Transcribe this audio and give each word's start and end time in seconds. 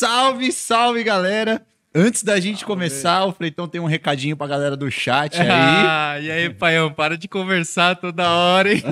Salve, 0.00 0.50
salve, 0.50 1.04
galera! 1.04 1.60
Antes 1.94 2.22
da 2.22 2.40
gente 2.40 2.64
começar, 2.64 3.22
o 3.26 3.32
Freitão 3.32 3.68
tem 3.68 3.78
um 3.78 3.84
recadinho 3.84 4.34
pra 4.34 4.46
galera 4.46 4.74
do 4.74 4.90
chat 4.90 5.38
aí. 5.38 5.46
Ah, 5.46 6.18
e 6.18 6.30
aí, 6.30 6.48
paião, 6.48 6.90
para 6.90 7.18
de 7.18 7.28
conversar 7.28 7.96
toda 7.96 8.26
hora, 8.30 8.72
hein? 8.72 8.82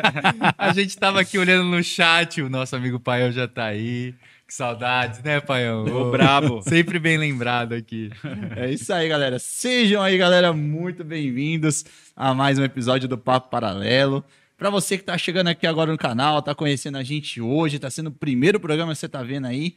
a 0.56 0.72
gente 0.72 0.96
tava 0.96 1.20
aqui 1.20 1.36
olhando 1.36 1.68
no 1.68 1.84
chat, 1.84 2.40
o 2.40 2.48
nosso 2.48 2.74
amigo 2.74 2.98
paião 2.98 3.30
já 3.30 3.46
tá 3.46 3.66
aí. 3.66 4.14
Que 4.48 4.54
saudades, 4.54 5.22
né, 5.22 5.38
paião? 5.38 5.84
Ô, 5.84 6.10
brabo. 6.10 6.62
Sempre 6.66 6.98
bem 6.98 7.18
lembrado 7.18 7.74
aqui. 7.74 8.10
É 8.56 8.70
isso 8.70 8.90
aí, 8.90 9.06
galera. 9.06 9.38
Sejam 9.38 10.00
aí, 10.00 10.16
galera, 10.16 10.50
muito 10.54 11.04
bem-vindos 11.04 11.84
a 12.16 12.32
mais 12.32 12.58
um 12.58 12.64
episódio 12.64 13.06
do 13.06 13.18
Papo 13.18 13.50
Paralelo. 13.50 14.24
Pra 14.56 14.70
você 14.70 14.96
que 14.96 15.04
tá 15.04 15.18
chegando 15.18 15.48
aqui 15.48 15.66
agora 15.66 15.92
no 15.92 15.98
canal, 15.98 16.40
tá 16.40 16.54
conhecendo 16.54 16.96
a 16.96 17.02
gente 17.02 17.38
hoje, 17.38 17.78
tá 17.78 17.90
sendo 17.90 18.06
o 18.06 18.12
primeiro 18.12 18.58
programa 18.58 18.94
que 18.94 18.98
você 18.98 19.10
tá 19.10 19.22
vendo 19.22 19.46
aí. 19.46 19.74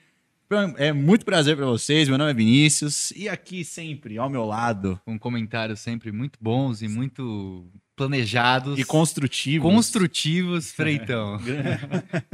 É 0.77 0.93
muito 0.93 1.25
prazer 1.25 1.57
pra 1.57 1.65
vocês. 1.65 2.07
Meu 2.07 2.17
nome 2.17 2.31
é 2.31 2.33
Vinícius 2.33 3.11
e 3.11 3.27
aqui 3.27 3.65
sempre 3.65 4.17
ao 4.17 4.29
meu 4.29 4.45
lado 4.45 4.97
Com 5.03 5.19
comentários 5.19 5.81
sempre 5.81 6.09
muito 6.09 6.39
bons 6.41 6.81
e 6.81 6.87
muito 6.87 7.65
planejados. 7.97 8.79
e 8.79 8.85
construtivo. 8.85 9.69
construtivos, 9.69 10.71
Freitão. 10.77 11.37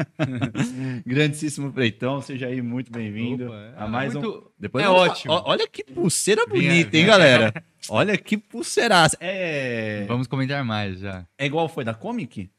Grandíssimo 1.05 1.71
Freitão, 1.71 2.21
seja 2.21 2.47
aí 2.47 2.61
muito 2.61 2.91
bem-vindo 2.91 3.47
Opa, 3.47 3.73
a 3.77 3.85
é 3.85 3.87
mais 3.87 4.15
um. 4.15 4.21
muito- 4.21 4.51
Depois 4.59 4.83
é 4.83 4.87
eu 4.87 4.91
ótimo. 4.93 5.33
Olha 5.45 5.67
que 5.67 5.83
pulseira 5.83 6.45
Vinha- 6.45 6.69
bonita, 6.69 6.95
hein, 6.97 7.05
galera? 7.07 7.53
Olha 7.89 8.15
que 8.17 8.37
pulseiraça. 8.37 9.17
É. 9.19 10.05
Vamos 10.07 10.27
comentar 10.27 10.63
mais 10.63 10.99
já. 10.99 11.25
É 11.37 11.45
igual 11.47 11.67
foi 11.67 11.83
da 11.83 11.93
Comic? 11.95 12.49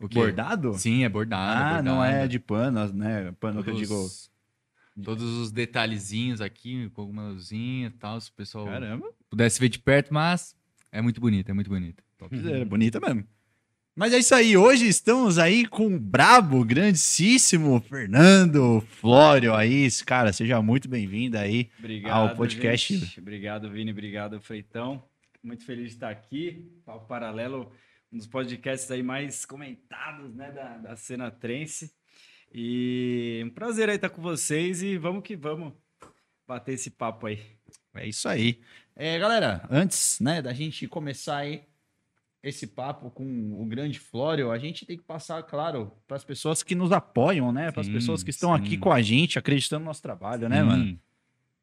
O 0.00 0.08
quê? 0.08 0.16
Bordado? 0.18 0.74
Sim, 0.74 1.04
é 1.04 1.08
bordado. 1.08 1.42
Ah, 1.62 1.64
bordado. 1.76 1.84
não 1.84 2.04
é 2.04 2.26
de 2.26 2.38
pano, 2.40 2.92
né? 2.92 3.32
Pano 3.38 3.62
que 3.62 3.70
eu 3.70 3.74
Todos- 3.74 3.88
digo. 3.88 4.33
Todos 5.02 5.24
os 5.24 5.50
detalhezinhos 5.50 6.40
aqui, 6.40 6.88
cogumelozinho 6.90 7.88
e 7.88 7.90
tal, 7.90 8.20
se 8.20 8.30
o 8.30 8.32
pessoal 8.34 8.66
Caramba, 8.66 9.10
pudesse 9.28 9.58
ver 9.58 9.68
de 9.68 9.78
perto, 9.80 10.14
mas 10.14 10.56
é 10.92 11.02
muito 11.02 11.20
bonito, 11.20 11.50
é 11.50 11.52
muito 11.52 11.68
bonito. 11.68 12.02
topzera, 12.16 12.64
bonita 12.64 13.00
mesmo. 13.00 13.26
Mas 13.96 14.12
é 14.12 14.18
isso 14.18 14.34
aí, 14.34 14.56
hoje 14.56 14.88
estamos 14.88 15.38
aí 15.38 15.66
com 15.66 15.86
o 15.86 16.00
brabo, 16.00 16.64
grandíssimo 16.64 17.80
Fernando 17.80 18.80
Flório 18.80 19.54
aí. 19.54 19.88
Cara, 20.04 20.32
seja 20.32 20.60
muito 20.60 20.88
bem-vindo 20.88 21.38
aí. 21.38 21.70
Obrigado, 21.78 22.30
ao 22.30 22.36
podcast. 22.36 22.96
gente. 22.96 23.20
Obrigado, 23.20 23.70
Vini. 23.70 23.92
Obrigado, 23.92 24.40
Freitão. 24.40 25.04
Muito 25.42 25.64
feliz 25.64 25.90
de 25.90 25.94
estar 25.94 26.10
aqui. 26.10 26.68
Papo 26.84 27.06
Paralelo, 27.06 27.70
um 28.12 28.16
dos 28.16 28.26
podcasts 28.26 28.90
aí 28.90 29.02
mais 29.02 29.44
comentados 29.44 30.34
né, 30.34 30.50
da, 30.50 30.78
da 30.78 30.96
cena 30.96 31.30
trense. 31.30 31.92
E 32.54 33.42
um 33.44 33.50
prazer 33.50 33.88
aí 33.88 33.96
estar 33.96 34.10
com 34.10 34.22
vocês 34.22 34.80
e 34.80 34.96
vamos 34.96 35.24
que 35.24 35.34
vamos 35.34 35.72
bater 36.46 36.74
esse 36.74 36.88
papo 36.88 37.26
aí. 37.26 37.40
É 37.94 38.06
isso 38.06 38.28
aí. 38.28 38.60
É, 38.94 39.18
galera, 39.18 39.66
antes 39.68 40.20
né, 40.20 40.40
da 40.40 40.52
gente 40.52 40.86
começar 40.86 41.38
aí 41.38 41.62
esse 42.44 42.66
papo 42.66 43.10
com 43.10 43.24
o 43.60 43.66
grande 43.66 43.98
Flório, 43.98 44.52
a 44.52 44.58
gente 44.58 44.86
tem 44.86 44.96
que 44.96 45.02
passar, 45.02 45.42
claro, 45.42 45.90
para 46.06 46.16
as 46.16 46.24
pessoas 46.24 46.62
que 46.62 46.76
nos 46.76 46.92
apoiam, 46.92 47.50
né? 47.50 47.72
Para 47.72 47.80
as 47.80 47.88
pessoas 47.88 48.22
que 48.22 48.30
estão 48.30 48.54
sim. 48.54 48.62
aqui 48.62 48.76
com 48.76 48.92
a 48.92 49.02
gente, 49.02 49.38
acreditando 49.38 49.80
no 49.80 49.86
nosso 49.86 50.02
trabalho, 50.02 50.48
né, 50.48 50.60
Sim. 50.60 50.66
mano? 50.66 50.98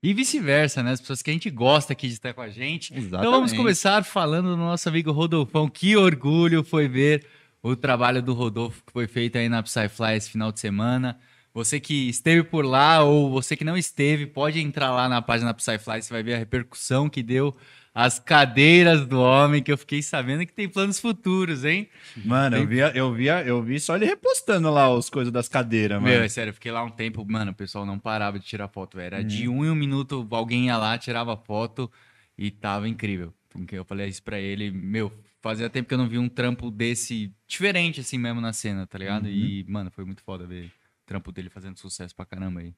E 0.04 0.14
vice-versa, 0.14 0.82
né? 0.82 0.92
As 0.92 1.00
pessoas 1.00 1.22
que 1.22 1.30
a 1.30 1.34
gente 1.34 1.50
gosta 1.52 1.94
aqui 1.94 2.08
de 2.08 2.16
estar 2.16 2.34
com 2.34 2.42
a 2.42 2.50
gente. 2.50 2.92
Exatamente. 2.92 3.20
Então 3.20 3.32
vamos 3.32 3.54
começar 3.54 4.04
falando 4.04 4.50
do 4.50 4.58
nosso 4.58 4.90
amigo 4.90 5.12
Rodolfão. 5.12 5.70
Que 5.70 5.96
orgulho 5.96 6.64
foi 6.64 6.88
ver 6.88 7.24
o 7.64 7.76
trabalho 7.76 8.22
do 8.22 8.34
Rodolfo 8.34 8.84
que 8.86 8.92
foi 8.92 9.08
feito 9.08 9.38
aí 9.38 9.48
na 9.50 9.62
Psyfly 9.64 10.16
esse 10.16 10.30
final 10.32 10.52
de 10.52 10.60
semana. 10.60 11.20
Você 11.54 11.80
que 11.82 12.08
esteve 12.10 12.44
por 12.44 12.66
lá 12.66 13.04
ou 13.04 13.30
você 13.30 13.58
que 13.58 13.64
não 13.66 13.78
esteve, 13.78 14.26
pode 14.26 14.60
entrar 14.60 14.92
lá 14.92 15.10
na 15.10 15.22
página 15.22 15.54
Psyfly, 15.54 16.02
você 16.02 16.14
vai 16.14 16.24
ver 16.24 16.36
a 16.36 16.38
repercussão 16.38 17.10
que 17.10 17.22
deu 17.22 17.56
as 17.94 18.18
cadeiras 18.20 19.06
do 19.06 19.20
homem, 19.20 19.62
que 19.62 19.70
eu 19.70 19.78
fiquei 19.78 20.02
sabendo 20.02 20.46
que 20.46 20.54
tem 20.54 20.70
planos 20.70 20.98
futuros, 20.98 21.66
hein? 21.66 21.90
Mano, 22.24 22.56
eu 22.56 22.66
via, 22.66 22.92
eu 22.96 23.14
via, 23.14 23.44
eu 23.44 23.62
vi 23.62 23.82
só 23.82 23.98
ele 23.98 24.06
repostando 24.06 24.72
lá 24.72 24.88
as 24.98 25.10
coisas 25.10 25.32
das 25.32 25.50
cadeiras, 25.50 26.02
Meu, 26.02 26.14
mano. 26.14 26.24
é 26.24 26.30
sério, 26.30 26.52
eu 26.52 26.54
fiquei 26.54 26.72
lá 26.72 26.82
um 26.86 26.90
tempo, 26.90 27.26
mano, 27.30 27.52
o 27.52 27.54
pessoal 27.54 27.86
não 27.86 28.00
parava 28.00 28.40
de 28.40 28.46
tirar 28.46 28.70
foto. 28.70 28.98
Era 28.98 29.20
Hum. 29.20 29.24
de 29.28 29.50
um 29.50 29.66
em 29.66 29.70
um 29.70 29.76
minuto, 29.76 30.26
alguém 30.32 30.68
ia 30.68 30.78
lá, 30.78 30.98
tirava 30.98 31.36
foto 31.36 31.92
e 32.38 32.50
tava 32.50 32.88
incrível. 32.88 33.34
Porque 33.50 33.76
eu 33.78 33.84
falei 33.84 34.08
isso 34.08 34.24
pra 34.24 34.40
ele, 34.40 34.72
meu, 34.72 35.12
fazia 35.42 35.70
tempo 35.70 35.88
que 35.88 35.94
eu 35.94 35.98
não 35.98 36.08
vi 36.08 36.18
um 36.18 36.30
trampo 36.30 36.70
desse 36.72 37.34
diferente 37.48 38.00
assim 38.02 38.18
mesmo 38.18 38.40
na 38.42 38.54
cena, 38.54 38.86
tá 38.88 38.98
ligado? 38.98 39.26
Uhum. 39.26 39.32
E, 39.32 39.66
mano, 39.68 39.90
foi 39.92 40.06
muito 40.06 40.22
foda 40.24 40.46
ver 40.46 40.66
o 40.68 40.72
trampo 41.06 41.32
dele 41.32 41.50
fazendo 41.50 41.78
sucesso 41.78 42.16
pra 42.16 42.26
caramba 42.26 42.60
aí. 42.62 42.74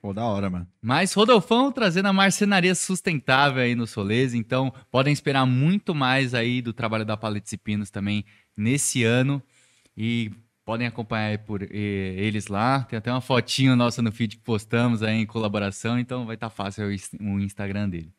Pô, 0.00 0.14
da 0.14 0.24
hora, 0.24 0.48
mano. 0.48 0.66
Mas 0.80 1.12
Rodolfão 1.12 1.70
trazendo 1.70 2.06
a 2.08 2.12
marcenaria 2.12 2.74
sustentável 2.74 3.62
aí 3.62 3.74
no 3.74 3.86
Solês, 3.86 4.32
então 4.32 4.72
podem 4.90 5.12
esperar 5.12 5.44
muito 5.44 5.94
mais 5.94 6.32
aí 6.32 6.62
do 6.62 6.72
trabalho 6.72 7.04
da 7.04 7.18
Paletes 7.18 7.52
e 7.52 7.58
Pinos 7.58 7.90
também 7.90 8.24
nesse 8.56 9.04
ano 9.04 9.42
e 9.94 10.30
podem 10.64 10.86
acompanhar 10.86 11.26
aí 11.26 11.36
por 11.38 11.60
eles 11.70 12.46
lá. 12.46 12.84
Tem 12.84 12.96
até 12.98 13.10
uma 13.12 13.20
fotinho 13.20 13.76
nossa 13.76 14.00
no 14.00 14.10
feed 14.10 14.36
que 14.38 14.42
postamos 14.42 15.02
aí 15.02 15.16
em 15.16 15.26
colaboração, 15.26 15.98
então 15.98 16.24
vai 16.24 16.34
estar 16.36 16.48
fácil 16.48 16.86
o 16.86 16.92
ins- 16.92 17.12
o 17.20 17.38
Instagram 17.38 17.88
dele. 17.90 18.10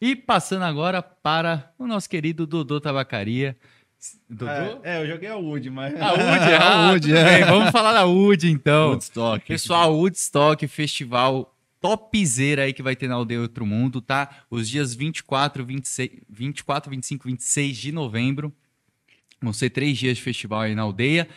E 0.00 0.14
passando 0.14 0.62
agora 0.62 1.02
para 1.02 1.72
o 1.78 1.86
nosso 1.86 2.08
querido 2.08 2.46
Dodô 2.46 2.80
Tabacaria. 2.80 3.56
Dodô? 4.28 4.80
É, 4.84 5.02
eu 5.02 5.08
joguei 5.08 5.28
a 5.28 5.36
Wood, 5.36 5.70
mas. 5.70 6.00
A 6.00 6.12
Wood, 6.12 6.22
ah, 6.62 6.90
Wood, 6.92 7.16
é. 7.16 7.24
bem, 7.24 7.44
Vamos 7.44 7.70
falar 7.70 7.92
da 7.92 8.04
Wood 8.04 8.48
então. 8.48 8.90
Woodstock. 8.90 9.46
Pessoal, 9.46 9.94
Woodstock, 9.94 10.66
festival 10.68 11.54
topzera 11.80 12.62
aí 12.62 12.72
que 12.72 12.82
vai 12.82 12.96
ter 12.96 13.08
na 13.08 13.14
Aldeia 13.14 13.40
Outro 13.40 13.64
Mundo, 13.64 14.00
tá? 14.00 14.44
Os 14.50 14.68
dias 14.68 14.94
24, 14.94 15.64
26, 15.64 16.10
24, 16.28 16.90
25, 16.90 17.28
26 17.28 17.76
de 17.76 17.92
novembro. 17.92 18.52
Vão 19.40 19.52
ser 19.52 19.70
três 19.70 19.96
dias 19.96 20.16
de 20.16 20.22
festival 20.22 20.62
aí 20.62 20.74
na 20.74 20.82
aldeia. 20.82 21.28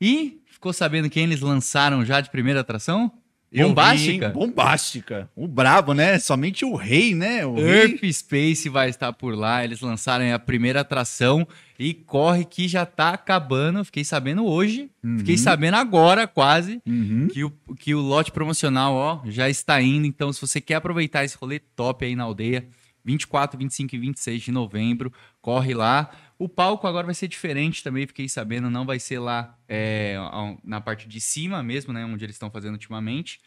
E 0.00 0.40
ficou 0.46 0.72
sabendo 0.72 1.10
quem 1.10 1.24
eles 1.24 1.40
lançaram 1.40 2.04
já 2.04 2.20
de 2.20 2.30
primeira 2.30 2.60
atração? 2.60 3.12
Eu 3.50 3.68
vi? 3.68 3.74
Bombástica. 3.74 4.28
Bombástica. 4.28 5.30
O 5.34 5.48
brabo, 5.48 5.94
né? 5.94 6.18
Somente 6.18 6.64
o 6.64 6.74
rei, 6.76 7.14
né? 7.14 7.46
O 7.46 7.54
rei. 7.54 7.92
Earth 7.92 8.04
Space 8.12 8.68
vai 8.68 8.90
estar 8.90 9.12
por 9.14 9.34
lá. 9.34 9.64
Eles 9.64 9.80
lançaram 9.80 10.32
a 10.34 10.38
primeira 10.38 10.80
atração 10.82 11.48
e 11.78 11.94
corre 11.94 12.44
que 12.44 12.68
já 12.68 12.84
tá 12.84 13.10
acabando. 13.10 13.82
Fiquei 13.84 14.04
sabendo 14.04 14.44
hoje. 14.44 14.90
Fiquei 15.18 15.36
Uhum. 15.36 15.40
sabendo 15.42 15.76
agora, 15.76 16.26
quase. 16.26 16.82
Uhum. 16.86 17.28
que 17.32 17.42
o, 17.44 17.50
que 17.78 17.94
o 17.94 18.00
lote 18.00 18.30
promocional, 18.32 18.92
ó, 18.94 19.20
já 19.26 19.48
está 19.48 19.80
indo. 19.80 20.06
Então, 20.06 20.30
se 20.32 20.40
você 20.40 20.60
quer 20.60 20.74
aproveitar 20.74 21.24
esse 21.24 21.36
rolê 21.36 21.58
top 21.58 22.04
aí 22.04 22.14
na 22.14 22.24
aldeia, 22.24 22.66
24, 23.04 23.58
25 23.58 23.94
e 23.94 23.98
26 23.98 24.42
de 24.42 24.52
novembro, 24.52 25.10
corre 25.40 25.72
lá. 25.72 26.10
O 26.38 26.48
palco 26.48 26.86
agora 26.86 27.04
vai 27.04 27.14
ser 27.14 27.26
diferente 27.26 27.82
também, 27.82 28.06
fiquei 28.06 28.28
sabendo, 28.28 28.70
não 28.70 28.86
vai 28.86 29.00
ser 29.00 29.18
lá 29.18 29.58
é, 29.68 30.16
na 30.62 30.80
parte 30.80 31.08
de 31.08 31.20
cima 31.20 31.62
mesmo, 31.64 31.92
né, 31.92 32.04
onde 32.04 32.24
eles 32.24 32.36
estão 32.36 32.50
fazendo 32.50 32.74
ultimamente. 32.74 33.40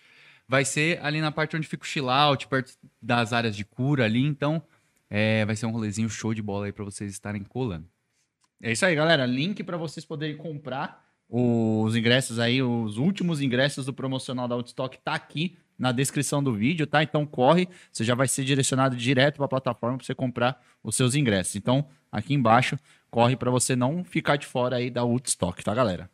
Vai 0.46 0.66
ser 0.66 1.00
ali 1.02 1.22
na 1.22 1.32
parte 1.32 1.56
onde 1.56 1.66
fica 1.66 1.84
o 1.84 1.88
chill 1.88 2.10
out, 2.10 2.46
perto 2.48 2.78
das 3.02 3.32
áreas 3.32 3.56
de 3.56 3.64
cura 3.64 4.04
ali. 4.04 4.22
Então, 4.22 4.62
é, 5.10 5.46
vai 5.46 5.56
ser 5.56 5.66
um 5.66 5.72
rolezinho 5.72 6.10
show 6.10 6.34
de 6.34 6.42
bola 6.42 6.66
aí 6.66 6.74
para 6.74 6.84
vocês 6.84 7.10
estarem 7.10 7.44
colando. 7.44 7.88
É 8.62 8.74
isso 8.74 8.86
aí, 8.86 8.94
galera. 8.94 9.26
Link 9.26 9.64
para 9.64 9.78
vocês 9.78 10.06
poderem 10.06 10.36
comprar 10.36 11.10
os 11.30 11.96
ingressos 11.96 12.40
aí, 12.40 12.62
os 12.62 12.98
últimos 12.98 13.40
ingressos 13.40 13.86
do 13.86 13.94
promocional 13.94 14.50
da 14.50 14.56
Outstock 14.56 14.98
tá 14.98 15.14
aqui 15.14 15.58
na 15.82 15.92
descrição 15.92 16.44
do 16.44 16.54
vídeo, 16.54 16.86
tá? 16.86 17.02
Então 17.02 17.26
corre, 17.26 17.68
você 17.92 18.04
já 18.04 18.14
vai 18.14 18.28
ser 18.28 18.46
direcionado 18.46 18.96
direto 18.96 19.38
para 19.38 19.46
a 19.46 19.50
plataforma 19.50 19.98
para 19.98 20.06
você 20.06 20.14
comprar 20.14 20.62
os 20.84 20.96
seus 20.96 21.16
ingressos. 21.16 21.56
Então, 21.56 21.88
aqui 22.12 22.36
embaixo, 22.36 22.78
corre 23.10 23.36
para 23.36 23.50
você 23.50 23.76
não 23.76 24.04
ficar 24.04 24.36
de 24.36 24.46
fora 24.46 24.76
aí 24.76 24.92
da 24.92 25.04
Woodstock, 25.04 25.64
tá, 25.64 25.74
galera? 25.74 26.08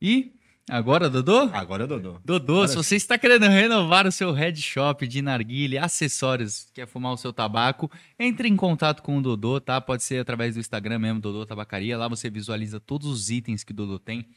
E 0.00 0.32
agora, 0.70 1.10
Dodô? 1.10 1.50
Agora, 1.52 1.84
Dodô. 1.84 2.20
Dodô, 2.24 2.52
Agora 2.52 2.68
se 2.68 2.76
você 2.76 2.94
está 2.94 3.18
querendo 3.18 3.48
renovar 3.48 4.06
o 4.06 4.12
seu 4.12 4.30
head 4.30 4.62
shop 4.62 5.04
de 5.08 5.20
narguilha, 5.20 5.84
acessórios, 5.84 6.68
quer 6.72 6.86
fumar 6.86 7.12
o 7.12 7.16
seu 7.16 7.32
tabaco, 7.32 7.90
entre 8.16 8.46
em 8.46 8.54
contato 8.54 9.02
com 9.02 9.18
o 9.18 9.20
Dodô, 9.20 9.60
tá? 9.60 9.80
Pode 9.80 10.04
ser 10.04 10.20
através 10.20 10.54
do 10.54 10.60
Instagram 10.60 11.00
mesmo, 11.00 11.20
Dodô 11.20 11.44
Tabacaria. 11.44 11.98
Lá 11.98 12.06
você 12.06 12.30
visualiza 12.30 12.78
todos 12.78 13.08
os 13.08 13.30
itens 13.30 13.64
que 13.64 13.72
o 13.72 13.74
Dodô 13.74 13.98
tem. 13.98 14.28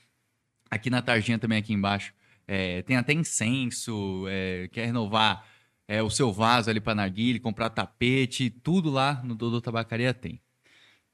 Aqui 0.71 0.89
na 0.89 1.03
tarjinha 1.03 1.37
também, 1.37 1.59
aqui 1.59 1.71
embaixo. 1.71 2.11
É, 2.47 2.81
tem 2.83 2.95
até 2.95 3.13
incenso, 3.13 4.25
é, 4.27 4.67
quer 4.67 4.85
renovar 4.85 5.47
é, 5.87 6.01
o 6.01 6.09
seu 6.09 6.31
vaso 6.31 6.69
ali 6.69 6.79
para 6.79 6.95
narguilha, 6.95 7.39
comprar 7.39 7.69
tapete, 7.69 8.49
tudo 8.49 8.89
lá 8.89 9.21
no 9.23 9.35
Dodô 9.35 9.61
Tabacaria 9.61 10.13
tem. 10.13 10.41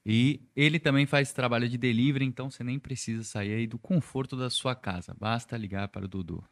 E 0.04 0.42
ele 0.56 0.80
também 0.80 1.06
faz 1.06 1.32
trabalho 1.32 1.68
de 1.68 1.78
delivery, 1.78 2.24
então 2.24 2.50
você 2.50 2.64
nem 2.64 2.78
precisa 2.78 3.22
sair 3.22 3.54
aí 3.54 3.66
do 3.66 3.78
conforto 3.78 4.36
da 4.36 4.50
sua 4.50 4.74
casa. 4.74 5.14
Basta 5.18 5.56
ligar 5.56 5.88
para 5.88 6.04
o 6.04 6.08
Dudu. 6.08 6.44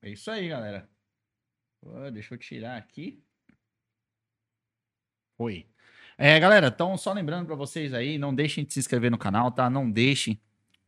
É 0.00 0.10
isso 0.10 0.30
aí, 0.30 0.48
galera. 0.48 0.88
Deixa 2.12 2.34
eu 2.34 2.38
tirar 2.38 2.76
aqui. 2.76 3.22
Foi. 5.36 5.66
É, 6.16 6.38
galera, 6.40 6.68
então 6.68 6.96
só 6.96 7.12
lembrando 7.12 7.46
para 7.46 7.56
vocês 7.56 7.92
aí, 7.92 8.16
não 8.16 8.34
deixem 8.34 8.64
de 8.64 8.72
se 8.72 8.78
inscrever 8.78 9.10
no 9.10 9.18
canal, 9.18 9.50
tá? 9.50 9.68
Não 9.68 9.90
deixem 9.90 10.40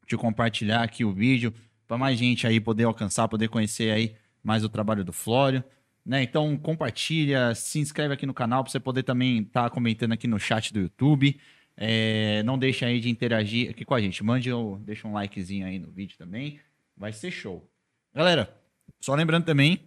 de 0.07 0.17
compartilhar 0.17 0.83
aqui 0.83 1.05
o 1.05 1.13
vídeo 1.13 1.53
para 1.89 1.97
mais 1.97 2.19
gente 2.19 2.47
aí 2.47 2.61
poder 2.61 2.85
alcançar, 2.85 3.27
poder 3.27 3.49
conhecer 3.49 3.91
aí 3.91 4.15
mais 4.45 4.63
o 4.63 4.69
trabalho 4.69 5.03
do 5.03 5.13
Flório. 5.13 5.65
Né? 6.05 6.23
Então 6.23 6.57
compartilha, 6.59 7.55
se 7.55 7.81
inscreve 7.81 8.13
aqui 8.15 8.27
no 8.27 8.35
canal 8.35 8.63
para 8.63 8.71
você 8.71 8.79
poder 8.79 9.03
também 9.03 9.41
estar 9.41 9.71
comentando 9.71 10.13
aqui 10.13 10.29
no 10.29 10.39
chat 10.39 10.73
do 10.73 10.81
YouTube. 10.81 11.41
É, 11.77 12.43
não 12.43 12.59
deixa 12.59 12.87
aí 12.87 13.01
de 13.01 13.09
interagir 13.09 13.71
aqui 13.71 13.85
com 13.85 13.95
a 13.95 14.01
gente. 14.01 14.23
Mande 14.23 14.53
ou 14.53 14.79
deixa 14.79 15.09
um 15.09 15.13
likezinho 15.15 15.67
aí 15.67 15.79
no 15.79 15.91
vídeo 15.91 16.19
também. 16.19 16.61
Vai 16.97 17.13
ser 17.13 17.31
show. 17.31 17.67
Galera, 18.15 18.55
só 19.01 19.15
lembrando 19.15 19.45
também, 19.45 19.81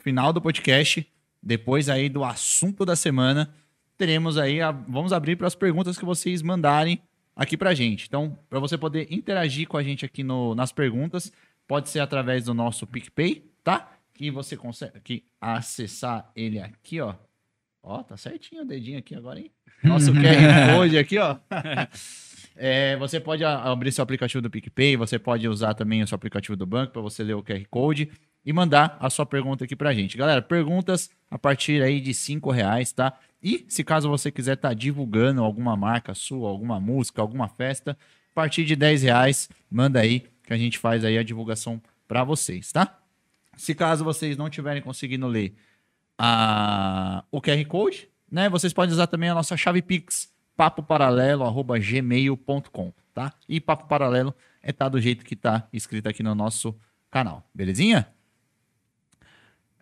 final 0.00 0.32
do 0.32 0.40
podcast, 0.40 1.06
depois 1.42 1.88
aí 1.88 2.08
do 2.08 2.24
assunto 2.24 2.84
da 2.84 2.96
semana, 2.96 3.54
teremos 3.96 4.36
aí, 4.36 4.60
a, 4.60 4.70
vamos 4.70 5.12
abrir 5.12 5.36
para 5.36 5.46
as 5.46 5.54
perguntas 5.54 5.96
que 5.96 6.04
vocês 6.04 6.42
mandarem 6.42 7.00
aqui 7.34 7.56
pra 7.56 7.74
gente. 7.74 8.06
Então, 8.06 8.38
para 8.48 8.58
você 8.58 8.76
poder 8.76 9.06
interagir 9.10 9.66
com 9.66 9.76
a 9.76 9.82
gente 9.82 10.04
aqui 10.04 10.22
no, 10.22 10.54
nas 10.54 10.72
perguntas, 10.72 11.32
pode 11.66 11.88
ser 11.88 12.00
através 12.00 12.44
do 12.44 12.54
nosso 12.54 12.86
PicPay, 12.86 13.44
tá? 13.62 13.92
Que 14.14 14.30
você 14.30 14.56
consegue 14.56 15.24
acessar 15.40 16.30
ele 16.36 16.58
aqui, 16.58 17.00
ó. 17.00 17.14
Ó, 17.82 18.02
tá 18.02 18.16
certinho 18.16 18.62
o 18.62 18.64
dedinho 18.64 18.98
aqui 18.98 19.14
agora, 19.14 19.40
hein? 19.40 19.50
Nosso 19.82 20.12
QR 20.12 20.76
Code 20.76 20.98
aqui, 20.98 21.18
ó. 21.18 21.36
É, 22.54 22.96
você 22.96 23.18
pode 23.18 23.42
abrir 23.44 23.90
seu 23.92 24.02
aplicativo 24.02 24.42
do 24.42 24.50
PicPay, 24.50 24.96
você 24.96 25.18
pode 25.18 25.48
usar 25.48 25.74
também 25.74 26.02
o 26.02 26.06
seu 26.06 26.16
aplicativo 26.16 26.56
do 26.56 26.66
banco 26.66 26.92
para 26.92 27.00
você 27.00 27.22
ler 27.22 27.34
o 27.34 27.42
QR 27.42 27.64
Code 27.70 28.10
e 28.44 28.52
mandar 28.52 28.96
a 29.00 29.08
sua 29.08 29.24
pergunta 29.24 29.64
aqui 29.64 29.74
pra 29.74 29.94
gente. 29.94 30.16
Galera, 30.16 30.42
perguntas 30.42 31.10
a 31.30 31.38
partir 31.38 31.82
aí 31.82 32.00
de 32.00 32.12
cinco 32.12 32.50
reais, 32.50 32.92
tá? 32.92 33.18
E 33.42 33.64
se 33.68 33.82
caso 33.82 34.08
você 34.08 34.30
quiser 34.30 34.54
estar 34.54 34.68
tá 34.68 34.74
divulgando 34.74 35.42
alguma 35.42 35.76
marca 35.76 36.14
sua, 36.14 36.48
alguma 36.48 36.78
música, 36.78 37.20
alguma 37.20 37.48
festa, 37.48 37.98
a 38.30 38.34
partir 38.34 38.64
de 38.64 38.76
10 38.76 39.02
reais, 39.02 39.50
manda 39.70 40.00
aí 40.00 40.28
que 40.44 40.52
a 40.52 40.56
gente 40.56 40.78
faz 40.78 41.04
aí 41.04 41.18
a 41.18 41.22
divulgação 41.22 41.82
para 42.06 42.24
vocês, 42.24 42.72
tá? 42.72 42.98
Se 43.56 43.74
caso 43.74 44.04
vocês 44.04 44.36
não 44.36 44.48
tiverem 44.48 44.82
conseguindo 44.82 45.26
ler 45.26 45.56
a, 46.16 47.24
o 47.30 47.40
QR 47.40 47.64
Code, 47.66 48.08
né? 48.30 48.48
Vocês 48.48 48.72
podem 48.72 48.92
usar 48.92 49.08
também 49.08 49.28
a 49.28 49.34
nossa 49.34 49.56
chave 49.56 49.82
Pix, 49.82 50.32
papoparalelo@gmail.com, 50.56 52.92
tá? 53.12 53.32
E 53.48 53.60
papo 53.60 53.86
paralelo 53.86 54.32
é 54.62 54.72
tá 54.72 54.88
do 54.88 55.00
jeito 55.00 55.24
que 55.24 55.34
tá 55.34 55.66
escrito 55.72 56.08
aqui 56.08 56.22
no 56.22 56.32
nosso 56.34 56.76
canal, 57.10 57.44
belezinha? 57.54 58.06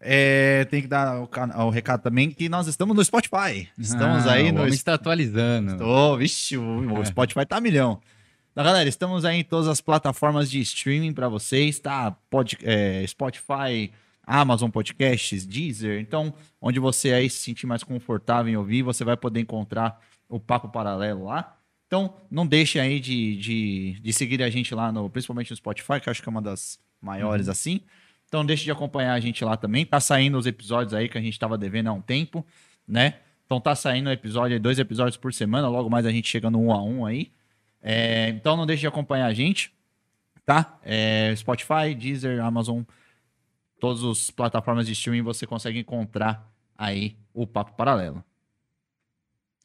É, 0.03 0.65
tem 0.65 0.81
que 0.81 0.89
dar 0.89 1.21
o, 1.21 1.29
o, 1.67 1.71
recado 1.71 2.03
também 2.03 2.31
que 2.31 2.49
nós 2.49 2.67
estamos 2.67 2.97
no 2.97 3.05
Spotify. 3.05 3.69
Estamos 3.79 4.27
ah, 4.27 4.33
aí 4.33 4.51
no. 4.51 4.67
está 4.67 4.95
atualizando. 4.95 5.73
Estou, 5.73 6.17
vixe, 6.17 6.57
o, 6.57 6.99
o 6.99 7.05
Spotify 7.05 7.45
tá 7.45 7.61
milhão. 7.61 8.01
Então, 8.51 8.65
galera, 8.65 8.89
estamos 8.89 9.25
aí 9.27 9.41
em 9.41 9.45
todas 9.45 9.69
as 9.69 9.81
plataformas 9.81 10.51
de 10.51 10.59
streaming 10.61 11.13
para 11.13 11.29
vocês, 11.29 11.79
tá? 11.79 12.11
Pod, 12.31 12.57
é, 12.63 13.07
Spotify, 13.07 13.93
Amazon 14.27 14.71
Podcasts, 14.71 15.45
Deezer. 15.45 16.01
Então, 16.01 16.33
onde 16.61 16.81
você 16.81 17.13
aí 17.13 17.29
se 17.29 17.39
sentir 17.39 17.67
mais 17.67 17.85
confortável 17.85 18.51
em 18.51 18.57
ouvir, 18.57 18.83
você 18.83 19.05
vai 19.05 19.17
poder 19.17 19.41
encontrar 19.41 20.01
o 20.29 20.41
Papo 20.41 20.69
Paralelo 20.71 21.27
lá. 21.27 21.57
Então, 21.87 22.15
não 22.31 22.47
deixe 22.47 22.79
aí 22.81 23.01
de, 23.01 23.37
de, 23.37 24.01
de 24.01 24.13
seguir 24.13 24.43
a 24.43 24.49
gente 24.49 24.75
lá, 24.75 24.91
no, 24.91 25.11
principalmente 25.11 25.51
no 25.51 25.57
Spotify, 25.57 26.01
que 26.01 26.09
acho 26.09 26.23
que 26.23 26.29
é 26.29 26.31
uma 26.31 26.41
das 26.41 26.79
maiores 27.03 27.47
uhum. 27.47 27.53
assim. 27.53 27.81
Então, 28.31 28.47
deixe 28.47 28.63
de 28.63 28.71
acompanhar 28.71 29.13
a 29.13 29.19
gente 29.19 29.45
lá 29.45 29.57
também. 29.57 29.85
Tá 29.85 29.99
saindo 29.99 30.39
os 30.39 30.47
episódios 30.47 30.95
aí 30.95 31.09
que 31.09 31.19
a 31.19 31.21
gente 31.21 31.33
estava 31.33 31.59
devendo 31.59 31.89
há 31.89 31.93
um 31.93 32.01
tempo, 32.01 32.47
né? 32.87 33.15
Então, 33.45 33.61
tá 33.61 33.75
saindo 33.75 34.09
episódio, 34.09 34.61
dois 34.61 34.79
episódios 34.79 35.17
por 35.17 35.35
semana. 35.35 35.69
Logo 35.69 35.91
mais 35.91 36.07
a 36.07 36.13
gente 36.13 36.29
chega 36.29 36.49
no 36.49 36.61
um 36.61 36.73
a 36.73 36.81
um 36.81 37.05
aí. 37.05 37.33
É, 37.83 38.29
então, 38.29 38.57
não 38.57 38.67
deixe 38.67 38.83
de 38.83 38.87
acompanhar 38.87 39.27
a 39.27 39.35
gente, 39.35 39.75
tá? 40.47 40.79
É, 40.85 41.35
Spotify, 41.35 41.93
Deezer, 41.99 42.41
Amazon, 42.41 42.83
todas 43.81 44.05
as 44.05 44.31
plataformas 44.31 44.87
de 44.87 44.93
streaming 44.93 45.23
você 45.23 45.45
consegue 45.45 45.81
encontrar 45.81 46.49
aí 46.79 47.17
o 47.35 47.49
Papo 47.49 47.73
Paralelo. 47.73 48.25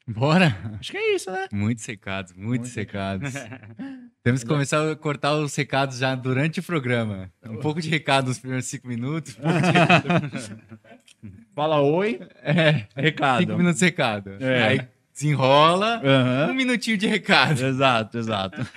Bora? 0.08 0.56
Acho 0.80 0.92
que 0.92 0.98
é 0.98 1.16
isso, 1.16 1.32
né? 1.32 1.48
Muito 1.52 1.82
secados, 1.82 2.32
muito, 2.34 2.48
muito 2.48 2.68
secados. 2.68 3.34
Temos 4.24 4.44
que 4.44 4.50
começar 4.50 4.92
a 4.92 4.96
cortar 4.96 5.36
os 5.36 5.56
recados 5.56 5.98
já 5.98 6.14
durante 6.14 6.60
o 6.60 6.64
programa. 6.64 7.32
Um 7.44 7.58
pouco 7.58 7.82
de 7.82 7.90
recado 7.90 8.28
nos 8.28 8.40
primeiros 8.40 8.66
cinco 8.66 8.88
minutos. 8.88 9.38
Um 9.40 11.30
Fala 11.56 11.82
oi. 11.82 12.20
É, 12.44 12.86
recado. 12.96 13.42
Cinco 13.42 13.58
minutos 13.58 13.80
de 13.80 13.86
recado. 13.86 14.32
É. 14.40 14.64
Aí 14.64 14.82
desenrola, 15.14 16.02
uhum. 16.04 16.52
um 16.52 16.54
minutinho 16.54 16.98
de 16.98 17.08
recado. 17.08 17.66
Exato, 17.66 18.18
exato. 18.18 18.68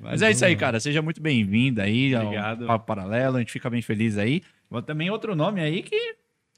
Mas 0.00 0.22
é 0.22 0.30
isso 0.30 0.44
aí, 0.44 0.56
cara. 0.56 0.80
Seja 0.80 1.02
muito 1.02 1.20
bem-vindo 1.20 1.82
aí 1.82 2.16
Obrigado. 2.16 2.62
ao 2.62 2.68
Papo 2.68 2.86
Paralelo. 2.86 3.36
A 3.36 3.40
gente 3.40 3.52
fica 3.52 3.68
bem 3.68 3.82
feliz 3.82 4.16
aí. 4.16 4.42
Também 4.86 5.10
outro 5.10 5.36
nome 5.36 5.60
aí 5.60 5.82
que 5.82 6.16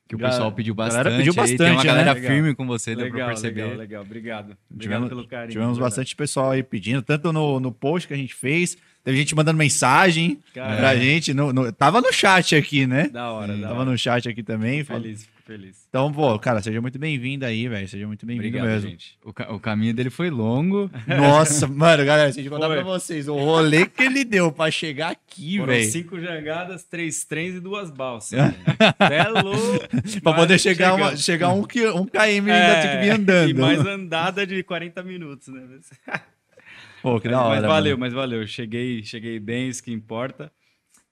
que 0.09 0.15
o 0.15 0.19
pessoal 0.19 0.53
pediu 0.53 0.75
bastante. 0.75 1.05
Galera 1.05 1.17
pediu 1.19 1.35
bastante. 1.35 1.63
Aí, 1.63 1.69
tem 1.69 1.77
uma 1.77 1.85
galera 1.85 2.15
né? 2.15 2.21
firme 2.21 2.55
com 2.55 2.67
você, 2.67 2.91
legal, 2.91 3.05
deu 3.05 3.15
pra 3.17 3.27
perceber. 3.27 3.63
Legal, 3.63 3.77
legal. 3.79 4.03
Obrigado. 4.03 4.45
Obrigado 4.71 4.81
tivemos, 4.81 5.09
pelo 5.09 5.27
carinho. 5.27 5.53
Tivemos 5.53 5.79
bastante 5.79 6.15
pessoal 6.15 6.53
aí 6.53 6.63
pedindo, 6.63 7.03
tanto 7.03 7.33
no, 7.33 7.59
no 7.59 7.73
post 7.73 8.07
que 8.07 8.15
a 8.15 8.17
gente 8.17 8.35
fez, 8.35 8.77
teve 9.03 9.17
gente 9.17 9.35
mandando 9.35 9.59
mensagem 9.59 10.39
Cara, 10.55 10.77
pra 10.77 10.97
gente. 10.97 11.35
No, 11.35 11.53
no, 11.53 11.73
tava 11.73 12.01
no 12.01 12.13
chat 12.13 12.55
aqui, 12.55 12.87
né? 12.87 13.09
Da 13.09 13.33
hora, 13.33 13.57
da 13.57 13.69
Tava 13.69 13.81
hora. 13.81 13.91
no 13.91 13.99
chat 13.99 14.29
aqui 14.29 14.43
também. 14.43 14.85
Feliz, 14.85 15.29
feliz. 15.47 15.87
Então, 15.89 16.13
pô, 16.13 16.37
cara, 16.39 16.61
seja 16.61 16.81
muito 16.83 16.99
bem-vindo 16.99 17.47
aí, 17.47 17.69
velho. 17.69 17.89
Seja 17.89 18.07
muito 18.07 18.27
bem-vindo 18.27 18.61
mesmo. 18.61 18.91
Gente. 18.91 19.17
O, 19.25 19.33
ca 19.33 19.53
o, 19.53 19.61
caminho 19.61 19.95
dele 19.95 20.11
foi 20.11 20.29
longo. 20.29 20.91
Nossa, 21.07 21.69
mano, 21.69 22.05
galera, 22.05 22.33
se 22.33 22.41
a 22.41 22.43
gente 22.43 22.53
contar 22.53 22.69
pra 22.69 22.83
vocês, 22.83 23.29
o 23.29 23.37
rolê 23.37 23.87
que 23.87 24.03
ele 24.03 24.25
deu 24.25 24.51
pra 24.51 24.71
chegar 24.71 25.13
aqui, 25.13 25.61
velho. 25.61 25.91
cinco 25.91 26.21
jangadas, 26.21 26.83
três 26.85 27.25
trens 27.25 27.55
e 27.55 27.61
duas 27.61 27.91
balsas. 27.91 28.39
é 28.99 29.29
louco. 29.29 30.21
pra 30.21 30.35
poder 30.35 30.59
chegar, 30.59 30.95
uma, 30.95 31.17
chegar 31.17 31.51
um, 31.51 31.61
um 31.61 31.65
km 31.65 32.49
é, 32.49 32.53
ainda 32.53 32.83
tem 32.83 32.91
que 32.91 33.05
vir 33.05 33.11
andando. 33.11 33.51
E 33.51 33.55
mais 33.55 33.87
andada 33.87 34.47
de 34.47 34.63
40 34.65 35.03
minutos, 35.05 35.49
né? 35.49 35.63
Pô, 37.01 37.21
que 37.21 37.29
da 37.29 37.41
hora. 37.41 37.61
Mas 37.61 37.71
valeu, 37.71 37.97
mano. 37.97 38.01
mas 38.01 38.13
valeu. 38.13 38.47
Cheguei, 38.49 39.03
cheguei 39.05 39.39
bem, 39.39 39.69
isso 39.69 39.83
que 39.83 39.93
importa. 39.93 40.51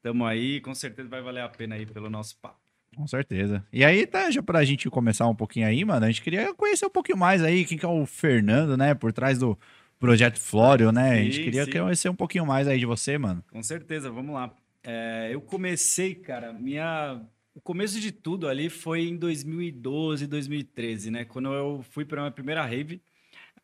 Tamo 0.03 0.27
aí, 0.27 0.61
com 0.61 0.75
certeza 0.75 1.09
vai 1.09 1.23
valer 1.23 1.43
a 1.43 1.49
pena 1.49 1.77
aí 1.77 1.87
pelo 1.87 2.11
nosso 2.11 2.37
papo. 2.41 2.64
Com 2.95 3.07
certeza. 3.07 3.65
E 3.73 3.85
aí, 3.85 4.07
tá, 4.07 4.31
já 4.31 4.43
pra 4.43 4.65
gente 4.65 4.89
começar 4.89 5.27
um 5.29 5.35
pouquinho 5.35 5.67
aí, 5.67 5.85
mano, 5.85 6.05
a 6.05 6.09
gente 6.09 6.23
queria 6.23 6.55
conhecer 6.55 6.87
um 6.87 6.91
pouquinho 6.91 7.19
mais 7.19 7.43
aí 7.43 7.65
quem 7.65 7.77
que 7.77 7.85
é 7.85 7.89
o 7.89 8.07
Fernando, 8.07 8.77
né, 8.77 8.95
por 8.95 9.13
trás 9.13 9.39
do 9.39 9.59
Projeto 9.99 10.39
Flório, 10.39 10.93
né? 10.93 11.15
Sim, 11.15 11.21
a 11.21 11.25
gente 11.25 11.43
queria 11.43 11.65
sim. 11.65 11.73
conhecer 11.73 12.09
um 12.09 12.15
pouquinho 12.15 12.47
mais 12.47 12.69
aí 12.69 12.79
de 12.79 12.87
você, 12.87 13.17
mano. 13.17 13.43
Com 13.51 13.63
certeza, 13.63 14.11
vamos 14.11 14.35
lá. 14.35 14.55
É, 14.83 15.31
eu 15.33 15.41
comecei, 15.41 16.15
cara, 16.15 16.53
minha... 16.53 17.21
O 17.55 17.61
começo 17.61 18.01
de 18.01 18.11
tudo 18.11 18.49
ali 18.49 18.69
foi 18.69 19.09
em 19.09 19.17
2012, 19.17 20.27
2013, 20.27 21.11
né? 21.11 21.25
Quando 21.25 21.55
eu 21.55 21.85
fui 21.91 22.05
para 22.05 22.21
minha 22.21 22.33
primeira 22.33 22.65
rave. 22.65 23.01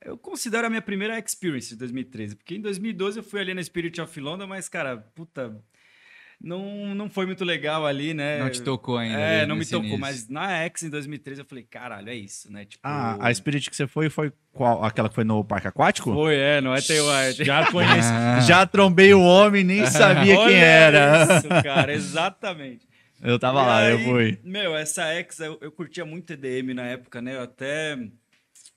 Eu 0.00 0.16
considero 0.16 0.66
a 0.66 0.70
minha 0.70 0.80
primeira 0.80 1.18
experience 1.18 1.68
de 1.68 1.76
2013, 1.76 2.36
porque 2.36 2.54
em 2.54 2.60
2012 2.60 3.18
eu 3.18 3.22
fui 3.22 3.38
ali 3.38 3.52
na 3.52 3.62
Spirit 3.62 4.00
of 4.00 4.18
London, 4.18 4.46
mas, 4.46 4.66
cara, 4.66 4.96
puta, 4.96 5.62
não, 6.42 6.94
não 6.94 7.10
foi 7.10 7.26
muito 7.26 7.44
legal 7.44 7.86
ali, 7.86 8.14
né? 8.14 8.38
Não 8.38 8.48
te 8.48 8.62
tocou 8.62 8.96
ainda. 8.96 9.18
É, 9.18 9.46
não 9.46 9.56
me 9.56 9.66
tocou, 9.66 9.84
início. 9.84 10.00
mas 10.00 10.28
na 10.28 10.50
X 10.64 10.84
em 10.84 10.90
2013 10.90 11.42
eu 11.42 11.44
falei, 11.44 11.64
caralho, 11.64 12.08
é 12.08 12.14
isso, 12.14 12.50
né? 12.50 12.64
Tipo, 12.64 12.80
ah, 12.82 13.18
a 13.20 13.34
Spirit 13.34 13.68
que 13.68 13.76
você 13.76 13.86
foi 13.86 14.08
foi 14.08 14.32
qual? 14.50 14.82
Aquela 14.82 15.08
que 15.10 15.14
foi 15.14 15.24
no 15.24 15.44
Parque 15.44 15.68
Aquático? 15.68 16.12
Foi, 16.12 16.36
é, 16.36 16.60
não 16.60 16.74
é 16.74 16.78
White. 16.78 17.44
Já 17.44 17.70
conheci, 17.70 18.12
ah. 18.12 18.40
já 18.46 18.66
trombei 18.66 19.12
o 19.12 19.20
homem, 19.20 19.62
nem 19.62 19.84
sabia 19.90 20.36
quem 20.36 20.56
era. 20.56 21.36
Isso, 21.36 21.48
cara, 21.62 21.92
exatamente. 21.92 22.88
Eu 23.22 23.38
tava 23.38 23.60
e 23.60 23.66
lá, 23.66 23.78
aí, 23.80 23.92
eu 23.92 23.98
fui. 23.98 24.38
Meu, 24.42 24.74
essa 24.74 25.04
X, 25.14 25.40
eu, 25.40 25.58
eu 25.60 25.70
curtia 25.70 26.06
muito 26.06 26.32
EDM 26.32 26.72
na 26.74 26.86
época, 26.86 27.20
né? 27.20 27.36
Eu 27.36 27.42
até 27.42 27.98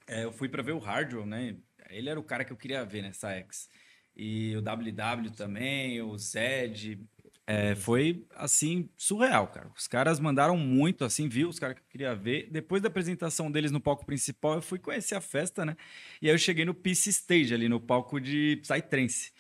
é, 0.07 0.25
eu 0.25 0.31
fui 0.31 0.49
para 0.49 0.61
ver 0.61 0.73
o 0.73 0.79
Hardwell, 0.79 1.25
né? 1.25 1.55
Ele 1.89 2.09
era 2.09 2.19
o 2.19 2.23
cara 2.23 2.43
que 2.43 2.51
eu 2.51 2.57
queria 2.57 2.83
ver 2.83 3.01
nessa 3.03 3.31
X. 3.31 3.69
E 4.15 4.55
o 4.55 4.61
WW 4.61 5.31
também, 5.35 6.01
o 6.01 6.17
Zed, 6.17 6.99
é, 7.45 7.75
foi, 7.75 8.25
assim, 8.35 8.89
surreal, 8.95 9.47
cara. 9.47 9.69
Os 9.77 9.87
caras 9.87 10.19
mandaram 10.19 10.57
muito, 10.57 11.03
assim, 11.03 11.27
viu? 11.27 11.49
Os 11.49 11.59
caras 11.59 11.75
que 11.75 11.81
eu 11.81 11.87
queria 11.89 12.15
ver. 12.15 12.47
Depois 12.49 12.81
da 12.81 12.87
apresentação 12.87 13.51
deles 13.51 13.71
no 13.71 13.81
palco 13.81 14.05
principal, 14.05 14.55
eu 14.55 14.61
fui 14.61 14.79
conhecer 14.79 15.15
a 15.15 15.21
festa, 15.21 15.65
né? 15.65 15.75
E 16.21 16.29
aí 16.29 16.33
eu 16.33 16.37
cheguei 16.37 16.63
no 16.63 16.73
Peace 16.73 17.09
Stage, 17.09 17.53
ali 17.53 17.67
no 17.67 17.81
palco 17.81 18.19
de 18.19 18.61
Psytrance. 18.61 19.31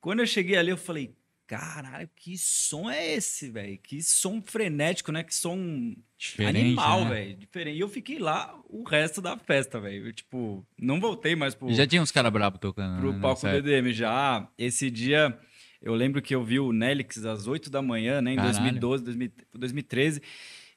Quando 0.00 0.20
eu 0.20 0.26
cheguei 0.26 0.56
ali, 0.56 0.70
eu 0.70 0.76
falei, 0.78 1.14
caralho, 1.46 2.08
que 2.16 2.38
som 2.38 2.90
é 2.90 3.12
esse, 3.14 3.50
velho? 3.50 3.78
Que 3.78 4.02
som 4.02 4.40
frenético, 4.42 5.12
né? 5.12 5.22
Que 5.22 5.34
som 5.34 5.94
Diferente, 6.16 6.58
animal, 6.58 7.04
né? 7.04 7.10
velho. 7.10 7.36
Diferente. 7.36 7.76
E 7.76 7.80
eu 7.80 7.88
fiquei 7.90 8.18
lá 8.18 8.58
o 8.70 8.84
resto 8.84 9.20
da 9.20 9.36
festa, 9.36 9.78
velho. 9.78 10.10
Tipo, 10.14 10.66
não 10.80 10.98
voltei 10.98 11.36
mais 11.36 11.54
pro... 11.54 11.70
Já 11.74 11.86
tinha 11.86 12.00
uns 12.00 12.10
caras 12.10 12.32
bravos 12.32 12.58
tocando, 12.58 13.00
Pro 13.00 13.12
né? 13.12 13.20
palco 13.20 13.42
do 13.42 13.48
EDM, 13.48 13.92
já. 13.92 14.48
Esse 14.56 14.90
dia... 14.90 15.38
Eu 15.84 15.94
lembro 15.94 16.22
que 16.22 16.34
eu 16.34 16.42
vi 16.42 16.58
o 16.58 16.72
Nelix 16.72 17.24
às 17.26 17.46
8 17.46 17.68
da 17.68 17.82
manhã, 17.82 18.22
né? 18.22 18.32
Em 18.32 18.36
Caralho. 18.36 18.54
2012, 18.54 19.04
2013. 19.52 20.22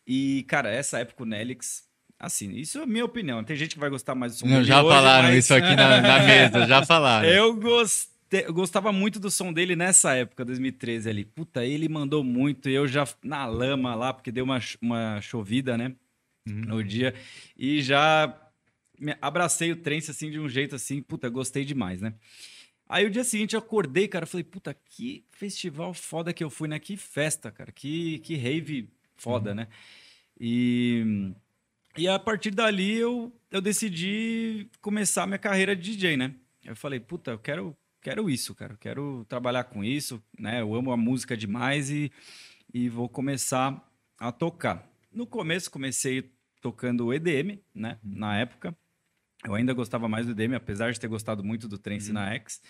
E, 0.06 0.44
cara, 0.48 0.70
essa 0.70 1.00
época 1.00 1.24
o 1.24 1.26
Nelix. 1.26 1.88
Assim, 2.20 2.52
isso 2.56 2.80
é 2.80 2.86
minha 2.86 3.06
opinião. 3.06 3.44
Tem 3.44 3.56
gente 3.56 3.76
que 3.76 3.80
vai 3.80 3.90
gostar 3.90 4.16
mais 4.16 4.34
do 4.34 4.40
som 4.40 4.48
Não, 4.48 4.64
já 4.64 4.82
hoje, 4.84 4.96
falaram 4.96 5.28
mas... 5.30 5.38
isso 5.46 5.54
aqui 5.54 5.76
na, 5.76 6.02
na, 6.02 6.20
mesa, 6.26 6.68
já 6.68 6.86
falaram. 6.86 7.28
Eu 7.28 7.56
gostei 7.56 8.18
te- 8.30 8.44
eu 8.46 8.54
gostava 8.54 8.92
muito 8.92 9.20
do 9.20 9.32
som 9.32 9.54
dele 9.54 9.76
nessa 9.76 10.14
época, 10.14 10.44
2013 10.44 11.10
ali. 11.10 11.26
Puta, 11.26 11.66
ele 11.66 11.88
mandou 11.88 12.24
muito, 12.24 12.70
e 12.70 12.74
eu 12.74 12.88
já 12.88 13.08
na 13.24 13.46
lama 13.46 13.96
lá, 13.96 14.14
porque 14.14 14.32
deu 14.32 14.44
uma, 14.44 14.60
uma 14.82 15.22
chovida, 15.22 15.78
né? 15.78 15.94
No 16.46 16.82
dia. 16.84 17.14
E 17.58 17.82
já 17.82 18.34
abracei 19.22 19.72
o 19.72 19.76
trance 19.76 20.10
assim 20.10 20.32
de 20.32 20.40
um 20.40 20.48
jeito 20.48 20.76
assim, 20.76 21.02
puta, 21.02 21.28
gostei 21.30 21.66
demais, 21.66 22.02
né? 22.02 22.14
Aí 22.90 23.06
o 23.06 23.10
dia 23.10 23.24
seguinte 23.24 23.54
eu 23.54 23.60
acordei, 23.60 24.08
cara, 24.08 24.26
falei, 24.26 24.44
puta, 24.44 24.74
que 24.74 25.26
festival 25.32 25.94
foda 25.94 26.34
que 26.34 26.44
eu 26.44 26.50
fui, 26.50 26.68
né? 26.68 26.80
Que 26.80 26.96
festa, 26.96 27.52
cara, 27.52 27.72
que, 27.72 28.20
que 28.20 28.36
rave 28.36 28.90
foda, 29.18 29.54
né? 29.54 29.68
E, 30.40 31.34
e 31.98 32.08
a 32.08 32.18
partir 32.18 32.52
dali 32.52 32.96
eu, 32.96 33.34
eu 33.52 33.60
decidi 33.60 34.70
começar 34.82 35.24
a 35.24 35.28
minha 35.28 35.40
carreira 35.40 35.76
de 35.76 35.96
DJ, 35.96 36.16
né? 36.16 36.34
Eu 36.64 36.76
falei, 36.76 37.00
puta, 37.00 37.32
eu 37.32 37.40
quero, 37.40 37.76
quero 38.02 38.30
isso, 38.30 38.56
cara, 38.56 38.74
eu 38.74 38.78
quero 38.78 39.26
trabalhar 39.28 39.66
com 39.66 39.84
isso, 39.84 40.24
né? 40.38 40.62
Eu 40.62 40.74
amo 40.74 40.92
a 40.92 40.98
música 40.98 41.36
demais 41.36 41.90
e, 41.90 42.12
e 42.74 42.88
vou 42.88 43.10
começar 43.10 43.86
a 44.18 44.32
tocar. 44.32 44.88
No 45.12 45.28
começo 45.28 45.72
comecei 45.72 46.32
tocando 46.62 47.14
EDM, 47.14 47.60
né? 47.74 47.98
Na 48.04 48.38
época. 48.38 48.76
Eu 49.46 49.54
ainda 49.54 49.74
gostava 49.74 50.08
mais 50.08 50.26
do 50.26 50.32
EDM, 50.32 50.56
apesar 50.56 50.92
de 50.92 51.00
ter 51.00 51.08
gostado 51.08 51.44
muito 51.44 51.68
do 51.68 51.78
Trance 51.78 52.12
na 52.12 52.34
X. 52.34 52.62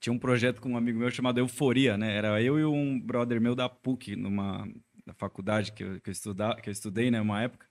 Tinha 0.00 0.12
um 0.12 0.18
projeto 0.18 0.60
com 0.60 0.70
um 0.70 0.76
amigo 0.76 0.98
meu 0.98 1.10
chamado 1.10 1.38
Euforia, 1.38 1.96
né? 1.96 2.16
Era 2.16 2.42
eu 2.42 2.58
e 2.58 2.64
um 2.64 2.98
brother 2.98 3.40
meu 3.40 3.54
da 3.54 3.68
PUC, 3.68 4.16
numa 4.16 4.68
na 5.06 5.14
faculdade 5.14 5.72
que 5.72 5.84
eu, 5.84 6.00
que 6.00 6.10
eu, 6.10 6.12
estuda, 6.12 6.56
que 6.56 6.68
eu 6.68 6.72
estudei, 6.72 7.10
né? 7.10 7.20
Uma 7.20 7.42
época. 7.42 7.66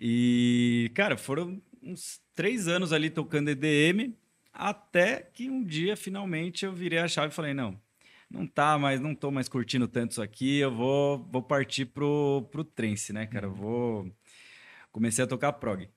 E, 0.00 0.90
cara, 0.94 1.16
foram 1.16 1.60
uns 1.82 2.20
três 2.34 2.68
anos 2.68 2.92
ali 2.92 3.10
tocando 3.10 3.50
EDM, 3.50 4.14
até 4.52 5.20
que 5.20 5.50
um 5.50 5.64
dia, 5.64 5.96
finalmente, 5.96 6.64
eu 6.64 6.72
virei 6.72 6.98
a 6.98 7.08
chave 7.08 7.32
e 7.32 7.34
falei, 7.34 7.52
não, 7.52 7.78
não 8.30 8.46
tá 8.46 8.78
mais, 8.78 9.00
não 9.00 9.14
tô 9.14 9.30
mais 9.30 9.48
curtindo 9.48 9.88
tanto 9.88 10.12
isso 10.12 10.22
aqui, 10.22 10.58
eu 10.58 10.74
vou, 10.74 11.18
vou 11.30 11.42
partir 11.42 11.86
pro, 11.86 12.48
pro 12.50 12.64
trance, 12.64 13.12
né, 13.12 13.26
cara? 13.26 13.46
Eu 13.46 13.54
vou... 13.54 14.10
Comecei 14.92 15.24
a 15.24 15.26
tocar 15.26 15.52
prog, 15.52 15.88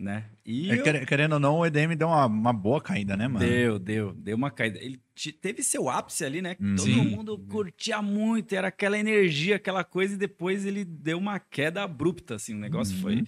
né? 0.00 0.24
E 0.44 0.70
É, 0.70 0.78
eu- 0.78 0.82
quer- 0.82 1.06
querendo 1.06 1.34
ou 1.34 1.40
não, 1.40 1.58
o 1.58 1.66
EDM 1.66 1.94
deu 1.94 2.08
uma, 2.08 2.26
uma 2.26 2.52
boa 2.52 2.80
caída, 2.80 3.16
né, 3.16 3.28
mano? 3.28 3.44
Deu, 3.46 3.78
deu, 3.78 4.12
deu 4.14 4.36
uma 4.36 4.50
caída. 4.50 4.78
Ele 4.82 4.98
te- 5.14 5.32
teve 5.32 5.62
seu 5.62 5.88
ápice 5.90 6.24
ali, 6.24 6.40
né? 6.40 6.56
Hum. 6.60 6.74
Todo 6.76 6.86
Sim. 6.86 7.04
mundo 7.16 7.38
curtia 7.38 8.00
muito, 8.00 8.54
era 8.54 8.68
aquela 8.68 8.98
energia, 8.98 9.56
aquela 9.56 9.84
coisa, 9.84 10.14
e 10.14 10.16
depois 10.16 10.64
ele 10.64 10.84
deu 10.84 11.18
uma 11.18 11.38
queda 11.38 11.82
abrupta, 11.82 12.36
assim, 12.36 12.54
o 12.54 12.58
negócio 12.58 12.94
Uhum. 12.96 13.02
foi 13.02 13.24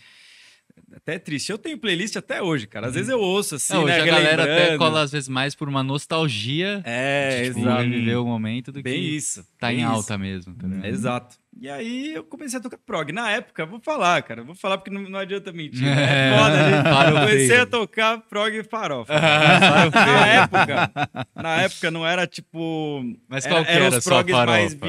até 0.95 1.19
triste. 1.19 1.51
Eu 1.51 1.59
tenho 1.59 1.79
playlist 1.79 2.17
até 2.17 2.43
hoje, 2.43 2.67
cara. 2.67 2.87
Às 2.89 2.95
vezes 2.95 3.09
eu 3.09 3.19
ouço 3.21 3.55
assim, 3.57 3.75
É, 3.75 3.79
hoje 3.79 3.87
né? 3.97 4.01
a 4.01 4.05
galera 4.07 4.43
até 4.45 4.77
cola 4.77 5.01
às 5.03 5.11
vezes 5.13 5.29
mais 5.29 5.55
por 5.55 5.69
uma 5.69 5.83
nostalgia. 5.83 6.83
É, 6.85 7.45
tipo, 7.47 7.61
exato. 7.61 7.83
reviver 7.83 8.21
o 8.21 8.27
momento 8.27 8.71
do 8.73 8.83
Bem 8.83 8.95
que 8.95 9.17
isso. 9.17 9.45
tá 9.59 9.69
bem 9.69 9.79
em 9.79 9.81
isso. 9.83 9.91
alta 9.91 10.19
mesmo. 10.19 10.55
tá? 10.55 10.89
Exato. 10.89 11.37
E 11.61 11.69
aí 11.69 12.15
eu 12.15 12.25
comecei 12.25 12.59
a 12.59 12.63
tocar 12.63 12.79
prog. 12.79 13.13
Na 13.13 13.31
época, 13.31 13.67
vou 13.67 13.79
falar, 13.79 14.23
cara, 14.23 14.43
vou 14.43 14.55
falar 14.55 14.79
porque 14.79 14.91
não, 14.91 15.03
não 15.03 15.19
adianta 15.19 15.53
mentir. 15.53 15.83
né? 15.83 15.93
É. 15.93 16.35
É 16.35 16.39
foda, 16.39 16.71
né? 16.71 16.83
Farofeiro. 16.91 17.17
Eu 17.19 17.27
comecei 17.29 17.57
a 17.59 17.67
tocar 17.67 18.19
prog 18.23 18.57
e 18.57 18.65
farofa. 18.65 19.13
na 19.93 20.27
época, 20.27 20.91
na 21.37 21.57
época 21.63 21.91
não 21.91 22.07
era 22.07 22.27
tipo. 22.27 23.05
Mas 23.29 23.45
era, 23.45 23.55
qual 23.55 23.65
que 23.65 23.71
eram 23.71 23.87
era 23.87 23.95
a 23.95 23.99
os 23.99 24.05
progs 24.05 24.35
mais 24.35 24.73
farofa? 24.73 24.87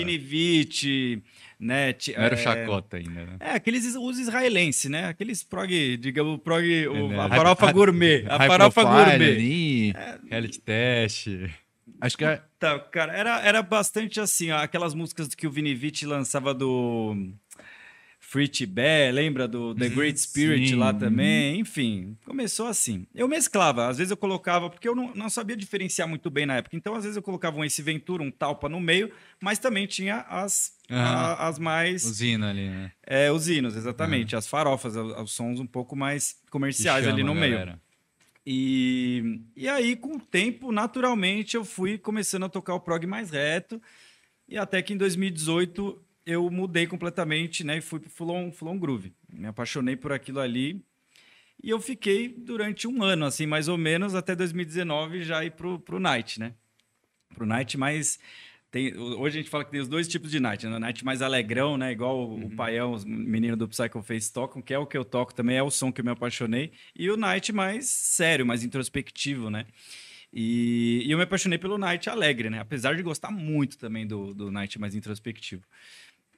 Né? 1.64 1.96
Não 2.18 2.24
era 2.24 2.36
o 2.36 2.38
é, 2.38 2.42
chacota 2.42 2.98
ainda, 2.98 3.26
né? 3.26 3.38
É, 3.40 3.52
aqueles 3.52 3.96
os 3.96 4.20
israelenses, 4.20 4.90
né? 4.92 5.06
Aqueles 5.06 5.44
prog, 5.44 5.96
digamos, 5.98 6.40
prog, 6.44 6.88
o- 6.88 7.08
né? 7.08 7.20
a 7.20 7.30
farofa 7.30 7.66
high- 7.68 7.74
gourmet. 7.74 8.26
A 8.28 8.38
farofa 8.48 8.82
profile 8.82 9.06
gourmet. 9.06 9.32
ali. 9.32 9.94
Reality 10.30 10.60
test. 10.62 11.28
Acho 12.02 12.18
que 12.18 12.26
é. 12.26 12.42
Tá, 12.60 12.78
cara, 12.80 13.14
era, 13.16 13.40
era 13.46 13.62
bastante 13.62 14.20
assim, 14.20 14.52
ó, 14.52 14.58
aquelas 14.58 14.94
músicas 14.94 15.34
que 15.34 15.48
o 15.48 15.52
Vini 15.52 15.74
Vici 15.74 16.06
lançava 16.06 16.54
do 16.54 17.16
Free 18.34 18.48
Tibet, 18.48 19.12
lembra 19.12 19.48
do 19.48 19.76
The 19.76 19.90
Great 19.90 20.20
Spirit 20.20 20.70
Sim. 20.70 20.76
lá 20.76 20.92
também? 20.92 21.60
Enfim, 21.60 22.18
começou 22.26 22.66
assim. 22.66 23.06
Eu 23.14 23.28
mesclava, 23.28 23.88
às 23.88 24.00
vezes 24.00 24.10
eu 24.10 24.18
colocava, 24.18 24.72
porque 24.72 24.90
eu 24.90 24.96
não, 24.96 25.14
não 25.14 25.30
sabia 25.30 25.56
diferenciar 25.56 26.08
muito 26.08 26.32
bem 26.32 26.48
na 26.48 26.56
época, 26.56 26.76
então 26.76 26.96
às 26.96 27.04
vezes 27.04 27.16
eu 27.16 27.22
colocava 27.22 27.60
um 27.60 27.64
Ace 27.64 27.80
Ventura, 27.84 28.24
um 28.24 28.32
Talpa 28.32 28.68
no 28.68 28.80
meio, 28.80 29.12
mas 29.40 29.60
também 29.60 29.86
tinha 29.86 30.22
as, 30.22 30.76
Aham. 30.90 31.00
a- 31.00 31.48
as 31.48 31.60
mais... 31.60 32.04
Usina 32.04 32.50
ali, 32.50 32.68
né? 32.70 32.92
É, 33.06 33.32
os 33.32 33.48
hinos, 33.48 33.76
exatamente, 33.76 34.36
as 34.36 34.48
farofas, 34.48 34.96
os, 34.96 35.32
sons 35.32 35.60
um 35.60 35.68
pouco 35.68 35.96
mais 35.96 36.36
comerciais 36.50 37.06
ali 37.06 37.22
chama 37.22 37.32
no 37.32 37.38
a 37.38 37.40
meio. 37.40 37.52
galera. 37.54 37.80
E, 38.44 39.42
e 39.56 39.70
aí, 39.70 39.96
com 39.96 40.16
o 40.16 40.20
tempo, 40.20 40.72
naturalmente, 40.72 41.56
eu 41.56 41.64
fui 41.64 42.00
começando 42.00 42.46
a 42.46 42.50
tocar 42.50 42.74
o 42.74 42.80
prog 42.80 43.06
mais 43.06 43.30
reto. 43.30 43.80
E 44.50 44.58
até 44.58 44.82
que 44.82 44.92
em 44.92 44.98
2018 44.98 46.04
eu 46.26 46.50
mudei 46.50 46.88
completamente, 46.88 47.64
né? 47.64 47.78
E 47.78 47.82
fui 47.82 48.00
pro 48.00 48.10
Full 48.10 48.30
On, 48.30 48.52
Full 48.52 48.70
On 48.70 48.80
Groove. 48.80 49.14
Me 49.32 49.48
apaixonei 49.48 49.96
por 49.96 50.12
aquilo 50.12 50.40
ali. 50.40 50.84
E 51.62 51.70
eu 51.70 51.80
fiquei 51.80 52.28
durante 52.28 52.88
um 52.88 53.04
ano, 53.04 53.26
assim, 53.26 53.46
mais 53.46 53.68
ou 53.68 53.78
menos, 53.78 54.16
até 54.16 54.36
2019 54.36 55.24
já 55.24 55.44
ir 55.46 55.52
pro, 55.52 55.80
pro 55.80 56.00
Night, 56.00 56.40
né? 56.40 56.54
Pro 57.34 57.46
Night 57.46 57.78
mais... 57.78 58.20
Tem, 58.70 58.98
hoje 58.98 59.38
a 59.38 59.42
gente 59.42 59.52
fala 59.52 59.64
que 59.64 59.70
tem 59.70 59.80
os 59.80 59.88
dois 59.88 60.08
tipos 60.08 60.32
de 60.32 60.40
Night, 60.40 60.66
né? 60.66 60.76
O 60.76 60.80
Night 60.80 61.06
mais 61.06 61.22
alegrão, 61.22 61.78
né? 61.78 61.92
Igual 61.92 62.28
o, 62.28 62.46
o 62.46 62.56
Paião, 62.56 62.92
os 62.92 63.06
meninos 63.06 63.58
do 63.58 63.68
Psycho 63.68 64.02
Face 64.02 64.34
tocam, 64.34 64.64
que 64.64 64.74
é 64.74 64.80
o 64.80 64.88
que 64.88 64.98
eu 64.98 65.06
toco 65.06 65.34
também, 65.34 65.58
é 65.58 65.64
o 65.64 65.70
som 65.70 65.92
que 65.92 66.02
eu 66.02 66.06
me 66.06 66.12
apaixonei. 66.12 66.72
E 66.96 67.10
o 67.12 67.16
Night 67.16 67.54
mais 67.54 67.88
sério, 67.88 68.46
mais 68.46 68.64
introspectivo, 68.64 69.52
né? 69.52 69.68
E, 70.34 71.04
e 71.06 71.12
eu 71.12 71.18
me 71.20 71.24
apaixonei 71.24 71.60
pelo 71.60 71.78
Night 71.78 72.10
alegre, 72.10 72.50
né? 72.50 72.60
Apesar 72.60 72.96
de 72.96 73.04
gostar 73.04 73.30
muito 73.30 73.78
também 73.78 74.08
do, 74.08 74.34
do 74.34 74.52
Night 74.52 74.80
mais 74.80 74.96
introspectivo. 74.96 75.64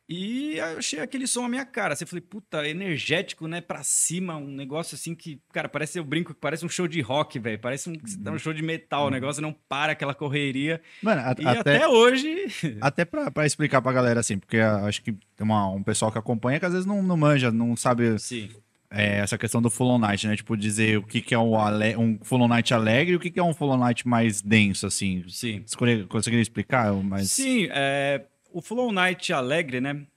E 0.08 0.58
eu 0.58 0.78
achei 0.78 1.00
aquele 1.00 1.26
som 1.26 1.46
a 1.46 1.50
minha 1.50 1.66
cara. 1.66 1.96
Você 1.96 2.06
falei, 2.06 2.22
puta, 2.22 2.68
energético, 2.68 3.48
né? 3.48 3.60
Pra 3.60 3.84
cima, 3.84 4.38
um 4.38 4.48
negócio 4.48 4.94
assim 4.96 5.16
que, 5.16 5.42
cara, 5.52 5.68
parece, 5.68 5.98
eu 5.98 6.04
brinco, 6.04 6.34
parece 6.36 6.64
um 6.66 6.70
show 6.70 6.88
de 6.88 7.02
rock, 7.02 7.40
velho. 7.40 7.58
Parece 7.58 7.90
um, 7.90 7.94
um 8.32 8.38
show 8.38 8.54
de 8.54 8.62
metal. 8.62 9.08
O 9.08 9.10
negócio 9.10 9.42
não 9.42 9.52
para 9.68 9.94
aquela 9.94 10.14
correria. 10.14 10.80
Mano, 11.02 11.22
a- 11.22 11.36
E 11.40 11.48
até, 11.48 11.76
até, 11.78 11.88
hoje. 11.88 12.46
até 12.82 13.04
pra, 13.04 13.32
pra 13.32 13.46
explicar 13.48 13.82
pra 13.82 13.92
galera, 13.92 14.20
assim, 14.20 14.38
porque 14.38 14.58
ah, 14.58 14.86
acho 14.86 15.02
que 15.02 15.12
tem 15.12 15.20
uma- 15.44 15.70
um 15.72 15.82
pessoal 15.82 16.12
que 16.12 16.18
acompanha 16.20 16.60
que 16.60 16.66
às 16.66 16.72
vezes 16.74 16.86
não, 16.86 17.02
não 17.02 17.18
manja, 17.18 17.52
não 17.52 17.76
sabe 17.76 18.20
Sim. 18.20 18.50
é, 18.92 19.18
essa 19.18 19.40
questão 19.40 19.60
do 19.60 19.72
Full 19.72 19.88
On 19.90 19.98
Night, 19.98 20.28
né? 20.28 20.36
Tipo, 20.36 20.56
dizer 20.56 21.00
o 21.00 21.04
que, 21.04 21.20
que 21.20 21.34
é 21.34 21.40
um, 21.40 21.58
ale- 21.58 21.96
um 21.98 22.20
Full 22.22 22.42
On 22.42 22.48
Night 22.48 22.74
alegre 22.76 23.14
e 23.14 23.16
o 23.16 23.20
que, 23.20 23.32
que 23.32 23.40
é 23.40 23.44
um 23.44 23.56
Full 23.56 23.72
On 23.72 23.78
Night 23.78 24.08
mais 24.08 24.40
denso, 24.42 24.86
assim. 24.86 25.24
Sim. 25.30 25.64
Você 25.66 26.04
conseguiria 26.04 26.44
explicar? 26.44 26.94
Mas... 26.94 27.32
Sim, 27.32 27.68
é, 27.72 28.24
o 28.56 28.62
Flow 28.62 28.90
Night 28.90 29.34
Alegre, 29.34 29.82
né? 29.82 30.08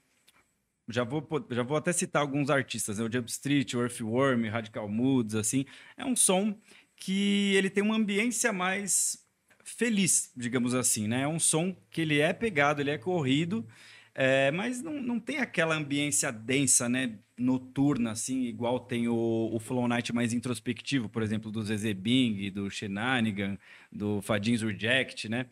Já 0.89 1.03
vou, 1.03 1.27
já 1.51 1.65
vou 1.65 1.77
até 1.77 1.93
citar 1.93 2.23
alguns 2.23 2.49
artistas, 2.51 2.97
né? 2.97 3.05
O 3.05 3.13
Jump 3.13 3.29
Street, 3.29 3.75
o 3.75 3.83
Earthworm, 3.83 4.49
Radical 4.49 4.89
Moods, 4.89 5.35
assim. 5.35 5.67
É 5.97 6.05
um 6.05 6.15
som 6.15 6.57
que 6.95 7.53
ele 7.57 7.69
tem 7.69 7.83
uma 7.83 7.97
ambiência 7.97 8.53
mais 8.53 9.27
feliz, 9.65 10.33
digamos 10.37 10.73
assim, 10.73 11.09
né? 11.09 11.23
É 11.23 11.29
um 11.29 11.41
som 11.41 11.77
que 11.91 12.01
ele 12.01 12.21
é 12.21 12.33
pegado, 12.33 12.81
ele 12.81 12.91
é 12.91 12.97
corrido, 12.97 13.67
é, 14.15 14.53
mas 14.53 14.81
não, 14.81 15.03
não 15.03 15.19
tem 15.19 15.39
aquela 15.39 15.75
ambiência 15.75 16.31
densa, 16.31 16.89
né? 16.89 17.19
Noturna, 17.37 18.13
assim, 18.13 18.43
igual 18.45 18.79
tem 18.79 19.09
o, 19.09 19.51
o 19.53 19.59
Flow 19.59 19.89
Night 19.89 20.13
mais 20.15 20.33
introspectivo, 20.33 21.09
por 21.09 21.25
exemplo, 21.25 21.51
do 21.51 21.63
Zezé 21.63 21.93
Bing, 21.93 22.51
do 22.51 22.71
Shenanigan, 22.71 23.59
do 23.91 24.23
Fadin's 24.23 24.63
Reject, 24.63 25.29
né? 25.29 25.47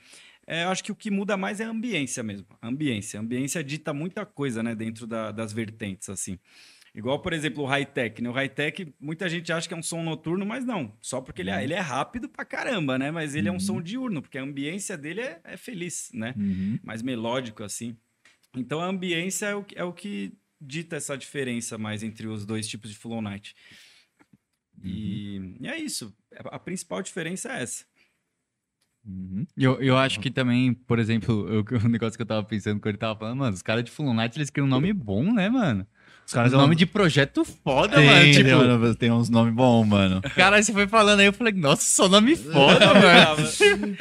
É, 0.46 0.64
eu 0.64 0.68
acho 0.68 0.84
que 0.84 0.92
o 0.92 0.94
que 0.94 1.10
muda 1.10 1.36
mais 1.36 1.60
é 1.60 1.64
a 1.64 1.68
ambiência 1.70 2.22
mesmo. 2.22 2.46
A 2.62 2.68
ambiência. 2.68 3.18
A 3.18 3.22
ambiência 3.22 3.64
dita 3.64 3.92
muita 3.92 4.24
coisa, 4.24 4.62
né? 4.62 4.74
Dentro 4.74 5.06
da- 5.06 5.32
das 5.32 5.52
vertentes, 5.52 6.08
assim. 6.08 6.38
Igual, 6.94 7.20
por 7.20 7.32
exemplo, 7.32 7.62
o 7.64 7.66
high-tech. 7.66 8.22
Né? 8.22 8.28
O 8.28 8.32
high-tech, 8.32 8.94
muita 8.98 9.28
gente 9.28 9.52
acha 9.52 9.66
que 9.68 9.74
é 9.74 9.76
um 9.76 9.82
som 9.82 10.02
noturno, 10.02 10.46
mas 10.46 10.64
não. 10.64 10.96
Só 11.00 11.20
porque 11.20 11.42
ele, 11.42 11.50
é, 11.50 11.62
ele 11.64 11.74
é 11.74 11.80
rápido 11.80 12.28
pra 12.28 12.44
caramba, 12.44 12.96
né? 12.96 13.10
Mas 13.10 13.34
ele 13.34 13.48
é 13.48 13.52
um 13.52 13.60
som 13.60 13.82
diurno, 13.82 14.22
porque 14.22 14.38
a 14.38 14.42
ambiência 14.42 14.96
dele 14.96 15.20
é, 15.20 15.40
é 15.44 15.56
feliz, 15.56 16.10
né? 16.14 16.32
Uhum. 16.38 16.78
Mais 16.82 17.02
melódico, 17.02 17.62
assim. 17.64 17.96
Então, 18.56 18.80
a 18.80 18.86
ambiência 18.86 19.46
é 19.46 19.54
o, 19.54 19.62
que- 19.64 19.76
é 19.76 19.84
o 19.84 19.92
que 19.92 20.32
dita 20.60 20.96
essa 20.96 21.18
diferença 21.18 21.76
mais 21.76 22.02
entre 22.02 22.26
os 22.28 22.46
dois 22.46 22.66
tipos 22.66 22.88
de 22.90 22.96
Flow 22.96 23.20
Night. 23.20 23.54
E, 24.82 25.56
e 25.60 25.66
é 25.68 25.76
isso. 25.78 26.14
A 26.36 26.56
a 26.56 26.58
principal 26.58 27.02
diferença 27.02 27.52
é 27.52 27.62
essa. 27.62 27.84
Uhum. 29.06 29.46
Eu, 29.56 29.80
eu 29.80 29.96
acho 29.96 30.18
que 30.20 30.30
também, 30.30 30.72
por 30.74 30.98
exemplo, 30.98 31.48
eu- 31.48 31.64
o 31.84 31.88
negócio 31.88 32.16
que 32.16 32.22
eu 32.22 32.26
tava 32.26 32.42
pensando 32.42 32.80
quando 32.80 32.88
ele 32.88 32.98
tava 32.98 33.18
falando, 33.18 33.38
mano, 33.38 33.54
os 33.54 33.62
caras 33.62 33.84
de 33.84 33.90
Full 33.90 34.12
Night, 34.14 34.36
eles 34.36 34.50
criam 34.50 34.66
um 34.66 34.70
nome 34.70 34.92
bom, 34.92 35.32
né, 35.32 35.48
mano? 35.48 35.86
Os 36.26 36.32
caras 36.32 36.50
nome 36.50 36.74
de 36.74 36.86
projeto 36.86 37.44
foda, 37.44 37.94
tem, 37.94 38.04
mano. 38.06 38.32
Tipo, 38.32 38.44
tem, 38.44 38.54
mano, 38.56 38.94
tem 38.96 39.10
uns 39.12 39.30
nomes 39.30 39.54
bons, 39.54 39.86
mano. 39.86 40.20
cara, 40.34 40.60
você 40.60 40.72
foi 40.72 40.88
falando 40.88 41.20
aí, 41.20 41.26
eu 41.26 41.32
falei, 41.32 41.52
nossa, 41.52 41.82
só 41.88 42.08
nome 42.08 42.34
foda, 42.34 42.84
mano. 42.94 43.48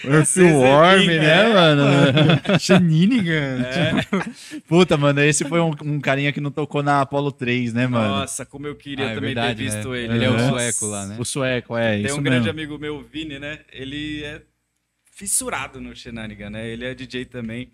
Earthworm, 0.04 1.00
Bing, 1.02 1.08
né, 1.20 1.42
é, 1.50 1.54
mano? 1.54 2.60
Shenanigan. 2.60 3.62
É. 3.64 4.60
Puta, 4.68 4.98
mano, 4.98 5.22
esse 5.22 5.46
foi 5.46 5.60
um, 5.62 5.72
um 5.84 6.00
carinha 6.00 6.32
que 6.32 6.42
não 6.42 6.50
tocou 6.50 6.82
na 6.82 7.02
Apollo 7.02 7.32
3, 7.32 7.74
né, 7.74 7.86
mano? 7.86 8.08
Nossa, 8.16 8.44
como 8.44 8.66
eu 8.66 8.76
queria 8.76 9.06
Ah, 9.06 9.12
é 9.12 9.16
também 9.16 9.36
verdade, 9.36 9.58
ter 9.58 9.64
visto 9.64 9.90
né? 9.92 10.00
ele. 10.04 10.14
Ele 10.16 10.26
é 10.26 10.30
o 10.32 10.40
sueco 10.50 10.86
lá, 10.88 11.06
né? 11.06 11.16
O 11.20 11.26
sueco, 11.26 11.78
é, 11.78 11.98
Tem 11.98 12.06
isso 12.08 12.20
um 12.20 12.24
grande 12.24 12.46
mesmo. 12.48 12.52
amigo 12.60 12.80
meu, 12.80 13.04
Vini, 13.04 13.38
né? 13.38 13.60
Ele 13.72 14.24
é 14.24 14.42
fissurado 15.16 15.80
no 15.80 15.96
Shenanigan, 15.96 16.50
né? 16.50 16.68
Ele 16.68 16.86
é 16.86 16.94
DJ 16.94 17.26
também. 17.26 17.72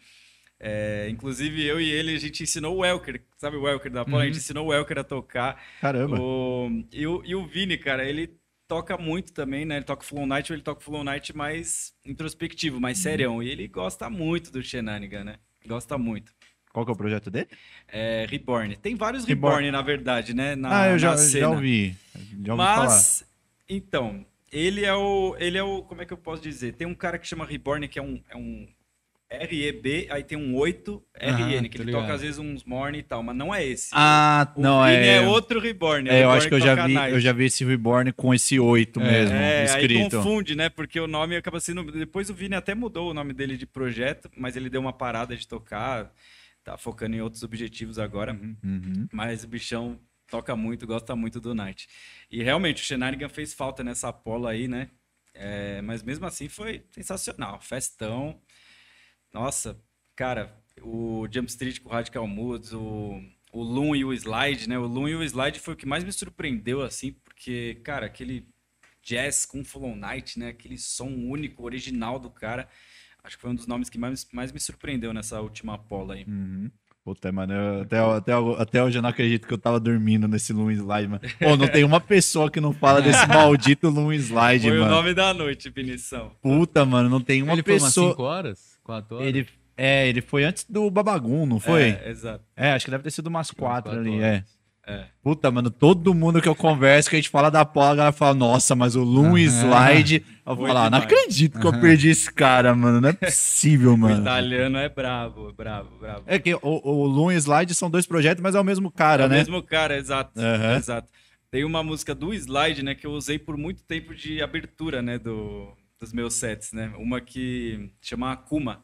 É, 0.59 1.07
inclusive, 1.09 1.65
eu 1.65 1.81
e 1.81 1.89
ele, 1.89 2.13
a 2.13 2.19
gente 2.19 2.43
ensinou 2.43 2.77
o 2.77 2.79
Welker, 2.81 3.19
sabe 3.35 3.57
o 3.57 3.63
Welker 3.63 3.91
da 3.91 4.05
Paula? 4.05 4.21
A 4.21 4.25
gente 4.27 4.37
ensinou 4.37 4.67
o 4.67 4.69
Welker 4.69 4.99
a 4.99 5.03
tocar. 5.03 5.59
Caramba. 5.81 6.21
O, 6.21 6.69
e, 6.91 7.07
o, 7.07 7.23
e 7.25 7.33
o 7.33 7.47
Vini, 7.47 7.79
cara, 7.79 8.05
ele 8.05 8.39
toca 8.67 8.95
muito 8.95 9.33
também, 9.33 9.65
né? 9.65 9.77
Ele 9.77 9.85
toca 9.85 10.05
Flow 10.05 10.27
Night, 10.27 10.51
ou 10.51 10.55
ele 10.55 10.61
toca 10.61 10.81
Flow 10.81 11.03
Night 11.03 11.35
mais 11.35 11.93
introspectivo, 12.05 12.79
mais 12.79 12.99
serião. 12.99 13.41
E 13.41 13.49
ele 13.49 13.67
gosta 13.67 14.07
muito 14.07 14.51
do 14.51 14.61
Shenanigan, 14.61 15.23
né? 15.23 15.35
Gosta 15.65 15.97
muito. 15.97 16.31
Qual 16.71 16.85
que 16.85 16.91
é 16.91 16.93
o 16.93 16.97
projeto 16.97 17.31
dele? 17.31 17.49
É, 17.87 18.27
Reborn. 18.29 18.75
Tem 18.75 18.95
vários 18.95 19.25
Reborn. 19.25 19.65
Reborn, 19.65 19.71
na 19.71 19.81
verdade, 19.81 20.35
né? 20.35 20.55
Na, 20.55 20.83
ah, 20.83 20.89
eu 20.89 20.99
já, 20.99 21.17
já 21.17 21.49
ouvi. 21.49 21.97
Já 22.45 22.53
ouvi 22.53 22.63
falar. 22.63 22.85
Mas, 22.85 23.25
então, 23.67 24.25
ele 24.51 24.83
é 24.85 24.93
o. 24.93 25.35
Ele 25.39 25.57
é 25.57 25.63
o. 25.63 25.81
Como 25.83 26.01
é 26.01 26.05
que 26.05 26.13
eu 26.13 26.17
posso 26.17 26.41
dizer? 26.41 26.73
Tem 26.73 26.87
um 26.87 26.95
cara 26.95 27.17
que 27.17 27.27
chama 27.27 27.45
Reborn, 27.45 27.87
que 27.87 27.97
é 27.99 28.01
um. 28.01 28.21
É 28.29 28.35
um 28.35 28.67
REB, 29.33 30.07
aí 30.09 30.23
tem 30.25 30.37
um 30.37 30.53
8 30.57 31.01
RN, 31.15 31.69
que 31.69 31.77
tô 31.77 31.83
ele 31.83 31.91
ligado. 31.91 32.01
toca 32.01 32.13
às 32.15 32.21
vezes 32.21 32.37
uns 32.37 32.65
morning 32.65 32.97
e 32.97 33.03
tal, 33.03 33.23
mas 33.23 33.33
não 33.33 33.55
é 33.55 33.65
esse. 33.65 33.87
Ah, 33.93 34.51
o 34.57 34.61
não, 34.61 34.83
Vini 34.83 34.97
é... 34.97 35.15
é 35.15 35.21
outro 35.21 35.57
Reborn. 35.59 36.09
É, 36.09 36.15
eu 36.15 36.17
Reborn 36.17 36.37
acho 36.37 36.47
que 36.49 36.53
eu 36.55 36.59
já 36.59 36.85
vi, 36.85 36.93
night. 36.93 37.13
eu 37.13 37.19
já 37.21 37.31
vi 37.31 37.45
esse 37.45 37.63
Reborn 37.63 38.11
com 38.11 38.33
esse 38.33 38.59
8 38.59 38.99
mesmo, 38.99 39.33
É, 39.33 39.59
aí 39.59 39.65
escrito. 39.65 40.17
confunde, 40.17 40.53
né? 40.53 40.67
Porque 40.67 40.99
o 40.99 41.07
nome 41.07 41.37
acaba 41.37 41.61
sendo. 41.61 41.89
Depois 41.93 42.29
o 42.29 42.33
Vini 42.33 42.55
até 42.55 42.75
mudou 42.75 43.09
o 43.09 43.13
nome 43.13 43.31
dele 43.31 43.55
de 43.55 43.65
projeto, 43.65 44.29
mas 44.35 44.57
ele 44.57 44.69
deu 44.69 44.81
uma 44.81 44.91
parada 44.91 45.33
de 45.33 45.47
tocar, 45.47 46.11
tá 46.61 46.77
focando 46.77 47.15
em 47.15 47.21
outros 47.21 47.41
objetivos 47.41 47.97
agora. 47.97 48.33
Uhum. 48.33 49.07
Mas 49.13 49.45
o 49.45 49.47
bichão 49.47 49.97
toca 50.31 50.55
muito, 50.55 50.87
gosta 50.87 51.15
muito 51.15 51.39
do 51.41 51.53
Night. 51.53 51.87
E 52.31 52.41
realmente, 52.41 52.81
o 52.81 52.85
Shenanigan 52.85 53.29
fez 53.29 53.53
falta 53.53 53.83
nessa 53.83 54.09
Apollo 54.09 54.47
aí, 54.47 54.67
né? 54.67 54.89
É, 55.33 55.81
mas 55.81 56.01
mesmo 56.01 56.25
assim 56.25 56.47
foi 56.47 56.83
sensacional. 56.91 57.59
Festão. 57.61 58.41
Nossa, 59.33 59.79
cara, 60.15 60.57
o 60.81 61.27
Jump 61.31 61.49
Street 61.49 61.79
com 61.79 61.89
o 61.89 61.91
Radical 61.91 62.25
Moods, 62.27 62.73
o, 62.73 63.21
o 63.51 63.61
Loom 63.61 63.95
e 63.95 64.05
o 64.05 64.13
Slide, 64.13 64.67
né? 64.69 64.79
O 64.79 64.87
Loom 64.87 65.09
e 65.09 65.15
o 65.15 65.23
Slide 65.23 65.59
foi 65.59 65.73
o 65.73 65.77
que 65.77 65.85
mais 65.85 66.03
me 66.03 66.11
surpreendeu, 66.11 66.81
assim, 66.81 67.11
porque, 67.11 67.79
cara, 67.83 68.05
aquele 68.05 68.47
jazz 69.03 69.45
com 69.45 69.63
Follow 69.63 69.95
Night, 69.95 70.39
né? 70.39 70.49
Aquele 70.49 70.77
som 70.77 71.09
único, 71.09 71.63
original 71.63 72.19
do 72.19 72.29
cara. 72.29 72.69
Acho 73.23 73.35
que 73.37 73.41
foi 73.41 73.51
um 73.51 73.55
dos 73.55 73.67
nomes 73.67 73.89
que 73.89 73.97
mais, 73.99 74.27
mais 74.31 74.51
me 74.51 74.59
surpreendeu 74.59 75.13
nessa 75.13 75.41
última 75.41 75.75
Apollo 75.75 76.13
aí. 76.13 76.23
Uhum. 76.25 76.71
Puta, 77.03 77.31
mano, 77.31 77.51
eu- 77.51 77.81
até, 77.81 77.97
até, 77.99 78.31
até 78.61 78.83
hoje 78.83 78.99
eu 78.99 79.01
não 79.01 79.09
acredito 79.09 79.47
que 79.47 79.53
eu 79.53 79.57
tava 79.57 79.79
dormindo 79.79 80.27
nesse 80.27 80.53
Loom 80.53 80.69
Slide, 80.71 81.07
mano. 81.07 81.21
Pô, 81.39 81.57
não 81.57 81.67
tem 81.67 81.83
uma 81.83 81.99
pessoa 81.99 82.49
que 82.51 82.61
não 82.61 82.71
fala 82.73 83.01
desse 83.01 83.25
maldito 83.27 83.89
Loom 83.89 84.13
Slide, 84.13 84.67
Foi 84.67 84.77
o 84.77 84.81
mano. 84.81 84.95
nome 84.95 85.13
da 85.15 85.33
noite, 85.33 85.69
Vinição. 85.71 86.31
Puta, 86.43 86.85
mano, 86.85 87.09
não 87.09 87.19
tem 87.19 87.41
uma 87.41 87.53
ele 87.53 87.63
foi 87.63 87.73
umas 87.73 87.83
pessoa. 87.85 88.11
5 88.11 88.21
horas? 88.23 88.79
4 88.83 89.15
horas? 89.15 89.27
Ele, 89.27 89.47
é, 89.75 90.07
ele 90.07 90.21
foi 90.21 90.43
antes 90.43 90.63
do 90.69 90.91
Babagum, 90.91 91.47
não 91.47 91.59
foi? 91.59 91.89
É, 91.89 92.09
exato. 92.09 92.43
É, 92.55 92.71
acho 92.73 92.85
que 92.85 92.91
deve 92.91 93.03
ter 93.03 93.11
sido 93.11 93.27
umas 93.27 93.49
Umas 93.49 93.57
quatro 93.59 93.91
quatro 93.93 93.99
ali, 93.99 94.17
horas. 94.19 94.23
é. 94.23 94.43
É. 94.87 95.05
Puta, 95.21 95.51
mano, 95.51 95.69
todo 95.69 96.13
mundo 96.13 96.41
que 96.41 96.49
eu 96.49 96.55
converso, 96.55 97.09
que 97.09 97.15
a 97.15 97.19
gente 97.19 97.29
fala 97.29 97.51
da 97.51 97.63
Paula, 97.63 97.91
a 97.91 97.95
galera 97.95 98.11
fala, 98.11 98.33
nossa, 98.33 98.75
mas 98.75 98.95
o 98.95 99.03
Loom 99.03 99.35
Aham. 99.35 99.37
Slide. 99.37 100.25
Eu 100.45 100.55
Foi 100.55 100.67
falo, 100.67 100.79
ah, 100.79 100.89
não 100.89 100.97
acredito 100.97 101.59
que 101.59 101.67
eu 101.67 101.79
perdi 101.79 102.09
esse 102.09 102.33
cara, 102.33 102.73
mano. 102.75 102.99
Não 102.99 103.09
é 103.09 103.13
possível, 103.13 103.93
O 103.93 103.97
mano. 103.97 104.21
italiano 104.21 104.77
é 104.79 104.89
brabo, 104.89 105.53
brabo, 105.53 105.97
brabo. 105.99 106.23
É 106.25 106.39
que 106.39 106.53
o, 106.55 106.59
o 106.63 107.05
Loom 107.05 107.31
Slide 107.31 107.75
são 107.75 107.89
dois 107.91 108.07
projetos, 108.07 108.41
mas 108.41 108.55
é 108.55 108.59
o 108.59 108.63
mesmo 108.63 108.91
cara, 108.91 109.23
É 109.23 109.25
o 109.27 109.29
né? 109.29 109.37
mesmo 109.37 109.61
cara, 109.61 109.95
exato. 109.97 110.31
Aham. 110.39 110.75
Exato. 110.77 111.09
Tem 111.51 111.63
uma 111.63 111.83
música 111.83 112.15
do 112.15 112.33
Slide, 112.33 112.81
né, 112.81 112.95
que 112.95 113.05
eu 113.05 113.11
usei 113.11 113.37
por 113.37 113.55
muito 113.57 113.83
tempo 113.83 114.15
de 114.15 114.41
abertura, 114.41 115.01
né, 115.01 115.19
do, 115.19 115.67
dos 115.99 116.11
meus 116.13 116.33
sets, 116.33 116.71
né? 116.73 116.91
Uma 116.97 117.19
que 117.21 117.91
chama 118.01 118.31
Akuma, 118.31 118.83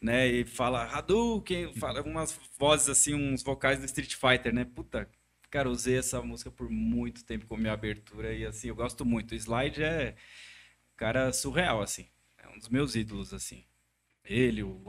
né, 0.00 0.26
e 0.28 0.44
fala 0.44 0.84
Hadouken, 0.84 1.74
fala 1.74 2.00
umas 2.02 2.38
vozes 2.58 2.88
assim, 2.88 3.14
uns 3.14 3.42
vocais 3.42 3.80
do 3.80 3.84
Street 3.84 4.14
Fighter, 4.14 4.54
né? 4.54 4.64
Puta, 4.64 5.08
cara, 5.54 5.70
usei 5.70 5.96
essa 5.96 6.20
música 6.20 6.50
por 6.50 6.68
muito 6.68 7.24
tempo 7.24 7.46
como 7.46 7.60
minha 7.60 7.72
abertura 7.72 8.34
e 8.34 8.44
assim, 8.44 8.68
eu 8.68 8.74
gosto 8.74 9.04
muito. 9.04 9.32
O 9.32 9.34
Slide 9.36 9.84
é 9.84 10.16
cara 10.96 11.32
surreal, 11.32 11.82
assim. 11.82 12.08
É 12.38 12.48
um 12.48 12.58
dos 12.58 12.68
meus 12.68 12.96
ídolos, 12.96 13.32
assim. 13.32 13.64
Ele, 14.24 14.62
o 14.62 14.82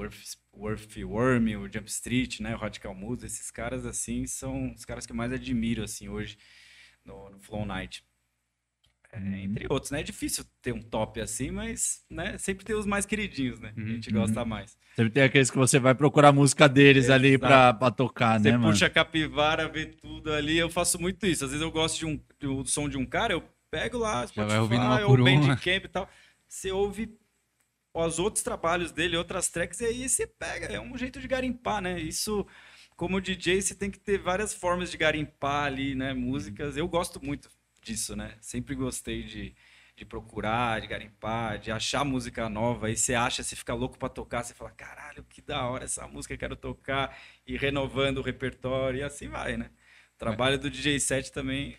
Worth, 0.53 0.97
Worm, 1.03 1.55
o 1.57 1.71
Jump 1.71 1.89
Street, 1.89 2.39
né, 2.39 2.55
o 2.55 2.59
Radical 2.59 2.95
Moods, 2.95 3.25
esses 3.25 3.51
caras, 3.51 3.85
assim, 3.85 4.27
são 4.27 4.73
os 4.73 4.85
caras 4.85 5.05
que 5.05 5.11
eu 5.11 5.15
mais 5.15 5.33
admiro, 5.33 5.83
assim, 5.83 6.09
hoje 6.09 6.37
no, 7.05 7.29
no 7.31 7.39
Flow 7.41 7.65
Night. 7.65 8.04
É, 9.15 9.19
Uhum. 9.19 9.35
Entre 9.35 9.65
outros, 9.69 9.91
né? 9.91 10.01
É 10.01 10.03
difícil 10.03 10.43
ter 10.61 10.73
um 10.73 10.81
top 10.81 11.21
assim, 11.21 11.49
mas, 11.51 12.03
né, 12.09 12.37
sempre 12.37 12.65
tem 12.65 12.75
os 12.75 12.85
mais 12.85 13.05
queridinhos, 13.05 13.59
né? 13.59 13.71
que 13.73 13.81
a 13.81 13.85
gente 13.87 14.09
Uhum. 14.09 14.19
gosta 14.21 14.43
mais. 14.43 14.77
Sempre 14.95 15.11
tem 15.11 15.23
aqueles 15.23 15.49
que 15.49 15.57
você 15.57 15.79
vai 15.79 15.95
procurar 15.95 16.29
a 16.29 16.31
música 16.33 16.67
deles 16.67 17.09
ali 17.09 17.29
Exato. 17.29 17.39
pra, 17.45 17.73
pra 17.73 17.91
tocar, 17.91 18.39
Você 18.39 18.51
né, 18.51 18.57
mano? 18.57 18.71
puxa 18.71 18.87
a 18.87 18.89
capivara, 18.89 19.67
vê 19.69 19.85
tudo 19.85 20.31
ali. 20.33 20.57
Eu 20.57 20.69
faço 20.69 20.99
muito 20.99 21.25
isso. 21.25 21.43
Às 21.45 21.51
vezes 21.51 21.61
eu 21.63 21.71
gosto 21.71 21.97
de 21.99 22.05
um, 22.05 22.19
do 22.39 22.65
som 22.65 22.87
de 22.89 22.97
um 22.97 23.05
cara, 23.05 23.33
eu 23.33 23.43
pego 23.71 23.97
lá, 23.97 24.25
Já 24.27 24.45
vai 24.45 24.59
ouvindo 24.59 24.81
uma 24.81 24.99
ou 25.01 25.07
por 25.07 25.23
Bandcamp 25.23 25.67
uma. 25.67 25.85
e 25.85 25.89
tal. 25.89 26.09
Você 26.47 26.71
ouve 26.71 27.09
os 27.93 28.19
outros 28.19 28.43
trabalhos 28.43 28.91
dele, 28.91 29.15
outras 29.17 29.49
tracks, 29.49 29.79
e 29.81 29.85
aí 29.85 30.09
você 30.09 30.27
pega. 30.27 30.67
É 30.67 30.79
um 30.79 30.97
jeito 30.97 31.19
de 31.19 31.27
garimpar, 31.27 31.81
né? 31.81 31.99
Isso, 31.99 32.45
como 32.95 33.19
DJ, 33.21 33.61
você 33.61 33.75
tem 33.75 33.89
que 33.91 33.99
ter 33.99 34.17
várias 34.17 34.53
formas 34.53 34.91
de 34.91 34.97
garimpar 34.97 35.65
ali, 35.65 35.95
né? 35.95 36.13
Músicas. 36.13 36.75
Eu 36.77 36.87
gosto 36.87 37.23
muito 37.23 37.49
disso, 37.85 38.15
né? 38.15 38.35
Sempre 38.41 38.73
gostei 38.75 39.23
de, 39.23 39.55
de 39.95 40.05
procurar, 40.05 40.81
de 40.81 40.87
garimpar, 40.87 41.59
de 41.59 41.71
achar 41.71 42.03
música 42.03 42.49
nova. 42.49 42.87
Aí 42.87 42.97
você 42.97 43.13
acha, 43.13 43.43
você 43.43 43.55
fica 43.55 43.73
louco 43.73 43.97
pra 43.97 44.09
tocar, 44.09 44.43
você 44.43 44.53
fala, 44.53 44.71
caralho, 44.71 45.23
que 45.29 45.41
da 45.41 45.65
hora 45.65 45.85
essa 45.85 46.07
música, 46.07 46.33
eu 46.33 46.37
quero 46.37 46.55
tocar. 46.55 47.15
E 47.45 47.55
renovando 47.55 48.17
o 48.17 48.21
repertório, 48.21 48.99
e 48.99 49.03
assim 49.03 49.29
vai, 49.29 49.55
né? 49.55 49.69
O 50.15 50.17
trabalho 50.17 50.57
do 50.57 50.69
DJ 50.69 50.99
set 50.99 51.31
também 51.31 51.77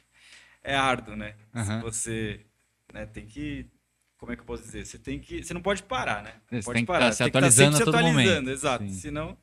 é 0.62 0.75
árduo, 0.77 1.16
né? 1.16 1.35
Se 1.64 1.81
você 1.83 2.47
né, 2.92 3.07
tem 3.07 3.27
que. 3.27 3.66
Como 4.19 4.33
é 4.33 4.37
que 4.37 4.42
eu 4.42 4.47
posso 4.47 4.62
dizer? 4.62 4.87
Você 4.87 4.99
tem 4.99 5.19
que. 5.19 5.42
Você 5.42 5.53
não 5.53 5.61
pode 5.61 5.83
parar, 5.83 6.23
né? 6.23 6.35
Você 6.51 6.62
pode 6.62 6.77
tem 6.77 6.85
que 6.85 6.87
parar. 6.87 7.07
tá 7.07 7.12
se 7.12 7.19
tem 7.19 7.31
que 7.31 7.37
atualizando 7.37 7.77
sempre 7.77 7.92
se 7.92 7.97
atualizando, 7.99 8.35
momento. 8.35 8.51
exato. 8.51 8.85
Sim. 8.85 8.95
Senão 8.95 9.38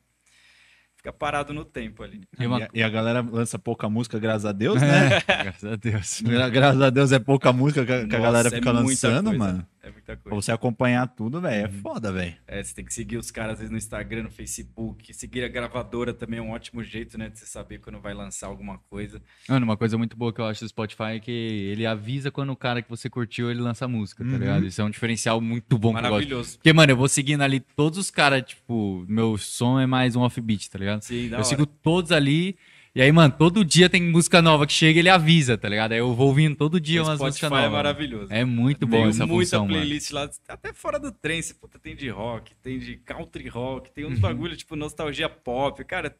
fica 1.04 1.12
parado 1.12 1.52
no 1.52 1.66
tempo 1.66 2.02
ali. 2.02 2.22
E 2.40 2.46
uma- 2.46 2.60
E, 2.60 2.62
a, 2.62 2.68
e 2.76 2.82
a 2.82 2.88
galera 2.88 3.20
lança 3.20 3.58
pouca 3.58 3.90
música, 3.90 4.18
graças 4.18 4.46
a 4.46 4.52
Deus, 4.52 4.80
né? 4.80 5.20
Graças 5.44 5.72
a 5.72 5.76
Deus. 5.76 6.22
Gra- 6.22 6.48
graças 6.48 6.80
a 6.80 6.88
Deus 6.88 7.12
é 7.12 7.18
pouca 7.18 7.52
música 7.52 7.84
que, 7.84 7.92
a- 7.92 7.98
que 7.98 8.16
a 8.16 8.18
Nossa, 8.18 8.22
galera 8.22 8.48
é 8.48 8.50
fica 8.50 8.72
muita 8.72 9.08
lançando, 9.08 9.24
coisa, 9.30 9.38
mano. 9.38 9.66
É 9.86 9.90
muita 9.90 10.16
Pra 10.16 10.30
coisa. 10.30 10.36
você 10.42 10.50
acompanhar 10.52 11.06
tudo, 11.08 11.40
velho, 11.42 11.66
é 11.66 11.68
foda, 11.68 12.10
velho. 12.10 12.34
É, 12.46 12.62
você 12.62 12.74
tem 12.74 12.84
que 12.84 12.94
seguir 12.94 13.18
os 13.18 13.30
caras 13.30 13.52
às 13.54 13.58
vezes 13.58 13.70
no 13.70 13.76
Instagram, 13.76 14.22
no 14.22 14.30
Facebook. 14.30 15.12
Seguir 15.12 15.44
a 15.44 15.48
gravadora 15.48 16.14
também 16.14 16.38
é 16.38 16.42
um 16.42 16.52
ótimo 16.52 16.82
jeito, 16.82 17.18
né? 17.18 17.28
De 17.28 17.38
você 17.38 17.44
saber 17.44 17.80
quando 17.80 18.00
vai 18.00 18.14
lançar 18.14 18.46
alguma 18.46 18.78
coisa. 18.78 19.20
Mano, 19.48 19.64
uma 19.66 19.76
coisa 19.76 19.98
muito 19.98 20.16
boa 20.16 20.32
que 20.32 20.40
eu 20.40 20.46
acho 20.46 20.64
do 20.64 20.68
Spotify 20.68 21.16
é 21.16 21.20
que 21.20 21.30
ele 21.30 21.84
avisa 21.84 22.30
quando 22.30 22.50
o 22.50 22.56
cara 22.56 22.80
que 22.80 22.88
você 22.88 23.10
curtiu, 23.10 23.50
ele 23.50 23.60
lança 23.60 23.86
música, 23.86 24.24
tá 24.24 24.30
Uhum. 24.30 24.38
ligado? 24.38 24.66
Isso 24.66 24.80
é 24.80 24.84
um 24.84 24.90
diferencial 24.90 25.38
muito 25.40 25.76
bom. 25.76 25.92
Maravilhoso. 25.92 26.56
Porque, 26.56 26.72
mano, 26.72 26.90
eu 26.92 26.96
vou 26.96 27.08
seguindo 27.08 27.42
ali 27.42 27.60
todos 27.60 27.98
os 27.98 28.10
caras, 28.10 28.42
tipo, 28.42 29.04
meu 29.06 29.36
som 29.36 29.78
é 29.78 29.86
mais 29.86 30.16
um 30.16 30.22
offbeat, 30.22 30.70
tá 30.70 30.78
ligado? 30.78 31.02
Sim, 31.02 31.28
da 31.28 31.36
eu 31.36 31.40
hora. 31.40 31.44
sigo 31.44 31.66
todos 31.66 32.10
ali. 32.10 32.56
E 32.96 33.02
aí, 33.02 33.10
mano, 33.10 33.34
todo 33.36 33.64
dia 33.64 33.90
tem 33.90 34.00
música 34.00 34.40
nova 34.40 34.66
que 34.68 34.72
chega 34.72 35.00
ele 35.00 35.08
avisa, 35.08 35.58
tá 35.58 35.68
ligado? 35.68 35.92
Aí 35.92 35.98
eu 35.98 36.14
vou 36.14 36.28
ouvindo 36.28 36.54
todo 36.54 36.78
dia 36.80 37.02
o 37.02 37.06
umas 37.06 37.18
músicas 37.20 37.50
novas. 37.50 37.66
é 37.66 37.68
maravilhoso. 37.68 38.32
É 38.32 38.44
muito 38.44 38.86
bom 38.86 38.98
Tem 38.98 39.08
essa 39.08 39.26
muita 39.26 39.58
função, 39.58 39.62
mano. 39.66 39.74
playlist 39.80 40.10
lá, 40.12 40.30
até 40.46 40.72
fora 40.72 41.00
do 41.00 41.10
trem, 41.10 41.42
você, 41.42 41.52
puta, 41.54 41.76
tem 41.76 41.96
de 41.96 42.08
rock, 42.08 42.54
tem 42.62 42.78
de 42.78 42.96
country 42.98 43.48
rock, 43.48 43.90
tem 43.90 44.04
Uhum. 44.04 44.12
uns 44.12 44.20
bagulho 44.20 44.56
tipo 44.56 44.76
nostalgia 44.76 45.28
pop, 45.28 45.82
cara. 45.84 46.16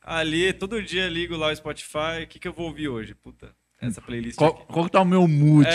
Ali, 0.00 0.52
todo 0.52 0.82
dia 0.82 1.08
ligo 1.08 1.36
lá 1.36 1.52
o 1.52 1.54
Spotify, 1.56 2.24
o 2.24 2.26
que, 2.26 2.40
que 2.40 2.48
eu 2.48 2.52
vou 2.52 2.66
ouvir 2.66 2.88
hoje? 2.88 3.14
Puta, 3.14 3.54
essa 3.82 4.00
playlist 4.00 4.36
Qual, 4.38 4.50
aqui. 4.50 4.62
qual 4.68 4.84
que 4.86 4.92
tá 4.92 5.00
o 5.00 5.04
meu 5.04 5.26
mood 5.26 5.68
É, 5.68 5.72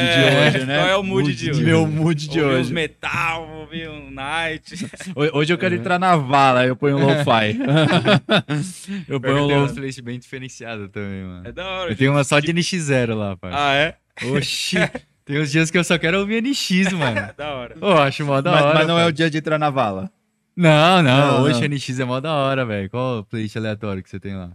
de 0.52 0.58
hoje, 0.58 0.66
né? 0.66 0.78
qual 0.80 0.88
é 0.90 0.96
o 0.96 1.04
mood 1.04 1.36
de 1.36 1.52
hoje? 1.52 1.64
Meu 1.64 1.86
mood 1.86 2.28
de 2.30 2.40
Ouvir 2.42 2.56
uns 2.56 2.60
hoje. 2.62 2.74
metal, 2.74 3.50
ouvir 3.60 3.90
um 3.90 4.10
night. 4.10 4.86
Ho- 5.16 5.38
Hoje 5.38 5.54
eu 5.54 5.58
quero 5.58 5.76
entrar 5.76 6.00
na 6.00 6.16
vala, 6.16 6.66
eu 6.66 6.76
ponho 6.76 6.98
lo-fi. 6.98 7.60
Eu 9.08 9.20
ponho 9.20 9.48
uma 9.48 9.58
uma- 9.58 9.68
playlist 9.68 10.02
bem 10.02 10.18
diferenciada 10.20 10.88
também, 10.90 11.24
mano. 11.24 11.48
É 11.48 11.52
da 11.52 11.66
hora. 11.68 11.92
Eu 11.92 11.96
tenho 11.96 12.12
uma 12.12 12.24
só 12.24 12.40
de 12.40 12.54
NX0 12.54 13.14
lá, 13.14 13.36
pai. 13.38 13.52
Ah, 13.54 13.74
é? 13.74 13.96
Oxi. 14.36 14.78
Tem 15.26 15.42
uns 15.42 15.52
dias 15.52 15.70
que 15.70 15.78
eu 15.78 15.84
só 15.84 15.98
quero 15.98 16.20
ouvir 16.20 16.42
NX, 16.42 16.94
mano. 16.94 17.20
É 17.20 17.34
da 17.38 17.54
hora. 17.54 17.76
Pô, 17.78 17.92
acho 17.92 18.26
mó 18.26 18.40
da 18.40 18.52
mas, 18.52 18.62
hora. 18.64 18.74
mas 18.76 18.88
não 18.88 18.98
é 18.98 19.02
pai. 19.02 19.10
o 19.10 19.14
dia 19.14 19.30
de 19.30 19.38
entrar 19.38 19.60
na 19.60 19.70
vala. 19.70 20.10
Não, 20.56 21.04
não. 21.04 21.28
Não, 21.34 21.42
Hoje 21.44 21.60
não. 21.68 21.76
NX 21.76 22.00
é 22.00 22.06
mó 22.06 22.20
da 22.22 22.34
hora, 22.34 22.66
velho. 22.66 22.90
Qual 22.90 23.26
playlist 23.26 23.58
aleatório 23.58 24.02
que 24.02 24.10
você 24.10 24.22
tem 24.22 24.36
lá? 24.38 24.52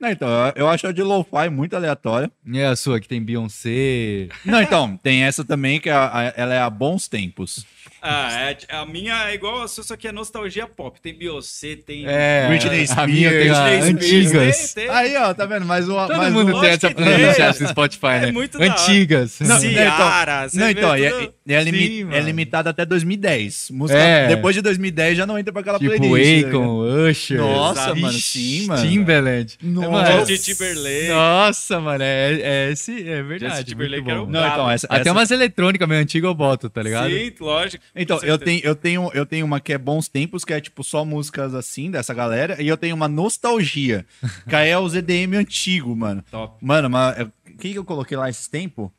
Não, 0.00 0.10
então, 0.10 0.28
eu, 0.54 0.68
acho 0.68 0.86
a 0.86 0.92
de 0.92 1.02
lo-fi 1.02 1.48
muito 1.50 1.74
aleatória. 1.74 2.30
E 2.46 2.62
a 2.62 2.76
sua, 2.76 3.00
que 3.00 3.08
tem 3.08 3.20
Beyoncé. 3.20 4.28
Não, 4.44 4.62
então, 4.62 4.96
tem 5.02 5.24
essa 5.24 5.44
também, 5.44 5.80
que 5.80 5.88
é 5.88 5.92
a- 5.92 6.10
a- 6.12 6.32
ela 6.36 6.54
é 6.54 6.58
a 6.60 6.70
Bons 6.70 7.08
Tempos. 7.08 7.66
Ah, 8.00 8.50
é, 8.50 8.56
a 8.76 8.86
minha 8.86 9.28
é 9.30 9.34
igual 9.34 9.62
a 9.62 9.68
sua, 9.68 9.82
só 9.84 9.96
que 9.96 10.06
é 10.06 10.12
nostalgia 10.12 10.66
pop. 10.66 11.00
Tem 11.00 11.12
Beyoncé, 11.16 11.76
tem. 11.76 12.04
É, 12.06 12.46
Britney 12.48 12.86
a 12.96 13.06
minha 13.06 13.30
tem 13.30 13.40
Spears, 13.48 13.58
a 13.58 13.64
Britney 13.64 13.82
Spears, 13.82 13.84
antigas. 13.86 14.74
tem, 14.74 14.84
tem. 14.86 14.94
Aí, 14.94 15.16
ó, 15.16 15.34
tá 15.34 15.46
vendo? 15.46 15.66
Mas 15.66 15.88
o. 15.88 15.94
Todo 16.06 16.16
mas 16.16 16.32
mundo 16.32 16.56
o... 16.56 16.60
tem 16.60 16.70
essa 16.70 16.90
playlist 16.90 17.60
no 17.60 17.68
Spotify, 17.68 18.06
É 18.06 18.20
né? 18.20 18.32
muito 18.32 18.58
da 18.58 18.64
hora. 18.64 18.72
Antigas. 18.82 19.40
Não, 19.40 19.58
Ciara, 19.58 20.48
você 20.48 20.58
Não, 20.58 20.70
então, 20.70 20.96
e 20.96 21.10
tudo- 21.10 21.22
é, 21.24 21.30
e 21.46 21.54
é, 21.54 21.62
limi- 21.64 21.86
Sim, 21.88 22.08
é 22.12 22.20
limitado 22.20 22.68
até 22.68 22.84
2010. 22.84 23.70
Música, 23.70 23.98
É. 23.98 24.28
Depois 24.28 24.54
de 24.54 24.62
2010 24.62 25.16
já 25.16 25.26
não 25.26 25.38
entra 25.38 25.52
pra 25.52 25.60
aquela 25.60 25.78
Tipo 25.78 25.96
playlist. 25.96 26.42
tá 26.44 26.48
Akon, 26.50 27.08
Usher. 27.08 27.38
Nossa, 27.38 27.94
Vixe, 27.94 28.02
mano, 28.02 28.18
sim, 28.18 28.66
mano. 28.66 28.82
Timberland. 28.88 29.58
Nossa. 29.62 29.88
Mano, 29.90 30.26
Justin 30.26 30.52
Timberlake. 30.52 31.08
Nossa, 31.08 31.80
mano, 31.80 32.04
é, 32.04 32.40
é, 32.40 32.70
esse, 32.72 33.08
é 33.08 33.22
verdade. 33.22 33.54
Justin 33.56 33.70
Timberlake 33.72 34.02
muito 34.02 34.10
era 34.12 34.22
o 34.22 34.26
Não, 34.30 34.46
então, 34.48 34.70
essa, 34.70 34.86
Até 34.88 35.00
essa- 35.00 35.12
umas 35.12 35.30
eletrônicas 35.30 35.88
meio 35.88 36.00
antigas 36.00 36.28
eu 36.28 36.34
boto, 36.34 36.68
tá 36.70 36.82
ligado? 36.82 37.10
Sim, 37.10 37.32
lógico. 37.40 37.77
Então, 37.94 38.18
eu 38.22 38.38
tenho, 38.38 38.60
eu, 38.64 38.74
tenho, 38.74 39.10
eu 39.14 39.26
tenho 39.26 39.44
uma 39.46 39.60
que 39.60 39.72
é 39.72 39.78
Bons 39.78 40.08
Tempos, 40.08 40.44
que 40.44 40.52
é 40.52 40.60
tipo 40.60 40.82
só 40.84 41.04
músicas 41.04 41.54
assim, 41.54 41.90
dessa 41.90 42.12
galera, 42.14 42.60
e 42.62 42.68
eu 42.68 42.76
tenho 42.76 42.94
uma 42.94 43.08
Nostalgia, 43.08 44.04
que 44.48 44.54
aí 44.56 44.68
é 44.68 44.78
o 44.78 44.88
ZDM 44.88 45.34
antigo, 45.36 45.94
mano. 45.96 46.22
Top. 46.30 46.56
Mano, 46.64 46.88
mas 46.90 47.20
o 47.22 47.30
que, 47.58 47.72
que 47.72 47.78
eu 47.78 47.84
coloquei 47.84 48.16
lá 48.16 48.28
esses 48.28 48.48
tempos? 48.48 48.90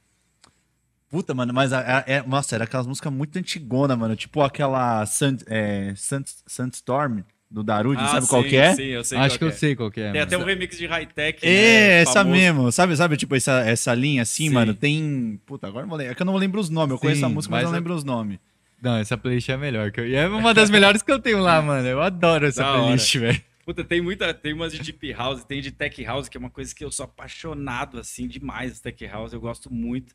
Puta, 1.10 1.34
mano, 1.34 1.52
mas 1.54 1.74
a- 1.74 2.00
a- 2.00 2.04
é, 2.06 2.22
nossa, 2.22 2.54
era 2.56 2.66
aquelas 2.66 2.86
músicas 2.86 3.12
muito 3.12 3.38
antigona, 3.40 3.96
mano. 3.96 4.16
Tipo 4.16 4.42
aquela 4.42 5.04
Sun, 5.08 5.38
é, 5.48 5.92
Sun, 5.96 6.22
Sunstorm 6.46 7.22
do 7.50 7.64
Darude, 7.64 8.00
Ah, 8.04 8.08
sabe 8.10 8.28
qual 8.28 8.44
sim, 8.44 8.50
que 8.50 8.56
é? 8.58 8.76
Sim, 8.76 8.84
eu 8.84 9.04
sei 9.04 9.18
Acho 9.18 9.30
qual 9.30 9.38
que 9.40 9.44
eu 9.46 9.50
é. 9.50 9.52
sei 9.54 9.76
qual 9.76 9.90
que 9.90 10.00
é. 10.02 10.04
Tem 10.12 10.22
mano. 10.22 10.24
até 10.24 10.38
um 10.38 10.44
remix 10.46 10.78
de 10.78 10.86
high-tech. 10.86 11.40
É, 11.44 11.50
né, 11.50 12.02
essa 12.02 12.14
famoso. 12.14 12.38
mesmo. 12.38 12.72
Sabe, 12.72 12.96
sabe, 12.96 13.18
tipo, 13.18 13.36
essa, 13.36 13.62
essa 13.62 13.92
linha 13.96 14.22
assim, 14.22 14.50
Sim. 14.50 14.54
mano? 14.54 14.76
Tem. 14.76 15.42
Puta, 15.48 15.66
agora 15.66 15.84
eu 15.84 15.90
não 15.90 15.98
lembro. 15.98 16.12
É 16.12 16.16
que 16.16 16.22
eu 16.22 16.26
não 16.28 16.36
lembro 16.36 16.62
os 16.62 16.70
nomes. 16.70 16.92
Eu 16.92 17.00
conheço 17.00 17.26
a 17.26 17.28
Sim, 17.28 17.34
música, 17.34 17.52
mas, 17.52 17.64
eu 17.64 17.70
mas 17.70 17.72
não 17.72 17.76
é- 17.76 17.80
lembro 17.80 17.96
os 17.96 18.04
nomes. 18.04 18.38
Não, 18.82 18.96
essa 18.98 19.18
playlist 19.18 19.50
é 19.50 19.54
a 19.54 19.58
melhor. 19.58 19.92
que 19.92 20.00
eu- 20.00 20.08
E 20.08 20.16
é 20.16 20.28
uma 20.28 20.54
das 20.54 20.70
melhores 20.70 21.02
que 21.02 21.12
eu 21.12 21.20
tenho 21.20 21.40
lá, 21.40 21.62
mano. 21.62 21.88
Eu 21.88 22.02
adoro 22.02 22.46
essa 22.46 22.64
Da 22.64 22.74
playlist, 22.74 23.16
velho. 23.18 23.42
Puta, 23.66 23.84
tem 23.84 24.02
muita, 24.02 24.34
tem 24.34 24.52
umas 24.54 24.72
de 24.74 24.80
deep 24.80 25.12
house, 25.14 25.44
tem 25.44 25.62
de 25.62 25.72
tech 25.72 26.04
house, 26.04 26.28
que 26.28 26.36
é 26.36 26.40
uma 26.40 26.50
coisa 26.50 26.74
que 26.74 26.84
eu 26.84 26.92
sou 26.92 27.04
apaixonado, 27.06 28.00
assim, 28.00 28.28
demais, 28.28 28.80
tech 28.80 29.06
house, 29.06 29.32
eu 29.34 29.40
gosto 29.40 29.72
muito. 29.72 30.14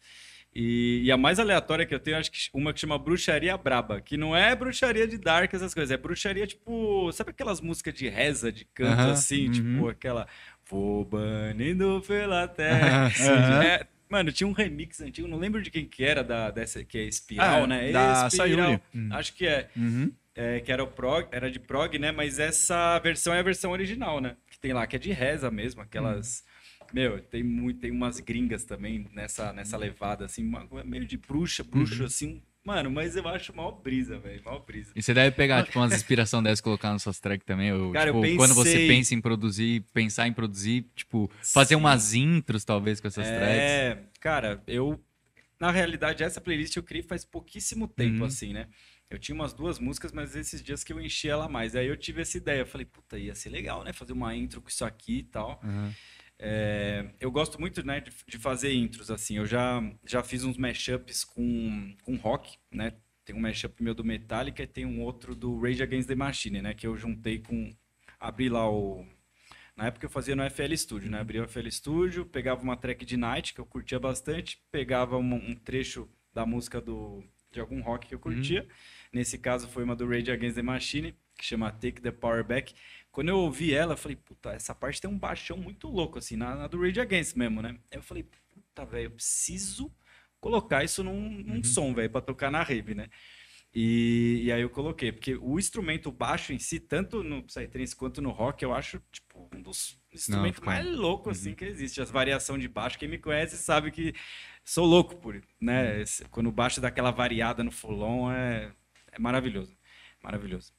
E, 0.52 1.02
e 1.04 1.10
a 1.12 1.16
mais 1.16 1.38
aleatória 1.40 1.84
que 1.84 1.94
eu 1.94 1.98
tenho, 2.00 2.16
acho 2.16 2.30
que 2.32 2.38
uma 2.52 2.72
que 2.72 2.80
chama 2.80 2.96
Bruxaria 2.98 3.56
Braba, 3.56 4.00
que 4.00 4.16
não 4.16 4.36
é 4.36 4.54
bruxaria 4.56 5.06
de 5.06 5.18
dark, 5.18 5.52
essas 5.52 5.74
coisas, 5.74 5.90
é 5.92 5.96
bruxaria, 5.96 6.46
tipo, 6.46 7.10
sabe 7.12 7.30
aquelas 7.30 7.60
músicas 7.60 7.94
de 7.94 8.08
reza, 8.08 8.50
de 8.52 8.64
canto, 8.64 9.00
Aham, 9.02 9.12
assim, 9.12 9.46
uhum. 9.46 9.52
tipo, 9.52 9.88
aquela 9.88 10.26
Vou 10.70 11.04
banindo 11.04 12.02
pela 12.06 12.46
terra. 12.48 13.10
Sim. 13.10 13.30
É, 13.64 13.86
mano, 14.08 14.30
tinha 14.32 14.46
um 14.46 14.52
remix 14.52 15.00
antigo, 15.00 15.26
não 15.28 15.38
lembro 15.38 15.62
de 15.62 15.70
quem 15.70 15.86
que 15.86 16.04
era, 16.04 16.22
da, 16.22 16.50
dessa, 16.50 16.84
que 16.84 16.98
é 16.98 17.04
Espiral, 17.04 17.64
Ah, 17.64 17.66
né? 17.66 17.92
da 17.92 18.26
Espiral, 18.28 18.80
Sayuri. 18.92 19.12
Acho 19.12 19.34
que 19.34 19.46
é 19.46 19.68
Uhum. 19.76 20.12
é, 20.34 20.60
que 20.60 20.70
era 20.72 20.82
o 20.82 20.86
prog, 20.88 21.28
era 21.32 21.50
de 21.50 21.58
prog, 21.60 21.98
né? 21.98 22.10
Mas 22.12 22.38
essa 22.38 22.98
versão 22.98 23.32
é 23.34 23.38
a 23.38 23.42
versão 23.42 23.70
original, 23.72 24.20
né? 24.20 24.36
Que 24.50 24.58
tem 24.58 24.72
lá, 24.72 24.86
que 24.86 24.96
é 24.96 24.98
de 24.98 25.12
reza 25.12 25.50
mesmo, 25.50 25.80
aquelas. 25.82 26.44
Meu, 26.92 27.20
tem 27.20 27.42
muito, 27.42 27.80
tem 27.80 27.90
umas 27.90 28.20
gringas 28.20 28.64
também 28.64 29.06
nessa, 29.12 29.52
nessa 29.52 29.76
levada, 29.76 30.24
assim, 30.26 30.44
uma- 30.44 30.68
meio 30.84 31.04
de 31.06 31.16
bruxa, 31.16 31.64
bruxo, 31.64 32.04
assim. 32.04 32.42
Mano, 32.64 32.90
mas 32.90 33.14
eu 33.14 33.28
acho 33.28 33.54
mal 33.54 33.70
brisa, 33.82 34.18
velho, 34.18 34.42
mal 34.42 34.58
brisa. 34.64 34.90
E 34.96 35.02
você 35.02 35.12
deve 35.12 35.36
pegar, 35.36 35.64
tipo, 35.64 35.78
umas 35.78 35.92
inspiração 35.92 36.42
dessas 36.42 36.60
e 36.60 36.62
colocar 36.62 36.90
nas 36.92 37.02
suas 37.02 37.20
tracks 37.20 37.44
também. 37.46 37.70
Ou, 37.72 37.92
Cara, 37.92 38.08
eu 38.08 38.22
tipo, 38.22 38.36
quando 38.36 38.54
você 38.54 38.72
pensei- 38.72 38.88
pensa 38.88 39.14
em 39.14 39.20
produzir, 39.20 39.84
pensar 39.92 40.26
em 40.26 40.32
produzir, 40.32 40.86
tipo, 40.96 41.30
fazer 41.42 41.74
Sim. 41.74 41.80
umas 41.80 42.14
intros, 42.14 42.64
talvez, 42.64 43.00
com 43.00 43.08
essas 43.08 43.26
tracks. 43.28 43.62
É, 43.70 44.02
cara, 44.18 44.62
eu. 44.66 44.98
Na 45.60 45.70
realidade, 45.70 46.24
essa 46.24 46.40
playlist 46.40 46.74
eu 46.76 46.82
criei 46.82 47.02
faz 47.02 47.24
pouquíssimo 47.24 47.86
tempo, 47.86 48.20
Uhum. 48.20 48.24
assim, 48.24 48.52
né? 48.54 48.66
Eu 49.10 49.18
tinha 49.18 49.34
umas 49.34 49.52
duas 49.52 49.78
músicas, 49.78 50.10
mas 50.10 50.34
esses 50.34 50.62
dias 50.62 50.82
que 50.82 50.92
eu 50.92 51.00
enchi 51.00 51.28
ela 51.28 51.48
mais. 51.48 51.76
Aí 51.76 51.86
eu 51.86 51.96
tive 51.96 52.22
essa 52.22 52.36
ideia. 52.38 52.60
Eu 52.60 52.66
falei, 52.66 52.86
puta, 52.86 53.18
ia 53.18 53.34
ser 53.34 53.50
legal, 53.50 53.84
né? 53.84 53.92
Fazer 53.92 54.14
uma 54.14 54.34
intro 54.34 54.60
com 54.62 54.68
isso 54.70 54.84
aqui 54.84 55.18
e 55.18 55.22
tal. 55.22 55.60
Uhum. 55.62 55.92
É, 56.38 57.10
eu 57.20 57.30
gosto 57.30 57.60
muito 57.60 57.84
né, 57.86 58.00
de, 58.00 58.10
de 58.26 58.38
fazer 58.38 58.72
intros, 58.72 59.10
assim. 59.10 59.36
Eu 59.36 59.46
já, 59.46 59.82
já 60.04 60.22
fiz 60.22 60.44
uns 60.44 60.56
mashups 60.56 61.24
com, 61.24 61.96
com 62.02 62.16
rock, 62.16 62.58
né? 62.70 62.92
Tem 63.24 63.34
um 63.34 63.40
mashup 63.40 63.82
meu 63.82 63.94
do 63.94 64.04
Metallica 64.04 64.62
e 64.62 64.66
tem 64.66 64.84
um 64.84 65.00
outro 65.00 65.34
do 65.34 65.58
Rage 65.58 65.82
Against 65.82 66.08
the 66.08 66.14
Machine, 66.14 66.60
né? 66.60 66.74
Que 66.74 66.86
eu 66.86 66.96
juntei 66.96 67.38
com... 67.38 67.74
Abri 68.20 68.48
lá 68.48 68.70
o... 68.70 69.06
Na 69.76 69.86
época 69.86 70.06
eu 70.06 70.10
fazia 70.10 70.36
no 70.36 70.48
FL 70.48 70.74
Studio, 70.76 71.10
né? 71.10 71.20
Abria 71.20 71.42
o 71.42 71.48
FL 71.48 71.68
Studio, 71.68 72.26
pegava 72.26 72.62
uma 72.62 72.76
track 72.76 73.04
de 73.04 73.16
Night, 73.16 73.54
que 73.54 73.60
eu 73.60 73.66
curtia 73.66 73.98
bastante, 73.98 74.62
pegava 74.70 75.16
um, 75.16 75.34
um 75.34 75.54
trecho 75.54 76.08
da 76.32 76.46
música 76.46 76.80
do, 76.80 77.24
de 77.50 77.60
algum 77.60 77.80
rock 77.80 78.08
que 78.08 78.14
eu 78.14 78.18
curtia. 78.18 78.66
Nesse 79.12 79.38
caso 79.38 79.68
foi 79.68 79.84
uma 79.84 79.96
do 79.96 80.06
Rage 80.06 80.30
Against 80.30 80.56
the 80.56 80.62
Machine, 80.62 81.14
que 81.36 81.44
chama 81.44 81.70
Take 81.70 82.00
the 82.00 82.10
Power 82.10 82.44
Back. 82.44 82.74
Quando 83.14 83.28
eu 83.28 83.38
ouvi 83.38 83.72
ela, 83.72 83.92
eu 83.94 83.96
falei, 83.96 84.16
puta, 84.16 84.50
essa 84.52 84.74
parte 84.74 85.00
tem 85.00 85.08
um 85.10 85.18
baixão 85.18 85.56
muito 85.56 85.88
louco, 85.88 86.18
assim, 86.18 86.36
na, 86.36 86.56
na 86.56 86.66
do 86.66 86.80
Rage 86.82 87.00
Against 87.00 87.36
mesmo, 87.36 87.62
né? 87.62 87.78
Aí 87.92 87.98
eu 87.98 88.02
falei, 88.02 88.24
puta, 88.24 88.84
velho, 88.84 89.06
eu 89.06 89.10
preciso 89.12 89.94
colocar 90.40 90.82
isso 90.84 91.04
num, 91.04 91.30
num 91.30 91.62
som, 91.62 91.94
velho, 91.94 92.10
pra 92.10 92.20
tocar 92.20 92.50
na 92.50 92.62
rave, 92.64 92.94
né? 92.94 93.08
E, 93.74 94.42
e 94.44 94.52
aí 94.52 94.62
eu 94.62 94.70
coloquei, 94.70 95.12
porque 95.12 95.36
o 95.36 95.58
instrumento 95.58 96.10
baixo 96.12 96.52
em 96.52 96.58
si, 96.58 96.80
tanto 96.80 97.22
no 97.24 97.42
Psytrance 97.44 97.94
quanto 97.94 98.22
no 98.22 98.30
rock, 98.30 98.64
eu 98.64 98.74
acho, 98.74 99.00
tipo, 99.12 99.48
um 99.54 99.62
dos 99.62 99.98
instrumentos 100.12 100.56
ficou- 100.60 100.72
mais 100.72 100.86
loucos, 100.86 101.38
assim, 101.40 101.54
que 101.54 101.64
existe. 101.64 102.00
As 102.00 102.10
variações 102.10 102.60
de 102.62 102.68
baixo, 102.68 102.98
quem 102.98 103.08
me 103.08 103.18
conhece 103.18 103.56
sabe 103.56 103.90
que 103.92 104.12
sou 104.64 104.86
louco 104.86 105.16
por, 105.16 105.40
né? 105.60 106.00
Esse- 106.02 106.24
Quando 106.26 106.48
o 106.48 106.52
baixo 106.52 106.80
dá 106.80 106.88
aquela 106.88 107.10
variada 107.12 107.64
no 107.64 107.70
full-on, 107.72 108.32
é, 108.32 108.72
é 109.12 109.18
maravilhoso, 109.18 109.76
maravilhoso. 110.22 110.72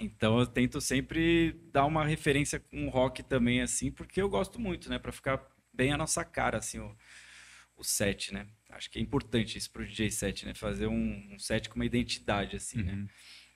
Então 0.00 0.38
eu 0.38 0.46
tento 0.46 0.80
sempre 0.80 1.52
dar 1.72 1.84
uma 1.86 2.04
referência 2.04 2.58
com 2.58 2.86
o 2.86 2.90
rock 2.90 3.22
também, 3.22 3.60
assim, 3.60 3.90
porque 3.90 4.20
eu 4.20 4.28
gosto 4.28 4.58
muito, 4.60 4.88
né? 4.88 4.98
Pra 4.98 5.12
ficar 5.12 5.40
bem 5.72 5.92
a 5.92 5.96
nossa 5.96 6.24
cara, 6.24 6.58
assim, 6.58 6.78
o, 6.78 6.96
o 7.76 7.84
set, 7.84 8.32
né? 8.32 8.46
Acho 8.70 8.90
que 8.90 8.98
é 8.98 9.02
importante 9.02 9.58
isso 9.58 9.70
pro 9.70 9.86
DJ 9.86 10.10
set, 10.10 10.46
né? 10.46 10.54
Fazer 10.54 10.86
um, 10.86 11.28
um 11.32 11.38
set 11.38 11.68
com 11.68 11.76
uma 11.76 11.84
identidade, 11.84 12.56
assim, 12.56 12.82
né? 12.82 12.92
Uhum. 12.92 13.08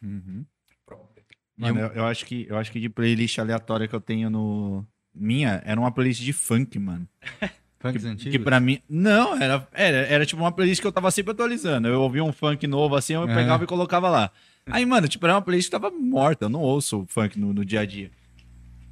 Uhum. 0.02 0.46
Própria. 0.84 1.24
Mano, 1.56 1.80
eu, 1.80 1.88
eu 1.88 2.04
acho 2.04 2.26
que, 2.26 2.46
eu 2.48 2.56
acho 2.56 2.70
que 2.72 2.80
de 2.80 2.88
playlist 2.88 3.38
aleatória 3.38 3.88
que 3.88 3.94
eu 3.94 4.00
tenho 4.00 4.28
no. 4.28 4.86
Minha, 5.14 5.62
era 5.64 5.78
uma 5.78 5.92
playlist 5.92 6.22
de 6.22 6.32
funk, 6.32 6.78
mano. 6.78 7.08
Funks 7.78 8.02
Que, 8.02 8.08
antigos? 8.08 8.32
que 8.32 8.38
pra 8.38 8.58
mim. 8.58 8.80
Não, 8.88 9.36
era, 9.40 9.68
era, 9.72 9.96
era 9.98 10.26
tipo 10.26 10.42
uma 10.42 10.50
playlist 10.50 10.80
que 10.80 10.86
eu 10.86 10.92
tava 10.92 11.10
sempre 11.10 11.32
atualizando. 11.32 11.86
Eu 11.86 12.00
ouvia 12.00 12.24
um 12.24 12.32
funk 12.32 12.66
novo 12.66 12.96
assim, 12.96 13.12
eu 13.12 13.22
Aham. 13.22 13.34
pegava 13.34 13.64
e 13.64 13.66
colocava 13.66 14.08
lá. 14.08 14.32
Aí, 14.70 14.84
mano, 14.86 15.06
tipo, 15.08 15.26
era 15.26 15.34
uma 15.34 15.42
playlist 15.42 15.68
que 15.68 15.72
tava 15.78 15.90
morta. 15.90 16.46
Eu 16.46 16.48
não 16.48 16.60
ouço 16.60 17.04
funk 17.08 17.38
no, 17.38 17.52
no 17.52 17.64
dia 17.64 17.80
a 17.80 17.86
dia. 17.86 18.10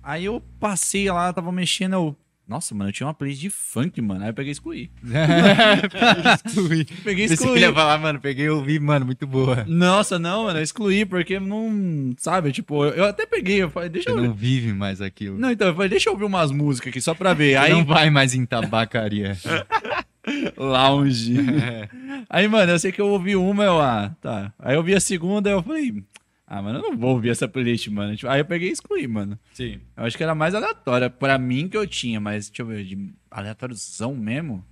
Aí 0.03 0.25
eu 0.25 0.43
passei 0.61 1.11
lá, 1.11 1.33
tava 1.33 1.51
mexendo, 1.53 1.95
eu. 1.95 2.17
Nossa, 2.47 2.75
mano, 2.75 2.91
eu 2.91 2.93
tinha 2.93 3.07
uma 3.07 3.15
playlist 3.15 3.41
de 3.41 3.49
funk, 3.49 4.03
mano. 4.03 4.23
Aí 4.23 4.31
eu 4.31 4.35
peguei 4.35 4.51
e 4.51 4.53
excluí. 4.53 4.91
excluí. 6.45 6.85
Peguei 6.85 7.27
e 7.27 7.33
excluí. 7.33 7.61
ia 7.61 7.73
falar, 7.73 7.97
mano, 7.99 8.21
peguei 8.21 8.47
e 8.47 8.51
ouvi, 8.51 8.79
mano, 8.79 9.07
muito 9.07 9.27
boa. 9.27 9.65
Nossa, 9.67 10.19
não, 10.19 10.45
mano, 10.45 10.59
eu 10.59 10.63
excluí, 10.63 11.07
porque 11.07 11.39
não. 11.41 12.13
Sabe, 12.19 12.53
tipo, 12.53 12.85
eu, 12.85 12.91
eu 12.91 13.05
até 13.05 13.25
peguei, 13.25 13.63
eu 13.63 13.71
falei, 13.71 13.89
deixa 13.89 14.11
Você 14.11 14.19
eu. 14.19 14.23
não 14.25 14.35
vive 14.35 14.73
mais 14.75 15.01
aquilo. 15.01 15.39
Não, 15.39 15.51
então, 15.51 15.69
eu 15.69 15.75
falei, 15.75 15.89
deixa 15.89 16.11
eu 16.11 16.13
ouvir 16.13 16.25
umas 16.25 16.51
músicas 16.51 16.91
aqui 16.91 17.01
só 17.01 17.15
pra 17.15 17.33
ver. 17.33 17.53
Você 17.53 17.57
Aí, 17.59 17.73
não 17.73 17.85
vai 17.85 18.11
mais 18.11 18.35
em 18.35 18.45
tabacaria. 18.45 19.39
lounge. 20.57 21.35
É. 21.39 21.89
Aí, 22.29 22.49
mano, 22.49 22.73
eu 22.73 22.79
sei 22.79 22.93
que 22.93 23.01
eu 23.01 23.09
ouvi 23.09 23.37
uma, 23.37 23.65
eu, 23.65 23.81
ah, 23.81 24.15
tá. 24.21 24.53
Aí 24.59 24.75
eu 24.75 24.79
ouvi 24.79 24.95
a 24.95 25.01
segunda, 25.01 25.51
eu 25.51 25.63
falei, 25.63 26.03
ah, 26.47 26.61
mano, 26.61 26.79
eu 26.79 26.83
não 26.83 26.97
vou 26.97 27.11
ouvir 27.11 27.31
essa 27.31 27.49
playlist, 27.49 27.89
mano. 27.89 28.15
Tipo, 28.15 28.31
Aí 28.31 28.41
eu 28.41 28.45
peguei 28.45 28.69
e 28.69 28.73
excluí, 28.73 29.07
mano. 29.07 29.39
Sim. 29.53 29.81
Eu 29.97 30.05
acho 30.05 30.17
que 30.17 30.23
era 30.23 30.35
mais 30.35 30.55
aleatória 30.55 31.09
pra 31.09 31.39
mim 31.39 31.69
que 31.69 31.77
eu 31.77 31.87
tinha, 31.87 32.21
mas 32.21 32.49
deixa 32.49 32.63
eu 32.63 32.67
ver, 32.67 32.85
de 32.85 33.11
aleatóriozão 33.31 34.15
mesmo? 34.15 34.65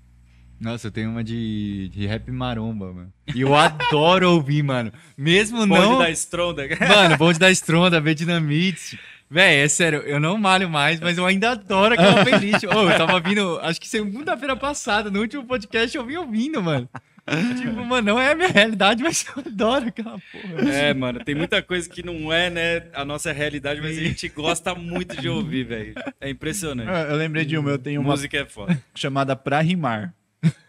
Nossa, 0.61 0.89
eu 0.89 0.93
tenho 0.93 1.11
uma 1.11 1.25
de, 1.25 1.89
de 1.89 2.07
rap 2.07 2.31
maromba, 2.31 2.93
mano. 2.93 3.13
E 3.35 3.41
eu 3.41 3.57
adoro 3.57 4.33
ouvir, 4.33 4.63
mano. 4.63 4.93
Mesmo 5.17 5.67
Bonde 5.67 5.81
não... 5.81 5.99
da 5.99 6.11
Stronda. 6.11 6.69
Mano, 6.87 7.17
bonde 7.17 7.39
da 7.39 7.51
Stronda, 7.51 7.99
B 7.99 8.15
Dinamite. 8.15 8.99
Véi, 9.31 9.61
é 9.61 9.69
sério, 9.69 10.01
eu 10.01 10.19
não 10.19 10.37
malho 10.37 10.69
mais, 10.69 10.99
mas 10.99 11.16
eu 11.16 11.25
ainda 11.25 11.53
adoro 11.53 11.95
aquela 11.95 12.23
playlist. 12.25 12.64
Ô, 12.64 12.90
eu 12.90 12.97
tava 12.99 13.21
vindo, 13.21 13.59
acho 13.62 13.81
que 13.81 13.87
segunda-feira 13.88 14.57
passada, 14.57 15.09
no 15.11 15.21
último 15.21 15.45
podcast, 15.45 15.97
eu 15.97 16.05
vim 16.05 16.16
ouvindo, 16.16 16.61
mano. 16.62 16.88
Tipo, 17.61 17.85
mano, 17.85 18.14
não 18.14 18.21
é 18.21 18.33
a 18.33 18.35
minha 18.35 18.49
realidade, 18.49 19.05
mas 19.05 19.25
eu 19.37 19.43
adoro 19.47 19.87
aquela 19.87 20.19
porra. 20.33 20.69
É, 20.73 20.93
mano, 20.93 21.23
tem 21.25 21.35
muita 21.37 21.62
coisa 21.62 21.88
que 21.88 22.03
não 22.05 22.33
é, 22.33 22.51
né, 22.51 22.83
a 22.93 23.05
nossa 23.05 23.31
realidade, 23.31 23.81
mas 23.81 23.97
a 23.97 24.01
gente 24.01 24.29
gosta 24.31 24.75
muito 24.75 25.16
de 25.21 25.29
ouvir, 25.29 25.62
velho. 25.64 25.95
É 26.21 26.27
Eu, 26.27 26.31
impressionante. 26.31 26.90
eu 26.90 27.16
lembrei 27.16 27.45
de 27.45 27.57
uma, 27.57 27.71
eu 27.71 27.79
tenho 27.79 28.01
uma 28.01 28.11
Música 28.11 28.38
é 28.38 28.47
foda. 28.47 28.83
chamada 28.97 29.37
Pra 29.37 29.61
Rimar. 29.61 30.12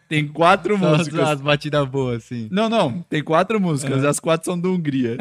Tem 0.08 0.28
quatro 0.28 0.78
músicas. 0.78 1.19
as 1.30 1.41
batidas 1.41 1.88
boas, 1.88 2.26
assim. 2.26 2.47
Não, 2.52 2.69
não, 2.69 3.02
tem 3.10 3.24
quatro 3.24 3.60
músicas, 3.60 4.04
as 4.06 4.19
quatro 4.19 4.45
são 4.45 4.60
do 4.60 4.71
Hungria. 4.74 5.17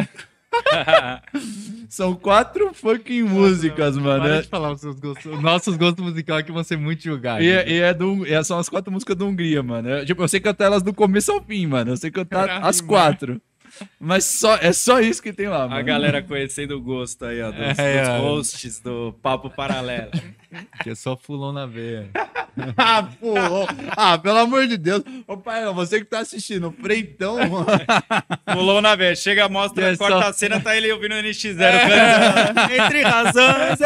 São 1.88 2.14
quatro 2.14 2.72
fucking 2.72 3.22
músicas, 3.24 3.96
mano. 3.96 4.22
Para 4.22 4.42
de 4.42 4.48
falar 4.48 4.72
os 4.72 4.80
seus 4.80 4.98
gostos. 5.00 5.26
Os 5.32 5.40
nossos 5.42 5.76
gostos 5.76 6.04
musicais 6.04 6.44
que 6.44 6.52
vão 6.52 6.62
ser 6.62 6.76
muito 6.76 7.02
julgados. 7.02 7.44
E, 7.44 7.50
é- 7.50 7.68
e 7.68 7.80
é 7.80 7.92
do, 7.92 8.24
e 8.26 8.44
são 8.44 8.58
as 8.58 8.68
quatro 8.68 8.92
músicas 8.92 9.16
da 9.16 9.24
Hungria, 9.24 9.62
mano. 9.62 9.88
Eu, 9.88 10.06
tipo, 10.06 10.22
eu 10.22 10.28
sei 10.28 10.38
cantar 10.40 10.66
elas 10.66 10.82
do 10.82 10.94
começo 10.94 11.32
ao 11.32 11.42
fim, 11.42 11.66
mano. 11.66 11.90
Eu 11.92 11.96
sei 11.96 12.10
cantar 12.10 12.46
Caralho, 12.46 12.66
as 12.66 12.80
mano. 12.80 12.88
Mas 13.98 14.24
só, 14.24 14.56
é 14.56 14.72
só 14.72 15.00
isso 15.00 15.22
que 15.22 15.32
tem 15.32 15.48
lá, 15.48 15.60
mano. 15.66 15.74
A 15.76 15.82
galera 15.82 16.22
conhecendo 16.22 16.76
o 16.76 16.80
gosto 16.80 17.24
aí, 17.24 17.40
ó, 17.42 17.50
dos, 17.50 17.60
É, 17.60 17.68
dos 17.68 18.08
é. 18.08 18.18
hosts 18.18 18.80
do 18.80 19.14
Papo 19.22 19.50
Paralelo. 19.50 20.10
Que 20.82 20.90
é 20.90 20.94
só 20.94 21.16
fulão 21.16 21.52
na 21.52 21.64
veia. 21.66 22.08
ah, 22.76 23.08
ó. 23.22 23.66
Ah, 23.96 24.18
pelo 24.18 24.38
amor 24.38 24.66
de 24.66 24.76
Deus. 24.76 25.02
Ô, 25.26 25.36
pai, 25.36 25.64
você 25.72 26.00
que 26.00 26.06
tá 26.06 26.18
assistindo, 26.20 26.68
o 26.68 26.72
Freitão, 26.72 27.36
mano. 27.48 27.66
Pulou 28.52 28.82
na 28.82 28.96
vez, 28.96 29.20
chega, 29.20 29.48
mostra, 29.48 29.92
É 29.92 29.96
corta 29.96 30.20
só- 30.22 30.28
a 30.28 30.32
cena, 30.32 30.58
tá 30.60 30.76
ele 30.76 30.90
ouvindo 30.92 31.12
o 31.14 31.18
NX0 31.18 31.56
cantando. 31.56 32.72
Entre 32.82 33.02
razões. 33.02 33.78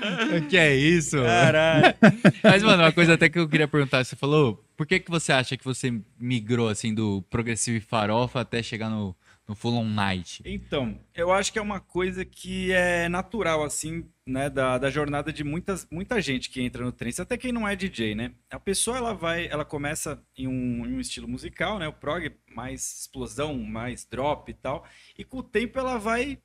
que 0.48 0.56
é 0.56 0.74
isso? 0.74 1.16
Caralho. 1.22 1.94
Mas, 2.42 2.62
mano, 2.62 2.82
uma 2.82 2.92
coisa 2.92 3.14
até 3.14 3.28
que 3.28 3.38
eu 3.38 3.48
queria 3.48 3.68
perguntar. 3.68 4.04
Você 4.04 4.16
falou, 4.16 4.64
por 4.76 4.86
que, 4.86 5.00
que 5.00 5.10
você 5.10 5.32
acha 5.32 5.56
que 5.56 5.64
você 5.64 6.00
migrou, 6.18 6.68
assim, 6.68 6.94
do 6.94 7.22
progressivo 7.30 7.76
e 7.76 7.80
farofa 7.80 8.40
até 8.40 8.62
chegar 8.62 8.88
no, 8.88 9.14
no 9.48 9.54
Full 9.54 9.74
On 9.74 9.84
Night? 9.84 10.42
Então, 10.44 11.00
eu 11.14 11.32
acho 11.32 11.52
que 11.52 11.58
é 11.58 11.62
uma 11.62 11.80
coisa 11.80 12.24
que 12.24 12.70
é 12.70 13.08
natural, 13.08 13.64
assim, 13.64 14.04
né, 14.26 14.50
da, 14.50 14.76
da 14.76 14.90
jornada 14.90 15.32
de 15.32 15.42
muitas, 15.42 15.86
muita 15.90 16.20
gente 16.20 16.50
que 16.50 16.60
entra 16.60 16.84
no 16.84 16.92
trance, 16.92 17.20
até 17.20 17.36
quem 17.38 17.50
não 17.50 17.66
é 17.66 17.74
DJ, 17.74 18.14
né? 18.14 18.32
A 18.50 18.60
pessoa, 18.60 18.98
ela 18.98 19.14
vai, 19.14 19.48
ela 19.48 19.64
começa 19.64 20.22
em 20.36 20.46
um, 20.46 20.86
em 20.86 20.94
um 20.94 21.00
estilo 21.00 21.26
musical, 21.26 21.78
né, 21.78 21.88
o 21.88 21.92
prog, 21.92 22.30
mais 22.54 23.00
explosão, 23.00 23.56
mais 23.58 24.04
drop 24.04 24.50
e 24.50 24.54
tal, 24.54 24.84
e 25.16 25.24
com 25.24 25.38
o 25.38 25.42
tempo 25.42 25.78
ela 25.78 25.96
vai 25.98 26.38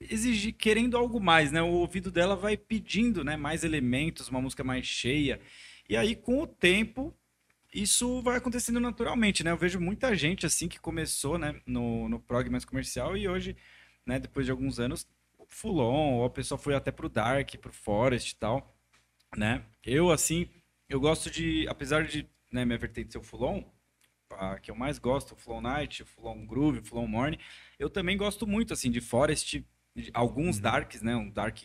exigir, 0.00 0.54
querendo 0.54 0.96
algo 0.96 1.20
mais, 1.20 1.52
né? 1.52 1.62
O 1.62 1.68
ouvido 1.68 2.10
dela 2.10 2.36
vai 2.36 2.56
pedindo, 2.56 3.22
né, 3.24 3.36
mais 3.36 3.64
elementos, 3.64 4.28
uma 4.28 4.40
música 4.40 4.64
mais 4.64 4.86
cheia, 4.86 5.40
e 5.88 5.96
aí, 5.96 6.14
com 6.14 6.40
o 6.40 6.46
tempo, 6.46 7.12
isso 7.74 8.22
vai 8.22 8.36
acontecendo 8.36 8.80
naturalmente, 8.80 9.42
né? 9.44 9.50
Eu 9.50 9.56
vejo 9.56 9.80
muita 9.80 10.14
gente 10.14 10.46
assim 10.46 10.68
que 10.68 10.78
começou, 10.78 11.38
né, 11.38 11.60
no, 11.66 12.08
no 12.08 12.20
prog 12.20 12.48
mais 12.48 12.64
comercial 12.64 13.16
e 13.16 13.28
hoje, 13.28 13.56
né, 14.06 14.18
depois 14.18 14.46
de 14.46 14.52
alguns 14.52 14.78
anos, 14.78 15.06
full 15.48 15.80
on, 15.80 16.18
ou 16.18 16.24
a 16.24 16.30
pessoa 16.30 16.58
foi 16.58 16.74
até 16.74 16.92
pro 16.92 17.08
dark, 17.08 17.56
pro 17.56 17.72
forest 17.72 18.30
e 18.32 18.36
tal, 18.36 18.76
né? 19.36 19.64
Eu 19.84 20.10
assim, 20.10 20.48
eu 20.88 21.00
gosto 21.00 21.30
de, 21.30 21.66
apesar 21.68 22.04
de, 22.04 22.28
né, 22.52 22.64
minha 22.64 22.78
vertente 22.78 23.12
ser 23.12 23.18
o 23.18 23.22
full 23.22 23.42
on, 23.42 23.64
a 24.30 24.58
que 24.60 24.70
eu 24.70 24.76
mais 24.76 24.98
gosto, 24.98 25.32
o 25.32 25.36
full 25.36 25.56
on 25.56 25.60
night, 25.60 26.02
o 26.02 26.06
full 26.06 26.26
on 26.26 26.46
groove, 26.46 26.78
o 26.78 26.84
full 26.84 27.00
on 27.00 27.06
morning, 27.08 27.38
eu 27.78 27.90
também 27.90 28.16
gosto 28.16 28.46
muito 28.46 28.72
assim 28.72 28.90
de 28.90 29.00
forest, 29.00 29.64
alguns 30.14 30.58
darks, 30.58 31.02
né, 31.02 31.16
um 31.16 31.30
dark, 31.30 31.58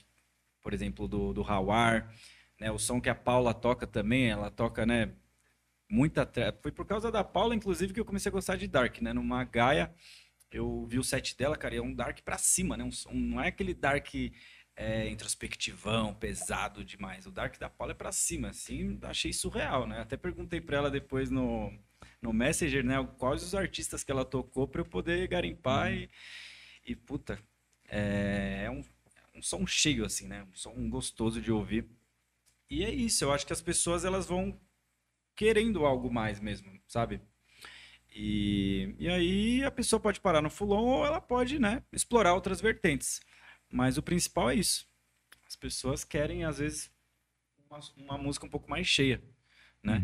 por 0.63 0.73
exemplo, 0.73 1.07
do 1.07 1.33
do 1.33 1.43
Hawar, 1.43 2.13
né, 2.59 2.71
o 2.71 2.79
som 2.79 3.01
que 3.01 3.09
a 3.09 3.15
Paula 3.15 3.53
toca 3.53 3.87
também, 3.87 4.29
ela 4.29 4.51
toca, 4.51 4.85
né, 4.85 5.13
muita 5.89 6.25
trap. 6.25 6.61
Foi 6.61 6.71
por 6.71 6.85
causa 6.85 7.11
da 7.11 7.23
Paula, 7.23 7.55
inclusive, 7.55 7.93
que 7.93 7.99
eu 7.99 8.05
comecei 8.05 8.29
a 8.29 8.33
gostar 8.33 8.57
de 8.57 8.67
Dark, 8.67 8.99
né? 9.01 9.13
Numa 9.13 9.43
Gaia, 9.43 9.93
eu 10.51 10.85
vi 10.87 10.99
o 10.99 11.03
set 11.03 11.37
dela, 11.37 11.57
cara, 11.57 11.75
e 11.75 11.77
é 11.77 11.81
um 11.81 11.93
Dark 11.93 12.21
pra 12.21 12.37
cima, 12.37 12.77
né? 12.77 12.83
Um, 12.83 12.91
som- 12.91 13.11
não 13.13 13.41
é 13.41 13.47
aquele 13.49 13.73
Dark 13.73 14.09
é, 14.75 15.09
introspectivão, 15.09 16.13
pesado 16.13 16.83
demais. 16.83 17.25
O 17.25 17.31
Dark 17.31 17.57
da 17.59 17.69
Paula 17.69 17.93
é 17.93 17.95
pra 17.95 18.11
cima, 18.11 18.49
assim, 18.49 18.99
achei 19.03 19.31
surreal, 19.33 19.87
né? 19.87 20.01
Até 20.01 20.17
perguntei 20.17 20.59
pra 20.61 20.77
ela 20.77 20.91
depois 20.91 21.29
no, 21.31 21.71
no 22.21 22.33
Messenger, 22.33 22.83
né? 22.83 22.95
Quais 23.17 23.43
os 23.43 23.55
artistas 23.55 24.03
que 24.03 24.11
ela 24.11 24.25
tocou 24.25 24.67
pra 24.67 24.81
eu 24.81 24.85
poder 24.85 25.27
garimpar 25.27 25.93
e, 25.93 26.09
e, 26.85 26.95
puta, 26.95 27.39
é, 27.95 28.63
é 28.65 28.69
um, 28.69 28.83
um 29.33 29.41
som 29.41 29.65
cheio, 29.65 30.05
assim, 30.05 30.27
né? 30.27 30.43
Um 30.43 30.53
som 30.53 30.89
gostoso 30.89 31.41
de 31.41 31.51
ouvir. 31.51 31.87
E 32.69 32.83
é 32.83 32.93
isso, 32.93 33.23
eu 33.23 33.31
acho 33.31 33.45
que 33.45 33.53
as 33.53 33.61
pessoas, 33.61 34.03
elas 34.03 34.25
vão 34.25 34.59
querendo 35.35 35.85
algo 35.85 36.11
mais 36.11 36.39
mesmo, 36.39 36.77
sabe? 36.87 37.21
E, 38.13 38.95
e 38.97 39.07
aí 39.09 39.63
a 39.63 39.71
pessoa 39.71 39.99
pode 39.99 40.19
parar 40.19 40.41
no 40.41 40.49
full 40.49 40.71
on 40.71 40.99
ou 40.99 41.05
ela 41.05 41.21
pode, 41.21 41.59
né, 41.59 41.83
explorar 41.91 42.33
outras 42.33 42.59
vertentes. 42.59 43.21
Mas 43.69 43.97
o 43.97 44.03
principal 44.03 44.49
é 44.49 44.55
isso. 44.55 44.87
As 45.47 45.55
pessoas 45.55 46.03
querem, 46.03 46.43
às 46.43 46.57
vezes, 46.57 46.91
uma, 47.69 47.79
uma 47.97 48.17
música 48.17 48.45
um 48.45 48.49
pouco 48.49 48.69
mais 48.69 48.87
cheia, 48.87 49.21
né? 49.83 50.01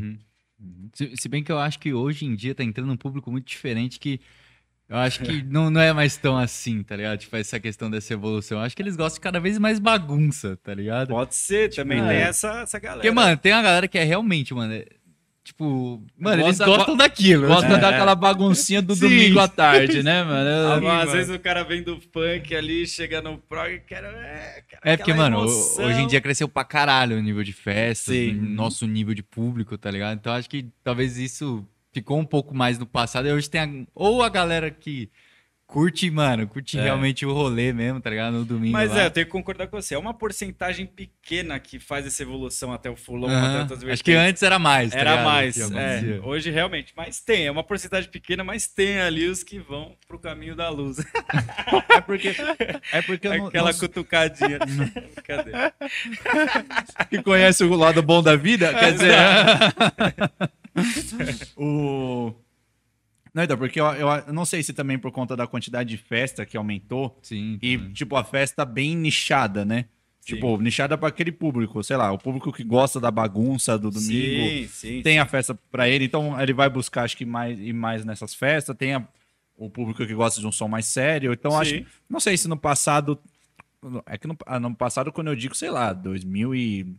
Uhum. 0.60 0.90
Se, 0.94 1.16
se 1.16 1.30
bem 1.30 1.44
que 1.44 1.52
eu 1.52 1.58
acho 1.58 1.80
que 1.80 1.94
hoje 1.94 2.26
em 2.26 2.36
dia 2.36 2.54
tá 2.54 2.64
entrando 2.64 2.92
um 2.92 2.98
público 2.98 3.32
muito 3.32 3.48
diferente 3.48 4.00
que 4.00 4.22
eu 4.92 4.98
acho 4.98 5.22
que 5.24 5.42
não, 5.50 5.70
não 5.72 5.80
é 5.82 5.92
mais 5.94 6.18
tão 6.18 6.38
assim, 6.38 6.84
tá 6.84 6.96
ligado? 6.96 7.18
Tipo, 7.20 7.36
essa 7.38 7.60
questão 7.60 7.90
dessa 7.90 8.14
evolução. 8.14 8.58
Eu 8.60 8.64
acho 8.66 8.76
que 8.76 8.82
eles 8.82 8.96
gostam 8.98 9.16
de 9.16 9.22
cada 9.22 9.40
vez 9.40 9.58
mais 9.58 9.80
bagunça, 9.80 10.58
tá 10.62 10.74
ligado? 10.74 11.08
Pode 11.10 11.34
ser, 11.34 11.74
também 11.74 12.00
é. 12.02 12.08
tem 12.08 12.18
essa, 12.18 12.62
essa 12.62 12.78
galera. 12.78 13.02
Porque, 13.02 13.12
mano, 13.12 13.38
tem 13.38 13.54
uma 13.54 13.62
galera 13.64 13.88
que 13.88 13.98
é 13.98 14.04
realmente, 14.04 14.54
mano, 14.54 14.74
é- 14.74 14.86
tipo, 15.44 16.04
mano, 16.18 16.44
eles 16.44 16.60
Gosta- 16.60 16.66
gostam 16.66 16.96
daquilo. 16.98 17.48
Gosta 17.48 17.68
né? 17.70 17.78
daquela 17.78 18.14
baguncinha 18.14 18.80
do 18.82 18.94
Sim. 18.94 19.02
domingo 19.02 19.40
à 19.40 19.48
tarde, 19.50 20.04
né, 20.04 20.24
mano? 20.24 20.72
Ah, 20.74 20.80
mas 20.82 21.08
às 21.10 21.14
vezes 21.16 21.36
o 21.36 21.40
cara 21.40 21.64
vem 21.64 21.82
do 21.82 22.00
funk 22.14 22.56
ali, 22.56 22.86
chega 22.86 23.22
no 23.22 23.38
prog 23.40 23.72
e 23.74 23.80
quer. 23.80 24.04
É, 24.04 24.64
quer 24.70 24.80
É 24.84 24.98
porque, 24.98 25.14
mano, 25.14 25.38
emoção. 25.40 25.86
hoje 25.86 26.02
em 26.02 26.08
dia 26.08 26.22
cresceu 26.22 26.48
pra 26.48 26.64
caralho 26.64 27.18
o 27.18 27.22
nível 27.22 27.44
de 27.44 27.54
festa, 27.54 28.12
Sim. 28.12 28.34
nosso 28.34 28.86
nível 28.86 29.14
de 29.16 29.24
público, 29.24 29.78
tá 29.78 29.90
ligado? 29.90 30.18
Então 30.20 30.32
acho 30.34 30.50
que 30.50 30.68
talvez 30.84 31.18
isso 31.18 31.66
ficou 31.92 32.20
um 32.20 32.26
pouco 32.26 32.54
mais 32.56 32.78
no 32.80 32.86
passado. 32.86 33.28
E 33.28 33.32
hoje 33.32 33.50
tem 33.50 33.62
a- 33.62 33.70
ou 33.94 34.24
a 34.24 34.30
galera 34.30 34.70
que 34.72 35.10
curte, 35.68 36.12
mano, 36.12 36.46
curte 36.50 36.78
É. 36.78 36.82
realmente 36.84 37.26
o 37.26 37.32
rolê 37.32 37.72
mesmo, 37.72 38.02
tá 38.02 38.10
ligado? 38.10 38.34
No 38.34 38.44
domingo. 38.44 38.74
Mas 38.74 38.92
lá. 38.92 39.04
é, 39.04 39.06
eu 39.06 39.10
tenho 39.12 39.26
que 39.26 39.32
concordar 39.32 39.68
com 39.68 39.82
você. 39.82 39.96
É 39.96 39.98
uma 39.98 40.14
porcentagem 40.14 40.86
pequena 40.86 41.58
que 41.62 41.80
faz 41.80 42.06
essa 42.06 42.22
evolução 42.24 42.74
até 42.74 42.90
o 42.90 42.96
fulão, 42.98 43.30
Acho 43.90 44.04
que 44.04 44.12
antes 44.12 44.44
era 44.44 44.60
mais. 44.60 44.92
tá 44.92 45.00
Era 45.00 45.12
ligado? 45.12 45.24
mais, 45.26 45.56
Que 45.56 45.62
é. 46.14 46.20
Hoje 46.26 46.52
realmente, 46.52 46.92
mas 46.94 47.22
tem, 47.22 47.48
é 47.48 47.52
uma 47.52 47.64
porcentagem 47.64 48.10
pequena, 48.12 48.44
mas 48.44 48.68
tem 48.68 49.00
ali 49.00 49.30
os 49.30 49.44
que 49.44 49.60
vão 49.60 49.96
pro 50.10 50.20
caminho 50.20 50.56
da 50.58 50.68
luz. 50.70 50.98
É 51.94 52.02
porque, 52.02 52.36
é 52.92 53.02
porque 53.02 53.28
eu 53.28 53.38
não- 53.38 53.48
Aquela 53.48 53.72
não- 53.72 53.80
cutucadinha. 53.80 54.60
Cadê? 55.24 55.52
que 57.10 57.22
conhece 57.24 57.64
o 57.64 57.74
lado 57.76 58.02
bom 58.02 58.22
da 58.22 58.36
vida, 58.36 58.74
quer 58.74 58.92
dizer. 58.94 59.16
o... 61.58 62.34
Não, 63.34 63.44
então, 63.44 63.58
porque 63.58 63.80
eu, 63.80 63.86
eu, 63.94 64.08
eu 64.10 64.34
não 64.34 64.44
sei 64.46 64.62
se 64.62 64.74
também 64.74 65.00
por 65.00 65.12
conta 65.12 65.36
da 65.38 65.48
quantidade 65.48 65.90
de 65.90 65.98
festa 65.98 66.46
que 66.46 66.58
aumentou 66.58 67.18
Sim. 67.22 67.58
e, 67.62 67.78
também. 67.78 67.94
tipo, 67.94 68.16
a 68.16 68.24
festa 68.24 68.66
bem 68.66 68.96
nichada, 68.96 69.64
né? 69.64 69.86
Sim. 70.20 70.36
Tipo, 70.36 70.58
nichada 70.58 70.98
pra 70.98 71.08
aquele 71.08 71.32
público, 71.32 71.82
sei 71.84 71.96
lá, 71.98 72.12
o 72.12 72.18
público 72.18 72.52
que 72.52 72.64
gosta 72.64 73.00
da 73.00 73.10
bagunça 73.10 73.78
do 73.78 73.90
domingo. 73.90 74.50
Sim, 74.50 74.68
sim. 74.68 75.02
Tem 75.02 75.18
a 75.18 75.26
festa 75.26 75.58
pra 75.72 75.90
ele, 75.90 76.06
então 76.06 76.40
ele 76.40 76.54
vai 76.54 76.70
buscar, 76.70 77.04
acho 77.04 77.18
que, 77.18 77.26
mais, 77.26 77.58
ir 77.58 77.74
mais 77.74 78.06
nessas 78.06 78.36
festas. 78.36 78.76
Tem 78.78 78.94
a- 78.94 79.08
o 79.58 79.70
público 79.70 80.06
que 80.06 80.14
gosta 80.14 80.40
de 80.40 80.46
um 80.46 80.52
som 80.52 80.68
mais 80.68 80.86
sério. 80.86 81.34
Então, 81.34 81.58
acho 81.60 81.84
não 82.10 82.20
sei 82.20 82.38
se 82.38 82.48
no 82.48 82.58
passado. 82.58 83.20
É 84.06 84.18
que 84.18 84.28
no, 84.28 84.38
ah, 84.46 84.60
no 84.60 84.76
passado, 84.76 85.12
quando 85.12 85.28
eu 85.30 85.36
digo, 85.36 85.56
sei 85.56 85.72
lá, 85.72 85.92
2000 85.94 86.54
e. 86.54 86.96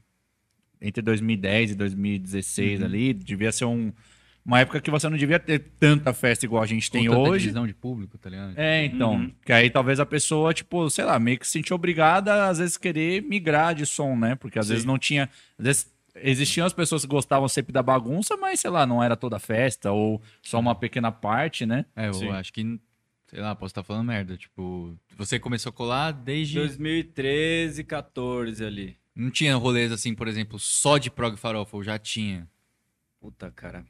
Entre 0.82 1.00
2010 1.00 1.70
e 1.70 1.74
2016 1.76 2.80
Uhum. 2.80 2.86
ali, 2.86 3.14
devia 3.14 3.52
ser 3.52 3.64
um, 3.66 3.92
uma 4.44 4.58
época 4.58 4.80
que 4.80 4.90
você 4.90 5.08
não 5.08 5.16
devia 5.16 5.38
ter 5.38 5.60
tanta 5.78 6.12
festa 6.12 6.44
igual 6.44 6.60
a 6.62 6.66
gente 6.66 6.90
tem 6.90 7.04
tanta 7.06 7.16
hoje. 7.18 7.44
divisão 7.44 7.66
de 7.66 7.72
público, 7.72 8.18
tá 8.18 8.28
ligado? 8.28 8.54
É, 8.58 8.84
então. 8.84 9.14
Uhum. 9.14 9.32
Que 9.44 9.52
aí 9.52 9.70
talvez 9.70 10.00
a 10.00 10.04
pessoa, 10.06 10.52
tipo, 10.52 10.90
sei 10.90 11.04
lá, 11.04 11.18
meio 11.20 11.38
que 11.38 11.46
se 11.46 11.52
sentir 11.52 11.72
obrigada 11.72 12.34
a, 12.34 12.48
às 12.48 12.58
vezes, 12.58 12.76
querer 12.76 13.22
migrar 13.22 13.74
de 13.74 13.86
som, 13.86 14.16
né? 14.16 14.34
Porque 14.34 14.58
às 14.58 14.66
Sim. 14.66 14.72
vezes 14.72 14.84
não 14.84 14.98
tinha. 14.98 15.30
Às 15.58 15.64
vezes 15.64 15.92
existiam 16.16 16.66
as 16.66 16.72
pessoas 16.72 17.02
que 17.02 17.08
gostavam 17.08 17.46
sempre 17.48 17.72
da 17.72 17.82
bagunça, 17.82 18.36
mas, 18.36 18.60
sei 18.60 18.70
lá, 18.70 18.84
não 18.84 19.02
era 19.02 19.16
toda 19.16 19.36
a 19.36 19.40
festa, 19.40 19.92
ou 19.92 20.20
só 20.42 20.58
uma 20.58 20.74
pequena 20.74 21.10
parte, 21.12 21.64
né? 21.64 21.86
É, 21.96 22.08
eu 22.08 22.14
Sim. 22.14 22.28
acho 22.30 22.52
que, 22.52 22.78
sei 23.28 23.40
lá, 23.40 23.54
posso 23.54 23.70
estar 23.70 23.82
falando 23.84 24.08
merda. 24.08 24.36
Tipo, 24.36 24.94
você 25.16 25.38
começou 25.38 25.70
a 25.70 25.72
colar 25.72 26.10
desde. 26.10 26.58
2013, 26.58 27.84
14 27.84 28.64
ali. 28.64 28.96
Não 29.14 29.30
tinha 29.30 29.54
rolês 29.56 29.92
assim, 29.92 30.14
por 30.14 30.26
exemplo, 30.26 30.58
só 30.58 30.98
de 30.98 31.10
prog 31.10 31.36
farofa, 31.36 31.76
ou 31.76 31.82
já 31.82 31.98
tinha. 31.98 32.48
Puta, 33.20 33.50
cara. 33.50 33.84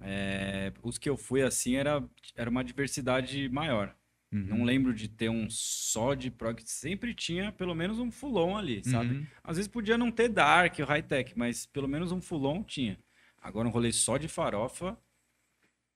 É, 0.00 0.72
os 0.82 0.98
que 0.98 1.08
eu 1.08 1.16
fui 1.16 1.42
assim 1.42 1.76
era, 1.76 2.04
era 2.34 2.50
uma 2.50 2.62
diversidade 2.62 3.48
maior. 3.48 3.94
Uhum. 4.32 4.46
Não 4.58 4.64
lembro 4.64 4.92
de 4.92 5.08
ter 5.08 5.30
um 5.30 5.48
só 5.48 6.14
de 6.14 6.30
prog. 6.30 6.60
Sempre 6.64 7.14
tinha 7.14 7.52
pelo 7.52 7.74
menos 7.74 7.98
um 7.98 8.10
fulon 8.10 8.56
ali, 8.56 8.82
sabe? 8.84 9.14
Uhum. 9.14 9.26
Às 9.42 9.56
vezes 9.56 9.68
podia 9.68 9.96
não 9.96 10.10
ter 10.10 10.28
dark, 10.28 10.78
high-tech, 10.78 11.32
mas 11.36 11.64
pelo 11.64 11.88
menos 11.88 12.12
um 12.12 12.20
fulon 12.20 12.62
tinha. 12.62 12.98
Agora 13.40 13.66
um 13.66 13.70
rolê 13.70 13.92
só 13.92 14.18
de 14.18 14.28
farofa, 14.28 14.98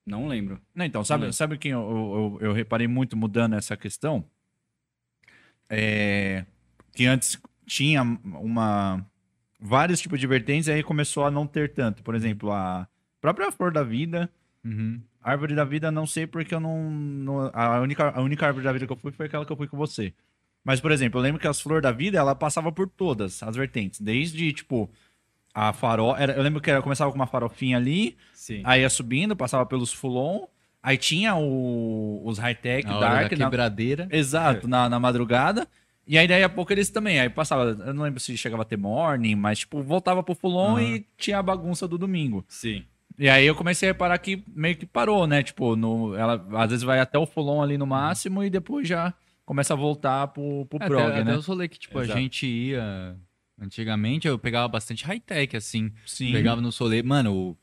não 0.06 0.26
lembro. 0.26 0.60
Não, 0.74 0.84
então, 0.84 1.04
sabe, 1.04 1.26
Hum. 1.26 1.32
sabe 1.32 1.58
quem 1.58 1.72
eu, 1.72 2.38
eu, 2.40 2.48
eu 2.48 2.52
reparei 2.52 2.86
muito 2.86 3.16
mudando 3.16 3.56
essa 3.56 3.76
questão? 3.76 4.24
É, 5.68 6.44
que 6.92 7.06
antes 7.06 7.40
tinha 7.70 8.02
uma 8.24 9.06
vários 9.60 10.00
tipos 10.00 10.18
de 10.18 10.26
vertentes, 10.26 10.68
aí 10.68 10.82
começou 10.82 11.24
a 11.24 11.30
não 11.30 11.46
ter 11.46 11.72
tanto. 11.72 12.02
Por 12.02 12.14
exemplo, 12.16 12.50
a 12.50 12.88
própria 13.20 13.52
Flor 13.52 13.72
da 13.72 13.84
Vida, 13.84 14.28
Uhum. 14.64 15.00
Árvore 15.22 15.54
da 15.54 15.64
vida, 15.64 15.90
não 15.90 16.06
sei 16.06 16.26
porque 16.26 16.54
eu 16.54 16.60
não. 16.60 16.90
não- 16.90 17.50
a, 17.54 17.80
única, 17.80 18.10
a 18.10 18.20
única 18.20 18.46
árvore 18.46 18.64
da 18.64 18.72
vida 18.72 18.86
que 18.86 18.92
eu 18.92 18.96
fui 18.96 19.12
foi 19.12 19.26
aquela 19.26 19.44
que 19.46 19.52
eu 19.52 19.56
fui 19.56 19.66
com 19.68 19.76
você. 19.76 20.12
Mas, 20.64 20.80
por 20.80 20.90
exemplo, 20.92 21.18
eu 21.18 21.22
lembro 21.22 21.40
que 21.40 21.46
as 21.48 21.60
flores 21.60 21.82
da 21.82 21.92
vida, 21.92 22.18
ela 22.18 22.34
passava 22.34 22.70
por 22.72 22.86
todas 22.88 23.42
as 23.42 23.54
vertentes. 23.56 24.00
Desde, 24.00 24.52
tipo, 24.52 24.90
a 25.54 25.72
farol. 25.72 26.14
Era, 26.16 26.32
eu 26.34 26.42
lembro 26.42 26.60
que 26.60 26.70
era, 26.70 26.82
começava 26.82 27.10
com 27.10 27.16
uma 27.16 27.26
farofinha 27.26 27.76
ali, 27.78 28.16
Sim. 28.34 28.60
aí 28.64 28.80
ia 28.82 28.90
subindo, 28.90 29.34
passava 29.36 29.64
pelos 29.64 29.92
fulon. 29.92 30.46
Aí 30.82 30.96
tinha 30.98 31.34
o- 31.36 32.22
os 32.26 32.38
high-tech, 32.38 32.86
Na 32.86 32.98
dark. 33.00 33.30
da 33.30 33.36
na- 33.36 33.44
quebradeira. 33.44 34.08
Exato, 34.10 34.66
na, 34.68 34.88
na 34.90 34.98
madrugada. 35.00 35.66
E 36.06 36.18
aí, 36.18 36.26
daí 36.26 36.42
a 36.42 36.48
pouco 36.48 36.72
eles 36.72 36.90
também. 36.90 37.20
Aí 37.20 37.28
passava. 37.28 37.70
Eu 37.86 37.94
não 37.94 38.02
lembro 38.02 38.18
se 38.20 38.36
chegava 38.36 38.62
a 38.62 38.64
ter 38.64 38.76
morning, 38.76 39.34
mas, 39.36 39.60
tipo, 39.60 39.82
voltava 39.82 40.22
pro 40.22 40.34
fulon 40.34 40.76
Aham. 40.76 40.82
e 40.82 41.06
tinha 41.16 41.38
a 41.38 41.42
bagunça 41.42 41.86
do 41.86 41.96
domingo. 41.96 42.44
Sim. 42.48 42.84
E 43.18 43.28
aí 43.28 43.46
eu 43.46 43.54
comecei 43.54 43.88
a 43.88 43.92
reparar 43.92 44.16
que 44.18 44.42
meio 44.48 44.74
que 44.76 44.86
parou, 44.86 45.26
né? 45.26 45.42
Tipo, 45.42 45.76
no, 45.76 46.14
ela 46.14 46.42
às 46.54 46.70
vezes 46.70 46.82
vai 46.82 47.00
até 47.00 47.18
o 47.18 47.26
Fulon 47.26 47.62
ali 47.62 47.76
no 47.76 47.86
máximo 47.86 48.42
e 48.42 48.48
depois 48.48 48.88
já 48.88 49.12
começa 49.44 49.74
a 49.74 49.76
voltar 49.76 50.28
pro, 50.28 50.64
pro 50.66 50.82
É, 50.82 50.86
prog, 50.86 51.02
até, 51.02 51.16
né? 51.16 51.30
até 51.32 51.36
os 51.38 51.44
rolês 51.46 51.68
que, 51.70 51.78
tipo, 51.78 52.00
Exato. 52.00 52.18
a 52.18 52.20
gente 52.20 52.46
ia... 52.46 53.16
Antigamente 53.60 54.26
eu 54.26 54.38
pegava 54.38 54.66
bastante 54.68 55.04
high-tech, 55.04 55.54
assim. 55.54 55.92
Sim. 56.06 56.32
Pegava 56.32 56.62
no 56.62 56.70
rolê... 56.70 57.02
Mano, 57.02 57.54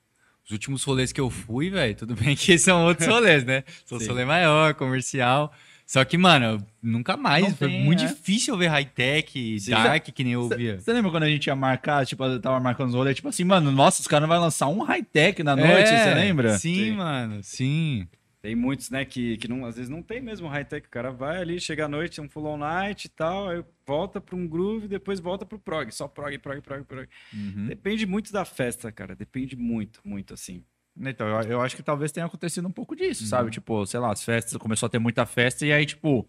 os 0.45 0.51
últimos 0.51 0.83
rolês 0.83 1.11
que 1.11 1.19
eu 1.19 1.29
fui, 1.29 1.71
velho, 1.71 1.95
tudo 1.95 2.13
bem 2.15 2.35
que 2.37 2.55
são 2.59 2.85
outros 2.85 3.07
rolês, 3.07 3.43
né? 3.43 3.63
São 3.83 3.99
Sim. 3.99 4.09
rolê 4.09 4.25
maior, 4.25 4.75
comercial. 4.75 5.51
Só 5.87 6.03
que, 6.03 6.17
mano, 6.17 6.61
nunca 6.83 7.15
mais. 7.15 7.45
Não 7.45 7.55
foi 7.55 7.69
tem, 7.69 7.81
muito 7.81 8.03
é. 8.03 8.07
difícil 8.07 8.57
ver 8.57 8.67
high-tech, 8.67 9.57
dark, 9.69 10.03
que 10.03 10.21
nem 10.21 10.33
eu 10.33 10.49
via. 10.49 10.81
Você 10.81 10.91
lembra 10.91 11.09
quando 11.09 11.23
a 11.23 11.29
gente 11.29 11.47
ia 11.47 11.55
marcar, 11.55 12.05
tipo, 12.05 12.21
eu 12.25 12.41
tava 12.41 12.59
marcando 12.59 12.89
os 12.89 12.93
rolês, 12.93 13.15
tipo 13.15 13.29
assim, 13.29 13.45
mano, 13.45 13.71
nossa, 13.71 14.01
os 14.01 14.07
caras 14.07 14.27
vão 14.27 14.37
lançar 14.41 14.67
um 14.67 14.83
high-tech 14.83 15.41
na 15.43 15.55
noite, 15.55 15.89
É, 15.89 16.03
você 16.03 16.13
lembra? 16.13 16.57
Sim, 16.57 16.75
Sim. 16.75 16.91
mano, 16.91 17.41
sim. 17.41 18.07
Tem 18.41 18.53
muitos, 18.53 18.89
né, 18.89 19.05
que, 19.05 19.37
que 19.37 19.47
não, 19.47 19.65
às 19.65 19.75
vezes 19.77 19.89
não 19.89 20.01
tem 20.01 20.21
mesmo 20.21 20.47
high-tech. 20.49 20.85
O 20.85 20.89
cara 20.91 21.09
vai 21.09 21.41
ali, 21.41 21.57
chega 21.59 21.85
à 21.85 21.87
noite, 21.87 22.19
um 22.19 22.29
full 22.29 22.45
on 22.45 22.57
night 22.57 23.05
e 23.05 23.09
tal, 23.09 23.49
aí 23.49 23.63
volta 23.85 24.19
para 24.19 24.35
um 24.35 24.45
groove, 24.45 24.89
depois 24.89 25.21
volta 25.21 25.45
pro 25.45 25.57
prog. 25.57 25.89
Só 25.91 26.07
prog, 26.07 26.37
prog, 26.37 26.61
prog, 26.61 26.83
prog. 26.83 27.07
Uhum. 27.33 27.65
Depende 27.65 28.05
muito 28.05 28.31
da 28.33 28.43
festa, 28.43 28.91
cara. 28.91 29.15
Depende 29.15 29.55
muito, 29.55 30.01
muito, 30.03 30.33
assim. 30.33 30.63
Então, 31.01 31.27
eu, 31.27 31.41
eu 31.51 31.61
acho 31.61 31.75
que 31.75 31.83
talvez 31.83 32.11
tenha 32.11 32.25
acontecido 32.25 32.67
um 32.67 32.71
pouco 32.71 32.95
disso, 32.95 33.23
Uhum. 33.23 33.29
sabe? 33.29 33.51
Tipo, 33.51 33.85
sei 33.85 33.99
lá, 33.99 34.11
as 34.11 34.23
festas, 34.23 34.57
começou 34.57 34.87
a 34.87 34.89
ter 34.89 34.99
muita 34.99 35.25
festa 35.25 35.65
e 35.65 35.71
aí, 35.71 35.85
tipo, 35.85 36.27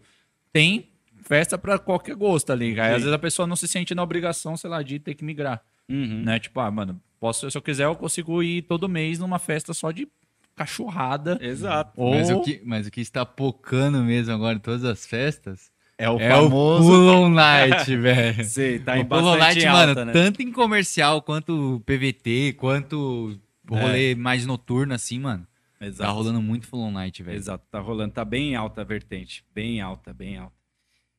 tem 0.53 0.89
festa 1.23 1.57
pra 1.57 1.77
qualquer 1.79 2.15
gosto 2.15 2.51
ali. 2.51 2.79
Aí, 2.79 2.89
Sim. 2.89 2.95
às 2.95 3.01
vezes 3.01 3.13
a 3.13 3.19
pessoa 3.19 3.47
não 3.47 3.55
se 3.55 3.67
sente 3.67 3.93
na 3.95 4.03
obrigação, 4.03 4.55
sei 4.55 4.69
lá, 4.69 4.81
de 4.81 4.99
ter 4.99 5.15
que 5.15 5.23
migrar. 5.23 5.61
Uhum. 5.89 6.21
né? 6.23 6.39
Tipo, 6.39 6.59
ah, 6.59 6.69
mano, 6.69 7.01
posso, 7.19 7.49
se 7.49 7.57
eu 7.57 7.61
quiser, 7.61 7.85
eu 7.85 7.95
consigo 7.95 8.43
ir 8.43 8.61
todo 8.63 8.87
mês 8.87 9.17
numa 9.19 9.39
festa 9.39 9.73
só 9.73 9.91
de 9.91 10.07
cachorrada. 10.55 11.37
Exato. 11.41 11.91
Ou 11.95 12.11
Mas, 12.15 12.29
o 12.29 12.41
que, 12.41 12.61
mas 12.65 12.85
o 12.87 12.91
que 12.91 13.01
está 13.01 13.25
pocando 13.25 13.99
mesmo 14.03 14.33
agora 14.33 14.55
em 14.57 14.59
todas 14.59 14.83
as 14.83 15.05
festas 15.05 15.71
é 15.97 16.09
o 16.09 16.19
é 16.19 16.29
famoso. 16.29 16.83
o 16.91 17.13
Pull 17.15 17.29
Night, 17.29 17.95
velho. 17.97 18.43
Sei, 18.45 18.79
tá 18.79 18.97
em 18.97 19.01
o 19.01 19.05
Pull 19.05 19.35
Night, 19.37 19.65
alta, 19.65 19.87
mano, 19.95 20.05
né? 20.05 20.13
tanto 20.13 20.41
em 20.41 20.51
comercial 20.51 21.21
quanto 21.21 21.81
PVT, 21.85 22.53
quanto 22.57 23.39
rolê 23.75 24.15
mais 24.15 24.45
noturno, 24.45 24.93
assim, 24.93 25.19
mano. 25.19 25.47
Tá 25.79 25.85
Exato. 25.85 26.11
rolando 26.13 26.41
muito 26.41 26.67
Full 26.67 26.91
Night, 26.91 27.23
velho. 27.23 27.37
Exato, 27.37 27.65
tá 27.71 27.79
rolando, 27.79 28.13
tá 28.13 28.25
bem 28.25 28.55
alta 28.55 28.81
a 28.81 28.83
vertente, 28.83 29.45
bem 29.53 29.79
alta, 29.79 30.13
bem 30.13 30.37
alta. 30.37 30.59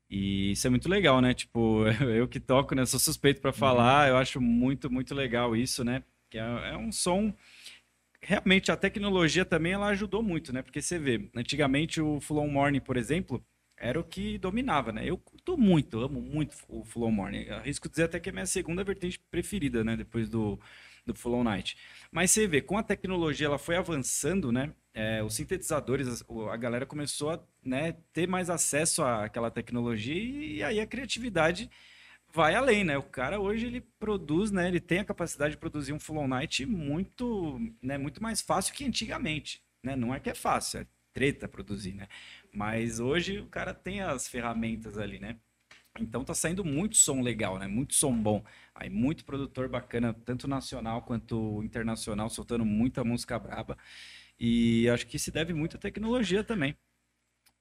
E 0.09 0.53
isso 0.53 0.67
é 0.67 0.71
muito 0.71 0.89
legal, 0.89 1.21
né? 1.21 1.33
Tipo, 1.33 1.85
eu 2.15 2.29
que 2.29 2.41
toco, 2.41 2.75
né? 2.75 2.85
Sou 2.85 3.01
suspeito 3.01 3.41
pra 3.41 3.53
falar, 3.53 4.09
eu 4.09 4.17
acho 4.17 4.41
muito, 4.41 4.91
muito 4.91 5.15
legal 5.15 5.57
isso, 5.57 5.83
né? 5.85 6.03
Que 6.29 6.37
é, 6.37 6.73
é 6.73 6.77
um 6.77 6.93
som. 6.93 7.33
Realmente, 8.21 8.71
a 8.71 8.77
tecnologia 8.77 9.45
também 9.47 9.73
ela 9.73 9.87
ajudou 9.89 10.23
muito, 10.23 10.53
né? 10.53 10.61
Porque 10.63 10.83
você 10.83 10.99
vê, 10.99 11.31
antigamente 11.35 12.01
o 12.03 12.21
Full 12.21 12.39
On 12.39 12.49
Morning, 12.49 12.81
por 12.81 12.99
exemplo, 12.99 13.43
era 13.79 13.99
o 13.99 14.05
que 14.05 14.37
dominava, 14.37 14.93
né? 14.93 15.09
Eu 15.09 15.17
curto 15.17 15.57
muito, 15.57 16.01
amo 16.01 16.21
muito 16.21 16.55
o 16.69 16.85
Full 16.85 17.05
On 17.05 17.11
Morning. 17.11 17.49
Arrisco 17.49 17.89
dizer 17.89 18.05
até 18.05 18.21
que 18.21 18.29
é 18.29 18.33
minha 18.33 18.45
segunda 18.45 18.85
vertente 18.85 19.19
preferida, 19.31 19.83
né? 19.83 19.97
Depois 19.97 20.29
do, 20.29 20.61
do 21.13 21.19
Full 21.19 21.45
Night. 21.45 21.77
Mas 22.11 22.31
você 22.31 22.47
vê, 22.47 22.61
com 22.61 22.77
a 22.79 22.83
tecnologia 22.83 23.47
ela 23.47 23.59
foi 23.59 23.77
avançando, 23.77 24.51
né? 24.51 24.73
É, 24.93 25.23
os 25.23 25.35
sintetizadores, 25.35 26.25
a 26.51 26.57
galera 26.57 26.85
começou 26.85 27.31
a 27.31 27.41
né, 27.65 27.97
ter 28.13 28.27
mais 28.27 28.51
acesso 28.51 29.05
àquela 29.05 29.51
tecnologia 29.51 30.15
e 30.15 30.63
aí 30.65 30.81
a 30.81 30.87
criatividade 30.87 31.71
vai 32.33 32.55
além, 32.55 32.85
né? 32.85 32.99
O 32.99 33.03
cara 33.03 33.41
hoje 33.41 33.67
ele 33.67 33.81
produz, 33.99 34.51
né? 34.51 34.69
Ele 34.69 34.81
tem 34.81 34.99
a 34.99 35.05
capacidade 35.05 35.53
de 35.53 35.59
produzir 35.59 35.93
um 35.93 36.01
Full 36.01 36.27
Night 36.27 36.67
muito, 36.67 37.61
né, 37.83 37.99
muito 37.99 38.23
mais 38.23 38.41
fácil 38.41 38.75
que 38.75 38.85
antigamente, 38.85 39.63
né? 39.83 39.97
Não 39.97 40.15
é 40.15 40.21
que 40.21 40.31
é 40.31 40.35
fácil, 40.35 40.81
é 40.81 40.87
treta 41.13 41.49
produzir, 41.49 41.95
né? 41.95 42.09
Mas 42.53 43.01
hoje 43.01 43.39
o 43.39 43.47
cara 43.47 43.75
tem 43.75 44.01
as 44.01 44.29
ferramentas 44.29 44.99
ali, 44.99 45.19
né? 45.19 45.37
Então 46.01 46.25
tá 46.25 46.35
saindo 46.35 46.65
muito 46.65 46.97
som 46.97 47.21
legal, 47.21 47.59
né? 47.59 47.67
Muito 47.67 47.95
som 47.95 48.17
bom. 48.17 48.45
Aí 48.75 48.89
muito 48.89 49.25
produtor 49.25 49.69
bacana, 49.69 50.13
tanto 50.13 50.49
nacional 50.49 51.03
quanto 51.03 51.63
internacional, 51.63 52.29
soltando 52.31 52.65
muita 52.65 53.05
música 53.05 53.39
braba. 53.39 53.77
E 54.39 54.89
acho 54.89 55.07
que 55.07 55.19
se 55.19 55.31
deve 55.31 55.53
muito 55.53 55.77
à 55.77 55.81
tecnologia 55.81 56.43
também. 56.43 56.75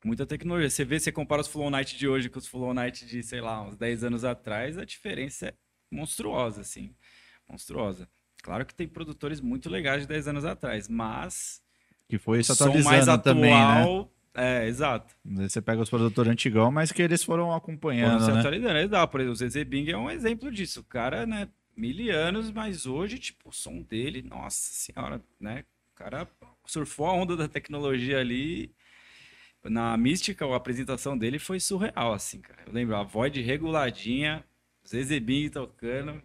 Muita 0.04 0.26
tecnologia. 0.26 0.70
Você 0.70 0.86
vê, 0.86 1.00
você 1.00 1.12
compara 1.12 1.42
os 1.42 1.48
Flow 1.48 1.70
Night 1.70 1.98
de 1.98 2.08
hoje 2.08 2.30
com 2.30 2.40
os 2.40 2.48
Flow 2.48 2.74
Night 2.74 3.06
de, 3.06 3.22
sei 3.22 3.42
lá, 3.42 3.62
uns 3.62 3.76
10 3.76 4.04
anos 4.06 4.24
atrás, 4.24 4.78
a 4.78 4.86
diferença 4.86 5.48
é 5.48 5.54
monstruosa, 5.92 6.62
assim. 6.62 6.96
Monstruosa. 7.48 8.08
Claro 8.42 8.66
que 8.66 8.74
tem 8.74 8.88
produtores 8.88 9.42
muito 9.42 9.70
legais 9.70 10.04
de 10.04 10.08
10 10.08 10.30
anos 10.30 10.46
atrás, 10.46 10.88
mas 10.88 11.62
Que 12.08 12.18
foi 12.18 12.42
se 12.42 12.56
som 12.56 12.68
mais 12.82 13.10
atualizando 13.10 13.24
também, 13.24 13.52
né? 13.54 13.86
É, 14.34 14.68
exato. 14.68 15.16
Você 15.26 15.62
pega 15.62 15.82
os 15.82 15.90
produtores 15.90 16.32
antigão, 16.32 16.72
mas 16.72 16.92
que 16.92 17.02
eles 17.02 17.24
foram 17.24 17.46
Foram 17.46 17.58
acompanhando, 17.58 18.24
se 18.24 18.32
né? 18.32 18.40
atualizando. 18.40 18.70
É 18.70 18.82
legal, 18.82 19.08
por 19.08 19.20
exemplo, 19.20 19.34
o 19.34 19.50
ZZ 19.50 19.64
Bing 19.64 19.90
é 19.90 19.98
um 19.98 20.10
exemplo 20.10 20.52
disso. 20.52 20.82
O 20.82 20.84
cara, 20.84 21.26
né, 21.26 21.48
mil 21.76 22.16
anos, 22.16 22.52
mas 22.52 22.86
hoje, 22.86 23.18
tipo, 23.18 23.50
o 23.50 23.54
som 23.54 23.82
dele, 23.82 24.22
nossa 24.22 24.58
senhora, 24.72 25.22
né? 25.40 25.64
O 25.94 25.96
cara 25.96 26.28
surfou 26.66 27.08
a 27.08 27.14
onda 27.14 27.36
da 27.36 27.48
tecnologia 27.48 28.20
ali. 28.20 28.72
Na 29.64 29.98
mística, 29.98 30.46
a 30.46 30.56
apresentação 30.56 31.18
dele 31.18 31.38
foi 31.40 31.60
surreal, 31.60 32.14
assim, 32.14 32.40
cara. 32.40 32.62
Eu 32.66 32.72
lembro, 32.72 32.96
a 32.96 33.04
Void 33.04 33.42
reguladinha, 33.42 34.44
ZZ 34.88 35.20
Bing 35.20 35.50
tocando, 35.50 36.22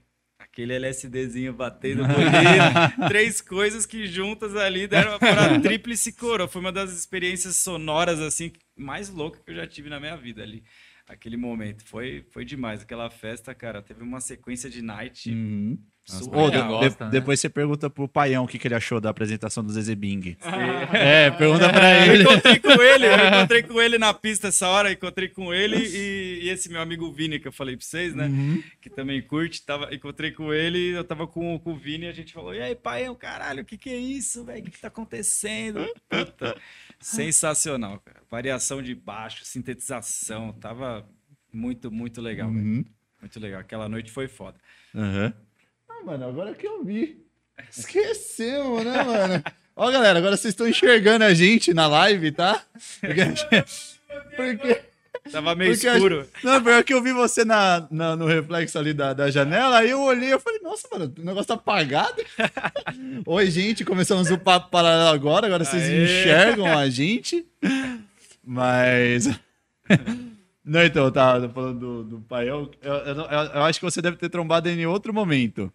aquele 0.55 0.73
LSDzinho 0.75 1.53
batendo 1.53 2.05
bonito, 2.07 2.15
três 3.09 3.41
coisas 3.41 3.85
que 3.85 4.07
juntas 4.07 4.57
ali 4.57 4.87
deram 4.87 5.19
para 5.19 5.59
tríplice 5.61 6.13
coroa. 6.13 6.47
Foi 6.47 6.61
uma 6.61 6.71
das 6.71 6.93
experiências 6.93 7.57
sonoras, 7.57 8.21
assim, 8.21 8.53
mais 8.77 9.11
loucas 9.11 9.43
que 9.43 9.51
eu 9.51 9.57
já 9.57 9.67
tive 9.67 9.91
na 9.91 9.99
minha 9.99 10.17
vida 10.17 10.45
ali 10.45 10.63
aquele 11.09 11.37
momento. 11.37 11.85
Foi, 11.85 12.25
foi 12.31 12.45
demais. 12.45 12.83
Aquela 12.83 13.11
festa, 13.11 13.53
cara, 13.53 13.83
teve 13.83 14.03
uma 14.03 14.21
sequência 14.21 14.71
de 14.71 14.81
night 14.81 15.31
Uhum. 15.31 15.77
De- 16.07 16.31
Paião 16.31 16.51
de- 16.51 16.59
gosta, 16.69 17.05
né? 17.07 17.11
Depois 17.11 17.41
você 17.41 17.49
pergunta 17.49 17.89
pro 17.89 18.07
Paião 18.07 18.45
o 18.45 18.47
que, 18.47 18.59
que 18.59 18.69
ele 18.69 18.75
achou 18.75 19.01
da 19.01 19.09
apresentação 19.11 19.65
do 19.65 19.73
Zezé 19.73 19.95
Bing. 19.95 20.37
É, 20.93 21.31
pergunta 21.31 21.69
pra 21.73 22.07
Eu 22.07 22.13
ele. 22.15 22.23
encontrei 22.25 22.59
com 22.61 22.71
ele, 22.83 23.07
eu 23.07 23.17
encontrei 23.29 23.63
com 23.63 23.81
ele 23.83 23.99
na 23.99 24.13
pista 24.15 24.49
essa 24.49 24.69
hora, 24.69 24.93
encontrei 24.93 25.29
com 25.29 25.53
ele 25.53 25.77
e, 25.79 26.41
e 26.45 26.49
esse 26.51 26.69
meu 26.71 26.81
amigo 26.81 27.11
Vini, 27.11 27.41
que 27.41 27.49
eu 27.49 27.53
falei 27.53 27.77
pra 27.77 27.85
vocês, 27.85 28.15
né? 28.15 28.27
Uhum. 28.27 28.63
Que 28.81 28.89
também 28.91 29.21
curte, 29.23 29.65
tava, 29.65 29.93
encontrei 29.95 30.31
com 30.31 30.53
ele, 30.53 30.91
eu 30.95 31.03
tava 31.03 31.27
com, 31.27 31.59
com 31.59 31.73
o 31.73 31.77
Vini 31.77 32.05
e 32.05 32.09
a 32.09 32.13
gente 32.13 32.33
falou: 32.33 32.55
E 32.55 32.61
aí, 32.61 32.75
pai, 32.77 33.07
caralho, 33.19 33.63
o 33.63 33.65
que 33.65 33.77
que 33.79 33.89
é 33.91 33.97
isso, 33.97 34.45
velho? 34.45 34.61
O 34.61 34.65
que, 34.65 34.71
que 34.73 34.81
tá 34.81 34.89
acontecendo? 34.89 35.85
Puta, 36.09 36.55
sensacional, 37.01 37.99
cara. 38.05 38.21
Variação 38.31 38.83
de 38.83 38.95
baixo, 38.95 39.45
sintetização, 39.45 40.53
tava 40.53 41.07
muito, 41.53 41.91
muito 41.91 42.21
legal, 42.21 42.51
velho. 42.53 42.65
Uhum. 42.65 42.85
Muito 43.21 43.41
legal. 43.41 43.61
Aquela 43.61 43.89
noite 43.89 44.11
foi 44.11 44.29
foda. 44.29 44.59
Aham. 44.95 45.33
Ah, 45.37 45.45
mano, 46.05 46.29
agora 46.29 46.55
que 46.55 46.67
eu 46.67 46.85
vi. 46.85 47.19
Esquecemos, 47.71 48.85
né, 48.85 49.03
mano? 49.03 49.43
Ó, 49.77 49.91
galera, 49.91 50.19
agora 50.19 50.37
vocês 50.37 50.53
estão 50.53 50.69
enxergando 50.69 51.25
a 51.25 51.35
gente 51.35 51.75
na 51.75 51.87
live, 51.87 52.31
tá? 52.33 52.63
Porque. 53.01 53.65
Porque. 54.37 54.81
Tava 55.33 55.55
meio 55.55 55.73
porque 55.73 55.89
a- 55.89 55.95
escuro. 55.95 56.29
Não, 56.45 56.63
pior 56.63 56.85
que 56.85 56.93
eu 56.95 57.03
vi 57.03 57.13
você 57.13 57.45
na, 57.45 57.87
na- 57.91 58.15
no 58.15 58.27
reflexo 58.27 58.79
ali 58.79 58.93
da, 58.93 59.13
da 59.15 59.31
janela, 59.31 59.79
aí 59.79 59.91
eu 59.91 60.01
olhei 60.03 60.33
e 60.35 60.39
falei, 60.39 60.61
nossa, 60.61 60.87
mano, 60.93 61.13
o 61.19 61.25
negócio 61.25 61.47
tá 61.49 61.55
apagado. 61.55 62.23
Oi, 63.27 63.51
gente, 63.51 63.85
começamos 63.85 64.31
o 64.31 64.39
papo 64.39 64.69
paralelo 64.71 65.09
agora, 65.09 65.47
agora 65.47 65.65
vocês 65.65 65.83
Aê. 65.83 66.05
enxergam 66.05 66.67
a 66.79 66.89
gente. 66.91 67.45
Mas. 68.45 69.27
Não, 70.65 70.83
então, 70.83 71.05
eu 71.05 71.11
tava 71.13 71.49
falando 71.49 71.79
do, 71.79 72.05
do 72.05 72.21
pai. 72.21 72.49
Eu, 72.49 72.71
eu, 72.83 72.93
eu 72.95 73.15
eu- 73.17 73.63
acho 73.65 73.79
que 73.79 73.85
você 73.85 74.01
deve 74.01 74.17
ter 74.17 74.29
trombado 74.31 74.69
em 74.69 74.87
outro 74.87 75.13
momento. 75.13 75.73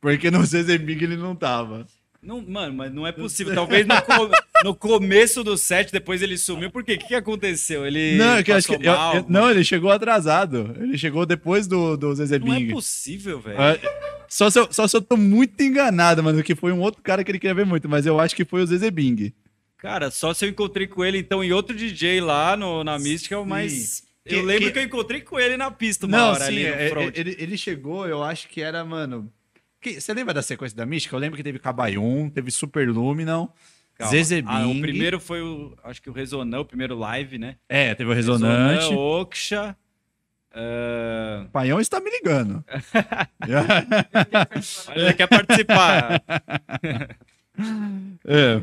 Porque 0.00 0.30
no 0.30 0.44
Zezé 0.44 0.78
Big 0.78 1.02
ele 1.04 1.16
não 1.16 1.34
tava. 1.34 1.86
Não, 2.20 2.42
mano, 2.42 2.74
mas 2.74 2.92
não 2.92 3.06
é 3.06 3.12
possível. 3.12 3.54
Talvez 3.54 3.86
no, 3.86 3.94
co- 4.02 4.30
no 4.64 4.74
começo 4.74 5.44
do 5.44 5.56
set, 5.56 5.92
depois 5.92 6.20
ele 6.20 6.36
sumiu. 6.36 6.68
Por 6.70 6.82
quê? 6.82 6.94
O 6.94 6.98
que, 6.98 7.06
que 7.08 7.14
aconteceu? 7.14 7.86
Ele 7.86 8.16
não, 8.16 8.36
é 8.36 8.42
que 8.42 8.50
acho 8.50 8.66
que. 8.68 8.74
eu- 8.74 8.92
eu- 8.92 9.26
não, 9.28 9.48
ele 9.50 9.62
chegou 9.62 9.90
atrasado. 9.90 10.74
Ele 10.80 10.98
chegou 10.98 11.24
depois 11.24 11.66
do, 11.68 11.96
do 11.96 12.12
Não 12.44 12.54
é 12.54 12.66
possível, 12.66 13.40
velho. 13.40 13.56
Ah, 13.60 13.78
Só 14.28 14.50
se, 14.50 14.58
eu, 14.58 14.68
só 14.72 14.86
se 14.88 14.96
eu 14.96 15.00
tô 15.00 15.16
muito 15.16 15.62
enganado, 15.62 16.22
mano, 16.22 16.42
que 16.42 16.54
foi 16.56 16.72
um 16.72 16.80
outro 16.80 17.02
cara 17.02 17.22
que 17.24 17.30
ele 17.30 17.38
queria 17.38 17.54
ver 17.54 17.64
muito, 17.66 17.88
mas 17.88 18.04
eu 18.04 18.18
acho 18.20 18.34
que 18.34 18.44
foi 18.44 18.62
o 18.62 18.66
Zezé 18.66 18.90
Bing. 18.90 19.32
Cara, 19.78 20.10
só 20.10 20.34
se 20.34 20.44
eu 20.44 20.48
encontrei 20.50 20.88
com 20.88 21.04
ele, 21.04 21.18
então, 21.18 21.42
em 21.42 21.52
outro 21.52 21.74
DJ 21.74 22.20
lá 22.20 22.56
no, 22.56 22.82
na 22.82 22.98
Mystical, 22.98 23.44
mas... 23.46 24.02
Eu 24.26 24.42
lembro 24.44 24.66
que... 24.66 24.72
que- 24.72 24.78
eu 24.80 24.82
encontrei 24.82 25.20
com 25.22 25.38
ele 25.38 25.56
na 25.56 25.70
pista 25.70 26.04
uma 26.06 26.18
Não, 26.18 26.28
hora 26.32 26.44
sim, 26.46 26.50
ali 26.50 26.62
no 26.64 26.74
é- 26.74 26.88
front. 26.90 27.16
ele, 27.16 27.36
ele 27.38 27.56
chegou, 27.56 28.06
eu 28.06 28.22
acho 28.22 28.48
que 28.48 28.60
era, 28.60 28.84
mano. 28.84 29.32
Que- 29.80 30.00
você 30.00 30.12
lembra 30.14 30.32
da 30.34 30.42
sequência 30.42 30.76
da 30.76 30.86
Mística? 30.86 31.14
Eu 31.14 31.20
lembro 31.20 31.36
que 31.36 31.42
teve 31.42 31.58
Cabaium, 31.58 32.28
teve 32.30 32.50
Super 32.50 32.88
Luminal, 32.88 33.54
Calma. 33.96 34.12
Ah, 34.46 34.66
o 34.68 34.80
primeiro 34.80 35.18
foi 35.18 35.42
o... 35.42 35.76
Acho 35.82 36.00
que 36.00 36.08
o 36.08 36.12
Resonan, 36.12 36.60
o 36.60 36.64
primeiro 36.64 36.96
live, 36.96 37.36
né? 37.36 37.56
É, 37.68 37.92
teve 37.96 38.08
o 38.08 38.14
Resonante. 38.14 38.84
Resonan, 38.84 38.96
Oksha... 39.00 39.76
ah, 40.52 41.42
O 41.46 41.50
Paião 41.50 41.80
está 41.80 41.98
me 42.00 42.08
ligando. 42.08 42.64
Ele 44.94 45.12
quer 45.14 45.26
participar. 45.26 46.22
é, 48.24 48.60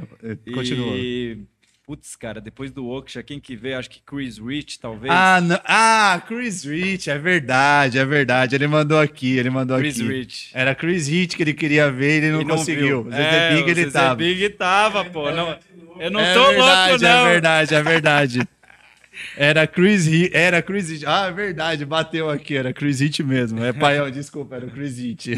continua. 0.54 0.96
E... 0.96 1.44
Putz, 1.86 2.16
cara, 2.16 2.42
depois 2.42 2.72
do 2.72 2.88
Oksha, 2.90 3.22
quem 3.22 3.40
que 3.40 3.56
veio? 3.56 3.78
Acho 3.78 3.92
que 3.92 4.02
Chris 4.04 4.40
Rich, 4.40 4.80
talvez. 4.80 5.14
Ah, 5.16 5.40
não- 5.40 5.60
ah, 5.64 6.20
Chris 6.28 6.64
Rich, 6.66 7.12
é 7.12 7.18
verdade, 7.20 8.00
é 8.00 8.06
verdade. 8.06 8.56
Ele 8.56 8.66
mandou 8.66 9.00
aqui, 9.00 9.38
ele 9.38 9.52
mandou 9.52 9.78
Chris 9.78 10.00
aqui. 10.00 10.08
Rich. 10.08 10.50
Era 10.56 10.74
Chris 10.74 11.08
Rich 11.08 11.38
que 11.38 11.44
ele 11.44 11.54
queria 11.54 11.92
ver 11.92 12.14
e 12.14 12.26
ele 12.26 12.32
não, 12.32 12.42
E 12.42 12.46
conseguiu. 12.46 13.04
viu. 13.04 13.14
É, 13.14 13.56
Big 13.56 13.70
ele 13.70 13.84
Zezé 13.84 13.92
tava. 14.00 14.16
Big 14.16 14.50
tava, 14.50 15.06
pô. 15.06 15.30
Não, 15.30 15.56
eu 16.00 16.10
não 16.10 16.20
é 16.22 16.34
tô 16.34 16.48
verdade, 16.48 16.90
louco, 16.90 17.04
não. 17.04 17.10
É 17.28 17.32
verdade, 17.32 17.76
é 17.76 17.84
verdade. 17.84 18.40
Era 19.38 19.68
Chris 19.68 20.06
Hit, 20.06 20.36
era 20.36 20.62
Chris 20.62 20.90
Hit. 20.90 21.06
Ah, 21.06 21.28
é 21.28 21.32
verdade, 21.32 21.86
bateu 21.86 22.30
aqui, 22.30 22.56
era 22.56 22.74
Chris 22.74 23.00
Hit 23.00 23.24
mesmo. 23.24 23.64
É 23.64 23.74
paião, 23.74 24.10
desculpa, 24.10 24.56
era 24.56 24.66
o 24.66 24.72
Chris 24.72 24.98
Hit. 24.98 25.38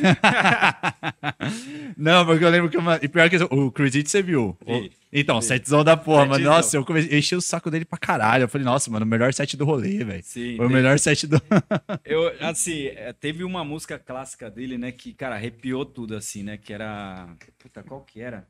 Não, 1.98 2.26
porque 2.26 2.44
eu 2.44 2.50
lembro 2.50 2.70
que 2.70 2.78
uma... 2.78 3.00
E 3.02 3.08
pior 3.08 3.30
que 3.30 3.38
o 3.38 3.72
Chris 3.72 3.96
Hit 3.96 4.10
você 4.10 4.22
viu. 4.22 4.58
O-. 4.66 4.90
Então, 5.12 5.42
setzão 5.42 5.84
da 5.84 5.96
porra, 5.96 6.26
mano. 6.26 6.36
Setzão. 6.36 6.54
Nossa, 6.54 6.78
eu, 6.78 6.86
comecei... 6.86 7.14
eu 7.14 7.20
enchi 7.20 7.36
o 7.36 7.42
saco 7.42 7.72
dele 7.72 7.86
pra 7.86 7.98
caralho. 7.98 8.44
Eu 8.44 8.50
falei, 8.50 8.66
nossa, 8.66 8.92
mano, 8.92 9.06
o 9.06 9.08
melhor 9.08 9.34
set 9.34 9.56
do 9.56 9.66
rolê, 9.66 10.04
velho. 10.04 10.24
Sim, 10.24 10.58
Foi 10.58 10.68
o 10.68 10.70
melhor 10.70 11.00
set 11.00 11.26
do. 11.26 11.42
Eu, 12.04 12.34
assim, 12.42 12.88
é, 12.88 13.14
teve 13.14 13.44
uma 13.44 13.64
música 13.64 13.98
clássica 13.98 14.50
dele, 14.50 14.78
né, 14.78 14.92
que, 14.92 15.14
cara, 15.14 15.36
arrepiou 15.36 15.86
tudo, 15.86 16.16
assim, 16.16 16.44
né, 16.44 16.58
que 16.58 16.74
era... 16.74 17.28
Puta, 17.58 17.84
qual 17.84 18.02
que 18.02 18.22
era? 18.22 18.46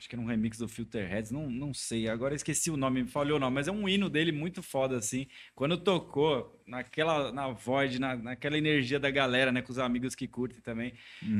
Acho 0.00 0.08
que 0.08 0.14
era 0.14 0.22
um 0.22 0.26
remix 0.26 0.56
do 0.56 0.66
Filterheads, 0.66 1.30
não, 1.30 1.50
não 1.50 1.74
sei, 1.74 2.08
agora 2.08 2.34
esqueci 2.34 2.70
o 2.70 2.76
nome, 2.76 3.02
me 3.02 3.08
falhou 3.10 3.36
o 3.36 3.38
nome, 3.38 3.54
mas 3.54 3.68
é 3.68 3.70
um 3.70 3.86
hino 3.86 4.08
dele 4.08 4.32
muito 4.32 4.62
foda, 4.62 4.96
assim. 4.96 5.26
Quando 5.54 5.76
tocou, 5.76 6.58
naquela, 6.66 7.30
na 7.30 7.48
Void, 7.48 7.98
na, 7.98 8.16
naquela 8.16 8.56
energia 8.56 8.98
da 8.98 9.10
galera, 9.10 9.52
né, 9.52 9.60
com 9.60 9.70
os 9.70 9.78
amigos 9.78 10.14
que 10.14 10.26
curtem 10.26 10.58
também, 10.62 10.94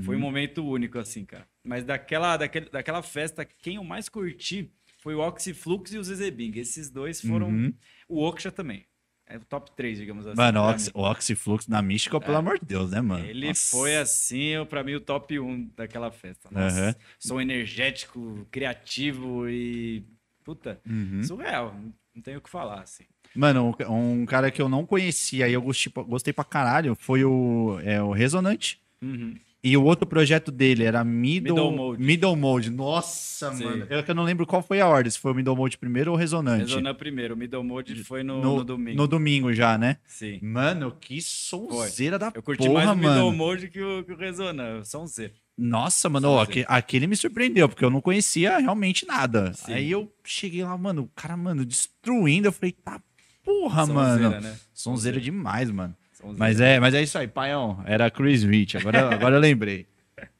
foi 0.04 0.14
um 0.14 0.20
momento 0.20 0.62
único, 0.62 0.98
assim, 0.98 1.24
cara. 1.24 1.48
Mas 1.64 1.84
daquela, 1.84 2.36
daquele, 2.36 2.68
daquela 2.68 3.02
festa, 3.02 3.46
quem 3.46 3.76
eu 3.76 3.84
mais 3.84 4.10
curti 4.10 4.70
foi 4.98 5.14
o 5.14 5.20
Oxyflux 5.20 5.94
e 5.94 5.98
o 5.98 6.04
Zezé 6.04 6.30
Bing. 6.30 6.52
Esses 6.58 6.90
dois 6.90 7.18
foram... 7.22 7.48
Uhum. 7.48 7.74
O 8.06 8.22
Oksha 8.22 8.52
também. 8.52 8.84
É 9.32 9.36
o 9.36 9.40
top 9.44 9.70
3, 9.76 9.96
digamos 9.98 10.26
assim. 10.26 10.36
Mano, 10.36 10.60
o, 10.60 10.62
pra 10.64 10.72
Oxy, 10.74 10.86
mim. 10.86 10.92
o 10.94 11.02
Oxyflux 11.10 11.68
na 11.68 11.80
Mística, 11.80 12.20
pelo 12.20 12.36
amor 12.36 12.58
de 12.58 12.66
Deus, 12.66 12.90
né, 12.90 13.00
mano? 13.00 13.24
Ele 13.24 13.46
Nossa. 13.48 13.70
foi 13.70 13.96
assim, 13.96 14.42
eu- 14.48 14.66
pra 14.66 14.82
mim, 14.82 14.94
o 14.94 15.00
top 15.00 15.38
1 15.38 15.70
daquela 15.76 16.10
festa. 16.10 16.48
Nossa, 16.50 16.80
Aham. 16.80 16.94
som 17.18 17.40
energético, 17.40 18.46
criativo 18.50 19.48
e. 19.48 20.04
Puta, 20.44 20.80
Uhum. 20.88 21.22
surreal. 21.22 21.74
Não 22.14 22.22
tenho 22.22 22.38
o 22.38 22.40
que 22.40 22.50
falar, 22.50 22.80
assim. 22.80 23.04
Mano, 23.34 23.72
um, 23.88 24.26
cara 24.26 24.50
que 24.50 24.60
eu 24.60 24.68
não 24.68 24.84
conhecia 24.84 25.46
e 25.48 25.52
eu 25.52 25.62
gostei, 25.62 25.92
pra- 25.92 26.02
gostei 26.02 26.32
pra 26.32 26.42
caralho 26.44 26.96
foi 26.96 27.24
o, 27.24 27.78
é, 27.84 28.02
o 28.02 28.10
Resonante. 28.10 28.80
Uhum. 29.00 29.36
E 29.62 29.76
o 29.76 29.84
outro 29.84 30.06
projeto 30.06 30.50
dele 30.50 30.84
era 30.84 31.04
Middle, 31.04 31.54
Middle 31.54 31.72
Mode. 31.76 32.02
Middle 32.02 32.36
Mode. 32.36 32.70
Nossa, 32.70 33.52
Sim. 33.52 33.64
mano. 33.64 33.86
Eu, 33.90 34.02
que 34.02 34.10
eu 34.10 34.14
não 34.14 34.22
lembro 34.24 34.46
qual 34.46 34.62
foi 34.62 34.80
a 34.80 34.88
ordem, 34.88 35.10
se 35.10 35.18
foi 35.18 35.32
o 35.32 35.34
Middle 35.34 35.54
Mode 35.54 35.76
primeiro 35.76 36.10
ou 36.12 36.16
o 36.16 36.18
Resonante. 36.18 36.62
Resona 36.62 36.94
primeiro, 36.94 37.34
o 37.34 37.36
Middle 37.36 37.62
Mode 37.62 38.02
foi 38.04 38.22
no, 38.22 38.40
no, 38.40 38.56
no 38.56 38.64
domingo. 38.64 38.96
no 38.96 39.06
domingo 39.06 39.52
já, 39.52 39.76
né? 39.76 39.98
Sim. 40.06 40.38
Mano, 40.42 40.96
que 40.98 41.20
sonzeira 41.20 42.18
da 42.18 42.32
Eu 42.34 42.42
curti 42.42 42.66
porra, 42.66 42.86
mais 42.86 42.98
o 42.98 43.02
mano. 43.02 43.14
Middle 43.14 43.32
Mode 43.32 43.68
que 43.68 43.82
o, 43.82 44.02
que 44.02 44.12
o 44.12 44.16
Resona, 44.16 44.82
são 44.84 45.06
Z. 45.06 45.30
Nossa, 45.58 46.08
mano, 46.08 46.28
ó, 46.30 46.38
Sonzeira. 46.44 46.62
aque- 46.70 46.78
aquele 46.78 47.06
me 47.06 47.14
surpreendeu, 47.16 47.68
porque 47.68 47.84
eu 47.84 47.90
não 47.90 48.00
conhecia 48.00 48.56
realmente 48.56 49.06
nada. 49.06 49.52
Sim. 49.52 49.74
Aí 49.74 49.90
eu 49.90 50.10
cheguei 50.24 50.64
lá, 50.64 50.76
mano, 50.78 51.02
o 51.02 51.08
cara, 51.14 51.36
mano, 51.36 51.66
destruindo. 51.66 52.48
Eu 52.48 52.52
falei, 52.52 52.72
tá 52.72 52.98
porra, 53.44 53.84
Sonzeira, 53.86 54.30
mano. 54.30 54.40
né? 54.40 54.56
Sonzeira 54.72 55.20
demais, 55.20 55.70
mano. 55.70 55.94
Mas 56.36 56.60
é, 56.60 56.78
mas 56.80 56.94
é 56.94 57.02
isso 57.02 57.16
aí, 57.18 57.26
paião. 57.28 57.82
Era 57.86 58.10
Chris 58.10 58.42
Rich. 58.44 58.76
Agora, 58.78 59.08
agora 59.14 59.36
eu 59.36 59.40
lembrei. 59.40 59.86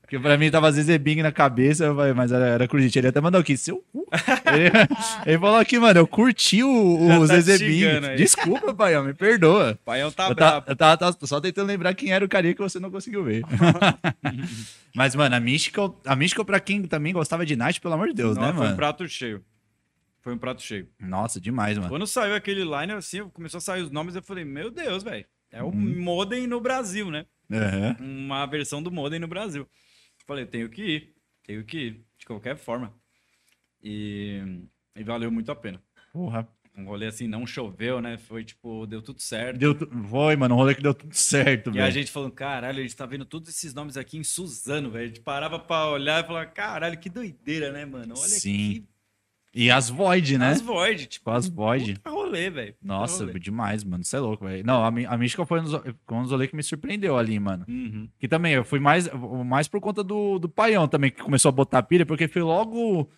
Porque 0.03 0.19
pra 0.19 0.37
mim 0.37 0.51
tava 0.51 0.73
Zezé 0.73 0.99
Bing 0.99 1.23
na 1.23 1.31
cabeça, 1.31 1.95
mas 2.17 2.33
era, 2.33 2.47
era 2.49 2.67
Chris 2.69 2.83
Rich. 2.85 2.99
Ele 2.99 3.07
até 3.09 3.21
mandou 3.21 3.41
aqui, 3.41 3.57
seu 3.57 3.77
cu. 3.93 4.05
Ele, 4.53 4.69
ele 5.25 5.39
falou 5.39 5.57
aqui, 5.61 5.79
mano, 5.79 6.01
eu 6.01 6.07
curti 6.07 6.65
o, 6.65 7.07
Já 7.07 7.19
o 7.21 7.29
tá 7.29 7.41
Zezé 7.41 7.59
Bing. 7.65 8.17
Desculpa, 8.17 8.75
paião, 8.75 9.05
me 9.05 9.15
perdoa. 9.15 9.79
Paião 9.85 10.11
tá 10.11 10.25
eu, 10.29 10.35
tava, 10.35 10.51
brabo. 10.51 10.65
eu 10.69 10.75
tava- 10.77 10.97
tava 10.97 11.27
só 11.29 11.41
tentando 11.41 11.69
lembrar 11.69 11.95
quem 11.95 12.11
era 12.13 12.25
o 12.25 12.29
carinha 12.29 12.53
que 12.55 12.61
você 12.61 12.81
não 12.81 12.91
conseguiu 12.91 13.23
ver. 13.23 13.45
mas, 14.95 15.15
mano, 15.15 15.37
a 15.37 15.39
Mystical, 15.41 16.01
a 16.05 16.17
Mystical, 16.17 16.45
pra 16.45 16.59
quem 16.59 16.83
também 16.83 17.13
gostava 17.13 17.47
de 17.47 17.55
Night, 17.55 17.81
pelo 17.81 17.95
amor 17.95 18.09
de 18.09 18.15
Deus, 18.15 18.37
Não, 18.37 18.43
né, 18.47 18.49
foi 18.53 18.61
um 18.61 18.65
mano? 18.65 18.77
prato 18.77 19.07
cheio. 19.09 19.45
Foi 20.23 20.35
um 20.35 20.39
prato 20.39 20.61
cheio. 20.61 20.89
Nossa, 20.99 21.41
demais, 21.41 21.79
mano. 21.79 21.89
Quando 21.89 22.07
saiu 22.07 22.35
aquele 22.35 22.65
line, 22.65 22.93
assim, 22.93 23.27
começou 23.29 23.59
a 23.59 23.61
sair 23.61 23.83
os 23.83 23.91
nomes, 23.91 24.17
eu 24.17 24.23
falei, 24.23 24.45
meu 24.45 24.71
Deus, 24.71 25.03
velho. 25.03 25.25
É 25.51 25.63
o 25.63 25.67
Uhum. 25.67 26.01
modem 26.01 26.47
no 26.47 26.61
Brasil, 26.61 27.11
né? 27.11 27.27
Aham. 27.51 27.97
Uma 28.01 28.47
versão 28.47 28.83
do 28.83 28.91
modem 28.91 29.19
no 29.19 29.27
Brasil. 29.29 29.67
Falei, 30.27 30.47
tenho 30.47 30.69
que 30.69 30.83
ir. 30.83 31.15
Tenho 31.45 31.65
que 31.65 31.79
ir, 31.79 32.05
de 32.19 32.25
qualquer 32.27 32.57
forma. 32.57 32.95
E, 33.83 34.41
e 34.95 35.03
valeu 35.03 35.31
muito 35.31 35.51
a 35.51 35.57
pena. 35.57 35.83
Porra. 36.13 36.49
Um 36.77 36.85
rolê 36.85 37.07
assim, 37.07 37.27
não 37.27 37.47
choveu, 37.47 38.01
né? 38.01 38.17
Foi 38.17 38.45
tipo, 38.45 38.87
deu 38.87 39.03
tudo 39.03 39.21
certo. 39.21 39.59
Deu, 39.59 39.75
tu- 39.75 39.91
foi, 40.09 40.37
mano, 40.37 40.55
um 40.55 40.59
rolê 40.59 40.75
que 40.75 40.83
deu 40.83 40.95
tudo 40.95 41.13
certo, 41.15 41.71
E 41.71 41.73
velho. 41.75 41.85
a 41.85 41.91
gente 41.91 42.11
falando, 42.13 42.33
caralho, 42.33 42.79
a 42.79 42.83
gente 42.83 42.95
tá 42.97 43.05
vendo 43.07 43.25
todos 43.25 43.49
esses 43.49 43.75
nomes 43.75 43.97
aqui 43.97 44.17
em 44.17 44.23
Suzano, 44.25 44.91
velho. 44.91 45.05
A 45.05 45.09
gente 45.09 45.21
parava 45.21 45.59
pra 45.59 45.91
olhar 45.91 46.23
e 46.23 46.27
falava, 46.27 46.47
caralho, 46.47 46.99
que 46.99 47.11
doideira, 47.11 47.73
né, 47.73 47.85
mano? 47.85 48.15
Olha 48.17 48.29
Sim. 48.29 48.87
E 49.53 49.71
as 49.71 49.91
Void, 49.91 50.39
né? 50.39 50.51
as 50.51 50.61
Void, 50.61 51.07
tipo, 51.07 51.25
Com 51.25 51.31
as 51.33 51.49
Void. 51.49 51.95
puta 51.95 52.11
rolê, 52.11 52.51
velho. 52.51 52.75
Nossa, 52.83 53.25
rolê. 53.27 53.39
demais, 53.41 53.83
mano. 53.83 54.05
Você 54.05 54.17
é 54.17 54.21
louco, 54.21 54.45
velho. 54.45 54.65
Não, 54.65 54.85
a, 54.85 54.87
a 54.87 55.19
Mística 55.19 55.45
foi 55.45 55.61
um 55.61 55.65
dos, 55.65 56.31
rolês 56.31 56.49
que 56.51 56.57
me 56.57 56.63
surpreendeu 56.63 57.19
ali, 57.19 57.39
mano. 57.41 57.65
Uhum. 57.69 58.09
Que 58.19 58.29
também, 58.29 58.53
eu 58.55 58.65
fui 58.65 58.79
mais, 58.79 59.09
mais 59.45 59.67
por 59.67 59.81
conta 59.81 60.05
do, 60.05 60.39
do 60.39 60.49
Paião 60.49 60.87
também, 60.87 61.11
que 61.11 61.21
começou 61.23 61.49
a 61.49 61.53
botar 61.53 61.83
pilha, 61.83 62.07
porque 62.07 62.29
foi 62.29 62.43
logo 62.43 63.11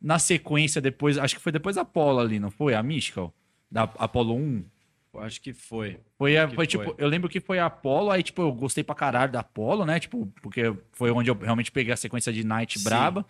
na 0.00 0.18
sequência 0.18 0.80
depois, 0.80 1.18
acho 1.18 1.34
que 1.36 1.40
foi 1.42 1.52
depois 1.52 1.76
da 1.76 1.82
Apollo 1.82 2.18
ali, 2.20 2.38
não 2.38 2.50
foi? 2.50 2.74
A 2.74 2.82
Mystical? 2.82 3.34
Da 3.70 3.82
Apollo 3.82 4.34
1? 4.36 4.64
Eu 5.14 5.20
Acho 5.20 5.40
que 5.40 5.52
foi. 5.52 6.00
Foi, 6.18 6.36
a- 6.36 6.48
que 6.48 6.54
foi, 6.54 6.66
foi. 6.66 6.66
tipo, 6.66 6.94
eu 6.98 7.08
lembro 7.08 7.28
que 7.28 7.40
foi 7.40 7.58
a 7.58 7.66
Apollo, 7.66 8.10
aí 8.10 8.22
tipo, 8.22 8.40
eu 8.42 8.52
gostei 8.52 8.82
pra 8.82 8.94
caralho 8.94 9.30
da 9.32 9.40
Apollo, 9.40 9.84
né? 9.84 10.00
Tipo, 10.00 10.26
porque 10.42 10.74
foi 10.92 11.10
onde 11.10 11.30
eu 11.30 11.34
realmente 11.38 11.70
peguei 11.70 11.92
a 11.92 11.96
sequência 11.96 12.32
de 12.32 12.42
Night 12.44 12.78
Sim. 12.78 12.84
braba. 12.84 13.24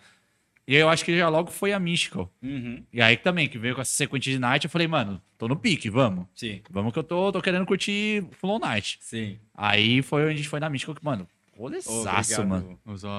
E 0.67 0.75
aí 0.75 0.81
eu 0.81 0.89
acho 0.89 1.05
que 1.05 1.15
já 1.15 1.29
logo 1.29 1.51
foi 1.51 1.73
a 1.73 1.79
Mystical. 1.79 2.31
Uhum. 2.41 2.83
E 2.91 3.01
aí 3.01 3.15
também, 3.17 3.47
que 3.47 3.57
veio 3.57 3.75
com 3.75 3.81
essa 3.81 3.93
sequência 3.93 4.31
de 4.31 4.39
Night, 4.39 4.65
eu 4.65 4.69
falei, 4.69 4.87
mano, 4.87 5.21
tô 5.37 5.47
no 5.47 5.55
pique, 5.55 5.89
vamos. 5.89 6.25
Sim, 6.33 6.61
Vamos 6.71 6.91
que 6.91 6.99
eu 6.99 7.03
tô, 7.03 7.31
tô 7.31 7.41
querendo 7.41 7.65
curtir 7.65 8.23
Full 8.31 8.49
On 8.49 8.59
Night. 8.59 8.97
sim. 9.01 9.37
Aí 9.53 10.01
foi 10.01 10.23
onde 10.23 10.33
a 10.33 10.37
gente 10.37 10.49
foi 10.49 10.59
na 10.59 10.69
Mystical, 10.69 10.95
que, 10.95 11.05
mano, 11.05 11.27
rolezaço, 11.57 12.45
mano. 12.45 12.77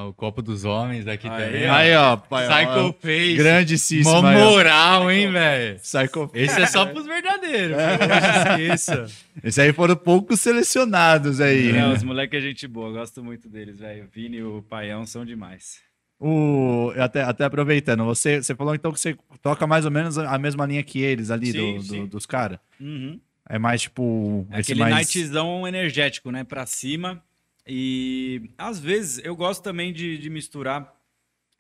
O 0.09 0.13
copo 0.13 0.43
dos 0.43 0.65
homens 0.65 1.07
aqui 1.07 1.29
Aí, 1.29 1.45
também. 1.45 1.69
Aí, 1.69 1.95
ó, 1.97 2.17
pai, 2.17 2.47
Psycho 2.47 2.89
ó, 2.89 2.93
Face. 2.93 3.35
grandíssimo. 3.37 4.05
Mó 4.05 4.27
aí, 4.27 4.37
ó. 4.37 4.51
moral, 4.51 5.11
hein, 5.11 5.33
velho? 5.33 5.81
Psycho 5.81 6.31
Esse 6.35 6.61
é 6.61 6.67
só 6.67 6.85
pros 6.87 7.07
verdadeiros. 7.07 7.77
Não 7.77 8.57
esqueça. 8.67 9.07
Esse 9.43 9.61
aí 9.61 9.73
foram 9.73 9.97
poucos 9.97 10.41
selecionados 10.41 11.41
aí. 11.41 11.77
É, 11.77 11.89
os 11.89 12.03
moleques 12.03 12.39
é 12.39 12.43
gente 12.43 12.67
boa, 12.67 12.93
gosto 12.93 13.23
muito 13.25 13.49
deles, 13.49 13.79
velho. 13.79 14.05
O 14.05 14.09
Vini 14.09 14.39
e 14.39 14.43
o 14.43 14.63
Paião 14.63 15.07
são 15.07 15.25
demais. 15.25 15.81
O, 16.19 16.93
até, 16.97 17.23
até 17.23 17.45
aproveitando, 17.45 18.05
você, 18.05 18.43
você 18.43 18.55
falou 18.55 18.75
então 18.75 18.91
que 18.91 18.99
você 18.99 19.17
toca 19.43 19.67
mais 19.67 19.85
ou 19.85 19.91
menos 19.91 20.17
a 20.17 20.39
mesma 20.39 20.65
linha 20.65 20.83
que 20.83 21.01
eles 21.01 21.31
ali, 21.31 21.53
Sim, 21.53 21.75
do, 21.75 21.79
do- 21.79 21.85
sim. 21.85 22.07
dos 22.07 22.25
caras. 22.25 22.59
Uhum. 22.81 23.21
É 23.49 23.59
mais 23.59 23.83
tipo. 23.83 24.47
É 24.51 24.61
esse 24.61 24.73
aquele 24.73 24.81
mais... 24.91 24.95
nightzão 25.15 25.69
energético, 25.69 26.31
né? 26.31 26.43
Pra 26.43 26.65
cima. 26.67 27.23
E 27.67 28.51
às 28.57 28.79
vezes 28.81 29.21
eu 29.25 29.37
gosto 29.37 29.63
também 29.63 29.93
de, 29.93 30.17
de 30.19 30.31
misturar, 30.31 30.93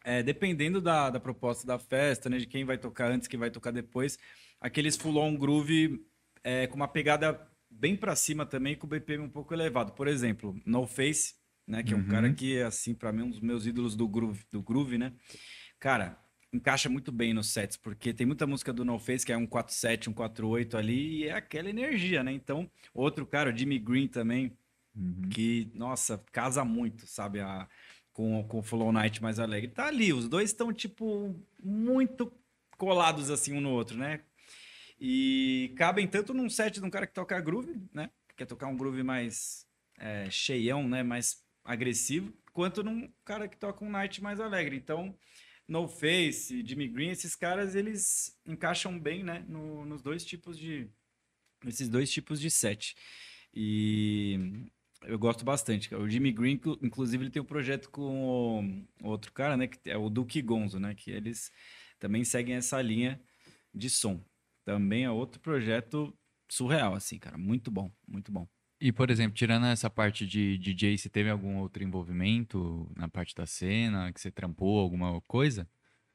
é, 0.05 0.23
dependendo 0.23 0.81
da, 0.81 1.11
da 1.11 1.21
proposta 1.21 1.67
da 1.67 1.79
festa, 1.79 2.31
né? 2.31 2.39
De 2.39 2.47
quem 2.47 2.65
vai 2.65 2.79
tocar 2.79 3.11
antes, 3.11 3.29
quem 3.29 3.39
vai 3.39 3.51
tocar 3.51 3.73
depois, 3.73 4.19
aqueles 4.61 4.97
full-on 4.97 5.37
groove 5.37 6.01
é, 6.43 6.67
com 6.67 6.77
uma 6.77 6.89
pegada 6.89 7.41
bem 7.71 7.95
pra 7.95 8.17
cima 8.17 8.47
também, 8.47 8.75
com 8.75 8.87
o 8.87 8.91
BPM 8.91 9.23
um 9.25 9.29
pouco 9.29 9.53
elevado. 9.53 9.93
Por 9.93 10.09
exemplo, 10.09 10.59
No 10.65 10.87
Face, 10.87 11.35
né? 11.67 11.83
Que 11.83 11.93
é 11.93 11.97
um 11.97 12.01
Uhum. 12.01 12.09
cara 12.09 12.33
que, 12.33 12.61
assim, 12.61 12.95
pra 12.95 13.13
mim, 13.13 13.23
um 13.23 13.31
dos 13.31 13.41
meus 13.41 13.67
ídolos 13.67 13.97
do 13.97 14.07
groove, 14.09 14.45
do 14.51 14.63
groove, 14.63 14.99
né? 14.99 15.13
Cara, 15.79 16.19
encaixa 16.53 16.89
muito 16.89 17.11
bem 17.13 17.35
nos 17.35 17.49
sets, 17.49 17.77
porque 17.77 18.15
tem 18.15 18.27
muita 18.27 18.47
música 18.47 18.73
do 18.73 18.85
No 18.85 18.99
Face 18.99 19.27
que 19.27 19.33
é 19.33 19.37
um 19.37 19.47
4-7, 19.47 20.09
um 20.09 20.13
4-8 20.13 20.77
ali, 20.77 21.19
e 21.19 21.25
é 21.29 21.33
aquela 21.33 21.69
energia, 21.69 22.23
né? 22.23 22.33
Então, 22.33 22.71
outro 22.95 23.27
cara, 23.27 23.53
o 23.53 23.57
Jimmy 23.57 23.79
Green 23.79 24.09
também, 24.09 24.57
Uhum. 24.95 25.29
que, 25.31 25.71
nossa, 25.75 26.25
casa 26.33 26.65
muito, 26.65 27.07
sabe? 27.07 27.41
A, 27.41 27.69
com, 28.15 28.43
com 28.45 28.61
o 28.61 28.63
Flow 28.63 28.91
Night 28.91 29.21
mais 29.23 29.39
alegre. 29.39 29.69
Tá 29.71 29.89
ali, 29.89 30.11
os 30.11 30.27
dois 30.27 30.49
estão, 30.49 30.73
tipo, 30.73 31.39
muito 31.63 32.33
colados 32.79 33.29
assim 33.29 33.53
um 33.53 33.61
no 33.61 33.71
outro, 33.71 33.99
né? 33.99 34.21
E 34.99 35.75
cabem 35.77 36.07
tanto 36.07 36.33
num 36.33 36.49
set 36.49 36.81
de 36.81 36.87
um 36.87 36.89
cara 36.89 37.07
que 37.07 37.13
toca 37.13 37.39
groove, 37.41 37.77
né? 37.93 38.11
Que 38.29 38.37
quer 38.37 38.47
tocar 38.47 38.69
um 38.69 38.77
groove 38.77 39.03
mais 39.03 39.67
é, 39.99 40.31
cheião, 40.31 40.89
né? 40.89 41.03
Mais 41.03 41.45
agressivo, 41.67 42.33
quanto 42.53 42.83
num 42.83 43.13
cara 43.25 43.49
que 43.49 43.57
toca 43.57 43.85
um 43.85 43.91
night 43.91 44.23
mais 44.23 44.41
alegre. 44.41 44.77
Então, 44.77 45.17
No 45.69 45.89
Face, 45.89 46.65
Jimmy 46.67 46.89
Green, 46.89 47.11
esses 47.11 47.35
caras, 47.37 47.75
eles 47.75 48.39
encaixam 48.47 48.99
bem, 48.99 49.23
né? 49.23 49.45
No, 49.49 49.85
nos 49.85 50.03
dois 50.03 50.25
tipos 50.25 50.59
de... 50.59 50.89
Nesses 51.65 51.89
dois 51.89 52.11
tipos 52.11 52.41
de 52.41 52.51
set. 52.51 52.95
E 53.53 54.39
eu 55.03 55.19
gosto 55.19 55.45
bastante. 55.45 55.95
O 55.95 56.09
Jimmy 56.09 56.33
Green, 56.33 56.53
inclu- 56.53 56.79
inclusive, 56.83 57.25
ele 57.25 57.31
tem 57.31 57.43
um 57.43 57.45
projeto 57.47 57.91
com 57.91 58.87
o 59.03 59.09
outro 59.09 59.33
cara, 59.33 59.57
né? 59.57 59.67
Que 59.67 59.91
é 59.91 59.97
o 59.97 60.11
Duke 60.11 60.41
Gonzo, 60.43 60.79
né? 60.79 60.95
Que 60.95 61.11
eles 61.11 61.51
também 61.99 62.25
seguem 62.25 62.55
essa 62.57 62.81
linha 62.81 63.21
de 63.75 63.91
som. 63.91 64.23
Também 64.65 65.05
é 65.05 65.11
outro 65.11 65.41
projeto 65.41 66.17
surreal, 66.49 66.95
assim, 66.95 67.19
cara. 67.19 67.39
Muito 67.39 67.71
bom, 67.71 67.91
muito 68.07 68.31
bom. 68.31 68.47
E, 68.81 68.93
por 68.93 69.11
exemplo, 69.11 69.35
tirando 69.35 69.67
essa 69.67 69.89
parte 69.89 70.27
de 70.27 70.59
DJ, 70.59 70.99
você 70.99 71.09
teve 71.09 71.31
algum 71.31 71.57
outro 71.59 71.83
envolvimento 71.83 72.91
na 72.97 73.09
parte 73.09 73.35
da 73.35 73.47
cena, 73.47 74.13
que 74.13 74.21
você 74.21 74.31
trampou 74.31 74.79
alguma 74.79 75.21
coisa? 75.23 75.69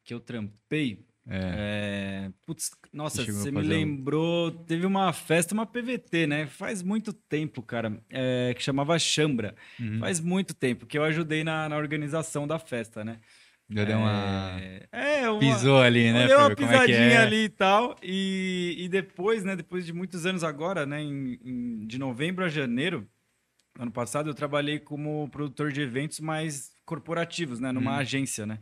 Que 0.04 0.14
eu 0.14 0.20
trampei. 0.20 1.06
É. 1.28 2.26
É, 2.28 2.32
Putz, 2.46 2.72
nossa, 2.92 3.24
Você 3.24 3.32
me 3.52 3.62
fazer 3.62 3.68
um- 3.76 3.78
lembrou. 3.78 4.52
Teve 4.52 4.86
uma 4.88 5.14
festa, 5.14 5.54
uma 5.54 5.66
PVT, 5.68 6.26
né? 6.26 6.48
Faz 6.48 6.82
muito 6.82 7.14
tempo, 7.14 7.62
cara. 7.62 8.02
é, 8.10 8.54
que 8.56 8.62
chamava 8.64 8.98
Chambra. 8.98 9.56
Uhum. 9.80 10.00
Faz 10.00 10.20
muito 10.20 10.54
tempo 10.56 10.86
que 10.88 10.98
eu 10.98 11.04
ajudei 11.04 11.44
na, 11.44 11.70
na 11.70 11.78
organização 11.78 12.48
da 12.48 12.58
festa, 12.60 13.04
né? 13.04 13.20
Já 13.74 13.86
deu 13.86 13.98
uma. 13.98 14.60
É, 14.92 15.22
é, 15.22 15.30
uma... 15.30 15.40
Pisou 15.40 15.82
ali, 15.82 16.12
né? 16.12 16.28
Deu 16.28 16.40
uma 16.40 16.52
é 16.52 16.56
pisadinha 16.56 16.98
é. 16.98 17.18
ali 17.18 17.44
e 17.46 17.50
tal. 17.50 17.96
E, 18.04 18.76
e 18.78 18.90
depois, 18.90 19.44
né? 19.44 19.56
Depois 19.56 19.86
de 19.86 19.94
muitos 19.94 20.26
anos 20.26 20.44
agora, 20.44 20.86
né? 20.86 21.02
em- 21.02 21.40
em- 21.44 21.86
de 21.88 21.98
novembro 21.98 22.44
a 22.44 22.50
janeiro, 22.50 23.08
ano 23.80 23.92
passado, 23.92 24.30
eu 24.30 24.34
trabalhei 24.34 24.80
como 24.80 25.30
produtor 25.30 25.72
de 25.72 25.82
eventos 25.82 26.20
mais 26.20 26.72
corporativos, 26.86 27.60
né? 27.60 27.72
Numa 27.72 27.92
Hum. 27.92 28.00
agência, 28.00 28.46
né? 28.46 28.60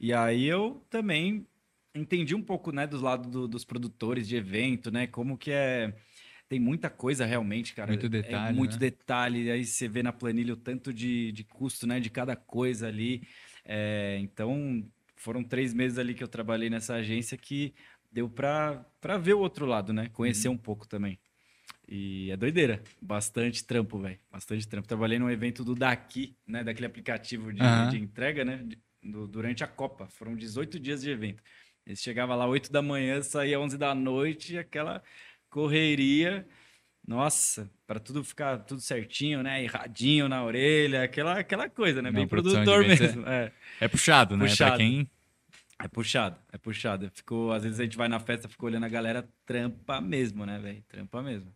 E 0.00 0.12
aí 0.12 0.46
eu 0.46 0.82
também 0.88 1.46
entendi 1.94 2.34
um 2.34 2.42
pouco, 2.42 2.72
né? 2.72 2.86
Dos 2.86 3.02
lados 3.02 3.30
do- 3.30 3.46
dos 3.48 3.64
produtores 3.64 4.26
de 4.26 4.36
evento, 4.36 4.90
né? 4.90 5.06
Como 5.06 5.36
que 5.36 5.50
é... 5.50 5.92
Tem 6.48 6.60
muita 6.60 6.88
coisa 6.88 7.26
realmente, 7.26 7.74
cara. 7.74 7.88
Muito 7.90 8.06
É 8.06 8.08
detalhe, 8.08 8.56
muito 8.56 8.72
né? 8.74 8.78
detalhe. 8.78 9.50
Aí 9.50 9.64
você 9.64 9.88
vê 9.88 10.00
na 10.00 10.12
planilha 10.12 10.54
o 10.54 10.56
tanto 10.56 10.92
de, 10.94 11.32
de 11.32 11.42
custo, 11.42 11.88
né? 11.88 11.98
De 11.98 12.08
cada 12.08 12.36
coisa 12.36 12.86
ali. 12.86 13.22
É, 13.66 14.16
então, 14.20 14.88
foram 15.16 15.42
três 15.42 15.74
meses 15.74 15.98
ali 15.98 16.14
que 16.14 16.22
eu 16.22 16.28
trabalhei 16.28 16.70
nessa 16.70 16.94
agência 16.94 17.36
que 17.36 17.74
deu 18.10 18.28
pra 18.30 18.84
ver 19.20 19.34
o 19.34 19.40
outro 19.40 19.66
lado, 19.66 19.92
né? 19.92 20.08
Conhecer 20.12 20.48
um 20.48 20.56
pouco 20.56 20.86
também. 20.86 21.18
E 21.88 22.30
é 22.30 22.36
doideira. 22.36 22.82
Bastante 23.02 23.64
trampo, 23.64 23.98
velho. 23.98 24.18
Bastante 24.30 24.66
trampo. 24.66 24.88
Trabalhei 24.88 25.18
num 25.18 25.30
evento 25.30 25.64
do 25.64 25.74
Daqui, 25.74 26.36
né? 26.46 26.64
Daquele 26.64 26.86
aplicativo 26.86 27.52
de, 27.52 27.60
Aham. 27.62 27.90
de 27.90 27.98
entrega, 27.98 28.44
né? 28.44 28.64
do- 29.02 29.26
durante 29.28 29.62
a 29.62 29.66
Copa. 29.68 30.06
Foram 30.08 30.34
18 30.34 30.80
dias 30.80 31.02
de 31.02 31.10
evento. 31.10 31.42
Eles 31.86 32.00
chegavam 32.00 32.36
lá 32.36 32.46
8 32.46 32.72
da 32.72 32.82
manhã, 32.82 33.22
saía 33.22 33.60
11 33.60 33.78
da 33.78 33.94
noite, 33.94 34.58
aquela 34.58 35.02
correria. 35.48 36.46
Nossa, 37.06 37.70
para 37.86 38.00
tudo 38.00 38.24
ficar 38.24 38.58
tudo 38.58 38.80
certinho, 38.80 39.42
né? 39.42 39.62
Irradinho 39.62 40.28
na 40.28 40.42
orelha, 40.44 41.04
aquela, 41.04 41.38
aquela 41.38 41.68
coisa, 41.70 42.02
né? 42.02 42.10
Não, 42.10 42.18
Bem 42.18 42.26
produtor 42.26 42.84
é- 42.84 42.88
mesmo. 42.88 43.26
É. 43.28 43.52
É 43.80 43.88
puxado, 43.88 44.36
né? 44.36 44.46
Puxado. 44.46 44.70
Pra 44.72 44.78
quem. 44.78 45.08
É 45.78 45.88
puxado, 45.88 46.36
é 46.52 46.58
puxado. 46.58 47.10
Ficou, 47.14 47.52
às 47.52 47.62
vezes 47.62 47.78
a 47.78 47.84
gente 47.84 47.96
vai 47.96 48.08
na 48.08 48.18
festa, 48.18 48.48
fica 48.48 48.64
olhando 48.64 48.84
a 48.84 48.88
galera, 48.88 49.28
trampa 49.44 50.00
mesmo, 50.00 50.44
né, 50.46 50.58
velho? 50.58 50.82
Trampa 50.88 51.22
mesmo. 51.22 51.52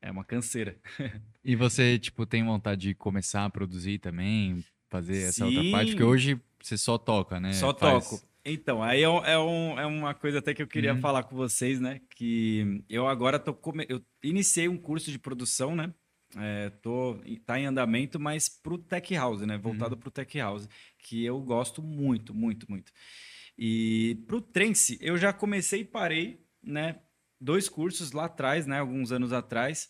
É 0.00 0.10
uma 0.10 0.24
canseira. 0.24 0.76
E 1.42 1.56
você, 1.56 1.98
tipo, 1.98 2.26
tem 2.26 2.44
vontade 2.44 2.82
de 2.88 2.94
começar 2.94 3.46
a 3.46 3.50
produzir 3.50 3.98
também, 3.98 4.62
fazer 4.90 5.22
essa 5.28 5.46
outra 5.46 5.62
parte? 5.70 5.86
Sim. 5.86 5.96
Porque 5.96 6.04
hoje 6.04 6.38
você 6.62 6.76
só 6.76 6.98
toca, 6.98 7.40
né? 7.40 7.54
Só 7.54 7.74
Faz- 7.74 8.10
toco. 8.10 8.22
Então, 8.52 8.82
aí 8.82 9.02
é, 9.02 9.08
um- 9.08 9.24
é, 9.24 9.38
um- 9.38 9.78
é 9.80 9.86
uma 9.86 10.14
coisa 10.14 10.38
até 10.38 10.52
que 10.54 10.62
eu 10.62 10.66
queria 10.66 10.94
Uhum. 10.94 11.00
falar 11.00 11.22
com 11.24 11.36
vocês, 11.36 11.80
né? 11.80 12.00
Que 12.16 12.82
eu 12.88 13.06
agora 13.06 13.38
tô 13.38 13.52
come... 13.54 13.86
eu 13.88 14.02
iniciei 14.22 14.68
um 14.68 14.76
curso 14.78 15.10
de 15.10 15.18
produção, 15.18 15.74
né? 15.76 15.92
É, 16.36 16.70
tô, 16.70 17.16
tá 17.44 17.58
em 17.58 17.66
andamento, 17.66 18.20
mas 18.20 18.48
pro 18.48 18.78
Tech 18.78 19.14
House, 19.14 19.40
né? 19.42 19.58
Voltado 19.58 19.94
Uhum. 19.94 20.00
pro 20.00 20.10
Tech 20.10 20.38
House, 20.38 20.68
que 20.98 21.24
eu 21.24 21.40
gosto 21.40 21.82
muito, 21.82 22.32
muito, 22.34 22.70
muito. 22.70 22.92
E 23.58 24.22
pro 24.26 24.40
Trance, 24.40 24.96
eu 25.00 25.16
já 25.18 25.32
comecei 25.32 25.80
e 25.80 25.84
parei, 25.84 26.40
né? 26.62 27.00
Dois 27.40 27.68
cursos 27.68 28.12
lá 28.12 28.26
atrás, 28.26 28.66
né? 28.66 28.78
Alguns 28.78 29.12
anos 29.12 29.32
atrás. 29.32 29.88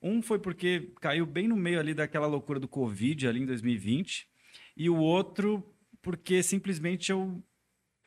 Um 0.00 0.22
foi 0.22 0.38
porque 0.38 0.92
caiu 1.00 1.26
bem 1.26 1.46
no 1.46 1.56
meio 1.56 1.78
ali 1.78 1.94
daquela 1.94 2.26
loucura 2.26 2.58
do 2.58 2.66
Covid 2.68 3.28
ali 3.28 3.40
em 3.42 3.46
2020. 3.46 4.26
E 4.76 4.88
o 4.88 4.96
outro 4.96 5.62
porque 6.00 6.42
simplesmente 6.42 7.12
eu 7.12 7.40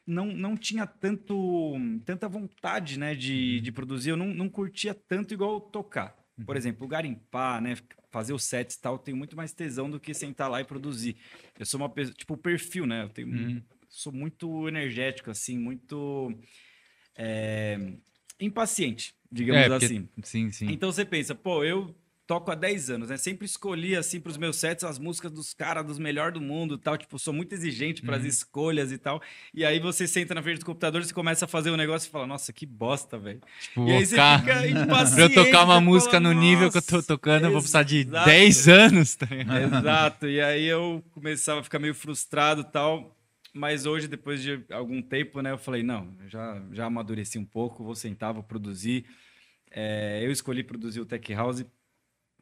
não, 0.05 0.27
não 0.27 0.55
tinha 0.55 0.85
tanto, 0.85 1.73
tanta 2.05 2.27
vontade, 2.29 2.97
né, 2.99 3.15
de, 3.15 3.59
de 3.59 3.71
produzir. 3.71 4.11
Eu 4.11 4.17
não, 4.17 4.27
não 4.33 4.49
curtia 4.49 4.93
tanto 4.93 5.33
igual 5.33 5.59
tocar. 5.59 6.15
Por 6.45 6.57
exemplo, 6.57 6.85
garimpar, 6.87 7.61
né, 7.61 7.75
fazer 8.11 8.33
os 8.33 8.43
sets 8.43 8.75
e 8.75 8.81
tal, 8.81 8.95
eu 8.95 8.99
tenho 8.99 9.15
muito 9.15 9.37
mais 9.37 9.53
tesão 9.53 9.89
do 9.89 9.99
que 9.99 10.13
sentar 10.13 10.49
lá 10.51 10.59
e 10.59 10.65
produzir. 10.65 11.15
Eu 11.57 11.65
sou 11.65 11.79
uma 11.79 11.89
pessoa, 11.89 12.13
tipo, 12.13 12.35
perfil, 12.35 12.85
né, 12.85 13.03
eu 13.03 13.09
tenho, 13.09 13.29
Uhum. 13.29 13.61
sou 13.87 14.11
muito 14.11 14.67
energético, 14.67 15.31
assim, 15.31 15.57
muito 15.57 16.37
é, 17.17 17.93
impaciente, 18.39 19.15
digamos 19.31 19.61
É, 19.63 19.69
porque- 19.69 19.85
assim. 19.85 20.09
Sim, 20.23 20.51
sim. 20.51 20.67
Então 20.71 20.91
você 20.91 21.05
pensa, 21.05 21.33
pô, 21.33 21.63
eu 21.63 21.95
toco 22.27 22.51
há 22.51 22.55
10 22.55 22.89
anos, 22.89 23.09
né? 23.09 23.17
Sempre 23.17 23.45
escolhi, 23.45 23.95
assim, 23.95 24.19
pros 24.19 24.37
meus 24.37 24.55
sets 24.57 24.83
as 24.83 24.97
músicas 24.99 25.31
dos 25.31 25.53
caras, 25.53 25.85
dos 25.85 25.99
melhores 25.99 26.33
do 26.33 26.41
mundo 26.41 26.75
e 26.75 26.77
tal. 26.77 26.97
Tipo, 26.97 27.19
sou 27.19 27.33
muito 27.33 27.53
exigente 27.53 28.01
pras 28.01 28.21
Uhum. 28.21 28.27
escolhas 28.27 28.91
e 28.91 28.97
tal. 28.97 29.21
E 29.53 29.63
aí 29.63 29.79
você 29.79 30.07
senta 30.07 30.33
na 30.35 30.41
frente 30.41 30.59
do 30.59 30.65
computador, 30.65 31.03
você 31.03 31.13
começa 31.13 31.45
a 31.45 31.47
fazer 31.47 31.71
um 31.71 31.77
negócio 31.77 32.07
e 32.07 32.11
fala, 32.11 32.25
nossa, 32.27 32.51
que 32.51 32.65
bosta, 32.65 33.17
velho. 33.17 33.41
Tipo, 33.61 33.87
E 33.87 33.91
aí 33.93 34.05
você 34.05 34.15
fica 34.15 34.67
impaciente. 34.67 35.33
Pra 35.33 35.41
eu 35.41 35.45
tocar 35.45 35.63
uma 35.65 35.79
música 35.81 36.11
fala, 36.13 36.33
no 36.33 36.33
nível 36.33 36.71
que 36.71 36.77
eu 36.77 36.81
tô 36.81 36.95
"Nossa, 36.95 37.07
tocando, 37.07 37.43
eu 37.45 37.51
vou 37.51 37.59
precisar 37.61 37.83
de 37.83 37.97
exato." 37.99 38.25
10 38.25 38.67
anos, 38.69 39.15
tá? 39.15 39.27
Exato. 39.63 40.27
E 40.27 40.41
aí 40.41 40.65
eu 40.65 41.03
começava 41.11 41.59
a 41.59 41.63
ficar 41.63 41.79
meio 41.79 41.93
frustrado 41.93 42.61
e 42.61 42.65
tal. 42.71 43.15
Mas 43.53 43.85
hoje, 43.85 44.07
depois 44.07 44.41
de 44.41 44.65
algum 44.69 45.01
tempo, 45.01 45.41
né, 45.41 45.51
eu 45.51 45.57
falei, 45.57 45.81
não, 45.81 46.13
já, 46.27 46.61
já 46.73 46.85
amadureci 46.87 47.37
um 47.39 47.45
pouco, 47.45 47.85
vou 47.85 47.95
sentar, 47.95 48.33
vou 48.33 48.43
produzir. 48.43 49.05
É, 49.71 50.19
eu 50.23 50.31
escolhi 50.31 50.63
produzir 50.63 50.99
o 50.99 51.05
Tech 51.05 51.33
House 51.33 51.65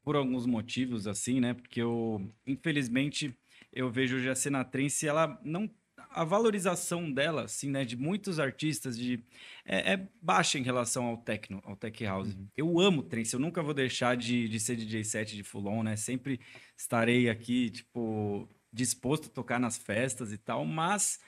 por 0.03 0.15
alguns 0.15 0.45
motivos, 0.45 1.07
assim, 1.07 1.39
né? 1.39 1.53
Porque 1.53 1.81
eu, 1.81 2.29
infelizmente, 2.45 3.33
eu 3.71 3.89
vejo 3.89 4.17
hoje 4.17 4.29
a 4.29 4.35
cena 4.35 4.63
trance, 4.63 5.07
ela 5.07 5.39
não... 5.43 5.69
A 6.09 6.23
valorização 6.23 7.11
dela, 7.11 7.45
assim, 7.45 7.71
né, 7.71 7.83
de 7.83 7.97
muitos 7.97 8.39
artistas, 8.39 8.95
de 8.95 9.23
é, 9.65 9.93
é 9.93 10.07
baixa 10.21 10.59
em 10.59 10.61
relação 10.61 11.05
ao 11.05 11.17
techno, 11.17 11.59
ao 11.65 11.75
tech 11.75 12.03
house. 12.03 12.37
Eu 12.55 12.79
amo 12.79 13.01
trance, 13.01 13.33
eu 13.33 13.39
nunca 13.39 13.63
vou 13.63 13.73
deixar 13.73 14.15
de, 14.15 14.47
de 14.47 14.59
ser 14.59 14.75
DJ 14.75 15.03
set 15.03 15.35
de 15.35 15.41
full 15.43 15.65
on, 15.65 15.81
né? 15.81 15.95
Sempre 15.95 16.39
estarei 16.77 17.29
aqui, 17.29 17.71
tipo, 17.71 18.47
disposto 18.71 19.27
a 19.27 19.31
tocar 19.31 19.59
nas 19.59 19.75
festas 19.75 20.31
e 20.31 20.37
tal, 20.37 20.65
mas 20.65 21.19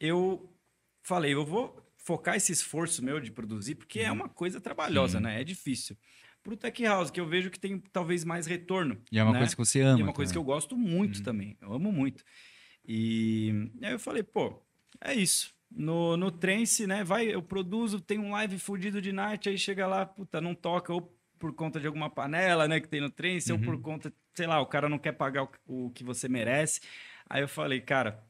eu 0.00 0.50
falei, 1.02 1.34
eu 1.34 1.44
vou 1.44 1.84
focar 1.98 2.36
esse 2.36 2.52
esforço 2.52 3.04
meu 3.04 3.18
de 3.20 3.30
produzir, 3.30 3.74
porque 3.74 4.00
é 4.00 4.12
uma 4.12 4.28
coisa 4.28 4.60
trabalhosa, 4.60 5.18
né? 5.20 5.40
É 5.40 5.44
difícil. 5.44 5.96
Pro 6.44 6.56
tech 6.56 6.80
house, 6.84 7.10
que 7.10 7.18
eu 7.18 7.26
vejo 7.26 7.50
que 7.50 7.58
tem 7.58 7.78
talvez 7.92 8.22
mais 8.24 8.46
retorno. 8.46 9.00
E 9.10 9.18
é 9.18 9.22
uma 9.24 9.32
né? 9.32 9.38
coisa 9.38 9.56
que 9.56 9.58
você 9.64 9.80
ama. 9.80 9.98
E 9.98 10.02
é 10.02 10.04
uma 10.04 10.12
coisa 10.12 10.30
que 10.30 10.38
eu 10.38 10.44
gosto 10.44 10.76
muito 10.76 11.16
Uhum. 11.18 11.22
também. 11.24 11.56
Eu 11.60 11.72
amo 11.72 11.90
muito. 11.90 12.22
E 12.86 13.70
aí 13.82 13.92
eu 13.92 13.98
falei, 13.98 14.22
pô, 14.22 14.62
é 15.00 15.14
isso. 15.14 15.52
No, 15.70 16.16
no 16.16 16.30
trance, 16.30 16.86
né? 16.86 17.02
Vai, 17.02 17.26
eu 17.34 17.42
produzo, 17.42 18.00
tem 18.00 18.18
um 18.18 18.30
live 18.30 18.58
fudido 18.58 19.00
de 19.02 19.10
night, 19.10 19.48
aí 19.48 19.58
chega 19.58 19.86
lá, 19.86 20.06
puta, 20.06 20.40
não 20.40 20.54
toca, 20.54 20.92
ou 20.92 21.18
por 21.38 21.52
conta 21.54 21.80
de 21.80 21.86
alguma 21.86 22.08
panela, 22.08 22.68
né, 22.68 22.78
que 22.78 22.88
tem 22.88 23.00
no 23.00 23.10
trance, 23.10 23.50
ou 23.50 23.58
por 23.58 23.74
Uhum. 23.74 23.80
conta, 23.82 24.12
sei 24.34 24.46
lá, 24.46 24.60
o 24.60 24.66
cara 24.66 24.88
não 24.88 24.98
quer 24.98 25.12
pagar 25.12 25.44
o, 25.66 25.86
o 25.86 25.90
que 25.90 26.04
você 26.04 26.28
merece. 26.28 26.80
Aí 27.28 27.42
eu 27.42 27.48
falei, 27.48 27.80
cara, 27.80 28.22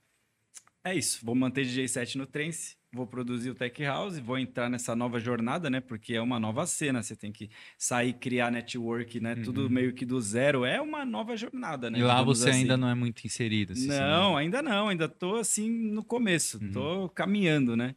é 0.82 0.94
isso, 0.94 1.24
vou 1.24 1.34
manter 1.34 1.64
DJ 1.64 1.86
set 1.88 2.16
no 2.16 2.26
trance, 2.26 2.76
vou 2.94 3.06
produzir 3.06 3.50
o 3.50 3.54
Tech 3.54 3.82
House, 3.82 4.18
vou 4.18 4.38
entrar 4.38 4.70
nessa 4.70 4.94
nova 4.94 5.18
jornada, 5.18 5.68
né? 5.68 5.80
Porque 5.80 6.14
é 6.14 6.20
uma 6.20 6.38
nova 6.38 6.64
cena, 6.66 7.02
você 7.02 7.16
tem 7.16 7.32
que 7.32 7.50
sair, 7.76 8.12
criar 8.14 8.50
network, 8.50 9.20
né? 9.20 9.34
Tudo 9.34 9.62
Uhum. 9.62 9.68
meio 9.68 9.92
que 9.92 10.06
do 10.06 10.20
zero, 10.20 10.64
é 10.64 10.80
uma 10.80 11.04
nova 11.04 11.36
jornada, 11.36 11.90
né? 11.90 11.98
E 11.98 12.02
lá 12.02 12.14
digamos 12.16 12.38
você 12.38 12.50
assim. 12.50 12.60
ainda 12.62 12.76
não 12.76 12.88
é 12.88 12.94
muito 12.94 13.24
inserido. 13.26 13.72
assim, 13.72 13.88
Não, 13.88 14.36
ainda 14.36 14.62
não, 14.62 14.88
ainda 14.88 15.08
tô 15.08 15.36
assim 15.36 15.68
no 15.68 16.04
começo, 16.04 16.58
Uhum. 16.60 16.72
tô 16.72 17.08
caminhando, 17.10 17.76
né? 17.76 17.94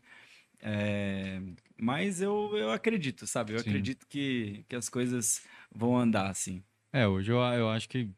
É, 0.60 1.40
mas 1.80 2.22
eu, 2.22 2.52
eu 2.58 2.72
acredito, 2.72 3.28
sabe? 3.28 3.54
Eu 3.54 3.60
Sim. 3.60 3.70
acredito 3.70 4.08
que, 4.08 4.66
que 4.68 4.76
as 4.76 4.90
coisas 4.90 5.42
vão 5.74 5.96
andar 5.98 6.30
assim. 6.30 6.64
É, 6.92 7.08
hoje 7.08 7.32
eu, 7.32 7.38
eu 7.38 7.70
acho 7.70 7.88
que 7.88 8.10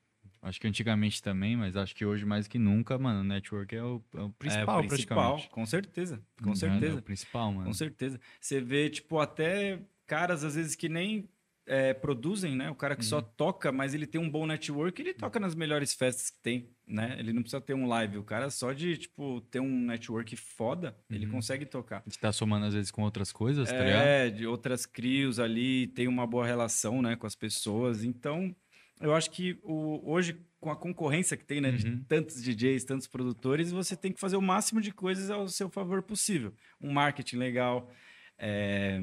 Acho 0.42 0.60
que 0.62 0.68
antigamente 0.68 1.22
também, 1.22 1.58
mas 1.58 1.76
acho 1.76 1.94
que 1.96 2.06
hoje 2.06 2.26
mais 2.26 2.48
que 2.48 2.58
nunca, 2.58 2.98
mano, 2.98 3.22
o 3.22 3.24
network 3.24 3.76
é 3.76 3.84
o, 3.84 4.02
é 4.16 4.22
o 4.22 4.30
principal, 4.30 4.82
é, 4.82 4.86
o 4.86 4.88
principal, 4.88 5.44
com 5.52 5.66
certeza, 5.66 6.22
com 6.42 6.56
certeza. 6.56 6.96
É 6.96 7.00
o 7.00 7.02
principal, 7.02 7.52
mano. 7.52 7.66
Com 7.68 7.74
certeza. 7.74 8.20
Você 8.40 8.62
vê, 8.62 8.90
tipo, 8.90 9.20
até 9.20 9.82
caras, 10.08 10.44
às 10.44 10.56
vezes, 10.56 10.76
que 10.76 10.88
nem 10.88 11.30
é, 11.66 11.94
produzem, 11.94 12.56
né? 12.56 12.72
O 12.72 12.76
cara 12.76 12.96
que 12.96 13.04
Uhum. 13.04 13.10
só 13.10 13.22
toca, 13.22 13.72
mas 13.72 13.94
ele 13.94 14.08
tem 14.08 14.20
um 14.20 14.30
bom 14.30 14.48
network, 14.48 15.00
ele 15.00 15.14
toca 15.14 15.40
nas 15.40 15.54
melhores 15.54 15.94
festas 15.94 16.30
que 16.32 16.42
tem, 16.42 16.70
né? 16.88 17.16
Ele 17.20 17.32
não 17.32 17.42
precisa 17.44 17.62
ter 17.62 17.76
um 17.76 17.86
live. 17.86 18.18
O 18.18 18.24
cara 18.24 18.50
só 18.50 18.72
de, 18.74 18.98
tipo, 18.98 19.42
ter 19.52 19.60
um 19.60 19.70
network 19.86 20.36
foda, 20.36 20.98
ele 21.12 21.26
Uhum. 21.26 21.34
consegue 21.34 21.66
tocar. 21.66 22.02
Gente 22.08 22.18
tá 22.18 22.32
somando 22.32 22.66
às 22.66 22.74
vezes 22.74 22.90
com 22.90 23.04
outras 23.04 23.32
coisas, 23.32 23.70
tá 23.70 23.84
ligado? 23.84 24.04
É, 24.08 24.30
de 24.32 24.48
outras 24.48 24.86
crios 24.88 25.38
ali, 25.38 25.88
tem 25.88 26.08
uma 26.08 26.26
boa 26.26 26.46
relação, 26.46 27.02
né, 27.04 27.16
com 27.16 27.28
as 27.28 27.36
pessoas. 27.36 28.04
Então, 28.04 28.56
eu 29.00 29.14
acho 29.16 29.32
que 29.32 29.58
o, 29.64 30.02
hoje, 30.12 30.40
com 30.60 30.70
a 30.72 30.76
concorrência 30.76 31.38
que 31.38 31.46
tem, 31.46 31.62
né, 31.62 31.72
de 31.72 31.88
Uhum. 31.88 32.04
tantos 32.08 32.42
DJs, 32.42 32.84
tantos 32.84 33.08
produtores, 33.08 33.72
você 33.72 33.96
tem 33.96 34.12
que 34.12 34.20
fazer 34.20 34.36
o 34.36 34.42
máximo 34.42 34.82
de 34.82 34.92
coisas 34.92 35.30
ao 35.30 35.48
seu 35.48 35.70
favor 35.70 36.02
possível. 36.04 36.54
Um 36.82 36.92
marketing 36.92 37.38
legal, 37.38 37.90
é, 38.38 39.00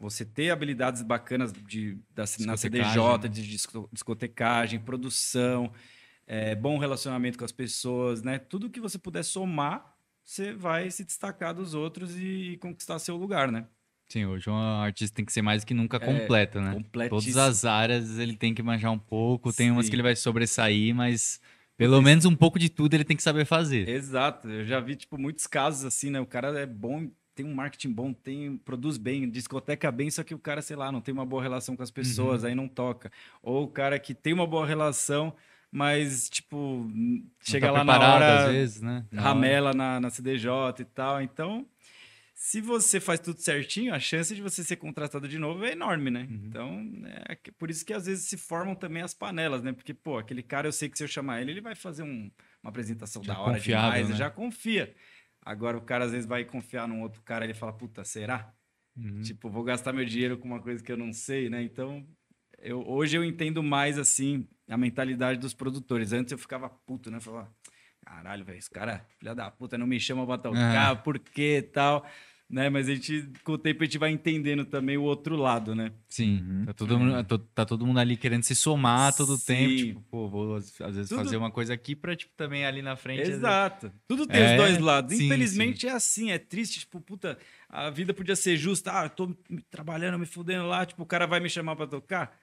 você 0.00 0.24
ter 0.24 0.50
habilidades 0.50 1.02
bacanas 1.02 1.52
de, 1.52 1.98
da, 2.14 2.22
na 2.40 2.56
CDJ, 2.56 3.28
de 3.28 3.46
disco- 3.48 3.88
discotecagem, 3.92 4.78
produção, 4.78 5.72
é, 6.26 6.54
bom 6.54 6.78
relacionamento 6.78 7.38
com 7.38 7.44
as 7.44 7.52
pessoas, 7.52 8.22
né? 8.22 8.38
Tudo 8.38 8.70
que 8.70 8.80
você 8.80 8.98
puder 8.98 9.24
somar, 9.24 9.96
você 10.22 10.52
vai 10.52 10.90
se 10.90 11.04
destacar 11.04 11.54
dos 11.54 11.74
outros 11.74 12.16
e 12.18 12.58
conquistar 12.60 12.98
seu 12.98 13.16
lugar, 13.16 13.50
né? 13.50 13.66
Sim, 14.08 14.24
hoje 14.24 14.48
um 14.48 14.54
artista 14.56 15.14
tem 15.16 15.24
que 15.24 15.32
ser 15.32 15.42
mais 15.42 15.64
que 15.64 15.74
nunca 15.74 15.98
É, 15.98 16.00
completo, 16.00 16.60
né? 16.60 16.74
completíssimo. 16.74 17.34
Todas 17.34 17.36
as 17.36 17.64
áreas 17.66 18.18
ele 18.18 18.34
tem 18.36 18.54
que 18.54 18.62
manjar 18.62 18.90
um 18.90 18.98
pouco, 18.98 19.52
tem 19.52 19.70
umas 19.70 19.88
que 19.88 19.94
ele 19.94 20.02
vai 20.02 20.16
sobressair, 20.16 20.94
mas 20.94 21.40
pelo 21.76 22.00
menos 22.00 22.24
um 22.24 22.34
pouco 22.34 22.58
de 22.58 22.70
tudo 22.70 22.94
ele 22.94 23.04
tem 23.04 23.16
que 23.16 23.22
saber 23.22 23.44
fazer. 23.44 23.86
Exato, 23.86 24.48
eu 24.48 24.64
já 24.64 24.80
vi 24.80 24.96
tipo 24.96 25.18
muitos 25.18 25.46
casos 25.46 25.84
assim, 25.84 26.08
né? 26.10 26.18
O 26.20 26.26
cara 26.26 26.58
é 26.58 26.64
bom, 26.64 27.10
tem 27.34 27.44
um 27.44 27.54
marketing 27.54 27.92
bom, 27.92 28.12
tem 28.14 28.56
produz 28.56 28.96
bem, 28.96 29.28
discoteca 29.28 29.92
bem, 29.92 30.10
só 30.10 30.24
que 30.24 30.34
o 30.34 30.38
cara, 30.38 30.62
sei 30.62 30.74
lá, 30.76 30.90
não 30.90 31.02
tem 31.02 31.12
uma 31.12 31.26
boa 31.26 31.42
relação 31.42 31.76
com 31.76 31.82
as 31.82 31.90
pessoas, 31.90 32.42
Uhum. 32.42 32.48
aí 32.48 32.54
não 32.54 32.66
toca. 32.66 33.12
Ou 33.42 33.64
o 33.64 33.68
cara 33.68 33.98
que 33.98 34.14
tem 34.14 34.32
uma 34.32 34.46
boa 34.46 34.66
relação, 34.66 35.34
mas 35.70 36.30
tipo 36.30 36.90
chega 37.42 37.66
Não 37.66 37.74
tá 37.74 37.78
lá 37.80 37.84
na 37.84 38.00
hora, 38.14 38.38
às 38.46 38.52
vezes, 38.54 38.80
né? 38.80 39.04
Ramela 39.14 39.74
na, 39.74 40.00
na 40.00 40.08
CDJ 40.10 40.48
e 40.80 40.84
tal. 40.86 41.20
Então, 41.20 41.66
se 42.40 42.60
você 42.60 43.00
faz 43.00 43.18
tudo 43.18 43.40
certinho, 43.40 43.92
a 43.92 43.98
chance 43.98 44.32
de 44.32 44.40
você 44.40 44.62
ser 44.62 44.76
contratado 44.76 45.26
de 45.26 45.40
novo 45.40 45.64
é 45.64 45.72
enorme, 45.72 46.08
né? 46.08 46.20
Uhum. 46.30 46.40
Então, 46.44 46.88
é 47.28 47.36
por 47.58 47.68
isso 47.68 47.84
que 47.84 47.92
às 47.92 48.06
vezes 48.06 48.28
se 48.28 48.36
formam 48.36 48.76
também 48.76 49.02
as 49.02 49.12
panelas, 49.12 49.60
né? 49.60 49.72
Porque, 49.72 49.92
pô, 49.92 50.16
aquele 50.18 50.40
cara, 50.40 50.68
eu 50.68 50.72
sei 50.72 50.88
que 50.88 50.96
se 50.96 51.02
eu 51.02 51.08
chamar 51.08 51.42
ele, 51.42 51.50
ele 51.50 51.60
vai 51.60 51.74
fazer 51.74 52.04
um- 52.04 52.30
uma 52.62 52.70
apresentação 52.70 53.24
Já 53.24 53.34
da 53.34 53.40
hora 53.40 53.58
demais, 53.58 54.08
né? 54.10 54.14
já 54.14 54.30
confia. 54.30 54.94
Agora, 55.42 55.76
o 55.78 55.80
cara 55.80 56.04
às 56.04 56.12
vezes 56.12 56.26
vai 56.28 56.44
confiar 56.44 56.86
num 56.86 57.02
outro 57.02 57.20
cara, 57.22 57.44
ele 57.44 57.54
fala, 57.54 57.72
puta, 57.72 58.04
será? 58.04 58.54
Uhum. 58.96 59.20
Tipo, 59.20 59.50
vou 59.50 59.64
gastar 59.64 59.92
meu 59.92 60.04
dinheiro 60.04 60.38
com 60.38 60.46
uma 60.46 60.62
coisa 60.62 60.80
que 60.80 60.92
eu 60.92 60.96
não 60.96 61.12
sei, 61.12 61.50
né? 61.50 61.60
Então, 61.60 62.06
eu, 62.60 62.86
hoje 62.88 63.16
eu 63.16 63.24
entendo 63.24 63.64
mais, 63.64 63.98
assim, 63.98 64.46
a 64.68 64.76
mentalidade 64.76 65.40
dos 65.40 65.54
produtores. 65.54 66.12
Antes 66.12 66.30
eu 66.30 66.38
ficava 66.38 66.68
puto, 66.68 67.10
né? 67.10 67.18
Falava, 67.18 67.52
caralho, 68.08 68.44
velho, 68.44 68.58
esse 68.58 68.70
cara, 68.70 69.04
filha 69.18 69.34
da 69.34 69.50
puta, 69.50 69.76
não 69.76 69.86
me 69.86 70.00
chama 70.00 70.26
pra 70.26 70.38
tocar, 70.38 71.02
por 71.02 71.18
quê 71.18 71.58
e 71.58 71.62
tal, 71.62 72.06
né? 72.48 72.70
Mas 72.70 72.88
a 72.88 72.94
gente, 72.94 73.28
com 73.44 73.52
o 73.52 73.58
tempo, 73.58 73.82
a 73.82 73.84
gente 73.86 73.98
vai 73.98 74.10
entendendo 74.10 74.64
também 74.64 74.96
o 74.96 75.02
outro 75.02 75.36
lado, 75.36 75.74
né? 75.74 75.92
Sim, 76.08 76.40
Uhum. 76.40 76.64
tá, 76.64 76.72
todo 76.72 76.98
mundo, 76.98 77.22
to- 77.24 77.38
tá 77.38 77.66
todo 77.66 77.86
mundo 77.86 78.00
ali 78.00 78.16
querendo 78.16 78.42
se 78.44 78.56
somar 78.56 79.14
todo 79.14 79.34
o 79.34 79.36
Sim. 79.36 79.44
tempo. 79.46 79.76
Tipo, 79.76 80.00
pô, 80.10 80.28
vou 80.28 80.56
às 80.56 80.70
vezes 80.78 81.08
Tudo- 81.10 81.22
fazer 81.22 81.36
uma 81.36 81.50
coisa 81.50 81.74
aqui 81.74 81.94
pra, 81.94 82.16
tipo, 82.16 82.32
também 82.36 82.64
ali 82.64 82.80
na 82.80 82.96
frente. 82.96 83.20
às 83.20 83.26
vezes- 83.28 83.42
Exato. 83.42 83.92
Tudo 84.08 84.26
tem 84.26 84.40
É, 84.40 84.50
os 84.52 84.56
dois 84.56 84.78
lados. 84.78 85.14
sim, 85.16 85.26
Infelizmente 85.26 85.86
é 85.86 85.92
assim, 85.92 86.30
é 86.30 86.38
triste. 86.38 86.80
Tipo, 86.80 87.00
puta, 87.02 87.38
a 87.68 87.90
vida 87.90 88.14
podia 88.14 88.34
ser 88.34 88.56
justa. 88.56 88.98
Ah, 88.98 89.04
eu 89.04 89.10
tô 89.10 89.36
trabalhando, 89.70 90.18
me 90.18 90.26
fudendo 90.26 90.66
lá. 90.66 90.86
Tipo, 90.86 91.02
o 91.02 91.06
cara 91.06 91.26
vai 91.26 91.40
me 91.40 91.50
chamar 91.50 91.76
pra 91.76 91.86
tocar. 91.86 92.34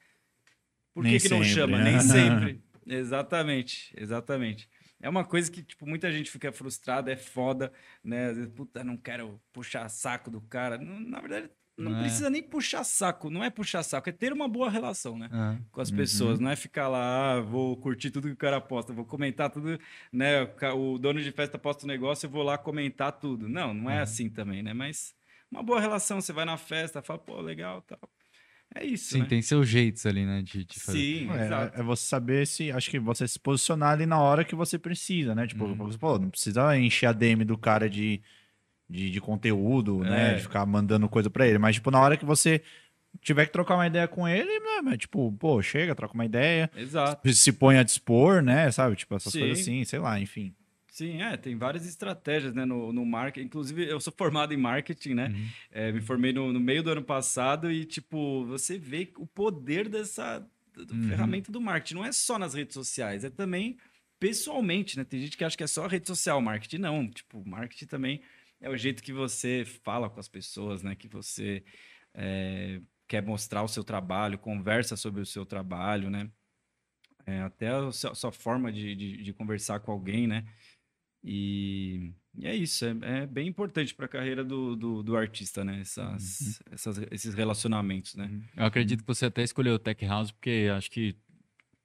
Por 0.93 1.03
que, 1.03 1.09
Nem 1.09 1.19
que 1.19 1.29
não 1.29 1.37
sempre, 1.39 1.53
chama? 1.53 1.77
né? 1.79 1.91
Nem 1.91 1.99
sempre. 1.99 2.61
Exatamente, 2.87 3.91
exatamente. 3.97 4.69
É 5.05 5.09
uma 5.09 5.23
coisa 5.23 5.51
que, 5.51 5.61
tipo, 5.61 5.85
muita 5.85 6.11
gente 6.11 6.31
fica 6.31 6.51
frustrada, 6.51 7.11
é 7.11 7.15
foda, 7.15 7.71
né? 8.03 8.25
Às 8.29 8.37
vezes, 8.37 8.51
puta, 8.51 8.83
não 8.83 8.97
quero 8.97 9.39
puxar 9.53 9.87
saco 9.87 10.31
do 10.31 10.41
cara. 10.41 10.79
Não- 10.79 10.99
na 10.99 11.21
verdade, 11.21 11.47
não, 11.77 11.91
Não 11.91 11.97
é. 11.99 12.01
precisa 12.01 12.27
nem 12.27 12.41
puxar 12.41 12.83
saco. 12.83 13.29
Não 13.29 13.43
é 13.43 13.51
puxar 13.51 13.83
saco, 13.83 14.09
é 14.09 14.11
ter 14.11 14.33
uma 14.33 14.47
boa 14.47 14.67
relação, 14.67 15.15
né? 15.15 15.29
Ah, 15.31 15.57
com 15.71 15.79
as 15.79 15.91
Uhum. 15.91 15.95
pessoas, 15.97 16.39
não 16.39 16.49
é 16.49 16.55
ficar 16.55 16.87
lá, 16.87 17.33
ah, 17.35 17.39
vou 17.41 17.77
curtir 17.77 18.09
tudo 18.09 18.27
que 18.29 18.33
o 18.33 18.37
cara 18.37 18.59
posta, 18.59 18.93
vou 18.93 19.05
comentar 19.05 19.51
tudo, 19.51 19.79
né? 20.11 20.41
O 20.75 20.97
dono 20.97 21.21
de 21.21 21.31
festa 21.31 21.59
posta 21.59 21.85
um 21.85 21.87
negócio, 21.87 22.25
eu 22.25 22.31
vou 22.31 22.41
lá 22.41 22.57
comentar 22.57 23.11
tudo. 23.11 23.47
Não, 23.47 23.75
não 23.75 23.91
é 23.91 23.97
Uhum. 23.97 24.01
assim 24.01 24.27
também, 24.27 24.63
né? 24.63 24.73
Mas 24.73 25.13
uma 25.51 25.61
boa 25.61 25.79
relação, 25.79 26.19
você 26.19 26.33
vai 26.33 26.45
na 26.45 26.57
festa, 26.57 27.03
fala, 27.03 27.19
pô, 27.19 27.39
legal, 27.41 27.83
tal. 27.83 27.99
É 28.73 28.83
isso, 28.83 29.13
sim, 29.13 29.19
né? 29.21 29.25
tem 29.25 29.41
seus 29.41 29.67
jeitos 29.69 30.05
ali, 30.05 30.25
né? 30.25 30.41
De, 30.41 30.65
de 30.65 30.79
fazer. 30.79 30.97
Sim, 30.99 31.31
exato. 31.31 31.77
É, 31.77 31.79
é 31.79 31.83
você 31.83 32.05
saber 32.05 32.45
se. 32.45 32.71
Acho 32.71 32.89
que 32.89 32.99
você 32.99 33.27
se 33.27 33.39
posicionar 33.39 33.91
ali 33.91 34.05
na 34.05 34.19
hora 34.19 34.43
que 34.43 34.55
você 34.55 34.77
precisa, 34.77 35.33
né? 35.33 35.47
Tipo, 35.47 35.65
Uhum. 35.65 35.75
você 35.75 35.97
falou, 35.97 36.19
não 36.19 36.29
precisa 36.29 36.77
encher 36.77 37.05
a 37.07 37.13
DM 37.13 37.45
do 37.45 37.57
cara 37.57 37.89
de, 37.89 38.21
de, 38.89 39.09
de 39.11 39.21
conteúdo, 39.21 39.99
né? 39.99 40.31
É. 40.31 40.35
De 40.35 40.41
ficar 40.41 40.65
mandando 40.65 41.07
coisa 41.07 41.29
pra 41.29 41.47
ele. 41.47 41.57
Mas, 41.57 41.75
tipo, 41.75 41.89
na 41.89 41.99
hora 42.01 42.17
que 42.17 42.25
você 42.25 42.61
tiver 43.21 43.45
que 43.45 43.53
trocar 43.53 43.75
uma 43.75 43.87
ideia 43.87 44.09
com 44.09 44.27
ele, 44.27 44.59
né? 44.59 44.81
mas, 44.83 44.97
Tipo, 44.97 45.31
pô, 45.31 45.61
chega, 45.61 45.95
troca 45.95 46.13
uma 46.13 46.25
ideia. 46.25 46.69
Exato. 46.75 47.31
Se 47.33 47.53
põe 47.53 47.77
a 47.77 47.83
dispor, 47.83 48.41
né? 48.41 48.69
Sabe? 48.71 48.97
Tipo, 48.97 49.15
essas 49.15 49.31
Sim. 49.31 49.39
coisas 49.39 49.59
assim, 49.61 49.85
sei 49.85 49.99
lá, 49.99 50.19
enfim. 50.19 50.53
Sim, 50.95 51.21
é, 51.21 51.35
tem 51.35 51.57
várias 51.57 51.85
estratégias, 51.85 52.53
né, 52.53 52.63
no, 52.63 52.93
no 52.93 53.05
marketing. 53.05 53.47
Inclusive, 53.47 53.85
eu 53.85 53.99
sou 53.99 54.13
formado 54.15 54.53
em 54.53 54.57
marketing, 54.57 55.13
né? 55.13 55.27
Uhum. 55.27 55.47
É, 55.69 55.91
me 55.91 55.99
formei 55.99 56.31
no, 56.31 56.53
no 56.53 56.59
meio 56.61 56.81
do 56.81 56.89
ano 56.89 57.03
passado 57.03 57.69
e, 57.69 57.83
tipo, 57.83 58.45
você 58.45 58.77
vê 58.77 59.11
o 59.17 59.27
poder 59.27 59.89
dessa 59.89 60.39
do- 60.73 60.93
Uhum. 60.93 61.03
ferramenta 61.09 61.51
do 61.51 61.59
marketing. 61.59 61.95
Não 61.95 62.05
é 62.05 62.13
só 62.13 62.39
nas 62.39 62.53
redes 62.53 62.75
sociais, 62.75 63.25
é 63.25 63.29
também 63.29 63.75
pessoalmente, 64.21 64.97
né? 64.97 65.03
Tem 65.03 65.19
gente 65.19 65.35
que 65.35 65.43
acha 65.43 65.57
que 65.57 65.65
é 65.65 65.67
só 65.67 65.85
rede 65.85 66.07
social 66.07 66.39
marketing. 66.41 66.77
Não, 66.77 67.09
tipo, 67.09 67.45
marketing 67.45 67.87
também 67.87 68.21
é 68.61 68.69
o 68.69 68.77
jeito 68.77 69.03
que 69.03 69.11
você 69.11 69.65
fala 69.83 70.09
com 70.09 70.21
as 70.21 70.29
pessoas, 70.29 70.81
né? 70.81 70.95
Que 70.95 71.09
você 71.09 71.61
é, 72.13 72.79
quer 73.05 73.21
mostrar 73.21 73.63
o 73.63 73.67
seu 73.67 73.83
trabalho, 73.83 74.37
conversa 74.39 74.95
sobre 74.95 75.19
o 75.19 75.25
seu 75.25 75.45
trabalho, 75.45 76.09
né? 76.09 76.31
É, 77.25 77.41
até 77.41 77.69
a 77.69 77.91
sua, 77.91 78.11
a 78.11 78.15
sua 78.15 78.31
forma 78.31 78.71
de, 78.71 78.95
de, 78.95 79.23
de 79.23 79.33
conversar 79.33 79.79
com 79.81 79.91
alguém, 79.91 80.25
né? 80.25 80.45
E, 81.27 82.11
e 82.37 82.45
é 82.45 82.55
isso, 82.55 82.85
é, 82.85 82.95
é 83.23 83.25
bem 83.25 83.47
importante 83.47 83.95
para 83.95 84.05
a 84.05 84.09
carreira 84.09 84.43
do, 84.43 84.75
do, 84.75 85.01
do 85.01 85.17
artista, 85.17 85.65
né? 85.65 85.79
Essas, 85.81 86.61
essas- 86.71 87.01
esses 87.09 87.33
relacionamentos, 87.33 88.13
né? 88.13 88.29
Eu 88.55 88.65
acredito 88.65 89.01
que 89.01 89.07
você 89.07 89.25
até 89.25 89.41
escolheu 89.43 89.73
o 89.73 89.79
Tech 89.79 90.05
House 90.05 90.29
porque 90.31 90.69
acho 90.75 90.91
que 90.91 91.15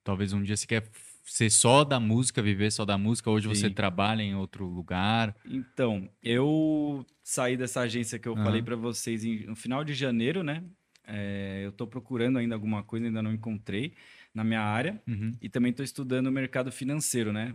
talvez 0.04 0.34
um 0.34 0.42
dia 0.42 0.56
você 0.56 0.66
quer 0.66 0.86
ser 1.24 1.48
só 1.48 1.84
da 1.84 1.98
música, 1.98 2.42
viver 2.42 2.70
só 2.70 2.84
da 2.84 2.98
música. 2.98 3.30
Hoje 3.30 3.48
você 3.48 3.68
Sim. 3.68 3.74
trabalha 3.74 4.22
em 4.22 4.34
outro 4.34 4.66
lugar. 4.66 5.34
Então, 5.44 6.10
eu 6.22 7.06
saí 7.22 7.56
dessa 7.56 7.80
agência 7.80 8.18
que 8.18 8.28
eu 8.28 8.34
Aham. 8.34 8.44
falei 8.44 8.60
para 8.62 8.76
vocês 8.76 9.24
no 9.46 9.56
final 9.56 9.82
de 9.84 9.94
janeiro, 9.94 10.42
né? 10.42 10.62
É, 11.06 11.62
eu 11.64 11.70
estou 11.70 11.86
procurando 11.86 12.38
ainda 12.38 12.54
alguma 12.54 12.82
coisa, 12.84 13.06
ainda 13.06 13.22
não 13.22 13.32
encontrei 13.32 13.94
na 14.34 14.44
minha 14.44 14.60
área. 14.60 15.02
Uhum. 15.06 15.32
E 15.40 15.48
também 15.48 15.70
estou 15.70 15.84
estudando 15.84 16.28
o 16.28 16.32
mercado 16.32 16.70
financeiro, 16.70 17.32
né? 17.32 17.54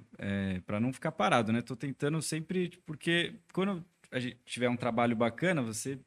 para 0.65 0.79
não 0.79 0.91
ficar 0.91 1.11
parado, 1.11 1.51
né? 1.51 1.59
Estou 1.59 1.77
tentando 1.77 2.21
sempre, 2.21 2.71
porque 2.85 3.35
quando 3.53 3.83
a 4.11 4.19
gente 4.19 4.37
tiver 4.45 4.69
um 4.69 4.77
trabalho 4.77 5.15
bacana, 5.15 5.61
você 5.61 5.99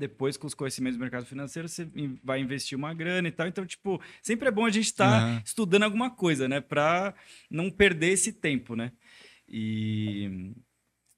depois 0.00 0.36
com 0.36 0.46
os 0.46 0.54
conhecimentos 0.54 0.96
do 0.96 1.00
mercado 1.00 1.26
financeiro 1.26 1.68
você 1.68 1.90
vai 2.24 2.40
investir 2.40 2.76
uma 2.76 2.94
grana 2.94 3.28
e 3.28 3.32
tal. 3.32 3.46
Então, 3.46 3.66
tipo, 3.66 4.00
sempre 4.22 4.48
é 4.48 4.50
bom 4.50 4.64
a 4.64 4.70
gente 4.70 4.86
estar 4.86 5.22
Aham. 5.22 5.42
estudando 5.44 5.82
alguma 5.82 6.10
coisa, 6.10 6.48
né? 6.48 6.60
Para 6.60 7.14
não 7.50 7.70
perder 7.70 8.08
esse 8.12 8.32
tempo, 8.32 8.74
né? 8.74 8.92
E, 9.46 10.54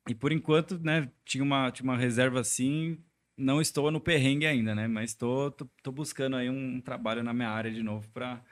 e 0.09 0.15
por 0.15 0.33
enquanto, 0.33 0.79
né? 0.81 1.09
Tinha 1.25 1.45
uma, 1.45 1.71
tinha 1.71 1.85
uma 1.85 1.97
reserva 1.97 2.41
assim. 2.41 2.99
Não 3.37 3.61
estou 3.61 3.91
no 3.91 4.01
perrengue 4.01 4.47
ainda, 4.47 4.75
né? 4.75 4.89
Mas 4.89 5.11
estou 5.11 5.55
buscando 5.93 6.37
aí 6.37 6.51
um 6.51 6.81
trabalho 6.81 7.23
na 7.23 7.33
minha 7.33 7.51
área 7.51 7.71
de 7.71 7.83
novo 7.83 8.09
para 8.11 8.43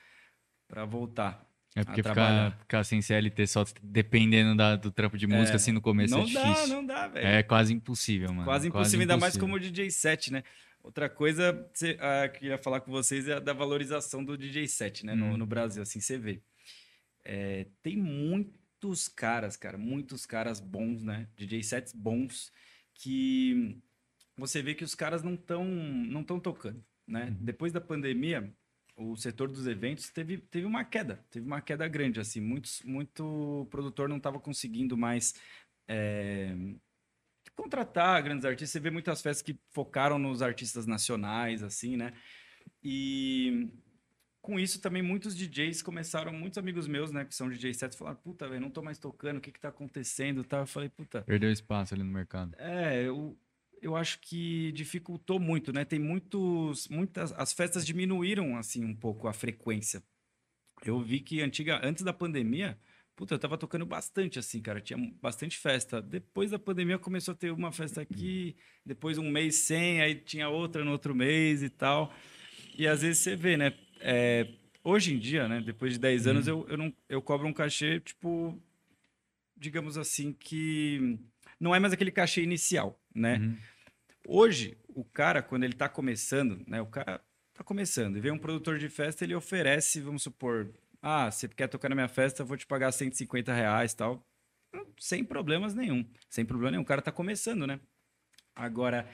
para 0.71 0.85
voltar. 0.85 1.47
É 1.77 1.85
porque 1.85 2.03
ficar, 2.03 2.59
ficar 2.59 2.85
sem 2.85 3.01
CLT 3.01 3.47
só 3.47 3.65
dependendo 3.83 4.57
da- 4.57 4.75
do 4.77 4.91
trampo 4.91 5.17
de 5.17 5.27
música 5.27 5.55
assim 5.57 5.71
no 5.71 5.81
começo 5.81 6.15
não 6.17 6.25
é 6.25 6.31
dá, 6.33 6.43
difícil. 6.43 6.69
não 6.69 6.85
dá, 6.87 7.07
velho. 7.09 7.27
É 7.27 7.43
quase 7.45 7.73
impossível, 7.73 8.29
mano. 8.33 8.45
Quase 8.45 8.69
impossível, 8.69 9.01
ainda 9.03 9.17
mais 9.17 9.35
impossível. 9.37 9.55
como 9.55 9.61
DJ 9.61 9.91
set, 9.91 10.33
né? 10.33 10.43
Outra 10.83 11.09
coisa 11.09 11.69
cê, 11.75 11.97
ah, 12.01 12.29
que 12.29 12.47
eu 12.47 12.51
ia 12.51 12.59
falar 12.59 12.81
com 12.81 12.91
vocês 12.91 13.29
é 13.29 13.35
a 13.35 13.39
da 13.41 13.53
valorização 13.53 14.25
do 14.25 14.37
DJ 14.37 14.67
set, 14.67 15.05
né? 15.07 15.15
No, 15.15 15.27
Hum. 15.27 15.37
no 15.37 15.47
Brasil, 15.47 15.83
assim, 15.83 16.01
você 16.01 16.19
vê. 16.19 16.41
É, 17.25 17.67
tem 17.83 17.97
muitos 17.97 19.07
caras, 19.09 19.57
cara, 19.57 19.77
muitos 19.79 20.25
caras 20.27 20.59
bons, 20.59 21.03
né? 21.05 21.29
DJ 21.37 21.63
sets 21.63 21.93
bons 21.93 22.51
que 22.95 23.79
você 24.37 24.63
vê 24.63 24.75
que 24.75 24.83
os 24.85 24.95
caras 24.95 25.23
não 25.23 25.35
estão 25.35 25.65
não 25.65 26.25
tão 26.25 26.41
tocando, 26.41 26.83
né? 27.07 27.27
Uhum. 27.27 27.37
Depois 27.45 27.73
da 27.73 27.81
pandemia, 27.81 28.53
o 29.01 29.17
setor 29.17 29.49
dos 29.49 29.67
eventos 29.67 30.11
teve, 30.11 30.37
teve 30.37 30.67
uma 30.67 30.85
queda, 30.85 31.25
teve 31.31 31.47
uma 31.47 31.61
queda 31.61 31.89
grande, 31.89 32.21
assim, 32.21 32.41
muitos, 32.41 32.83
muito 32.83 33.67
produtor 33.71 34.09
não 34.09 34.19
estava 34.19 34.39
conseguindo 34.39 34.97
mais 34.97 35.35
é, 35.89 36.55
contratar 37.57 38.23
grandes 38.23 38.45
artistas, 38.45 38.71
você 38.71 38.81
vê 38.81 38.91
muitas 38.91 39.23
festas 39.23 39.43
que 39.43 39.59
focaram 39.71 40.19
nos 40.19 40.43
artistas 40.43 40.87
nacionais, 40.87 41.63
assim, 41.63 41.97
né, 41.97 42.13
e 42.83 43.71
com 44.43 44.61
isso 44.61 44.81
também 44.81 45.03
muitos 45.03 45.35
DJs 45.35 45.81
começaram, 45.81 46.33
muitos 46.33 46.59
amigos 46.59 46.87
meus, 46.87 47.11
né, 47.11 47.25
que 47.25 47.35
são 47.35 47.49
DJ 47.49 47.73
sets, 47.73 47.97
falaram, 47.97 48.19
puta, 48.19 48.47
velho, 48.49 48.61
não 48.61 48.71
tô 48.71 48.83
mais 48.83 48.99
tocando, 48.99 49.39
o 49.39 49.41
que 49.41 49.53
que 49.53 49.61
tá 49.61 49.69
acontecendo, 49.69 50.45
tá? 50.45 50.59
Eu 50.59 50.67
falei, 50.67 50.89
puta... 50.89 51.23
Perdeu 51.23 51.51
espaço 51.51 51.95
ali 51.95 52.03
no 52.03 52.11
mercado. 52.11 52.55
É, 52.59 53.03
eu, 53.03 53.37
eu 53.83 53.97
acho 53.97 54.19
que 54.21 54.73
dificultou 54.73 55.39
muito, 55.39 55.73
né? 55.73 55.85
Tem 55.85 55.99
muitos, 55.99 56.89
muitas, 56.89 57.33
as 57.33 57.53
festas 57.53 57.85
diminuíram, 57.85 58.57
assim, 58.57 58.85
um 58.85 58.95
pouco 58.95 59.29
a 59.29 59.33
frequência. 59.33 60.03
Eu 60.85 61.01
vi 61.01 61.21
que 61.21 61.41
antiga, 61.41 61.81
antes 61.83 62.03
da 62.03 62.13
pandemia, 62.13 62.79
puta, 63.17 63.35
eu 63.35 63.39
tava 63.39 63.59
tocando 63.59 63.85
bastante, 63.85 64.39
assim, 64.39 64.61
cara, 64.63 64.81
tinha 64.81 64.99
bastante 65.21 65.59
festa. 65.59 66.01
Depois 66.01 66.51
da 66.51 66.59
pandemia 66.59 66.99
começou 66.99 67.33
a 67.33 67.37
ter 67.37 67.51
uma 67.51 67.71
festa 67.71 68.01
aqui, 68.01 68.57
depois 68.85 69.19
um 69.19 69.31
mês 69.31 69.57
sem, 69.57 70.01
aí 70.01 70.15
tinha 70.15 70.49
outra 70.49 70.85
no 70.85 70.91
outro 70.91 71.15
mês 71.15 71.63
e 71.63 71.69
tal. 71.69 72.15
E 72.79 72.87
às 72.87 73.03
vezes 73.03 73.19
você 73.19 73.37
vê, 73.37 73.57
né? 73.57 73.75
É, 74.01 74.47
hoje 74.83 75.15
em 75.15 75.19
dia, 75.19 75.47
né? 75.49 75.61
Depois 75.61 75.93
de 75.93 75.99
10 75.99 76.27
anos, 76.27 76.49
eu, 76.49 76.67
eu, 76.69 76.77
não, 76.77 76.93
eu 77.09 77.21
cobro 77.21 77.47
um 77.47 77.53
cachê, 77.53 78.01
tipo, 78.01 78.59
digamos 79.57 79.99
assim, 79.99 80.33
que 80.33 81.19
não 81.61 81.75
é 81.75 81.79
mais 81.79 81.93
aquele 81.93 82.11
cachê 82.11 82.43
inicial, 82.43 82.99
né? 83.15 83.37
Uhum. 83.37 83.57
Hoje, 84.27 84.77
o 84.89 85.05
cara, 85.05 85.43
quando 85.43 85.65
ele 85.65 85.73
tá 85.75 85.89
começando, 85.89 86.63
né? 86.67 86.81
O 86.81 86.87
cara 86.87 87.21
tá 87.55 87.65
começando 87.65 88.17
e 88.17 88.21
vem 88.21 88.33
um 88.33 88.39
produtor 88.39 88.79
de 88.79 88.89
festa, 88.89 89.25
ele 89.25 89.35
oferece, 89.35 90.01
vamos 90.01 90.23
supor, 90.23 90.73
ah, 91.03 91.31
você 91.31 91.49
quer 91.49 91.69
tocar 91.69 91.89
na 91.89 91.95
minha 91.95 92.09
festa, 92.09 92.45
vou 92.45 92.57
te 92.57 92.67
pagar 92.67 92.93
150 92.93 93.53
reais 93.53 93.95
tal. 93.95 94.25
Sem 94.99 95.25
problemas 95.25 95.75
nenhum. 95.75 96.05
Sem 96.29 96.45
problema 96.45 96.73
nenhum. 96.73 96.83
O 96.83 96.87
cara 96.87 97.03
tá 97.03 97.11
começando, 97.11 97.67
né? 97.67 97.81
Agora, 98.55 99.09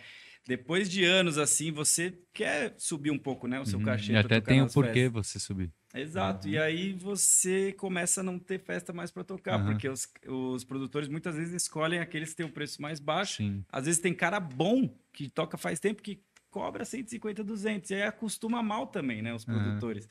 depois 0.46 0.90
de 0.90 1.04
anos 1.04 1.38
assim, 1.38 1.70
você 1.72 2.18
quer 2.32 2.74
subir 2.78 3.10
um 3.10 3.18
pouco, 3.18 3.46
né? 3.46 3.60
O 3.60 3.66
seu 3.66 3.78
Uhum. 3.78 3.84
cachê. 3.84 4.12
E 4.12 4.14
pra 4.14 4.20
até 4.20 4.40
tem 4.40 4.62
o 4.62 4.68
porquê 4.68 5.04
festas. 5.04 5.12
você 5.12 5.38
subir. 5.38 5.72
Exato. 6.00 6.48
E 6.48 6.58
aí 6.58 6.92
você 6.92 7.72
começa 7.72 8.20
a 8.20 8.24
não 8.24 8.38
ter 8.38 8.58
festa 8.58 8.92
mais 8.92 9.10
para 9.10 9.24
tocar, 9.24 9.54
Aham. 9.54 9.66
porque 9.72 9.88
os, 9.88 10.08
os 10.26 10.64
produtores 10.64 11.08
muitas 11.08 11.36
vezes 11.36 11.54
escolhem 11.54 12.00
aqueles 12.00 12.30
que 12.30 12.36
têm 12.36 12.46
o 12.46 12.52
preço 12.52 12.80
mais 12.80 13.00
baixo. 13.00 13.38
Sim. 13.38 13.64
Às 13.70 13.86
vezes 13.86 14.00
tem 14.00 14.14
cara 14.14 14.40
bom 14.40 14.88
que 15.12 15.28
toca 15.28 15.56
faz 15.56 15.80
tempo 15.80 16.02
que 16.02 16.20
cobra 16.50 16.84
150, 16.84 17.44
200. 17.44 17.90
E 17.90 17.94
aí 17.94 18.02
acostuma 18.02 18.62
mal 18.62 18.86
também, 18.86 19.22
né? 19.22 19.34
Os 19.34 19.44
produtores. 19.44 20.08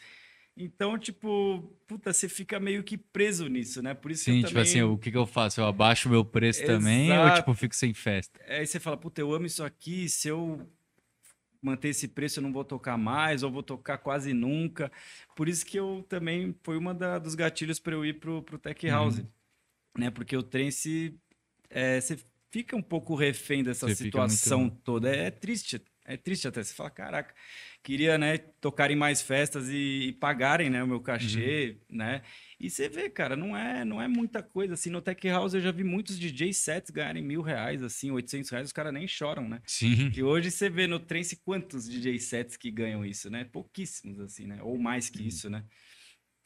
Então, 0.57 0.97
tipo, 0.97 1.75
puta, 1.85 2.13
você 2.13 2.29
fica 2.29 2.59
meio 2.61 2.81
que 2.81 2.97
preso 2.97 3.47
nisso, 3.47 3.81
né? 3.81 3.93
Por 3.93 4.09
isso 4.09 4.23
Sim, 4.23 4.37
tipo 4.37 4.49
também... 4.49 4.63
assim, 4.63 4.81
o 4.83 4.97
que, 4.97 5.11
que 5.11 5.17
eu 5.17 5.25
faço? 5.25 5.59
Eu 5.59 5.65
abaixo 5.65 6.07
o 6.07 6.11
meu 6.11 6.23
preço 6.23 6.65
também 6.65 7.11
ou 7.11 7.17
Exato. 7.17 7.39
tipo, 7.41 7.53
fico 7.55 7.75
sem 7.75 7.93
festa? 7.93 8.39
Aí 8.47 8.65
você 8.65 8.79
fala, 8.79 8.95
puta, 8.95 9.19
eu 9.19 9.33
amo 9.33 9.45
isso 9.45 9.63
aqui, 9.63 10.07
se 10.07 10.29
eu 10.29 10.65
manter 11.65 11.89
esse 11.89 12.07
preço 12.07 12.39
eu 12.39 12.43
não 12.43 12.53
vou 12.53 12.63
tocar 12.63 12.97
mais, 12.97 13.41
ou 13.43 13.51
vou 13.51 13.63
tocar 13.63 13.97
quase 13.97 14.33
nunca. 14.33 14.91
Por 15.35 15.49
isso 15.49 15.65
que 15.65 15.77
eu 15.77 16.05
também, 16.07 16.55
foi 16.63 16.77
uma 16.77 16.93
da- 16.93 17.17
dos 17.19 17.33
gatilhos 17.35 17.79
para 17.79 17.93
eu 17.95 18.05
ir 18.05 18.19
pro, 18.19 18.43
pro 18.43 18.57
Tech 18.59 18.87
House, 18.87 19.17
Uhum. 19.19 19.27
né? 19.97 20.11
Porque 20.11 20.37
o 20.37 20.43
trance, 20.43 21.17
é, 21.69 21.99
você 21.99 22.17
fica 22.51 22.75
um 22.75 22.81
pouco 22.81 23.15
refém 23.15 23.63
dessa 23.63 23.87
Você 23.87 23.95
situação 23.95 24.61
muito- 24.61 24.77
toda. 24.83 25.09
É, 25.13 25.31
triste, 25.31 25.81
é 26.05 26.15
triste 26.15 26.47
até. 26.47 26.63
Você 26.63 26.73
fala, 26.73 26.89
caraca, 26.91 27.33
queria, 27.83 28.17
né, 28.17 28.37
tocar 28.37 28.91
em 28.91 28.95
mais 28.95 29.21
festas 29.21 29.67
e, 29.69 30.07
e 30.09 30.13
pagarem, 30.13 30.69
né, 30.69 30.83
o 30.83 30.87
meu 30.87 31.01
cachê, 31.01 31.77
Uhum. 31.89 31.97
né? 31.97 32.21
E 32.59 32.69
você 32.69 32.87
vê, 32.87 33.09
cara, 33.09 33.35
não 33.35 33.55
é, 33.55 33.83
não 33.83 34.01
é 34.01 34.07
muita 34.07 34.41
coisa. 34.41 34.73
Assim, 34.75 34.89
no 34.89 35.01
Tech 35.01 35.27
House 35.27 35.53
eu 35.53 35.61
já 35.61 35.71
vi 35.71 35.83
muitos 35.83 36.17
DJ 36.17 36.53
sets 36.53 36.89
ganharem 36.89 37.23
mil 37.23 37.41
reais, 37.41 37.83
assim, 37.83 38.11
800 38.11 38.49
reais, 38.49 38.67
os 38.67 38.73
caras 38.73 38.93
nem 38.93 39.07
choram, 39.07 39.47
né? 39.47 39.61
Sim. 39.65 40.11
E 40.15 40.23
hoje 40.23 40.49
você 40.49 40.69
vê 40.69 40.87
no 40.87 40.99
trance 40.99 41.35
quantos 41.35 41.87
DJ 41.87 42.19
sets 42.19 42.55
que 42.55 42.71
ganham 42.71 43.05
isso, 43.05 43.29
né? 43.29 43.43
Pouquíssimos, 43.43 44.19
assim, 44.19 44.45
né? 44.47 44.61
Ou 44.61 44.77
mais 44.77 45.09
que 45.09 45.27
isso, 45.27 45.49
né? 45.49 45.63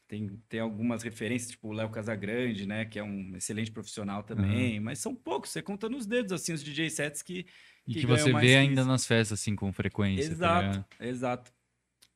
Tem, 0.08 0.28
tem 0.50 0.60
algumas 0.60 1.04
referências, 1.04 1.52
tipo 1.52 1.68
o 1.68 1.72
Léo 1.72 1.92
Casagrande, 1.92 2.66
né? 2.66 2.86
Que 2.86 2.98
é 2.98 3.04
um 3.04 3.36
excelente 3.36 3.72
profissional 3.72 4.24
também. 4.24 4.80
Mas 4.80 4.98
são 4.98 5.14
poucos, 5.14 5.52
você 5.52 5.62
conta 5.62 5.88
nos 5.88 6.08
dedos, 6.08 6.32
assim, 6.32 6.54
os 6.54 6.64
DJ 6.64 6.90
sets 6.90 7.22
que... 7.22 7.46
E 7.88 7.94
que 7.94 8.02
que, 8.02 8.08
ganham 8.08 8.20
você 8.20 8.34
vê 8.34 8.40
que 8.48 8.56
ainda 8.56 8.82
isso. 8.82 8.90
nas 8.90 9.06
festas, 9.06 9.40
assim, 9.40 9.56
com 9.56 9.72
frequência. 9.72 10.26
tá 10.30 10.32
Exato, 10.34 10.66
ligado? 10.66 10.86
exato. 11.02 11.59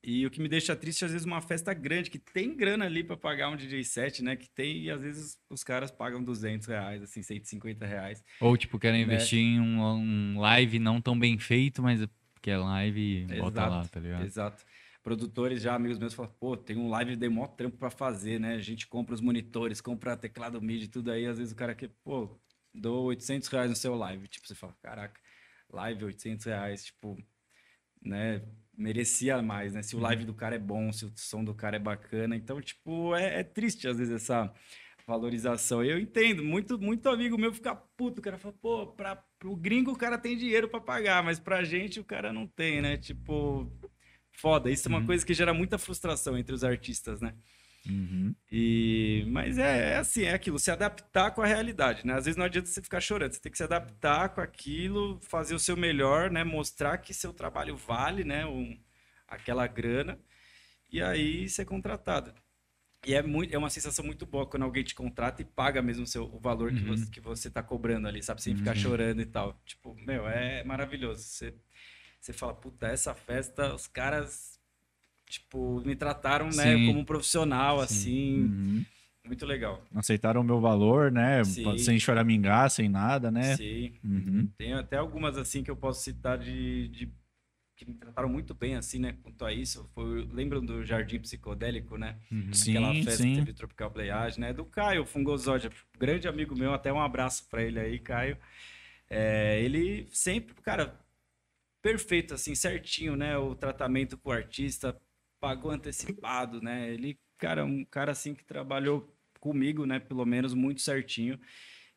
E 0.05 0.25
o 0.25 0.29
que 0.29 0.41
me 0.41 0.49
deixa 0.49 0.75
triste, 0.75 1.05
às 1.05 1.11
vezes, 1.11 1.25
uma 1.25 1.41
festa 1.41 1.73
grande, 1.73 2.09
que 2.09 2.19
tem 2.19 2.53
grana 2.53 2.83
ali 2.83 3.05
para 3.05 3.15
pagar 3.15 3.49
um 3.49 3.55
DJ 3.55 3.85
set, 3.85 4.21
né? 4.21 4.35
Que 4.35 4.49
tem, 4.49 4.83
e 4.83 4.91
às 4.91 5.01
vezes 5.01 5.37
os 5.49 5.63
caras 5.63 5.89
pagam 5.91 6.21
200 6.21 6.67
reais, 6.67 7.01
assim, 7.01 7.23
150 7.23 7.85
reais. 7.85 8.21
Ou, 8.41 8.57
tipo, 8.57 8.77
querem 8.77 9.05
Né? 9.05 9.13
investir 9.13 9.39
em 9.39 9.61
um, 9.61 9.81
um 9.81 10.39
live 10.39 10.77
não 10.77 10.99
tão 10.99 11.17
bem 11.17 11.39
feito, 11.39 11.81
mas 11.81 12.05
que 12.41 12.51
é 12.51 12.57
live 12.57 13.25
e 13.29 13.39
bota 13.39 13.65
lá, 13.65 13.85
tá 13.87 14.01
ligado? 14.01 14.25
Exato. 14.25 14.65
Produtores 15.01 15.61
já, 15.61 15.73
amigos 15.75 15.97
meus, 15.97 16.13
falam, 16.13 16.33
pô, 16.37 16.57
tem 16.57 16.75
um 16.77 16.89
live 16.89 17.15
de 17.15 17.29
mó 17.29 17.47
trampo 17.47 17.77
pra 17.77 17.89
fazer, 17.89 18.39
né? 18.39 18.55
A 18.55 18.61
gente 18.61 18.85
compra 18.87 19.15
os 19.15 19.21
monitores, 19.21 19.79
compra 19.79 20.17
teclado 20.17 20.61
MIDI, 20.61 20.89
tudo 20.89 21.11
aí. 21.11 21.25
Às 21.25 21.37
vezes 21.37 21.53
o 21.53 21.55
cara 21.55 21.73
quer, 21.73 21.89
pô, 22.03 22.37
dou 22.73 23.05
800 23.05 23.47
reais 23.47 23.69
no 23.69 23.75
seu 23.75 23.95
live. 23.95 24.27
Tipo, 24.27 24.47
você 24.47 24.55
fala, 24.55 24.75
caraca, 24.81 25.19
live 25.71 26.03
800 26.03 26.45
reais, 26.45 26.85
tipo, 26.85 27.17
né? 28.01 28.41
Merecia 28.75 29.41
mais, 29.41 29.73
né? 29.73 29.83
Se 29.83 29.95
o 29.95 29.97
Uhum. 29.99 30.03
live 30.03 30.25
do 30.25 30.33
cara 30.33 30.55
é 30.55 30.59
bom, 30.59 30.91
se 30.91 31.05
o 31.05 31.11
som 31.15 31.43
do 31.43 31.53
cara 31.53 31.75
é 31.75 31.79
bacana. 31.79 32.35
Então, 32.35 32.59
tipo, 32.61 33.15
é, 33.15 33.39
é 33.41 33.43
triste 33.43 33.87
às 33.87 33.97
vezes 33.97 34.13
essa 34.13 34.51
valorização. 35.05 35.83
Eu 35.83 35.99
entendo, 35.99 36.43
muito, 36.43 36.79
muito 36.79 37.07
amigo 37.09 37.37
meu 37.37 37.53
fica 37.53 37.75
puto. 37.75 38.19
O 38.19 38.23
cara 38.23 38.37
fala, 38.37 38.53
pô, 38.59 38.87
pra, 38.87 39.15
pro 39.37 39.55
gringo 39.55 39.91
o 39.91 39.97
cara 39.97 40.17
tem 40.17 40.35
dinheiro 40.37 40.67
pra 40.69 40.79
pagar, 40.81 41.23
mas 41.23 41.39
pra 41.39 41.63
gente 41.63 41.99
o 41.99 42.03
cara 42.03 42.33
não 42.33 42.47
tem, 42.47 42.81
né? 42.81 42.97
Tipo, 42.97 43.71
foda. 44.31 44.71
Isso 44.71 44.87
é 44.87 44.89
uma 44.89 44.99
Uhum. 44.99 45.05
coisa 45.05 45.25
que 45.25 45.33
gera 45.33 45.53
muita 45.53 45.77
frustração 45.77 46.37
entre 46.37 46.55
os 46.55 46.63
artistas, 46.63 47.21
né? 47.21 47.35
Uhum. 47.85 48.35
E, 48.51 49.25
mas 49.29 49.57
é, 49.57 49.93
é 49.93 49.97
assim, 49.97 50.23
é 50.23 50.33
aquilo, 50.33 50.59
se 50.59 50.69
adaptar 50.69 51.31
com 51.31 51.41
a 51.41 51.45
realidade, 51.47 52.05
né? 52.05 52.13
Às 52.13 52.25
vezes 52.25 52.37
não 52.37 52.45
adianta 52.45 52.67
você 52.69 52.81
ficar 52.81 53.01
chorando, 53.01 53.33
você 53.33 53.41
tem 53.41 53.51
que 53.51 53.57
se 53.57 53.63
adaptar 53.63 54.29
com 54.29 54.41
aquilo, 54.41 55.19
fazer 55.21 55.55
o 55.55 55.59
seu 55.59 55.75
melhor, 55.75 56.29
né? 56.29 56.43
Mostrar 56.43 56.99
que 56.99 57.13
seu 57.13 57.33
trabalho 57.33 57.75
vale, 57.75 58.23
né? 58.23 58.45
Um, 58.45 58.79
aquela 59.27 59.65
grana, 59.67 60.19
e 60.91 61.01
aí 61.01 61.49
ser 61.49 61.65
contratado. 61.65 62.33
E 63.05 63.13
é, 63.15 63.21
muito, 63.21 63.53
é 63.53 63.57
uma 63.57 63.69
sensação 63.69 64.05
muito 64.05 64.25
boa 64.25 64.45
quando 64.47 64.63
alguém 64.63 64.83
te 64.83 64.95
contrata 64.95 65.41
e 65.41 65.45
paga 65.45 65.81
mesmo 65.81 66.03
o, 66.05 66.07
seu, 66.07 66.23
o 66.25 66.39
valor 66.39 66.73
que, 66.73 66.83
Uhum. 66.83 66.87
você, 66.87 67.09
que 67.11 67.19
você 67.21 67.49
tá 67.51 67.61
cobrando 67.63 68.07
ali, 68.07 68.23
sabe? 68.23 68.41
Sem 68.41 68.55
ficar 68.55 68.75
Uhum. 68.75 68.77
chorando 68.77 69.21
e 69.21 69.25
tal. 69.25 69.59
Tipo, 69.65 69.95
meu, 69.95 70.27
é 70.27 70.63
maravilhoso. 70.63 71.21
Você, 71.23 71.53
você 72.19 72.33
fala, 72.33 72.53
puta, 72.55 72.87
essa 72.87 73.13
festa, 73.13 73.73
os 73.75 73.87
caras, 73.87 74.52
tipo, 75.33 75.81
me 75.85 75.95
trataram, 75.95 76.45
né? 76.47 76.77
Sim. 76.77 76.85
Como 76.87 76.99
um 76.99 77.05
profissional, 77.05 77.77
Sim. 77.79 77.83
assim. 77.83 78.39
Uhum. 78.43 78.85
Muito 79.25 79.45
legal. 79.45 79.81
Aceitaram 79.95 80.41
o 80.41 80.43
meu 80.43 80.59
valor, 80.59 81.11
né? 81.11 81.43
Sim. 81.43 81.77
Sem 81.77 81.99
choramingar, 81.99 82.69
sem 82.69 82.89
nada, 82.89 83.31
né? 83.31 83.55
Sim. 83.55 83.93
Uhum. 84.03 84.49
Tem 84.57 84.73
até 84.73 84.97
algumas 84.97 85.37
assim 85.37 85.63
que 85.63 85.71
eu 85.71 85.77
posso 85.77 86.03
citar 86.03 86.37
de, 86.37 86.89
de- 86.89 87.11
que 87.75 87.85
me 87.85 87.93
trataram 87.95 88.29
muito 88.29 88.53
bem 88.53 88.75
assim, 88.75 88.99
né? 88.99 89.15
Quanto 89.23 89.43
a 89.45 89.51
isso, 89.53 89.89
foi, 89.95 90.27
lembram 90.31 90.63
do 90.63 90.83
Jardim 90.83 91.19
Psicodélico, 91.19 91.97
né? 91.97 92.17
Uhum. 92.31 92.53
Sim, 92.53 92.71
Aquela 92.77 92.93
festa 92.95 93.23
sim. 93.23 93.29
que 93.31 93.39
teve 93.39 93.53
Tropical 93.53 93.91
Playage, 93.91 94.39
né? 94.39 94.53
Do 94.53 94.65
Caio 94.65 95.05
Fungosódia, 95.05 95.71
grande 95.97 96.27
amigo 96.27 96.55
meu, 96.55 96.73
até 96.73 96.91
um 96.93 97.01
abraço 97.01 97.47
pra 97.49 97.63
ele 97.63 97.79
aí, 97.79 97.97
Caio. 97.97 98.37
É, 99.09 99.61
ele 99.61 100.07
sempre, 100.11 100.53
cara, 100.61 100.99
perfeito 101.81 102.33
assim, 102.33 102.55
certinho, 102.55 103.15
né? 103.15 103.37
O 103.37 103.55
tratamento 103.55 104.17
com 104.17 104.29
o 104.29 104.33
artista, 104.33 104.99
pagou 105.43 105.71
antecipado, 105.71 106.61
né? 106.61 106.89
Ele, 106.93 107.17
cara, 107.37 107.65
um 107.65 107.83
cara 107.83 108.13
assim 108.13 108.33
que 108.33 108.45
trabalhou 108.45 109.13
comigo, 109.41 109.85
né? 109.85 109.99
Pelo 109.99 110.25
menos 110.25 110.53
muito 110.53 110.79
certinho. 110.81 111.37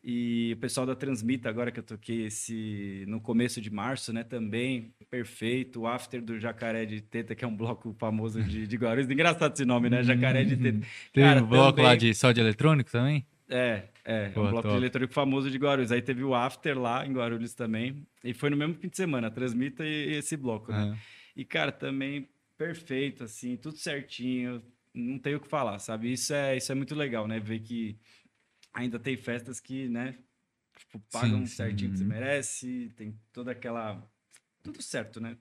E 0.03 0.53
o 0.55 0.57
pessoal 0.57 0.84
da 0.84 0.97
Transmita, 0.97 1.49
agora 1.49 1.70
que 1.70 1.78
eu 1.78 1.84
toquei 1.84 2.26
esse 2.26 3.05
no 3.07 3.20
começo 3.20 3.61
de 3.61 3.70
março, 3.70 4.12
né? 4.12 4.24
Também 4.24 4.92
perfeito. 5.09 5.82
O 5.82 5.86
After 5.86 6.20
do 6.20 6.40
Jacaré 6.40 6.84
de 6.84 7.01
Teta, 7.01 7.36
que 7.36 7.44
é 7.44 7.49
um 7.49 7.57
bloco 7.57 7.94
famoso 7.99 8.42
de, 8.42 8.66
de 8.66 8.76
Guarulhos. 8.76 9.09
Engraçado 9.09 9.53
esse 9.55 9.64
nome, 9.64 9.88
né? 9.88 10.03
Jacaré 10.03 10.42
de 10.42 10.57
Teta. 10.57 10.80
Tem 11.12 11.22
Cara, 11.24 11.42
um 11.42 11.47
bloco 11.47 11.80
lá 11.80 11.90
também- 11.94 11.99
de 11.99 12.14
só 12.14 12.32
de 12.32 12.40
eletrônico 12.40 12.90
também? 12.90 13.24
É, 13.49 13.84
é, 14.05 14.24
é 14.24 14.28
Pô, 14.30 14.40
um 14.42 14.51
bloco 14.51 14.62
top. 14.62 14.70
de 14.74 14.76
eletrônico 14.76 15.14
famoso 15.14 15.49
de 15.53 15.57
Guarulhos. 15.59 15.92
Aí 15.92 16.03
teve 16.03 16.24
o 16.24 16.34
After 16.34 16.76
lá 16.76 17.07
em 17.07 17.12
Guarulhos 17.12 17.55
também. 17.55 18.05
E 18.24 18.34
foi 18.34 18.51
no 18.51 18.57
mesmo 18.57 18.74
fim 18.74 18.88
de 18.88 18.97
semana, 18.97 19.28
a 19.28 19.30
Transmita 19.30 19.84
e, 19.84 20.09
e 20.11 20.14
esse 20.16 20.36
bloco, 20.36 20.72
né? 20.72 20.78
Aham. 20.78 20.99
E, 21.36 21.44
cara, 21.44 21.70
também 21.70 22.28
perfeito, 22.57 23.25
assim, 23.25 23.57
tudo 23.57 23.77
certinho. 23.79 24.63
Não 24.95 25.19
tenho 25.19 25.39
o 25.39 25.41
que 25.41 25.49
falar, 25.49 25.79
sabe? 25.79 26.13
Isso 26.13 26.33
é, 26.35 26.57
isso 26.57 26.73
é 26.73 26.75
muito 26.75 26.95
legal, 26.95 27.29
né? 27.29 27.39
Ver 27.39 27.61
que 27.61 27.99
ainda 28.73 28.99
tem 28.99 29.17
festas 29.17 29.61
que, 29.61 29.89
né? 29.89 30.19
Tipo, 30.79 31.01
pagam 31.13 31.41
Sim, 31.41 31.47
sim. 31.47 31.57
certinho 31.57 31.93
que 31.93 31.99
você 31.99 32.05
merece. 32.05 32.93
Tem 32.97 33.19
toda 33.33 33.53
aquela... 33.53 34.07
Tudo 34.63 34.83
certo, 34.83 35.21
né? 35.21 35.37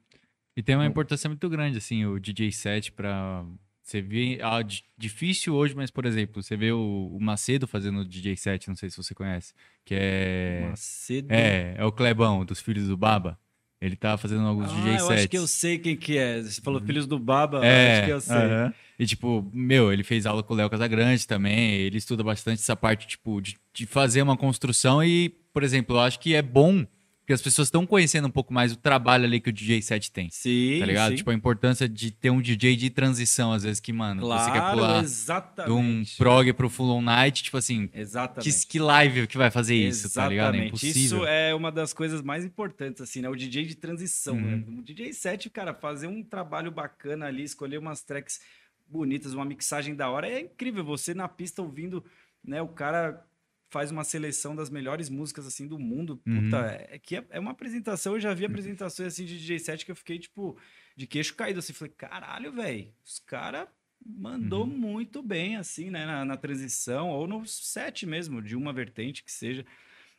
E 0.56 0.64
tem 0.64 0.76
uma 0.76 0.86
importância 0.86 1.30
muito 1.30 1.50
grande, 1.50 1.78
assim, 1.78 2.06
o 2.06 2.20
DJ 2.20 2.52
set 2.52 2.92
pra, 2.92 3.46
Você 3.82 4.02
vê. 4.02 4.40
ah, 4.42 4.62
di- 4.62 4.84
difícil 4.98 5.54
hoje, 5.54 5.76
mas, 5.76 5.92
por 5.92 6.06
exemplo, 6.06 6.42
você 6.42 6.56
vê 6.56 6.72
o, 6.72 7.12
o 7.14 7.20
Macedo 7.22 7.68
fazendo 7.68 8.00
o 8.00 8.06
DJ 8.06 8.38
set, 8.38 8.68
não 8.68 8.76
sei 8.76 8.90
se 8.90 8.98
você 8.98 9.14
conhece. 9.14 9.54
Que 9.84 9.96
é. 9.98 10.68
Macedo. 10.70 11.28
É, 11.34 11.76
é 11.78 11.86
o 11.86 11.92
Clebão, 11.92 12.46
dos 12.46 12.62
filhos 12.62 12.88
do 12.88 12.96
Baba. 12.98 13.40
Ele 13.82 13.96
tá 13.96 14.18
fazendo 14.18 14.46
alguns 14.48 14.72
Ah, 14.72 14.76
DJ 14.76 14.94
eu 14.96 15.00
sets. 15.00 15.12
acho 15.12 15.28
que 15.30 15.38
eu 15.38 15.48
sei 15.48 15.78
quem 15.78 15.96
que 15.96 16.18
é. 16.18 16.42
Você 16.42 16.62
falou 16.62 16.80
Filhos 16.82 17.06
do 17.06 17.20
Baba, 17.20 17.64
É, 17.66 17.98
acho 17.98 18.06
que 18.06 18.12
eu 18.14 18.22
sei. 18.22 18.36
Aham. 18.36 18.74
E, 18.98 19.06
tipo, 19.06 19.50
meu, 19.54 19.92
ele 19.92 20.04
fez 20.04 20.26
aula 20.26 20.42
com 20.42 20.54
o 20.54 20.58
Léo 20.58 20.70
Casagrande 20.70 21.28
também. 21.28 21.72
Ele 21.74 21.98
estuda 21.98 22.24
bastante 22.24 22.62
essa 22.62 22.76
parte, 22.76 23.06
tipo, 23.08 23.42
de, 23.42 23.58
de 23.74 23.86
fazer 23.86 24.22
uma 24.22 24.38
construção. 24.38 25.04
E, 25.04 25.30
por 25.54 25.64
exemplo, 25.64 25.98
eu 25.98 26.00
acho 26.00 26.20
que 26.20 26.34
é 26.34 26.42
bom 26.42 26.86
porque 27.26 27.34
as 27.34 27.42
pessoas 27.42 27.70
estão 27.70 27.88
conhecendo 27.88 28.28
um 28.28 28.32
pouco 28.32 28.54
mais 28.54 28.72
o 28.72 28.76
trabalho 28.76 29.24
ali 29.26 29.42
que 29.42 29.50
o 29.50 29.52
DJ 29.52 29.82
set 29.82 30.12
tem. 30.12 30.30
Sim, 30.30 30.78
Tá 30.80 30.86
ligado? 30.86 31.10
sim. 31.10 31.16
Tipo, 31.16 31.32
a 31.32 31.34
importância 31.34 31.90
de 31.90 32.12
ter 32.12 32.30
um 32.30 32.40
DJ 32.40 32.76
de 32.76 32.92
transição, 32.92 33.52
às 33.52 33.64
vezes, 33.64 33.80
que, 33.80 33.92
mano, 33.92 34.22
você 34.22 34.52
quer 34.52 34.60
claro, 34.60 34.78
pular 34.78 35.04
exatamente. 35.04 35.74
de 35.74 35.74
um 35.74 36.04
prog 36.20 36.54
pro 36.54 36.70
full 36.70 36.92
on 36.92 37.02
night, 37.02 37.42
tipo 37.44 37.58
assim, 37.58 37.90
Exatamente. 37.92 38.54
que, 38.62 38.68
que 38.68 38.78
live 38.80 39.26
que 39.26 39.40
vai 39.40 39.50
fazer 39.50 39.74
isso, 39.76 40.14
tá 40.14 40.30
ligado? 40.30 40.54
É 40.54 40.58
Exatamente. 40.60 40.68
impossível. 40.68 41.18
Isso 41.18 41.26
é 41.26 41.56
uma 41.56 41.72
das 41.72 41.94
coisas 41.94 42.22
mais 42.22 42.46
importantes, 42.46 43.02
assim, 43.02 43.22
né? 43.22 43.28
O 43.30 43.36
DJ 43.36 43.66
de 43.66 43.74
transição, 43.74 44.36
Uhum. 44.36 44.42
né? 44.42 44.64
O 44.78 44.84
DJ 44.84 45.12
set, 45.12 45.50
cara, 45.50 45.74
fazer 45.74 46.06
um 46.06 46.22
trabalho 46.24 46.70
bacana 46.70 47.26
ali, 47.26 47.42
escolher 47.42 47.80
umas 47.80 48.04
tracks 48.04 48.40
bonitas, 48.88 49.34
uma 49.34 49.44
mixagem 49.46 49.96
da 49.96 50.12
hora, 50.12 50.30
é 50.30 50.42
incrível. 50.42 50.84
Você 50.86 51.16
na 51.16 51.28
pista 51.28 51.64
ouvindo, 51.64 52.06
né? 52.44 52.62
O 52.62 52.68
cara 52.68 53.26
faz 53.70 53.92
uma 53.92 54.04
seleção 54.04 54.56
das 54.56 54.70
melhores 54.70 55.10
músicas, 55.10 55.46
assim, 55.46 55.68
do 55.68 55.78
mundo. 55.80 56.22
Uhum. 56.26 56.44
Puta, 56.44 56.88
é 56.90 57.00
que 57.00 57.18
é, 57.18 57.26
é 57.30 57.40
uma 57.40 57.52
apresentação, 57.52 58.14
eu 58.14 58.20
já 58.20 58.34
vi 58.34 58.46
apresentações, 58.46 59.08
assim, 59.14 59.26
de 59.26 59.38
DJ 59.38 59.60
set 59.60 59.86
que 59.86 59.92
eu 59.92 59.96
fiquei, 59.96 60.20
tipo, 60.20 60.58
de 60.96 61.08
queixo 61.08 61.36
caído, 61.36 61.60
assim. 61.60 61.74
Falei, 61.74 61.94
caralho, 61.98 62.52
velho, 62.52 62.94
os 63.04 63.20
caras 63.20 63.68
mandou 64.06 64.66
Uhum. 64.66 64.78
muito 64.78 65.22
bem, 65.24 65.56
assim, 65.56 65.90
né? 65.90 66.06
Na, 66.06 66.24
na 66.24 66.38
transição, 66.38 67.10
ou 67.10 67.28
no 67.28 67.46
set 67.46 68.06
mesmo, 68.06 68.42
de 68.42 68.56
uma 68.56 68.72
vertente 68.72 69.24
que 69.24 69.32
seja. 69.32 69.66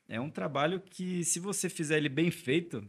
É 0.09 0.21
um 0.21 0.31
trabalho 0.31 0.81
que, 0.81 1.25
se 1.25 1.39
você 1.41 1.69
fizer 1.69 1.97
ele 1.97 2.09
bem 2.09 2.31
feito, 2.31 2.85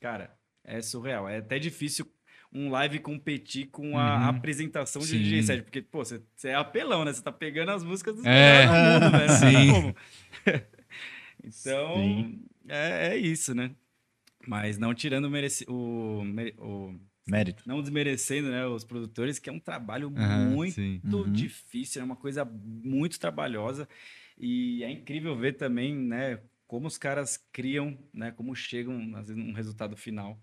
cara, 0.00 0.38
é 0.64 0.80
surreal. 0.82 1.28
É 1.28 1.38
até 1.38 1.58
difícil 1.58 2.06
um 2.52 2.70
live 2.70 2.98
competir 3.00 3.66
com 3.68 3.98
a 3.98 4.18
Uhum. 4.20 4.28
apresentação 4.36 5.02
de 5.02 5.08
Sim. 5.08 5.18
DJ 5.22 5.42
set, 5.42 5.62
porque, 5.62 5.82
pô, 5.82 6.04
você, 6.04 6.22
é 6.44 6.54
apelão, 6.54 7.04
né? 7.04 7.12
Você 7.12 7.22
tá 7.22 7.32
pegando 7.32 7.70
as 7.70 7.82
músicas 7.84 8.16
dos 8.16 8.24
É. 8.24 8.66
melhores 8.66 8.70
do 8.70 8.76
mundo, 8.82 9.10
tem 9.16 9.28
Sim. 9.28 9.94
então, 11.44 11.94
Sim. 11.94 12.44
é, 12.68 13.08
é 13.08 13.16
isso, 13.16 13.54
né? 13.54 13.70
Mas 14.46 14.78
não 14.78 14.94
tirando 14.94 15.24
o, 15.26 15.30
mereci 15.30 15.64
o, 15.68 16.22
o- 16.58 17.00
Mérito. 17.28 17.64
não 17.66 17.80
desmerecendo 17.82 18.48
né, 18.50 18.64
os 18.66 18.84
produtores, 18.84 19.38
que 19.40 19.50
é 19.50 19.52
um 19.52 19.58
trabalho 19.58 20.12
Aham, 20.16 20.46
muito. 20.48 20.80
Uhum. 21.26 21.32
difícil, 21.32 22.00
é 22.00 22.04
uma 22.04 22.14
coisa 22.16 22.44
muito 22.44 23.18
trabalhosa 23.18 23.88
e 24.38 24.82
é 24.84 24.90
incrível 24.90 25.36
ver 25.36 25.54
também, 25.54 25.94
né, 25.94 26.40
como 26.68 26.86
os 26.86 26.98
caras 26.98 27.36
criam, 27.52 27.98
né, 28.12 28.30
como 28.30 28.54
chegam 28.54 29.14
às 29.16 29.28
vezes 29.28 29.36
num 29.36 29.52
resultado 29.52 29.96
final, 29.96 30.38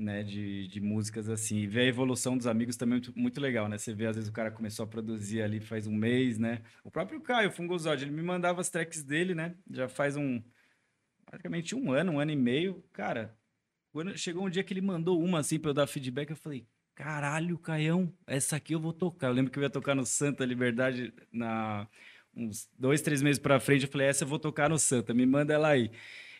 né, 0.00 0.22
de, 0.22 0.66
de 0.68 0.80
músicas 0.80 1.28
assim, 1.28 1.58
e 1.58 1.66
ver 1.66 1.82
a 1.82 1.86
evolução 1.86 2.36
dos 2.36 2.46
amigos 2.46 2.76
também 2.76 2.94
é 2.94 3.00
muito, 3.00 3.18
muito 3.18 3.40
legal, 3.40 3.68
né, 3.68 3.78
você 3.78 3.92
vê 3.92 4.06
às 4.06 4.16
vezes 4.16 4.30
o 4.30 4.32
cara 4.32 4.50
começou 4.50 4.84
a 4.84 4.86
produzir 4.88 5.42
ali 5.42 5.60
faz 5.60 5.86
um 5.86 5.94
mês, 5.94 6.38
né, 6.38 6.62
o 6.82 6.90
próprio 6.90 7.20
Caio 7.20 7.50
Fungosódio, 7.50 8.04
ele 8.04 8.14
me 8.14 8.22
mandava 8.22 8.60
as 8.60 8.68
tracks 8.68 9.02
dele, 9.02 9.34
né, 9.34 9.54
já 9.70 9.88
faz 9.88 10.16
um, 10.16 10.42
praticamente 11.26 11.74
um 11.74 11.92
ano, 11.92 12.12
um 12.12 12.18
ano 12.18 12.30
e 12.30 12.36
meio, 12.36 12.82
cara, 12.92 13.36
quando 13.92 14.16
chegou 14.16 14.46
um 14.46 14.50
dia 14.50 14.62
que 14.62 14.72
ele 14.72 14.80
mandou 14.80 15.20
uma 15.20 15.40
assim 15.40 15.58
pra 15.58 15.70
eu 15.70 15.74
dar 15.74 15.86
feedback, 15.86 16.30
eu 16.30 16.36
falei, 16.36 16.66
caralho, 16.94 17.58
Caião, 17.58 18.12
essa 18.26 18.56
aqui 18.56 18.74
eu 18.74 18.80
vou 18.80 18.92
tocar. 18.92 19.28
Eu 19.28 19.32
lembro 19.32 19.50
que 19.50 19.58
eu 19.58 19.62
ia 19.62 19.70
tocar 19.70 19.94
no 19.94 20.06
Santa 20.06 20.44
Liberdade 20.44 21.12
na 21.32 21.88
uns 22.34 22.68
dois, 22.78 23.02
três 23.02 23.22
meses 23.22 23.40
pra 23.40 23.58
frente. 23.58 23.84
Eu 23.84 23.90
falei, 23.90 24.06
essa 24.06 24.24
eu 24.24 24.28
vou 24.28 24.38
tocar 24.38 24.68
no 24.68 24.78
Santa, 24.78 25.12
me 25.12 25.26
manda 25.26 25.52
ela 25.52 25.68
aí. 25.68 25.90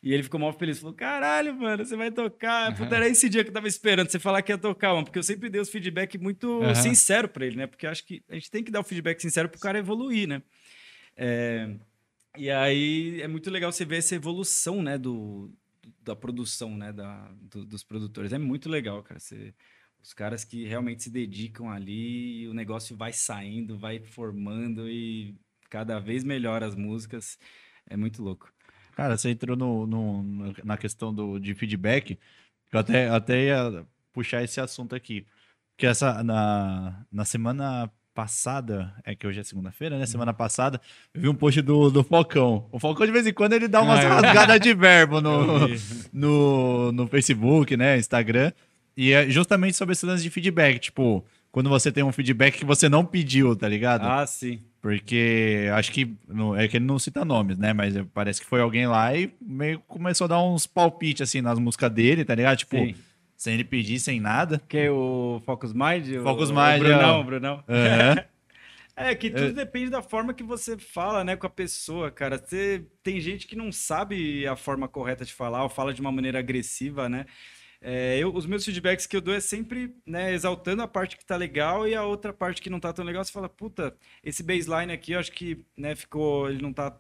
E 0.03 0.15
ele 0.15 0.23
ficou 0.23 0.41
mal 0.41 0.53
feliz. 0.53 0.79
Falou, 0.79 0.95
caralho, 0.95 1.55
mano, 1.55 1.85
você 1.85 1.95
vai 1.97 2.11
tocar. 2.11 2.75
Puta, 2.75 2.97
era 2.97 3.07
esse 3.09 3.29
dia 3.29 3.45
que 3.45 3.51
eu 3.51 3.55
tava 3.55 3.69
esperando 3.69 4.11
você 4.11 4.19
falar 4.19 4.41
que 4.43 4.51
ia 4.51 4.57
tocar, 4.59 4.93
mano. 4.95 5.05
Porque 5.05 5.19
eu 5.19 5.23
sempre 5.23 5.51
dei 5.51 5.61
os 5.61 5.69
feedback 5.69 6.17
muito 6.19 6.63
Aham. 6.63 6.75
sincero 6.75 7.29
pra 7.29 7.45
ele, 7.45 7.57
né? 7.57 7.67
Porque 7.67 7.87
acho 7.87 8.05
que 8.07 8.23
a 8.29 8.35
gente 8.35 8.51
tem 8.51 8.65
que 8.65 8.71
dar 8.71 8.81
o 8.81 8.85
feedback 8.85 9.21
sincero 9.21 9.49
pro 9.49 9.61
cara 9.61 9.79
evoluir, 9.79 10.27
né? 10.27 10.43
É, 11.17 11.77
E 12.37 12.51
aí 12.51 13.21
é 13.21 13.29
muito 13.29 13.51
legal 13.51 13.73
você 13.73 13.85
ver 13.85 13.99
essa 13.99 14.15
evolução, 14.15 14.83
né, 14.83 14.97
do, 14.97 15.53
da 16.03 16.15
produção, 16.17 16.77
né, 16.77 16.93
da, 16.93 17.31
do- 17.51 17.67
dos 17.67 17.83
produtores. 17.83 18.33
É 18.33 18.39
muito 18.39 18.69
legal, 18.69 19.03
cara. 19.03 19.21
Você, 19.21 19.53
os 20.03 20.13
caras 20.15 20.45
que 20.45 20.65
realmente 20.65 21.03
se 21.03 21.11
dedicam 21.11 21.69
ali, 21.71 22.49
o 22.49 22.55
negócio 22.55 22.97
vai 22.97 23.13
saindo, 23.13 23.77
vai 23.77 23.99
formando 24.01 24.89
e 24.89 25.35
cada 25.69 25.99
vez 25.99 26.25
melhor 26.25 26.63
as 26.63 26.75
músicas. 26.75 27.39
É 27.87 27.97
muito 27.97 28.23
louco. 28.23 28.53
Cara, 28.97 29.17
você 29.17 29.31
entrou 29.31 29.57
no, 29.57 29.87
no- 29.87 30.55
na 30.65 30.77
questão 30.77 31.13
do, 31.15 31.39
de 31.39 31.55
feedback, 31.55 32.19
eu 32.73 32.79
até, 32.81 33.09
até 33.09 33.45
ia 33.47 33.85
puxar 34.13 34.43
esse 34.43 34.61
assunto 34.61 34.95
aqui. 34.95 35.25
Porque 35.77 35.87
essa, 35.87 36.23
na, 36.23 37.05
na 37.11 37.25
semana 37.25 37.91
passada, 38.13 38.93
é 39.05 39.15
que 39.15 39.27
hoje 39.27 39.41
é 39.41 39.43
segunda-feira, 39.43 39.99
né? 39.99 40.05
Semana 40.05 40.35
passada, 40.35 40.81
eu 41.15 41.21
vi 41.23 41.29
um 41.29 41.35
post 41.35 41.63
do, 41.63 41.91
do 41.91 42.03
Falcão. 42.05 42.69
O 42.71 42.79
Falcão, 42.79 43.07
de 43.07 43.13
vez 43.13 43.27
em 43.27 43.33
quando, 43.33 43.55
ele 43.55 43.67
dá 43.69 43.81
umas 43.81 44.05
Ah, 44.05 44.21
rasgadas 44.21 44.61
de 44.61 44.75
verbo 44.75 45.21
no, 45.23 45.69
no, 46.13 46.93
no 46.93 47.07
Facebook, 47.07 47.77
né? 47.77 47.97
Instagram. 47.99 48.53
E 48.97 49.13
é 49.13 49.29
justamente 49.31 49.77
sobre 49.77 49.93
esse 49.93 50.05
lance 50.05 50.23
de 50.23 50.29
feedback. 50.31 50.79
Tipo, 50.81 51.25
quando 51.53 51.69
você 51.69 51.91
tem 51.91 52.03
um 52.05 52.13
feedback 52.13 52.59
que 52.59 52.65
você 52.65 52.89
não 52.89 53.05
pediu, 53.05 53.55
tá 53.57 53.69
ligado? 53.69 54.03
Ah, 54.07 54.27
sim. 54.27 54.61
Porque 54.81 55.69
acho 55.75 55.93
que. 55.93 56.11
é 56.57 56.69
que 56.69 56.77
ele 56.79 56.87
não 56.87 56.99
cita 56.99 57.25
nomes, 57.25 57.59
né? 57.59 57.73
Mas 57.73 57.95
parece 58.15 58.41
que 58.41 58.47
foi 58.47 58.61
alguém 58.61 58.87
lá 58.87 59.15
e 59.15 59.31
meio 59.41 59.79
começou 59.81 60.25
a 60.25 60.29
dar 60.29 60.43
uns 60.43 60.67
palpites 60.67 61.29
assim 61.29 61.41
nas 61.43 61.59
músicas 61.59 61.91
dele, 61.93 62.25
tá 62.25 62.35
ligado? 62.35 62.59
Tipo, 62.59 62.77
Sim. 62.77 62.95
sem 63.37 63.55
ele 63.55 63.65
pedir, 63.65 63.99
sem 64.01 64.19
nada. 64.21 64.61
Que 64.69 64.79
é 64.79 64.91
o 64.91 65.43
Focus 65.45 65.73
Mind? 65.75 66.09
o- 66.17 66.23
Focus 66.23 66.49
o 66.51 66.55
Mind, 66.55 66.79
Brunão, 66.79 67.19
ó. 67.19 67.21
o 67.21 67.25
Brunão. 67.25 67.65
Aham. 67.69 68.25
É 68.97 69.15
que 69.15 69.31
tudo 69.31 69.53
depende 69.55 69.89
da 69.91 70.03
forma 70.03 70.35
que 70.35 70.43
você 70.43 70.77
fala, 70.77 71.25
né, 71.25 71.35
com 71.35 71.47
a 71.47 71.51
pessoa, 71.51 72.11
cara. 72.11 72.37
Você 72.39 72.85
tem 73.03 73.19
gente 73.19 73.47
que 73.47 73.57
não 73.57 73.73
sabe 73.73 74.47
a 74.47 74.57
forma 74.57 74.87
correta 74.89 75.25
de 75.25 75.33
falar, 75.33 75.63
ou 75.63 75.71
fala 75.71 75.95
de 75.95 76.03
uma 76.03 76.13
maneira 76.13 76.39
agressiva, 76.39 77.09
né? 77.09 77.25
É, 77.83 78.19
eu, 78.19 78.35
os 78.35 78.45
meus 78.47 78.65
feedbacks 78.65 79.07
que 79.07 79.17
eu 79.17 79.21
dou 79.23 79.33
é 79.35 79.41
sempre, 79.41 79.95
né, 80.07 80.33
exaltando 80.35 80.83
a 80.83 80.89
parte 80.89 81.17
que 81.17 81.25
tá 81.25 81.37
legal 81.37 81.89
e 81.89 81.95
a 81.95 82.05
outra 82.05 82.33
parte 82.33 82.61
que 82.61 82.69
não 82.71 82.79
tá 82.81 82.93
tão 82.93 83.05
legal. 83.05 83.25
Você 83.25 83.33
fala, 83.33 83.49
puta, 83.49 83.97
esse 84.23 84.43
baseline 84.43 84.93
aqui, 84.93 85.13
eu 85.13 85.19
acho 85.21 85.33
que, 85.33 85.65
né, 85.77 85.95
ficou, 85.97 86.49
ele 86.51 86.61
não 86.63 86.73
tá 86.75 86.99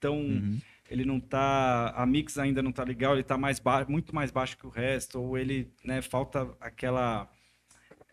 tão, 0.00 0.16
Uhum. 0.16 0.60
ele 0.90 1.04
não 1.04 1.20
tá, 1.20 1.90
a 1.96 2.04
mix 2.06 2.38
ainda 2.38 2.62
não 2.62 2.72
tá 2.72 2.82
legal, 2.84 3.14
ele 3.14 3.22
tá 3.22 3.38
mais 3.38 3.58
ba- 3.60 3.86
muito 3.88 4.14
mais 4.14 4.30
baixo 4.30 4.56
que 4.58 4.66
o 4.66 4.70
resto, 4.70 5.20
ou 5.20 5.38
ele, 5.38 5.72
né, 5.84 6.02
falta 6.02 6.54
aquela, 6.60 7.30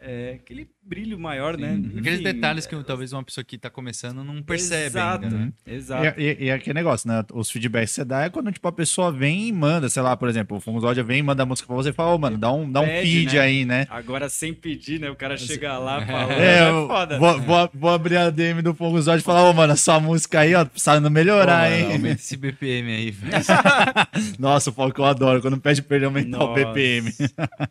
é, 0.06 0.34
aquele 0.42 0.68
brilho 0.86 1.18
maior, 1.18 1.58
né? 1.58 1.80
Aqueles 1.98 2.20
Enfim, 2.20 2.24
detalhes 2.24 2.66
que 2.66 2.84
talvez 2.84 3.14
uma 3.14 3.24
pessoa 3.24 3.44
que 3.44 3.58
tá 3.58 3.70
começando 3.70 4.22
não 4.24 4.44
percebe 4.44 4.86
Exato, 4.88 5.24
ainda, 5.24 5.38
né? 5.38 5.54
Exato. 5.66 6.20
E, 6.20 6.24
e, 6.40 6.44
e 6.46 6.52
aquele 6.52 6.74
negócio, 6.74 7.08
né? 7.08 7.24
Os 7.34 7.50
feedbacks 7.50 7.92
que 7.92 7.96
você 7.96 8.06
dá 8.06 8.24
é 8.24 8.30
quando, 8.30 8.52
tipo, 8.52 8.68
a 8.68 8.72
pessoa 8.72 9.12
vem 9.12 9.48
e 9.48 9.52
manda, 9.54 9.88
sei 9.88 10.02
lá, 10.02 10.18
por 10.18 10.28
exemplo, 10.28 10.58
o 10.58 10.60
Fungosódia 10.60 11.04
vem 11.04 11.20
e 11.20 11.24
manda 11.24 11.44
a 11.44 11.46
música 11.46 11.66
pra 11.66 11.76
você 11.76 11.90
e 11.90 11.94
fala, 11.94 12.14
ô, 12.14 12.18
mano, 12.18 12.38
dá 12.38 12.52
um, 12.52 12.70
dá 12.70 12.82
um 12.82 12.86
Pede, 12.86 13.08
feed 13.08 13.36
né? 13.36 13.42
aí, 13.42 13.66
né? 13.66 13.88
Agora 13.90 14.28
sem 14.28 14.54
pedir, 14.54 15.00
né? 15.00 15.10
O 15.10 15.16
cara 15.16 15.38
chega 15.38 15.78
lá 15.78 16.06
falando. 16.06 16.32
É, 16.32 16.58
É, 16.60 16.70
eu 16.70 16.88
foda. 16.88 17.18
vou, 17.18 17.40
vou, 17.42 17.70
vou 17.74 17.90
abrir 17.92 18.18
a 18.18 18.30
DM 18.30 18.62
do 18.62 18.74
Fungosódia 18.74 19.22
e 19.22 19.24
falar, 19.24 19.50
ô, 19.50 19.54
mano, 19.54 19.72
essa 19.74 19.98
música 20.02 20.42
aí, 20.42 20.54
ó, 20.54 20.66
precisando 20.66 21.10
melhorar, 21.10 21.64
Pô, 21.66 21.70
mano, 21.72 21.86
hein? 21.86 21.94
Aumenta 21.94 22.22
esse 22.22 22.36
BPM 22.36 22.92
aí, 22.92 23.10
velho. 23.12 23.34
Nossa, 24.38 24.70
o 24.70 24.74
Falcão 24.74 25.06
eu 25.06 25.12
adoro. 25.12 25.42
Quando 25.42 25.58
pede 25.60 25.82
pra 25.82 25.96
ele 25.96 26.06
aumentar 26.06 26.44
o 26.44 26.48
Nossa. 26.48 26.66
BPM. 26.66 27.14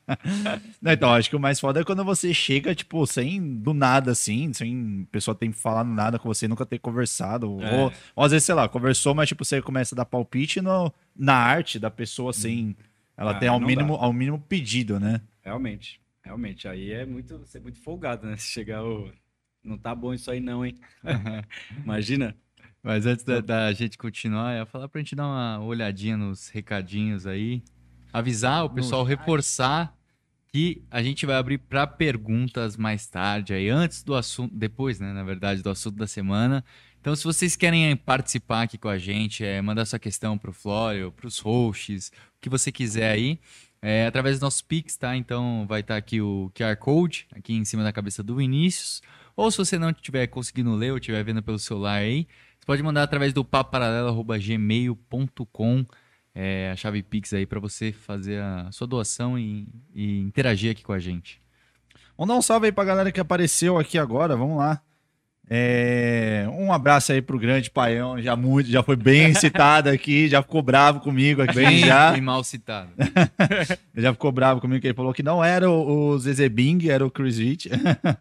Não, 0.81 0.93
então, 0.93 1.13
acho 1.13 1.29
que 1.29 1.37
o 1.37 1.41
mais 1.41 1.61
foda 1.61 1.81
é 1.81 1.85
quando 1.85 2.05
você 2.05 2.22
chega, 2.35 2.75
tipo, 2.75 3.07
sem 3.07 3.57
do 3.59 3.73
nada, 3.73 4.11
assim, 4.11 4.53
sem 4.53 5.09
pessoa 5.11 5.35
ter 5.35 5.51
falado 5.53 5.89
nada 5.89 6.19
com 6.19 6.29
você, 6.29 6.47
nunca 6.47 6.67
ter 6.67 6.79
conversado. 6.79 7.47
É. 7.63 7.75
Ou, 7.75 7.93
ou 8.15 8.25
às 8.25 8.33
vezes, 8.33 8.45
sei 8.45 8.55
lá, 8.55 8.69
conversou, 8.69 9.15
mas 9.15 9.29
tipo, 9.29 9.45
você 9.45 9.63
começa 9.63 9.95
a 9.95 9.97
dar 9.97 10.05
palpite 10.05 10.61
no, 10.61 10.93
na 11.17 11.35
arte 11.35 11.79
da 11.79 11.91
pessoa, 11.91 12.33
sem 12.33 12.77
ela 13.17 13.31
Ah, 13.31 13.35
ter 13.39 13.47
ao 13.47 13.59
mínimo, 13.59 13.95
ao 13.95 14.13
mínimo 14.13 14.39
pedido, 14.39 15.01
né? 15.01 15.23
Realmente, 15.43 16.01
realmente. 16.23 16.69
Aí 16.69 16.93
é 16.93 17.07
muito, 17.07 17.39
você 17.39 17.57
é 17.59 17.61
muito 17.61 17.81
folgado, 17.81 18.27
né? 18.27 18.37
Se 18.37 18.47
chegar 18.53 18.85
o. 18.85 19.11
Não 19.65 19.79
tá 19.79 19.95
bom 19.95 20.13
isso 20.13 20.31
aí, 20.31 20.41
não, 20.41 20.67
hein? 20.67 20.77
Imagina. 21.85 22.37
Mas 22.83 23.07
antes 23.07 23.25
da, 23.25 23.41
da 23.41 23.73
gente 23.73 23.97
continuar, 23.97 24.55
eu 24.55 24.59
ia 24.59 24.67
falar 24.67 24.89
pra 24.89 25.01
gente 25.01 25.15
dar 25.15 25.25
uma 25.27 25.61
olhadinha 25.65 26.17
nos 26.17 26.49
recadinhos 26.49 27.27
aí. 27.27 27.63
Avisar 28.13 28.65
o 28.65 28.71
pessoal, 28.71 29.05
reforçar 29.05 29.97
que 30.53 30.85
a 30.91 31.03
gente 31.03 31.25
vai 31.25 31.37
abrir 31.37 31.59
para 31.59 31.87
perguntas 31.87 32.77
mais 32.77 33.07
tarde, 33.07 33.55
aí 33.55 33.71
antes 33.71 34.03
do 34.03 34.15
assunto, 34.15 34.55
depois, 34.55 35.01
né, 35.01 35.11
na 35.13 35.25
verdade, 35.25 35.63
do 35.63 35.71
assunto 35.71 35.97
da 35.97 36.07
semana. 36.07 36.63
Então, 37.01 37.17
se 37.17 37.25
vocês 37.25 37.57
querem 37.57 37.97
participar 37.97 38.63
aqui 38.63 38.77
com 38.77 38.89
a 38.89 38.99
gente, 38.99 39.43
é, 39.45 39.63
mandar 39.63 39.87
sua 39.87 39.99
questão 39.99 40.37
pro 40.37 40.53
Flório, 40.53 41.11
pros 41.11 41.39
hosts, 41.39 42.13
o 42.37 42.41
que 42.41 42.51
você 42.51 42.71
quiser 42.71 43.11
aí, 43.11 43.41
é, 43.81 44.07
através 44.07 44.37
dos 44.37 44.43
nossos 44.43 44.61
Pix, 44.61 44.97
tá? 44.97 45.17
Então, 45.17 45.65
vai 45.67 45.81
estar 45.81 45.97
aqui 45.97 46.21
o 46.21 46.53
QR 46.55 46.77
Code, 46.77 47.27
aqui 47.35 47.55
em 47.55 47.65
cima 47.65 47.83
da 47.83 47.93
cabeça 47.93 48.23
do 48.23 48.37
Vinícius, 48.37 49.01
Ou 49.35 49.51
se 49.51 49.57
você 49.57 49.79
não 49.79 49.89
estiver 49.91 50.27
conseguindo 50.27 50.75
ler 50.75 50.91
ou 50.91 50.99
estiver 50.99 51.25
vendo 51.25 51.43
pelo 51.43 51.59
celular 51.59 51.95
aí, 51.95 52.27
você 52.61 52.67
pode 52.67 52.83
mandar 52.83 53.05
através 53.05 53.33
do 53.33 53.43
paparalelo.gmail.com 53.43 55.87
é, 56.35 56.71
a 56.73 56.77
chave 56.77 57.03
Pix 57.03 57.33
aí 57.33 57.47
para 57.47 57.61
você 57.61 57.93
fazer 57.93 58.41
a 58.41 58.71
sua 58.73 58.87
doação 58.87 59.39
e, 59.39 59.69
e 59.95 60.21
interagir 60.21 60.73
aqui 60.73 60.83
com 60.83 60.93
a 60.93 60.99
gente. 60.99 61.41
Vamos 62.17 62.35
dar 62.35 62.39
um 62.39 62.43
salve 62.43 62.67
aí 62.67 62.73
pra 62.73 62.85
galera 62.85 63.13
que 63.13 63.21
apareceu 63.21 63.79
aqui 63.79 63.99
agora, 63.99 64.37
vamos 64.37 64.59
lá. 64.59 64.81
É, 65.51 66.47
um 66.53 66.73
abraço 66.73 67.13
aí 67.13 67.21
pro 67.21 67.39
grande 67.39 67.71
Paião, 67.71 68.21
já 68.23 68.37
muito, 68.37 68.71
já 68.71 68.83
foi 68.83 68.97
bem 68.97 69.35
citado 69.37 69.89
aqui, 69.91 70.29
já 70.29 70.41
ficou 70.41 70.63
bravo 70.63 71.01
comigo 71.01 71.43
aqui 71.43 71.57
Bem 71.57 71.81
já. 71.81 72.17
e 72.17 72.21
mal 72.21 72.43
citado. 72.45 72.91
já 73.95 74.13
ficou 74.13 74.31
bravo 74.33 74.61
comigo 74.61 74.81
que 74.81 74.87
ele 74.87 74.95
falou 74.95 75.13
que 75.13 75.23
não 75.23 75.45
era 75.45 75.69
o, 75.69 76.13
o 76.13 76.19
Zezé 76.19 76.49
Bing, 76.49 76.89
era 76.89 77.05
o 77.05 77.11
Chris 77.11 77.39
Rich. 77.39 77.69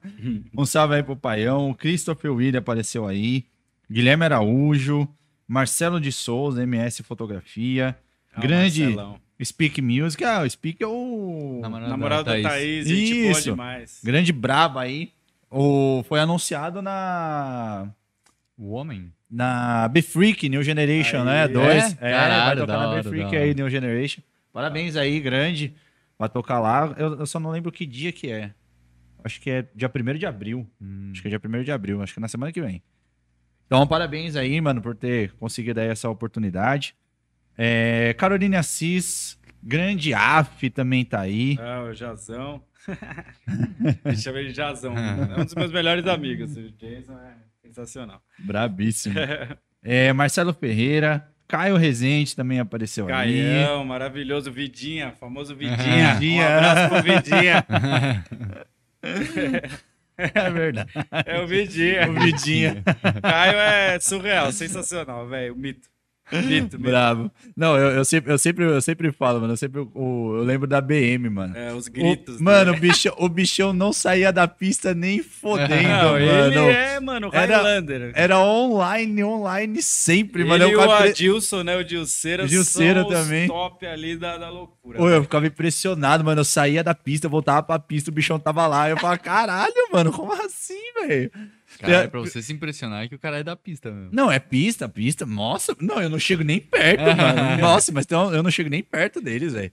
um 0.57 0.65
salve 0.65 0.95
aí 0.95 1.03
pro 1.03 1.15
Paião, 1.15 1.69
o 1.69 1.75
Christopher 1.75 2.33
William 2.33 2.59
apareceu 2.59 3.07
aí, 3.07 3.45
Guilherme 3.89 4.25
Araújo, 4.25 5.07
Marcelo 5.51 5.99
de 5.99 6.13
Souza, 6.13 6.63
MS 6.63 7.03
Fotografia, 7.03 7.97
Ah, 8.33 8.39
grande 8.39 8.83
Marcelão. 8.83 9.19
Speak 9.43 9.81
Music, 9.81 10.23
ah, 10.23 10.43
o 10.43 10.49
Speak 10.49 10.81
é 10.81 10.87
o 10.87 11.59
Namorado, 11.61 11.89
Namorado 11.89 12.23
da 12.25 12.41
Thaís, 12.41 12.87
boa 12.87 13.31
Isso. 13.31 13.43
demais. 13.43 13.99
grande 14.01 14.31
braba 14.31 14.81
aí. 14.83 15.11
O, 15.49 16.03
foi 16.07 16.21
anunciado 16.21 16.81
na 16.81 17.89
O 18.57 18.71
homem? 18.71 19.11
na 19.29 19.87
Be 19.89 20.01
Freak 20.01 20.47
New 20.47 20.63
Generation, 20.63 21.19
Aí, 21.19 21.25
né? 21.25 21.47
Dois. 21.49 21.97
é? 22.01 22.09
É, 22.09 22.11
Caralho, 22.11 22.45
vai 22.45 22.55
tocar 22.67 22.77
na 22.79 22.89
hora, 22.89 23.03
Be 23.03 23.09
Freak 23.09 23.31
da 23.31 23.37
aí. 23.37 23.53
New 23.53 23.69
Generation. 23.69 24.21
Parabéns 24.53 24.95
aí, 24.95 25.19
grande. 25.19 25.73
Vai 26.17 26.29
tocar 26.29 26.59
lá. 26.59 26.93
Eu, 26.97 27.19
eu 27.19 27.25
só 27.25 27.39
não 27.41 27.49
lembro 27.51 27.71
que 27.73 27.85
dia 27.85 28.11
que 28.13 28.29
é. 28.31 28.51
Acho 29.23 29.39
que 29.41 29.49
é 29.49 29.65
dia 29.75 29.91
1 29.93 30.17
de 30.17 30.25
abril. 30.25 30.65
Hum. 30.81 31.09
Acho 31.11 31.21
que 31.21 31.27
é 31.27 31.31
dia 31.31 31.41
1 31.43 31.63
de 31.63 31.71
abril. 31.71 32.01
Acho 32.01 32.13
que 32.13 32.19
é 32.19 32.21
na 32.21 32.27
semana 32.27 32.51
que 32.53 32.61
vem. 32.61 32.81
Então, 33.71 33.87
parabéns 33.87 34.35
aí, 34.35 34.59
mano, 34.59 34.81
por 34.81 34.93
ter 34.93 35.31
conseguido 35.39 35.79
aí 35.79 35.87
essa 35.87 36.09
oportunidade. 36.09 36.93
É, 37.57 38.13
Caroline 38.17 38.57
Assis, 38.57 39.39
grande 39.63 40.13
AF 40.13 40.69
também 40.71 41.05
tá 41.05 41.21
aí. 41.21 41.57
Ah, 41.57 41.83
o 41.83 41.93
Jazão. 41.93 42.61
Me 44.03 44.17
chama 44.17 44.39
ele 44.39 44.49
de 44.49 44.55
Jazão. 44.55 44.93
É 44.97 45.39
um 45.39 45.45
dos 45.45 45.55
meus 45.55 45.71
melhores 45.71 46.05
amigos. 46.05 46.57
O 46.57 46.69
Jason 46.71 47.17
é 47.17 47.33
sensacional. 47.65 48.21
Brabíssimo. 48.37 49.15
É, 49.83 50.13
Marcelo 50.13 50.53
Ferreira, 50.53 51.27
Caio 51.47 51.75
Rezende 51.75 52.35
também 52.35 52.59
apareceu 52.59 53.07
aí. 53.07 53.11
Caião, 53.11 53.83
maravilhoso. 53.83 54.51
Vidinha, 54.51 55.13
famoso 55.19 55.55
Vidinha. 55.57 56.13
Vidinha. 56.13 56.43
Um 56.43 56.55
abraço 56.55 56.89
pro 56.89 57.01
Vidinha. 57.01 57.65
É 60.33 60.49
verdade. 60.49 60.91
É 61.25 61.39
o 61.39 61.47
Vidinha. 61.47 62.09
O 62.09 62.13
Vidinha. 62.13 62.83
Caio 63.21 63.57
é 63.57 63.99
surreal, 63.99 64.51
sensacional, 64.51 65.27
velho. 65.27 65.55
Mito. 65.55 65.81
Mito, 65.81 65.89
mito. 66.31 66.77
Bravo. 66.79 67.31
Não, 67.55 67.77
eu, 67.77 67.89
eu 67.91 68.05
sempre, 68.05 68.31
eu, 68.31 68.37
sempre, 68.37 68.65
eu 68.65 68.81
sempre 68.81 69.11
falo, 69.11 69.41
mano. 69.41 69.53
Eu, 69.53 69.57
sempre, 69.57 69.81
o- 69.93 70.35
eu 70.37 70.43
lembro 70.43 70.67
da 70.67 70.79
BM, 70.81 71.29
mano. 71.29 71.57
É, 71.57 71.73
os 71.73 71.87
O- 71.87 71.91
gritos. 71.91 72.39
né? 72.39 72.43
mano, 72.43 72.73
o 72.73 72.79
bichão, 72.79 73.13
o 73.17 73.27
bichão 73.29 73.73
não 73.73 73.91
saía 73.91 74.31
da 74.31 74.47
pista 74.47 74.93
nem 74.93 75.21
fodendo, 75.21 75.83
Não, 75.87 76.17
ele 76.17 76.25
mano. 76.55 76.69
é, 76.69 76.99
mano, 76.99 77.29
Era- 77.33 77.57
Highlander. 77.57 78.11
Era 78.15 78.39
online, 78.39 79.23
online 79.23 79.81
sempre, 79.81 80.43
mano. 80.43 80.63
Ele 80.63 80.71
e 80.71 80.73
Eu 80.73 80.79
o 80.79 80.81
ficava, 80.81 80.99
impre- 80.99 81.09
Adilson, 81.11 81.63
né? 81.63 81.75
O 81.77 81.83
Dilceira 81.83 82.43
O 82.43 82.47
Dilceira 82.47 83.05
também. 83.07 83.47
top 83.47 83.85
ali 83.85 84.15
da, 84.15 84.37
da 84.37 84.49
loucura. 84.49 85.01
Ô, 85.01 85.09
eu 85.09 85.23
ficava 85.23 85.47
impressionado, 85.47 86.23
mano. 86.23 86.41
Eu 86.41 86.45
saía 86.45 86.83
da 86.83 86.93
pista, 86.95 87.25
eu 87.27 87.31
voltava 87.31 87.63
pra 87.63 87.79
pista, 87.79 88.09
o 88.09 88.13
bichão 88.13 88.39
tava 88.39 88.67
lá. 88.67 88.89
Eu 88.89 88.97
falava, 88.97 89.17
caralho, 89.17 89.73
mano, 89.91 90.11
como 90.11 90.31
assim, 90.33 90.79
velho? 91.07 91.31
Cara, 91.81 91.93
É- 91.93 92.03
é 92.03 92.07
pra 92.07 92.19
você 92.19 92.41
se 92.43 92.53
impressionar 92.53 93.09
que 93.09 93.15
o 93.15 93.19
cara 93.19 93.39
é 93.39 93.43
da 93.43 93.55
pista 93.55 93.89
mesmo. 93.91 94.09
Não, 94.11 94.31
é 94.31 94.37
pista, 94.39 94.87
pista. 94.87 95.25
Nossa, 95.25 95.75
não, 95.81 95.99
eu 96.01 96.09
não 96.09 96.19
chego 96.19 96.43
nem 96.43 96.59
perto, 96.59 97.01
mano. 97.17 97.57
Nossa, 97.59 97.91
mas 97.91 98.05
então, 98.05 98.31
eu 98.33 98.43
não 98.43 98.51
chego 98.51 98.69
nem 98.69 98.83
perto 98.83 99.19
deles, 99.19 99.53
velho. 99.53 99.71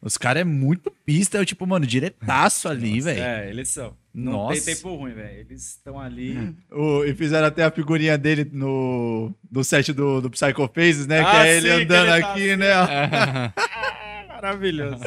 Os 0.00 0.16
caras 0.16 0.40
é 0.40 0.44
muito 0.44 0.90
pista, 1.04 1.36
eu 1.36 1.44
tipo, 1.44 1.66
mano, 1.66 1.86
diretaço 1.86 2.68
ali, 2.68 3.00
velho. 3.00 3.20
É, 3.22 3.50
eles 3.50 3.68
são. 3.68 3.94
Não 4.12 4.32
Nossa. 4.32 4.64
tem 4.64 4.74
tempo 4.74 4.94
ruim, 4.96 5.12
velho. 5.12 5.38
Eles 5.40 5.68
estão 5.68 6.00
ali. 6.00 6.54
O- 6.70 7.04
e 7.04 7.14
fizeram 7.14 7.46
até 7.46 7.62
a 7.64 7.70
figurinha 7.70 8.16
dele 8.18 8.48
no, 8.52 9.32
no 9.52 9.62
set 9.62 9.92
do, 9.92 10.20
do 10.22 10.30
Psycho 10.30 10.68
Faces, 10.74 11.06
né? 11.06 11.20
que 11.22 11.26
Ah, 11.36 11.46
é 11.46 11.56
ele 11.58 11.60
sim, 11.70 11.76
que 11.76 11.82
andando 11.84 12.10
ele 12.10 12.20
tá 12.22 12.30
aqui, 12.32 12.50
assim. 12.50 12.56
né? 12.56 13.52
Maravilhoso. 14.28 14.98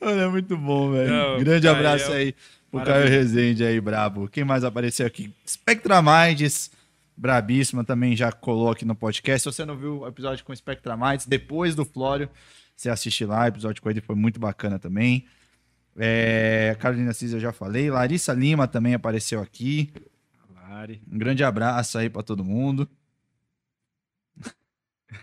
Mano, 0.00 0.20
é 0.20 0.28
muito 0.28 0.56
bom, 0.56 0.92
velho. 0.92 1.38
Grande 1.40 1.66
Caio, 1.66 1.76
abraço 1.78 2.12
aí 2.12 2.34
pro 2.78 2.84
Caio. 2.84 3.08
Rezende 3.08 3.64
aí, 3.64 3.80
brabo. 3.80 4.28
Quem 4.28 4.44
mais 4.44 4.64
apareceu 4.64 5.06
aqui? 5.06 5.32
Spectra 5.46 6.02
Minds, 6.02 6.70
brabíssima, 7.16 7.84
também 7.84 8.16
já 8.16 8.32
colou 8.32 8.70
aqui 8.70 8.84
no 8.84 8.94
podcast. 8.94 9.40
Se 9.40 9.56
você 9.56 9.64
não 9.64 9.76
viu 9.76 10.00
o 10.00 10.08
episódio 10.08 10.44
com 10.44 10.54
Spectra 10.54 10.96
Minds, 10.96 11.26
depois 11.26 11.74
do 11.74 11.84
Flório, 11.84 12.28
você 12.76 12.90
assiste 12.90 13.24
lá, 13.24 13.44
o 13.44 13.46
episódio 13.46 13.82
com 13.82 13.90
ele 13.90 14.00
foi 14.00 14.16
muito 14.16 14.40
bacana 14.40 14.78
também. 14.78 15.26
É, 15.96 16.76
Carolina 16.80 17.10
Assis 17.10 17.32
eu 17.32 17.40
já 17.40 17.52
falei. 17.52 17.90
Larissa 17.90 18.32
Lima 18.32 18.66
também 18.66 18.94
apareceu 18.94 19.40
aqui. 19.40 19.92
Lari. 20.54 21.00
Um 21.10 21.18
grande 21.18 21.44
abraço 21.44 21.98
aí 21.98 22.10
pra 22.10 22.22
todo 22.22 22.44
mundo. 22.44 22.88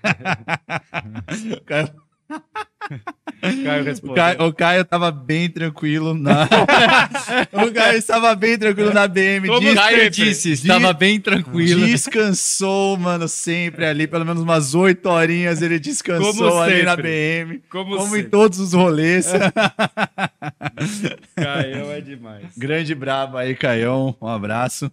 O 2.07 2.10
Caio- 3.41 3.95
O. 4.03 4.13
Caio, 4.13 4.43
o 4.45 4.53
Caio 4.53 4.85
tava 4.85 5.11
bem 5.11 5.49
tranquilo 5.49 6.13
na. 6.13 6.43
o 7.53 7.71
Caio 7.73 7.97
estava 7.97 8.35
bem 8.35 8.57
tranquilo 8.57 8.93
na 8.93 9.07
BM. 9.07 9.47
Como 9.47 9.73
Caio 9.73 10.09
disse, 10.09 10.51
estava 10.51 10.93
bem 10.93 11.19
tranquilo. 11.19 11.85
Descansou, 11.85 12.97
mano, 12.97 13.27
sempre 13.27 13.85
ali, 13.85 14.07
pelo 14.07 14.25
menos 14.25 14.43
umas 14.43 14.75
oito 14.75 15.09
horinhas 15.09 15.61
ele 15.61 15.79
descansou 15.79 16.33
Como 16.33 16.59
ali 16.59 16.83
na. 16.83 16.95
BM. 16.95 17.61
Como, 17.69 17.97
Como 17.97 18.15
em 18.15 18.29
todos 18.29 18.59
os 18.59 18.73
rolês. 18.73 19.27
Caio 21.35 21.91
é 21.91 22.01
demais. 22.01 22.45
Grande 22.57 22.93
brabo 22.93 23.37
aí, 23.37 23.55
Caião. 23.55 24.15
Um 24.21 24.27
abraço. 24.27 24.91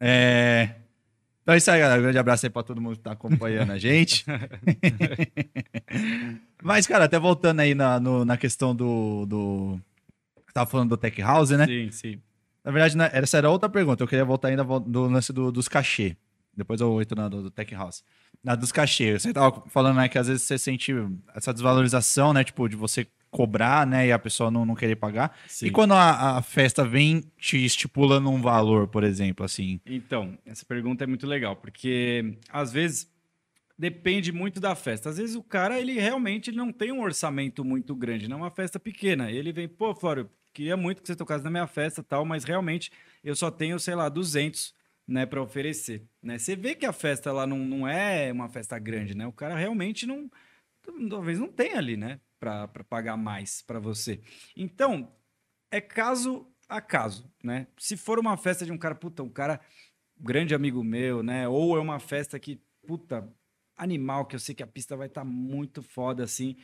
É... 0.00 0.70
Então 1.48 1.54
é 1.54 1.56
isso 1.56 1.70
aí, 1.70 1.80
galera. 1.80 2.02
Grande 2.02 2.18
abraço 2.18 2.44
aí 2.44 2.50
pra 2.50 2.62
todo 2.62 2.78
mundo 2.78 2.96
que 2.96 3.02
tá 3.02 3.12
acompanhando 3.12 3.72
a 3.72 3.78
gente. 3.78 4.22
Mas, 6.62 6.86
cara, 6.86 7.04
até 7.06 7.18
voltando 7.18 7.60
aí 7.60 7.74
na, 7.74 7.98
no- 7.98 8.22
na 8.22 8.36
questão 8.36 8.76
do, 8.76 9.24
do. 9.24 9.80
Tava 10.52 10.68
falando 10.70 10.90
do 10.90 10.96
Tech 10.98 11.18
House, 11.22 11.48
né? 11.48 11.64
Sim, 11.66 11.90
sim. 11.90 12.20
Na 12.62 12.70
verdade, 12.70 12.98
né, 12.98 13.08
essa 13.14 13.38
era 13.38 13.48
outra 13.48 13.66
pergunta. 13.66 14.02
Eu 14.02 14.08
queria 14.08 14.26
voltar 14.26 14.48
ainda 14.48 14.62
do 14.62 15.06
lance 15.06 15.32
do- 15.32 15.50
dos 15.50 15.68
cachê. 15.68 16.18
Depois 16.54 16.82
eu 16.82 17.00
entro 17.00 17.16
na 17.18 17.30
do, 17.30 17.44
do 17.44 17.50
Tech 17.50 17.74
House. 17.74 18.04
Na 18.44 18.54
dos 18.54 18.70
cachê. 18.70 19.18
Você 19.18 19.32
tava 19.32 19.62
falando, 19.70 19.96
né, 19.96 20.06
que 20.06 20.18
às 20.18 20.26
vezes 20.28 20.42
você 20.42 20.58
sente 20.58 20.92
essa 21.34 21.50
desvalorização, 21.54 22.34
né? 22.34 22.44
Tipo, 22.44 22.68
de 22.68 22.76
você 22.76 23.06
cobrar, 23.30 23.86
né? 23.86 24.06
E 24.08 24.12
a 24.12 24.18
pessoa 24.18 24.50
não, 24.50 24.64
não 24.64 24.74
querer 24.74 24.96
pagar. 24.96 25.36
Sim. 25.46 25.66
E 25.66 25.70
quando 25.70 25.92
a, 25.94 26.38
a 26.38 26.42
festa 26.42 26.84
vem 26.84 27.24
te 27.38 27.64
estipulando 27.64 28.30
um 28.30 28.40
valor, 28.40 28.88
por 28.88 29.04
exemplo, 29.04 29.44
assim. 29.44 29.80
Então, 29.86 30.38
essa 30.44 30.64
pergunta 30.64 31.04
é 31.04 31.06
muito 31.06 31.26
legal, 31.26 31.56
porque 31.56 32.36
às 32.50 32.72
vezes 32.72 33.10
depende 33.78 34.32
muito 34.32 34.60
da 34.60 34.74
festa. 34.74 35.08
Às 35.08 35.18
vezes 35.18 35.36
o 35.36 35.42
cara, 35.42 35.80
ele 35.80 35.92
realmente 35.92 36.50
não 36.50 36.72
tem 36.72 36.90
um 36.90 37.00
orçamento 37.00 37.64
muito 37.64 37.94
grande, 37.94 38.28
não 38.28 38.38
é 38.38 38.42
uma 38.42 38.50
festa 38.50 38.80
pequena. 38.80 39.30
Ele 39.30 39.52
vem, 39.52 39.68
pô, 39.68 39.94
Flório, 39.94 40.28
queria 40.52 40.76
muito 40.76 41.00
que 41.00 41.06
você 41.06 41.14
tocasse 41.14 41.44
na 41.44 41.50
minha 41.50 41.66
festa 41.66 42.00
e 42.00 42.04
tal, 42.04 42.24
mas 42.24 42.42
realmente 42.42 42.90
eu 43.22 43.36
só 43.36 43.50
tenho, 43.50 43.78
sei 43.78 43.94
lá, 43.94 44.08
200, 44.08 44.74
né, 45.06 45.24
para 45.24 45.40
oferecer, 45.40 46.02
né? 46.22 46.38
Você 46.38 46.56
vê 46.56 46.74
que 46.74 46.84
a 46.84 46.92
festa 46.92 47.32
lá 47.32 47.46
não, 47.46 47.58
não 47.58 47.88
é 47.88 48.30
uma 48.32 48.48
festa 48.48 48.78
grande, 48.78 49.16
né? 49.16 49.26
O 49.26 49.32
cara 49.32 49.56
realmente 49.56 50.06
não, 50.06 50.30
talvez 51.08 51.38
não 51.38 51.48
tenha 51.48 51.78
ali, 51.78 51.96
né, 51.96 52.20
para 52.38 52.68
pagar 52.88 53.16
mais 53.16 53.62
para 53.62 53.78
você. 53.78 54.20
Então, 54.56 55.12
é 55.70 55.80
caso 55.80 56.46
a 56.68 56.80
caso, 56.80 57.30
né? 57.42 57.66
Se 57.78 57.96
for 57.96 58.18
uma 58.18 58.36
festa 58.36 58.64
de 58.64 58.72
um 58.72 58.78
cara, 58.78 58.94
puta, 58.94 59.22
um 59.22 59.28
cara 59.28 59.60
grande 60.20 60.54
amigo 60.54 60.84
meu, 60.84 61.22
né? 61.22 61.48
Ou 61.48 61.76
é 61.76 61.80
uma 61.80 61.98
festa 61.98 62.38
que, 62.38 62.60
puta, 62.86 63.26
animal, 63.76 64.26
que 64.26 64.36
eu 64.36 64.40
sei 64.40 64.54
que 64.54 64.62
a 64.62 64.66
pista 64.66 64.96
vai 64.96 65.06
estar 65.06 65.24
muito 65.24 65.82
foda 65.82 66.24
assim. 66.24 66.56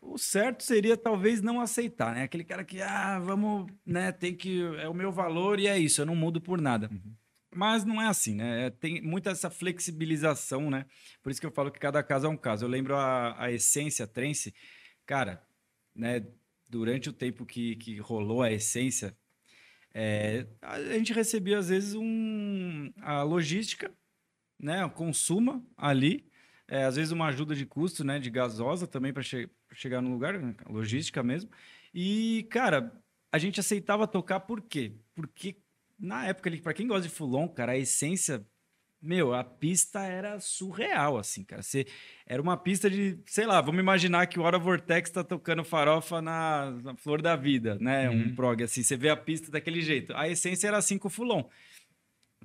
O 0.00 0.18
certo 0.18 0.62
seria 0.62 0.96
talvez 0.96 1.40
não 1.42 1.60
aceitar, 1.60 2.14
né? 2.14 2.22
Aquele 2.22 2.44
cara 2.44 2.64
que, 2.64 2.80
ah, 2.82 3.18
vamos, 3.18 3.70
né? 3.84 4.12
Tem 4.12 4.34
que. 4.34 4.62
É 4.78 4.88
o 4.88 4.94
meu 4.94 5.12
valor 5.12 5.58
e 5.58 5.66
é 5.66 5.78
isso, 5.78 6.00
eu 6.00 6.06
não 6.06 6.16
mudo 6.16 6.40
por 6.40 6.60
nada. 6.60 6.90
Mas 7.54 7.84
não 7.84 8.00
é 8.00 8.06
assim, 8.06 8.34
né? 8.34 8.66
É, 8.66 8.70
Tem 8.70 9.02
muita 9.02 9.30
essa 9.30 9.50
flexibilização, 9.50 10.70
né? 10.70 10.86
Por 11.22 11.30
isso 11.30 11.40
que 11.40 11.46
eu 11.46 11.50
falo 11.50 11.70
que 11.70 11.80
cada 11.80 12.02
caso 12.02 12.26
é 12.26 12.30
um 12.30 12.36
caso. 12.36 12.64
Eu 12.64 12.68
lembro 12.68 12.96
a, 12.96 13.42
a 13.42 13.50
essência 13.50 14.06
Trance, 14.06 14.54
cara, 15.10 15.44
né? 15.92 16.24
Durante 16.68 17.08
o 17.08 17.12
tempo 17.12 17.44
que, 17.44 17.74
que 17.74 17.98
rolou 17.98 18.42
a 18.42 18.52
essência, 18.52 19.12
é, 19.92 20.46
a 20.62 20.80
gente 20.80 21.12
recebia 21.12 21.58
às 21.58 21.68
vezes 21.68 21.96
um, 21.96 22.92
a 23.00 23.24
logística, 23.24 23.92
né? 24.56 24.84
O 24.84 24.90
consumo 24.90 25.68
ali, 25.76 26.30
é, 26.68 26.84
às 26.84 26.94
vezes 26.94 27.10
uma 27.10 27.26
ajuda 27.26 27.56
de 27.56 27.66
custo, 27.66 28.04
né? 28.04 28.20
De 28.20 28.30
gasosa 28.30 28.86
também 28.86 29.12
para 29.12 29.24
chegar 29.72 30.00
no 30.00 30.12
lugar, 30.12 30.38
né, 30.38 30.54
logística 30.68 31.24
mesmo. 31.24 31.50
E, 31.92 32.46
cara, 32.48 32.92
a 33.32 33.38
gente 33.38 33.58
aceitava 33.58 34.06
tocar 34.06 34.38
por 34.38 34.62
quê? 34.62 34.94
Porque 35.12 35.56
na 35.98 36.28
época 36.28 36.48
ali, 36.48 36.60
pra 36.60 36.72
quem 36.72 36.86
gosta 36.86 37.08
de 37.08 37.12
Fulon, 37.12 37.48
cara, 37.48 37.72
a 37.72 37.76
essência, 37.76 38.46
meu, 39.02 39.32
a 39.32 39.42
pista 39.42 40.00
era 40.00 40.38
surreal, 40.40 41.16
assim, 41.16 41.42
cara. 41.42 41.62
Você, 41.62 41.86
era 42.26 42.40
uma 42.42 42.56
pista 42.56 42.90
de, 42.90 43.18
sei 43.26 43.46
lá, 43.46 43.60
vamos 43.60 43.80
imaginar 43.80 44.26
que 44.26 44.38
o 44.38 44.42
Hora 44.42 44.58
Vortex 44.58 45.10
tá 45.10 45.24
tocando 45.24 45.64
farofa 45.64 46.20
na, 46.20 46.70
na 46.82 46.94
Flor 46.96 47.22
da 47.22 47.34
Vida, 47.34 47.78
né? 47.80 48.10
Um 48.10 48.14
Uhum. 48.28 48.34
prog, 48.34 48.62
assim, 48.62 48.82
você 48.82 48.96
vê 48.96 49.08
a 49.08 49.16
pista 49.16 49.50
daquele 49.50 49.80
jeito. 49.80 50.14
A 50.14 50.28
essência 50.28 50.68
era 50.68 50.76
assim 50.76 50.98
com 50.98 51.08
o 51.08 51.10
Fulon. 51.10 51.44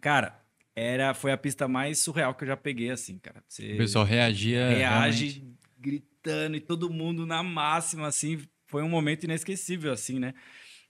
Cara, 0.02 0.40
era, 0.76 1.14
foi 1.14 1.32
a 1.32 1.38
pista 1.38 1.68
mais 1.68 2.00
surreal 2.00 2.34
que 2.36 2.44
eu 2.44 2.48
já 2.48 2.58
peguei, 2.58 2.90
assim, 2.92 3.18
cara. 3.18 3.44
Você 3.48 3.74
O 3.74 3.78
pessoal 3.78 4.06
reagia. 4.06 4.68
reage 4.70 5.26
realmente. 5.26 5.56
gritando 5.80 6.56
e 6.58 6.60
todo 6.60 6.90
mundo 6.90 7.26
na 7.26 7.42
máxima, 7.44 8.08
assim. 8.08 8.42
Foi 8.68 8.82
um 8.82 8.90
momento 8.90 9.24
inesquecível, 9.26 9.92
assim, 9.92 10.20
né? 10.20 10.34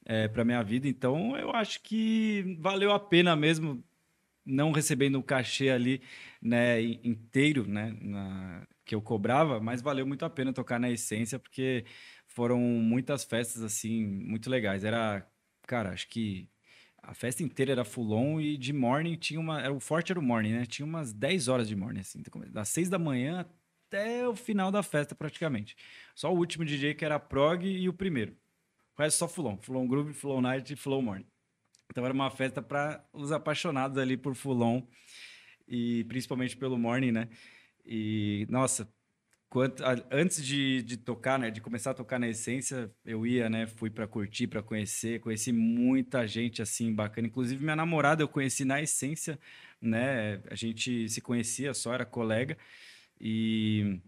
É, 0.05 0.27
para 0.27 0.45
minha 0.45 0.61
vida. 0.63 0.87
Então, 0.87 1.35
eu 1.37 1.51
acho 1.51 1.81
que 1.81 2.55
valeu 2.59 2.91
a 2.91 2.99
pena 2.99 3.35
mesmo, 3.35 3.83
não 4.45 4.71
recebendo 4.71 5.17
o 5.19 5.23
cachê 5.23 5.69
ali, 5.69 6.01
né, 6.41 6.81
in- 6.81 6.99
inteiro, 7.03 7.67
né, 7.67 7.95
na- 8.01 8.67
que 8.85 8.93
eu 8.95 9.01
cobrava, 9.01 9.59
mas 9.59 9.81
valeu 9.81 10.05
muito 10.05 10.23
a 10.25 10.29
pena 10.29 10.53
tocar 10.53 10.79
na 10.79 10.89
essência, 10.91 11.39
porque 11.39 11.85
foram 12.27 12.59
muitas 12.59 13.23
festas, 13.23 13.63
assim, 13.63 14.05
muito 14.05 14.49
legais. 14.49 14.83
Era, 14.83 15.27
cara, 15.67 15.91
acho 15.91 16.07
que 16.07 16.47
a 17.01 17.13
festa 17.13 17.43
inteira 17.43 17.71
era 17.71 17.85
full 17.85 18.11
on 18.11 18.39
e 18.41 18.57
de 18.57 18.73
morning 18.73 19.15
tinha 19.15 19.39
uma. 19.39 19.61
Era, 19.61 19.73
o 19.73 19.79
forte 19.79 20.11
era 20.11 20.19
o 20.19 20.23
morning, 20.23 20.53
né? 20.53 20.65
Tinha 20.65 20.85
umas 20.85 21.13
10 21.13 21.47
horas 21.47 21.67
de 21.67 21.75
morning, 21.75 21.99
assim, 21.99 22.21
das 22.51 22.69
6 22.69 22.89
da 22.89 22.97
manhã 22.99 23.41
até 23.87 24.27
o 24.27 24.35
final 24.35 24.71
da 24.71 24.81
festa, 24.83 25.15
praticamente. 25.15 25.75
Só 26.15 26.33
o 26.33 26.37
último 26.37 26.65
DJ 26.65 26.93
que 26.95 27.05
era 27.05 27.19
prog 27.19 27.63
e 27.65 27.87
o 27.89 27.93
primeiro. 27.93 28.35
O 28.97 29.01
resto 29.01 29.19
só 29.19 29.27
full 29.27 29.47
on. 29.47 29.57
Full 29.59 29.77
on 29.77 29.87
groove, 29.87 30.13
full 30.13 30.31
on 30.33 30.41
night 30.41 30.71
e 30.73 30.75
full 30.75 30.93
on 30.93 31.01
morning. 31.03 31.27
Então 31.89 32.03
era 32.05 32.13
uma 32.13 32.29
festa 32.29 32.61
para 32.61 33.03
os 33.13 33.31
apaixonados 33.31 33.97
ali 33.97 34.17
por 34.17 34.35
full 34.35 34.61
on 34.61 34.87
e 35.67 36.03
principalmente 36.05 36.55
pelo 36.57 36.77
morning, 36.77 37.11
né? 37.11 37.29
E, 37.85 38.45
nossa, 38.49 38.91
quanto, 39.49 39.83
antes 40.11 40.43
de, 40.45 40.81
de 40.83 40.97
tocar, 40.97 41.39
né, 41.39 41.51
de 41.51 41.61
começar 41.61 41.91
a 41.91 41.93
tocar 41.93 42.19
na 42.19 42.27
essência, 42.27 42.91
eu 43.05 43.25
ia, 43.25 43.49
né, 43.49 43.67
fui 43.67 43.89
para 43.89 44.07
curtir, 44.07 44.47
para 44.47 44.61
conhecer, 44.63 45.19
conheci 45.21 45.51
muita 45.51 46.27
gente 46.27 46.61
assim 46.61 46.93
bacana, 46.93 47.27
inclusive 47.27 47.63
minha 47.63 47.75
namorada 47.75 48.23
eu 48.23 48.27
conheci 48.27 48.65
na 48.65 48.81
essência, 48.81 49.39
né? 49.81 50.41
A 50.49 50.55
gente 50.55 51.07
se 51.09 51.21
conhecia 51.21 51.73
só, 51.73 51.93
era 51.93 52.05
colega 52.05 52.57
e 53.19 53.99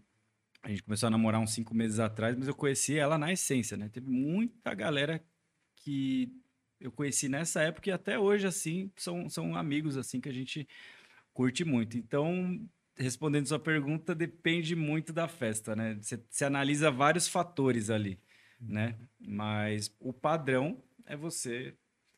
a 0.62 0.68
gente 0.68 0.82
começou 0.82 1.06
a 1.06 1.10
namorar 1.10 1.40
uns 1.40 1.52
cinco 1.54 1.74
meses 1.74 1.98
atrás, 1.98 2.36
mas 2.36 2.48
eu 2.48 2.54
conheci 2.54 2.98
ela 2.98 3.16
na 3.16 3.32
essência, 3.32 3.76
né? 3.76 3.88
Teve 3.88 4.10
muita 4.10 4.74
galera 4.74 5.22
que 5.76 6.32
eu 6.80 6.92
conheci 6.92 7.28
nessa 7.28 7.62
época 7.62 7.88
e 7.90 7.92
até 7.92 8.18
hoje 8.18 8.46
assim 8.46 8.90
são, 8.96 9.28
são 9.28 9.56
amigos 9.56 9.96
assim 9.96 10.20
que 10.20 10.28
a 10.28 10.32
gente 10.32 10.66
curte 11.32 11.64
muito. 11.64 11.96
Então 11.96 12.60
respondendo 12.96 13.46
sua 13.46 13.58
pergunta, 13.58 14.14
depende 14.14 14.74
muito 14.74 15.12
da 15.12 15.28
festa, 15.28 15.76
né? 15.76 15.96
Você, 16.00 16.20
você 16.28 16.44
analisa 16.44 16.90
vários 16.90 17.28
fatores 17.28 17.90
ali, 17.90 18.18
né? 18.60 18.96
Mas 19.20 19.94
o 20.00 20.12
padrão 20.12 20.82
é 21.06 21.16
você 21.16 21.74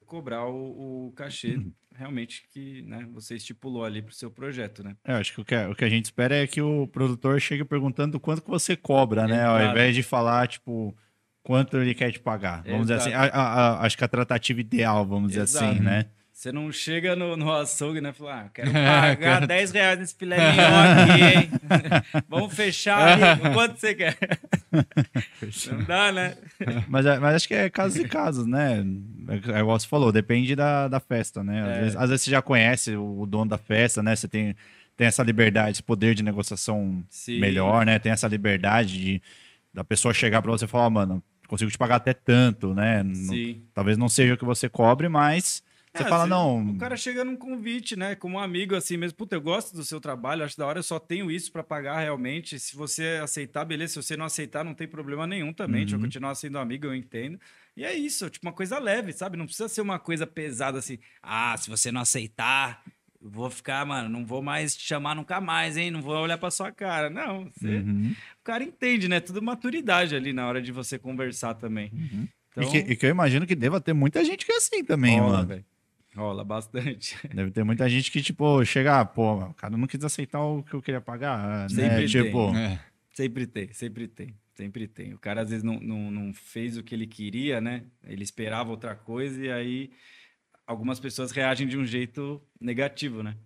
cobrar 0.06 0.46
o, 0.46 1.08
o 1.08 1.12
cachê 1.12 1.60
realmente 1.94 2.44
que 2.52 2.82
né, 2.82 3.06
você 3.12 3.36
estipulou 3.36 3.84
ali 3.84 4.02
para 4.02 4.10
o 4.10 4.14
seu 4.14 4.30
projeto, 4.30 4.82
né? 4.82 4.96
É, 5.04 5.12
eu 5.12 5.16
acho 5.16 5.34
que 5.34 5.40
o, 5.40 5.44
que 5.44 5.54
a, 5.54 5.70
o 5.70 5.74
que 5.74 5.84
a 5.84 5.88
gente 5.88 6.06
espera 6.06 6.34
é 6.34 6.46
que 6.46 6.60
o 6.60 6.88
produtor 6.88 7.40
chegue 7.40 7.64
perguntando 7.64 8.18
quanto 8.18 8.42
que 8.42 8.50
você 8.50 8.76
cobra, 8.76 9.28
né? 9.28 9.44
Ao 9.44 9.58
Exato. 9.58 9.70
invés 9.70 9.94
de 9.94 10.02
falar, 10.02 10.48
tipo, 10.48 10.96
quanto 11.42 11.76
ele 11.78 11.94
quer 11.94 12.12
te 12.12 12.20
pagar. 12.20 12.62
Vamos 12.64 12.82
dizer 12.82 12.94
assim, 12.94 13.10
Exato. 13.10 13.36
a- 13.36 13.40
a- 13.40 13.70
a- 13.80 13.86
acho 13.86 13.96
que 13.98 14.04
a 14.04 14.08
tratativa 14.08 14.60
ideal, 14.60 15.04
vamos 15.06 15.30
dizer 15.30 15.42
Exato. 15.42 15.64
assim, 15.66 15.80
né? 15.80 16.06
Você 16.32 16.50
não 16.52 16.72
chega 16.72 17.14
no, 17.14 17.36
no 17.36 17.52
açougue, 17.52 18.00
né? 18.00 18.14
Fala, 18.14 18.44
ah, 18.46 18.48
quero 18.48 18.70
pagar 18.72 19.46
10 19.46 19.72
reais 19.72 19.98
nesse 19.98 20.14
filé 20.14 20.38
aqui, 20.38 21.22
hein? 21.22 21.50
Vamos 22.30 22.54
fechar 22.54 23.18
aí. 23.18 23.20
Quanto 23.52 23.76
você 23.78 23.94
quer? 23.94 24.16
Não 25.70 25.84
dá, 25.84 26.10
né? 26.12 26.36
Mas, 26.88 27.04
é- 27.04 27.18
mas 27.18 27.34
acho 27.36 27.48
que 27.48 27.54
é 27.54 27.68
casos 27.68 27.98
e 27.98 28.08
casos, 28.08 28.46
né? 28.46 28.82
É, 29.28 29.58
é 29.58 29.60
igual 29.60 29.78
você 29.78 29.86
falou, 29.86 30.10
depende 30.10 30.54
da, 30.56 30.88
da 30.88 30.98
festa, 31.00 31.44
né? 31.44 31.60
Às, 31.62 31.68
É. 31.76 31.80
vezes, 31.80 31.96
às 31.96 32.08
vezes 32.10 32.22
você 32.24 32.30
já 32.30 32.40
conhece 32.40 32.96
o, 32.96 33.26
dono 33.26 33.50
da 33.50 33.58
festa, 33.58 34.02
né? 34.02 34.16
Você 34.16 34.26
tem, 34.28 34.56
tem 34.96 35.06
essa 35.06 35.22
liberdade, 35.22 35.72
esse 35.72 35.82
poder 35.82 36.14
de 36.14 36.22
negociação 36.22 37.02
Sim. 37.10 37.38
melhor, 37.38 37.84
né? 37.84 37.98
Tem 37.98 38.12
essa 38.12 38.28
liberdade 38.28 38.98
de 38.98 39.22
da 39.72 39.84
pessoa 39.84 40.12
chegar 40.12 40.42
pra 40.42 40.50
você 40.50 40.64
e 40.64 40.68
falar, 40.68 40.86
"Ó, 40.86 40.90
mano, 40.90 41.22
consigo 41.50 41.70
te 41.70 41.76
pagar 41.78 41.96
até 41.96 42.14
tanto, 42.14 42.72
né? 42.74 43.02
Não- 43.02 43.14
Sim. 43.14 43.62
talvez 43.74 43.98
não 43.98 44.08
seja 44.08 44.34
o 44.34 44.38
que 44.38 44.44
você 44.44 44.68
cobre, 44.68 45.08
mas 45.08 45.62
você 45.92 46.04
É, 46.04 46.08
fala, 46.08 46.24
se- 46.24 46.30
não. 46.30 46.70
O 46.70 46.78
cara 46.78 46.96
chega 46.96 47.24
num 47.24 47.34
convite, 47.36 47.96
né? 47.96 48.14
Como 48.14 48.36
um 48.36 48.38
amigo, 48.40 48.76
assim 48.76 48.96
mesmo. 48.96 49.16
Puta, 49.18 49.34
eu 49.34 49.40
gosto 49.40 49.74
do 49.74 49.84
seu 49.84 50.00
trabalho, 50.00 50.44
acho 50.44 50.56
da 50.56 50.64
hora, 50.66 50.78
eu 50.78 50.82
só 50.84 50.98
tenho 51.00 51.30
isso 51.30 51.50
pra 51.50 51.62
pagar 51.64 51.98
realmente. 51.98 52.58
Se 52.60 52.76
você 52.76 53.18
aceitar, 53.22 53.64
beleza. 53.64 53.94
Se 53.94 54.02
você 54.02 54.16
não 54.16 54.24
aceitar, 54.24 54.64
não 54.64 54.72
tem 54.74 54.86
problema 54.86 55.26
nenhum 55.26 55.52
também. 55.52 55.84
Uhum. 55.92 56.00
continuar 56.00 56.34
sendo 56.36 56.58
amigo, 56.58 56.86
eu 56.86 56.94
entendo. 56.94 57.40
E 57.76 57.84
é 57.84 57.92
isso, 57.94 58.28
tipo, 58.30 58.46
uma 58.46 58.52
coisa 58.52 58.78
leve, 58.78 59.12
sabe? 59.12 59.36
Não 59.36 59.46
precisa 59.46 59.68
ser 59.68 59.80
uma 59.80 59.98
coisa 59.98 60.26
pesada 60.26 60.78
assim. 60.78 60.98
Ah, 61.22 61.56
se 61.58 61.68
você 61.68 61.90
não 61.90 62.00
aceitar, 62.02 62.82
eu 62.86 62.92
vou 63.20 63.50
ficar, 63.50 63.84
mano, 63.84 64.08
não 64.08 64.24
vou 64.24 64.40
mais 64.42 64.74
te 64.74 64.82
chamar 64.86 65.14
nunca 65.14 65.40
mais, 65.40 65.76
hein? 65.76 65.90
Não 65.90 66.00
vou 66.00 66.16
olhar 66.16 66.38
pra 66.38 66.50
sua 66.50 66.72
cara. 66.72 67.10
Não, 67.10 67.50
você- 67.54 67.76
Uhum. 67.76 68.12
o 68.40 68.44
cara 68.44 68.64
entende, 68.64 69.08
né? 69.08 69.20
Tudo 69.20 69.42
maturidade 69.42 70.16
ali 70.16 70.32
na 70.32 70.46
hora 70.48 70.60
de 70.62 70.72
você 70.72 70.98
conversar 70.98 71.54
também. 71.54 71.90
Então, 72.50 72.64
E, 72.64 72.66
que, 72.70 72.92
e 72.92 72.96
que 72.96 73.06
eu 73.06 73.10
imagino 73.10 73.46
que 73.46 73.54
deva 73.54 73.80
ter 73.80 73.92
muita 73.92 74.24
gente 74.24 74.44
que 74.46 74.52
é 74.52 74.56
assim 74.56 74.82
também, 74.84 75.18
rola, 75.20 75.32
mano. 75.38 75.48
velho. 75.48 75.64
Rola 76.16 76.42
bastante. 76.44 77.16
Deve 77.32 77.50
ter 77.52 77.62
muita 77.62 77.88
gente 77.88 78.10
que, 78.10 78.20
tipo, 78.20 78.64
chega, 78.64 79.00
ah, 79.00 79.04
pô, 79.04 79.34
o 79.36 79.54
cara 79.54 79.76
não 79.76 79.86
quis 79.86 80.02
aceitar 80.02 80.40
o 80.42 80.60
que 80.62 80.74
eu 80.74 80.82
queria 80.82 81.00
pagar, 81.00 81.38
né? 81.38 81.68
Sempre 81.68 81.96
tem. 81.98 82.06
Tipo, 82.24 82.56
É. 82.56 82.80
Sempre 83.12 83.46
tem, 83.46 83.72
sempre 83.72 84.08
tem, 84.08 84.34
sempre 84.54 84.88
tem. 84.88 85.12
O 85.14 85.18
cara 85.18 85.42
às 85.42 85.50
vezes 85.50 85.62
não, 85.62 85.78
não, 85.78 86.10
não 86.10 86.32
fez 86.32 86.76
o 86.78 86.82
que 86.82 86.94
ele 86.94 87.06
queria, 87.06 87.60
né? 87.60 87.82
Ele 88.04 88.22
esperava 88.24 88.70
outra 88.70 88.94
coisa 88.96 89.44
e 89.44 89.52
aí 89.52 89.90
algumas 90.70 91.00
pessoas 91.00 91.32
reagem 91.32 91.66
de 91.66 91.76
um 91.76 91.84
jeito 91.84 92.40
negativo, 92.60 93.22
né? 93.22 93.36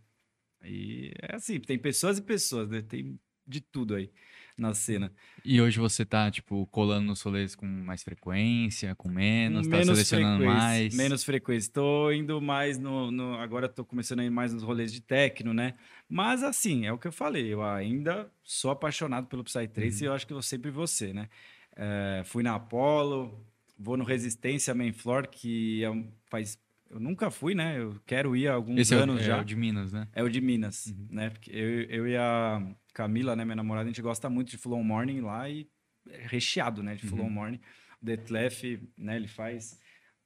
E 0.63 1.13
é 1.23 1.37
assim, 1.37 1.59
tem 1.59 1.79
pessoas 1.79 2.19
e 2.19 2.23
pessoas, 2.23 2.69
né? 2.69 2.83
Tem 2.83 3.19
de 3.47 3.61
tudo 3.61 3.95
aí 3.95 4.11
na 4.57 4.73
cena. 4.73 5.13
E 5.45 5.61
hoje 5.61 5.79
você 5.79 6.05
tá, 6.05 6.31
tipo, 6.31 6.67
colando 6.69 7.07
nos 7.09 7.21
rolês 7.23 7.55
com 7.55 7.67
mais 7.67 8.03
frequência, 8.03 8.95
com 8.95 9.09
menos, 9.09 9.67
tá 9.67 9.83
selecionando 9.83 10.37
frequência, 10.39 10.63
mais. 10.63 10.95
Menos 10.97 11.25
frequência. 11.25 11.67
Estou 11.69 12.13
indo 12.13 12.41
mais 12.41 12.79
no, 12.79 13.11
no- 13.11 13.35
Agora 13.39 13.67
estou 13.67 13.85
começando 13.85 14.21
a 14.21 14.25
ir 14.25 14.31
mais 14.31 14.55
nos 14.55 14.63
rolês 14.63 14.93
de 14.93 15.01
techno, 15.03 15.53
né? 15.53 15.75
Mas 16.09 16.43
assim, 16.43 16.87
é 16.87 16.93
o 16.93 16.99
que 16.99 17.09
eu 17.09 17.13
falei. 17.13 17.53
Eu 17.53 17.63
ainda 17.63 18.31
sou 18.43 18.71
apaixonado 18.71 19.27
pelo 19.27 19.45
Psytrance 19.45 19.99
Uhum. 19.99 20.05
e 20.05 20.09
eu 20.09 20.13
acho 20.15 20.27
que 20.27 20.33
eu 20.33 20.41
sempre 20.43 20.71
vou 20.71 20.87
ser, 20.87 21.13
né? 21.15 21.29
É, 21.77 22.23
fui 22.25 22.43
na 22.43 22.55
Apollo, 22.55 23.45
vou 23.79 23.97
no 23.97 24.05
Resistência 24.05 24.73
Main 24.75 24.93
Floor, 24.93 25.29
que 25.29 25.83
é 25.85 25.91
um- 25.91 26.11
faz. 26.31 26.59
Eu 26.95 27.01
nunca 27.01 27.29
fui, 27.29 27.57
né? 27.57 27.77
Eu 27.81 28.01
quero 28.07 28.37
ir 28.37 28.47
há 28.47 28.55
alguns 28.55 28.79
Esse 28.79 28.95
é 28.95 28.99
o, 28.99 29.03
anos 29.03 29.21
é 29.21 29.25
já. 29.25 29.41
o 29.41 29.45
de 29.45 29.57
Minas, 29.57 29.93
né? 29.93 30.07
É 30.13 30.23
o 30.23 30.29
de 30.29 30.41
Minas, 30.41 30.95
né? 31.11 31.29
Porque 31.29 31.51
eu, 31.51 31.83
eu 31.91 32.07
e 32.07 32.17
a 32.17 32.65
Camila, 32.95 33.35
né, 33.35 33.45
minha 33.45 33.57
namorada, 33.57 33.87
a 33.87 33.91
gente 33.91 34.01
gosta 34.01 34.31
muito 34.31 34.53
de 34.53 34.57
Full 34.57 34.75
On 34.75 34.85
Morning 34.85 35.21
lá 35.21 35.51
e 35.51 35.69
é 36.09 36.25
recheado, 36.29 36.85
né, 36.85 36.95
de 36.95 37.05
Full 37.05 37.21
On 37.21 37.29
Morning. 37.29 37.61
O 38.01 38.05
Detlef, 38.05 38.81
né, 38.97 39.17
ele 39.17 39.27
faz 39.27 39.77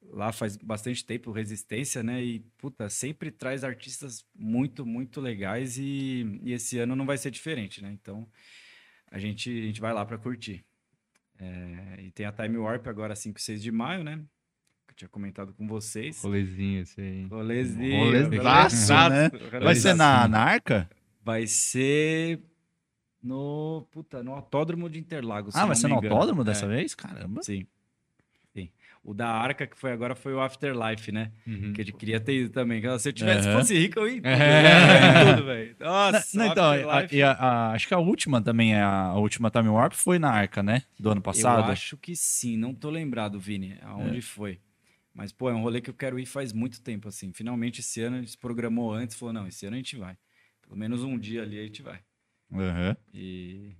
lá 0.03 0.31
faz 0.31 0.55
bastante 0.57 1.03
tempo 1.03 1.31
Resistência, 1.31 2.03
né? 2.03 2.23
E 2.23 2.39
puta, 2.59 2.87
sempre 2.87 3.31
traz 3.31 3.63
artistas 3.63 4.23
muito, 4.35 4.85
muito 4.85 5.19
legais 5.19 5.75
e, 5.79 6.39
e 6.43 6.53
esse 6.53 6.77
ano 6.77 6.95
não 6.95 7.05
vai 7.07 7.17
ser 7.17 7.31
diferente, 7.31 7.81
né? 7.81 7.91
Então 7.91 8.29
a 9.09 9.17
gente 9.17 9.49
a 9.49 9.65
gente 9.65 9.81
vai 9.81 9.91
lá 9.91 10.05
para 10.05 10.19
curtir. 10.19 10.63
É, 11.39 11.95
e 12.03 12.11
tem 12.11 12.27
a 12.27 12.31
Time 12.31 12.57
Warp 12.57 12.85
agora 12.85 13.15
5 13.15 13.39
e 13.39 13.41
6 13.41 13.63
de 13.63 13.71
maio, 13.71 14.03
né? 14.03 14.23
Tinha 14.99 15.07
comentado 15.07 15.53
com 15.53 15.65
vocês. 15.65 16.21
Rolezinho, 16.21 16.81
esse 16.81 16.99
aí. 16.99 17.25
Rolezinho. 17.27 18.03
Rolezaço, 18.05 18.93
né? 19.09 19.31
Vai 19.63 19.73
ser 19.73 19.93
na, 19.93 20.27
na 20.27 20.39
Arca? 20.41 20.89
Vai 21.23 21.47
ser 21.47 22.41
no, 23.23 23.87
puta, 23.91 24.21
no 24.21 24.33
Autódromo 24.33 24.89
de 24.89 24.99
Interlagos. 24.99 25.55
Ah, 25.55 25.65
vai 25.65 25.77
ser 25.77 25.87
no 25.87 25.95
autódromo 25.95 26.43
dessa 26.43 26.65
É, 26.65 26.67
vez? 26.67 26.93
Caramba. 26.95 27.41
Sim. 27.43 27.65
Sim. 28.53 28.69
O 29.01 29.13
da 29.13 29.29
Arca, 29.29 29.65
que 29.65 29.77
foi 29.77 29.93
agora, 29.93 30.15
foi 30.15 30.33
o 30.33 30.41
Afterlife, 30.41 31.13
né? 31.13 31.31
Uhum. 31.47 31.71
Que 31.71 31.79
a 31.81 31.85
gente 31.85 31.95
queria 31.95 32.19
ter 32.19 32.33
ido 32.33 32.49
também. 32.49 32.81
Se 32.99 33.07
eu 33.07 33.13
tivesse, 33.13 33.47
Aham. 33.47 33.57
fosse 33.59 33.77
rico, 33.77 33.99
eu 34.01 34.07
ia. 34.09 34.21
É. 34.25 35.33
Tudo, 35.33 35.45
velho. 35.45 35.75
Nossa, 35.79 36.37
Não, 36.37 36.45
então, 36.45 36.65
a- 36.65 36.99
a- 36.99 37.31
a- 37.31 37.71
acho 37.71 37.87
que 37.87 37.93
a 37.93 37.99
última 37.99 38.41
também, 38.41 38.73
é 38.75 38.81
a, 38.81 39.03
a 39.05 39.15
última 39.17 39.49
Time 39.49 39.69
Warp 39.69 39.93
foi 39.93 40.19
na 40.19 40.29
Arca, 40.29 40.61
né? 40.61 40.83
Do 40.99 41.09
ano 41.09 41.21
passado. 41.21 41.67
Eu 41.67 41.71
acho 41.71 41.95
que 41.95 42.17
sim, 42.17 42.57
não 42.57 42.73
tô 42.73 42.89
lembrado, 42.89 43.39
Vini, 43.39 43.77
aonde 43.81 44.17
É. 44.17 44.21
foi. 44.21 44.59
Mas, 45.19 45.33
pô, 45.33 45.49
é 45.49 45.53
um 45.53 45.61
rolê 45.61 45.81
que 45.81 45.89
eu 45.89 45.93
quero 45.93 46.17
ir 46.17 46.25
faz 46.25 46.53
muito 46.53 46.81
tempo, 46.81 47.09
assim. 47.09 47.33
Finalmente, 47.33 47.81
esse 47.81 47.99
ano, 48.01 48.15
a 48.15 48.19
gente 48.19 48.31
se 48.31 48.37
programou 48.37 48.93
antes, 48.93 49.17
falou, 49.17 49.33
não, 49.33 49.45
esse 49.45 49.65
ano 49.65 49.75
a 49.75 49.77
gente 49.79 49.97
vai. 49.97 50.15
Pelo 50.61 50.77
menos 50.77 51.03
um 51.03 51.19
dia 51.19 51.41
ali 51.43 51.59
a 51.59 51.63
gente 51.63 51.81
vai. 51.81 51.99
Aham. 52.53 52.95
E, 53.13 53.75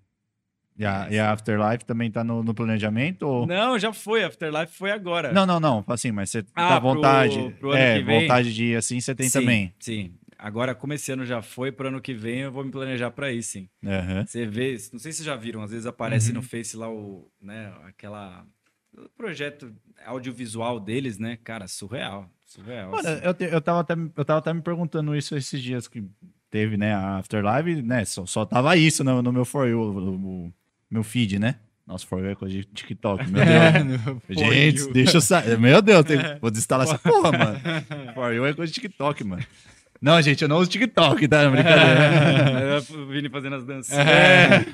E 0.78 0.84
a, 0.86 1.07
e 1.10 1.18
a 1.18 1.32
Afterlife 1.32 1.86
também 1.86 2.11
tá 2.11 2.26
no, 2.26 2.44
no 2.44 2.53
planejamento? 2.53 3.24
Ou... 3.24 3.48
Não, 3.48 3.80
já 3.80 3.94
foi. 3.94 4.22
Afterlife 4.26 4.74
foi 4.74 4.91
agora. 4.91 5.32
Não, 5.32 5.45
não, 5.45 5.61
não. 5.61 5.82
Assim, 5.88 6.11
mas 6.11 6.30
você 6.30 6.44
Ah, 6.53 6.68
tá 6.68 6.82
pro- 6.82 6.94
vontade. 6.95 7.56
pro 7.57 7.72
ano 7.72 7.82
é, 7.82 8.03
vontade 8.03 8.53
de 8.53 8.66
ir 8.66 8.76
assim, 8.76 8.99
você 8.99 9.16
tem 9.16 9.30
sim, 9.30 9.40
também. 9.40 9.74
Sim. 9.80 10.14
Agora, 10.38 10.76
como 10.76 10.91
esse 10.91 11.10
ano 11.10 11.26
já 11.26 11.41
foi, 11.41 11.72
pro 11.72 11.88
ano 11.88 12.02
que 12.02 12.14
vem 12.14 12.40
eu 12.40 12.52
vou 12.52 12.66
me 12.66 12.72
planejar 12.72 13.11
pra 13.11 13.32
ir, 13.32 13.44
sim. 13.44 13.70
Aham. 13.86 14.26
Você 14.26 14.45
vê, 14.45 14.72
não 14.91 14.99
sei 14.99 15.14
se 15.14 15.20
vocês 15.20 15.24
já 15.26 15.38
viram, 15.38 15.61
às 15.61 15.72
vezes 15.72 15.86
aparece 15.86 16.30
Uhum. 16.32 16.36
no 16.36 16.41
Face 16.41 16.76
lá 16.76 16.90
o, 16.91 17.32
né, 17.41 17.74
aquela 17.86 18.45
o 18.98 19.10
projeto 19.18 19.74
audiovisual 20.06 20.80
deles, 20.80 21.18
né? 21.18 21.38
Cara, 21.44 21.68
surreal, 21.68 22.30
surreal. 22.45 22.91
Mano, 22.91 23.07
assim. 23.07 23.22
eu, 23.24 23.34
te- 23.34 23.44
eu, 23.45 23.61
tava 23.61 23.80
até, 23.82 23.94
eu 23.94 24.26
tava 24.26 24.40
até 24.40 24.53
me 24.53 24.61
perguntando 24.61 25.16
isso 25.16 25.36
esses 25.36 25.61
dias 25.61 25.88
que 25.88 26.03
teve, 26.49 26.78
né, 26.78 26.94
a 26.94 27.18
Afterlife, 27.18 27.82
né, 27.84 28.03
só, 28.06 28.26
só 28.26 28.44
tava 28.45 28.76
isso 28.76 29.03
no, 29.03 29.22
no 29.22 29.32
meu 29.32 29.45
For 29.45 29.68
You, 29.68 29.80
o, 29.82 30.53
meu 30.90 31.03
feed, 31.03 31.38
né? 31.38 31.56
Nossa, 31.86 32.06
For 32.07 32.20
You 32.20 32.30
é 32.32 32.36
coisa 32.36 32.56
de 32.56 32.64
TikTok, 32.66 33.26
meu 33.30 33.41
Deus. 33.45 34.20
Gente, 34.30 34.91
deixa 34.91 35.18
eu 35.18 35.22
sair. 35.22 35.57
Meu 35.60 35.82
Deus, 35.82 36.03
tem- 36.06 36.18
vou 36.41 36.49
desinstalar 36.49 36.88
essa 36.88 36.98
porra, 36.99 37.32
mano. 37.32 37.60
For 38.16 38.34
You 38.34 38.45
é 38.48 38.53
coisa 38.53 38.72
de 38.74 38.80
TikTok, 38.82 39.24
mano. 39.24 39.45
Não, 40.02 40.22
gente, 40.22 40.41
eu 40.41 40.48
não 40.48 40.57
uso 40.60 40.70
TikTok, 40.70 41.28
tá? 41.28 41.49
Brincadeira. 41.49 42.82
o 42.90 43.06
Vini 43.07 43.28
fazendo 43.30 43.57
as 43.57 43.66
dancinhas. 43.66 44.07
É, 44.07 44.66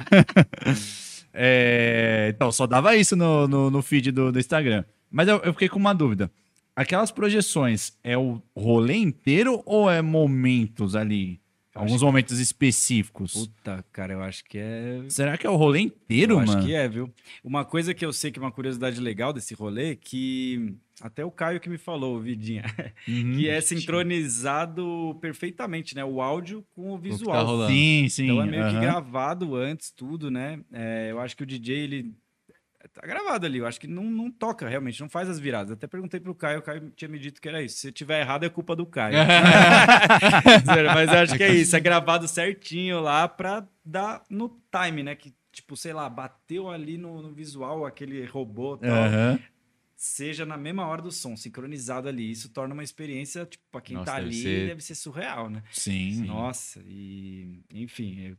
então, 2.30 2.52
só 2.52 2.66
dava 2.66 2.96
isso 2.96 3.16
no, 3.16 3.48
no, 3.48 3.70
no 3.70 3.82
feed 3.82 4.12
do, 4.12 4.32
do 4.32 4.40
Instagram. 4.40 4.84
Mas 5.12 5.28
eu, 5.28 5.38
eu 5.38 5.54
fiquei 5.54 5.70
com 5.70 5.80
uma 5.80 5.94
dúvida. 5.94 6.32
Aquelas 6.76 7.12
projeções 7.12 7.94
é 8.04 8.18
o 8.18 8.42
rolê 8.56 8.96
inteiro 8.96 9.62
ou 9.66 9.90
é 9.90 10.02
momentos 10.02 10.96
ali? 10.96 11.40
Alguns 11.74 12.02
momentos 12.02 12.40
específicos? 12.40 13.34
Puta, 13.34 13.84
cara, 13.92 14.14
eu 14.14 14.22
acho 14.22 14.46
que 14.46 14.58
é 14.58 15.04
Será 15.10 15.38
que 15.38 15.46
é 15.46 15.50
o 15.50 15.58
rolê 15.58 15.82
inteiro, 15.82 16.36
eu 16.36 16.40
acho 16.40 16.54
mano? 16.54 16.66
que 16.66 16.74
é, 16.74 16.88
viu? 16.88 17.14
Uma 17.44 17.66
coisa 17.66 17.94
que 17.94 18.06
eu 18.06 18.14
sei 18.14 18.32
que 18.32 18.40
é 18.40 18.42
uma 18.42 18.52
curiosidade 18.52 19.00
legal 19.02 19.34
desse 19.34 19.54
rolê, 19.54 19.94
que 19.98 20.74
até 21.02 21.24
o 21.26 21.32
Caio 21.32 21.60
que 21.60 21.70
me 21.70 21.78
falou, 21.78 22.20
Vidinha, 22.20 22.64
Uhum. 23.08 23.34
que 23.36 23.50
é 23.50 23.60
sincronizado 23.62 25.18
perfeitamente, 25.22 25.96
né? 25.96 26.04
O 26.06 26.22
áudio 26.22 26.66
com 26.76 26.94
o 26.94 26.98
que 26.98 27.10
visual. 27.10 27.36
tá 27.36 27.42
rolando. 27.42 27.72
Sim, 27.72 28.08
sim. 28.10 28.24
Então 28.26 28.42
é 28.42 28.46
meio 28.46 28.64
que 28.64 28.70
aham. 28.76 28.82
gravado 28.82 29.56
antes, 29.56 29.92
tudo, 29.92 30.32
né? 30.32 30.60
É, 30.72 31.10
eu 31.12 31.20
acho 31.20 31.36
que 31.36 31.44
o 31.44 31.46
DJ, 31.46 31.76
ele. 31.78 32.14
Tá 32.94 33.02
gravado 33.02 33.46
ali, 33.48 33.58
eu 33.58 33.66
acho 33.66 33.80
que 33.80 33.88
não, 33.88 34.04
não 34.04 34.30
toca 34.32 34.70
realmente, 34.70 35.02
não 35.02 35.10
faz 35.10 35.28
as 35.28 35.40
viradas. 35.40 35.72
Até 35.72 35.88
perguntei 35.88 36.20
pro 36.20 36.36
Caio, 36.36 36.60
o 36.60 36.62
Caio 36.62 36.92
tinha 36.96 37.10
me 37.10 37.18
dito 37.18 37.42
que 37.42 37.50
era 37.50 37.62
isso. 37.62 37.78
Se 37.78 37.92
tiver 37.92 38.22
errado, 38.22 38.46
é 38.46 38.50
culpa 38.50 38.76
do 38.76 38.86
Caio. 38.86 39.18
Mas 40.94 41.12
eu 41.12 41.20
acho 41.20 41.36
que 41.36 41.44
é 41.44 41.52
isso, 41.54 41.76
é 41.76 41.80
gravado 41.80 42.28
certinho 42.28 43.00
lá 43.02 43.28
pra 43.28 43.68
dar 43.84 44.24
no 44.30 44.60
time, 44.72 45.04
né? 45.04 45.16
Que, 45.16 45.34
tipo, 45.52 45.76
sei 45.76 45.94
lá, 45.94 46.08
bateu 46.10 46.70
ali 46.70 46.98
no, 46.98 47.22
no 47.22 47.34
visual 47.34 47.86
aquele 47.86 48.24
robô 48.26 48.76
e 48.76 48.80
tal. 48.88 48.92
Aham. 49.04 49.40
Seja 50.08 50.46
na 50.46 50.56
mesma 50.56 50.86
hora 50.86 51.02
do 51.02 51.12
som, 51.12 51.36
sincronizado 51.36 52.08
ali. 52.08 52.30
Isso 52.30 52.50
torna 52.50 52.76
uma 52.76 52.84
experiência, 52.84 53.44
tipo, 53.44 53.64
pra 53.72 53.82
quem 53.82 53.98
Nossa, 53.98 54.12
tá 54.12 54.18
deve 54.18 54.28
ali, 54.28 54.42
ser- 54.44 54.68
deve 54.68 54.82
ser 54.84 54.94
surreal, 54.96 55.50
né? 55.50 55.64
Sim. 55.72 56.26
Nossa, 56.26 56.80
e 56.86 57.64
enfim, 57.74 58.38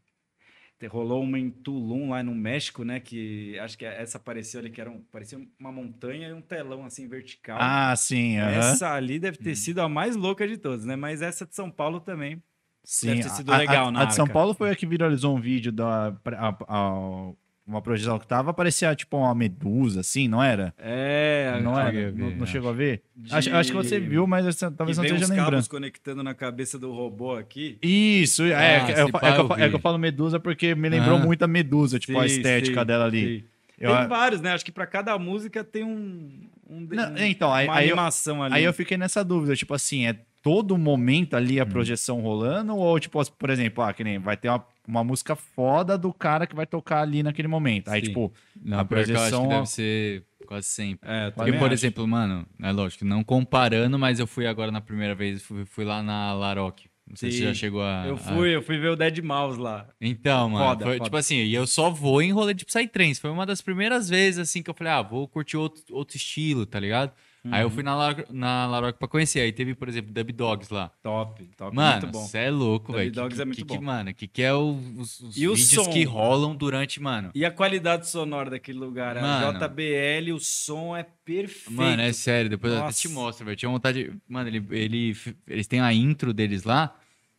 te- 0.78 0.86
rolou 0.86 1.24
uma 1.24 1.38
em 1.40 1.50
Tulum, 1.50 2.10
lá 2.10 2.22
no 2.22 2.34
México, 2.36 2.84
né? 2.84 3.00
Que 3.00 3.58
acho 3.58 3.76
que 3.76 3.84
essa 3.84 4.16
apareceu 4.16 4.60
ali, 4.60 4.70
que 4.70 4.80
era 4.80 4.88
um, 4.88 5.00
parecia 5.10 5.44
uma 5.58 5.72
montanha 5.72 6.28
e 6.28 6.32
um 6.32 6.40
telão 6.40 6.84
assim 6.84 7.08
vertical. 7.08 7.58
Ah, 7.60 7.96
sim. 7.96 8.38
aham. 8.38 8.50
Essa 8.52 8.92
ali 8.94 9.18
deve 9.18 9.36
ter 9.38 9.56
sido 9.56 9.80
a 9.80 9.88
mais 9.88 10.14
louca 10.14 10.46
de 10.46 10.56
todas, 10.56 10.84
né? 10.84 10.94
Mas 10.94 11.20
essa 11.20 11.44
de 11.44 11.54
São 11.56 11.68
Paulo 11.68 11.98
também. 12.00 12.40
Sim. 12.84 13.08
deve 13.08 13.22
ter 13.24 13.30
sido 13.30 13.52
a, 13.52 13.56
legal 13.58 13.88
a, 13.88 13.90
na 13.90 14.02
a 14.02 14.04
de 14.04 14.14
São. 14.14 14.28
Paulo 14.28 14.54
foi 14.54 14.70
a 14.70 14.76
que 14.76 14.86
viralizou 14.86 15.36
um 15.36 15.40
vídeo 15.40 15.72
da 15.72 16.16
a- 16.26 16.56
a- 16.68 17.32
uma 17.66 17.82
projeção 17.82 18.18
que 18.18 18.26
tava, 18.26 18.54
parecia 18.54 18.94
tipo 18.94 19.16
uma 19.16 19.34
medusa, 19.34 20.00
assim, 20.00 20.28
não 20.28 20.42
era? 20.42 20.72
É, 20.78 21.58
não 21.62 21.78
era? 21.78 21.88
a 21.88 21.92
ver, 21.92 22.12
não, 22.14 22.30
não 22.30 22.46
chegou 22.46 22.70
a 22.70 22.72
ver? 22.72 23.02
De- 23.14 23.34
Acho, 23.34 23.54
acho 23.54 23.70
que 23.72 23.76
você 23.76 23.98
viu, 23.98 24.26
mas 24.26 24.46
essa- 24.46 24.70
talvez 24.70 24.96
não 24.96 25.04
esteja 25.04 25.24
uns 25.24 25.30
lembrando. 25.30 25.50
cabos 25.50 25.68
conectando 25.68 26.22
na 26.22 26.34
cabeça 26.34 26.78
do 26.78 26.92
robô 26.92 27.34
aqui. 27.34 27.76
Isso, 27.82 28.44
é, 28.44 28.54
Ah, 28.54 28.62
é, 28.62 28.84
que- 28.86 28.92
é, 28.92 29.00
eu 29.02 29.06
é 29.08 29.10
que 29.10 29.16
eu 29.40 29.48
eu 29.48 29.64
é 29.64 29.68
que 29.68 29.74
eu 29.74 29.80
falo 29.80 29.98
medusa 29.98 30.38
porque 30.38 30.74
me 30.74 30.88
lembrou 30.88 31.16
Ah. 31.16 31.20
muito 31.24 31.42
a 31.42 31.48
medusa, 31.48 31.98
tipo, 31.98 32.18
a 32.18 32.28
Sim, 32.28 32.36
estética 32.36 32.80
sim, 32.80 32.86
dela 32.86 33.04
ali. 33.04 33.40
sim. 33.40 33.44
Eu- 33.78 33.94
Tem 33.94 34.08
vários, 34.08 34.40
né? 34.40 34.52
Acho 34.54 34.64
que 34.64 34.72
pra 34.72 34.86
cada 34.86 35.18
música 35.18 35.62
tem 35.62 35.84
um. 35.84 36.30
um, 36.70 36.80
Não, 36.90 37.12
um- 37.12 37.16
então, 37.18 37.52
aí- 37.52 37.68
aí 37.68 37.88
eu- 37.88 37.94
animação 37.94 38.42
ali. 38.42 38.54
Aí 38.54 38.64
eu 38.64 38.72
fiquei 38.72 38.96
nessa 38.96 39.22
dúvida, 39.22 39.54
tipo 39.54 39.74
assim, 39.74 40.06
é 40.06 40.16
todo 40.42 40.78
momento 40.78 41.34
ali 41.36 41.60
a 41.60 41.64
Hum. 41.64 41.66
projeção 41.68 42.20
rolando? 42.22 42.74
Ou, 42.74 42.98
tipo, 42.98 43.22
por 43.32 43.50
exemplo, 43.50 43.84
ah, 43.84 43.92
que 43.92 44.02
nem 44.02 44.18
vai 44.18 44.36
ter 44.36 44.48
uma, 44.48 44.64
uma 44.86 45.02
música 45.04 45.34
foda 45.36 45.96
do 45.98 46.12
cara 46.12 46.46
que 46.46 46.54
vai 46.54 46.66
tocar 46.66 47.00
ali 47.02 47.22
naquele 47.22 47.48
momento. 47.48 47.88
Aí, 47.88 48.00
Sim. 48.00 48.06
tipo, 48.08 48.32
Não, 48.62 48.80
A 48.80 48.84
que 48.84 48.94
eu 48.94 48.98
acho 48.98 49.06
que 49.06 49.12
projeção- 49.12 49.48
deve 49.48 49.66
ser 49.66 50.24
quase 50.46 50.66
sempre. 50.68 51.08
É, 51.10 51.30
Porque, 51.30 51.52
por 51.54 51.64
acho. 51.66 51.74
exemplo, 51.74 52.06
mano, 52.06 52.46
é 52.62 52.70
lógico, 52.72 53.04
não 53.04 53.22
comparando, 53.24 53.98
mas 53.98 54.18
eu 54.20 54.26
fui 54.26 54.46
agora 54.46 54.70
na 54.70 54.80
primeira 54.80 55.14
vez, 55.14 55.42
fui, 55.42 55.64
fui 55.66 55.84
lá 55.84 56.02
na 56.02 56.32
Laroque. 56.32 56.88
Não 57.08 57.14
sei 57.14 57.30
se 57.30 57.38
Sim. 57.38 57.44
já 57.44 57.54
chegou 57.54 57.82
a. 57.82 58.04
Eu 58.04 58.14
a- 58.14 58.18
fui, 58.18 58.56
eu 58.56 58.60
fui 58.62 58.78
ver 58.78 58.88
o 58.88 58.96
Dead 58.96 59.18
Mouse 59.22 59.60
lá. 59.60 59.86
Então, 60.00 60.50
mano, 60.50 60.64
Foda, 60.70 60.84
foi, 60.84 60.94
foda. 60.94 61.04
tipo 61.04 61.16
assim, 61.16 61.36
e 61.36 61.54
eu 61.54 61.64
só 61.64 61.88
vou 61.88 62.20
em 62.20 62.32
rolê 62.32 62.52
de 62.52 62.64
Psytrance. 62.64 63.20
Foi 63.20 63.30
uma 63.30 63.46
das 63.46 63.60
primeiras 63.60 64.08
vezes, 64.08 64.40
assim, 64.40 64.60
que 64.60 64.68
eu 64.68 64.74
falei, 64.74 64.92
ah, 64.92 65.02
vou 65.02 65.28
curtir 65.28 65.56
outro, 65.56 65.82
outro 65.92 66.16
estilo, 66.16 66.66
tá 66.66 66.80
ligado? 66.80 67.12
Aí 67.50 67.60
Uhum. 67.60 67.66
eu 67.66 67.70
fui 67.70 67.82
na, 67.82 67.94
Lar 67.94 68.24
na 68.30 68.66
Laroque 68.66 68.98
pra 68.98 69.06
conhecer. 69.08 69.40
Aí 69.40 69.52
teve, 69.52 69.74
por 69.74 69.88
exemplo, 69.88 70.12
Dub 70.12 70.32
Dogs 70.32 70.72
lá. 70.72 70.90
Top, 71.02 71.44
top, 71.56 71.74
Mano, 71.76 72.02
muito 72.02 72.12
bom. 72.12 72.24
você 72.26 72.38
é 72.38 72.50
louco, 72.50 72.92
Dub 72.92 72.96
velho. 72.98 73.12
Dogs 73.12 73.36
que, 73.36 73.42
é 73.42 73.44
muito 73.44 73.56
que, 73.58 73.64
bom. 73.64 73.74
Que, 73.78 73.80
mano, 73.84 74.14
que 74.14 74.26
que 74.28 74.42
é 74.42 74.52
o- 74.54 74.78
os, 74.98 75.20
os 75.20 75.36
E 75.36 75.46
o 75.48 75.54
vídeos 75.54 75.70
som? 75.84 75.90
que 75.92 76.02
rolam 76.04 76.54
durante, 76.56 77.00
mano. 77.00 77.30
E 77.34 77.44
a 77.44 77.50
qualidade 77.50 78.08
sonora 78.08 78.50
daquele 78.50 78.78
lugar? 78.78 79.16
A 79.16 79.20
Mano. 79.22 79.58
JBL, 79.58 80.32
o 80.34 80.40
som 80.40 80.96
é 80.96 81.04
perfeito. 81.24 81.72
Mano, 81.72 82.02
é 82.02 82.12
sério, 82.12 82.48
depois 82.50 82.72
eu 82.72 82.78
até 82.78 82.86
Nossa. 82.86 83.00
te 83.00 83.08
mostro, 83.08 83.44
velho. 83.44 83.56
Tinha 83.56 83.70
vontade. 83.70 84.04
de- 84.04 84.12
Mano, 84.28 84.48
ele, 84.48 84.64
ele, 84.70 85.16
eles 85.46 85.66
têm 85.66 85.80
a 85.80 85.92
intro 85.92 86.32
deles 86.32 86.64
lá. 86.64 86.94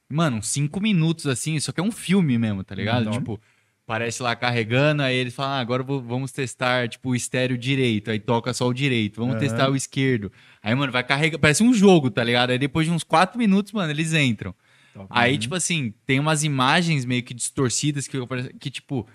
Mano, 0.09 0.37
uns 0.37 0.47
cinco 0.47 0.79
minutos 0.79 1.27
assim, 1.27 1.59
só 1.59 1.71
que 1.71 1.79
é 1.81 1.83
um 1.83 1.91
filme 1.91 2.37
mesmo, 2.37 2.63
tá 2.63 2.73
ligado? 2.73 3.07
Uhum. 3.07 3.11
Tipo, 3.11 3.39
parece 3.87 4.21
lá 4.21 4.35
carregando, 4.35 5.01
aí 5.01 5.15
eles 5.15 5.33
falam, 5.33 5.53
ah, 5.53 5.59
agora 5.59 5.81
vou- 5.81 6.01
vamos 6.01 6.31
testar, 6.33 6.89
tipo, 6.89 7.09
o 7.11 7.15
estéreo 7.15 7.57
direito. 7.57 8.11
Aí 8.11 8.19
toca 8.19 8.53
só 8.53 8.67
o 8.67 8.73
direito, 8.73 9.15
vamos 9.15 9.35
Aham. 9.35 9.39
testar 9.39 9.69
o 9.71 9.75
esquerdo. 9.77 10.29
Aí, 10.61 10.75
mano, 10.75 10.91
vai 10.91 11.03
carregar. 11.05 11.39
Parece 11.39 11.63
um 11.63 11.73
jogo, 11.73 12.11
tá 12.11 12.21
ligado? 12.21 12.49
Aí 12.49 12.59
depois 12.59 12.85
de 12.85 12.91
uns 12.91 13.03
quatro 13.03 13.39
minutos, 13.39 13.71
mano, 13.71 13.89
eles 13.89 14.13
entram. 14.13 14.53
Top. 14.93 15.07
Aí, 15.09 15.37
tipo 15.37 15.55
assim, 15.55 15.93
tem 16.05 16.19
umas 16.19 16.43
imagens 16.43 17.05
meio 17.05 17.23
que 17.23 17.33
distorcidas 17.33 18.07
que, 18.09 18.17
que 18.59 18.69
tipo, 18.69 19.07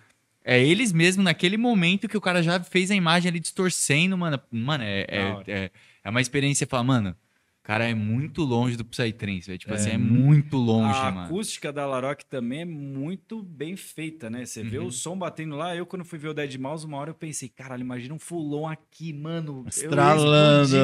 é 0.42 0.58
eles 0.64 0.90
mesmo 0.90 1.22
naquele 1.22 1.58
momento 1.58 2.08
que 2.08 2.16
o 2.16 2.20
cara 2.20 2.42
já 2.42 2.58
fez 2.58 2.90
a 2.90 2.94
imagem 2.94 3.28
ali 3.28 3.40
distorcendo, 3.40 4.16
mano. 4.16 4.40
Mano, 4.50 4.84
é, 4.84 5.00
é, 5.08 5.42
é, 5.46 5.70
é 6.02 6.10
uma 6.10 6.20
experiência, 6.22 6.66
fala, 6.66 6.82
mano, 6.82 7.16
cara 7.62 7.88
é 7.88 7.94
muito 7.94 8.42
longe 8.42 8.76
do 8.76 8.84
Psytrance, 8.84 9.46
velho. 9.46 9.58
Tipo 9.58 9.72
É. 9.72 9.76
assim, 9.76 9.90
é 9.90 9.98
muito 9.98 10.56
longe, 10.56 10.98
a 10.98 11.10
mano. 11.12 11.26
acústica 11.26 11.72
da 11.72 11.86
Laroque 11.86 12.24
também 12.26 12.62
é 12.62 12.64
muito 12.64 13.42
bem 13.42 13.76
feita, 13.76 14.28
né? 14.28 14.44
Você 14.44 14.62
vê 14.62 14.78
Uhum. 14.78 14.86
o 14.86 14.92
som 14.92 15.16
batendo 15.16 15.54
lá. 15.56 15.74
Eu, 15.76 15.86
quando 15.86 16.04
fui 16.04 16.18
ver 16.18 16.28
o 16.28 16.34
Dead 16.34 16.56
Mouse, 16.56 16.84
uma 16.84 16.96
hora 16.98 17.10
eu 17.10 17.14
pensei, 17.14 17.48
caralho, 17.48 17.82
imagina 17.82 18.14
um 18.14 18.18
fulon 18.18 18.66
aqui, 18.68 19.12
mano. 19.12 19.64
Estralando. 19.68 20.76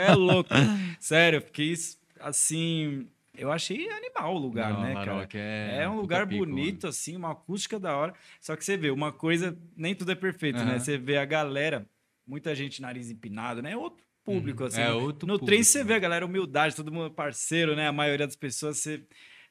É 0.00 0.14
louco. 0.14 0.50
Sério, 1.00 1.40
fiquei 1.42 1.74
assim. 2.20 3.06
Eu 3.36 3.50
achei 3.50 3.88
animal 3.90 4.34
o 4.34 4.38
lugar, 4.38 4.74
Não, 4.74 4.82
né, 4.82 4.92
cara? 4.94 5.26
É, 5.32 5.78
É 5.84 5.88
um 5.88 5.96
lugar 5.96 6.26
pico, 6.26 6.44
bonito, 6.44 6.86
assim, 6.86 7.16
uma 7.16 7.32
acústica 7.32 7.80
da 7.80 7.96
hora. 7.96 8.12
Só 8.40 8.54
que 8.54 8.62
você 8.64 8.76
vê, 8.76 8.90
uma 8.90 9.10
coisa, 9.10 9.56
nem 9.74 9.94
tudo 9.94 10.12
é 10.12 10.14
perfeito, 10.14 10.58
né? 10.58 10.72
Aham. 10.72 10.78
Você 10.78 10.98
vê 10.98 11.16
a 11.16 11.24
galera, 11.24 11.86
muita 12.26 12.54
gente 12.54 12.82
nariz 12.82 13.10
empinado, 13.10 13.62
né? 13.62 13.74
Outro 13.74 14.04
público, 14.24 14.64
assim. 14.64 14.80
É 14.80 14.88
no- 14.88 15.00
outro 15.00 15.26
no 15.26 15.34
público, 15.34 15.46
trem 15.46 15.62
você 15.62 15.78
né? 15.78 15.84
vê 15.84 15.94
a 15.94 15.98
galera 15.98 16.24
humildade, 16.26 16.74
todo 16.76 16.92
mundo 16.92 17.10
parceiro, 17.10 17.74
né? 17.76 17.88
A 17.88 17.92
maioria 17.92 18.26
das 18.26 18.36
pessoas 18.36 18.78
você 18.78 19.02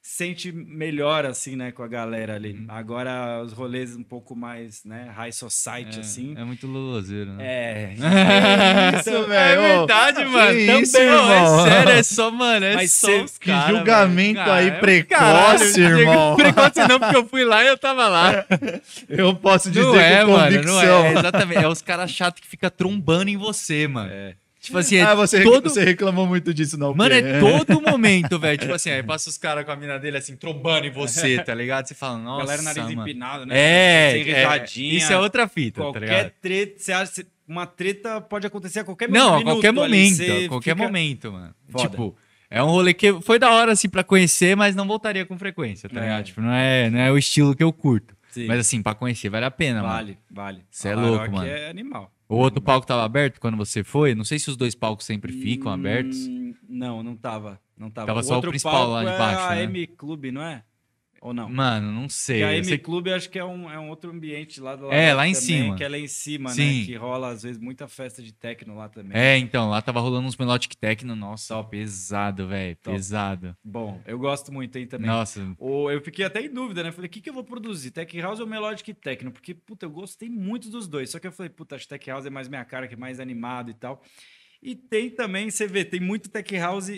sente 0.04 0.50
melhor, 0.50 1.24
assim, 1.24 1.54
né? 1.54 1.70
Com 1.70 1.84
a 1.84 1.86
galera 1.86 2.34
ali. 2.34 2.54
Uhum. 2.54 2.64
Agora, 2.68 3.40
os 3.40 3.52
rolês 3.52 3.94
um 3.94 4.02
pouco 4.02 4.34
mais, 4.34 4.84
né? 4.84 5.08
High 5.14 5.30
society, 5.30 5.98
É, 5.98 6.00
assim. 6.00 6.34
é 6.36 6.42
muito 6.42 6.66
loloseiro, 6.66 7.30
né? 7.34 7.44
É. 7.46 7.94
isso, 8.98 9.10
É 9.10 9.22
velho? 9.22 9.60
verdade, 9.62 10.24
mano. 10.24 10.58
Que 10.58 10.66
Também, 10.66 10.82
isso, 10.82 10.98
irmão? 10.98 11.30
é 11.30 11.46
sério, 11.70 11.92
é 11.92 12.02
só, 12.02 12.30
mano, 12.32 12.66
é 12.66 12.74
Mas 12.74 12.90
só 12.90 13.06
cê- 13.06 13.22
os 13.22 13.38
Que 13.38 13.46
cara, 13.52 13.76
julgamento 13.76 14.40
velho. 14.40 14.52
aí 14.52 14.70
Ah, 14.70 14.74
é- 14.74 14.78
precoce, 14.80 15.20
Caralho, 15.20 16.00
irmão. 16.00 16.34
Precoce 16.36 16.88
não, 16.88 16.98
porque 16.98 17.16
eu 17.16 17.28
fui 17.28 17.44
lá 17.44 17.62
e 17.62 17.68
eu 17.68 17.78
tava 17.78 18.08
lá. 18.08 18.44
Eu 19.08 19.36
posso 19.36 19.70
dizer 19.70 19.86
Não 19.86 20.00
é, 20.00 20.24
com 20.24 20.32
mano, 20.32 20.44
convicção. 20.56 20.74
não 20.84 21.04
é. 21.06 21.12
Exatamente. 21.12 21.62
É 21.64 21.68
os 21.68 21.80
caras 21.80 22.10
chatos 22.10 22.40
que 22.40 22.48
ficam 22.48 22.70
trombando 22.70 23.30
em 23.30 23.36
você, 23.36 23.86
mano. 23.86 24.10
É. 24.12 24.34
Tipo 24.62 24.78
assim, 24.78 24.94
é 24.96 25.02
ah, 25.02 25.14
você, 25.16 25.42
todo... 25.42 25.68
você 25.68 25.82
reclamou 25.82 26.24
muito 26.24 26.54
disso, 26.54 26.78
não? 26.78 26.94
Mano, 26.94 27.12
é 27.12 27.40
todo 27.40 27.80
momento, 27.82 28.38
velho. 28.38 28.56
Tipo 28.56 28.72
assim, 28.74 28.90
aí 28.90 29.02
passa 29.02 29.28
os 29.28 29.36
caras 29.36 29.64
com 29.64 29.72
a 29.72 29.76
mina 29.76 29.98
dele 29.98 30.16
assim, 30.18 30.36
trombando 30.36 30.86
em 30.86 30.90
você, 30.92 31.38
tá 31.42 31.52
ligado? 31.52 31.86
Você 31.88 31.94
fala, 31.94 32.16
nossa, 32.16 32.46
galera 32.46 32.62
nariz 32.62 32.84
mano. 32.84 33.02
empinado, 33.02 33.44
né? 33.44 33.54
É, 33.58 34.10
Sem 34.12 34.20
é, 34.30 34.36
risadinha. 34.36 34.98
isso 34.98 35.12
é 35.12 35.18
outra 35.18 35.48
fita, 35.48 35.80
tá 35.80 35.86
Qualquer 35.86 36.00
ligado? 36.00 36.32
treta, 36.40 36.74
você 36.78 36.92
acha, 36.92 37.26
uma 37.48 37.66
treta 37.66 38.20
pode 38.20 38.46
acontecer 38.46 38.78
a 38.78 38.84
qualquer 38.84 39.08
Não, 39.08 39.38
a 39.38 39.42
qualquer 39.42 39.72
momento, 39.72 40.14
você 40.18 40.44
a 40.44 40.48
qualquer 40.48 40.74
fica- 40.76 40.84
momento, 40.86 41.32
mano. 41.32 41.52
Foda. 41.68 41.88
Tipo, 41.88 42.16
é 42.48 42.62
um 42.62 42.66
rolê 42.68 42.94
que 42.94 43.20
foi 43.22 43.40
da 43.40 43.50
hora, 43.50 43.72
assim, 43.72 43.88
pra 43.88 44.04
conhecer, 44.04 44.54
mas 44.56 44.76
não 44.76 44.86
voltaria 44.86 45.26
com 45.26 45.36
frequência, 45.36 45.88
tá 45.88 45.98
É. 45.98 46.02
ligado? 46.02 46.24
Tipo, 46.26 46.40
não 46.40 46.52
é, 46.52 46.88
não 46.88 46.98
é 47.00 47.10
o 47.10 47.18
estilo 47.18 47.56
que 47.56 47.64
eu 47.64 47.72
curto. 47.72 48.14
Sim. 48.30 48.46
Mas 48.46 48.60
assim, 48.60 48.80
pra 48.80 48.94
conhecer 48.94 49.28
vale 49.28 49.44
a 49.44 49.50
pena, 49.50 49.82
mano. 49.82 49.92
vale, 49.94 50.18
vale. 50.30 50.62
Cê 50.70 50.90
é 50.90 50.94
louco, 50.94 51.32
mano. 51.32 51.48
é 51.48 51.68
animal. 51.68 52.11
O 52.32 52.36
outro 52.36 52.62
palco 52.62 52.86
tava 52.86 53.04
aberto 53.04 53.38
quando 53.38 53.58
você 53.58 53.84
foi? 53.84 54.14
Não 54.14 54.24
sei 54.24 54.38
se 54.38 54.48
os 54.48 54.56
dois 54.56 54.74
palcos 54.74 55.04
sempre 55.04 55.32
ficam 55.32 55.70
Hum, 55.70 55.74
abertos. 55.74 56.16
Não, 56.66 57.02
não 57.02 57.14
tava. 57.14 57.60
Não 57.76 57.90
tava. 57.90 58.06
Tava 58.06 58.22
só 58.22 58.32
o 58.32 58.36
outro 58.36 58.48
principal 58.50 58.88
lá 58.88 59.02
palco 59.04 59.12
de 59.12 59.18
baixo, 59.18 59.40
É 59.40 59.52
a 59.52 59.54
né? 59.56 59.62
M 59.64 59.86
Clube, 59.88 60.32
não 60.32 60.40
é? 60.42 60.64
Ou 61.24 61.32
não? 61.32 61.48
Mano, 61.48 61.92
não 61.92 62.08
sei. 62.08 62.40
Porque 62.40 62.52
a 62.52 62.56
M 62.56 62.64
sei- 62.64 62.78
Clube 62.78 63.12
acho 63.12 63.30
que 63.30 63.38
é 63.38 63.44
um, 63.44 63.70
é 63.70 63.78
um 63.78 63.88
outro 63.90 64.10
ambiente 64.10 64.60
lá 64.60 64.74
do 64.74 64.86
lado 64.86 64.92
É, 64.94 65.14
lá 65.14 65.28
em 65.28 65.32
também, 65.32 65.46
cima. 65.46 65.76
Que 65.76 65.84
é 65.84 65.88
lá 65.88 65.96
em 65.98 66.08
cima, 66.08 66.50
Sim. 66.50 66.80
né? 66.80 66.84
Que 66.86 66.96
rola, 66.96 67.28
às 67.28 67.44
vezes, 67.44 67.58
muita 67.62 67.86
festa 67.86 68.20
de 68.20 68.32
techno 68.32 68.74
lá 68.74 68.88
também. 68.88 69.16
É, 69.16 69.38
então, 69.38 69.70
lá 69.70 69.80
tava 69.80 70.00
rolando 70.00 70.26
uns 70.26 70.36
Melodic 70.36 70.76
Techno. 70.76 71.14
Nossa, 71.14 71.62
pesado, 71.62 72.48
velho. 72.48 72.76
Pesado. 72.82 73.56
Bom, 73.62 74.02
eu 74.04 74.18
gosto 74.18 74.52
muito 74.52 74.76
aí 74.76 74.84
também. 74.84 75.06
Nossa, 75.06 75.54
Ou 75.58 75.92
eu 75.92 76.00
fiquei 76.02 76.24
até 76.24 76.40
em 76.42 76.52
dúvida, 76.52 76.82
né? 76.82 76.90
Falei, 76.90 77.06
o 77.06 77.10
que, 77.10 77.20
que 77.20 77.30
eu 77.30 77.34
vou 77.34 77.44
produzir? 77.44 77.92
Tech 77.92 78.20
House 78.20 78.40
ou 78.40 78.46
Melodic 78.46 78.92
Techno? 78.92 79.30
Porque, 79.30 79.54
puta, 79.54 79.86
eu 79.86 79.90
gostei 79.90 80.28
muito 80.28 80.68
dos 80.68 80.88
dois. 80.88 81.08
Só 81.08 81.20
que 81.20 81.26
eu 81.28 81.32
falei, 81.32 81.50
puta, 81.50 81.76
acho 81.76 81.84
que 81.84 81.90
Tech 81.90 82.10
House 82.10 82.26
é 82.26 82.30
mais 82.30 82.48
minha 82.48 82.64
cara, 82.64 82.88
que 82.88 82.94
é 82.94 82.96
mais 82.96 83.20
animado 83.20 83.70
e 83.70 83.74
tal. 83.74 84.02
E 84.60 84.74
tem 84.74 85.08
também, 85.08 85.48
você 85.50 85.68
vê, 85.68 85.84
tem 85.84 86.00
muito 86.00 86.28
Tech 86.28 86.56
House 86.58 86.90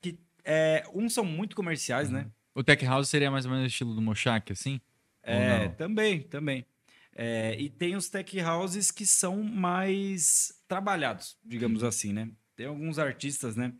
que 0.00 0.18
é, 0.44 0.84
uns 0.94 1.12
são 1.14 1.24
muito 1.24 1.56
comerciais, 1.56 2.08
né? 2.10 2.26
O 2.54 2.62
Tech 2.62 2.84
House 2.84 3.08
seria 3.08 3.30
mais 3.30 3.44
ou 3.44 3.50
menos 3.50 3.64
o 3.64 3.68
estilo 3.68 3.94
do 3.94 4.02
Moshak, 4.02 4.52
assim? 4.52 4.80
É, 5.22 5.68
também, 5.68 6.22
também. 6.22 6.66
É, 7.14 7.54
e 7.60 7.68
tem 7.68 7.94
os 7.94 8.08
tech 8.08 8.40
houses 8.40 8.90
que 8.90 9.06
são 9.06 9.42
mais 9.42 10.52
trabalhados, 10.66 11.36
digamos 11.44 11.84
assim, 11.84 12.12
né? 12.12 12.30
Tem 12.56 12.66
alguns 12.66 12.98
artistas, 12.98 13.54
né? 13.54 13.72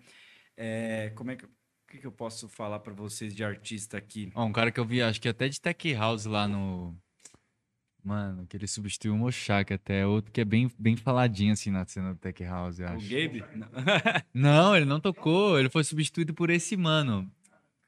É, 0.56 1.10
como 1.14 1.30
é 1.30 1.36
que, 1.36 1.46
o 1.46 1.50
que, 1.88 1.98
que 1.98 2.06
eu 2.06 2.12
posso 2.12 2.48
falar 2.48 2.80
para 2.80 2.92
vocês 2.92 3.34
de 3.34 3.42
artista 3.42 3.96
aqui? 3.96 4.30
Ó, 4.34 4.44
um 4.44 4.52
cara 4.52 4.70
que 4.70 4.78
eu 4.78 4.84
vi, 4.84 5.00
acho 5.00 5.20
que 5.20 5.28
até 5.28 5.48
de 5.48 5.60
Tech 5.60 5.94
House 5.94 6.26
lá 6.26 6.46
no. 6.46 6.96
Mano, 8.04 8.46
que 8.48 8.56
ele 8.56 8.66
substituiu 8.66 9.14
o 9.14 9.18
Moshak 9.18 9.72
até. 9.72 10.04
Outro 10.04 10.32
que 10.32 10.40
é 10.40 10.44
bem, 10.44 10.70
bem 10.78 10.96
faladinho 10.96 11.52
assim 11.52 11.70
na 11.70 11.86
cena 11.86 12.12
do 12.12 12.18
Tech 12.18 12.42
House, 12.44 12.80
eu 12.80 12.86
O 12.86 12.90
acho. 12.90 13.08
Gabe? 13.08 13.44
Não. 13.54 13.68
Não, 14.34 14.76
ele 14.76 14.84
não 14.84 15.00
tocou. 15.00 15.58
Ele 15.58 15.70
foi 15.70 15.84
substituído 15.84 16.34
por 16.34 16.50
esse 16.50 16.76
mano. 16.76 17.30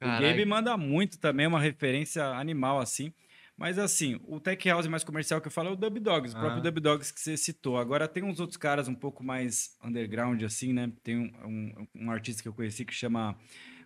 O 0.04 0.20
Gabe 0.20 0.44
manda 0.44 0.76
muito 0.76 1.18
também, 1.18 1.46
uma 1.46 1.60
referência 1.60 2.24
animal, 2.24 2.78
assim. 2.80 3.12
Mas 3.56 3.78
assim, 3.78 4.20
o 4.26 4.40
tech 4.40 4.68
house 4.68 4.86
mais 4.88 5.04
comercial 5.04 5.40
que 5.40 5.46
eu 5.46 5.52
falo 5.52 5.68
é 5.68 5.72
o 5.72 5.76
Dub 5.76 6.00
Dogs, 6.00 6.34
o 6.34 6.38
próprio 6.38 6.58
Ah. 6.58 6.62
Dub 6.62 6.80
Dogs 6.80 7.12
que 7.12 7.20
você 7.20 7.36
citou. 7.36 7.78
Agora 7.78 8.08
tem 8.08 8.24
uns 8.24 8.40
outros 8.40 8.56
caras 8.56 8.88
um 8.88 8.94
pouco 8.94 9.22
mais 9.22 9.78
underground, 9.82 10.42
assim, 10.42 10.72
né? 10.72 10.90
Tem 11.04 11.16
um, 11.16 11.32
um, 11.46 11.86
um 11.94 12.10
artista 12.10 12.42
que 12.42 12.48
eu 12.48 12.52
conheci 12.52 12.84
que 12.84 12.92
chama 12.92 13.36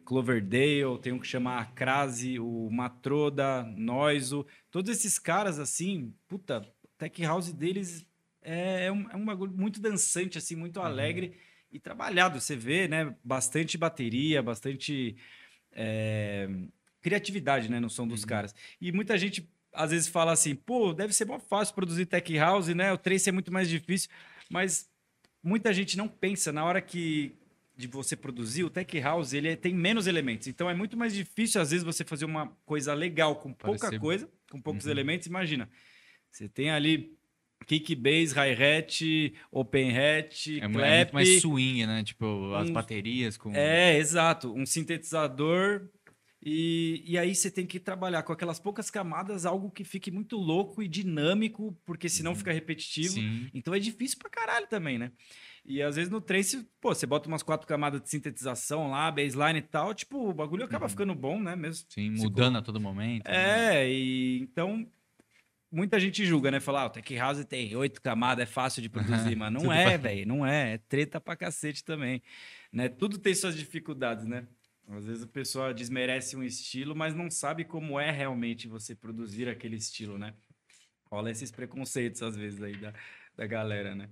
Cloverdale, 0.07 0.99
tem 1.03 1.13
um 1.13 1.19
que 1.19 1.27
chama 1.27 1.59
Akrasi, 1.59 2.41
o 2.41 2.71
Matroda, 2.71 3.63
Noiso. 3.77 4.47
Todos 4.71 4.91
esses 4.91 5.19
caras, 5.19 5.59
assim, 5.59 6.15
puta, 6.27 6.67
tech 6.97 7.23
house 7.23 7.53
deles 7.53 8.07
é, 8.41 8.87
é 8.87 8.93
um, 8.93 9.11
é 9.11 9.17
um 9.17 9.25
bagulho 9.27 9.53
muito 9.53 9.83
dançante, 9.83 10.39
assim, 10.39 10.57
muito 10.57 10.81
alegre 10.81 11.35
e 11.71 11.79
trabalhado. 11.79 12.41
Você 12.41 12.57
vê, 12.57 12.89
né? 12.89 13.15
Bastante 13.23 13.77
bateria, 13.77 14.43
bastante 14.43 15.15
é, 15.81 16.49
criatividade, 17.01 17.71
né, 17.71 17.79
no 17.79 17.89
som 17.89 18.07
dos 18.07 18.25
caras. 18.25 18.53
E 18.81 18.91
muita 18.91 19.17
gente 19.17 19.49
às 19.73 19.91
vezes 19.93 20.09
fala 20.09 20.33
assim, 20.33 20.55
pô, 20.57 20.93
deve 20.93 21.13
ser 21.13 21.25
mó 21.25 21.39
fácil 21.39 21.75
produzir 21.75 22.07
tech 22.07 22.37
house, 22.37 22.67
né? 22.69 22.93
O 22.93 22.99
trace 22.99 23.29
é 23.29 23.33
muito 23.33 23.53
mais 23.53 23.69
difícil, 23.69 24.11
mas 24.51 24.91
muita 25.43 25.73
gente 25.73 25.97
não 25.97 26.09
pensa 26.09 26.51
na 26.53 26.65
hora 26.65 26.81
que 26.83 27.33
de 27.77 27.87
você 27.87 28.17
produzir 28.17 28.65
o 28.65 28.71
tech 28.71 28.99
house, 28.99 29.33
ele 29.33 29.49
é- 29.51 29.55
tem 29.57 29.73
menos 29.73 30.09
elementos. 30.09 30.49
Então 30.49 30.69
é 30.69 30.75
muito 30.75 30.97
mais 30.97 31.15
difícil 31.15 31.61
às 31.61 31.71
vezes 31.71 31.85
você 31.85 32.03
fazer 32.05 32.25
uma 32.25 32.49
coisa 32.67 32.93
legal 32.93 33.37
com 33.37 33.53
pouca 33.53 33.79
Parecer- 33.79 34.01
coisa, 34.01 34.29
com 34.51 34.61
poucos 34.61 34.87
Uhum. 34.87 34.91
elementos. 34.91 35.29
Imagina, 35.29 35.71
você 36.29 36.49
tem 36.49 36.71
ali 36.73 37.17
kick 37.67 37.95
bass, 37.97 38.33
hi-hat, 38.33 39.35
open 39.51 39.91
hat, 39.97 40.61
É, 40.61 40.69
mu- 40.69 40.75
clap, 40.75 40.91
é 40.93 40.97
muito 41.05 41.15
mais 41.15 41.41
swing, 41.41 41.87
né? 41.87 42.03
Tipo, 42.05 42.55
as 42.55 42.69
um- 42.69 42.73
baterias 42.73 43.37
com. 43.37 43.55
é, 43.55 43.97
exato. 43.99 44.53
Um 44.55 44.65
sintetizador. 44.67 45.89
E, 46.41 47.03
e 47.05 47.19
aí 47.19 47.35
você 47.35 47.51
tem 47.51 47.67
que 47.67 47.81
trabalhar 47.81 48.23
com 48.23 48.33
aquelas 48.33 48.61
poucas 48.61 48.91
camadas, 48.91 49.45
algo 49.45 49.71
que 49.73 49.83
fique 49.83 50.09
muito 50.09 50.37
louco 50.37 50.81
e 50.81 50.87
dinâmico, 50.87 51.77
porque 51.85 52.09
senão 52.09 52.33
fica 52.35 52.53
repetitivo. 52.53 53.15
Sim. 53.15 53.51
Então 53.53 53.75
é 53.75 53.79
difícil 53.81 54.19
pra 54.21 54.31
caralho 54.31 54.67
também, 54.69 54.99
né? 54.99 55.11
E 55.65 55.83
às 55.83 55.97
vezes 55.97 56.11
no 56.11 56.21
trance, 56.21 56.65
pô, 56.81 56.95
você 56.95 57.07
bota 57.07 57.29
umas 57.29 57.43
quatro 57.43 57.67
camadas 57.67 58.01
de 58.01 58.09
sintetização 58.09 58.89
lá, 58.89 59.11
baseline 59.11 59.59
e 59.59 59.63
tal, 59.63 59.93
tipo, 59.93 60.31
o 60.31 60.33
bagulho 60.33 60.65
acaba 60.65 60.89
ficando 60.89 61.13
bom, 61.15 61.41
né? 61.41 61.57
Mesmo. 61.57 61.87
Sim, 61.91 62.11
mudando 62.11 62.57
a 62.59 62.63
todo 62.63 62.81
momento. 62.81 63.27
né? 63.29 63.83
É, 63.83 63.91
e 63.93 64.39
então 64.41 64.89
muita 65.71 65.99
gente 66.01 66.25
julga, 66.25 66.51
né? 66.51 66.61
Falar, 66.61 66.83
ah, 66.83 66.87
o 66.87 66.91
Tech 66.91 67.17
House 67.17 67.45
tem 67.45 67.75
oito 67.77 68.01
camadas, 68.01 68.43
é 68.43 68.47
fácil 68.47 68.83
de 68.83 68.89
produzir, 68.89 69.37
mas 69.37 69.53
não 69.53 69.73
é, 69.73 69.97
velho, 69.99 70.27
não 70.27 70.47
é. 70.47 70.75
É 70.75 70.79
treta 70.79 71.21
pra 71.21 71.37
cacete 71.37 71.85
também. 71.85 72.23
Né? 72.73 72.89
Tudo 72.89 73.19
tem 73.19 73.35
suas 73.35 73.57
dificuldades, 73.57 74.27
né? 74.27 74.47
Às 74.89 75.05
vezes 75.05 75.23
a 75.23 75.27
pessoa 75.27 75.75
desmerece 75.75 76.35
um 76.35 76.43
estilo, 76.43 76.97
mas 76.97 77.15
não 77.15 77.31
sabe 77.31 77.65
como 77.65 78.01
é 78.01 78.11
realmente 78.11 78.67
você 78.67 78.95
produzir 78.95 79.49
aquele 79.49 79.77
estilo, 79.77 80.17
né? 80.17 80.33
Rola 81.11 81.31
esses 81.31 81.51
preconceitos, 81.51 82.23
às 82.23 82.37
vezes, 82.37 82.63
aí 82.63 82.77
da, 82.77 82.95
da 83.37 83.47
galera, 83.47 83.95
né? 83.95 84.09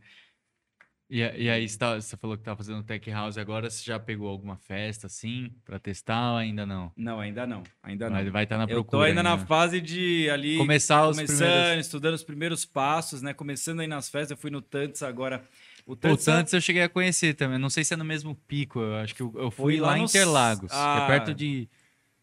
E, 1.09 1.19
e 1.21 1.49
aí, 1.49 1.69
você, 1.69 1.79
tá- 1.79 1.95
você 2.01 2.17
falou 2.17 2.37
que 2.37 2.43
tá 2.43 2.57
fazendo 2.57 2.83
Tech 2.83 3.09
House 3.11 3.39
agora. 3.39 3.71
Você 3.71 3.85
já 3.85 3.99
pegou 3.99 4.29
alguma 4.29 4.57
festa 4.57 5.07
assim 5.07 5.53
pra 5.65 5.79
testar 5.79 6.33
ou 6.33 6.37
ainda 6.39 6.67
não? 6.67 6.91
Não, 6.97 7.21
ainda 7.21 7.47
não. 7.47 7.63
Ainda 7.83 8.11
Mas 8.11 8.25
não. 8.25 8.33
vai 8.33 8.43
estar 8.45 8.57
na 8.59 8.65
Eu 8.65 8.69
procura. 8.83 9.03
tô 9.03 9.03
ainda 9.03 9.23
na 9.23 9.37
né? 9.37 9.47
fase 9.47 9.81
de 9.81 10.29
ali 10.31 10.57
Começar 10.57 11.07
os 11.09 11.17
começando, 11.17 11.39
primeiros. 11.49 11.87
estudando 11.87 12.15
os 12.15 12.23
primeiros 12.25 12.65
passos, 12.65 13.23
né? 13.23 13.33
Começando 13.33 13.81
aí 13.81 13.87
nas 13.87 14.09
festas, 14.09 14.33
eu 14.33 14.37
fui 14.37 14.51
no 14.51 14.61
Tantos 14.61 15.03
agora. 15.05 15.45
O 15.87 15.93
O 15.93 15.97
Tantos, 15.97 16.25
Tantos 16.25 16.53
eu 16.53 16.61
cheguei 16.61 16.83
a 16.83 16.89
conhecer 16.89 17.35
também. 17.35 17.57
Não 17.59 17.71
sei 17.71 17.85
se 17.85 17.95
é 17.95 17.97
no 17.97 18.05
mesmo 18.05 18.35
pico. 18.35 18.81
Eu 18.81 18.97
acho 18.97 19.15
que 19.15 19.23
eu, 19.23 19.33
eu 19.37 19.51
fui 19.53 19.75
Foi 19.75 19.81
lá 19.81 19.91
lá 19.91 19.99
em 20.01 20.03
Interlagos. 20.03 20.71
Ah. 20.73 21.03
é 21.05 21.07
perto 21.07 21.33
de. 21.33 21.69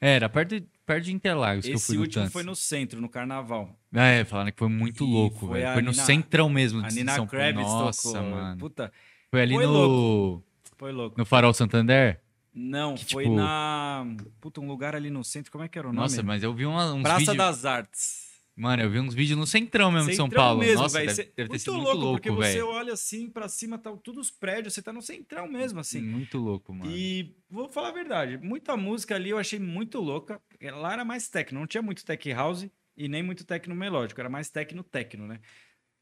É, 0.02 0.16
Era 0.18 0.28
perto 0.28 0.60
de, 0.60 0.68
perto 0.86 1.06
de 1.06 1.14
Interlagos 1.14 1.66
que 1.66 1.72
eu 1.72 1.76
esse 1.76 1.88
fui 1.88 1.98
último 1.98 2.30
foi 2.30 2.44
no 2.44 2.56
centro, 2.56 3.00
no 3.02 3.10
carnaval. 3.10 3.78
É, 3.94 4.24
falaram 4.26 4.52
que 4.52 4.58
foi 4.60 4.70
muito 4.70 5.04
E 5.04 5.08
louco, 5.08 5.48
foi 5.48 5.60
velho. 5.62 5.74
Foi 5.74 5.82
no 5.82 5.92
Nina- 5.92 6.04
centrão 6.04 6.50
mesmo 6.50 6.84
A 6.84 6.88
de 6.88 6.96
Nina 6.96 7.14
São 7.16 7.28
Paulo. 7.28 7.54
Nossa, 7.54 8.14
tocou. 8.14 8.30
mano. 8.30 8.58
Puta, 8.58 8.92
Foi 9.32 9.42
ali 9.42 9.56
Foi 9.56 9.66
no. 9.66 10.44
foi 10.78 10.92
louco. 10.92 11.18
No 11.18 11.26
Farol 11.26 11.54
Santander? 11.54 12.20
Não, 12.54 12.94
Que, 12.96 13.06
foi 13.14 13.24
tipo- 13.24 13.36
na. 13.36 14.06
Puta, 14.40 14.62
um 14.62 14.68
lugar 14.68 14.96
ali 14.96 15.10
no 15.10 15.24
centro, 15.24 15.52
como 15.52 15.64
é 15.64 15.68
que 15.68 15.80
era 15.80 15.88
o 15.88 15.92
nome? 15.92 16.04
Nossa, 16.04 16.22
mas 16.22 16.44
eu 16.44 16.54
vi 16.54 16.66
uma, 16.68 16.94
uns 16.94 17.02
Praça 17.02 17.20
vídeos. 17.20 17.38
das 17.38 17.66
Artes. 17.66 18.33
Mano, 18.56 18.84
eu 18.84 18.90
vi 18.90 19.00
uns 19.00 19.14
vídeos 19.16 19.38
no 19.38 19.48
centrão 19.48 19.92
mesmo 19.92 20.10
de 20.12 20.16
São 20.16 20.26
Centrão 20.28 20.44
Paulo. 20.44 20.60
mesmo, 20.60 20.82
Nossa, 20.84 21.00
velho. 21.00 21.08
deve, 21.16 21.24
deve 21.24 21.34
ter 21.36 21.48
muito 21.50 21.60
sido 21.62 21.74
louco, 21.74 21.88
muito 21.92 22.06
louco, 22.06 22.22
porque 22.22 22.30
você 22.30 22.54
velho. 22.54 22.68
olha 22.68 22.94
assim 22.94 23.30
pra 23.30 23.48
cima, 23.48 23.78
tá 23.80 23.92
todos 23.98 24.28
os 24.28 24.32
prédios, 24.32 24.74
você 24.74 24.82
tá 24.82 24.94
no 24.94 25.02
centrão 25.02 25.48
mesmo, 25.48 25.80
assim. 25.80 26.02
Muito 26.02 26.38
louco, 26.38 26.74
mano. 26.74 26.92
E 26.92 27.36
vou 27.50 27.68
falar 27.68 27.90
a 27.90 27.92
verdade, 27.92 28.38
muita 28.38 28.78
música 28.78 29.16
ali 29.16 29.32
eu 29.32 29.40
achei 29.40 29.58
muito 29.58 30.00
louca. 30.00 30.40
Lá 30.62 30.94
era 30.94 31.04
mais 31.04 31.28
techno, 31.30 31.60
não 31.60 31.68
tinha 31.68 31.82
muito 31.82 32.06
tech 32.06 32.32
house 32.32 32.68
e 32.96 33.08
nem 33.08 33.24
muito 33.24 33.44
techno 33.44 33.74
melódico, 33.76 34.20
era 34.22 34.30
mais 34.30 34.50
techno 34.52 34.84
techno, 34.84 35.26
né? 35.26 35.40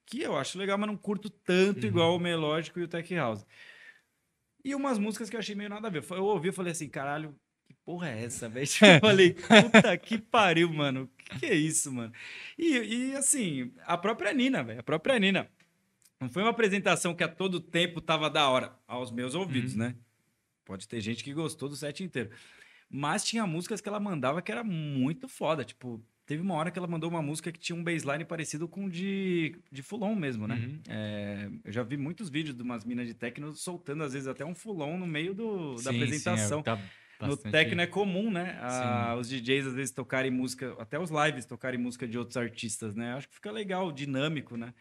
Que 0.05 0.21
eu 0.21 0.35
acho 0.37 0.57
legal, 0.57 0.77
mas 0.77 0.87
não 0.87 0.97
curto 0.97 1.29
tanto 1.29 1.83
Uhum. 1.83 1.87
igual 1.87 2.15
o 2.15 2.19
melódico 2.19 2.79
e 2.79 2.83
o 2.83 2.87
tech 2.87 3.13
house. 3.15 3.45
E 4.63 4.75
umas 4.75 4.97
músicas 4.99 5.29
que 5.29 5.35
eu 5.35 5.39
achei 5.39 5.55
meio 5.55 5.69
nada 5.69 5.87
a 5.87 5.91
ver. 5.91 6.03
Eu 6.11 6.25
ouvi 6.25 6.49
e 6.49 6.51
falei 6.51 6.71
assim, 6.71 6.87
caralho, 6.89 7.35
porra 7.85 8.09
é 8.09 8.23
essa, 8.23 8.47
velho? 8.49 8.65
Eu 8.81 8.99
falei, 8.99 9.33
puta 9.33 9.97
que 9.97 10.17
pariu, 10.17 10.71
mano. 10.73 11.09
Que 11.17 11.39
que 11.39 11.45
é 11.45 11.55
isso, 11.55 11.91
mano? 11.91 12.11
E, 12.57 12.77
e 12.77 13.15
assim, 13.15 13.71
a 13.85 13.97
própria 13.97 14.33
Nina, 14.33 14.63
velho, 14.63 14.79
a 14.79 14.83
própria 14.83 15.17
Nina. 15.19 15.49
Não 16.19 16.29
foi 16.29 16.43
uma 16.43 16.51
apresentação 16.51 17.15
que 17.15 17.23
a 17.23 17.27
todo 17.27 17.59
tempo 17.59 17.99
tava 17.99 18.29
da 18.29 18.47
hora 18.47 18.73
aos 18.87 19.11
meus 19.11 19.33
ouvidos, 19.33 19.73
Uhum. 19.73 19.79
né? 19.79 19.95
Pode 20.63 20.87
ter 20.87 21.01
gente 21.01 21.23
que 21.23 21.33
gostou 21.33 21.67
do 21.67 21.75
set 21.75 22.03
inteiro. 22.03 22.29
Mas 22.89 23.23
tinha 23.23 23.47
músicas 23.47 23.81
que 23.81 23.89
ela 23.89 23.99
mandava 23.99 24.41
que 24.41 24.51
era 24.51 24.63
muito 24.63 25.27
foda. 25.27 25.63
Tipo, 25.65 25.99
teve 26.25 26.41
uma 26.41 26.53
hora 26.53 26.69
que 26.69 26.77
ela 26.77 26.87
mandou 26.87 27.09
uma 27.09 27.21
música 27.21 27.51
que 27.51 27.59
tinha 27.59 27.75
um 27.75 27.83
baseline 27.83 28.23
parecido 28.23 28.67
com 28.67 28.85
o 28.85 28.89
de, 28.89 29.57
de 29.71 29.81
Fulon 29.81 30.13
mesmo, 30.13 30.47
né? 30.47 30.55
Uhum. 30.55 30.79
É, 30.89 31.49
eu 31.65 31.71
já 31.71 31.81
vi 31.83 31.97
muitos 31.97 32.29
vídeos 32.29 32.55
de 32.55 32.61
umas 32.61 32.85
minas 32.85 33.07
de 33.07 33.13
techno 33.15 33.51
soltando, 33.53 34.03
às 34.03 34.13
vezes, 34.13 34.27
até 34.27 34.45
um 34.45 34.53
Fulon 34.53 34.97
no 34.97 35.07
meio 35.07 35.33
do, 35.33 35.75
da 35.75 35.77
Sim, 35.77 35.83
sim, 35.83 35.87
é, 35.89 36.03
apresentação. 36.03 36.63
No 37.27 37.37
techno 37.37 37.81
é 37.81 37.87
comum, 37.87 38.31
né? 38.31 38.57
a- 38.61 39.15
os 39.19 39.29
DJs 39.29 39.67
às 39.67 39.73
vezes 39.73 39.93
tocarem 39.93 40.31
música, 40.31 40.75
até 40.79 40.99
os 40.99 41.09
lives 41.09 41.45
tocarem 41.45 41.79
música 41.79 42.07
de 42.07 42.17
outros 42.17 42.37
artistas, 42.37 42.95
né? 42.95 43.13
Acho 43.13 43.27
que 43.27 43.35
fica 43.35 43.51
legal, 43.51 43.91
dinâmico, 43.91 44.57
né? 44.57 44.73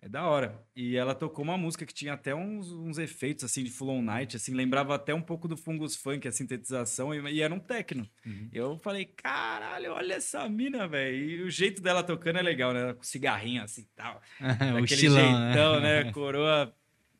É 0.00 0.08
da 0.08 0.24
hora. 0.28 0.62
E 0.76 0.94
ela 0.94 1.14
tocou 1.14 1.42
uma 1.42 1.56
música 1.56 1.86
que 1.86 1.94
tinha 1.94 2.12
até 2.12 2.34
uns, 2.34 2.70
uns 2.70 2.98
efeitos 2.98 3.44
assim 3.44 3.64
de 3.64 3.70
Full 3.70 3.88
On 3.88 4.02
Night, 4.02 4.36
assim, 4.36 4.52
lembrava 4.54 4.94
até 4.94 5.14
um 5.14 5.22
pouco 5.22 5.48
do 5.48 5.56
Fungus 5.56 5.96
Funk, 5.96 6.28
a 6.28 6.32
sintetização, 6.32 7.14
e, 7.14 7.32
e 7.32 7.40
era 7.40 7.52
um 7.52 7.58
techno. 7.58 8.06
Uhum. 8.24 8.48
Eu 8.52 8.78
falei, 8.78 9.06
caralho, 9.06 9.92
olha 9.92 10.14
essa 10.14 10.46
mina, 10.48 10.86
velho. 10.86 11.16
E 11.16 11.42
o 11.42 11.50
jeito 11.50 11.82
dela 11.82 12.02
tocando 12.02 12.38
é 12.38 12.42
legal, 12.42 12.74
né? 12.74 12.92
Com 12.92 13.02
cigarrinho 13.02 13.62
assim 13.62 13.82
e 13.82 13.88
tal. 13.96 14.20
o 14.80 14.84
estilão, 14.84 15.16
jeitão, 15.18 15.80
né? 15.80 16.04
né? 16.04 16.12
Coroa 16.12 16.72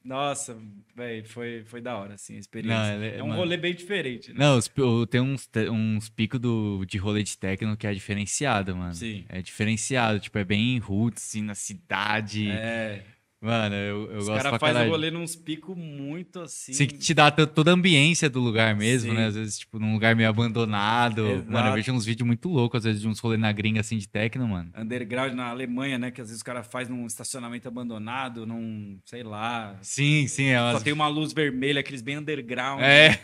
Nossa, 0.06 0.56
velho, 0.94 1.28
foi, 1.28 1.64
foi 1.64 1.80
da 1.80 1.96
hora, 1.98 2.14
assim, 2.14 2.36
a 2.36 2.38
experiência. 2.38 2.96
Não, 2.96 3.04
ele- 3.04 3.16
é 3.16 3.22
um 3.22 3.26
mano. 3.26 3.40
rolê 3.40 3.56
bem 3.56 3.74
diferente, 3.74 4.32
né? 4.32 4.36
Não, 4.38 4.56
os 4.56 4.70
tem 5.10 5.20
uns, 5.20 5.50
uns 5.72 6.08
picos 6.08 6.38
do, 6.38 6.84
de 6.86 6.96
rolê 6.96 7.24
de 7.24 7.36
techno 7.36 7.76
que 7.76 7.88
é 7.88 7.92
diferenciado, 7.92 8.76
mano. 8.76 8.94
Sim. 8.94 9.24
É 9.28 9.42
diferenciado, 9.42 10.20
tipo, 10.20 10.38
é 10.38 10.44
bem 10.44 10.78
roots, 10.78 11.24
assim, 11.24 11.42
na 11.42 11.56
cidade. 11.56 12.48
É, 12.48 13.02
Mano, 13.46 13.74
eu, 13.76 14.10
eu 14.10 14.18
os 14.18 14.26
gosto 14.26 14.40
pra 14.40 14.58
caras 14.58 14.60
fazem 14.60 14.88
o 14.88 14.90
rolê 14.90 15.10
nos 15.10 15.36
picos 15.36 15.76
muito 15.76 16.40
assim. 16.40 16.72
Você 16.72 16.84
que 16.86 16.98
te 16.98 17.14
dá 17.14 17.30
to- 17.30 17.46
toda 17.46 17.70
a 17.70 17.74
ambiência 17.74 18.28
do 18.28 18.40
lugar 18.40 18.74
mesmo, 18.74 19.10
Sim. 19.10 19.16
né? 19.16 19.26
Às 19.26 19.36
vezes, 19.36 19.58
tipo, 19.60 19.78
num 19.78 19.92
lugar 19.92 20.16
meio 20.16 20.28
abandonado. 20.28 21.22
Mano, 21.22 21.36
eu 21.36 21.38
Exato. 21.50 21.74
vejo 21.74 21.92
uns 21.92 22.04
vídeos 22.04 22.26
muito 22.26 22.48
loucos, 22.48 22.78
às 22.78 22.84
vezes, 22.84 23.00
de 23.00 23.06
uns 23.06 23.20
rolês 23.20 23.40
na 23.40 23.52
gringa, 23.52 23.80
assim, 23.80 23.96
de 23.98 24.08
techno, 24.08 24.48
mano. 24.48 24.72
Underground 24.76 25.32
na 25.34 25.46
Alemanha, 25.48 25.96
né? 25.98 26.10
Que 26.10 26.20
às 26.20 26.26
vezes 26.28 26.42
o 26.42 26.44
cara 26.44 26.64
faz 26.64 26.88
num 26.88 27.06
estacionamento 27.06 27.68
abandonado, 27.68 28.44
num, 28.44 28.98
sei 29.04 29.22
lá. 29.22 29.78
Sim, 29.80 30.26
sim. 30.26 30.46
É 30.46 30.58
Só 30.58 30.70
umas... 30.72 30.82
tem 30.82 30.92
uma 30.92 31.06
luz 31.06 31.32
vermelha, 31.32 31.78
aqueles 31.80 32.02
bem 32.02 32.18
underground. 32.18 32.82
É, 32.82 33.18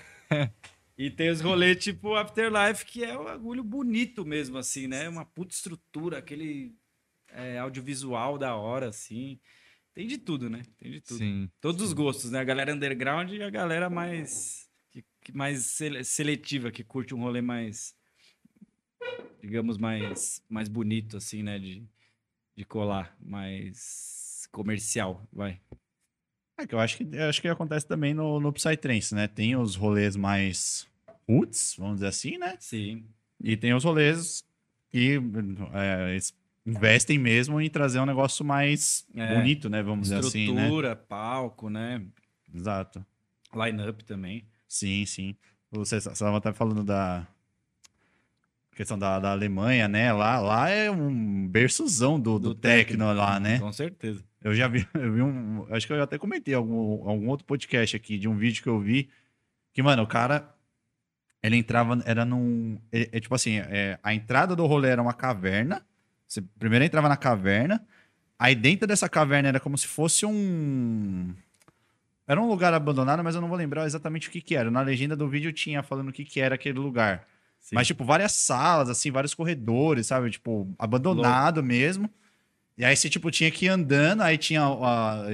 E 0.96 1.10
tem 1.10 1.30
os 1.30 1.40
rolês 1.40 1.82
tipo 1.82 2.14
Afterlife, 2.14 2.84
que 2.84 3.02
é 3.02 3.18
um 3.18 3.24
bagulho 3.24 3.64
bonito 3.64 4.24
mesmo, 4.24 4.56
assim, 4.58 4.86
né? 4.86 5.08
Uma 5.08 5.24
puta 5.24 5.52
estrutura, 5.52 6.18
aquele 6.18 6.74
é, 7.32 7.58
audiovisual 7.58 8.38
da 8.38 8.54
hora, 8.54 8.88
assim. 8.88 9.40
Tem 9.94 10.06
de 10.06 10.16
tudo, 10.18 10.48
né? 10.48 10.62
Tem 10.78 10.90
de 10.90 11.00
tudo. 11.00 11.18
sim. 11.18 11.50
Todos 11.60 11.82
os 11.82 11.92
gostos, 11.92 12.30
né? 12.30 12.38
A 12.40 12.44
galera 12.44 12.72
underground 12.74 13.30
e 13.30 13.42
a 13.42 13.50
galera 13.50 13.90
mais, 13.90 14.68
que- 14.90 15.04
que 15.20 15.32
mais 15.36 15.60
sele- 15.66 16.02
seletiva, 16.04 16.70
que 16.70 16.82
curte 16.82 17.14
um 17.14 17.20
rolê 17.20 17.42
mais, 17.42 17.94
digamos, 19.40 19.76
mais, 19.78 20.42
mais 20.48 20.68
bonito, 20.68 21.16
assim, 21.16 21.42
né? 21.42 21.58
De, 21.58 21.82
de 22.56 22.64
colar, 22.64 23.14
mais 23.20 24.48
comercial, 24.50 25.26
vai. 25.32 25.60
É 26.58 26.66
que 26.66 26.74
eu 26.74 26.78
acho 26.78 26.96
que, 26.98 27.08
eu 27.12 27.28
acho 27.28 27.40
que 27.40 27.48
acontece 27.48 27.86
também 27.86 28.14
no, 28.14 28.38
no 28.40 28.52
Psytrance, 28.52 29.14
né? 29.14 29.26
Tem 29.28 29.56
os 29.56 29.74
rolês 29.74 30.16
mais 30.16 30.86
roots, 31.28 31.74
vamos 31.78 31.96
dizer 31.96 32.06
assim, 32.08 32.38
né? 32.38 32.56
Sim. 32.60 33.06
E 33.42 33.56
tem 33.56 33.74
os 33.74 33.84
rolês 33.84 34.44
que 34.90 35.18
é, 35.72 36.16
investem 36.64 37.18
mesmo 37.18 37.60
em 37.60 37.68
trazer 37.68 38.00
um 38.00 38.06
negócio 38.06 38.44
mais 38.44 39.06
É. 39.14 39.34
bonito, 39.34 39.68
né? 39.68 39.82
Vamos 39.82 40.08
dizer 40.08 40.18
assim, 40.18 40.52
né? 40.52 40.62
Estrutura, 40.62 40.96
palco, 40.96 41.68
né? 41.68 42.02
Exato. 42.54 43.04
Line-up 43.54 44.04
também. 44.04 44.44
Sim, 44.68 45.04
sim. 45.06 45.34
Você 45.70 45.96
estava 45.96 46.36
até 46.36 46.52
falando 46.52 46.84
da 46.84 47.26
questão 48.74 48.98
da, 48.98 49.18
da 49.18 49.32
Alemanha, 49.32 49.88
né? 49.88 50.12
Lá, 50.12 50.38
lá 50.40 50.68
é 50.68 50.90
um 50.90 51.46
berçozão 51.48 52.18
do, 52.18 52.38
do, 52.38 52.48
Do 52.50 52.54
techno 52.54 53.12
lá, 53.12 53.38
né? 53.38 53.58
Com 53.58 53.72
certeza. 53.72 54.24
Eu 54.42 54.54
já 54.54 54.68
vi, 54.68 54.86
eu 54.94 55.12
vi 55.12 55.22
um. 55.22 55.66
Acho 55.70 55.86
que 55.86 55.92
eu 55.92 56.02
até 56.02 56.18
comentei 56.18 56.54
algum, 56.54 57.08
algum 57.08 57.28
outro 57.28 57.46
podcast 57.46 57.96
aqui 57.96 58.18
de 58.18 58.28
um 58.28 58.36
vídeo 58.36 58.62
que 58.62 58.68
eu 58.68 58.78
vi. 58.78 59.08
Que, 59.72 59.82
mano, 59.82 60.02
o 60.02 60.06
cara. 60.06 60.48
Ele 61.42 61.56
entrava. 61.56 62.00
Era 62.04 62.24
num. 62.24 62.78
É, 62.90 63.08
é 63.12 63.20
tipo 63.20 63.34
assim: 63.34 63.58
é, 63.58 63.98
a 64.02 64.14
entrada 64.14 64.54
do 64.54 64.66
rolê 64.66 64.88
era 64.88 65.02
uma 65.02 65.12
caverna. 65.12 65.84
Você 66.32 66.40
primeiro 66.58 66.82
entrava 66.82 67.10
na 67.10 67.16
caverna. 67.16 67.84
Aí 68.38 68.54
dentro 68.54 68.86
dessa 68.86 69.06
caverna 69.06 69.48
era 69.50 69.60
como 69.60 69.76
se 69.76 69.86
fosse 69.86 70.24
um. 70.24 71.34
Era 72.26 72.40
um 72.40 72.48
lugar 72.48 72.72
abandonado, 72.72 73.22
mas 73.22 73.34
eu 73.34 73.40
não 73.42 73.48
vou 73.48 73.56
lembrar 73.58 73.84
exatamente 73.84 74.28
o 74.28 74.30
que, 74.30 74.40
que 74.40 74.56
era. 74.56 74.70
Na 74.70 74.80
legenda 74.80 75.14
do 75.14 75.28
vídeo 75.28 75.52
tinha 75.52 75.82
falando 75.82 76.08
o 76.08 76.12
que, 76.12 76.24
que 76.24 76.40
era 76.40 76.54
aquele 76.54 76.78
lugar. 76.78 77.26
Sim. 77.60 77.74
Mas, 77.74 77.86
tipo, 77.86 78.02
várias 78.02 78.32
salas, 78.32 78.88
assim, 78.88 79.10
vários 79.10 79.34
corredores, 79.34 80.06
sabe? 80.06 80.30
Tipo, 80.30 80.74
abandonado 80.78 81.62
mesmo. 81.62 82.08
E 82.78 82.84
aí 82.84 82.96
você, 82.96 83.10
tipo, 83.10 83.30
tinha 83.30 83.50
que 83.50 83.66
ir 83.66 83.68
andando, 83.68 84.22
aí 84.22 84.38
tinha 84.38 84.62
a- 84.62 85.26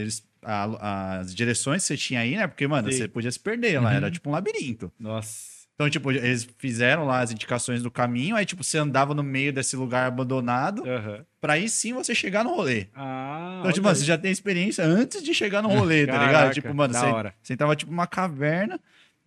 a- 0.43 1.19
as 1.21 1.33
direções 1.33 1.83
que 1.83 1.89
você 1.89 1.97
tinha 1.97 2.21
aí, 2.21 2.35
né? 2.37 2.47
Porque, 2.49 2.67
mano, 2.67 2.91
Sim. 2.91 2.99
você 2.99 3.09
podia 3.09 3.31
se 3.31 3.39
perder 3.39 3.81
lá, 3.81 3.91
Uhum. 3.91 3.97
era 3.97 4.11
tipo 4.11 4.29
um 4.29 4.33
labirinto. 4.33 4.91
Nossa. 4.99 5.48
Então, 5.79 5.89
tipo, 5.89 6.11
eles 6.11 6.49
fizeram 6.59 7.05
lá 7.07 7.21
as 7.21 7.31
indicações 7.31 7.85
do 7.85 7.89
caminho, 7.91 8.35
aí, 8.35 8.45
tipo, 8.45 8.65
você 8.65 8.79
andava 8.79 9.15
no 9.15 9.23
meio 9.23 9.53
desse 9.53 9.77
lugar 9.77 10.09
abandonado, 10.09 10.83
Aham. 10.85 11.25
pra 11.41 11.53
aí 11.53 11.69
sim 11.69 11.93
você 11.93 12.17
chegar 12.17 12.43
no 12.43 12.53
rolê. 12.53 12.89
Ah, 12.93 13.59
Então, 13.61 13.71
tipo, 13.71 13.85
mano, 13.85 13.95
você 13.95 14.05
já 14.05 14.19
tem 14.19 14.33
experiência 14.33 14.85
antes 14.85 15.23
de 15.23 15.33
chegar 15.33 15.63
no 15.63 15.69
rolê, 15.69 16.05
tá 16.05 16.15
ligado? 16.15 16.33
Caraca, 16.33 16.55
Tipo, 16.55 16.75
mano, 16.75 16.93
você, 16.93 17.07
hora. 17.07 17.33
você 17.41 17.53
entrava, 17.53 17.77
tipo, 17.77 17.93
numa 17.93 18.09
caverna, 18.09 18.81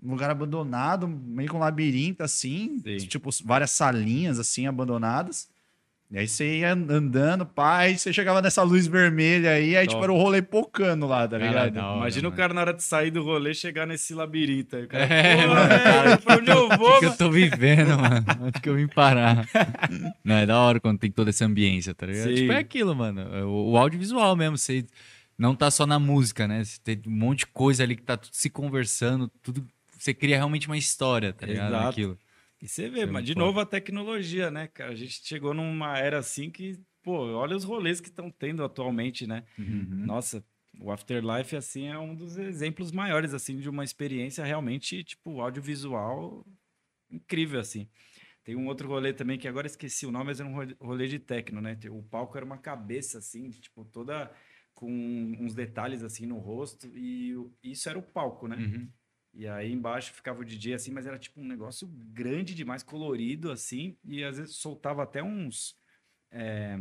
um 0.03 0.11
lugar 0.11 0.29
abandonado, 0.29 1.07
meio 1.07 1.49
com 1.49 1.55
um 1.55 1.61
labirinto, 1.61 2.21
assim, 2.21 2.81
Sim. 2.83 2.97
tipo, 3.07 3.29
várias 3.45 3.71
salinhas, 3.71 4.37
assim, 4.37 4.67
abandonadas. 4.67 5.49
E 6.11 6.17
aí 6.19 6.27
você 6.27 6.57
ia 6.59 6.73
andando, 6.73 7.45
pá, 7.45 7.77
aí 7.77 7.97
você 7.97 8.11
chegava 8.11 8.41
nessa 8.41 8.61
luz 8.63 8.85
vermelha 8.85 9.51
aí, 9.51 9.77
aí, 9.77 9.87
tipo, 9.87 9.93
Top. 9.93 10.03
era 10.03 10.11
o 10.11 10.17
rolê 10.17 10.41
pocando 10.41 11.07
lá, 11.07 11.25
tá 11.25 11.37
ligado? 11.37 11.71
da 11.73 11.87
hora, 11.87 11.97
Imagina 11.99 12.27
o 12.27 12.31
mano. 12.31 12.37
cara 12.37 12.53
na 12.53 12.59
hora 12.61 12.73
de 12.73 12.83
sair 12.83 13.11
do 13.11 13.23
rolê 13.23 13.53
chegar 13.53 13.87
nesse 13.87 14.13
labirinto 14.13 14.75
aí. 14.75 14.83
O 14.83 14.87
cara, 14.89 15.05
É, 15.05 15.41
"Pô, 15.47 15.53
mano, 15.53 15.69
velho, 15.69 16.17
pra 16.21 16.35
onde 16.35 16.51
eu 16.51 16.65
O 16.65 16.77
vou, 16.77 16.99
que 16.99 17.05
eu 17.05 17.09
mano?" 17.09 17.17
tô 17.17 17.31
vivendo, 17.31 17.97
mano? 17.97 18.25
Onde 18.41 18.59
que 18.59 18.67
eu 18.67 18.75
vim 18.75 18.87
parar? 18.87 19.47
Não, 20.21 20.35
é 20.35 20.45
da 20.45 20.59
hora 20.59 20.81
quando 20.81 20.99
tem 20.99 21.09
toda 21.09 21.29
essa 21.29 21.45
ambiência, 21.45 21.95
tá 21.95 22.05
ligado? 22.05 22.27
Sim. 22.27 22.35
Tipo, 22.35 22.51
é 22.51 22.57
aquilo, 22.57 22.93
mano. 22.93 23.21
é 23.21 23.43
O, 23.45 23.69
o 23.71 23.77
audiovisual 23.77 24.35
mesmo, 24.35 24.57
você 24.57 24.85
não 25.39 25.55
tá 25.55 25.71
só 25.71 25.87
na 25.87 25.97
música, 25.97 26.45
né? 26.45 26.61
Você 26.63 26.77
tem 26.83 27.01
um 27.07 27.09
monte 27.09 27.39
de 27.39 27.47
coisa 27.47 27.83
ali 27.83 27.95
que 27.95 28.03
tá 28.03 28.17
tudo 28.17 28.33
se 28.33 28.49
conversando, 28.49 29.31
tudo. 29.41 29.65
Você 29.97 30.13
cria 30.13 30.35
realmente 30.35 30.67
uma 30.67 30.77
história, 30.77 31.31
tá 31.31 31.45
ligado? 31.47 31.69
Exato. 31.69 31.85
Naquilo. 31.85 32.17
E 32.61 32.67
você 32.67 32.89
vê, 32.89 33.05
mas 33.05 33.25
de 33.25 33.33
novo 33.35 33.59
a 33.59 33.65
tecnologia, 33.65 34.51
né, 34.51 34.67
cara? 34.67 34.91
A 34.91 34.95
gente 34.95 35.21
chegou 35.25 35.53
numa 35.53 35.97
era 35.97 36.19
assim 36.19 36.51
que, 36.51 36.79
pô, 37.01 37.17
olha 37.35 37.55
os 37.55 37.63
rolês 37.63 37.99
que 37.99 38.09
estão 38.09 38.29
tendo 38.29 38.63
atualmente, 38.63 39.25
né? 39.25 39.43
Uhum. 39.57 40.05
Nossa, 40.05 40.45
o 40.79 40.91
Afterlife, 40.91 41.55
assim, 41.55 41.87
é 41.87 41.97
um 41.97 42.15
dos 42.15 42.37
exemplos 42.37 42.91
maiores, 42.91 43.33
assim, 43.33 43.57
de 43.57 43.67
uma 43.69 43.83
experiência 43.83 44.43
realmente, 44.45 45.03
tipo, 45.03 45.41
audiovisual 45.41 46.45
incrível, 47.11 47.59
assim. 47.59 47.89
Tem 48.43 48.55
um 48.55 48.67
outro 48.67 48.87
rolê 48.87 49.13
também, 49.13 49.39
que 49.39 49.47
agora 49.47 49.67
esqueci 49.67 50.05
o 50.05 50.11
nome, 50.11 50.25
mas 50.25 50.39
era 50.39 50.49
um 50.49 50.55
rolê- 50.81 51.07
de 51.07 51.19
techno, 51.19 51.61
né? 51.61 51.77
O 51.91 52.03
palco 52.03 52.37
era 52.37 52.45
uma 52.45 52.57
cabeça, 52.57 53.19
assim, 53.19 53.49
tipo, 53.51 53.85
toda 53.85 54.31
com 54.73 54.89
uns 55.39 55.53
detalhes, 55.55 56.03
assim, 56.03 56.25
no 56.25 56.39
rosto, 56.39 56.87
e 56.97 57.35
isso 57.63 57.89
era 57.89 57.99
o 57.99 58.03
palco, 58.03 58.47
né? 58.47 58.57
Uhum. 58.57 58.89
E 59.33 59.47
aí 59.47 59.71
embaixo 59.71 60.13
ficava 60.13 60.41
o 60.41 60.45
DJ 60.45 60.73
assim, 60.73 60.91
mas 60.91 61.05
era 61.05 61.17
tipo 61.17 61.39
um 61.39 61.45
negócio 61.45 61.87
grande 61.87 62.53
demais, 62.53 62.83
colorido 62.83 63.51
assim, 63.51 63.97
e 64.03 64.23
às 64.23 64.37
vezes 64.37 64.55
soltava 64.55 65.03
até 65.03 65.23
uns. 65.23 65.75
é, 66.31 66.77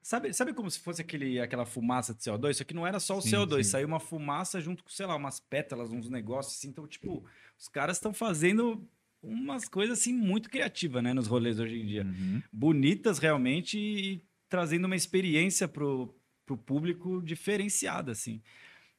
Sabe, 0.00 0.32
sabe 0.32 0.54
como 0.54 0.70
se 0.70 0.78
fosse 0.78 1.02
aquele, 1.02 1.38
aquela 1.38 1.66
fumaça 1.66 2.14
de 2.14 2.20
CO2? 2.20 2.54
Só 2.54 2.64
que 2.64 2.72
não 2.72 2.86
era 2.86 2.98
só 2.98 3.18
o 3.18 3.20
Sim, 3.20 3.32
CO2, 3.32 3.56
sim. 3.58 3.70
saiu 3.70 3.86
uma 3.86 4.00
fumaça 4.00 4.58
junto 4.58 4.82
com, 4.82 4.88
sei 4.88 5.04
lá, 5.04 5.14
umas 5.14 5.38
pétalas, 5.38 5.90
uns 5.90 6.08
negócios 6.08 6.54
assim. 6.54 6.68
Então, 6.68 6.86
tipo, 6.86 7.22
os 7.58 7.68
caras 7.68 7.98
estão 7.98 8.14
fazendo 8.14 8.88
umas 9.22 9.68
coisas 9.68 9.98
assim 9.98 10.14
muito 10.14 10.48
criativas, 10.48 11.02
né, 11.02 11.12
nos 11.12 11.26
rolês 11.26 11.60
hoje 11.60 11.78
em 11.78 11.86
dia. 11.86 12.04
Uhum. 12.04 12.42
Bonitas 12.50 13.18
realmente 13.18 13.78
e 13.78 14.24
trazendo 14.48 14.86
uma 14.86 14.96
experiência 14.96 15.68
pro, 15.68 16.14
pro 16.46 16.56
público 16.56 17.20
diferenciada, 17.20 18.12
assim. 18.12 18.40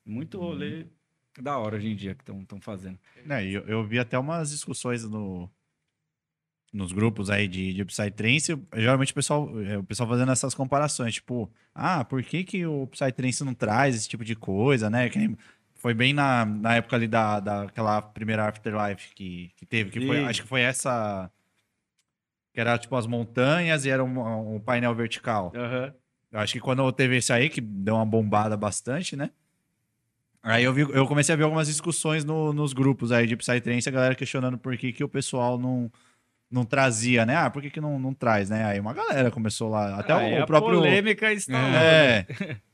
Muito 0.05 0.37
rolê 0.37 0.85
da 1.41 1.57
hora 1.57 1.75
hoje 1.75 1.87
em 1.87 1.95
dia 1.95 2.15
que 2.15 2.31
estão 2.31 2.59
fazendo. 2.61 2.97
É, 3.29 3.43
eu, 3.45 3.61
eu 3.67 3.83
vi 3.83 3.99
até 3.99 4.17
umas 4.17 4.51
discussões 4.51 5.03
no, 5.03 5.49
nos 6.71 6.91
grupos 6.91 7.29
aí 7.29 7.47
de, 7.47 7.73
de 7.73 7.85
Psytrance, 7.85 8.57
geralmente 8.75 9.11
o 9.11 9.15
pessoal, 9.15 9.49
é, 9.61 9.77
o 9.77 9.83
pessoal 9.83 10.07
fazendo 10.07 10.31
essas 10.31 10.53
comparações, 10.53 11.15
tipo, 11.15 11.51
ah, 11.73 12.03
por 12.03 12.21
que, 12.23 12.43
que 12.43 12.65
o 12.65 12.87
Psytrance 12.87 13.43
não 13.43 13.53
traz 13.53 13.95
esse 13.95 14.09
tipo 14.09 14.23
de 14.23 14.35
coisa, 14.35 14.89
né? 14.89 15.09
Foi 15.75 15.93
bem 15.93 16.13
na, 16.13 16.45
na 16.45 16.75
época 16.75 16.95
ali 16.95 17.07
da, 17.07 17.39
daquela 17.39 18.01
primeira 18.01 18.47
Afterlife 18.47 19.13
que, 19.15 19.51
que 19.55 19.65
teve, 19.65 19.91
que 19.91 20.05
foi, 20.05 20.25
acho 20.25 20.41
que 20.41 20.47
foi 20.47 20.61
essa, 20.61 21.31
que 22.53 22.59
era 22.59 22.77
tipo 22.77 22.95
as 22.95 23.07
montanhas 23.07 23.85
e 23.85 23.89
era 23.89 24.03
um, 24.03 24.55
um 24.55 24.59
painel 24.59 24.93
vertical. 24.93 25.51
Eu 26.31 26.39
acho 26.39 26.53
que 26.53 26.59
quando 26.59 26.91
teve 26.91 27.17
esse 27.17 27.33
aí, 27.33 27.49
que 27.49 27.61
deu 27.61 27.95
uma 27.95 28.05
bombada 28.05 28.55
bastante, 28.55 29.15
né? 29.15 29.31
Aí 30.43 30.63
eu, 30.63 30.73
vi, 30.73 30.81
eu 30.81 31.05
comecei 31.05 31.33
a 31.33 31.35
ver 31.37 31.43
algumas 31.43 31.67
discussões 31.67 32.23
no- 32.23 32.53
nos 32.53 32.71
grupos 32.73 33.11
aí 33.11 33.27
de 33.27 33.35
Psytrance, 33.35 33.89
a 33.89 33.91
galera 33.91 34.15
questionando 34.15 34.57
por 34.57 34.75
que, 34.77 34.93
que 34.93 35.03
o 35.03 35.09
pessoal 35.09 35.57
não, 35.59 35.91
não 36.49 36.63
trazia, 36.63 37.25
né? 37.25 37.35
Ah, 37.35 37.49
por 37.49 37.61
que, 37.61 37.69
que 37.69 37.81
não, 37.81 37.99
não 37.99 38.13
traz, 38.13 38.49
né? 38.49 38.63
Aí 38.65 38.79
uma 38.79 38.93
galera 38.93 39.29
começou 39.29 39.69
lá. 39.69 39.99
Até 39.99 40.13
Aí 40.13 40.39
o, 40.39 40.43
a 40.43 40.45
próprio. 40.45 40.75
polêmica 40.79 41.31
está 41.33 41.53
lá. 41.59 41.83
É, 41.83 42.25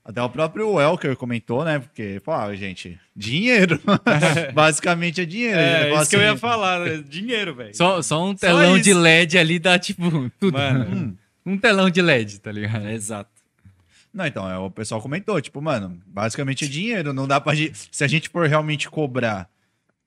até 0.03 0.21
o 0.21 0.29
próprio 0.29 0.73
Welker 0.73 1.15
comentou, 1.15 1.65
né? 1.65 1.79
Porque, 1.79 2.21
pô, 2.23 2.31
ah, 2.33 2.53
gente, 2.55 2.99
dinheiro. 3.15 3.81
Basicamente 4.53 5.21
é 5.21 5.25
dinheiro. 5.25 5.57
É, 5.59 5.83
falou 5.89 6.01
isso 6.01 6.09
que 6.11 6.15
eu 6.15 6.21
ia 6.21 6.31
assim, 6.31 6.39
falar, 6.39 6.79
né? 6.81 7.03
dinheiro, 7.07 7.55
velho. 7.55 7.75
Só, 7.75 8.01
só 8.01 8.23
um 8.23 8.35
telão 8.35 8.79
de 8.79 8.91
isso. 8.91 8.99
LED 8.99 9.37
ali 9.39 9.57
dá, 9.59 9.79
tipo, 9.79 10.03
tudo. 10.39 10.53
Mano. 10.53 10.85
Hum. 10.95 11.15
Um 11.47 11.57
telão 11.57 11.89
de 11.89 12.01
LED, 12.01 12.39
tá 12.39 12.51
ligado? 12.51 12.87
Exato. 12.89 13.29
Não, 14.15 14.25
então, 14.25 14.49
é, 14.49 14.57
o 14.57 14.71
pessoal 14.71 15.01
comentou, 15.01 15.41
tipo, 15.41 15.61
mano, 15.61 16.01
basicamente 16.07 16.63
é 16.63 16.67
dinheiro, 16.69 17.11
não 17.13 17.27
dá 17.27 17.41
pra. 17.41 17.53
ge- 17.53 17.73
Se 17.91 18.01
a 18.03 18.07
gente 18.07 18.29
for 18.29 18.47
realmente 18.47 18.89
cobrar 18.89 19.49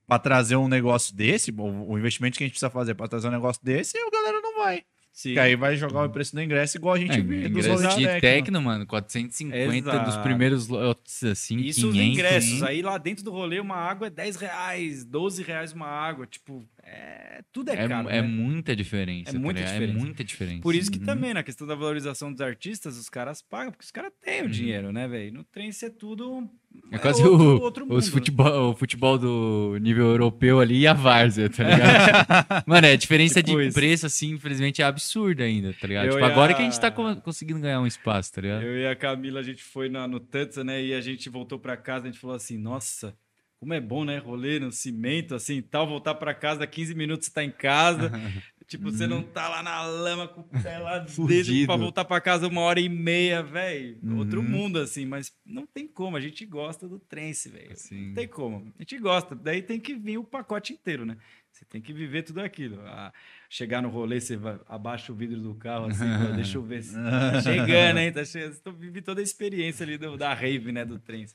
pra 0.07 0.17
trazer 0.17 0.55
um 0.55 0.67
negócio 0.67 1.15
desse, 1.15 1.51
o, 1.51 1.91
o 1.91 1.97
investimento 1.99 2.35
que 2.35 2.43
a 2.43 2.47
gente 2.47 2.53
precisa 2.53 2.71
fazer 2.71 2.95
pra 2.95 3.07
trazer 3.07 3.27
um 3.27 3.31
negócio 3.31 3.63
desse, 3.63 3.95
o 3.99 4.09
galera 4.09 4.41
não 4.41 4.57
vai. 4.57 4.83
Sim. 5.19 5.33
Que 5.33 5.39
aí 5.39 5.53
vai 5.57 5.75
jogar 5.75 6.05
o 6.05 6.09
preço 6.09 6.33
do 6.33 6.41
ingresso 6.41 6.77
igual 6.77 6.95
a 6.95 6.97
gente 6.97 7.11
É, 7.11 7.21
dos 7.21 7.65
ingresso 7.65 7.97
de 7.97 8.05
da 8.05 8.21
Tecno, 8.21 8.61
mano, 8.61 8.87
450 8.87 9.89
dos 9.99 10.07
Exato. 10.07 10.23
primeiros 10.23 10.69
lotes, 10.69 11.21
assim, 11.25 11.57
Isso 11.57 11.87
os 11.89 11.93
500. 11.93 12.13
ingressos. 12.17 12.61
hein? 12.61 12.63
Aí 12.69 12.81
lá 12.81 12.97
dentro 12.97 13.25
do 13.25 13.29
rolê, 13.31 13.59
uma 13.59 13.75
água 13.75 14.07
é 14.07 14.09
10 14.09 14.37
reais, 14.37 15.03
12 15.03 15.43
reais 15.43 15.73
uma 15.73 15.87
água. 15.87 16.25
Tipo, 16.25 16.65
é, 16.81 17.41
tudo 17.51 17.69
é, 17.69 17.73
É, 17.83 17.87
caro. 17.89 18.07
é 18.07 18.21
né? 18.21 18.27
muita 18.29 18.73
diferença. 18.73 19.31
É 19.31 19.33
tá 19.33 19.39
muita 19.39 19.59
ligado? 19.59 19.73
diferença. 19.73 19.97
É 19.99 20.01
muita 20.05 20.23
diferença. 20.23 20.61
Por 20.61 20.73
isso 20.73 20.89
que 20.89 20.99
Uhum. 20.99 21.05
também, 21.05 21.33
na 21.33 21.43
questão 21.43 21.67
da 21.67 21.75
valorização 21.75 22.31
dos 22.31 22.39
artistas, 22.39 22.97
os 22.97 23.09
caras 23.09 23.41
pagam, 23.41 23.71
porque 23.73 23.83
os 23.83 23.91
caras 23.91 24.13
têm 24.21 24.39
o 24.39 24.43
Uhum. 24.45 24.49
dinheiro, 24.49 24.93
né, 24.93 25.05
velho? 25.05 25.33
No 25.33 25.43
trem 25.43 25.67
isso 25.67 25.85
é 25.85 25.89
tudo. 25.89 26.49
É 26.91 26.97
quase 26.97 27.21
outro, 27.23 27.45
o, 27.45 27.61
outro 27.61 27.83
os 27.85 27.89
mundo, 27.89 28.03
né? 28.05 28.11
futebol, 28.11 28.71
o 28.71 28.75
futebol 28.75 29.17
do 29.17 29.77
nível 29.79 30.05
europeu 30.07 30.59
ali 30.59 30.79
e 30.79 30.87
a 30.87 30.93
várzea, 30.93 31.49
tá 31.49 31.63
ligado? 31.63 32.63
Mano, 32.65 32.87
é 32.87 32.93
a 32.93 32.95
diferença 32.95 33.43
Tipo 33.43 33.59
de 33.61 33.67
isso. 33.67 33.75
preço, 33.75 34.05
assim, 34.07 34.31
infelizmente, 34.31 34.81
é 34.81 34.85
absurda 34.85 35.43
ainda, 35.43 35.73
tá 35.79 35.87
ligado? 35.87 36.05
Eu 36.07 36.13
tipo, 36.13 36.25
agora 36.25 36.51
a- 36.51 36.55
que 36.55 36.61
a 36.61 36.65
gente 36.65 36.79
tá 36.79 36.89
co- 36.89 37.15
conseguindo 37.17 37.59
ganhar 37.59 37.79
um 37.79 37.85
espaço, 37.87 38.33
tá 38.33 38.41
ligado? 38.41 38.63
Eu 38.63 38.75
e 38.79 38.87
a 38.87 38.95
Camila, 38.95 39.39
a 39.39 39.43
gente 39.43 39.63
foi 39.63 39.87
na, 39.89 40.07
no 40.07 40.19
Tanza, 40.19 40.63
né? 40.63 40.83
E 40.83 40.93
a 40.93 41.01
gente 41.01 41.29
voltou 41.29 41.59
pra 41.59 41.77
casa, 41.77 42.07
a 42.07 42.11
gente 42.11 42.19
falou 42.19 42.35
assim, 42.35 42.57
nossa, 42.57 43.15
como 43.59 43.73
é 43.73 43.79
bom, 43.81 44.03
né? 44.03 44.17
Rolê 44.17 44.59
no 44.59 44.71
cimento, 44.71 45.35
assim, 45.35 45.61
tal, 45.61 45.87
voltar 45.87 46.15
pra 46.15 46.33
casa, 46.33 46.65
15 46.65 46.95
minutos 46.95 47.27
você 47.27 47.33
tá 47.33 47.43
em 47.43 47.51
casa. 47.51 48.11
tipo, 48.69 48.89
você 48.91 49.05
não 49.07 49.21
tá 49.21 49.49
lá 49.49 49.61
na 49.61 49.81
lama 49.85 50.27
com 50.27 50.41
o 50.41 50.43
pé 50.61 50.77
lá 50.77 50.99
dentro 50.99 51.65
pra 51.65 51.75
voltar 51.75 52.05
pra 52.05 52.21
casa 52.21 52.47
uma 52.47 52.61
hora 52.61 52.79
e 52.79 52.87
meia, 52.87 53.43
velho. 53.43 53.97
Outro 54.17 54.39
Uhum. 54.39 54.47
mundo, 54.47 54.79
assim, 54.79 55.05
mas 55.05 55.33
não 55.45 55.65
tem 55.65 55.85
como, 55.87 56.15
a 56.15 56.21
gente 56.21 56.45
gosta 56.45 56.87
do 56.87 56.99
trance, 56.99 57.49
velho. 57.49 57.73
Não 57.91 58.13
tem 58.13 58.27
como. 58.27 58.71
A 58.77 58.81
gente 58.81 58.97
gosta. 58.99 59.35
Daí 59.35 59.61
tem 59.61 59.79
que 59.79 59.93
vir 59.95 60.17
o 60.17 60.23
pacote 60.23 60.71
inteiro, 60.71 61.05
né? 61.05 61.17
Você 61.51 61.65
tem 61.65 61.81
que 61.81 61.91
viver 61.91 62.21
tudo 62.23 62.39
aquilo. 62.41 62.79
Ah, 62.85 63.11
chegar 63.49 63.81
no 63.81 63.89
rolê, 63.89 64.21
você 64.21 64.37
vai, 64.37 64.57
abaixa 64.67 65.11
o 65.11 65.15
vidro 65.15 65.41
do 65.41 65.55
carro, 65.55 65.87
assim, 65.87 66.05
pô, 66.05 66.31
deixa 66.35 66.57
eu 66.57 66.61
ver 66.63 66.83
se 66.83 66.93
tá 66.93 67.41
chegando, 67.41 67.97
hein? 67.97 68.11
Tá 68.13 68.23
chegando. 68.23 68.59
Tô, 68.59 68.71
vivi 68.71 69.01
toda 69.01 69.19
a 69.19 69.23
experiência 69.23 69.83
ali 69.83 69.97
do- 69.97 70.15
da 70.15 70.33
rave, 70.33 70.71
né? 70.71 70.85
Do 70.85 70.99
trem. 70.99 71.25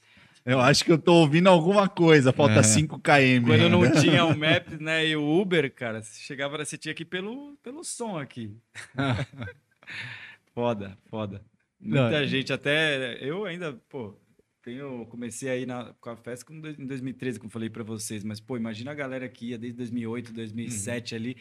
Eu 0.44 0.60
acho 0.60 0.84
que 0.84 0.92
eu 0.92 0.98
tô 0.98 1.14
ouvindo 1.14 1.48
alguma 1.48 1.88
coisa, 1.88 2.32
falta 2.32 2.60
É. 2.60 2.62
5 2.62 2.98
km. 2.98 3.46
Quando 3.46 3.68
não 3.70 3.80
tinha 4.00 4.24
o 4.26 4.36
Maps, 4.36 4.78
né? 4.78 5.06
E 5.06 5.16
o 5.16 5.40
Uber, 5.40 5.72
cara, 5.74 6.02
você 6.02 6.20
chegava, 6.20 6.62
você 6.62 6.76
tinha 6.76 6.94
que 6.94 7.02
ir 7.02 7.06
pelo, 7.06 7.56
pelo 7.62 7.82
som 7.82 8.18
aqui. 8.18 8.54
foda, 10.54 10.98
foda. 11.08 11.42
Muita 11.80 12.10
Não, 12.10 12.26
gente, 12.26 12.52
até 12.52 13.18
eu 13.26 13.44
ainda, 13.46 13.72
pô, 13.88 14.18
tenho, 14.62 15.06
comecei 15.06 15.48
aí 15.48 15.66
na, 15.66 15.94
com 16.00 16.10
a 16.10 16.16
festa 16.16 16.52
em 16.52 16.86
2013, 16.86 17.38
como 17.38 17.50
falei 17.50 17.70
pra 17.70 17.82
vocês, 17.82 18.22
mas, 18.22 18.40
pô, 18.40 18.56
imagina 18.56 18.90
a 18.90 18.94
galera 18.94 19.28
que 19.28 19.50
ia 19.50 19.58
desde 19.58 19.76
2008, 19.78 20.32
2007 20.32 21.14
ali, 21.14 21.36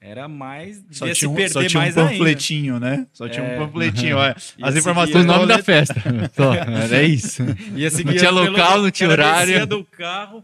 era 0.00 0.28
mais, 0.28 0.82
Só 0.90 1.04
tinha, 1.06 1.14
se 1.14 1.26
um, 1.26 1.34
perder 1.34 1.50
só 1.52 1.64
tinha 1.66 1.80
um 1.80 1.82
mais 1.82 1.96
ainda. 1.98 2.10
panfletinho, 2.10 2.78
né? 2.80 3.06
Só 3.12 3.28
tinha 3.28 3.44
É. 3.44 3.56
um 3.60 3.66
panfletinho. 3.66 4.16
olha. 4.16 4.28
Ia 4.28 4.34
As 4.36 4.46
seguir 4.74 4.78
informações 4.78 5.24
do 5.26 5.32
nome 5.32 5.46
da 5.46 5.62
festa. 5.62 5.94
Só, 6.34 6.54
era 6.54 7.02
isso. 7.04 7.42
Não 7.44 7.54
tinha 7.54 8.18
pelo- 8.20 8.44
local, 8.50 8.82
não 8.82 8.90
tinha 8.90 9.08
horário. 9.10 9.46
descia 9.52 9.66
do 9.66 9.84
carro. 9.84 10.42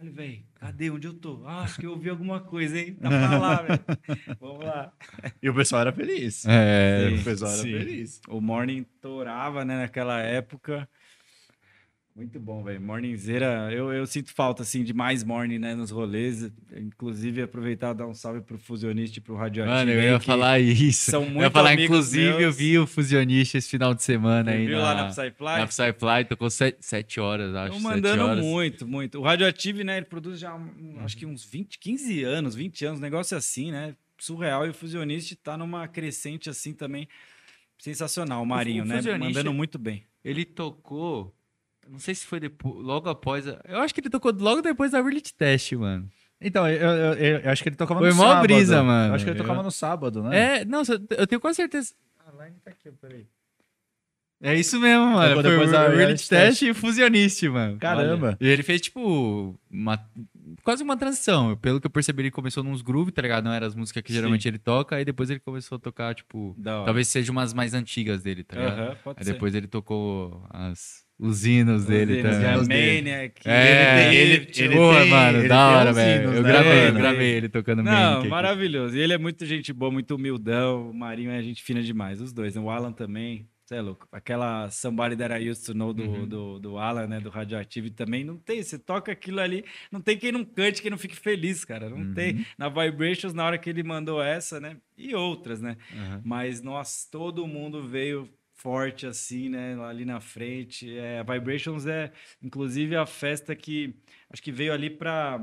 Olha, 0.00 0.10
velho, 0.12 0.38
cadê? 0.60 0.90
Onde 0.90 1.08
eu 1.08 1.14
tô? 1.14 1.42
Ah, 1.44 1.62
acho 1.62 1.80
que 1.80 1.86
eu 1.86 1.90
ouvi 1.90 2.08
alguma 2.08 2.38
coisa, 2.38 2.78
hein? 2.78 2.96
Tá 3.00 3.08
pra 3.08 3.38
lá, 3.38 3.56
velho. 3.62 3.80
Vamos 4.40 4.64
lá. 4.64 4.92
E 5.42 5.50
o 5.50 5.54
pessoal 5.54 5.80
era 5.82 5.92
feliz. 5.92 6.44
É, 6.46 7.10
o 7.20 7.24
pessoal 7.24 7.50
era 7.52 7.62
sim. 7.62 7.72
feliz. 7.72 8.20
O 8.28 8.40
Morning 8.40 8.84
torava, 9.00 9.64
né, 9.64 9.78
naquela 9.80 10.20
época. 10.20 10.88
Muito 12.18 12.40
bom, 12.40 12.64
velho. 12.64 12.80
Morningzeira, 12.80 13.70
eu, 13.72 13.92
eu 13.92 14.04
sinto 14.04 14.34
falta, 14.34 14.62
assim, 14.64 14.82
de 14.82 14.92
mais 14.92 15.22
morning, 15.22 15.60
né, 15.60 15.72
nos 15.76 15.92
rolês. 15.92 16.50
Inclusive, 16.76 17.42
aproveitar 17.42 17.92
e 17.94 17.98
dar 17.98 18.08
um 18.08 18.12
salve 18.12 18.40
pro 18.40 18.58
Fusionista 18.58 19.18
e 19.18 19.22
pro 19.22 19.36
Radioativo. 19.36 19.72
Mano, 19.76 19.92
eu 19.92 20.02
ia 20.02 20.18
falar 20.18 20.58
isso. 20.58 21.12
são 21.12 21.22
eu 21.22 21.28
ia 21.28 21.34
muito 21.34 21.52
falar, 21.52 21.74
inclusive, 21.74 22.26
eu 22.28 22.38
meus. 22.38 22.56
vi 22.56 22.76
o 22.76 22.88
Fusionista 22.88 23.56
esse 23.58 23.70
final 23.70 23.94
de 23.94 24.02
semana 24.02 24.50
Você 24.50 24.56
aí 24.58 24.66
viu 24.66 24.78
na, 24.78 24.82
lá 24.82 24.94
na 24.94 25.08
Psyfly? 25.10 25.58
na 25.58 25.66
Psyfly, 25.68 26.24
tocou 26.28 26.50
sete, 26.50 26.78
sete 26.80 27.20
horas, 27.20 27.54
acho. 27.54 27.76
Estão 27.76 27.88
mandando 27.88 28.24
horas. 28.24 28.44
muito, 28.44 28.84
muito. 28.84 29.20
O 29.20 29.22
Radioactive, 29.22 29.84
né, 29.84 29.98
ele 29.98 30.06
produz 30.06 30.40
já, 30.40 30.56
um, 30.56 30.96
acho 31.04 31.16
que 31.16 31.24
uns 31.24 31.44
20, 31.44 31.78
15 31.78 32.24
anos, 32.24 32.56
20 32.56 32.84
anos, 32.84 32.98
um 32.98 33.02
negócio 33.02 33.36
assim, 33.36 33.70
né? 33.70 33.94
Surreal. 34.18 34.66
E 34.66 34.70
o 34.70 34.74
Fusionista 34.74 35.36
tá 35.40 35.56
numa 35.56 35.86
crescente 35.86 36.50
assim 36.50 36.72
também. 36.74 37.06
Sensacional, 37.78 38.42
o 38.42 38.46
Marinho, 38.46 38.82
o 38.82 38.86
né? 38.86 38.96
Fusionista- 38.96 39.24
Mandando 39.38 39.52
muito 39.54 39.78
bem. 39.78 40.02
Ele 40.24 40.44
tocou, 40.44 41.32
não 41.90 41.98
sei 41.98 42.14
se 42.14 42.26
foi 42.26 42.38
depois, 42.40 42.74
logo 42.84 43.08
após, 43.08 43.46
a- 43.48 43.60
eu 43.66 43.78
acho 43.80 43.92
que 43.94 44.00
ele 44.00 44.10
tocou 44.10 44.32
logo 44.32 44.60
depois 44.62 44.92
da 44.92 45.00
Reality 45.00 45.34
Test, 45.34 45.72
mano. 45.72 46.08
Então, 46.40 46.68
eu, 46.68 46.76
eu- 46.88 47.14
eu- 47.14 47.38
eu 47.40 47.50
acho 47.50 47.62
que 47.62 47.68
ele 47.68 47.76
tocava 47.76 48.00
Foi 48.00 48.10
no 48.10 48.14
mó 48.16 48.22
sábado. 48.28 48.42
brisa, 48.42 48.82
mano. 48.82 49.10
Eu 49.10 49.14
acho 49.16 49.24
que 49.24 49.30
ele 49.30 49.38
Eu- 49.40 49.42
tocava 49.44 49.62
no 49.62 49.70
sábado, 49.72 50.22
né? 50.22 50.60
É, 50.60 50.64
não, 50.64 50.82
eu 51.16 51.26
tenho 51.26 51.40
quase 51.40 51.56
certeza. 51.56 51.94
A 52.24 52.44
line 52.44 52.56
tá 52.64 52.70
aqui, 52.70 52.90
peraí. 52.92 53.26
É 54.40 54.54
isso 54.54 54.78
mesmo, 54.78 55.04
mano. 55.04 55.34
Foi 55.34 55.42
depois 55.42 55.72
da 55.72 55.88
Reality 55.88 56.28
Test 56.28 56.62
e 56.62 56.70
o 56.70 56.74
Fusionista, 56.76 57.50
mano. 57.50 57.76
Caramba. 57.78 58.36
E 58.40 58.46
ele 58.46 58.62
fez, 58.62 58.80
tipo, 58.80 59.58
uma, 59.68 59.98
quase 60.62 60.80
uma 60.84 60.96
transição. 60.96 61.56
Pelo 61.56 61.80
que 61.80 61.88
eu 61.88 61.90
percebi, 61.90 62.22
ele 62.22 62.30
começou 62.30 62.62
nos 62.62 62.80
groove, 62.80 63.10
tá 63.10 63.20
ligado? 63.20 63.42
Não 63.46 63.52
eram 63.52 63.66
as 63.66 63.74
músicas 63.74 64.00
que 64.04 64.10
Sim. 64.12 64.14
geralmente 64.18 64.46
ele 64.46 64.58
toca, 64.58 64.94
aí 64.94 65.04
depois 65.04 65.28
ele 65.28 65.40
começou 65.40 65.74
a 65.74 65.78
tocar, 65.80 66.14
tipo. 66.14 66.54
Da 66.56 66.76
hora. 66.76 66.84
Talvez 66.84 67.08
sejam 67.08 67.32
umas 67.32 67.52
mais 67.52 67.74
antigas 67.74 68.22
dele, 68.22 68.44
tá 68.44 68.54
ligado? 68.56 68.78
Aham, 68.78 68.96
pode 69.02 69.18
Aí 69.18 69.24
ser. 69.24 69.32
depois 69.32 69.54
ele 69.56 69.66
tocou 69.66 70.46
as, 70.50 71.04
os 71.18 71.44
hinos 71.44 71.84
dele 71.84 72.16
Os 72.16 72.22
também. 72.22 72.68
dele. 72.68 73.02
Maniac, 73.10 73.40
É, 73.48 74.14
ele- 74.14 74.32
Ele, 74.34 74.52
ele- 74.56 74.76
Porra, 74.76 75.00
tem- 75.00 75.10
mano, 75.10 75.38
ele 75.38 75.48
da 75.48 75.68
hora, 75.68 75.92
velho. 75.92 76.32
Eu 76.32 76.42
né, 76.42 76.48
gravei, 76.48 76.88
eu 76.88 76.92
gravei 76.94 77.28
ele 77.34 77.48
tocando 77.48 77.82
Não, 77.82 77.92
Manic 77.92 78.18
aqui. 78.20 78.28
maravilhoso. 78.28 78.96
E 78.96 79.00
ele 79.00 79.12
é 79.12 79.18
muito 79.18 79.44
gente 79.44 79.72
boa, 79.72 79.90
muito 79.90 80.14
humildão. 80.14 80.90
O 80.90 80.94
Marinho 80.94 81.30
é 81.30 81.42
gente 81.42 81.62
fina 81.62 81.82
demais, 81.82 82.20
os 82.20 82.32
dois. 82.32 82.54
né? 82.54 82.60
O 82.60 82.70
Alan 82.70 82.92
também. 82.92 83.48
Você 83.64 83.74
é 83.74 83.82
louco. 83.82 84.08
Aquela 84.10 84.70
Somebody 84.70 85.14
That 85.14 85.34
I 85.44 85.50
Used 85.50 85.66
to 85.66 85.74
Know 85.74 85.92
do, 85.92 86.02
Uhum. 86.02 86.26
do, 86.26 86.58
do 86.58 86.78
Alan, 86.78 87.06
né? 87.06 87.20
Do 87.20 87.28
Radioativo 87.28 87.90
também. 87.90 88.24
Não 88.24 88.38
tem. 88.38 88.62
Você 88.62 88.78
toca 88.78 89.12
aquilo 89.12 89.40
ali. 89.40 89.62
Não 89.92 90.00
tem 90.00 90.16
quem 90.16 90.32
não 90.32 90.42
cante, 90.42 90.80
quem 90.80 90.90
não 90.90 90.96
fique 90.96 91.14
feliz, 91.14 91.66
cara. 91.66 91.90
Não 91.90 91.98
Uhum. 91.98 92.14
tem. 92.14 92.46
Na 92.56 92.70
Vibrations, 92.70 93.34
na 93.34 93.44
hora 93.44 93.58
que 93.58 93.68
ele 93.68 93.82
mandou 93.82 94.22
essa, 94.22 94.58
né? 94.58 94.78
E 94.96 95.14
outras, 95.14 95.60
né? 95.60 95.76
Aham. 95.94 96.22
Mas, 96.24 96.62
nossa, 96.62 97.06
todo 97.12 97.46
mundo 97.46 97.86
veio 97.86 98.26
forte 98.58 99.06
assim, 99.06 99.48
né? 99.48 99.80
Ali 99.82 100.04
na 100.04 100.20
frente. 100.20 100.96
É, 100.98 101.22
Vibrations 101.24 101.86
é, 101.86 102.12
inclusive, 102.42 102.96
a 102.96 103.06
festa 103.06 103.56
que 103.56 103.94
acho 104.30 104.42
que 104.42 104.52
veio 104.52 104.72
ali 104.72 104.90
para. 104.90 105.40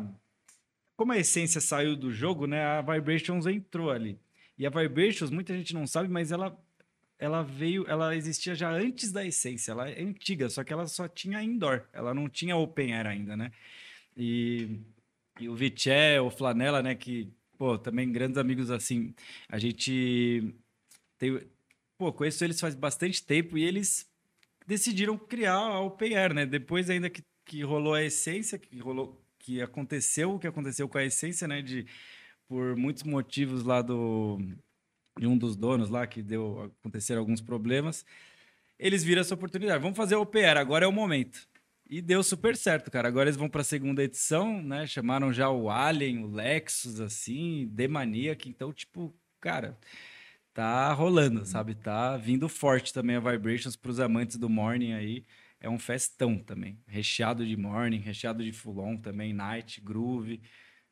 Como 0.96 1.12
a 1.12 1.18
essência 1.18 1.60
saiu 1.60 1.96
do 1.96 2.12
jogo, 2.12 2.46
né? 2.46 2.64
A 2.64 2.82
Vibrations 2.82 3.46
entrou 3.48 3.90
ali. 3.90 4.20
E 4.58 4.66
a 4.66 4.70
Vibrations, 4.70 5.32
muita 5.32 5.56
gente 5.56 5.74
não 5.74 5.88
sabe, 5.88 6.10
mas 6.10 6.32
ela. 6.32 6.58
Ela 7.18 7.44
veio, 7.44 7.86
ela 7.88 8.14
existia 8.14 8.54
já 8.54 8.70
antes 8.70 9.10
da 9.10 9.26
essência, 9.26 9.72
ela 9.72 9.90
é 9.90 10.02
antiga, 10.02 10.50
só 10.50 10.66
que 10.66 10.74
ela 10.74 10.86
só 10.86 11.08
tinha 11.08 11.42
indoor, 11.42 11.88
ela 11.94 12.14
não 12.14 12.28
tinha 12.28 12.58
open 12.58 12.94
air 12.94 13.08
ainda, 13.08 13.38
né? 13.38 13.54
E, 14.18 14.82
e 15.40 15.48
o 15.48 15.56
Viché, 15.56 16.20
o 16.20 16.30
Flanela, 16.30 16.84
né, 16.84 16.94
que, 16.94 17.32
pô, 17.58 17.78
também 17.78 18.12
grandes 18.12 18.38
amigos 18.38 18.70
assim, 18.70 19.16
a 19.48 19.58
gente 19.58 20.54
tem, 21.18 21.40
pô, 21.98 22.12
conheço 22.14 22.44
eles 22.44 22.60
faz 22.60 22.76
bastante 22.76 23.24
tempo 23.24 23.58
e 23.58 23.64
eles 23.64 24.10
decidiram 24.68 25.18
criar 25.18 25.56
a 25.56 25.80
Open 25.80 26.16
Air, 26.16 26.34
né? 26.34 26.46
Depois 26.46 26.90
ainda 26.90 27.10
que, 27.10 27.24
que 27.46 27.64
rolou 27.64 27.94
a 27.94 28.04
essência, 28.04 28.58
que 28.58 28.78
rolou, 28.80 29.22
que 29.40 29.62
aconteceu 29.62 30.34
o 30.34 30.40
que 30.40 30.48
aconteceu 30.48 30.88
com 30.90 30.98
a 30.98 31.04
essência, 31.04 31.48
né? 31.48 31.62
De 31.62 31.86
por 32.48 32.76
muitos 32.76 33.04
motivos 33.04 33.64
lá 33.64 33.82
do 33.82 34.40
de 35.18 35.28
um 35.28 35.38
dos 35.38 35.56
donos 35.56 35.90
lá 35.90 36.06
que 36.06 36.22
deu 36.22 36.74
aconteceram 36.82 37.22
alguns 37.22 37.42
problemas, 37.42 38.06
eles 38.78 39.04
viram 39.04 39.22
essa 39.22 39.34
oportunidade. 39.34 39.82
Vamos 39.82 39.98
fazer 39.98 40.16
a 40.16 40.20
Open 40.20 40.44
Air, 40.44 40.58
agora 40.58 40.86
é 40.86 40.88
o 40.88 40.92
momento. 40.92 41.48
E 41.90 42.02
deu 42.02 42.24
super 42.24 42.58
certo, 42.58 42.90
cara. 42.90 43.08
Agora 43.08 43.30
eles 43.30 43.38
vão 43.38 43.48
para 43.48 43.62
a 43.62 43.64
segunda 43.64 44.04
edição, 44.04 44.62
né? 44.62 44.88
Chamaram 44.88 45.32
já 45.32 45.50
o 45.50 45.70
Alien, 45.70 46.24
o 46.24 46.28
Lexus, 46.28 47.00
assim, 47.00 47.68
Demaniac. 47.72 48.50
Então, 48.50 48.74
tipo, 48.74 49.16
cara, 49.40 49.78
tá 50.56 50.92
rolando, 50.94 51.46
sabe? 51.46 51.76
Tá 51.76 52.16
vindo 52.16 52.48
forte 52.48 52.94
também 52.94 53.18
a 53.18 53.20
Vibrations 53.20 53.76
para 53.76 53.92
os 53.92 54.00
amantes 54.00 54.38
do 54.38 54.50
Morning 54.50 54.94
aí. 54.94 55.26
É 55.60 55.70
um 55.70 55.78
festão 55.78 56.40
também. 56.40 56.80
Recheado 56.88 57.46
de 57.46 57.58
Morning, 57.58 57.98
recheado 57.98 58.42
de 58.42 58.54
Fulon 58.54 58.96
também, 58.96 59.34
Night, 59.34 59.82
Groove. 59.82 60.42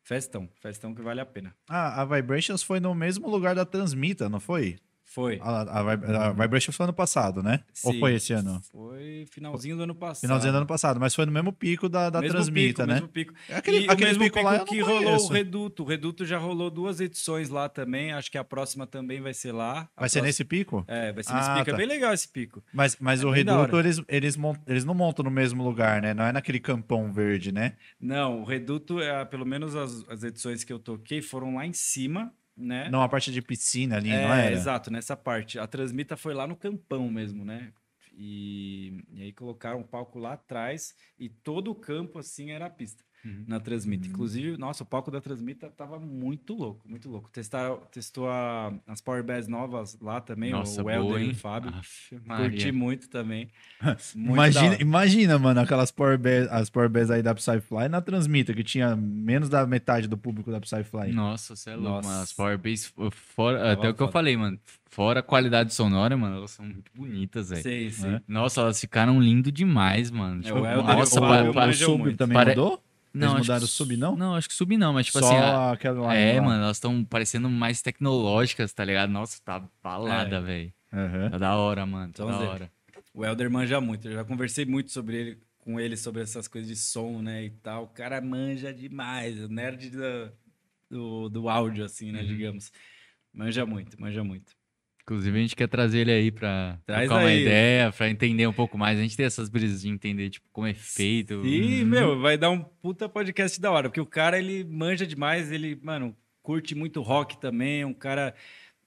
Festão, 0.01 0.49
festão 0.59 0.93
que 0.93 1.01
vale 1.01 1.21
a 1.21 1.25
pena. 1.25 1.55
Ah, 1.69 2.01
a 2.01 2.05
Vibrations 2.05 2.61
foi 2.61 2.81
no 2.81 2.93
mesmo 2.93 3.29
lugar 3.29 3.55
da 3.55 3.65
Transmita, 3.65 4.27
não 4.27 4.39
foi? 4.39 4.75
Foi. 5.13 5.39
A, 5.43 5.61
a, 5.61 5.79
a 6.27 6.31
Vibrations 6.33 6.75
foi 6.75 6.85
ano 6.85 6.93
passado, 6.93 7.43
né? 7.43 7.59
Ou 7.83 7.93
Sim, 7.93 7.99
foi 7.99 8.15
esse 8.15 8.33
ano? 8.33 8.59
Foi 8.71 9.25
finalzinho 9.29 9.77
do 9.77 9.83
ano 9.83 9.93
passado. 9.93 10.21
Finalzinho 10.21 10.51
do 10.53 10.57
ano 10.57 10.65
passado, 10.65 10.99
mas 10.99 11.13
foi 11.13 11.23
no 11.27 11.31
mesmo 11.31 11.53
pico 11.53 11.87
da, 11.87 12.09
da 12.09 12.19
Mesmo 12.19 12.33
Transmita, 12.35 12.81
pico, 12.83 12.87
né? 12.87 12.93
Mesmo 12.95 13.07
pico. 13.07 13.33
Aquele, 13.51 13.81
e 13.85 13.89
aquele 13.89 14.03
o 14.05 14.07
mesmo 14.19 14.23
pico, 14.23 14.41
lá 14.41 14.53
eu 14.53 14.57
não 14.59 14.65
que 14.65 14.79
rolou 14.79 15.15
o 15.15 15.27
Reduto. 15.27 15.83
O 15.83 15.85
Reduto 15.85 16.25
já 16.25 16.39
rolou 16.39 16.71
duas 16.71 16.99
edições 16.99 17.49
lá 17.49 17.69
também. 17.69 18.11
Acho 18.11 18.31
que 18.31 18.37
a 18.39 18.43
próxima 18.43 18.87
também 18.87 19.21
vai 19.21 19.35
ser 19.35 19.51
lá. 19.51 19.73
Vai 19.95 20.09
ser 20.09 20.19
próxima- 20.19 20.25
nesse 20.25 20.43
pico? 20.43 20.83
É, 20.87 21.13
vai 21.13 21.23
ser 21.23 21.33
nesse 21.33 21.49
Ah, 21.49 21.53
pico. 21.57 21.65
tá. 21.69 21.71
É 21.73 21.77
bem 21.77 21.85
legal 21.87 22.11
esse 22.11 22.27
pico. 22.27 22.63
Mas, 22.73 22.97
mas 22.99 23.21
É 23.21 23.25
o 23.27 23.29
Reduto, 23.29 23.77
eles, 23.77 24.01
eles, 24.07 24.35
eles 24.65 24.83
não 24.83 24.95
montam 24.95 25.23
no 25.23 25.29
mesmo 25.31 25.63
lugar, 25.63 26.01
né? 26.01 26.15
Não 26.15 26.23
é 26.25 26.31
naquele 26.31 26.59
campão 26.59 27.13
verde, 27.13 27.51
né? 27.51 27.73
Não, 28.01 28.41
o 28.41 28.43
Reduto, 28.45 28.99
é, 28.99 29.23
pelo 29.25 29.45
menos 29.45 29.75
as, 29.75 30.03
as 30.09 30.23
edições 30.23 30.63
que 30.63 30.73
eu 30.73 30.79
toquei, 30.79 31.21
foram 31.21 31.53
lá 31.55 31.67
em 31.67 31.73
cima, 31.73 32.33
né? 32.55 32.89
Não, 32.89 33.01
a 33.01 33.09
parte 33.09 33.31
de 33.31 33.41
piscina 33.41 33.97
ali, 33.97 34.11
é, 34.11 34.21
não 34.21 34.33
era? 34.33 34.51
exato, 34.51 34.91
nessa 34.91 35.15
parte. 35.15 35.59
A 35.59 35.67
Transmita 35.67 36.15
foi 36.15 36.33
lá 36.33 36.47
no 36.47 36.55
campão 36.55 37.09
mesmo, 37.09 37.43
né? 37.43 37.73
E, 38.15 39.03
e 39.11 39.23
aí 39.23 39.33
colocaram 39.33 39.79
um 39.79 39.83
palco 39.83 40.19
lá 40.19 40.33
atrás 40.33 40.93
e 41.17 41.29
todo 41.29 41.71
o 41.71 41.75
campo, 41.75 42.19
assim, 42.19 42.51
era 42.51 42.67
a 42.67 42.69
pista. 42.69 43.03
Uhum. 43.25 43.43
Na 43.47 43.59
Transmita. 43.59 44.07
Inclusive, 44.07 44.57
nossa, 44.57 44.83
o 44.83 44.85
palco 44.85 45.09
da 45.09 45.21
Transmita 45.21 45.69
tava 45.69 45.97
muito 45.99 46.53
louco, 46.53 46.87
muito 46.87 47.09
louco. 47.09 47.29
Testar, 47.31 47.75
testou 47.91 48.29
a- 48.29 48.73
as 48.87 48.99
Power 49.01 49.23
Bands 49.23 49.47
novas 49.47 49.97
lá 50.01 50.19
também, 50.19 50.51
Nossa, 50.51 50.83
o 50.83 50.89
Helder 50.89 51.21
e 51.21 51.25
hein? 51.25 51.31
o 51.31 51.35
Fábio. 51.35 51.69
Aff. 51.73 52.19
Curti 52.19 52.71
muito 52.71 53.09
também. 53.09 53.47
Muito 54.15 54.33
Imagina, 54.35 54.77
imagina, 54.81 55.39
mano, 55.39 55.59
aquelas 55.59 55.91
Power 55.91 56.17
Bears, 56.17 56.47
as 56.51 56.69
Power 56.69 56.89
Bears 56.89 57.09
aí 57.09 57.21
da 57.21 57.33
Psyfly 57.35 57.87
na 57.89 58.01
Transmita, 58.01 58.53
que 58.53 58.63
tinha 58.63 58.95
menos 58.95 59.49
da 59.49 59.65
metade 59.65 60.07
do 60.07 60.17
público 60.17 60.51
da 60.51 60.59
Psyfly. 60.59 61.11
Nossa, 61.11 61.55
você 61.55 61.71
é 61.71 61.75
louco, 61.75 61.89
Nossa. 61.97 62.07
mano. 62.09 62.21
As 62.23 62.33
Power 62.33 62.57
Bass, 62.57 62.93
fora, 63.11 63.71
até 63.73 63.89
o 63.89 63.93
que 63.93 64.01
eu 64.03 64.07
falei, 64.11 64.35
mano. 64.37 64.59
Fora 64.89 65.21
a 65.21 65.23
qualidade 65.23 65.73
sonora, 65.73 66.15
mano, 66.15 66.37
elas 66.37 66.51
são 66.51 66.65
muito 66.65 66.91
bonitas, 66.93 67.49
velho. 67.49 67.63
Sei, 67.63 67.89
sei. 67.89 68.11
né? 68.11 68.21
Nossa, 68.27 68.61
elas 68.61 68.79
ficaram 68.79 69.19
lindo 69.19 69.51
demais, 69.51 70.11
mano. 70.11 70.39
É, 70.41 70.43
Tipo, 70.43 70.59
o 70.59 70.65
Helder 70.65 70.83
nossa, 70.83 71.19
e 71.83 71.85
o 71.85 71.95
o 71.95 71.97
muito. 71.97 72.17
também 72.17 72.35
Pare- 72.35 72.51
mudou? 73.13 73.29
Eles 73.37 73.47
mudaram 73.47 73.65
que 73.65 73.71
sub, 73.71 73.97
não? 73.97 74.15
Não, 74.15 74.35
acho 74.35 74.47
que 74.49 74.55
sub 74.55 74.77
não, 74.77 74.93
mas 74.93 75.05
tipo 75.07 75.19
Só 75.19 75.25
assim. 75.25 75.35
a- 75.35 75.71
aquela 75.71 76.13
É, 76.15 76.35
lá. 76.39 76.41
mano, 76.41 76.63
elas 76.63 76.77
estão 76.77 77.03
parecendo 77.03 77.49
mais 77.49 77.81
tecnológicas, 77.81 78.73
tá 78.73 78.83
ligado? 78.83 79.09
Nossa, 79.09 79.39
tá 79.43 79.63
balada, 79.83 80.37
É. 80.37 80.41
velho. 80.41 80.73
Aham. 80.91 81.29
Tá 81.31 81.37
da 81.37 81.55
hora, 81.55 81.85
mano. 81.85 82.13
Tá 82.13 82.23
Então, 82.23 82.27
da 82.39 82.49
hora. 82.49 82.71
O 83.13 83.23
Helder 83.25 83.49
manja 83.49 83.79
muito. 83.81 84.07
Eu 84.07 84.13
já 84.13 84.23
conversei 84.25 84.65
muito 84.65 84.91
sobre 84.91 85.15
ele, 85.17 85.39
com 85.59 85.79
ele 85.79 85.95
sobre 85.95 86.21
essas 86.21 86.47
coisas 86.47 86.67
de 86.69 86.75
som, 86.75 87.21
né? 87.21 87.43
E 87.45 87.49
tal. 87.49 87.83
O 87.83 87.87
cara 87.87 88.19
manja 88.21 88.73
demais. 88.73 89.39
O 89.43 89.47
nerd 89.47 89.89
da- 89.91 90.31
do, 90.89 91.29
do 91.29 91.49
áudio, 91.49 91.85
assim, 91.85 92.11
né? 92.11 92.21
Uhum. 92.21 92.27
Digamos. 92.27 92.71
Manja 93.33 93.65
muito, 93.65 93.99
manja 93.99 94.23
muito. 94.23 94.53
Inclusive, 95.03 95.37
a 95.37 95.41
gente 95.41 95.55
quer 95.55 95.67
trazer 95.67 95.99
ele 95.99 96.11
aí 96.11 96.31
pra 96.31 96.79
Traz 96.85 97.07
trocar 97.07 97.23
uma 97.25 97.33
ideia, 97.33 97.91
pra 97.91 98.09
entender 98.09 98.47
um 98.47 98.53
pouco 98.53 98.77
mais. 98.77 98.97
A 98.97 99.01
gente 99.01 99.17
tem 99.17 99.25
essas 99.25 99.49
brisas 99.49 99.81
de 99.81 99.89
entender, 99.89 100.29
tipo, 100.29 100.47
como 100.51 100.65
é 100.65 100.73
feito. 100.73 101.45
E, 101.45 101.83
meu, 101.83 102.19
vai 102.21 102.37
dar 102.37 102.49
um 102.49 102.59
puta 102.59 103.09
podcast 103.09 103.59
da 103.59 103.69
hora, 103.69 103.89
porque 103.89 103.99
o 103.99 104.05
cara, 104.05 104.39
ele 104.39 104.63
manja 104.63 105.05
demais, 105.05 105.51
ele, 105.51 105.77
mano, 105.83 106.15
curte 106.41 106.73
muito 106.73 107.01
rock 107.01 107.37
também, 107.37 107.81
é 107.81 107.85
um 107.85 107.93
cara 107.93 108.33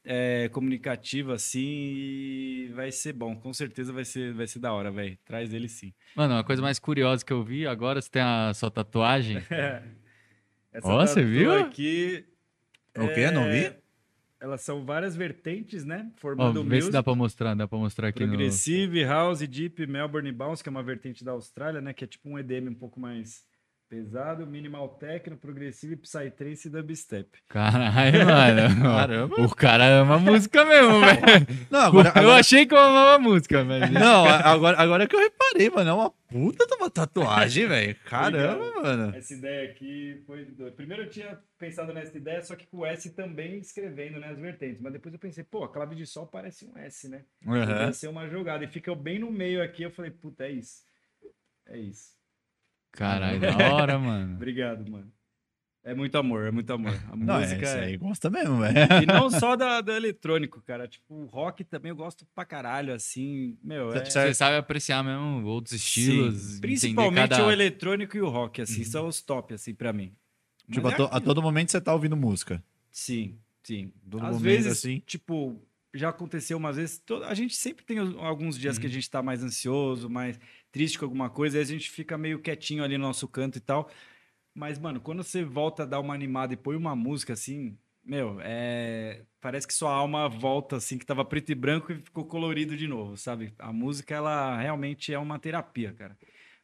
é, 0.06 0.48
comunicativo, 0.48 1.32
assim, 1.32 1.60
e 1.60 2.72
vai 2.74 2.90
ser 2.90 3.12
bom, 3.12 3.36
com 3.36 3.52
certeza 3.52 3.93
vai 3.93 4.06
ser, 4.06 4.32
vai 4.32 4.47
ser 4.47 4.59
da 4.59 4.72
hora, 4.72 4.90
velho. 4.90 5.18
Traz 5.22 5.52
ele 5.52 5.68
sim. 5.68 5.93
Mano, 6.14 6.32
uma 6.32 6.44
coisa 6.44 6.62
mais 6.62 6.78
curiosa 6.78 7.22
que 7.22 7.32
eu 7.32 7.44
vi, 7.44 7.66
agora 7.66 8.01
você 8.01 8.09
tem 8.09 8.22
a 8.22 8.55
sua 8.55 8.70
tatuagem. 8.70 9.36
Essa 10.72 10.88
Ó, 10.88 11.06
você 11.06 11.22
viu? 11.22 11.52
aqui... 11.52 12.24
O 12.97 13.09
quê? 13.12 13.30
Não 13.30 13.44
vi? 13.51 13.70
Elas 14.40 14.60
são 14.60 14.84
várias 14.84 15.16
vertentes, 15.16 15.84
né? 15.84 16.10
Formando 16.16 16.62
vê 16.62 16.76
se 16.76 16.86
music, 16.86 16.92
dá 16.92 17.02
pra 17.02 17.14
mostrar, 17.14 17.54
dá 17.54 17.66
pra 17.66 17.78
mostrar 17.78 18.08
aqui 18.08 18.20
no... 18.20 18.28
Progressive, 18.28 19.04
House, 19.04 19.40
Deep, 19.40 19.86
Melbourne 19.86 20.30
Bounce, 20.30 20.62
que 20.62 20.68
é 20.68 20.70
uma 20.70 20.82
vertente 20.82 21.24
da 21.24 21.32
Austrália, 21.32 21.80
né? 21.80 21.94
Que 21.94 22.04
é 22.04 22.06
tipo 22.06 22.28
um 22.28 22.38
EDM 22.38 22.68
um 22.68 22.74
pouco 22.74 23.00
mais 23.00 23.44
pesado, 23.88 24.46
Minimal 24.46 24.88
Techno, 24.98 25.36
Progressive, 25.36 25.96
Psytrance 25.96 26.66
e 26.66 26.70
Dubstep. 26.70 27.28
Caralho, 27.48 28.24
mano. 28.26 28.82
Caramba. 28.82 29.40
O 29.42 29.54
cara 29.54 29.84
ama 30.00 30.18
música 30.18 30.64
mesmo, 30.64 31.00
velho. 31.00 31.46
Não, 31.70 31.80
agora, 31.80 32.08
Eu 32.08 32.20
agora- 32.20 32.40
achei 32.40 32.66
que 32.66 32.74
eu 32.74 32.78
amava 32.78 33.18
música, 33.22 33.62
mas... 33.64 33.90
não, 33.90 34.24
agora, 34.26 34.76
agora 34.80 35.06
que 35.06 35.14
eu 35.14 35.20
reparei, 35.20 35.70
mano. 35.70 35.90
É 35.90 35.92
uma 35.92 36.10
puta 36.10 36.66
de 36.66 36.74
uma 36.74 36.90
tatuagem, 36.90 37.68
velho. 37.68 37.94
Caramba, 38.04 38.64
Obrigado. 38.66 38.82
mano. 38.82 39.16
Essa 39.16 39.34
ideia 39.34 39.70
aqui 39.70 40.22
foi. 40.26 40.44
do- 40.46 40.72
Primeiro 40.72 41.04
eu 41.04 41.10
tinha 41.10 41.38
pensado 41.58 41.92
nessa 41.94 42.16
ideia, 42.16 42.42
só 42.42 42.56
que 42.56 42.66
com 42.66 42.78
o 42.78 42.86
S 42.86 43.10
também 43.10 43.58
escrevendo 43.58 44.18
né, 44.18 44.28
as 44.28 44.38
vertentes. 44.38 44.80
Mas 44.80 44.92
depois 44.92 45.14
eu 45.14 45.20
pensei, 45.20 45.44
pô, 45.44 45.62
a 45.64 45.68
clave 45.72 45.94
de 45.94 46.04
sol 46.06 46.26
parece 46.26 46.64
um 46.66 46.76
S, 46.78 47.08
né? 47.08 47.22
Podia 47.44 47.92
ser 47.92 48.08
uma 48.08 48.28
jogada. 48.28 48.64
E 48.64 48.68
fica 48.68 48.94
bem 48.96 49.20
no 49.20 49.30
meio 49.30 49.62
aqui. 49.62 49.84
Eu 49.84 49.90
falei, 49.92 50.10
puta, 50.10 50.44
é 50.44 50.50
isso. 50.50 50.84
É 51.68 51.78
isso. 51.78 52.16
Caralho, 52.97 53.40
da 53.40 53.56
hora, 53.74 53.98
mano. 53.98 54.35
Obrigado, 54.35 54.90
mano. 54.90 55.12
É 55.85 55.94
muito 55.94 56.18
amor, 56.18 56.47
é 56.47 56.51
muito 56.51 56.73
amor. 56.73 56.93
A 57.12 57.14
Não, 57.14 57.36
é, 57.36 57.40
música 57.43 57.62
isso 57.64 57.77
é. 57.77 57.85
aí 57.85 57.97
gosta 57.97 58.28
mesmo, 58.28 58.59
velho. 58.59 58.77
E 59.02 59.06
não 59.06 59.31
só 59.31 59.55
da, 59.55 59.81
do 59.81 59.93
eletrônico, 59.93 60.60
cara. 60.62 60.89
Tipo, 60.89 61.14
o 61.14 61.27
rock 61.27 61.62
também 61.62 61.90
eu 61.90 61.97
gosto 61.97 62.27
pra 62.35 62.44
caralho, 62.44 62.93
assim. 62.93 63.56
Meu, 63.62 63.93
é... 63.94 64.05
Você 64.05 64.35
sabe 64.35 64.56
apreciar 64.56 65.05
mesmo 65.05 65.47
outros 65.47 65.74
estilos. 65.74 66.35
Sim. 66.55 66.60
Principalmente 66.60 67.28
cada- 67.28 67.47
o 67.47 67.52
eletrônico 67.52 68.16
e 68.16 68.20
o 68.20 68.28
rock, 68.28 68.62
assim, 68.62 68.82
são 68.82 69.06
os 69.06 69.20
top, 69.23 69.55
assim, 69.55 69.73
pra 69.74 69.93
mim. 69.93 70.12
Mas 70.66 70.74
Tipo, 70.74 70.89
a, 70.89 70.90
é 70.90 70.97
to- 70.97 71.02
a 71.05 71.06
aquilo. 71.06 71.24
todo 71.24 71.40
momento 71.40 71.70
você 71.70 71.81
tá 71.81 71.93
ouvindo 71.94 72.16
música. 72.16 72.60
Sim, 72.90 73.39
sim. 73.62 73.93
Todo 74.10 74.24
Às 74.24 74.28
momento, 74.32 74.43
vezes, 74.43 74.73
assim. 74.73 75.01
tipo, 75.06 75.62
já 75.97 76.10
aconteceu 76.10 76.59
umas 76.59 76.77
vezes. 76.77 76.98
to- 76.98 77.24
A 77.24 77.35
gente 77.35 77.55
sempre 77.56 77.85
tem 77.85 77.98
alguns 77.98 78.59
dias 78.59 78.78
que 78.78 78.86
a 78.86 78.90
gente 78.90 79.10
tá 79.10 79.23
mais 79.23 79.43
ansioso, 79.43 80.09
mais 80.10 80.39
triste 80.70 80.98
com 80.98 81.05
alguma 81.05 81.31
coisa, 81.31 81.59
e 81.59 81.60
a 81.60 81.64
gente 81.64 81.90
fica 81.90 82.16
meio 82.18 82.39
quietinho 82.40 82.82
ali 82.85 82.97
no 82.98 83.05
nosso 83.06 83.27
canto 83.28 83.56
e 83.59 83.60
tal. 83.60 83.90
Mas, 84.55 84.78
mano, 84.78 85.01
quando 85.01 85.23
você 85.23 85.44
volta 85.44 85.82
a 85.82 85.86
dar 85.86 86.01
uma 86.01 86.14
animada 86.14 86.55
e 86.55 86.56
põe 86.56 86.77
uma 86.77 86.97
música 86.97 87.32
assim, 87.35 87.77
meu, 88.05 88.39
é... 88.40 89.23
parece 89.40 89.66
que 89.66 89.74
sua 89.74 89.93
alma 89.93 90.28
volta 90.28 90.77
assim, 90.77 90.97
que 90.98 91.05
tava 91.05 91.24
preto 91.24 91.51
e 91.51 91.55
branco 91.55 91.93
e 91.93 91.97
ficou 91.97 92.24
colorido 92.24 92.77
de 92.77 92.86
novo, 92.89 93.16
sabe? 93.16 93.52
A 93.59 93.73
música, 93.73 94.14
ela 94.14 94.59
realmente 94.59 95.12
é 95.12 95.18
uma 95.18 95.39
terapia, 95.39 95.93
cara. 95.93 96.16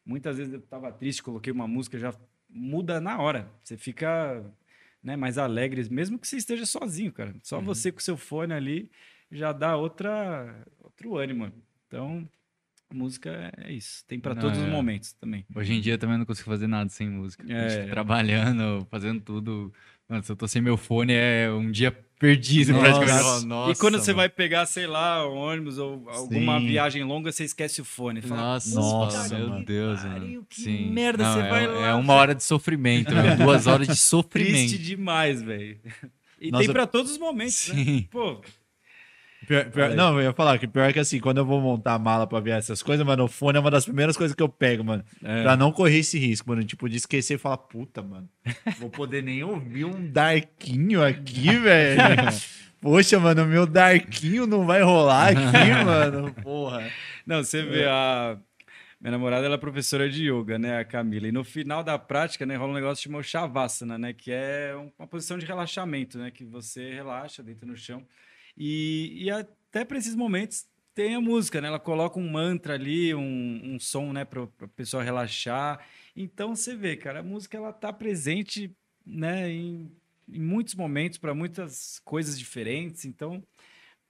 Muitas 0.04 0.36
vezes 0.38 0.52
eu 0.52 0.60
tava 0.60 0.90
triste, 0.92 1.22
coloquei 1.22 1.52
uma 1.52 1.68
música, 1.68 1.98
já 1.98 2.14
muda 2.48 3.00
na 3.00 3.18
hora. 3.20 3.50
Você 3.62 3.76
fica 3.76 4.42
né, 5.02 5.16
mais 5.16 5.36
alegre, 5.38 5.86
mesmo 5.90 6.18
que 6.18 6.26
você 6.28 6.36
esteja 6.36 6.64
sozinho, 6.64 7.12
cara. 7.12 7.34
Só 7.42 7.58
Uhum. 7.58 7.64
você 7.64 7.90
com 7.92 8.00
seu 8.00 8.16
fone 8.16 8.52
ali 8.54 8.90
já 9.32 9.52
dá 9.52 9.76
outra, 9.76 10.64
outro 10.80 11.16
ânimo. 11.16 11.50
Então, 11.86 12.28
música 12.92 13.52
é 13.56 13.72
isso. 13.72 14.04
Tem 14.06 14.20
para 14.20 14.34
todos 14.34 14.58
os 14.58 14.64
é. 14.64 14.70
momentos 14.70 15.12
também. 15.14 15.44
Hoje 15.54 15.72
em 15.72 15.80
dia 15.80 15.96
também 15.98 16.18
não 16.18 16.26
consigo 16.26 16.48
fazer 16.48 16.66
nada 16.66 16.88
sem 16.90 17.08
música. 17.08 17.44
É. 17.48 17.86
Trabalhando, 17.86 18.86
fazendo 18.90 19.20
tudo. 19.20 19.72
Mano, 20.08 20.22
se 20.22 20.30
eu 20.30 20.36
tô 20.36 20.46
sem 20.46 20.60
meu 20.60 20.76
fone, 20.76 21.14
é 21.14 21.50
um 21.50 21.70
dia 21.70 21.90
perdido 21.90 22.72
Nossa. 22.72 22.84
praticamente. 23.00 23.46
Nossa, 23.46 23.72
e 23.72 23.74
quando 23.76 23.98
você 23.98 24.12
mano. 24.12 24.16
vai 24.18 24.28
pegar, 24.28 24.66
sei 24.66 24.86
lá, 24.86 25.26
um 25.28 25.36
ônibus 25.36 25.78
ou 25.78 26.08
alguma 26.08 26.60
Sim. 26.60 26.66
viagem 26.66 27.02
longa, 27.02 27.32
você 27.32 27.44
esquece 27.44 27.80
o 27.80 27.84
fone. 27.84 28.20
Fala, 28.20 28.42
Nossa, 28.42 28.74
Nossa, 28.74 29.38
meu 29.38 29.48
mano. 29.48 29.64
Deus, 29.64 30.04
mano. 30.04 30.46
que 30.48 30.60
Sim. 30.60 30.90
merda, 30.92 31.24
Não, 31.24 31.32
você 31.32 31.40
é, 31.40 31.48
vai 31.48 31.64
é 31.64 31.68
lá, 31.68 31.96
uma 31.96 32.12
hora 32.12 32.34
de 32.34 32.44
sofrimento, 32.44 33.14
velho. 33.14 33.38
Duas 33.38 33.66
horas 33.66 33.88
de 33.88 33.96
sofrimento. 33.96 34.52
triste 34.52 34.78
demais, 34.78 35.42
velho. 35.42 35.80
E 36.40 36.50
Nossa, 36.50 36.64
tem 36.64 36.72
para 36.72 36.86
todos 36.86 37.12
os 37.12 37.18
momentos, 37.18 37.68
né? 37.68 37.84
Sim. 37.84 38.08
Pô, 38.10 38.40
Pior- 39.46 39.64
pior- 39.70 39.90
não, 39.94 40.16
eu 40.18 40.22
ia 40.26 40.32
falar 40.32 40.58
que 40.58 40.68
pior 40.68 40.92
que 40.92 40.98
assim, 41.00 41.18
quando 41.18 41.38
eu 41.38 41.44
vou 41.44 41.60
montar 41.60 41.94
a 41.94 41.98
mala 41.98 42.26
pra 42.26 42.38
ver 42.40 42.50
essas 42.52 42.82
coisas, 42.82 43.04
mano, 43.04 43.24
o 43.24 43.28
fone 43.28 43.56
é 43.58 43.60
uma 43.60 43.70
das 43.70 43.84
primeiras 43.84 44.16
coisas 44.16 44.34
que 44.34 44.42
eu 44.42 44.48
pego, 44.48 44.84
mano. 44.84 45.04
É. 45.22 45.42
Pra 45.42 45.56
não 45.56 45.72
correr 45.72 45.98
esse 45.98 46.18
risco, 46.18 46.48
mano. 46.50 46.62
Tipo, 46.64 46.88
de 46.88 46.96
esquecer 46.96 47.34
e 47.34 47.38
falar, 47.38 47.56
puta, 47.58 48.02
mano. 48.02 48.28
Vou 48.78 48.88
poder 48.90 49.22
nem 49.22 49.42
ouvir 49.42 49.84
um 49.84 50.10
darquinho 50.10 51.04
aqui, 51.04 51.48
velho. 51.58 52.00
Poxa, 52.80 53.18
mano, 53.20 53.46
meu 53.46 53.66
darquinho 53.66 54.46
não 54.46 54.64
vai 54.66 54.82
rolar 54.82 55.28
aqui, 55.28 55.38
mano. 55.84 56.32
Porra. 56.34 56.88
Não, 57.26 57.42
você 57.42 57.62
vê 57.62 57.84
a. 57.86 58.36
Minha 59.00 59.10
namorada 59.12 59.44
ela 59.44 59.56
é 59.56 59.58
professora 59.58 60.08
de 60.08 60.30
yoga, 60.30 60.60
né, 60.60 60.78
a 60.78 60.84
Camila. 60.84 61.26
E 61.26 61.32
no 61.32 61.42
final 61.42 61.82
da 61.82 61.98
prática, 61.98 62.46
né, 62.46 62.54
rola 62.54 62.70
um 62.70 62.74
negócio 62.76 63.02
chamado 63.02 63.24
Shavasana, 63.24 63.98
né, 63.98 64.12
que 64.12 64.30
é 64.30 64.72
um- 64.76 64.92
uma 64.96 65.08
posição 65.08 65.36
de 65.38 65.44
relaxamento, 65.44 66.18
né, 66.18 66.30
que 66.30 66.44
você 66.44 66.92
relaxa, 66.94 67.42
deita 67.42 67.66
no 67.66 67.76
chão. 67.76 68.04
E, 68.56 69.24
e 69.24 69.30
até 69.30 69.84
para 69.84 69.98
esses 69.98 70.14
momentos 70.14 70.66
tem 70.94 71.14
a 71.14 71.20
música, 71.20 71.60
né? 71.60 71.68
Ela 71.68 71.80
coloca 71.80 72.18
um 72.18 72.30
mantra 72.30 72.74
ali, 72.74 73.14
um, 73.14 73.74
um 73.74 73.78
som, 73.78 74.12
né, 74.12 74.24
para 74.24 74.42
a 74.42 74.68
pessoa 74.76 75.02
relaxar. 75.02 75.84
Então 76.14 76.54
você 76.54 76.76
vê, 76.76 76.96
cara, 76.96 77.20
a 77.20 77.22
música 77.22 77.56
ela 77.56 77.72
tá 77.72 77.92
presente, 77.92 78.74
né, 79.06 79.50
em, 79.50 79.90
em 80.28 80.40
muitos 80.40 80.74
momentos 80.74 81.18
para 81.18 81.34
muitas 81.34 82.00
coisas 82.04 82.38
diferentes. 82.38 83.04
Então, 83.04 83.42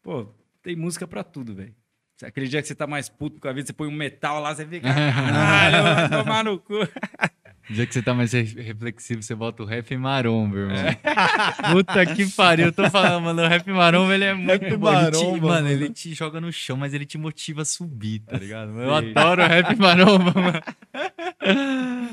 pô, 0.03 0.27
tem 0.63 0.75
música 0.77 1.07
para 1.07 1.23
tudo, 1.23 1.55
velho. 1.55 1.75
Aquele 2.23 2.47
dia 2.47 2.63
que 2.63 2.69
você 2.69 2.75
tá 2.75 2.87
mais 2.87 3.09
puto 3.09 3.41
com 3.41 3.49
a 3.49 3.53
vida, 3.53 3.67
você 3.67 3.73
põe 3.73 3.89
um 3.89 3.93
metal 3.93 4.41
lá, 4.41 4.55
você 4.55 4.65
fica, 4.65 4.87
vai 4.93 6.09
tomar 6.09 6.45
no 6.45 6.59
cu. 6.59 6.75
Dia 7.73 7.87
que 7.87 7.95
você 7.95 8.03
tá 8.03 8.13
mais 8.13 8.33
re- 8.33 8.43
reflexivo, 8.61 9.23
você 9.23 9.35
bota 9.35 9.63
o 9.63 9.67
rap 9.67 9.97
maromba, 9.97 10.59
irmão. 10.59 10.77
Puta 11.73 12.05
que 12.07 12.27
pariu. 12.33 12.67
Eu 12.67 12.73
tô 12.73 12.89
falando, 12.91 13.23
mano, 13.25 13.43
o 13.43 13.49
rap 13.49 13.67
maromba, 13.71 14.15
ele 14.15 14.25
é 14.25 14.35
muito 14.35 14.49
Rap 14.49 14.77
bom. 14.77 14.89
Ele 14.93 15.11
te- 15.11 15.15
maromba, 15.17 15.39
mano, 15.49 15.49
mano. 15.65 15.69
ele 15.69 15.89
te 15.91 16.13
joga 16.15 16.41
no 16.41 16.53
chão, 16.53 16.77
mas 16.77 16.93
ele 16.93 17.07
te 17.07 17.17
motiva 17.17 17.63
a 17.63 17.65
subir, 17.65 18.21
tá 18.21 18.37
ligado? 18.37 18.71
Eu 18.81 18.91
Sim. 19.01 19.11
adoro 19.11 19.43
o 19.43 19.47
rap 19.47 19.77
maromba, 19.79 20.33
mano. 20.39 20.61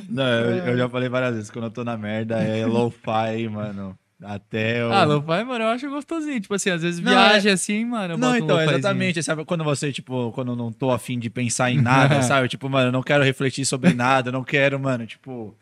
Não, 0.10 0.24
eu, 0.24 0.58
eu 0.68 0.78
já 0.78 0.90
falei 0.90 1.10
várias 1.10 1.36
vezes, 1.36 1.52
quando 1.52 1.66
eu 1.66 1.72
tô 1.72 1.84
na 1.84 1.98
merda, 1.98 2.40
é 2.42 2.66
lo-fi, 2.66 3.48
mano. 3.50 3.98
Até 4.22 4.82
eu... 4.82 4.92
Ah, 4.92 5.06
lo-fi, 5.06 5.44
mano, 5.46 5.64
eu 5.64 5.70
acho 5.70 5.90
gostosinho. 5.90 6.40
Tipo 6.42 6.54
assim, 6.54 6.70
às 6.70 6.82
vezes 6.82 7.00
Não, 7.00 7.12
viagem 7.12 7.52
assim, 7.54 7.86
mano. 7.86 8.18
Não, 8.18 8.32
um 8.32 8.36
então, 8.36 8.48
lo-fizinho. 8.58 8.78
exatamente. 8.80 9.24
Sabe 9.24 9.46
quando 9.46 9.64
você, 9.64 9.94
tipo, 9.94 10.32
quando 10.34 10.52
eu 10.52 10.56
não 10.58 10.72
tô 10.72 10.92
afim 10.92 11.18
de 11.18 11.30
pensar 11.30 11.72
em 11.72 11.82
nada, 11.82 12.22
sabe? 12.24 12.48
Tipo, 12.50 12.70
mano, 12.70 12.90
eu 12.90 12.92
não 12.92 13.02
quero 13.04 13.24
refletir 13.24 13.66
sobre 13.66 13.94
nada, 13.94 14.30
eu 14.30 14.34
não 14.34 14.44
quero, 14.44 14.78
mano, 14.80 15.06
tipo. 15.08 15.56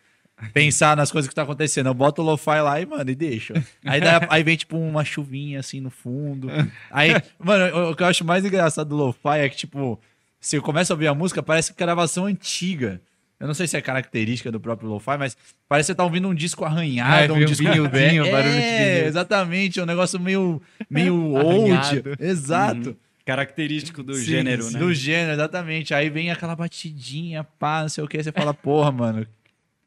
pensar 0.53 0.95
nas 0.97 1.11
coisas 1.11 1.27
que 1.29 1.35
tá 1.35 1.43
acontecendo. 1.43 1.87
Eu 1.87 1.93
boto 1.93 2.21
o 2.21 2.25
lo-fi 2.25 2.59
lá 2.61 2.79
e, 2.81 2.85
mano, 2.85 3.09
e 3.09 3.15
deixo. 3.15 3.53
Aí, 3.85 3.99
dá- 4.01 4.25
aí 4.29 4.43
vem, 4.43 4.55
tipo, 4.57 4.77
uma 4.77 5.03
chuvinha 5.05 5.59
assim 5.59 5.79
no 5.79 5.89
fundo. 5.91 6.49
Aí, 6.91 7.11
mano, 7.39 7.75
o, 7.75 7.91
o 7.91 7.95
que 7.95 8.01
eu 8.03 8.07
acho 8.07 8.23
mais 8.25 8.43
engraçado 8.45 8.87
do 8.89 8.95
lo-fi 8.95 9.39
é 9.39 9.49
que, 9.49 9.55
tipo, 9.57 9.99
se 10.39 10.55
eu 10.55 10.61
começo 10.61 10.91
a 10.91 10.95
ouvir 10.95 11.07
a 11.07 11.13
música, 11.13 11.41
parece 11.43 11.73
gravação 11.75 12.25
antiga. 12.25 12.99
Eu 13.39 13.45
não 13.47 13.53
sei 13.53 13.67
se 13.67 13.77
é 13.77 13.81
característica 13.81 14.51
do 14.51 14.59
próprio 14.59 14.89
lo-fi, 14.89 15.15
mas 15.17 15.37
parece 15.69 15.87
que 15.87 15.91
você 15.93 15.95
tá 15.95 16.03
ouvindo 16.03 16.27
um 16.27 16.33
disco 16.33 16.65
arranhado, 16.65 17.33
É, 17.33 17.37
um 17.37 17.41
um 17.41 17.45
disco 17.45 17.63
vinilzinho, 17.63 18.23
velho. 18.23 18.31
barulho 18.31 18.55
de 18.55 18.59
É, 18.61 18.93
vinil. 18.95 19.07
exatamente, 19.07 19.79
é 19.79 19.83
um 19.83 19.85
negócio 19.85 20.19
meio, 20.19 20.59
meio 20.89 21.15
old. 21.33 22.03
Exato. 22.19 22.97
Característico 23.25 24.01
do 24.01 24.15
Sim, 24.15 24.23
gênero, 24.23 24.71
né? 24.71 24.79
Do 24.79 24.93
gênero, 24.93 25.33
exatamente. 25.33 25.93
Aí 25.93 26.09
vem 26.09 26.31
aquela 26.31 26.55
batidinha, 26.55 27.43
pá, 27.43 27.81
não 27.81 27.89
sei 27.89 28.03
o 28.03 28.07
que, 28.07 28.23
você 28.23 28.31
fala, 28.31 28.53
porra, 28.53 28.91
mano, 28.91 29.27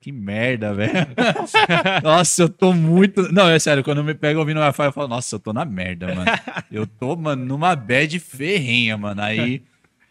que 0.00 0.12
merda, 0.12 0.72
velho. 0.74 0.92
nossa, 2.04 2.42
eu 2.42 2.48
tô 2.48 2.72
muito. 2.72 3.32
Não, 3.32 3.48
é 3.48 3.58
sério, 3.58 3.82
quando 3.82 3.98
eu 3.98 4.04
me 4.04 4.14
pego 4.14 4.40
ouvindo 4.40 4.60
Wi-Fi, 4.60 4.84
eu 4.84 4.92
falo, 4.92 5.08
nossa, 5.08 5.34
eu 5.36 5.40
tô 5.40 5.52
na 5.52 5.64
merda, 5.64 6.14
mano. 6.14 6.30
Eu 6.70 6.86
tô, 6.86 7.16
mano, 7.16 7.44
numa 7.44 7.74
bad 7.74 8.18
ferrenha, 8.20 8.96
mano. 8.96 9.20
Aí 9.22 9.62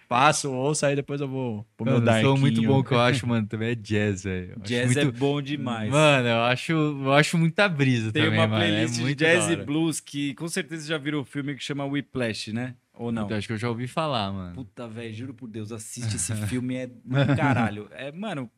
passo, 0.10 0.52
ouço, 0.52 0.88
aí 0.88 0.96
depois 0.96 1.22
eu 1.22 1.28
vou 1.28 1.66
pro 1.78 1.86
meu 1.86 2.02
dark. 2.02 2.26
som 2.26 2.36
muito 2.36 2.64
bom 2.64 2.84
que 2.84 2.92
eu 2.92 3.00
acho, 3.00 3.26
mano, 3.30 3.48
também 3.48 3.70
é 3.70 3.76
jazz, 3.76 4.24
velho. 4.24 4.60
Jazz 4.62 4.98
é 4.98 5.04
muito... 5.04 5.18
bom 5.20 5.40
demais. 5.40 5.92
Mano, 5.92 6.28
eu 6.28 6.42
acho, 6.42 6.72
eu 6.74 7.14
acho 7.14 7.38
muita 7.38 7.70
brisa 7.70 8.12
Tem 8.12 8.24
também, 8.24 8.40
uma 8.40 8.48
mano. 8.48 8.66
playlist 8.66 9.00
é 9.00 9.04
de 9.04 9.16
jazz 9.16 9.50
e 9.50 9.56
blues 9.56 10.00
que 10.00 10.34
com 10.34 10.48
certeza 10.50 10.88
já 10.88 10.98
viram 10.98 11.20
o 11.20 11.24
filme 11.24 11.54
que 11.54 11.64
chama 11.64 11.86
Whiplash, 11.86 12.52
né? 12.52 12.76
Ou 12.92 13.12
não? 13.12 13.24
Puta, 13.24 13.38
acho 13.38 13.48
que 13.48 13.54
eu 13.54 13.58
já 13.58 13.70
ouvi 13.70 13.88
falar, 13.88 14.34
mano. 14.34 14.56
Puta, 14.56 14.88
velho, 14.88 15.14
juro 15.14 15.34
por 15.34 15.48
Deus, 15.48 15.72
assiste 15.72 16.16
esse 16.16 16.36
filme, 16.48 16.76
é 16.76 16.88
do 16.88 17.36
caralho. 17.38 17.88
É, 17.92 18.12
mano, 18.12 18.50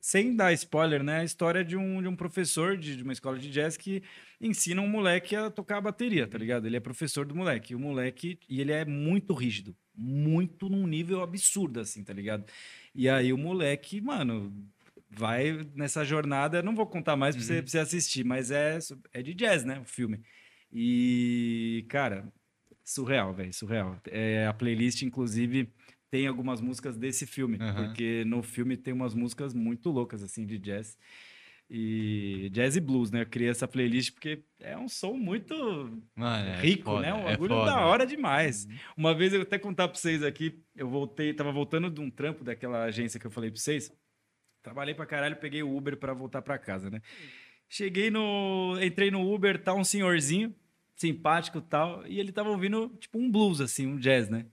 sem 0.00 0.34
dar 0.34 0.54
spoiler, 0.54 1.02
né? 1.02 1.20
A 1.20 1.24
história 1.24 1.62
de 1.62 1.76
um, 1.76 2.00
de 2.00 2.08
um 2.08 2.16
professor 2.16 2.78
de, 2.78 2.96
de 2.96 3.02
uma 3.02 3.12
escola 3.12 3.38
de 3.38 3.50
jazz 3.50 3.76
que 3.76 4.02
ensina 4.40 4.80
um 4.80 4.88
moleque 4.88 5.36
a 5.36 5.50
tocar 5.50 5.76
a 5.76 5.82
bateria, 5.82 6.26
tá 6.26 6.38
ligado? 6.38 6.66
Ele 6.66 6.76
é 6.76 6.80
professor 6.80 7.26
do 7.26 7.34
moleque. 7.34 7.74
E 7.74 7.76
o 7.76 7.78
moleque, 7.78 8.38
e 8.48 8.60
ele 8.60 8.72
é 8.72 8.84
muito 8.86 9.34
rígido, 9.34 9.76
muito 9.96 10.68
num 10.68 10.86
nível 10.86 11.22
absurdo, 11.22 11.80
assim, 11.80 12.02
tá 12.02 12.12
ligado? 12.12 12.44
E 12.94 13.08
aí 13.08 13.32
o 13.32 13.38
moleque, 13.38 14.00
mano, 14.00 14.52
vai 15.10 15.66
nessa 15.74 16.04
jornada. 16.04 16.62
Não 16.62 16.74
vou 16.74 16.86
contar 16.86 17.16
mais 17.16 17.36
pra, 17.36 17.44
você, 17.44 17.62
pra 17.62 17.70
você 17.70 17.78
assistir, 17.78 18.24
mas 18.24 18.50
é, 18.50 18.78
é 19.12 19.22
de 19.22 19.34
jazz, 19.34 19.64
né? 19.64 19.80
O 19.80 19.84
filme. 19.84 20.20
E, 20.72 21.86
cara, 21.88 22.32
surreal, 22.84 23.32
velho, 23.32 23.52
surreal. 23.52 24.00
É, 24.10 24.46
a 24.46 24.52
playlist, 24.52 25.02
inclusive, 25.02 25.72
tem 26.10 26.26
algumas 26.26 26.60
músicas 26.60 26.96
desse 26.96 27.26
filme, 27.26 27.58
Aham. 27.60 27.86
porque 27.86 28.24
no 28.24 28.42
filme 28.42 28.76
tem 28.76 28.92
umas 28.92 29.14
músicas 29.14 29.54
muito 29.54 29.90
loucas, 29.90 30.22
assim, 30.22 30.44
de 30.44 30.58
jazz. 30.58 30.98
E 31.76 32.50
jazz 32.50 32.76
e 32.76 32.80
blues, 32.80 33.10
né? 33.10 33.22
Eu 33.22 33.26
criei 33.26 33.50
essa 33.50 33.66
playlist 33.66 34.12
porque 34.12 34.44
é 34.60 34.78
um 34.78 34.88
som 34.88 35.14
muito 35.14 35.52
Mano, 36.14 36.48
é 36.48 36.60
rico, 36.60 36.84
foda, 36.84 37.00
né? 37.02 37.12
Um 37.12 37.28
é 37.28 37.32
bagulho 37.32 37.52
foda. 37.52 37.72
da 37.72 37.84
hora 37.84 38.06
demais. 38.06 38.68
Uma 38.96 39.12
vez 39.12 39.34
eu 39.34 39.42
até 39.42 39.58
contar 39.58 39.88
pra 39.88 39.98
vocês 39.98 40.22
aqui, 40.22 40.62
eu 40.76 40.88
voltei, 40.88 41.34
tava 41.34 41.50
voltando 41.50 41.90
de 41.90 42.00
um 42.00 42.08
trampo 42.08 42.44
daquela 42.44 42.84
agência 42.84 43.18
que 43.18 43.26
eu 43.26 43.30
falei 43.30 43.50
pra 43.50 43.58
vocês. 43.58 43.92
Trabalhei 44.62 44.94
pra 44.94 45.04
caralho, 45.04 45.34
peguei 45.34 45.64
o 45.64 45.76
Uber 45.76 45.96
pra 45.96 46.14
voltar 46.14 46.42
pra 46.42 46.58
casa, 46.58 46.88
né? 46.88 47.02
Cheguei 47.68 48.08
no. 48.08 48.78
Entrei 48.80 49.10
no 49.10 49.34
Uber, 49.34 49.60
tá 49.60 49.74
um 49.74 49.82
senhorzinho, 49.82 50.54
simpático 50.94 51.58
e 51.58 51.62
tal, 51.62 52.06
e 52.06 52.20
ele 52.20 52.30
tava 52.30 52.50
ouvindo, 52.50 52.88
tipo, 53.00 53.18
um 53.18 53.28
blues, 53.28 53.60
assim, 53.60 53.84
um 53.84 53.98
jazz, 53.98 54.28
né? 54.28 54.46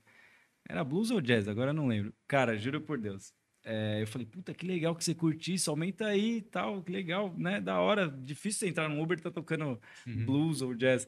Era 0.68 0.82
blues 0.82 1.12
ou 1.12 1.20
jazz? 1.20 1.46
Agora 1.46 1.70
eu 1.70 1.74
não 1.74 1.86
lembro. 1.86 2.12
Cara, 2.26 2.58
juro 2.58 2.80
por 2.80 2.98
Deus. 2.98 3.32
É, 3.64 4.02
eu 4.02 4.06
falei, 4.06 4.26
puta, 4.26 4.52
que 4.52 4.66
legal 4.66 4.94
que 4.94 5.04
você 5.04 5.14
curtiu 5.14 5.54
isso, 5.54 5.70
aumenta 5.70 6.06
aí 6.06 6.38
e 6.38 6.42
tal, 6.42 6.82
que 6.82 6.90
legal, 6.90 7.34
né? 7.36 7.60
Da 7.60 7.78
hora. 7.80 8.08
Difícil 8.08 8.60
você 8.60 8.68
entrar 8.68 8.88
no 8.88 9.00
Uber 9.00 9.18
e 9.18 9.22
tá 9.22 9.30
tocando 9.30 9.80
blues 10.06 10.62
ou 10.62 10.74
jazz. 10.74 11.06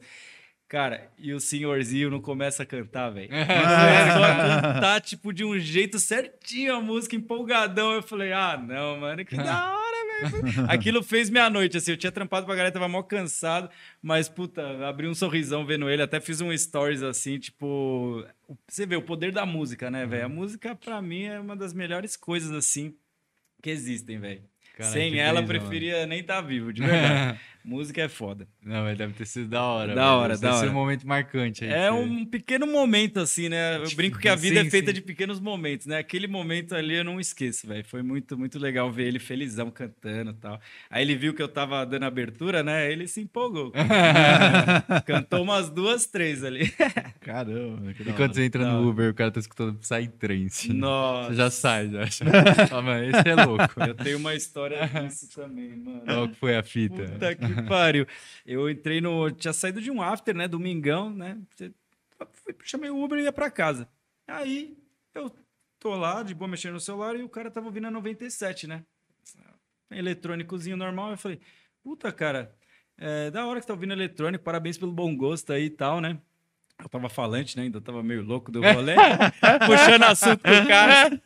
Cara, 0.67 1.11
e 1.19 1.31
o 1.31 1.39
senhorzinho 1.39 2.09
não 2.09 2.19
começa 2.19 2.63
a 2.63 2.65
cantar, 2.65 3.11
velho. 3.11 3.29
Começou 3.29 4.23
a 4.23 4.61
cantar, 4.61 5.01
tipo, 5.01 5.31
de 5.31 5.45
um 5.45 5.59
jeito 5.59 5.99
certinho 5.99 6.73
a 6.75 6.81
música, 6.81 7.15
empolgadão. 7.15 7.93
Eu 7.93 8.01
falei, 8.01 8.33
ah, 8.33 8.57
não, 8.57 8.99
mano, 8.99 9.23
que 9.23 9.35
da 9.37 9.75
hora. 9.75 9.84
Aquilo 10.67 11.03
fez 11.03 11.29
minha 11.29 11.49
noite, 11.49 11.77
assim. 11.77 11.91
Eu 11.91 11.97
tinha 11.97 12.11
trampado 12.11 12.45
pra 12.45 12.55
galera, 12.55 12.73
tava 12.73 12.87
mó 12.87 13.01
cansado, 13.03 13.69
mas, 14.01 14.29
puta, 14.29 14.87
abri 14.87 15.07
um 15.07 15.13
sorrisão 15.15 15.65
vendo 15.65 15.89
ele. 15.89 16.01
Até 16.01 16.19
fiz 16.19 16.41
um 16.41 16.55
stories, 16.55 17.03
assim, 17.03 17.39
tipo. 17.39 18.25
Você 18.67 18.85
vê 18.85 18.95
o 18.95 19.01
poder 19.01 19.31
da 19.31 19.45
música, 19.45 19.89
né, 19.89 20.05
velho? 20.05 20.25
A 20.25 20.29
música, 20.29 20.75
pra 20.75 21.01
mim, 21.01 21.23
é 21.23 21.39
uma 21.39 21.55
das 21.55 21.73
melhores 21.73 22.15
coisas, 22.15 22.51
assim, 22.51 22.95
que 23.61 23.69
existem, 23.69 24.19
velho. 24.19 24.43
Sem 24.79 25.19
ela, 25.19 25.41
preferia 25.41 26.05
nem 26.05 26.19
estar 26.19 26.41
vivo, 26.41 26.73
de 26.73 26.81
verdade. 26.81 27.39
música 27.65 28.01
é 28.01 28.07
foda. 28.07 28.47
Não, 28.63 28.83
mas 28.83 28.97
deve 28.97 29.13
ter 29.13 29.25
sido 29.25 29.49
da 29.49 29.63
hora. 29.63 29.93
Da 29.95 30.01
velho. 30.03 30.15
hora, 30.17 30.33
Deve 30.35 30.41
da 30.41 30.49
ter 30.49 30.55
sido 30.55 30.63
hora. 30.67 30.71
um 30.71 30.79
momento 30.79 31.07
marcante 31.07 31.63
aí. 31.65 31.71
É 31.71 31.89
você. 31.91 31.97
um 31.99 32.25
pequeno 32.25 32.67
momento, 32.67 33.19
assim, 33.19 33.49
né? 33.49 33.77
Eu 33.77 33.83
Tipo, 33.83 33.95
brinco 33.97 34.19
que 34.19 34.29
a 34.29 34.35
vida 34.35 34.61
sim, 34.61 34.67
é 34.67 34.69
feita 34.69 34.87
sim. 34.91 34.95
de 34.95 35.01
pequenos 35.01 35.39
momentos, 35.39 35.87
né? 35.87 35.97
Aquele 35.97 36.27
momento 36.27 36.73
ali 36.75 36.95
eu 36.95 37.03
não 37.03 37.19
esqueço, 37.19 37.67
velho. 37.67 37.83
Foi 37.85 38.01
muito, 38.01 38.37
muito 38.37 38.57
legal 38.59 38.91
ver 38.91 39.07
ele 39.07 39.19
felizão 39.19 39.69
cantando 39.71 40.31
e 40.31 40.33
tal. 40.35 40.59
Aí 40.89 41.03
ele 41.03 41.15
viu 41.15 41.33
que 41.33 41.41
eu 41.41 41.47
tava 41.47 41.85
dando 41.85 42.03
abertura, 42.05 42.63
né? 42.63 42.91
Ele 42.91 43.07
se 43.07 43.21
empolgou. 43.21 43.71
Cantou 45.05 45.41
umas 45.43 45.69
duas, 45.69 46.05
três 46.05 46.43
ali. 46.43 46.71
Caramba, 47.21 47.93
que 47.93 48.03
E 48.03 48.13
quando 48.13 48.33
você 48.33 48.43
entra 48.45 48.63
Da 48.63 48.71
no 48.71 48.77
hora. 48.79 48.87
Uber, 48.87 49.11
o 49.11 49.13
cara 49.13 49.31
tá 49.31 49.39
escutando 49.39 49.77
Psytrance. 49.79 50.71
Nossa. 50.73 51.29
Você 51.29 51.35
já 51.35 51.49
sai, 51.49 51.89
já. 51.89 52.01
ah, 52.71 52.81
mano, 52.81 53.03
esse 53.05 53.29
é 53.29 53.35
louco. 53.35 53.65
Eu 53.85 53.95
tenho 53.95 54.17
uma 54.17 54.35
história 54.35 54.85
disso 54.87 55.27
também, 55.35 55.75
mano. 55.77 56.01
Qual 56.05 56.27
que 56.29 56.35
foi 56.35 56.55
a 56.57 56.63
fita? 56.63 57.03
Puta 57.03 57.35
que 57.35 57.54
pariu. 57.67 58.05
Eu 58.45 58.69
entrei 58.69 59.01
no. 59.01 59.31
Tinha 59.31 59.53
saído 59.53 59.81
de 59.81 59.91
um 59.91 60.01
after, 60.01 60.35
né? 60.35 60.47
Domingão, 60.47 61.09
né? 61.09 61.37
Chamei 62.63 62.89
o 62.89 63.03
Uber 63.03 63.19
e 63.19 63.23
ia 63.23 63.33
pra 63.33 63.49
casa. 63.51 63.87
Aí 64.27 64.77
eu 65.13 65.31
tô 65.79 65.95
lá, 65.95 66.23
de 66.23 66.33
boa, 66.33 66.47
mexendo 66.47 66.73
no 66.73 66.79
celular, 66.79 67.15
e 67.15 67.23
o 67.23 67.29
cara 67.29 67.51
tava 67.51 67.67
ouvindo 67.67 67.87
a 67.87 67.91
97, 67.91 68.67
né? 68.67 68.83
Eletrônicozinho 69.91 70.77
normal. 70.77 71.11
Eu 71.11 71.17
falei, 71.17 71.39
puta, 71.83 72.11
cara, 72.11 72.53
é 72.97 73.29
da 73.29 73.45
hora 73.45 73.61
que 73.61 73.67
tá 73.67 73.73
ouvindo 73.73 73.93
eletrônico, 73.93 74.43
parabéns 74.43 74.77
pelo 74.77 74.91
bom 74.91 75.15
gosto 75.15 75.53
aí 75.53 75.65
e 75.65 75.69
tal, 75.69 76.01
né? 76.01 76.17
Eu 76.77 76.89
tava 76.89 77.07
falante, 77.07 77.55
né? 77.55 77.63
Ainda 77.63 77.79
tava 77.79 78.03
meio 78.03 78.23
louco 78.23 78.51
do 78.51 78.61
rolê, 78.61 78.95
puxando 79.65 80.03
assunto 80.03 80.41
com 80.43 80.49
o 80.49 80.67
cara. 80.67 81.21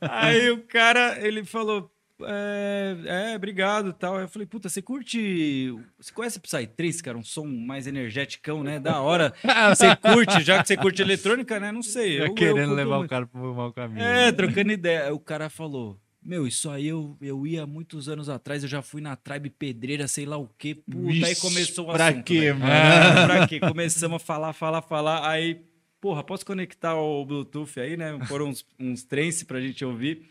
Aí 0.00 0.50
o 0.50 0.62
cara, 0.62 1.18
ele 1.26 1.44
falou, 1.44 1.90
é, 2.22 3.30
é, 3.32 3.36
obrigado 3.36 3.90
e 3.90 3.92
tal. 3.92 4.16
Aí 4.16 4.24
eu 4.24 4.28
falei, 4.28 4.46
puta, 4.46 4.68
você 4.68 4.82
curte. 4.82 5.74
Você 5.98 6.12
conhece 6.12 6.40
Psytrance, 6.40 7.02
cara? 7.02 7.16
Um 7.18 7.22
som 7.22 7.46
mais 7.46 7.86
energeticão, 7.86 8.62
né? 8.62 8.78
Da 8.80 9.00
hora. 9.00 9.32
Você 9.70 9.94
curte, 9.96 10.42
já 10.42 10.60
que 10.62 10.68
você 10.68 10.76
curte 10.76 11.02
eletrônica, 11.02 11.58
né? 11.60 11.70
Não 11.70 11.82
sei. 11.82 12.18
Tá 12.18 12.24
Eu, 12.24 12.26
eu 12.28 12.34
querendo 12.34 12.58
curto 12.68 12.74
levar 12.74 12.98
o 12.98 13.08
cara 13.08 13.26
pro 13.26 13.54
mau 13.54 13.72
caminho. 13.72 14.02
É, 14.02 14.32
trocando 14.32 14.72
ideia. 14.72 15.04
Aí 15.06 15.12
o 15.12 15.18
cara 15.18 15.48
falou. 15.48 15.98
Meu, 16.22 16.46
isso 16.46 16.68
aí 16.68 16.88
eu, 16.88 17.16
eu 17.20 17.46
ia 17.46 17.66
muitos 17.66 18.08
anos 18.08 18.28
atrás, 18.28 18.62
eu 18.62 18.68
já 18.68 18.82
fui 18.82 19.00
na 19.00 19.14
Tribe 19.16 19.50
Pedreira, 19.50 20.06
sei 20.08 20.26
lá 20.26 20.36
o 20.36 20.50
quê. 20.58 20.74
Puta, 20.74 21.26
aí 21.26 21.36
começou 21.36 21.88
o 21.88 21.92
pra 21.92 22.08
assunto. 22.08 22.24
quê, 22.24 22.40
velho. 22.52 22.58
mano? 22.58 22.72
É, 22.72 23.26
pra 23.26 23.46
quê? 23.46 23.60
Começamos 23.60 24.16
a 24.16 24.24
falar, 24.24 24.52
falar, 24.52 24.82
falar. 24.82 25.28
Aí, 25.30 25.62
porra, 26.00 26.24
posso 26.24 26.44
conectar 26.44 26.96
o 26.96 27.24
Bluetooth 27.24 27.80
aí, 27.80 27.96
né? 27.96 28.18
Foram 28.26 28.48
uns, 28.48 28.66
uns 28.78 29.04
trance 29.04 29.44
pra 29.44 29.60
gente 29.60 29.84
ouvir. 29.84 30.28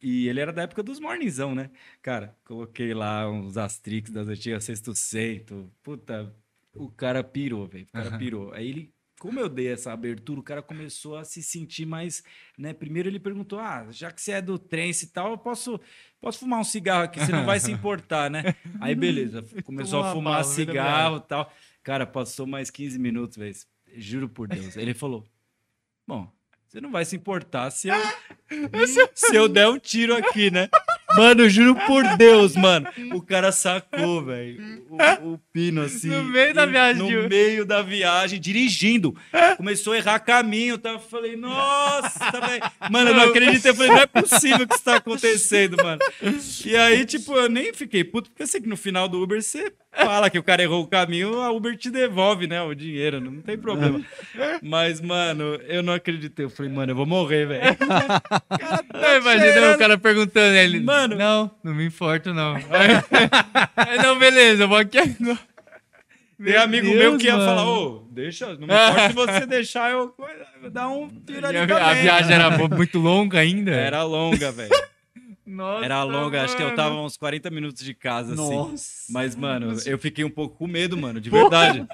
E 0.00 0.28
ele 0.28 0.40
era 0.40 0.52
da 0.52 0.62
época 0.62 0.82
dos 0.82 1.00
morningzão, 1.00 1.54
né? 1.54 1.70
Cara, 2.00 2.36
coloquei 2.44 2.94
lá 2.94 3.28
uns 3.28 3.56
Astrix 3.56 4.10
das 4.10 4.28
antigas, 4.28 4.64
Sexto 4.64 4.94
Cento. 4.94 5.72
Puta, 5.82 6.32
o 6.72 6.88
cara 6.88 7.24
pirou, 7.24 7.66
velho. 7.66 7.84
O 7.84 7.92
cara 7.92 8.16
pirou. 8.16 8.52
Aí 8.52 8.68
ele, 8.68 8.94
como 9.18 9.40
eu 9.40 9.48
dei 9.48 9.68
essa 9.68 9.92
abertura, 9.92 10.38
o 10.38 10.42
cara 10.44 10.62
começou 10.62 11.16
a 11.16 11.24
se 11.24 11.42
sentir 11.42 11.84
mais, 11.84 12.22
né? 12.56 12.72
Primeiro 12.72 13.08
ele 13.08 13.18
perguntou: 13.18 13.58
"Ah, 13.58 13.88
já 13.90 14.12
que 14.12 14.22
você 14.22 14.32
é 14.32 14.42
do 14.42 14.56
trance 14.58 15.06
e 15.06 15.08
tal, 15.08 15.32
eu 15.32 15.38
posso 15.38 15.80
posso 16.20 16.38
fumar 16.38 16.60
um 16.60 16.64
cigarro 16.64 17.04
aqui, 17.04 17.18
você 17.18 17.32
não 17.32 17.44
vai 17.44 17.58
se 17.58 17.70
importar, 17.72 18.30
né?" 18.30 18.54
Aí 18.80 18.94
beleza, 18.94 19.42
começou 19.64 20.00
a 20.00 20.06
uma 20.06 20.12
fumar 20.12 20.44
cigarro 20.44 21.16
e 21.16 21.22
tal. 21.28 21.52
Cara, 21.82 22.06
passou 22.06 22.46
mais 22.46 22.70
15 22.70 22.98
minutos, 22.98 23.36
velho. 23.36 23.54
Juro 23.96 24.28
por 24.28 24.46
Deus. 24.46 24.76
Ele 24.76 24.94
falou: 24.94 25.26
"Bom, 26.06 26.30
você 26.68 26.80
não 26.82 26.90
vai 26.90 27.04
se 27.04 27.16
importar 27.16 27.70
se 27.70 27.88
eu, 27.88 27.94
se 29.14 29.34
eu 29.34 29.48
der 29.48 29.68
um 29.68 29.78
tiro 29.78 30.14
aqui, 30.14 30.50
né? 30.50 30.68
Mano, 31.16 31.48
juro 31.48 31.74
por 31.86 32.04
Deus, 32.18 32.54
mano. 32.54 32.86
O 33.14 33.22
cara 33.22 33.50
sacou, 33.50 34.22
velho. 34.22 34.84
O, 35.22 35.32
o 35.34 35.38
pino 35.52 35.80
assim. 35.82 36.08
No 36.08 36.22
meio 36.24 36.52
da 36.52 36.66
viagem 36.66 37.02
No 37.02 37.08
de- 37.22 37.28
meio 37.28 37.64
da 37.64 37.80
viagem, 37.80 38.38
dirigindo. 38.38 39.16
Começou 39.56 39.94
a 39.94 39.96
errar 39.96 40.18
caminho. 40.20 40.76
Tá? 40.76 40.90
Eu 40.90 41.00
falei, 41.00 41.34
nossa, 41.36 42.30
velho. 42.46 42.62
Mano, 42.90 43.10
eu 43.10 43.14
não 43.14 43.22
acredito. 43.24 43.64
Eu 43.66 43.74
falei, 43.74 43.90
não 43.90 44.00
é 44.02 44.06
possível 44.06 44.66
que 44.68 44.74
isso 44.74 44.84
tá 44.84 44.96
acontecendo, 44.96 45.76
mano. 45.82 46.00
E 46.66 46.76
aí, 46.76 47.06
tipo, 47.06 47.34
eu 47.34 47.48
nem 47.48 47.72
fiquei 47.72 48.04
puto, 48.04 48.28
porque 48.30 48.42
eu 48.42 48.46
sei 48.46 48.60
que 48.60 48.68
no 48.68 48.76
final 48.76 49.08
do 49.08 49.22
Uber 49.22 49.42
você 49.42 49.72
fala 50.04 50.30
que 50.30 50.38
o 50.38 50.42
cara 50.42 50.62
errou 50.62 50.82
o 50.82 50.86
caminho, 50.86 51.40
a 51.40 51.50
Uber 51.50 51.76
te 51.76 51.90
devolve, 51.90 52.46
né? 52.46 52.62
O 52.62 52.74
dinheiro, 52.74 53.20
não 53.20 53.40
tem 53.42 53.58
problema. 53.58 54.00
Mas, 54.62 55.00
mano, 55.00 55.54
eu 55.66 55.82
não 55.82 55.92
acreditei. 55.92 56.44
Eu 56.44 56.50
falei, 56.50 56.70
mano, 56.72 56.92
eu 56.92 56.96
vou 56.96 57.06
morrer, 57.06 57.46
velho. 57.46 57.62
Eu 58.94 59.20
imaginei 59.20 59.74
o 59.74 59.78
cara 59.78 59.96
perguntando 59.96 60.56
ele. 60.56 60.80
Mano. 60.80 61.16
Não, 61.16 61.50
não 61.62 61.74
me 61.74 61.86
importo, 61.86 62.34
não. 62.34 62.56
Aí, 63.76 63.98
não, 64.02 64.18
beleza, 64.18 64.64
eu 64.64 64.68
vou 64.68 64.76
aqui 64.76 64.98
agora. 64.98 65.38
Tem 66.38 66.52
Meu 66.52 66.62
amigo 66.62 66.86
Deus, 66.86 66.98
meu 66.98 67.18
que 67.18 67.26
ia 67.26 67.36
mano. 67.36 67.44
falar, 67.46 67.68
ô, 67.68 68.08
deixa, 68.12 68.46
não 68.54 68.66
me 68.68 68.74
importa 68.74 69.08
se 69.08 69.14
você 69.14 69.46
deixar 69.46 69.90
eu 69.90 70.14
eu 70.62 70.70
dar 70.70 70.88
um 70.88 71.08
tiro 71.08 71.44
ali 71.44 71.58
a, 71.58 71.94
viagem 71.94 72.32
era 72.32 72.50
muito 72.50 72.98
longa 72.98 73.40
ainda? 73.40 73.72
Era 73.72 74.04
longa, 74.04 74.52
velho. 74.52 74.70
Nossa, 75.48 75.84
Era 75.84 76.02
longa, 76.04 76.42
acho 76.42 76.54
que 76.56 76.62
eu 76.62 76.66
mano. 76.66 76.76
tava 76.76 76.94
uns 77.00 77.16
40 77.16 77.50
minutos 77.50 77.84
de 77.84 77.94
casa, 77.94 78.34
assim. 78.34 78.54
Nossa. 78.54 78.98
Mas, 79.10 79.34
mano, 79.34 79.74
eu 79.86 79.98
fiquei 79.98 80.24
um 80.24 80.30
pouco 80.30 80.56
com 80.58 80.66
medo, 80.66 80.96
mano, 80.96 81.20
de 81.20 81.30
verdade. 81.30 81.86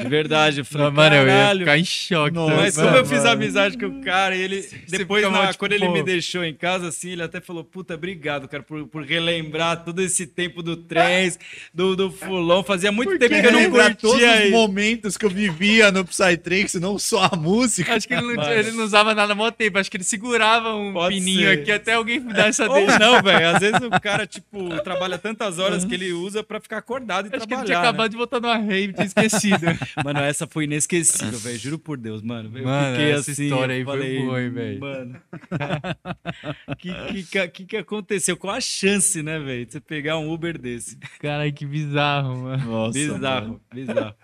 De 0.00 0.08
verdade. 0.08 0.60
Eu 0.60 0.64
falei, 0.64 0.86
Não, 0.86 0.92
mano, 0.92 1.16
eu 1.16 1.26
ia 1.26 1.58
ficar 1.58 1.78
em 1.78 1.84
choque. 1.84 2.34
Nossa, 2.34 2.54
Mas 2.56 2.74
como 2.76 2.86
mano. 2.86 2.98
eu 2.98 3.04
fiz 3.06 3.24
amizade 3.24 3.76
com 3.76 3.86
o 3.86 4.00
cara 4.02 4.36
e 4.36 4.40
ele. 4.40 4.68
Depois, 4.88 5.24
fica 5.24 5.36
na- 5.36 5.46
tipo, 5.48 5.58
quando 5.58 5.72
ele 5.72 5.86
pô. 5.86 5.92
me 5.92 6.02
deixou 6.02 6.44
em 6.44 6.54
casa, 6.54 6.88
assim, 6.88 7.10
ele 7.10 7.22
até 7.22 7.40
falou: 7.40 7.64
Puta, 7.64 7.94
obrigado, 7.94 8.46
cara, 8.46 8.62
por, 8.62 8.86
por 8.86 9.02
relembrar 9.04 9.84
todo 9.84 10.00
esse 10.00 10.26
tempo 10.26 10.62
do 10.62 10.76
trens, 10.76 11.38
do, 11.74 11.96
do 11.96 12.10
fulão. 12.10 12.62
Fazia 12.62 12.92
muito 12.92 13.18
tempo 13.18 13.34
que 13.40 13.46
eu 13.46 13.52
não 13.52 13.58
lembrar 13.60 13.94
todos 13.96 14.12
curtia 14.12 14.28
os 14.34 14.40
aí. 14.42 14.50
momentos 14.50 15.16
que 15.16 15.24
eu 15.26 15.30
vivia 15.30 15.90
no 15.90 16.04
Psytrance, 16.04 16.78
não 16.78 16.98
só 16.98 17.28
a 17.32 17.36
música. 17.36 17.94
Acho 17.94 18.06
que 18.06 18.14
ele 18.14 18.22
não, 18.22 18.34
Mano. 18.36 18.52
ele 18.52 18.70
não 18.72 18.84
usava 18.84 19.14
nada 19.14 19.32
há 19.32 19.36
mó 19.36 19.50
tempo. 19.50 19.78
Acho 19.78 19.90
que 19.90 19.96
ele 19.96 20.04
segurava 20.04 20.74
um 20.74 20.92
Pode 20.92 21.16
pininho 21.16 21.40
ser. 21.48 21.58
aqui 21.60 21.72
até 21.72 21.94
alguém 21.94 22.20
dar 22.20 22.48
essa 22.48 22.68
dele. 22.68 22.86
Não, 23.00 23.22
velho. 23.22 23.48
Às 23.48 23.58
vezes 23.60 23.80
o 23.80 23.90
cara, 24.00 24.26
tipo, 24.26 24.68
trabalha 24.82 25.18
tantas 25.18 25.58
horas 25.58 25.84
que 25.84 25.94
ele 25.94 26.12
usa 26.12 26.42
pra 26.44 26.60
ficar 26.60 26.78
acordado 26.78 27.26
e 27.26 27.28
Acho 27.28 27.30
que 27.30 27.36
ele 27.36 27.46
trabalhar. 27.46 27.64
tinha 27.66 27.80
né? 27.80 27.88
acabado 27.88 28.10
de 28.10 28.16
voltar 28.16 28.40
numa 28.40 28.56
rave, 28.56 28.92
tinha 28.92 29.06
esquecido. 29.06 29.66
Mano, 30.04 30.20
essa 30.20 30.46
foi 30.46 30.64
inesquecível, 30.64 31.38
velho. 31.38 31.58
Juro 31.58 31.78
por 31.78 31.96
Deus, 31.98 32.22
mano. 32.22 32.56
Eu 32.56 32.64
Mano, 32.64 32.96
fiquei 32.96 33.10
essa 33.12 33.30
assim. 33.32 33.44
história 33.44 33.74
aí 33.74 33.84
foi 33.84 33.92
falei, 33.98 34.22
boa, 34.24 34.42
hein, 34.42 34.50
velho? 34.50 34.80
Mano. 34.80 35.20
que, 36.78 37.24
que, 37.24 37.48
que, 37.48 37.64
que 37.66 37.76
aconteceu? 37.76 38.36
Qual 38.36 38.54
a 38.54 38.60
chance, 38.60 39.22
né, 39.22 39.38
velho? 39.38 39.66
De 39.66 39.72
você 39.72 39.80
pegar 39.80 40.18
um 40.18 40.30
Uber 40.32 40.58
desse? 40.58 40.96
Caralho, 41.20 41.52
que 41.52 41.66
bizarro, 41.66 42.36
mano. 42.36 42.64
Nossa, 42.70 42.92
bizarro, 42.98 43.60
bizarro. 43.72 44.14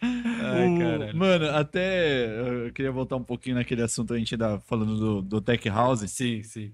Ai, 0.00 0.68
O- 0.68 0.78
caralho. 0.78 1.16
Mano, 1.16 1.50
até 1.50 2.26
eu 2.66 2.72
queria 2.72 2.92
voltar 2.92 3.16
um 3.16 3.22
pouquinho 3.24 3.56
naquele 3.56 3.82
assunto 3.82 4.14
a 4.14 4.18
gente 4.18 4.36
tá 4.36 4.60
falando 4.66 4.96
do, 4.96 5.22
do 5.22 5.40
Tech 5.40 5.68
House, 5.68 6.00
Sim, 6.10 6.42
sim. 6.42 6.72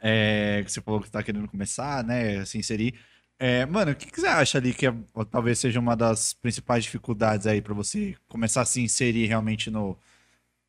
É, 0.00 0.62
que 0.64 0.70
você 0.72 0.80
falou 0.80 1.00
que 1.00 1.10
tá 1.10 1.22
querendo 1.22 1.48
começar, 1.48 2.04
né, 2.04 2.44
se 2.44 2.58
inserir. 2.58 2.94
É, 3.38 3.66
mano, 3.66 3.92
o 3.92 3.94
que, 3.94 4.10
que 4.10 4.20
você 4.20 4.26
acha 4.26 4.58
ali 4.58 4.72
que 4.72 4.86
é- 4.86 4.94
talvez 5.30 5.58
seja 5.58 5.78
uma 5.78 5.94
das 5.96 6.32
principais 6.32 6.84
dificuldades 6.84 7.46
aí 7.46 7.60
pra 7.60 7.74
você 7.74 8.16
começar 8.28 8.62
a 8.62 8.64
se 8.64 8.80
inserir 8.80 9.26
realmente 9.26 9.70
no, 9.70 9.98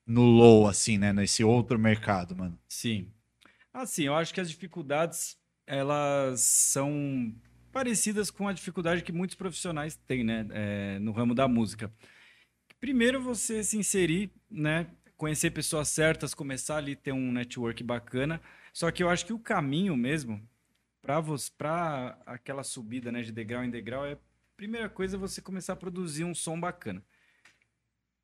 no 0.06 0.24
low, 0.24 0.68
assim, 0.68 0.98
né, 0.98 1.14
nesse 1.14 1.44
outro 1.44 1.80
mercado, 1.80 2.36
mano? 2.36 2.58
Sim. 2.68 3.08
Assim, 3.74 4.04
eu 4.04 4.16
acho 4.16 4.34
que 4.34 4.42
as 4.42 4.50
dificuldades, 4.50 5.38
elas 5.66 6.42
são 6.42 7.34
parecidas 7.72 8.32
com 8.32 8.48
a 8.48 8.54
dificuldade 8.54 9.04
que 9.04 9.12
muitos 9.12 9.36
profissionais 9.36 9.96
têm, 10.08 10.24
né, 10.24 10.46
é, 10.52 11.00
no 11.00 11.12
ramo 11.12 11.36
da 11.36 11.48
música. 11.48 11.92
Primeiro, 12.80 13.22
você 13.22 13.64
se 13.64 13.78
inserir, 13.78 14.32
né, 14.50 14.88
conhecer 15.16 15.52
pessoas 15.52 15.90
certas, 15.90 16.34
começar 16.34 16.78
ali 16.78 16.96
ter 16.96 17.12
um 17.12 17.32
network 17.32 17.84
bacana. 17.84 18.42
Só 18.78 18.92
que 18.92 19.02
eu 19.02 19.10
acho 19.10 19.26
que 19.26 19.34
o 19.34 19.40
caminho 19.40 19.98
mesmo 19.98 20.40
para 21.02 22.16
aquela 22.28 22.62
subida, 22.64 23.12
né, 23.12 23.24
de 23.24 23.32
degrau 23.32 23.64
em 23.64 23.72
degrau 23.72 24.06
é 24.06 24.20
primeira 24.56 24.88
coisa 24.88 25.18
é 25.18 25.20
você 25.20 25.42
começar 25.42 25.74
a 25.74 25.76
produzir 25.76 26.24
um 26.24 26.36
som 26.36 26.60
bacana. 26.60 27.04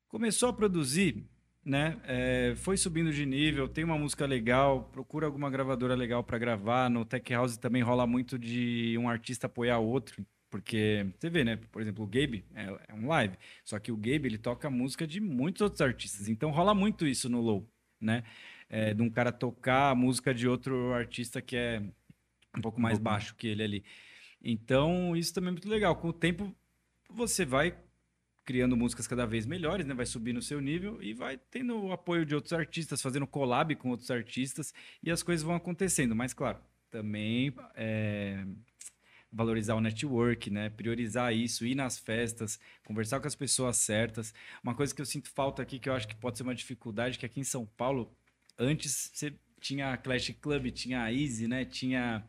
Começou 0.06 0.48
a 0.48 0.52
produzir, 0.52 1.26
né? 1.64 2.00
é, 2.04 2.54
foi 2.54 2.76
subindo 2.76 3.12
de 3.12 3.26
nível, 3.26 3.68
tem 3.68 3.82
uma 3.82 3.98
música 3.98 4.26
legal, 4.26 4.84
procura 4.92 5.26
alguma 5.26 5.50
gravadora 5.50 5.96
legal 5.96 6.22
para 6.22 6.38
gravar. 6.38 6.88
No 6.88 7.04
Tech 7.04 7.32
House 7.32 7.56
também 7.56 7.82
rola 7.82 8.06
muito 8.06 8.38
de 8.38 8.96
um 8.96 9.08
artista 9.08 9.48
apoiar 9.48 9.80
outro, 9.80 10.24
porque 10.50 11.04
você 11.18 11.28
vê, 11.28 11.42
né? 11.42 11.56
Por 11.72 11.82
exemplo, 11.82 12.04
o 12.04 12.06
Gabe 12.06 12.44
é, 12.54 12.92
é 12.92 12.94
um 12.94 13.08
live, 13.08 13.36
só 13.64 13.76
que 13.80 13.90
o 13.90 13.96
Gabe 13.96 14.28
ele 14.28 14.38
toca 14.38 14.70
música 14.70 15.04
de 15.04 15.20
muitos 15.20 15.62
outros 15.62 15.80
artistas, 15.80 16.28
então 16.28 16.52
rola 16.52 16.72
muito 16.76 17.08
isso 17.08 17.28
no 17.28 17.40
Low, 17.40 17.68
né? 18.00 18.22
É, 18.68 18.94
de 18.94 19.02
um 19.02 19.10
cara 19.10 19.30
tocar 19.30 19.90
a 19.90 19.94
música 19.94 20.34
de 20.34 20.48
outro 20.48 20.92
artista 20.92 21.40
que 21.40 21.56
é 21.56 21.82
um 22.56 22.60
pouco 22.60 22.80
mais 22.80 22.98
baixo 22.98 23.34
que 23.34 23.46
ele 23.46 23.62
ali. 23.62 23.84
Então, 24.42 25.16
isso 25.16 25.32
também 25.32 25.48
é 25.48 25.52
muito 25.52 25.68
legal. 25.68 25.96
Com 25.96 26.08
o 26.08 26.12
tempo, 26.12 26.54
você 27.08 27.44
vai 27.44 27.76
criando 28.44 28.76
músicas 28.76 29.06
cada 29.06 29.26
vez 29.26 29.46
melhores, 29.46 29.86
né? 29.86 29.94
Vai 29.94 30.06
subindo 30.06 30.36
o 30.36 30.42
seu 30.42 30.60
nível 30.60 31.02
e 31.02 31.14
vai 31.14 31.38
tendo 31.38 31.76
o 31.78 31.92
apoio 31.92 32.26
de 32.26 32.34
outros 32.34 32.52
artistas, 32.52 33.00
fazendo 33.00 33.26
collab 33.26 33.74
com 33.76 33.88
outros 33.90 34.10
artistas 34.10 34.74
e 35.02 35.10
as 35.10 35.22
coisas 35.22 35.42
vão 35.42 35.54
acontecendo. 35.54 36.14
Mas, 36.14 36.34
claro, 36.34 36.58
também 36.90 37.54
é, 37.74 38.44
valorizar 39.32 39.74
o 39.74 39.80
network, 39.80 40.50
né? 40.50 40.68
Priorizar 40.68 41.34
isso, 41.34 41.66
ir 41.66 41.74
nas 41.74 41.98
festas, 41.98 42.60
conversar 42.84 43.18
com 43.20 43.26
as 43.26 43.34
pessoas 43.34 43.78
certas. 43.78 44.34
Uma 44.62 44.74
coisa 44.74 44.94
que 44.94 45.00
eu 45.00 45.06
sinto 45.06 45.30
falta 45.30 45.62
aqui, 45.62 45.78
que 45.78 45.88
eu 45.88 45.94
acho 45.94 46.06
que 46.06 46.14
pode 46.14 46.36
ser 46.36 46.42
uma 46.42 46.54
dificuldade, 46.54 47.18
que 47.18 47.24
aqui 47.24 47.40
em 47.40 47.44
São 47.44 47.64
Paulo, 47.64 48.14
antes 48.58 49.10
você 49.12 49.34
tinha 49.60 49.96
Clash 49.96 50.30
Club, 50.40 50.70
tinha 50.70 51.10
Easy, 51.12 51.48
né? 51.48 51.64
Tinha, 51.64 52.24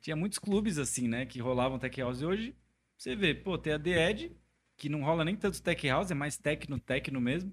tinha 0.00 0.16
muitos 0.16 0.38
clubes 0.38 0.78
assim, 0.78 1.06
né? 1.06 1.26
Que 1.26 1.38
rolavam 1.40 1.78
tech 1.78 2.00
house. 2.00 2.20
E 2.20 2.26
hoje 2.26 2.56
você 2.96 3.14
vê, 3.14 3.34
pô, 3.34 3.58
tem 3.58 3.74
a 3.74 3.78
The 3.78 4.10
Edge, 4.10 4.36
que 4.76 4.88
não 4.88 5.02
rola 5.02 5.24
nem 5.24 5.36
tanto 5.36 5.62
tech 5.62 5.86
house, 5.86 6.10
é 6.10 6.14
mais 6.14 6.36
techno, 6.36 6.78
techno 6.80 7.20
mesmo. 7.20 7.52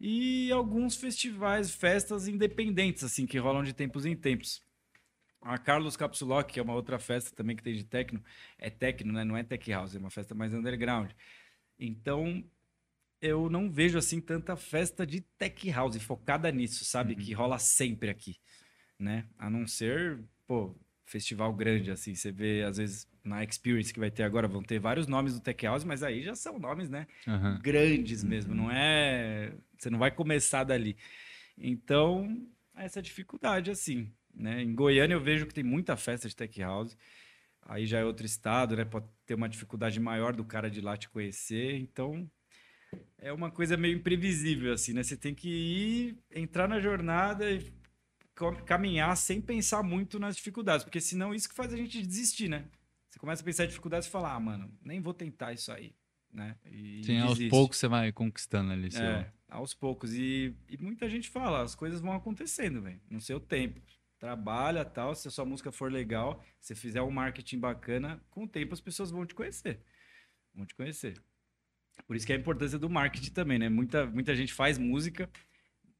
E 0.00 0.50
alguns 0.52 0.96
festivais, 0.96 1.70
festas 1.70 2.28
independentes, 2.28 3.02
assim, 3.04 3.26
que 3.26 3.38
rolam 3.38 3.64
de 3.64 3.72
tempos 3.72 4.06
em 4.06 4.16
tempos. 4.16 4.62
A 5.40 5.58
Carlos 5.58 5.96
Capsulock, 5.96 6.52
que 6.52 6.60
é 6.60 6.62
uma 6.62 6.74
outra 6.74 6.98
festa 6.98 7.34
também 7.34 7.56
que 7.56 7.62
tem 7.62 7.74
de 7.74 7.84
techno, 7.84 8.22
é 8.58 8.70
techno, 8.70 9.12
né? 9.12 9.24
Não 9.24 9.36
é 9.36 9.42
tech 9.42 9.70
house, 9.70 9.94
é 9.94 9.98
uma 9.98 10.10
festa 10.10 10.34
mais 10.34 10.54
underground. 10.54 11.10
Então, 11.78 12.44
eu 13.20 13.50
não 13.50 13.70
vejo 13.70 13.98
assim 13.98 14.20
tanta 14.20 14.56
festa 14.56 15.06
de 15.06 15.20
tech 15.20 15.70
house 15.70 15.96
focada 15.96 16.50
nisso, 16.50 16.84
sabe? 16.84 17.14
Que 17.16 17.32
rola 17.32 17.58
sempre 17.58 18.10
aqui, 18.10 18.36
né? 18.98 19.26
A 19.38 19.50
não 19.50 19.66
ser, 19.66 20.20
pô, 20.46 20.74
festival 21.04 21.52
grande 21.52 21.90
assim, 21.90 22.14
você 22.14 22.30
vê 22.30 22.62
às 22.62 22.76
vezes 22.76 23.08
na 23.24 23.42
Experience 23.42 23.92
que 23.92 24.00
vai 24.00 24.10
ter 24.10 24.22
agora 24.22 24.46
vão 24.46 24.62
ter 24.62 24.78
vários 24.78 25.06
nomes 25.06 25.34
do 25.34 25.40
tech 25.40 25.64
house, 25.66 25.84
mas 25.84 26.02
aí 26.02 26.22
já 26.22 26.34
são 26.34 26.58
nomes, 26.58 26.88
né? 26.88 27.06
Aham. 27.26 27.58
Grandes 27.62 28.22
mesmo, 28.22 28.54
não 28.54 28.70
é, 28.70 29.52
você 29.76 29.90
não 29.90 29.98
vai 29.98 30.10
começar 30.10 30.64
dali. 30.64 30.96
Então, 31.56 32.46
essa 32.74 33.02
dificuldade 33.02 33.70
assim, 33.70 34.12
né? 34.34 34.62
Em 34.62 34.74
Goiânia 34.74 35.14
eu 35.14 35.20
vejo 35.20 35.46
que 35.46 35.54
tem 35.54 35.64
muita 35.64 35.96
festa 35.96 36.28
de 36.28 36.36
tech 36.36 36.60
house. 36.60 36.96
Aí 37.62 37.84
já 37.84 37.98
é 37.98 38.04
outro 38.04 38.24
estado, 38.24 38.76
né? 38.76 38.84
Pode 38.84 39.06
ter 39.26 39.34
uma 39.34 39.48
dificuldade 39.48 40.00
maior 40.00 40.34
do 40.34 40.44
cara 40.44 40.70
de 40.70 40.80
lá 40.80 40.96
te 40.96 41.08
conhecer. 41.08 41.74
Então, 41.76 42.30
é 43.18 43.32
uma 43.32 43.50
coisa 43.50 43.76
meio 43.76 43.96
imprevisível, 43.96 44.72
assim, 44.72 44.92
né? 44.92 45.02
Você 45.02 45.16
tem 45.16 45.34
que 45.34 45.48
ir, 45.48 46.18
entrar 46.30 46.68
na 46.68 46.80
jornada 46.80 47.50
e 47.50 47.72
caminhar 48.64 49.16
sem 49.16 49.40
pensar 49.40 49.82
muito 49.82 50.18
nas 50.18 50.36
dificuldades, 50.36 50.84
porque 50.84 51.00
senão 51.00 51.34
isso 51.34 51.48
que 51.48 51.54
faz 51.54 51.72
a 51.72 51.76
gente 51.76 52.00
desistir, 52.00 52.48
né? 52.48 52.64
Você 53.10 53.18
começa 53.18 53.42
a 53.42 53.44
pensar 53.44 53.64
em 53.64 53.68
dificuldades 53.68 54.06
e 54.06 54.10
fala, 54.10 54.32
ah, 54.32 54.38
mano, 54.38 54.72
nem 54.80 55.00
vou 55.00 55.12
tentar 55.12 55.52
isso 55.52 55.72
aí, 55.72 55.92
né? 56.32 56.56
E 56.64 57.02
Sim, 57.04 57.18
aos 57.18 57.34
desiste. 57.34 57.50
poucos 57.50 57.78
você 57.78 57.88
vai 57.88 58.12
conquistando 58.12 58.70
ali. 58.70 58.90
Seu... 58.92 59.02
É, 59.02 59.32
aos 59.48 59.74
poucos. 59.74 60.14
E, 60.14 60.54
e 60.68 60.76
muita 60.78 61.08
gente 61.08 61.28
fala, 61.28 61.62
as 61.62 61.74
coisas 61.74 62.00
vão 62.00 62.12
acontecendo, 62.12 62.80
velho, 62.80 63.00
no 63.10 63.20
seu 63.20 63.40
tempo. 63.40 63.80
Trabalha 64.20 64.84
tal, 64.84 65.14
se 65.14 65.26
a 65.26 65.30
sua 65.30 65.44
música 65.44 65.72
for 65.72 65.90
legal, 65.90 66.44
se 66.60 66.74
fizer 66.74 67.02
um 67.02 67.10
marketing 67.10 67.58
bacana, 67.58 68.22
com 68.30 68.44
o 68.44 68.48
tempo 68.48 68.74
as 68.74 68.80
pessoas 68.80 69.10
vão 69.10 69.26
te 69.26 69.34
conhecer. 69.34 69.80
Vão 70.54 70.66
te 70.66 70.74
conhecer. 70.74 71.20
Por 72.06 72.16
isso 72.16 72.26
que 72.26 72.32
é 72.32 72.36
a 72.36 72.38
importância 72.38 72.78
do 72.78 72.88
marketing 72.88 73.30
também, 73.30 73.58
né? 73.58 73.68
Muita, 73.68 74.06
muita 74.06 74.34
gente 74.34 74.52
faz 74.52 74.78
música, 74.78 75.28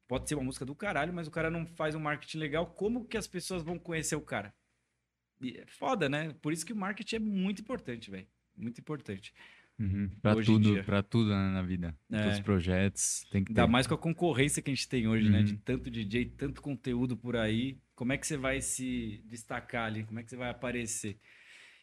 pode 0.07 0.29
ser 0.29 0.35
uma 0.35 0.45
música 0.45 0.65
do 0.65 0.75
caralho, 0.75 1.13
mas 1.13 1.27
o 1.27 1.31
cara 1.31 1.51
não 1.51 1.67
faz 1.67 1.95
um 1.95 2.01
marketing 2.01 2.39
legal. 2.39 2.67
Como 2.67 3.05
que 3.05 3.17
as 3.17 3.27
pessoas 3.27 3.63
vão 3.63 3.79
conhecer 3.79 4.17
o 4.17 4.21
cara? 4.21 4.55
E 5.41 5.59
é 5.59 5.67
foda, 5.67 6.09
né? 6.09 6.35
Por 6.41 6.53
isso 6.53 6.65
que 6.65 6.73
o 6.73 6.77
marketing 6.77 7.17
é 7.17 7.21
muito 7.21 7.61
importante, 7.61 8.11
velho. 8.11 8.27
Muito 8.57 8.81
importante. 8.81 9.33
Uhum. 9.79 10.11
Em 10.11 10.45
tudo, 10.45 10.73
dia. 10.73 10.83
pra 10.83 11.03
tudo 11.03 11.31
né, 11.31 11.51
na 11.53 11.63
vida. 11.63 11.97
É. 12.11 12.29
Os 12.29 12.41
projetos, 12.41 13.25
tem 13.31 13.45
que 13.45 13.55
ter. 13.55 13.61
Ainda 13.61 13.71
mais 13.71 13.87
com 13.87 13.95
a 13.95 13.99
concorrência 13.99 14.61
que 14.61 14.71
a 14.71 14.75
gente 14.75 14.89
tem 14.89 15.07
hoje, 15.07 15.31
né? 15.31 15.39
Uhum. 15.39 15.45
De 15.45 15.57
tanto 15.59 15.89
DJ, 15.89 16.25
tanto 16.37 16.61
conteúdo 16.61 17.17
por 17.17 17.37
aí. 17.37 17.79
Como 17.95 18.13
é 18.13 18.19
que 18.19 18.27
você 18.27 18.37
vai 18.37 18.61
se 18.61 19.23
destacar 19.27 19.87
ali? 19.87 20.03
Como 20.03 20.19
é 20.19 20.25
que 20.25 20.31
você 20.31 20.37
vai 20.37 20.51
aparecer? 20.51 21.21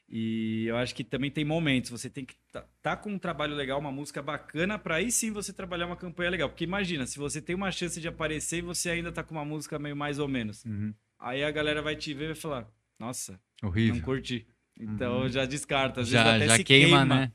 E 0.08 0.66
eu 0.68 0.78
acho 0.78 0.94
que 0.94 1.04
também 1.04 1.32
tem 1.32 1.44
momentos. 1.44 1.90
Você 1.90 2.10
tem 2.10 2.24
que 2.24 2.36
tá, 2.52 2.66
tá 2.82 2.96
com 2.96 3.12
um 3.12 3.20
trabalho 3.20 3.56
legal, 3.56 3.80
uma 3.80 3.92
música 3.92 4.22
bacana, 4.22 4.78
para 4.78 4.96
aí 4.96 5.12
sim 5.12 5.32
você 5.32 5.52
trabalhar 5.52 5.88
uma 5.88 5.96
campanha 5.96 6.30
legal. 6.30 6.50
Porque 6.50 6.64
imagina, 6.64 7.08
se 7.08 7.18
você 7.18 7.42
tem 7.42 7.56
uma 7.56 7.72
chance 7.72 8.00
de 8.00 8.08
aparecer 8.08 8.60
e 8.60 8.62
você 8.62 8.92
ainda 8.92 9.12
tá 9.12 9.24
com 9.24 9.34
uma 9.34 9.46
música 9.46 9.80
meio 9.80 9.96
mais 9.96 10.20
ou 10.20 10.28
menos. 10.28 10.64
Uhum. 10.64 10.94
Aí 11.20 11.44
a 11.44 11.52
galera 11.52 11.82
vai 11.82 11.96
te 11.96 12.14
ver 12.14 12.26
e 12.26 12.28
vai 12.28 12.36
falar: 12.36 12.68
Nossa, 13.00 13.40
não 13.62 13.70
Horrível. 13.70 14.02
curti. 14.04 14.48
Então 14.80 15.28
já 15.30 15.46
descarta. 15.46 16.02
Às 16.02 16.10
Já, 16.10 16.24
vezes 16.24 16.36
até 16.36 16.48
já 16.48 16.58
se 16.58 16.64
queima, 16.64 17.06
né? 17.06 17.32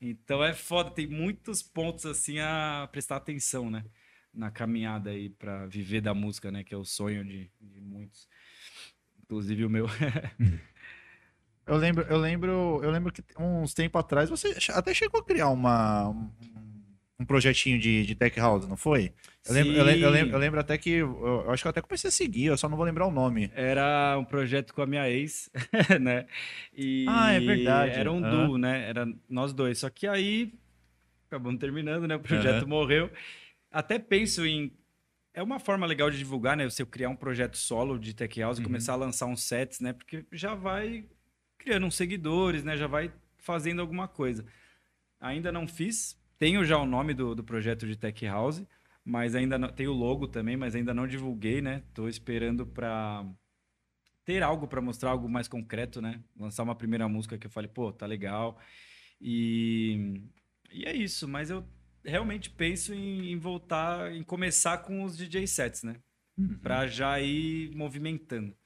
Então 0.00 0.42
é 0.42 0.54
foda, 0.54 0.90
tem 0.90 1.06
muitos 1.06 1.62
pontos 1.62 2.06
assim 2.06 2.38
a 2.38 2.88
prestar 2.90 3.16
atenção, 3.16 3.70
né? 3.70 3.84
Na 4.32 4.50
caminhada 4.50 5.10
aí 5.10 5.28
para 5.28 5.66
viver 5.66 6.00
da 6.00 6.14
música, 6.14 6.50
né? 6.50 6.62
Que 6.64 6.74
é 6.74 6.76
o 6.76 6.84
sonho 6.84 7.24
de, 7.24 7.50
de 7.60 7.80
muitos. 7.80 8.28
Inclusive 9.22 9.64
o 9.64 9.70
meu. 9.70 9.86
Eu 11.68 11.76
lembro, 11.76 12.02
eu 12.08 12.16
lembro, 12.18 12.80
eu 12.82 12.90
lembro 12.90 13.12
que 13.12 13.22
uns 13.38 13.74
tempos 13.74 14.00
atrás 14.00 14.30
você 14.30 14.56
até 14.72 14.94
chegou 14.94 15.20
a 15.20 15.24
criar 15.24 15.50
uma, 15.50 16.08
um, 16.08 16.30
um 17.20 17.24
projetinho 17.26 17.78
de, 17.78 18.06
de 18.06 18.14
tech 18.14 18.38
house, 18.40 18.66
não 18.66 18.76
foi? 18.76 19.12
Eu 19.46 19.52
lembro, 19.52 19.72
eu, 19.76 19.84
lembro, 19.84 20.04
eu, 20.06 20.10
lembro, 20.10 20.34
eu 20.34 20.38
lembro 20.38 20.60
até 20.60 20.78
que 20.78 20.90
eu, 20.90 21.50
acho 21.50 21.62
que 21.62 21.66
eu 21.66 21.70
até 21.70 21.82
comecei 21.82 22.08
a 22.08 22.10
seguir, 22.10 22.46
eu 22.46 22.56
só 22.56 22.68
não 22.70 22.76
vou 22.76 22.86
lembrar 22.86 23.06
o 23.06 23.10
nome. 23.10 23.50
Era 23.54 24.16
um 24.18 24.24
projeto 24.24 24.72
com 24.72 24.80
a 24.80 24.86
minha 24.86 25.08
ex, 25.10 25.50
né? 26.00 26.26
E 26.74 27.04
Ah, 27.06 27.32
é 27.32 27.40
verdade. 27.40 27.98
Era 27.98 28.10
um 28.10 28.24
Ah. 28.24 28.30
duo, 28.30 28.56
né? 28.58 28.88
Era 28.88 29.06
nós 29.28 29.52
dois. 29.52 29.78
Só 29.78 29.90
que 29.90 30.06
aí 30.06 30.54
acabamos 31.26 31.60
terminando, 31.60 32.06
né? 32.08 32.16
O 32.16 32.20
projeto 32.20 32.66
morreu. 32.66 33.10
Até 33.70 33.98
penso 33.98 34.46
em 34.46 34.72
é 35.34 35.42
uma 35.42 35.60
forma 35.60 35.86
legal 35.86 36.10
de 36.10 36.16
divulgar, 36.18 36.56
né? 36.56 36.64
Você 36.68 36.84
criar 36.84 37.10
um 37.10 37.14
projeto 37.16 37.56
solo 37.58 37.98
de 37.98 38.14
tech 38.14 38.40
house 38.40 38.56
e 38.58 38.60
Uhum. 38.60 38.64
começar 38.66 38.94
a 38.94 38.96
lançar 38.96 39.26
uns 39.26 39.42
sets, 39.44 39.80
né? 39.80 39.92
Porque 39.92 40.24
já 40.32 40.54
vai 40.54 41.04
criando 41.58 41.86
uns 41.86 41.96
seguidores, 41.96 42.64
né? 42.64 42.76
Já 42.76 42.86
vai 42.86 43.12
fazendo 43.38 43.80
alguma 43.80 44.08
coisa. 44.08 44.44
Ainda 45.20 45.50
não 45.52 45.66
fiz. 45.66 46.16
Tenho 46.38 46.64
já 46.64 46.78
o 46.78 46.86
nome 46.86 47.12
do, 47.14 47.34
do 47.34 47.42
projeto 47.42 47.86
de 47.86 47.96
tech 47.96 48.24
house, 48.26 48.62
mas 49.04 49.34
ainda 49.34 49.58
não 49.58 49.68
tem 49.68 49.88
o 49.88 49.92
logo 49.92 50.28
também, 50.28 50.56
mas 50.56 50.74
ainda 50.74 50.94
não 50.94 51.06
divulguei, 51.06 51.60
né? 51.60 51.82
Tô 51.92 52.08
esperando 52.08 52.64
para 52.66 53.26
ter 54.24 54.42
algo 54.42 54.68
para 54.68 54.80
mostrar 54.80 55.10
algo 55.10 55.28
mais 55.28 55.48
concreto, 55.48 56.00
né? 56.00 56.22
Lançar 56.36 56.62
uma 56.62 56.74
primeira 56.74 57.08
música 57.08 57.38
que 57.38 57.46
eu 57.46 57.50
falei, 57.50 57.68
pô, 57.68 57.92
tá 57.92 58.06
legal. 58.06 58.60
E, 59.20 60.22
e 60.70 60.84
é 60.84 60.94
isso, 60.94 61.26
mas 61.26 61.50
eu 61.50 61.66
realmente 62.04 62.50
penso 62.50 62.94
em, 62.94 63.32
em 63.32 63.38
voltar, 63.38 64.12
em 64.12 64.22
começar 64.22 64.78
com 64.78 65.02
os 65.02 65.16
DJ 65.16 65.46
sets, 65.46 65.82
né? 65.82 65.96
Pra 66.62 66.86
já 66.86 67.20
ir 67.20 67.74
movimentando. 67.74 68.56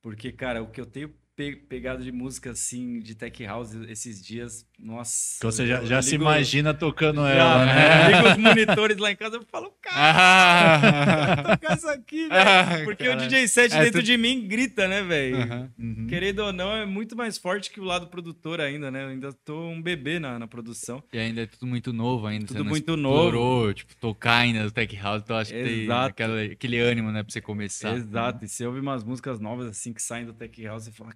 Porque, 0.00 0.32
cara, 0.32 0.62
o 0.62 0.70
que 0.70 0.80
eu 0.80 0.86
tenho 0.86 1.12
pe- 1.36 1.54
pegado 1.68 2.02
de 2.02 2.10
música 2.10 2.50
assim, 2.50 2.98
de 3.00 3.14
tech 3.14 3.44
house 3.44 3.74
esses 3.88 4.24
dias, 4.24 4.66
nossa. 4.78 5.38
Que 5.38 5.46
você 5.46 5.66
já, 5.66 5.84
já 5.84 6.00
se 6.02 6.12
ligo- 6.12 6.24
imagina 6.24 6.72
tocando 6.72 7.20
já, 7.22 7.30
ela, 7.30 7.66
né? 7.66 7.72
eu 8.10 8.16
ligo 8.16 8.28
os 8.30 8.36
monitores 8.38 8.96
lá 8.96 9.12
em 9.12 9.16
casa 9.16 9.36
e 9.36 9.44
falo, 9.50 9.70
cara, 9.82 11.36
Ah, 11.46 11.56
tocar 11.56 11.76
isso 11.76 11.88
aqui, 11.88 12.28
velho. 12.28 12.84
Porque 12.84 13.04
o 13.04 13.06
Caralho. 13.08 13.28
DJ 13.28 13.48
set 13.48 13.72
É, 13.74 13.84
dentro 13.84 14.00
tu- 14.00 14.04
de 14.06 14.16
mim 14.16 14.48
grita, 14.48 14.88
né, 14.88 15.02
velho? 15.02 15.36
Uhum. 15.78 16.06
Querendo 16.08 16.38
ou 16.40 16.52
não, 16.52 16.72
é 16.72 16.86
muito 16.86 17.14
mais 17.14 17.36
forte 17.36 17.70
que 17.70 17.80
o 17.80 17.84
lado 17.84 18.06
produtor 18.08 18.60
ainda, 18.60 18.90
né? 18.90 19.04
Eu 19.04 19.08
ainda 19.08 19.32
tô 19.32 19.68
um 19.68 19.80
bebê 19.82 20.18
na, 20.18 20.38
na 20.38 20.46
produção. 20.46 21.02
E 21.12 21.18
ainda 21.18 21.42
é 21.42 21.46
tudo 21.46 21.66
muito 21.66 21.92
novo 21.92 22.26
ainda. 22.26 22.46
Tudo 22.46 22.64
muito 22.64 22.90
explorou, 22.92 23.74
Tipo, 23.74 23.94
tocar 23.96 24.38
ainda 24.38 24.64
no 24.64 24.70
Tech 24.70 24.96
House, 24.96 25.22
então 25.22 25.36
acho 25.36 25.52
que 25.52 25.62
tem 25.62 25.90
aquela- 25.92 26.42
aquele 26.42 26.78
ânimo, 26.80 27.10
né, 27.12 27.22
pra 27.22 27.30
você 27.32 27.40
começar. 27.40 27.94
Exato. 27.96 28.44
E 28.44 28.48
você 28.48 28.66
ouve 28.66 28.80
umas 28.80 29.04
músicas 29.04 29.38
novas 29.40 29.66
assim 29.66 29.92
que 29.92 30.00
saem 30.02 30.24
do 30.24 30.32
Tech 30.32 30.62
House 30.64 30.86
e 30.86 30.92
fala, 30.92 31.12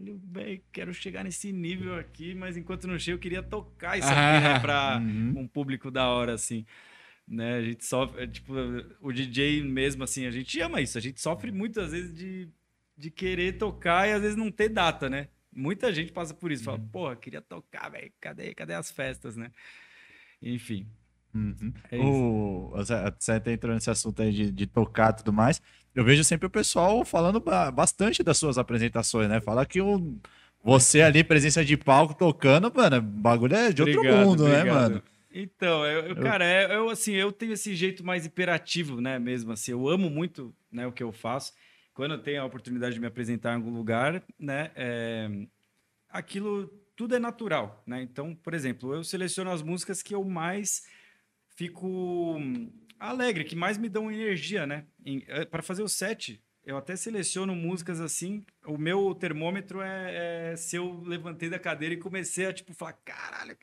caralho, 0.00 0.20
velho, 0.24 0.62
quero 0.72 0.94
chegar 0.94 1.24
nesse 1.24 1.52
nível 1.52 1.94
aqui, 1.96 2.34
mas 2.34 2.56
enquanto 2.56 2.86
não 2.86 2.98
chego, 2.98 3.16
eu 3.16 3.20
queria 3.20 3.42
tocar 3.42 3.98
isso 3.98 4.08
aqui, 4.08 4.16
né? 4.16 4.58
Pra 4.60 4.98
Uhum. 4.98 5.40
um 5.40 5.48
público 5.48 5.90
da 5.90 6.08
hora, 6.08 6.34
assim. 6.34 6.64
Né? 7.28 7.56
A 7.56 7.62
gente 7.62 7.84
sofre, 7.84 8.24
é, 8.24 8.26
tipo, 8.26 8.52
o 9.00 9.12
DJ 9.12 9.62
mesmo, 9.62 10.02
assim, 10.02 10.26
a 10.26 10.30
gente 10.30 10.58
ama 10.60 10.80
isso. 10.80 10.98
A 10.98 11.00
gente 11.00 11.20
sofre 11.20 11.52
muitas 11.52 11.92
vezes 11.92 12.12
de, 12.14 12.48
de 12.96 13.10
querer 13.10 13.56
tocar 13.58 14.08
e 14.08 14.12
às 14.12 14.20
vezes 14.22 14.36
não 14.36 14.50
ter 14.50 14.68
data, 14.68 15.08
né? 15.08 15.28
Muita 15.52 15.92
gente 15.92 16.12
passa 16.12 16.34
por 16.34 16.50
isso. 16.50 16.64
Fala, 16.64 16.78
porra, 16.78 17.16
queria 17.16 17.40
tocar, 17.40 17.88
velho. 17.90 18.12
Cadê, 18.20 18.54
cadê 18.54 18.74
as 18.74 18.90
festas, 18.90 19.36
né? 19.36 19.50
Enfim. 20.42 20.86
Uhum. 21.32 21.72
É 21.90 21.98
o, 21.98 22.70
você 22.72 22.94
você 23.18 23.52
entrou 23.52 23.74
nesse 23.74 23.90
assunto 23.90 24.20
aí 24.20 24.32
de, 24.32 24.50
de 24.50 24.66
tocar 24.66 25.12
e 25.12 25.16
tudo 25.18 25.32
mais. 25.32 25.60
Eu 25.94 26.04
vejo 26.04 26.22
sempre 26.24 26.46
o 26.46 26.50
pessoal 26.50 27.04
falando 27.04 27.40
ba- 27.40 27.70
bastante 27.70 28.22
das 28.22 28.38
suas 28.38 28.58
apresentações, 28.58 29.28
né? 29.28 29.40
Fala 29.40 29.66
que 29.66 29.80
o, 29.80 30.16
você 30.62 31.02
ali, 31.02 31.24
presença 31.24 31.64
de 31.64 31.76
palco, 31.76 32.14
tocando, 32.14 32.72
mano, 32.74 32.98
o 32.98 33.02
bagulho 33.02 33.54
é 33.56 33.72
de 33.72 33.82
outro 33.82 34.00
Obrigado, 34.00 34.26
mundo, 34.26 34.44
né, 34.44 34.60
obrigado. 34.60 34.90
mano? 34.92 35.02
Então, 35.32 35.86
eu, 35.86 36.06
eu- 36.08 36.16
cara, 36.16 36.44
é- 36.44 36.74
eu 36.76 36.90
assim, 36.90 37.12
eu 37.14 37.32
tenho 37.32 37.52
esse 37.52 37.74
jeito 37.74 38.04
mais 38.04 38.26
hiperativo, 38.26 39.00
né, 39.00 39.18
mesmo 39.18 39.52
assim. 39.52 39.72
Eu 39.72 39.88
amo 39.88 40.08
muito, 40.10 40.54
né, 40.70 40.86
o 40.86 40.92
que 40.92 41.02
eu 41.02 41.12
faço. 41.12 41.52
Quando 41.94 42.12
eu 42.14 42.22
tenho 42.22 42.40
a 42.42 42.44
oportunidade 42.44 42.94
de 42.94 43.00
me 43.00 43.06
apresentar 43.06 43.52
em 43.52 43.56
algum 43.56 43.72
lugar, 43.74 44.22
né, 44.38 44.70
é, 44.74 45.28
aquilo 46.08 46.66
tudo 46.96 47.14
é 47.14 47.18
natural, 47.18 47.82
né? 47.86 48.02
Então, 48.02 48.34
por 48.34 48.52
exemplo, 48.52 48.94
eu 48.94 49.02
seleciono 49.02 49.50
as 49.50 49.62
músicas 49.62 50.02
que 50.02 50.14
eu 50.14 50.22
mais 50.22 50.82
fico 51.56 52.38
alegre, 53.00 53.44
que 53.44 53.56
mais 53.56 53.78
me 53.78 53.88
dão 53.88 54.12
energia, 54.12 54.66
né? 54.66 54.86
Para 55.50 55.62
fazer 55.62 55.82
o 55.82 55.88
set, 55.88 56.40
eu 56.64 56.76
até 56.76 56.94
seleciono 56.94 57.56
músicas 57.56 58.00
assim. 58.00 58.44
O 58.66 58.76
meu 58.76 59.14
termômetro 59.14 59.80
é, 59.80 60.52
é 60.52 60.56
se 60.56 60.76
eu 60.76 61.00
levantei 61.00 61.48
da 61.48 61.58
cadeira 61.58 61.94
e 61.94 61.98
comecei 61.98 62.46
a 62.46 62.52
tipo 62.52 62.74
falar, 62.74 62.92
caralho, 63.04 63.56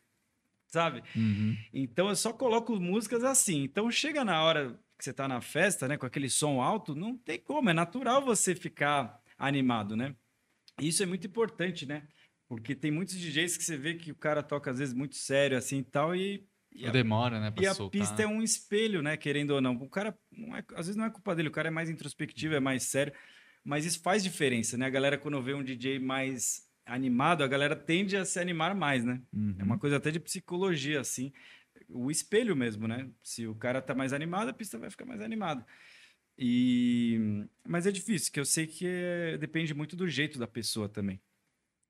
sabe? 0.68 1.04
Uhum. 1.16 1.56
Então 1.72 2.10
eu 2.10 2.16
só 2.16 2.34
coloco 2.34 2.78
músicas 2.80 3.24
assim. 3.24 3.64
Então 3.64 3.90
chega 3.92 4.26
na 4.26 4.44
hora 4.44 4.80
que 4.98 5.04
você 5.04 5.14
tá 5.14 5.28
na 5.28 5.40
festa, 5.40 5.88
né, 5.88 5.96
com 5.96 6.08
aquele 6.08 6.28
som 6.28 6.60
alto, 6.60 6.96
não 6.96 7.16
tem 7.16 7.38
como, 7.38 7.70
é 7.70 7.74
natural 7.74 8.26
você 8.26 8.56
ficar 8.56 9.22
animado, 9.38 9.96
né? 9.96 10.16
E 10.82 10.88
isso 10.88 11.04
é 11.04 11.06
muito 11.06 11.28
importante, 11.28 11.86
né? 11.86 12.08
Porque 12.48 12.74
tem 12.74 12.90
muitos 12.90 13.16
DJs 13.16 13.58
que 13.58 13.64
você 13.64 13.78
vê 13.78 13.94
que 13.94 14.12
o 14.12 14.16
cara 14.16 14.42
toca 14.42 14.72
às 14.72 14.80
vezes 14.80 14.96
muito 14.96 15.16
sério 15.16 15.58
assim 15.58 15.80
e 15.80 15.84
tal 15.84 16.16
e 16.16 16.44
a, 16.86 16.92
demora, 16.92 17.40
né, 17.40 17.50
pra 17.52 17.64
e 17.64 17.68
a 17.68 17.74
soltar. 17.74 18.00
pista 18.00 18.22
é 18.22 18.28
um 18.28 18.42
espelho, 18.42 19.02
né, 19.02 19.18
querendo 19.18 19.52
ou 19.52 19.62
não. 19.62 19.76
O 19.76 19.90
cara 19.90 20.18
não 20.32 20.56
é- 20.56 20.64
às 20.76 20.88
vezes 20.88 20.96
não 20.96 21.06
é 21.06 21.10
culpa 21.10 21.36
dele, 21.36 21.48
o 21.50 21.52
cara 21.52 21.70
é 21.70 21.72
mais 21.72 21.90
introspectivo, 21.90 22.54
é 22.54 22.60
mais 22.60 22.84
sério, 22.84 23.14
mas 23.64 23.86
isso 23.86 24.02
faz 24.02 24.24
diferença, 24.24 24.78
né? 24.78 24.86
A 24.86 24.90
galera 24.90 25.18
quando 25.18 25.42
vê 25.42 25.54
um 25.54 25.64
DJ 25.64 26.00
mais 26.00 26.66
animado, 26.86 27.44
a 27.44 27.48
galera 27.48 27.76
tende 27.76 28.16
a 28.16 28.24
se 28.24 28.40
animar 28.40 28.74
mais, 28.76 29.04
né? 29.04 29.22
É 29.60 29.64
uma 29.64 29.78
coisa 29.78 29.98
até 29.98 30.12
de 30.12 30.20
psicologia, 30.20 31.02
assim. 31.02 31.34
O 31.90 32.10
espelho 32.10 32.56
mesmo, 32.56 32.88
né? 32.88 33.10
Se 33.22 33.46
o 33.48 33.54
cara 33.56 33.82
tá 33.82 33.94
mais 33.94 34.14
animado, 34.14 34.50
a 34.50 34.54
pista 34.54 34.78
vai 34.78 34.90
ficar 34.90 35.06
mais 35.06 35.22
animada. 35.22 35.66
E... 36.38 37.46
Mas 37.68 37.86
é 37.88 37.92
difícil, 37.92 38.32
que 38.32 38.40
eu 38.40 38.46
sei 38.46 38.68
que 38.68 38.86
é- 38.88 39.38
depende 39.38 39.74
muito 39.74 39.96
do 39.96 40.08
jeito 40.08 40.38
da 40.38 40.48
pessoa 40.48 40.88
também. 40.88 41.20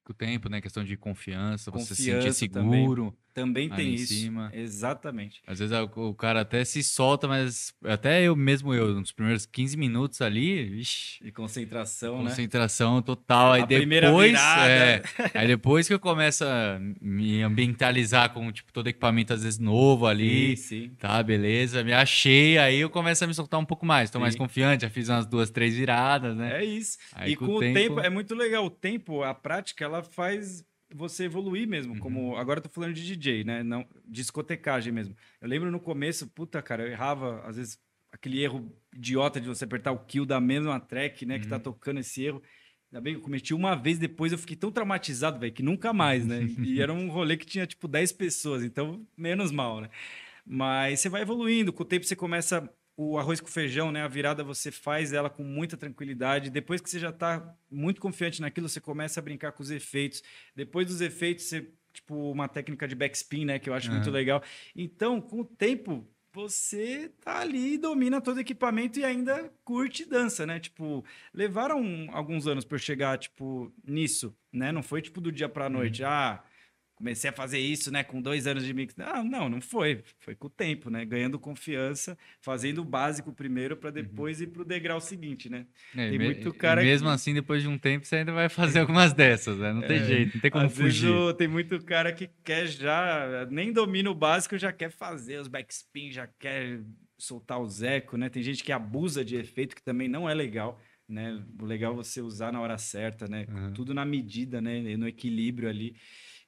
O 0.10 0.14
tempo, 0.14 0.48
né, 0.50 0.62
questão 0.62 0.86
de 0.86 0.96
confiança, 0.96 1.70
você 1.70 1.94
se 1.94 2.10
Confiança 2.12 2.32
sentir 2.32 2.54
seguro. 2.54 3.12
Também 3.12 3.14
Ali 3.44 3.70
tem 3.70 3.90
em 3.90 3.94
isso. 3.94 4.14
cima. 4.14 4.50
Exatamente. 4.54 5.42
Às 5.46 5.60
vezes 5.60 5.72
a- 5.74 5.84
o 5.84 6.14
cara 6.14 6.42
até 6.42 6.64
se 6.66 6.82
solta, 6.84 7.28
mas 7.28 7.74
até 7.84 8.22
eu 8.24 8.36
mesmo, 8.36 8.74
eu, 8.74 8.94
nos 8.96 9.12
primeiros 9.12 9.46
15 9.46 9.76
minutos 9.78 10.22
ali, 10.22 10.64
vixi, 10.66 11.20
E 11.24 11.32
concentração, 11.32 12.24
né? 12.24 12.30
concentração 12.30 13.02
total. 13.02 13.54
Aí 13.54 13.62
A 13.62 13.66
depois, 13.66 14.34
é, 14.40 15.02
aí 15.34 15.48
depois 15.48 15.88
que 15.88 15.94
eu 15.94 16.00
começo 16.00 16.44
a 16.46 16.80
me 17.02 17.42
ambientalizar 17.44 18.34
com 18.34 18.52
tipo 18.52 18.72
todo 18.72 18.88
equipamento 18.88 19.34
às 19.34 19.44
vezes 19.44 19.60
novo 19.60 20.06
ali, 20.08 20.56
Sim, 20.58 20.64
sim. 20.88 20.92
tá, 20.98 21.22
beleza, 21.22 21.84
me 21.84 21.94
achei, 21.94 22.58
aí 22.58 22.80
eu 22.80 22.90
começo 22.90 23.24
a 23.24 23.28
me 23.28 23.34
soltar 23.34 23.60
um 23.60 23.66
pouco 23.66 23.86
mais, 23.86 24.10
tô 24.10 24.20
mais 24.20 24.34
Sim. 24.34 24.40
confiante, 24.40 24.82
já 24.84 24.90
fiz 24.90 25.10
umas 25.10 25.26
duas, 25.26 25.50
três 25.50 25.76
viradas, 25.76 26.36
né? 26.36 26.62
É 26.62 26.66
isso. 26.66 26.98
Aí 27.14 27.34
e 27.34 27.36
com, 27.36 27.46
o 27.46 27.60
tempo... 27.60 28.00
é 28.00 28.10
muito 28.10 28.34
legal. 28.36 28.66
O 28.66 28.70
tempo, 28.70 29.24
a 29.24 29.34
prática, 29.34 29.84
ela 29.84 30.02
faz 30.04 30.64
você 30.94 31.26
evoluir 31.26 31.68
mesmo. 31.68 31.94
Uhum. 31.94 32.00
Como 32.00 32.38
agora 32.38 32.60
eu 32.60 32.64
tô 32.64 32.70
falando 32.70 32.94
de 32.94 33.06
DJ, 33.06 33.44
né? 33.44 33.64
Não 33.64 33.86
discotecagem 34.06 34.92
mesmo. 34.94 35.16
Eu 35.42 35.48
lembro 35.48 35.70
no 35.72 35.80
começo, 35.80 36.28
puta, 36.28 36.62
cara, 36.62 36.84
eu 36.84 36.88
errava 36.92 37.42
às 37.46 37.58
vezes 37.58 37.80
aquele 38.12 38.42
erro 38.42 38.72
idiota 38.96 39.40
de 39.40 39.48
você 39.48 39.66
apertar 39.66 39.92
o 39.92 40.00
kill 40.06 40.26
da 40.26 40.40
mesma 40.40 40.80
track, 40.80 41.26
né, 41.26 41.36
Uhum. 41.36 41.42
que 41.42 41.48
tá 41.48 41.60
tocando 41.60 42.00
esse 42.00 42.24
erro. 42.24 42.42
Ainda 42.92 43.02
bem 43.02 43.14
que 43.14 43.20
eu 43.20 43.24
cometi 43.24 43.54
uma 43.54 43.76
vez, 43.76 44.00
depois 44.00 44.32
eu 44.32 44.38
fiquei 44.38 44.56
tão 44.56 44.72
traumatizado, 44.72 45.38
velho, 45.40 45.52
que 45.52 45.62
nunca 45.62 45.92
mais, 45.92 46.26
né? 46.26 46.40
E 46.78 46.82
era 46.82 46.94
um 46.94 47.10
rolê 47.10 47.36
que 47.36 47.46
tinha, 47.46 47.68
tipo, 47.68 47.86
10 47.88 48.14
pessoas, 48.14 48.64
então 48.64 49.06
menos 49.18 49.52
mal, 49.52 49.82
né? 49.82 49.90
Mas 50.46 51.02
você 51.02 51.10
vai 51.10 51.22
evoluindo, 51.22 51.74
com 51.74 51.84
o 51.84 51.86
tempo 51.86 52.06
você 52.06 52.16
começa 52.16 52.70
o 52.98 53.20
arroz 53.20 53.40
com 53.40 53.48
feijão, 53.48 53.92
né? 53.92 54.02
A 54.02 54.08
virada 54.08 54.44
você 54.44 54.72
faz 54.72 55.14
ela 55.14 55.30
com 55.30 55.44
muita 55.44 55.78
tranquilidade. 55.78 56.50
Depois 56.50 56.82
que 56.82 56.90
você 56.90 57.00
já 57.00 57.12
tá 57.12 57.56
muito 57.70 58.02
confiante 58.02 58.42
naquilo, 58.42 58.68
você 58.68 58.82
começa 58.82 59.20
a 59.20 59.24
brincar 59.24 59.52
com 59.52 59.62
os 59.62 59.70
efeitos. 59.70 60.24
Depois 60.56 60.88
dos 60.88 61.00
efeitos, 61.00 61.46
você, 61.46 61.72
tipo, 61.94 62.32
uma 62.32 62.48
técnica 62.48 62.88
de 62.88 62.96
backspin, 62.96 63.46
né? 63.46 63.60
Que 63.60 63.70
eu 63.70 63.76
acho 63.76 63.92
muito 63.92 64.10
legal. 64.10 64.42
Então, 64.76 65.22
com 65.22 65.42
o 65.42 65.46
tempo, 65.46 66.08
você 66.34 67.12
tá 67.22 67.40
ali, 67.40 67.78
domina 67.78 68.20
todo 68.20 68.38
o 68.38 68.42
equipamento 68.42 69.00
e 69.00 69.04
ainda 69.04 69.52
curte 69.64 70.02
e 70.02 70.06
dança, 70.08 70.48
né? 70.48 70.60
Tipo, 70.60 71.06
levaram 71.32 72.08
alguns 72.12 72.48
anos 72.48 72.66
para 72.66 72.76
eu 72.76 72.80
chegar, 72.80 73.20
tipo, 73.20 73.72
nisso, 73.86 74.36
né? 74.52 74.72
Não 74.72 74.82
foi, 74.82 75.04
tipo, 75.04 75.22
do 75.22 75.32
dia 75.32 75.48
pra 75.48 75.70
noite. 75.70 76.04
Ah, 76.04 76.44
comecei 76.98 77.30
a 77.30 77.34
fazer 77.34 77.60
isso, 77.60 77.92
né, 77.92 78.04
com 78.04 78.20
dois 78.20 78.48
anos 78.48 78.66
de 78.66 78.74
mix. 78.74 78.96
Não, 78.96 79.24
não, 79.24 79.48
não 79.48 79.62
foi. 79.62 80.04
Foi 80.20 80.34
com 80.36 80.48
o 80.48 80.50
tempo, 80.50 80.90
né? 80.90 81.06
Ganhando 81.06 81.40
confiança, 81.40 82.18
fazendo 82.42 82.82
o 82.82 82.84
básico 82.84 83.32
primeiro 83.32 83.78
para 83.78 83.92
depois 83.92 84.42
ir 84.42 84.48
pro 84.48 84.66
degrau 84.66 85.00
seguinte, 85.00 85.48
né? 85.48 85.68
É, 85.96 86.10
Tem 86.10 86.18
muito 86.20 86.50
e 86.50 86.54
cara 86.54 86.82
mesmo 86.82 87.08
que- 87.08 87.14
assim, 87.14 87.34
depois 87.36 87.62
de 87.62 87.68
um 87.70 87.78
tempo, 87.78 88.06
você 88.06 88.16
ainda 88.18 88.34
vai 88.34 88.50
fazer 88.50 88.80
algumas 88.80 89.14
dessas, 89.14 89.58
né? 89.60 89.72
Não 89.72 89.82
tem 89.82 90.04
jeito, 90.04 90.34
não 90.34 90.42
tem 90.42 90.50
como 90.52 90.70
fugir. 90.70 91.08
o- 91.08 91.34
tem 91.34 91.48
muito 91.48 91.80
cara 91.86 92.12
que 92.12 92.30
quer 92.44 92.66
já, 92.68 93.48
nem 93.52 93.72
domina 93.72 94.10
o 94.10 94.16
básico, 94.16 94.58
já 94.58 94.74
quer 94.74 94.90
fazer 94.90 95.40
os 95.40 95.48
backspin, 95.48 96.12
já 96.12 96.26
quer 96.28 96.82
soltar 97.18 97.60
o 97.62 97.68
zeco, 97.70 98.18
né? 98.18 98.28
Tem 98.30 98.42
gente 98.42 98.64
que 98.64 98.72
abusa 98.72 99.24
de 99.24 99.36
efeito, 99.36 99.76
que 99.76 99.84
também 99.84 100.08
não 100.08 100.28
é 100.28 100.34
legal, 100.34 100.82
né? 101.08 101.44
O 101.62 101.66
legal 101.66 101.94
é 101.94 101.96
você 101.96 102.22
usar 102.22 102.52
na 102.52 102.60
hora 102.60 102.78
certa, 102.78 103.28
né? 103.28 103.46
Uhum. 103.50 103.74
Tudo 103.74 103.94
na 103.94 104.04
medida, 104.04 104.60
né? 104.60 104.80
E 104.80 104.98
No 104.98 105.08
equilíbrio 105.08 105.70
ali. 105.70 105.96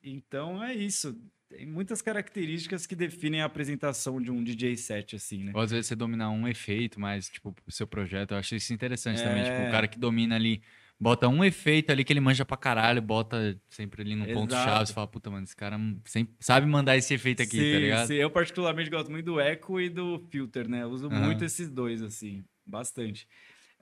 Então 0.04 0.64
é 0.64 0.74
isso. 0.74 1.16
Tem 1.50 1.66
muitas 1.66 2.00
características 2.02 2.86
que 2.86 2.96
definem 2.96 3.42
a 3.42 3.46
apresentação 3.46 4.22
de 4.22 4.30
um 4.30 4.44
DJ 4.44 4.78
set, 4.78 5.16
assim, 5.16 5.44
né? 5.44 5.52
Ou 5.56 5.62
às 5.62 5.72
vezes 5.72 5.88
você 5.88 5.96
dominar 5.96 6.30
um 6.30 6.48
efeito, 6.48 7.00
mas, 7.00 7.28
tipo, 7.28 7.52
pro 7.52 7.72
seu 7.72 7.88
projeto, 7.88 8.32
eu 8.32 8.38
acho 8.38 8.56
isso 8.56 8.72
interessante 8.72 9.22
também. 9.24 9.44
Tipo, 9.44 9.62
É. 9.64 9.68
o 9.68 9.72
cara 9.72 9.88
que 9.88 9.98
domina 9.98 10.36
ali, 10.36 10.62
bota 11.00 11.28
um 11.28 11.44
efeito 11.44 11.92
ali 11.92 12.04
que 12.04 12.14
ele 12.14 12.20
manja 12.20 12.46
pra 12.46 12.56
caralho, 12.56 13.02
bota 13.02 13.60
sempre 13.68 14.04
ali 14.04 14.16
no 14.16 14.28
ponto 14.28 14.54
Exato. 14.54 14.64
chave, 14.64 14.86
você 14.88 14.94
fala, 14.94 15.08
puta, 15.08 15.32
mano, 15.32 15.44
esse 15.44 15.56
cara 15.56 15.76
sempre 16.06 16.36
sabe 16.40 16.68
mandar 16.68 16.96
esse 16.98 17.16
efeito 17.16 17.42
aqui, 17.42 17.64
sim, 17.64 17.72
tá 17.72 17.80
ligado? 17.80 18.08
sim. 18.08 18.14
Eu 18.14 18.30
particularmente 18.30 18.92
gosto 18.92 19.10
muito 19.10 19.26
do 19.26 19.40
eco 19.40 19.82
e 19.82 19.90
do 19.90 20.20
filter, 20.30 20.68
né? 20.70 20.84
Eu 20.84 20.90
uso 20.90 21.08
Aham. 21.08 21.26
muito 21.26 21.44
esses 21.44 21.68
dois, 21.68 22.04
assim, 22.04 22.44
bastante. 22.64 23.28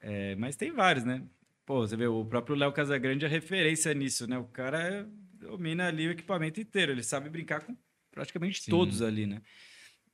É, 0.01 0.37
mas 0.37 0.55
tem 0.55 0.71
vários, 0.71 1.03
né? 1.03 1.21
Pô, 1.65 1.85
você 1.85 1.97
vê, 1.97 2.07
o 2.07 2.23
próprio 2.23 2.55
Léo 2.55 2.71
Casagrande 2.71 3.25
é 3.25 3.27
referência 3.27 3.93
nisso, 3.93 4.25
né? 4.25 4.37
O 4.37 4.45
cara 4.45 5.05
domina 5.39 5.87
ali 5.87 6.07
o 6.07 6.11
equipamento 6.11 6.59
inteiro, 6.59 6.91
ele 6.91 7.03
sabe 7.03 7.29
brincar 7.29 7.61
com 7.61 7.75
praticamente 8.11 8.61
Sim. 8.63 8.71
todos 8.71 9.01
ali, 9.01 9.25
né? 9.25 9.41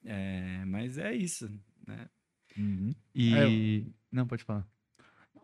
É, 0.05 0.63
mas 0.65 0.97
é 0.97 1.13
isso, 1.13 1.49
né? 1.87 2.07
E... 3.15 3.33
É, 3.35 3.91
Não, 4.11 4.27
pode 4.27 4.43
falar. 4.43 4.65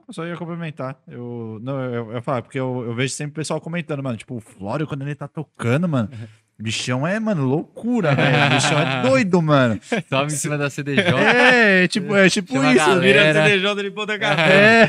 Eu 0.07 0.13
só 0.13 0.25
ia 0.25 0.35
complementar. 0.35 0.99
Eu, 1.07 1.59
não, 1.61 1.79
eu, 1.83 1.93
eu, 1.93 2.11
eu 2.13 2.21
falo, 2.21 2.41
porque 2.41 2.59
eu, 2.59 2.83
eu 2.85 2.95
vejo 2.95 3.13
sempre 3.13 3.31
o 3.31 3.35
pessoal 3.35 3.61
comentando, 3.61 4.01
mano. 4.03 4.17
Tipo, 4.17 4.35
o 4.37 4.39
Flório, 4.41 4.87
quando 4.87 5.03
ele 5.03 5.13
tá 5.15 5.27
tocando, 5.27 5.87
mano. 5.87 6.09
O 6.59 6.63
bichão 6.63 7.05
é, 7.07 7.19
mano, 7.19 7.45
loucura, 7.45 8.15
velho. 8.15 8.47
O 8.47 8.49
bichão 8.55 8.79
é 8.79 9.01
doido, 9.07 9.41
mano. 9.41 9.79
Sobe 10.09 10.33
em 10.33 10.35
cima 10.35 10.57
da 10.57 10.69
CDJ. 10.69 11.03
É, 11.15 11.83
é 11.83 11.87
tipo, 11.87 12.15
é 12.15 12.27
tipo 12.29 12.51
Chama 12.53 12.69
a 12.69 12.73
isso. 12.75 12.85
galera. 12.85 13.01
Vira 13.01 13.19
Era- 13.21 13.45
CDJ 13.47 13.83
de 13.83 13.91
ponta 13.91 14.19
cabeça. 14.19 14.51
É. 14.51 14.87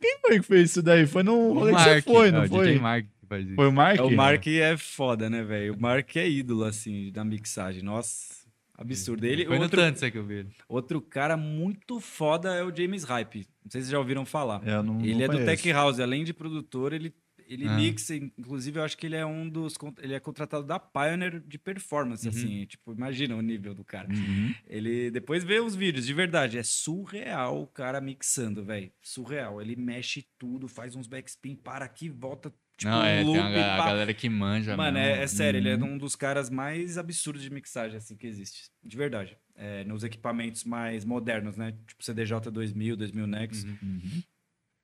Quem 0.00 0.18
foi 0.20 0.40
que 0.40 0.46
fez 0.46 0.70
isso 0.70 0.82
daí? 0.82 1.06
Foi 1.06 1.22
no 1.22 1.34
O 1.50 1.54
rolê 1.54 1.72
que 1.74 1.78
você 1.80 2.02
foi, 2.02 2.28
é, 2.28 2.32
não 2.32 2.44
o 2.44 2.48
foi? 2.48 2.66
DJ 2.66 2.80
Mark 2.80 3.06
que 3.26 3.28
faz 3.28 3.46
isso. 3.46 3.54
Foi 3.56 3.68
o 3.68 3.72
Mark? 3.72 3.98
É, 3.98 4.02
o 4.02 4.10
Mark 4.10 4.46
é 4.46 4.76
foda, 4.76 5.28
né, 5.28 5.42
velho? 5.42 5.74
O 5.74 5.80
Mark 5.80 6.14
é 6.16 6.28
ídolo, 6.28 6.64
assim, 6.64 7.10
da 7.12 7.24
mixagem. 7.24 7.82
Nossa, 7.82 8.46
absurdo. 8.76 9.24
Ele, 9.26 9.44
Foi 9.46 9.56
no 9.56 9.62
outro, 9.64 9.80
tanto 9.80 9.96
isso 9.96 10.10
que 10.10 10.18
eu 10.18 10.24
vi. 10.26 10.34
ele. 10.34 10.48
outro 10.68 11.00
cara 11.00 11.36
muito 11.36 11.98
foda 12.00 12.54
é 12.54 12.62
o 12.62 12.74
James 12.74 13.04
Hype. 13.04 13.46
Não 13.64 13.70
sei 13.70 13.80
se 13.80 13.86
vocês 13.86 13.88
já 13.90 13.98
ouviram 13.98 14.24
falar. 14.24 14.66
Eu 14.66 14.82
não, 14.82 15.00
Ele 15.00 15.14
não 15.14 15.22
é 15.22 15.28
do 15.28 15.32
conheço. 15.38 15.46
Tech 15.62 15.72
House, 15.72 15.98
além 16.00 16.24
de 16.24 16.32
produtor, 16.32 16.92
ele, 16.92 17.12
ele 17.48 17.66
Ah. 17.66 17.76
mixa, 17.76 18.14
inclusive 18.14 18.78
eu 18.78 18.84
acho 18.84 18.96
que 18.98 19.06
ele 19.06 19.16
é 19.16 19.24
um 19.24 19.48
dos, 19.48 19.74
ele 20.02 20.14
é 20.14 20.20
contratado 20.20 20.64
da 20.64 20.78
Pioneer 20.78 21.40
de 21.40 21.58
performance, 21.58 22.26
Uhum. 22.28 22.34
assim, 22.34 22.66
tipo, 22.66 22.92
imagina 22.92 23.34
o 23.36 23.40
nível 23.40 23.72
do 23.74 23.84
cara. 23.84 24.08
Uhum. 24.12 24.52
Ele, 24.68 25.10
depois 25.10 25.42
vê 25.44 25.58
os 25.60 25.74
vídeos, 25.74 26.06
de 26.06 26.12
verdade, 26.12 26.58
é 26.58 26.62
surreal 26.62 27.62
o 27.62 27.66
cara 27.66 28.00
mixando, 28.00 28.64
velho, 28.64 28.90
surreal, 29.00 29.60
ele 29.62 29.74
mexe 29.76 30.26
tudo, 30.38 30.66
faz 30.68 30.94
uns 30.96 31.06
backspin, 31.06 31.54
para 31.56 31.84
aqui, 31.84 32.08
volta, 32.08 32.52
tipo, 32.76 32.90
Não, 32.90 33.04
é, 33.04 33.20
um 33.22 33.24
tem 33.32 33.40
loop, 33.42 33.56
a, 33.58 33.76
galera 33.78 34.14
que 34.14 34.28
manja 34.28 34.76
Mano, 34.76 34.98
é, 34.98 35.22
é 35.22 35.26
sério, 35.26 35.58
ele 35.58 35.68
é 35.70 35.74
Uhum. 35.76 35.94
um 35.94 35.98
dos 35.98 36.14
caras 36.16 36.50
mais 36.50 36.98
absurdos 36.98 37.42
de 37.42 37.50
mixagem, 37.50 37.96
assim, 37.96 38.16
que 38.16 38.26
existe, 38.26 38.70
de 38.84 38.96
verdade. 38.96 39.36
É, 39.54 39.84
nos 39.84 40.04
equipamentos 40.04 40.64
mais 40.64 41.04
modernos, 41.04 41.56
né, 41.56 41.72
tipo 41.86 42.04
CDJ 42.04 42.50
2000, 42.50 42.96
2000 42.96 43.26
Nex, 43.26 43.64
Uhum. 43.64 44.22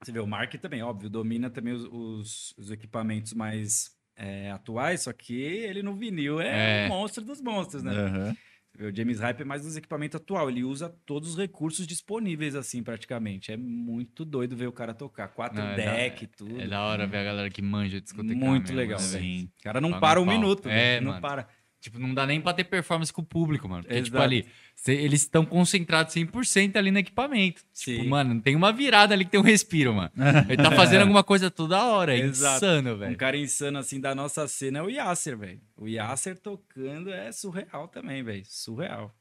você 0.02 0.10
vê, 0.12 0.18
o 0.20 0.26
Mark 0.26 0.52
também, 0.54 0.82
óbvio, 0.82 1.08
domina 1.10 1.48
também 1.50 1.72
os, 1.74 1.84
os- 1.84 2.54
os 2.56 2.70
equipamentos 2.70 3.32
mais 3.34 3.90
é, 4.16 4.50
atuais, 4.50 5.02
só 5.02 5.12
que 5.12 5.34
ele 5.40 5.82
no 5.82 5.94
vinil 5.96 6.38
é, 6.40 6.84
É. 6.84 6.86
o 6.86 6.88
monstro 6.90 7.24
dos 7.24 7.40
monstros, 7.40 7.82
né? 7.82 7.92
Aham. 7.92 8.36
O 8.80 8.94
James 8.94 9.20
Hype 9.20 9.42
é 9.42 9.44
mais 9.44 9.62
dos 9.62 9.76
equipamentos 9.76 10.16
atual, 10.16 10.48
ele 10.48 10.64
usa 10.64 10.88
todos 11.04 11.30
os 11.30 11.36
recursos 11.36 11.86
disponíveis, 11.86 12.54
assim, 12.54 12.82
praticamente. 12.82 13.52
É 13.52 13.56
muito 13.56 14.24
doido 14.24 14.56
ver 14.56 14.66
o 14.66 14.72
cara 14.72 14.94
tocar, 14.94 15.28
quatro 15.28 15.58
Não, 15.58 15.68
é 15.68 15.76
deck, 15.76 16.26
tudo. 16.28 16.58
É 16.60 16.66
da 16.66 16.82
hora 16.82 17.06
ver 17.06 17.18
a 17.18 17.24
galera 17.24 17.50
que 17.50 17.60
manja 17.60 18.00
discotecar 18.00 18.36
Muito 18.36 18.62
mesmo, 18.64 18.76
legal, 18.76 19.00
né, 19.00 19.06
velho. 19.06 19.44
O 19.44 19.62
cara 19.62 19.80
não 19.80 20.00
para 20.00 20.20
um 20.20 20.24
pau. 20.24 20.34
minuto, 20.34 20.68
É, 20.68 20.94
velho, 20.94 21.06
não 21.12 21.20
para. 21.20 21.46
Tipo, 21.82 21.98
não 21.98 22.14
dá 22.14 22.24
nem 22.24 22.40
pra 22.40 22.52
ter 22.54 22.62
performance 22.62 23.12
com 23.12 23.22
o 23.22 23.24
público, 23.24 23.68
mano. 23.68 23.82
Porque, 23.82 23.96
tipo, 24.02 24.16
Exato. 24.16 24.22
ali, 24.24 24.46
cê- 24.74 24.94
eles 24.94 25.22
estão 25.22 25.44
concentrados 25.44 26.14
100% 26.14 26.76
ali 26.76 26.92
no 26.92 26.98
equipamento. 27.00 27.60
Tipo, 27.74 28.02
Sim. 28.04 28.08
mano, 28.08 28.40
tem 28.40 28.54
uma 28.54 28.72
virada 28.72 29.12
ali 29.12 29.24
que 29.24 29.32
tem 29.32 29.40
um 29.40 29.42
respiro, 29.42 29.92
mano. 29.92 30.10
Ele 30.48 30.62
tá 30.62 30.70
fazendo 30.70 31.00
alguma 31.00 31.24
coisa 31.24 31.50
toda 31.50 31.84
hora. 31.84 32.16
É 32.16 32.20
Exato. 32.20 32.64
insano, 32.64 32.94
Um 32.94 32.98
velho. 32.98 33.16
cara 33.16 33.36
insano, 33.36 33.78
assim, 33.78 34.00
da 34.00 34.14
nossa 34.14 34.46
cena 34.46 34.78
é 34.78 34.82
o 34.82 34.88
Yasser, 34.88 35.36
velho. 35.36 35.60
O 35.76 35.88
Yasser 35.88 36.38
tocando 36.38 37.10
é 37.12 37.32
surreal 37.32 37.88
também, 37.88 38.22
velho. 38.22 38.44
Surreal. 38.46 39.12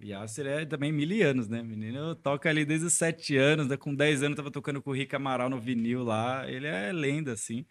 O 0.00 0.04
Yasser 0.04 0.46
é 0.46 0.64
também 0.64 0.90
mil 0.90 1.28
anos, 1.28 1.46
né? 1.46 1.62
Menino 1.62 2.14
toca 2.14 2.48
ali 2.48 2.64
desde 2.64 2.86
os 2.86 2.94
sete 2.94 3.36
anos, 3.36 3.66
né? 3.68 3.76
com 3.76 3.94
10 3.94 4.22
anos 4.22 4.36
tava 4.36 4.50
tocando 4.50 4.80
com 4.80 4.90
o 4.90 4.94
Rick 4.94 5.14
Amaral 5.14 5.50
no 5.50 5.60
vinil 5.60 6.02
lá. 6.04 6.50
Ele 6.50 6.66
é 6.66 6.90
lenda, 6.90 7.32
assim. 7.32 7.64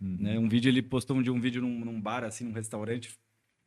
Né? 0.00 0.38
Um 0.38 0.48
vídeo, 0.48 0.68
ele 0.68 0.80
postou 0.80 1.16
um 1.16 1.22
dia 1.22 1.32
um 1.32 1.40
vídeo 1.40 1.60
num, 1.60 1.80
num 1.84 2.00
bar, 2.00 2.22
assim, 2.24 2.44
num 2.44 2.52
restaurante. 2.52 3.10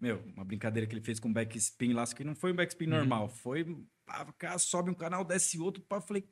Meu, 0.02 0.20
uma 0.36 0.44
brincadeira 0.44 0.88
que 0.88 0.94
ele 0.96 1.02
fez 1.06 1.20
com 1.20 1.32
backspin 1.32 1.94
lá, 1.94 2.04
que 2.08 2.24
não 2.24 2.34
foi 2.36 2.52
um 2.52 2.56
backspin 2.56 2.88
normal. 2.88 3.30
Foi, 3.30 3.64
pá, 4.06 4.26
o 4.28 4.34
cara 4.34 4.58
sobe 4.58 4.90
um 4.90 4.96
canal, 4.96 5.24
desce 5.24 5.60
outro, 5.60 5.84
pá, 5.88 5.98
eu 5.98 6.02
falei, 6.02 6.24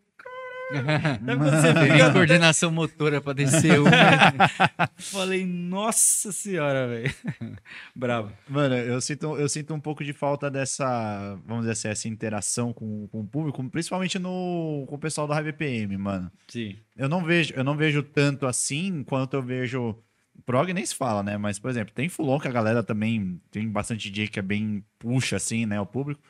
fica- 0.72 2.12
coordenação 2.14 2.72
motora 2.72 3.22
pra 3.22 3.34
descer 3.34 3.80
um. 3.80 3.84
né? 3.86 3.90
Falei, 4.98 5.46
nossa 5.46 6.32
senhora, 6.32 6.88
velho. 6.88 7.14
Bravo. 7.96 8.32
Mano, 8.48 8.76
eu 8.76 9.00
sinto, 9.02 9.36
eu 9.38 9.50
sinto 9.50 9.74
um 9.74 9.80
pouco 9.80 10.04
de 10.04 10.14
falta 10.14 10.50
dessa, 10.50 11.36
vamos 11.46 11.62
dizer 11.66 11.72
assim, 11.72 11.88
essa 11.90 12.08
interação 12.08 12.74
com, 12.74 13.08
com 13.08 13.22
o 13.22 13.28
público, 13.28 13.68
principalmente 13.70 14.20
no, 14.20 14.86
com 14.88 14.96
o 14.96 15.00
pessoal 15.00 15.26
do 15.28 15.34
High 15.34 15.44
BPM, 15.46 15.98
mano. 15.98 16.32
Sim. 16.48 16.78
Eu 16.96 17.08
não 17.10 17.24
vejo, 17.24 17.54
eu 17.56 17.64
não 17.64 17.76
vejo 17.78 18.04
tanto 18.04 18.46
assim 18.46 19.04
quanto 19.04 19.36
eu 19.36 19.41
vejo. 19.41 19.96
Prog 20.45 20.72
nem 20.74 20.86
se 20.86 20.95
fala, 20.95 21.22
né? 21.24 21.38
Mas, 21.38 21.60
por 21.60 21.70
exemplo, 21.70 21.94
tem 21.94 22.10
Fulon 22.10 22.40
que 22.40 22.48
a 22.48 22.52
galera 22.52 22.84
também 22.84 23.41
tem 23.52 23.68
bastante 23.70 24.10
DJ 24.10 24.28
que 24.28 24.40
é 24.40 24.41
bem 24.41 24.84
puxa, 24.98 25.36
assim, 25.38 25.66
né? 25.66 25.80
O 25.80 25.86
público. 25.86 26.22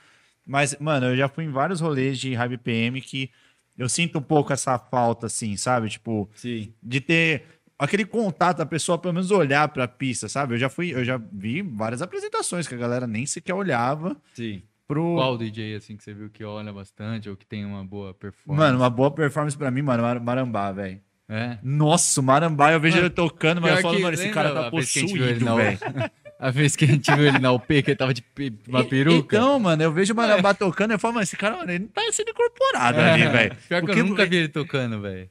Mas, 0.45 0.75
mano, 0.79 1.07
eu 1.07 1.15
já 1.17 1.27
fui 1.27 1.43
em 1.43 1.51
vários 1.51 1.79
rolês 1.79 2.17
de 2.19 2.33
High 2.33 2.49
BPM 2.49 3.01
que 3.01 3.29
eu 3.77 3.87
sinto 3.87 4.19
um 4.19 4.21
pouco 4.21 4.51
essa 4.51 4.77
falta, 4.77 5.27
assim, 5.27 5.55
sabe? 5.55 5.89
Tipo, 5.89 6.29
Sim. 6.33 6.73
de 6.81 6.99
ter 6.99 7.43
aquele 7.77 8.03
contato, 8.05 8.61
a 8.61 8.65
pessoa 8.65 8.97
pelo 8.97 9.13
menos 9.13 9.31
olhar 9.31 9.67
pra 9.69 9.87
pista, 9.87 10.27
sabe? 10.27 10.55
Eu 10.55 10.57
já 10.57 10.69
fui, 10.69 10.93
eu 10.93 11.05
já 11.05 11.17
vi 11.31 11.61
várias 11.61 12.01
apresentações 12.01 12.67
que 12.67 12.75
a 12.75 12.77
galera 12.77 13.07
nem 13.07 13.25
sequer 13.25 13.53
olhava 13.53 14.17
Sim. 14.33 14.63
pro. 14.87 15.15
Qual 15.15 15.37
DJ, 15.37 15.75
assim, 15.75 15.95
que 15.95 16.03
você 16.03 16.13
viu 16.13 16.29
que 16.29 16.43
olha 16.43 16.73
bastante 16.73 17.29
ou 17.29 17.37
que 17.37 17.45
tem 17.45 17.63
uma 17.63 17.85
boa 17.85 18.13
performance? 18.13 18.59
Mano, 18.65 18.79
uma 18.79 18.89
boa 18.89 19.11
performance 19.11 19.57
pra 19.57 19.69
mim, 19.71 19.81
mano, 19.81 20.03
Mar- 20.03 20.19
Marambá, 20.19 20.71
velho. 20.71 20.99
É. 21.29 21.57
Nossa, 21.61 22.19
o 22.19 22.23
Marambá, 22.23 22.71
eu 22.71 22.79
vejo 22.79 22.95
Mano, 22.95 23.07
ele 23.07 23.13
tocando, 23.13 23.61
mas 23.61 23.75
eu 23.75 23.81
falo, 23.83 23.95
que 23.97 24.01
mano, 24.01 24.13
esse 24.15 24.29
cara 24.29 24.51
tá 24.51 24.63
que 24.65 24.71
possuído, 24.71 25.55
velho. 25.55 25.77
A 26.39 26.51
vez 26.51 26.73
que 26.75 26.85
a 26.85 26.87
gente 26.87 27.13
viu 27.13 27.27
ele 27.27 27.37
na 27.37 27.51
UP, 27.51 27.67
que 27.67 27.91
ele 27.91 27.95
tava 27.97 28.13
de 28.13 28.23
uma 28.67 28.83
peruca. 28.85 29.35
Então, 29.35 29.59
mano, 29.59 29.83
eu 29.83 29.91
vejo 29.91 30.13
o 30.13 30.15
Marambá 30.15 30.53
tocando, 30.53 30.91
eu 30.91 30.97
falo, 30.99 31.15
mano, 31.15 31.23
esse 31.23 31.35
cara, 31.35 31.57
mano, 31.57 31.69
ele 31.69 31.79
não 31.79 31.87
tá 31.89 32.01
sendo 32.13 32.29
incorporado 32.31 32.97
ali, 32.99 33.27
velho. 33.27 33.55
Pior 33.67 33.81
que 33.81 33.85
Porque- 33.87 33.99
eu 33.99 34.05
nunca 34.05 34.25
vi 34.25 34.37
ele 34.37 34.47
tocando, 34.47 35.01
velho. 35.01 35.29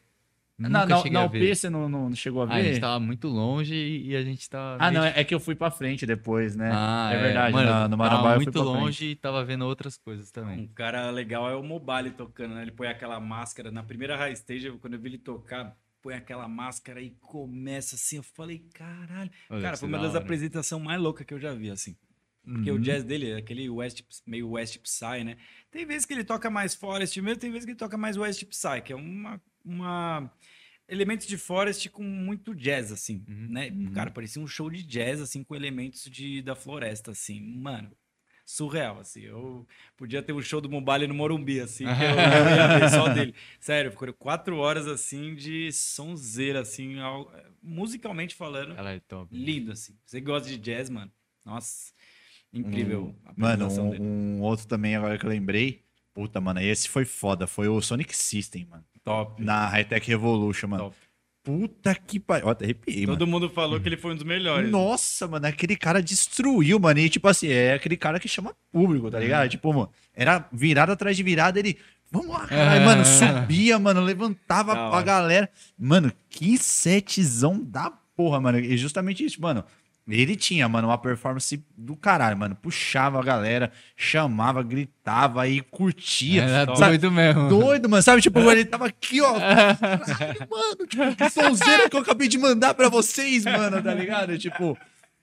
Na, 0.58 0.68
na, 0.68 0.86
na 0.86 1.24
UP 1.24 1.38
ver. 1.38 1.54
você 1.54 1.70
não, 1.70 1.88
não 1.88 2.12
chegou 2.16 2.42
a 2.42 2.46
Ah, 2.46 2.56
a 2.56 2.62
gente 2.62 2.74
ver? 2.74 2.80
tava 2.80 2.98
muito 2.98 3.28
longe 3.28 3.72
e 3.74 4.08
e 4.10 4.16
a 4.16 4.22
gente 4.22 4.50
tava. 4.50 4.76
Ah, 4.80 4.90
não, 4.90 5.04
é 5.04 5.12
é 5.20 5.22
que 5.24 5.32
eu 5.32 5.38
fui 5.38 5.54
pra 5.54 5.70
frente 5.70 6.04
depois, 6.04 6.56
né? 6.56 6.68
Ah, 6.74 7.10
é 7.12 7.16
verdade, 7.22 7.52
Mano, 7.54 7.70
na- 7.70 7.88
no 7.88 7.96
tava 7.96 7.96
Marambá 7.96 8.28
eu 8.30 8.34
fui 8.34 8.44
muito 8.46 8.52
pra 8.52 8.62
frente. 8.62 8.74
longe 8.82 9.04
e 9.06 9.14
tava 9.14 9.44
vendo 9.44 9.64
outras 9.64 9.96
coisas 9.96 10.30
também. 10.32 10.58
Um 10.58 10.66
cara 10.66 11.10
legal 11.12 11.48
é 11.48 11.54
o 11.54 11.62
Mobile 11.62 12.10
tocando, 12.10 12.56
né? 12.56 12.62
Ele 12.62 12.72
põe 12.72 12.88
aquela 12.88 13.20
máscara. 13.20 13.70
Na 13.70 13.84
primeira 13.84 14.16
high 14.16 14.32
stage, 14.32 14.68
quando 14.80 14.94
eu 14.94 15.00
vi 15.00 15.10
ele 15.10 15.18
tocar, 15.18 15.76
põe 16.08 16.14
aquela 16.14 16.48
máscara 16.48 17.02
e 17.02 17.10
começa 17.20 17.96
assim. 17.96 18.16
Eu 18.16 18.22
falei, 18.22 18.64
caralho. 18.72 19.30
Olha, 19.50 19.62
cara, 19.62 19.76
foi 19.76 19.88
uma 19.88 19.98
da 19.98 20.04
das 20.04 20.16
apresentações 20.16 20.82
mais 20.82 20.98
loucas 21.00 21.26
que 21.26 21.34
eu 21.34 21.38
já 21.38 21.52
vi, 21.52 21.70
assim. 21.70 21.94
Porque 22.42 22.70
Uhum. 22.70 22.78
o 22.78 22.80
jazz 22.80 23.04
dele 23.04 23.30
é 23.30 23.36
aquele 23.36 23.68
West, 23.68 24.02
meio 24.26 24.50
West 24.50 24.78
Psy, 24.78 25.22
né? 25.22 25.36
Tem 25.70 25.84
vezes 25.84 26.06
que 26.06 26.14
ele 26.14 26.24
toca 26.24 26.48
mais 26.48 26.74
Forest 26.74 27.20
mesmo, 27.20 27.38
tem 27.38 27.50
vezes 27.50 27.66
que 27.66 27.72
ele 27.72 27.78
toca 27.78 27.98
mais 27.98 28.16
West 28.16 28.42
Psy, 28.44 28.80
que 28.82 28.92
é 28.92 28.96
uma. 28.96 29.40
uma... 29.62 30.32
Elementos 30.88 31.26
de 31.26 31.36
Forest 31.36 31.90
com 31.90 32.02
muito 32.02 32.54
jazz, 32.54 32.90
assim, 32.90 33.22
Uhum, 33.28 33.48
né? 33.50 33.70
Cara, 33.92 34.10
parecia 34.10 34.40
um 34.40 34.46
show 34.46 34.70
de 34.70 34.82
jazz, 34.82 35.20
assim, 35.20 35.44
com 35.44 35.54
elementos 35.54 36.04
de, 36.04 36.40
da 36.40 36.54
floresta, 36.56 37.10
assim. 37.10 37.38
Mano, 37.58 37.94
surreal, 38.52 38.98
assim. 39.00 39.20
Eu 39.20 39.66
podia 39.96 40.22
ter 40.22 40.32
um 40.32 40.40
show 40.40 40.58
do 40.60 40.70
Mobile 40.70 41.06
no 41.06 41.12
Morumbi, 41.14 41.60
assim, 41.60 41.84
que 41.84 41.90
eu, 41.90 42.16
ia 42.56 42.78
ver 42.78 42.88
só 42.90 43.06
dele. 43.08 43.34
Sério, 43.60 43.90
ficou 43.90 44.10
quatro 44.14 44.56
horas, 44.56 44.86
assim, 44.86 45.34
de 45.34 45.70
sonzeira, 45.70 46.60
assim, 46.60 46.98
ao- 46.98 47.30
musicalmente 47.62 48.34
falando, 48.34 48.74
Ela 48.74 48.92
é 48.92 49.00
top. 49.00 49.28
lindo, 49.36 49.72
assim. 49.72 49.94
Você 50.06 50.20
gosta 50.20 50.48
de 50.48 50.56
jazz, 50.56 50.88
mano, 50.88 51.12
nossa, 51.44 51.92
incrível. 52.52 53.14
a 53.26 53.32
Mano, 53.36 53.66
um, 53.68 53.90
dele. 53.90 54.02
um 54.02 54.40
outro 54.40 54.66
também 54.66 54.96
agora 54.96 55.18
que 55.18 55.26
eu 55.26 55.30
lembrei. 55.30 55.84
Puta, 56.14 56.40
mano, 56.40 56.58
esse 56.60 56.88
foi 56.88 57.04
foda. 57.04 57.46
Foi 57.46 57.68
o 57.68 57.80
Sonic 57.82 58.16
System, 58.16 58.64
mano. 58.64 58.84
Top, 59.04 59.40
Na 59.42 59.66
Hightech 59.68 60.08
Revolution, 60.08 60.68
mano. 60.68 60.84
top. 60.84 60.96
Puta 61.48 61.94
que 61.94 62.20
pariu. 62.20 62.46
Ó, 62.46 62.50
até 62.50 62.66
arrepiei, 62.66 63.06
mano. 63.06 63.18
Todo 63.18 63.26
mundo 63.26 63.48
falou 63.48 63.80
que 63.80 63.88
ele 63.88 63.96
foi 63.96 64.12
um 64.12 64.14
dos 64.16 64.22
melhores. 64.24 64.70
Nossa, 64.70 65.26
mano, 65.26 65.46
aquele 65.46 65.76
cara 65.76 66.02
destruiu, 66.02 66.78
mano. 66.78 67.00
E 67.00 67.08
tipo 67.08 67.26
assim, 67.26 67.48
é 67.48 67.72
aquele 67.72 67.96
cara 67.96 68.20
que 68.20 68.28
chama 68.28 68.54
público, 68.70 69.10
tá 69.10 69.18
ligado? 69.18 69.48
Tipo, 69.48 69.72
mano, 69.72 69.90
era 70.14 70.46
virada 70.52 70.92
atrás 70.92 71.16
de 71.16 71.22
virada, 71.22 71.58
ele. 71.58 71.78
Vamos 72.12 72.28
lá, 72.28 72.46
caralho, 72.46 72.84
mano. 72.84 73.02
Subia, 73.02 73.78
mano, 73.78 74.02
levantava 74.02 74.74
Da 74.74 74.80
a 74.80 74.90
hora. 74.90 75.02
galera. 75.02 75.50
Mano, 75.78 76.12
que 76.28 76.58
setzão 76.58 77.58
da 77.64 77.90
porra, 78.14 78.38
mano. 78.40 78.58
E 78.58 78.76
justamente 78.76 79.24
isso, 79.24 79.40
mano. 79.40 79.64
Ele 80.08 80.36
tinha, 80.36 80.68
mano, 80.68 80.88
uma 80.88 80.96
performance 80.96 81.62
do 81.76 81.94
caralho, 81.94 82.36
mano. 82.36 82.54
Puxava 82.54 83.20
a 83.20 83.22
galera, 83.22 83.70
chamava, 83.94 84.62
gritava 84.62 85.46
e 85.46 85.60
curtia. 85.60 86.42
Era 86.44 86.76
sabe? 86.76 86.98
doido 86.98 87.10
mesmo. 87.10 87.48
Doido, 87.48 87.88
mano. 87.88 88.02
Sabe, 88.02 88.22
tipo, 88.22 88.38
ele 88.50 88.64
tava 88.64 88.86
aqui, 88.86 89.20
ó. 89.20 89.34
Caralho, 89.38 90.48
mano. 90.50 90.86
Tipo, 90.88 91.16
que 91.16 91.30
sonzeira 91.30 91.90
que 91.90 91.96
eu 91.96 92.00
acabei 92.00 92.26
de 92.26 92.38
mandar 92.38 92.72
pra 92.74 92.88
vocês, 92.88 93.44
mano, 93.44 93.82
tá 93.82 93.92
ligado? 93.92 94.38
Tipo, 94.38 94.78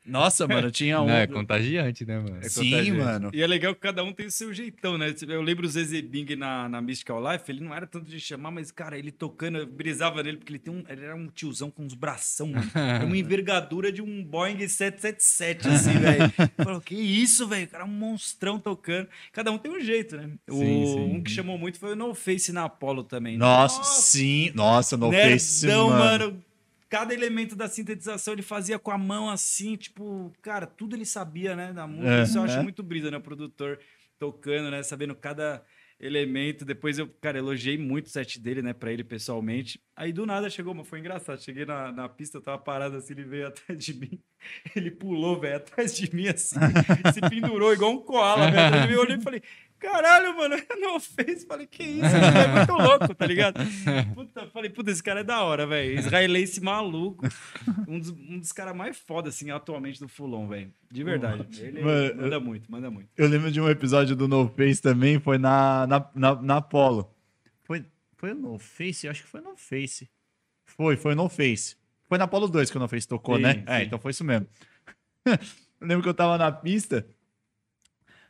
nossa, 0.06 0.48
mano, 0.48 0.70
tinha 0.70 1.02
um. 1.02 1.08
Não, 1.08 1.16
é 1.16 1.28
contagiante, 1.28 2.06
né, 2.06 2.20
mano? 2.20 2.38
Sim, 2.44 2.70
contagiante. 2.70 2.92
mano. 2.92 3.32
E 3.34 3.42
é 3.42 3.48
legal 3.48 3.74
que 3.74 3.82
cada 3.82 4.04
um 4.04 4.14
tem 4.14 4.28
o 4.28 4.32
seu 4.32 4.54
jeitão, 4.54 4.98
né? 4.98 5.14
Eu 5.28 5.42
lembro 5.42 5.66
o 5.66 5.70
Zezé 5.70 6.02
Bing 6.02 6.36
na, 6.36 6.70
na 6.70 6.82
Mystical 6.82 7.22
Life, 7.32 7.52
ele 7.52 7.64
não 7.64 7.74
era 7.74 7.88
tanto 7.88 8.06
de 8.06 8.20
chamar, 8.20 8.52
mas, 8.52 8.72
cara, 8.72 8.98
ele 8.98 9.12
tocando, 9.12 9.58
eu 9.58 9.66
brisava 9.66 10.22
nele, 10.22 10.38
porque 10.38 10.52
ele 10.52 10.60
tem 10.60 10.74
um. 10.74 10.84
Ele 10.88 11.04
era 11.04 11.16
um 11.16 11.28
tiozão 11.28 11.72
com 11.72 11.84
uns 11.84 11.94
bração, 11.94 12.48
mano. 12.48 12.72
Era 12.74 13.06
uma 13.06 13.18
envergadura 13.18 13.92
de 13.92 14.02
um 14.02 14.24
Boeing 14.24 14.60
777, 14.68 15.68
assim, 15.68 15.94
velho. 16.00 16.34
Falou, 16.58 16.82
que 16.82 16.96
isso, 16.96 17.48
velho? 17.48 17.66
O 17.66 17.70
cara 17.70 17.84
é 17.84 17.88
um 17.88 17.90
monstrão 17.90 18.60
tocando. 18.60 19.08
Cada 19.32 19.52
um 19.52 19.58
tem 19.58 19.72
um 19.72 19.80
jeito, 19.80 20.18
né? 20.18 20.30
O, 20.50 20.60
Sim, 20.60 20.86
sim. 20.86 21.16
Um 21.16 21.24
que 21.24 21.32
chamou 21.32 21.58
muito 21.58 21.80
foi 21.80 21.94
o 21.94 21.96
No 21.96 22.14
Face 22.14 22.52
na 22.52 22.66
Apollo 22.66 23.04
também. 23.04 23.38
Nossa, 23.38 23.84
sim. 23.84 24.52
Nossa, 24.54 24.96
no 24.98 25.10
Nerdão, 25.10 25.32
Face, 25.32 25.68
mano. 25.68 25.90
mano. 25.90 26.45
Cada 26.90 27.14
elemento 27.14 27.56
da 27.56 27.68
sintetização 27.68 28.34
ele 28.34 28.42
fazia 28.42 28.78
com 28.78 28.92
a 28.92 28.98
mão 28.98 29.30
assim, 29.30 29.76
tipo, 29.76 30.32
cara, 30.42 30.68
tudo 30.68 30.96
ele 30.96 31.06
sabia, 31.06 31.56
né, 31.56 31.74
da 31.74 31.88
música. 31.88 32.20
É, 32.20 32.24
Isso 32.24 32.38
eu 32.38 32.44
acho 32.44 32.58
é. 32.58 32.64
muito 32.64 32.84
brisa, 32.84 33.10
né, 33.10 33.18
o 33.18 33.22
produtor 33.22 33.80
tocando, 34.20 34.70
né, 34.70 34.84
sabendo 34.84 35.16
cada 35.16 35.64
elemento. 36.00 36.64
Depois 36.64 37.00
eu, 37.00 37.08
cara, 37.22 37.38
elogiei 37.38 37.78
muito 37.78 38.06
o 38.06 38.10
set 38.10 38.40
dele, 38.40 38.62
né, 38.62 38.74
pra 38.74 38.92
ele 38.92 39.04
pessoalmente. 39.04 39.82
Aí 39.98 40.12
do 40.12 40.26
nada 40.26 40.50
chegou, 40.50 40.74
mas 40.74 40.88
foi 40.88 41.00
engraçado. 41.00 41.42
Cheguei 41.42 41.66
na, 41.66 41.90
na 41.90 42.10
pista, 42.10 42.38
eu 42.38 42.42
tava 42.42 42.58
parado 42.58 42.98
assim, 42.98 43.14
ele 43.14 43.24
veio 43.24 43.48
atrás 43.48 43.84
de 43.84 43.94
mim. 43.94 44.20
Ele 44.76 44.92
pulou, 44.92 45.40
velho, 45.40 45.56
atrás 45.56 45.96
de 45.96 46.14
mim 46.14 46.28
assim, 46.28 46.60
se 47.14 47.22
pendurou 47.22 47.74
igual 47.74 47.92
um 47.92 48.00
koala, 48.00 48.52
velho. 48.52 48.76
Ele 48.76 48.88
me 48.88 48.98
olhou 48.98 49.18
e 49.18 49.22
falei, 49.22 49.42
caralho, 49.80 50.36
mano, 50.36 50.58
não 50.80 51.00
fez. 51.00 51.46
Falei, 51.46 51.66
que 51.66 51.82
isso, 51.82 52.02
cara 52.02 52.40
é 52.40 52.48
muito 52.48 52.74
louco, 52.74 53.16
tá 53.16 53.26
ligado? 53.26 53.60
Puta, 54.14 54.48
falei, 54.48 54.70
puta, 54.70 54.92
esse 54.92 55.02
cara 55.02 55.22
é 55.22 55.24
da 55.24 55.42
hora, 55.44 55.66
velho. 55.66 55.98
Israelense 55.98 56.62
maluco. 56.62 57.26
Um 57.88 57.98
dos, 57.98 58.10
um 58.10 58.38
dos 58.38 58.52
caras 58.52 58.76
mais 58.76 58.98
foda, 58.98 59.30
assim, 59.30 59.50
atualmente 59.50 60.00
do 60.00 60.10
Fulon, 60.10 60.48
velho. 60.48 60.74
De 60.92 61.04
verdade. 61.06 61.64
Ele 61.64 61.82
Mano, 61.82 62.22
manda 62.22 62.40
muito, 62.42 62.72
manda 62.72 62.92
muito. 62.92 63.10
Eu 63.16 63.30
lembro 63.30 63.50
de 63.50 63.62
um 63.62 63.70
episódio 63.70 64.14
do 64.14 64.28
No 64.28 64.50
Face 64.50 64.82
também, 64.82 65.20
foi 65.20 65.38
na, 65.38 65.88
na, 65.88 66.10
na, 66.14 66.42
na 66.42 66.58
Apollo. 66.58 67.15
Foi, 68.18 68.34
no 68.34 68.58
Face? 68.58 69.08
Acho 69.08 69.24
que 69.24 69.30
foi 69.30 69.42
no 69.42 69.56
Face. 69.56 70.10
Foi, 70.64 70.96
foi 70.96 71.16
no 71.16 71.30
Face. 71.30 71.76
Foi 72.08 72.18
na 72.18 72.26
Apollo 72.26 72.48
2 72.48 72.70
que 72.70 72.78
o 72.78 72.80
No 72.80 72.88
Face 72.88 73.08
tocou, 73.08 73.38
Sim, 73.38 73.44
né? 73.44 73.64
É, 73.66 73.80
sim. 73.80 73.86
então 73.86 74.00
foi 74.00 74.12
isso 74.12 74.24
mesmo. 74.24 74.48
eu 75.26 75.38
lembro 75.88 76.04
que 76.04 76.10
eu 76.10 76.14
tava 76.14 76.38
na 76.38 76.52
pista. 76.52 77.06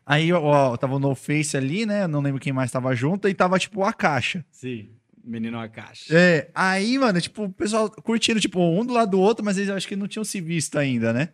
Aí, 0.05 0.31
ó, 0.31 0.73
eu 0.73 0.77
tava 0.77 0.99
no 0.99 1.15
Face 1.15 1.57
ali, 1.57 1.85
né? 1.85 2.07
Não 2.07 2.21
lembro 2.21 2.39
quem 2.39 2.53
mais 2.53 2.71
tava 2.71 2.95
junto. 2.95 3.27
E 3.27 3.33
tava, 3.33 3.57
tipo, 3.59 3.83
a 3.83 3.91
caixa. 3.91 4.45
Sim. 4.51 4.89
Menino 5.23 5.59
a 5.59 5.67
caixa. 5.67 6.15
É, 6.15 6.51
aí, 6.53 6.97
mano, 6.99 7.19
tipo, 7.19 7.45
o 7.45 7.51
pessoal 7.51 7.89
curtindo, 7.89 8.39
tipo, 8.39 8.59
um 8.59 8.85
do 8.85 8.93
lado 8.93 9.11
do 9.11 9.19
outro, 9.19 9.43
mas 9.43 9.57
eles 9.57 9.71
acho 9.71 9.87
que 9.87 9.95
não 9.95 10.07
tinham 10.07 10.23
se 10.23 10.39
visto 10.39 10.77
ainda, 10.77 11.11
né? 11.11 11.29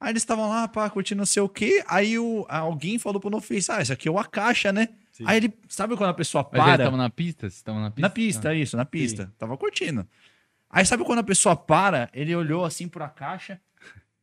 Aí 0.00 0.12
eles 0.12 0.22
estavam 0.22 0.48
lá, 0.48 0.66
pá, 0.66 0.90
curtindo 0.90 1.18
não 1.18 1.26
sei 1.26 1.42
o 1.42 1.48
quê. 1.48 1.82
Aí 1.86 2.18
o, 2.18 2.44
alguém 2.48 2.98
falou 2.98 3.20
pro 3.20 3.30
No 3.30 3.40
Face, 3.40 3.70
ah, 3.70 3.80
isso 3.80 3.92
aqui 3.92 4.08
é 4.08 4.10
o 4.10 4.18
Akasha, 4.18 4.72
né? 4.72 4.88
Sim. 5.18 5.24
Aí 5.26 5.36
ele, 5.38 5.52
sabe 5.68 5.96
quando 5.96 6.10
a 6.10 6.14
pessoa 6.14 6.48
Mas 6.52 6.62
para? 6.62 6.82
estavam 6.84 6.96
na 6.98 7.10
pista? 7.10 7.46
Estavam 7.48 7.80
na 7.82 7.90
pista? 7.90 8.00
Na 8.02 8.10
pista, 8.10 8.54
isso, 8.54 8.76
na 8.76 8.84
pista. 8.84 9.32
Tava 9.38 9.56
curtindo. 9.56 10.06
Aí 10.70 10.86
sabe 10.86 11.02
quando 11.04 11.18
a 11.18 11.24
pessoa 11.24 11.56
para, 11.56 12.08
ele 12.14 12.34
olhou 12.36 12.64
assim 12.64 12.86
pra 12.88 13.08
caixa. 13.08 13.60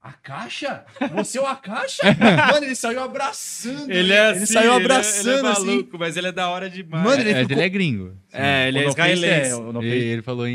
A 0.02 0.14
caixa? 0.14 0.86
Você 1.16 1.40
é 1.40 1.42
o 1.42 1.48
Akasha? 1.48 2.04
Mano, 2.54 2.64
ele 2.66 2.76
saiu 2.76 3.02
abraçando. 3.04 3.90
Ele 3.92 4.14
é 4.14 4.28
assim, 4.28 4.38
Ele 4.38 4.46
saiu 4.46 4.72
ele 4.74 4.82
é- 4.82 4.86
abraçando 4.86 5.38
ele 5.40 5.48
é, 5.48 5.52
assim. 5.52 5.66
maluco, 5.66 5.98
mas 6.00 6.16
ele 6.16 6.28
é 6.28 6.32
da 6.32 6.48
hora 6.50 6.70
demais. 6.70 7.04
Mano, 7.04 7.18
É, 7.18 7.22
ele 7.22 7.32
é, 7.32 7.40
ficou- 7.42 7.52
ele 7.58 7.62
é 7.64 7.70
gringo. 7.70 8.18
É, 8.32 8.68
ele 8.68 8.80
O 8.80 8.82
é 8.84 8.86
israelense. 8.88 9.54
o 9.56 9.74
No 9.74 9.82
Ele, 9.82 9.90
Face- 9.96 10.06
ele 10.08 10.22
falou 10.22 10.48
em... 10.48 10.54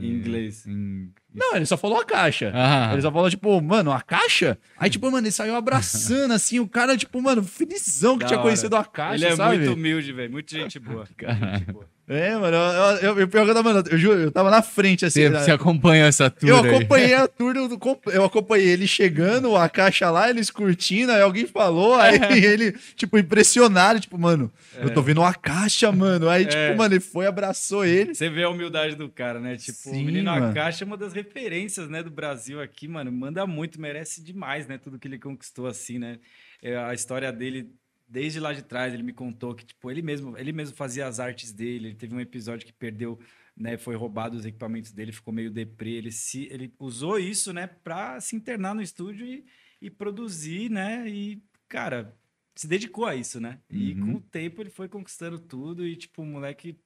Em 0.00 0.06
inglês. 0.06 0.64
em- 0.68 1.10
Não, 1.34 1.56
ele 1.56 1.66
só 1.66 1.76
falou 1.76 1.98
a 1.98 2.04
caixa. 2.04 2.52
Ah, 2.54 2.90
Ele 2.92 3.02
só 3.02 3.10
falou, 3.10 3.30
tipo, 3.30 3.60
mano, 3.62 3.90
a 3.92 4.00
caixa? 4.02 4.58
Aí, 4.78 4.90
tipo, 4.90 5.10
mano, 5.10 5.24
ele 5.26 5.32
saiu 5.32 5.54
abraçando, 5.56 6.32
assim, 6.32 6.60
o 6.60 6.68
cara, 6.68 6.96
tipo, 6.96 7.20
mano, 7.22 7.42
felizão 7.42 8.14
que 8.18 8.20
Da 8.24 8.26
tinha 8.28 8.38
hora. 8.38 8.46
conhecido 8.48 8.76
a 8.76 8.84
caixa, 8.84 9.14
Ele 9.24 9.32
é 9.32 9.36
sabe? 9.36 9.58
muito 9.58 9.72
humilde, 9.72 10.12
velho. 10.12 10.30
Muito 10.30 10.50
gente 10.50 10.78
boa. 10.78 11.04
Gente 11.18 11.72
boa. 11.72 11.90
É, 12.08 12.36
mano, 12.36 12.56
eu, 12.56 12.96
eu, 13.12 13.18
eu, 13.20 13.28
pior 13.28 13.44
que 13.44 13.50
eu 13.52 13.54
tava, 13.54 13.72
mano, 13.72 13.88
eu 13.88 13.96
juro, 13.96 14.18
eu 14.18 14.30
tava 14.30 14.50
na 14.50 14.60
frente, 14.60 15.06
assim. 15.06 15.20
você, 15.22 15.30
né? 15.30 15.38
você 15.40 15.52
acompanhou 15.52 16.06
essa 16.06 16.28
tour 16.28 16.48
eu 16.50 16.56
aí? 16.56 16.68
acompanhei 16.68 17.14
a 17.14 17.28
tour, 17.28 17.54
do- 17.54 17.68
do- 17.68 17.98
eu 18.10 18.24
acompanhei 18.24 18.66
ele 18.68 18.86
chegando, 18.88 19.56
a 19.56 19.68
caixa 19.68 20.10
lá, 20.10 20.28
eles 20.28 20.50
curtindo, 20.50 21.12
aí 21.12 21.22
alguém 21.22 21.46
falou, 21.46 21.94
aí 21.94 22.18
ele, 22.44 22.72
tipo, 22.96 23.16
impressionado, 23.16 24.00
tipo, 24.00 24.18
mano, 24.18 24.52
eu 24.76 24.90
tô 24.92 25.00
vendo 25.00 25.22
a 25.22 25.32
caixa, 25.32 25.90
mano. 25.92 26.28
Aí, 26.28 26.44
tipo, 26.44 26.56
É. 26.58 26.74
mano, 26.74 26.92
ele 26.92 27.00
foi, 27.00 27.24
abraçou 27.26 27.84
ele. 27.84 28.14
Você 28.14 28.28
vê 28.28 28.42
a 28.42 28.48
humildade 28.50 28.96
do 28.96 29.08
cara, 29.08 29.38
né? 29.38 29.56
Tipo, 29.56 29.78
Sim, 29.78 30.02
o 30.02 30.04
Menino 30.06 30.30
mano. 30.32 30.46
Akashi 30.48 30.82
é 30.82 30.86
uma 30.86 30.96
das 30.96 31.12
referências, 31.22 31.88
né, 31.88 32.02
do 32.02 32.10
Brasil 32.10 32.60
aqui, 32.60 32.86
mano. 32.88 33.10
Manda 33.12 33.46
muito, 33.46 33.80
merece 33.80 34.22
demais, 34.22 34.66
né? 34.66 34.78
Tudo 34.78 34.98
que 34.98 35.08
ele 35.08 35.18
conquistou, 35.18 35.66
assim, 35.66 35.98
né? 35.98 36.18
É, 36.60 36.76
a 36.76 36.92
história 36.94 37.32
dele, 37.32 37.74
desde 38.08 38.40
lá 38.40 38.52
de 38.52 38.62
trás, 38.62 38.92
ele 38.92 39.02
me 39.02 39.12
contou 39.12 39.54
que, 39.54 39.64
tipo, 39.64 39.90
ele 39.90 40.02
mesmo, 40.02 40.36
ele 40.36 40.52
mesmo 40.52 40.76
fazia 40.76 41.06
as 41.06 41.18
artes 41.20 41.52
dele. 41.52 41.88
Ele 41.88 41.94
teve 41.94 42.14
um 42.14 42.20
episódio 42.20 42.66
que 42.66 42.72
perdeu, 42.72 43.18
né? 43.56 43.76
Foi 43.78 43.94
roubado 43.96 44.36
os 44.36 44.44
equipamentos 44.44 44.92
dele, 44.92 45.12
ficou 45.12 45.32
meio 45.32 45.50
deprê. 45.50 45.92
Ele, 45.92 46.10
se, 46.12 46.46
ele 46.50 46.72
usou 46.78 47.18
isso, 47.18 47.52
né, 47.52 47.66
pra 47.66 48.20
se 48.20 48.36
internar 48.36 48.74
no 48.74 48.82
estúdio 48.82 49.26
e, 49.26 49.44
e 49.80 49.90
produzir, 49.90 50.70
né? 50.70 51.08
E, 51.08 51.42
cara, 51.68 52.16
se 52.54 52.66
dedicou 52.68 53.06
a 53.06 53.14
isso, 53.14 53.40
né? 53.40 53.60
E 53.70 53.94
Uhum. 53.94 54.00
com 54.00 54.14
o 54.16 54.20
tempo 54.20 54.60
ele 54.62 54.70
foi 54.70 54.88
conquistando 54.88 55.38
tudo 55.38 55.86
e, 55.86 55.96
tipo, 55.96 56.22
o 56.22 56.26
moleque 56.26 56.78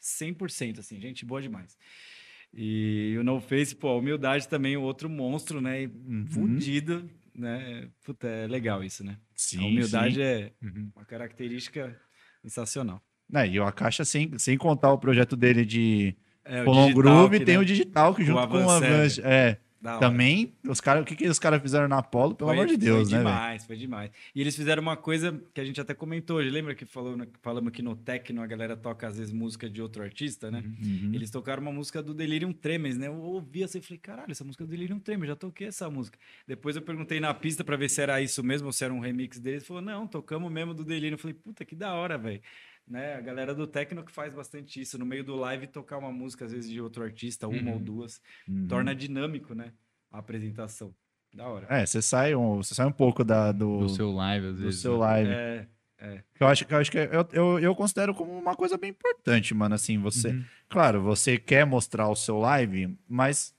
100%, 0.00 0.80
assim, 0.80 1.00
gente 1.00 1.24
boa 1.24 1.40
demais. 1.40 1.78
E 2.56 3.16
o 3.18 3.24
No 3.24 3.40
Face, 3.40 3.74
pô, 3.74 3.88
a 3.88 3.96
humildade 3.96 4.48
também, 4.48 4.76
outro 4.76 5.08
monstro, 5.08 5.60
né? 5.60 5.82
E 5.82 5.86
Uhum. 5.86 6.26
Fudido, 6.28 7.08
né? 7.34 7.88
Puta, 8.04 8.28
é 8.28 8.46
legal 8.46 8.82
isso, 8.84 9.04
né? 9.04 9.16
Sim, 9.34 9.58
a 9.58 9.66
humildade 9.66 10.14
sim. 10.16 10.20
é 10.22 10.52
Uhum. 10.62 10.90
uma 10.94 11.04
característica 11.04 11.96
sensacional. 12.42 13.02
É, 13.34 13.48
e 13.48 13.58
o 13.58 13.64
Akasha, 13.64 14.04
sem, 14.04 14.38
sem 14.38 14.56
contar 14.56 14.92
o 14.92 14.98
projeto 14.98 15.34
dele 15.36 15.64
de 15.64 16.14
É, 16.44 16.62
o 16.62 16.66
Colon 16.66 16.82
digital 16.88 17.02
Groove, 17.02 17.38
que, 17.38 17.44
tem 17.44 17.54
né, 17.56 17.60
o 17.60 17.64
digital, 17.64 18.14
que 18.14 18.22
o 18.22 18.24
junto 18.24 18.48
com 18.48 18.64
o 18.64 18.70
Avance. 18.70 19.20
É, 19.24 19.58
da 19.84 19.98
hora. 19.98 20.00
também, 20.00 20.54
os 20.66 20.80
cara, 20.80 21.02
o 21.02 21.04
que, 21.04 21.14
que 21.14 21.28
os 21.28 21.38
caras 21.38 21.60
fizeram 21.60 21.86
na 21.86 21.98
Apollo, 21.98 22.34
pelo 22.34 22.48
Foi- 22.48 22.56
amor 22.56 22.66
de 22.66 22.76
Deus, 22.76 23.10
foi 23.10 23.18
né, 23.18 23.22
velho? 23.24 23.34
demais, 23.36 23.66
foi 23.66 23.76
demais. 23.76 24.10
E 24.34 24.40
eles 24.40 24.56
fizeram 24.56 24.80
uma 24.82 24.96
coisa 24.96 25.38
que 25.52 25.60
a 25.60 25.64
gente 25.64 25.80
até 25.80 25.92
comentou 25.92 26.38
hoje. 26.38 26.48
Lembra 26.48 26.74
que 26.74 26.84
falou, 26.86 27.16
falamos 27.42 27.70
que 27.70 27.82
no 27.82 27.94
techno 27.94 28.40
a 28.42 28.46
galera 28.46 28.76
toca 28.76 29.06
às 29.06 29.18
vezes 29.18 29.32
música 29.32 29.68
de 29.68 29.82
outro 29.82 30.02
artista, 30.02 30.50
né? 30.50 30.64
Uhum. 30.82 31.10
Eles 31.12 31.30
tocaram 31.30 31.60
uma 31.62 31.70
música 31.72 32.02
do 32.02 32.14
Delirium 32.14 32.52
Tremens, 32.52 32.96
né? 32.96 33.08
Eu 33.08 33.14
ouvi 33.20 33.62
assim 33.62 33.78
e 33.78 33.82
falei, 33.82 33.98
caralho, 33.98 34.30
essa 34.32 34.42
música 34.42 34.64
é 34.64 34.66
do 34.66 34.70
Delirium 34.70 34.98
Tremens, 34.98 35.28
já 35.28 35.36
toquei 35.36 35.66
essa 35.68 35.90
música. 35.90 36.18
Depois 36.48 36.74
eu 36.76 36.82
perguntei 36.82 37.20
na 37.20 37.34
pista 37.34 37.62
pra 37.62 37.76
ver 37.76 37.90
se 37.90 38.00
era 38.00 38.20
isso 38.22 38.42
mesmo 38.42 38.66
ou 38.68 38.72
se 38.72 38.82
era 38.84 38.92
um 38.94 39.00
remix 39.00 39.38
deles. 39.38 39.60
Ele 39.62 39.66
falou, 39.66 39.82
não, 39.82 40.06
tocamos 40.06 40.50
mesmo 40.50 40.72
do 40.72 40.82
Delirium. 40.84 41.14
Eu 41.16 41.18
falei, 41.18 41.34
puta, 41.34 41.64
que 41.64 41.74
da 41.74 41.92
hora, 41.94 42.16
velho. 42.16 42.40
Né? 42.86 43.14
A 43.14 43.20
galera 43.20 43.54
do 43.54 43.66
techno 43.66 44.02
que 44.04 44.12
faz 44.12 44.32
bastante 44.34 44.80
isso. 44.80 44.98
No 44.98 45.06
meio 45.06 45.24
do 45.24 45.34
live, 45.36 45.66
tocar 45.66 45.96
uma 45.98 46.12
música, 46.12 46.44
às 46.44 46.52
vezes, 46.52 46.70
de 46.70 46.80
outro 46.80 47.02
artista, 47.02 47.48
uma 47.48 47.72
ou 47.72 47.78
duas. 47.78 48.20
Uhum. 48.46 48.66
Torna 48.68 48.94
dinâmico, 48.94 49.54
né? 49.54 49.72
A 50.12 50.18
apresentação. 50.18 50.94
Da 51.34 51.48
hora. 51.48 51.66
É, 51.68 51.84
você 51.84 52.00
sai 52.00 52.34
um, 52.34 52.56
você 52.62 52.74
sai 52.74 52.86
um 52.86 52.92
pouco 52.92 53.24
da, 53.24 53.50
do, 53.50 53.78
Do 53.80 53.88
seu 53.88 54.12
live, 54.12 54.46
às 54.48 54.56
do 54.56 54.62
vezes. 54.62 54.80
seu 54.80 54.96
live. 54.98 55.30
É, 55.30 55.66
Que 56.34 56.44
Eu 56.44 56.46
acho 56.46 56.64
que 56.66 56.74
eu 56.74 56.78
acho 56.78 56.90
que 56.92 56.98
eu, 56.98 57.26
eu, 57.32 57.58
eu 57.58 57.74
considero 57.74 58.14
como 58.14 58.30
uma 58.38 58.54
coisa 58.54 58.76
bem 58.76 58.90
importante, 58.90 59.52
mano. 59.54 59.74
Assim, 59.74 59.98
você, 59.98 60.28
Uhum. 60.28 60.44
claro, 60.68 61.02
você 61.02 61.36
quer 61.38 61.64
mostrar 61.66 62.08
o 62.08 62.14
seu 62.14 62.38
live, 62.38 62.96
mas 63.08 63.52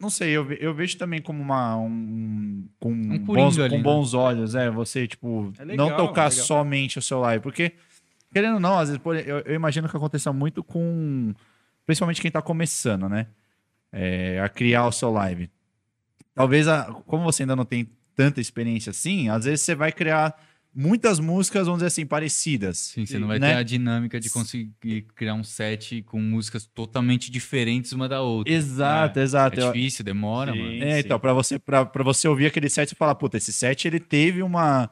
não 0.00 0.08
sei, 0.08 0.30
eu, 0.30 0.50
eu 0.54 0.72
vejo 0.74 0.96
também 0.96 1.20
como 1.20 1.40
uma. 1.42 1.76
Um, 1.76 2.66
com, 2.80 2.90
Um 2.90 3.18
bons, 3.18 3.58
ali, 3.58 3.68
com 3.70 3.76
né? 3.76 3.82
bons 3.82 4.14
olhos, 4.14 4.54
é. 4.54 4.70
Você, 4.70 5.06
tipo, 5.06 5.52
É 5.58 5.64
legal, 5.64 5.90
não 5.90 5.96
tocar 5.96 6.28
é 6.28 6.30
somente 6.30 6.98
o 6.98 7.02
seu 7.02 7.20
live. 7.20 7.42
Porque, 7.42 7.74
querendo 8.32 8.54
ou 8.54 8.60
não, 8.60 8.78
às 8.78 8.88
vezes, 8.88 9.02
eu, 9.26 9.38
eu 9.40 9.54
imagino 9.54 9.88
que 9.88 9.96
aconteça 9.96 10.32
muito 10.32 10.62
com. 10.62 11.34
Principalmente 11.86 12.20
quem 12.20 12.30
tá 12.30 12.40
começando, 12.42 13.08
né? 13.08 13.26
É, 13.92 14.40
a 14.40 14.48
criar 14.48 14.86
o 14.86 14.92
seu 14.92 15.10
live. 15.10 15.50
Talvez, 16.34 16.68
a- 16.68 16.84
como 17.06 17.24
você 17.24 17.42
ainda 17.42 17.56
não 17.56 17.64
tem 17.64 17.88
tanta 18.14 18.40
experiência 18.40 18.90
assim, 18.90 19.28
às 19.28 19.44
vezes 19.44 19.62
você 19.62 19.74
vai 19.74 19.90
criar 19.90 20.36
muitas 20.72 21.18
músicas, 21.18 21.64
vamos 21.66 21.78
dizer 21.78 21.88
assim, 21.88 22.06
parecidas. 22.06 22.78
Sim, 22.78 23.04
você 23.04 23.18
não 23.18 23.26
vai 23.26 23.40
né? 23.40 23.54
ter 23.54 23.56
a 23.56 23.62
dinâmica 23.64 24.20
de 24.20 24.30
conseguir 24.30 25.02
criar 25.16 25.34
um 25.34 25.42
set 25.42 26.02
com 26.02 26.20
músicas 26.20 26.64
totalmente 26.66 27.28
diferentes 27.30 27.92
uma 27.92 28.08
da 28.08 28.20
outra. 28.20 28.52
Exato, 28.52 29.18
É 29.18 29.22
exato. 29.22 29.58
Eu- 29.58 29.72
difícil, 29.72 30.04
demora, 30.04 30.52
Sim. 30.52 30.58
mano. 30.62 30.84
É, 30.84 31.00
então, 31.00 31.18
pra 31.18 31.32
você, 31.32 31.58
pra, 31.58 31.84
pra 31.84 32.04
você 32.04 32.28
ouvir 32.28 32.46
aquele 32.46 32.68
set, 32.68 32.88
você 32.90 32.94
fala, 32.94 33.14
puta, 33.16 33.36
esse 33.36 33.52
set 33.52 33.86
ele 33.88 33.98
teve 33.98 34.42
uma, 34.44 34.88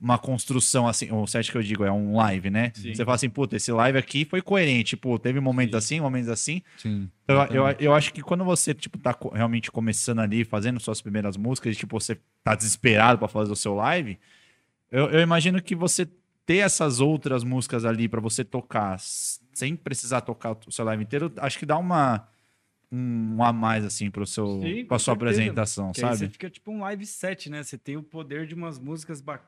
uma 0.00 0.18
construção 0.18 0.88
assim, 0.88 1.12
o 1.12 1.26
set 1.26 1.50
que 1.52 1.58
eu 1.58 1.62
digo 1.62 1.84
é 1.84 1.92
um 1.92 2.16
live, 2.16 2.48
né? 2.48 2.72
Sim. 2.74 2.94
Você 2.94 3.04
fala 3.04 3.16
assim, 3.16 3.28
puta, 3.28 3.56
esse 3.56 3.70
live 3.70 3.98
aqui 3.98 4.24
foi 4.24 4.40
coerente, 4.40 4.96
pô, 4.96 5.18
teve 5.18 5.40
momentos 5.40 5.74
assim, 5.76 6.00
momentos 6.00 6.28
assim. 6.30 6.62
Sim. 6.78 7.10
Eu, 7.28 7.36
eu, 7.50 7.66
eu 7.78 7.94
acho 7.94 8.12
que 8.12 8.22
quando 8.22 8.44
você, 8.44 8.72
tipo, 8.74 8.98
tá 8.98 9.16
realmente 9.32 9.70
começando 9.70 10.20
ali, 10.20 10.44
fazendo 10.44 10.80
suas 10.80 11.00
primeiras 11.00 11.36
músicas, 11.36 11.74
e, 11.74 11.78
tipo, 11.78 12.00
você 12.00 12.18
tá 12.42 12.54
desesperado 12.54 13.18
pra 13.18 13.28
fazer 13.28 13.52
o 13.52 13.56
seu 13.56 13.74
live, 13.74 14.18
eu, 14.90 15.10
eu 15.10 15.20
imagino 15.20 15.62
que 15.62 15.74
você 15.76 16.08
ter 16.46 16.56
essas 16.56 16.98
outras 16.98 17.44
músicas 17.44 17.84
ali 17.84 18.08
pra 18.08 18.20
você 18.20 18.42
tocar, 18.42 18.96
sem 18.98 19.76
precisar 19.76 20.22
tocar 20.22 20.56
o 20.66 20.72
seu 20.72 20.84
live 20.84 21.02
inteiro, 21.02 21.32
acho 21.36 21.58
que 21.58 21.66
dá 21.66 21.76
uma 21.78 22.26
um, 22.90 23.36
um 23.36 23.44
a 23.44 23.52
mais 23.52 23.84
assim 23.84 24.10
pro 24.10 24.26
seu 24.26 24.60
Sim, 24.60 24.84
pra 24.84 24.98
sua 24.98 25.14
certeza. 25.14 25.40
apresentação, 25.40 25.92
Que 25.92 26.00
aí 26.02 26.08
você 26.08 26.18
sabe? 26.18 26.32
fica 26.32 26.50
tipo 26.50 26.72
um 26.72 26.80
live 26.80 27.06
set, 27.06 27.48
né? 27.48 27.62
Você 27.62 27.78
tem 27.78 27.96
o 27.96 28.02
poder 28.02 28.46
de 28.46 28.54
umas 28.54 28.78
músicas 28.80 29.20
ba- 29.20 29.40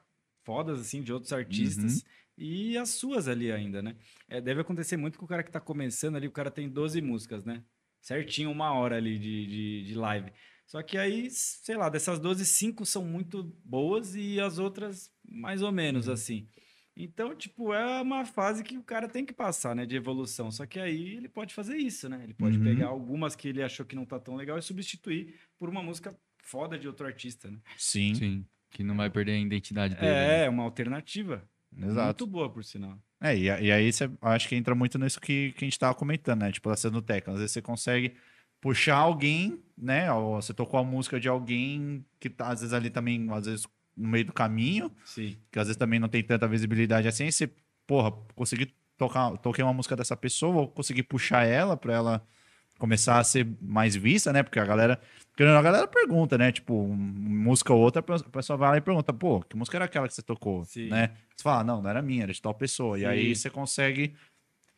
fodas, 0.44 0.80
assim, 0.80 1.02
de 1.02 1.12
outros 1.12 1.32
artistas. 1.32 1.96
Uhum. 1.96 2.02
E 2.38 2.76
as 2.78 2.90
suas 2.90 3.28
ali 3.28 3.52
ainda, 3.52 3.82
né? 3.82 3.94
É, 4.28 4.40
deve 4.40 4.60
acontecer 4.62 4.96
muito 4.96 5.18
com 5.18 5.24
o 5.24 5.28
cara 5.28 5.42
que 5.42 5.50
tá 5.50 5.60
começando 5.60 6.16
ali, 6.16 6.26
o 6.26 6.32
cara 6.32 6.50
tem 6.50 6.68
12 6.68 7.00
músicas, 7.02 7.44
né? 7.44 7.62
Certinho, 8.00 8.50
uma 8.50 8.72
hora 8.72 8.96
ali 8.96 9.18
de, 9.18 9.46
de, 9.46 9.84
de 9.84 9.94
live. 9.94 10.32
Só 10.66 10.82
que 10.82 10.96
aí, 10.96 11.30
sei 11.30 11.76
lá, 11.76 11.88
dessas 11.88 12.18
12, 12.18 12.44
cinco 12.46 12.86
são 12.86 13.04
muito 13.04 13.44
boas 13.64 14.14
e 14.16 14.40
as 14.40 14.58
outras 14.58 15.12
mais 15.24 15.60
ou 15.62 15.70
menos, 15.70 16.08
Uhum. 16.08 16.14
assim. 16.14 16.48
Então, 16.96 17.34
tipo, 17.34 17.72
é 17.72 18.02
uma 18.02 18.24
fase 18.24 18.62
que 18.62 18.76
o 18.76 18.82
cara 18.82 19.08
tem 19.08 19.24
que 19.24 19.32
passar, 19.32 19.74
né, 19.74 19.86
de 19.86 19.96
evolução. 19.96 20.50
Só 20.50 20.66
que 20.66 20.78
aí 20.80 21.14
ele 21.16 21.28
pode 21.28 21.54
fazer 21.54 21.76
isso, 21.76 22.08
né? 22.08 22.20
Ele 22.24 22.34
pode 22.34 22.58
Uhum. 22.58 22.64
pegar 22.64 22.88
algumas 22.88 23.34
que 23.36 23.48
ele 23.48 23.62
achou 23.62 23.84
que 23.86 23.96
não 23.96 24.04
tá 24.04 24.18
tão 24.18 24.34
legal 24.36 24.58
e 24.58 24.62
substituir 24.62 25.34
por 25.58 25.68
uma 25.68 25.82
música 25.82 26.14
foda 26.42 26.78
de 26.78 26.86
outro 26.88 27.06
artista, 27.06 27.50
né? 27.50 27.58
Sim, 27.78 28.14
Sim. 28.14 28.46
Que 28.72 28.82
não 28.82 28.96
vai 28.96 29.08
perder 29.08 29.32
a 29.32 29.38
identidade 29.38 29.94
dele. 29.94 30.06
né? 30.06 30.44
É, 30.46 30.48
uma 30.48 30.64
alternativa. 30.64 31.44
exato. 31.76 32.24
Muito 32.24 32.26
boa, 32.26 32.50
por 32.50 32.64
sinal. 32.64 32.98
É, 33.20 33.36
e, 33.36 33.44
e 33.44 33.70
aí 33.70 33.92
você 33.92 34.10
acho 34.20 34.48
que 34.48 34.56
entra 34.56 34.74
muito 34.74 34.98
nisso 34.98 35.20
que, 35.20 35.52
que 35.52 35.64
a 35.64 35.66
gente 35.66 35.78
tava 35.78 35.94
comentando, 35.94 36.40
né? 36.40 36.50
Tipo, 36.50 36.74
sendo 36.74 37.00
técnico. 37.00 37.30
Às 37.30 37.36
vezes 37.38 37.52
você 37.52 37.62
consegue 37.62 38.16
puxar 38.60 38.96
alguém, 38.96 39.62
né? 39.78 40.12
Ou 40.12 40.40
você 40.42 40.52
tocou 40.52 40.80
a 40.80 40.84
música 40.84 41.20
de 41.20 41.28
alguém 41.28 42.04
que 42.18 42.28
tá, 42.28 42.48
às 42.48 42.60
vezes, 42.60 42.72
ali 42.74 42.90
também, 42.90 43.28
às 43.30 43.46
vezes, 43.46 43.66
no 43.96 44.08
meio 44.08 44.24
do 44.24 44.32
caminho, 44.32 44.90
Sim. 45.04 45.36
que 45.50 45.58
às 45.58 45.66
vezes 45.66 45.76
também 45.76 46.00
não 46.00 46.08
tem 46.08 46.22
tanta 46.22 46.48
visibilidade 46.48 47.06
assim, 47.06 47.26
e 47.26 47.32
você, 47.32 47.50
porra, 47.86 48.10
consegui 48.34 48.72
tocar, 48.96 49.36
toquei 49.38 49.62
uma 49.62 49.72
música 49.74 49.94
dessa 49.94 50.16
pessoa, 50.16 50.52
vou 50.52 50.68
conseguir 50.68 51.02
puxar 51.02 51.44
ela 51.44 51.76
pra 51.76 51.92
ela 51.92 52.26
começar 52.82 53.20
a 53.20 53.22
ser 53.22 53.46
mais 53.60 53.94
vista, 53.94 54.32
né? 54.32 54.42
Porque 54.42 54.58
a 54.58 54.64
galera, 54.64 55.00
a 55.38 55.62
galera 55.62 55.86
pergunta, 55.86 56.36
né? 56.36 56.50
Tipo, 56.50 56.74
um- 56.82 56.96
música 56.96 57.72
ou 57.72 57.80
outra, 57.80 58.00
a 58.00 58.28
pessoa 58.28 58.56
vai 58.56 58.70
lá 58.72 58.76
e 58.76 58.80
pergunta, 58.80 59.12
pô, 59.12 59.40
que 59.40 59.56
música 59.56 59.76
era 59.76 59.84
aquela 59.84 60.08
que 60.08 60.14
você 60.14 60.20
tocou, 60.20 60.64
Sim. 60.64 60.88
né? 60.88 61.12
Você 61.36 61.44
fala, 61.44 61.62
não, 61.62 61.80
não 61.80 61.88
era 61.88 62.02
minha, 62.02 62.24
era 62.24 62.32
de 62.32 62.42
tal 62.42 62.52
pessoa. 62.52 62.98
E 62.98 63.02
Sim. 63.02 63.06
aí 63.06 63.36
você 63.36 63.48
consegue 63.48 64.16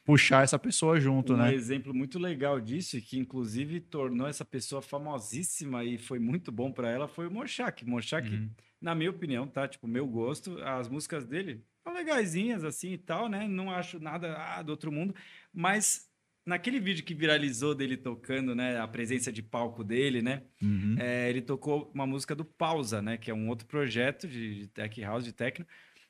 puxar 0.05 0.45
essa 0.45 0.59
pessoa 0.59 1.01
junto, 1.01 1.33
um 1.33 1.37
né? 1.39 1.55
exemplo 1.55 1.95
muito 1.95 2.19
legal 2.19 2.61
disso, 2.61 2.99
e 2.99 3.01
que 3.01 3.19
inclusive 3.19 3.81
tornou 3.81 4.29
essa 4.29 4.45
pessoa 4.45 4.83
famosíssima 4.83 5.83
e 5.83 5.97
foi 5.97 6.19
muito 6.19 6.53
bom 6.53 6.71
pra 6.71 6.91
ela, 6.91 7.09
foi 7.09 7.27
o 7.27 7.31
Mochak. 7.31 7.87
Mochak, 7.87 8.29
Uhum. 8.31 8.51
na 8.83 8.95
minha 8.95 9.09
opinião, 9.09 9.47
tá? 9.47 9.67
Tipo, 9.67 9.89
meu 9.89 10.07
gosto, 10.07 10.59
as 10.63 10.91
músicas 10.91 11.25
dele 11.25 11.65
são 11.83 11.95
legaisinhas 11.95 12.65
assim 12.65 12.93
e 12.93 12.99
tal, 12.99 13.31
né? 13.31 13.49
Não 13.49 13.71
acho 13.71 13.99
nada 13.99 14.37
ah, 14.37 14.61
do 14.61 14.69
outro 14.73 14.93
mundo, 14.93 15.15
mas 15.55 16.07
naquele 16.45 16.79
vídeo 16.79 17.05
que 17.05 17.15
viralizou 17.15 17.75
dele 17.75 17.97
tocando, 17.97 18.55
né? 18.55 18.79
A 18.79 18.87
presença 18.87 19.33
de 19.33 19.43
palco 19.43 19.83
dele, 19.83 20.21
né? 20.21 20.43
Uhum. 20.63 20.97
É, 20.99 21.29
ele 21.31 21.41
tocou 21.41 21.91
uma 21.95 22.07
música 22.07 22.35
do 22.35 22.45
Pausa, 22.45 23.01
né? 23.01 23.17
Que 23.17 23.31
é 23.31 23.35
um 23.35 23.49
outro 23.49 23.67
projeto 23.67 24.29
de, 24.29 24.61
de 24.61 24.67
tech 24.69 25.01
house, 25.03 25.25
de 25.25 25.33
techno, 25.33 25.67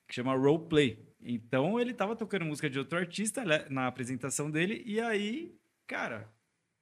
que 0.06 0.15
chama 0.15 0.35
Roleplay. 0.35 0.98
Então 1.23 1.78
ele 1.81 1.94
tava 1.94 2.16
tocando 2.16 2.44
música 2.44 2.69
de 2.69 2.78
outro 2.78 2.98
artista 2.98 3.44
né, 3.44 3.66
na 3.70 3.86
apresentação 3.86 4.51
dele, 4.51 4.82
e 4.85 5.01
aí, 5.01 5.55
cara, 5.86 6.28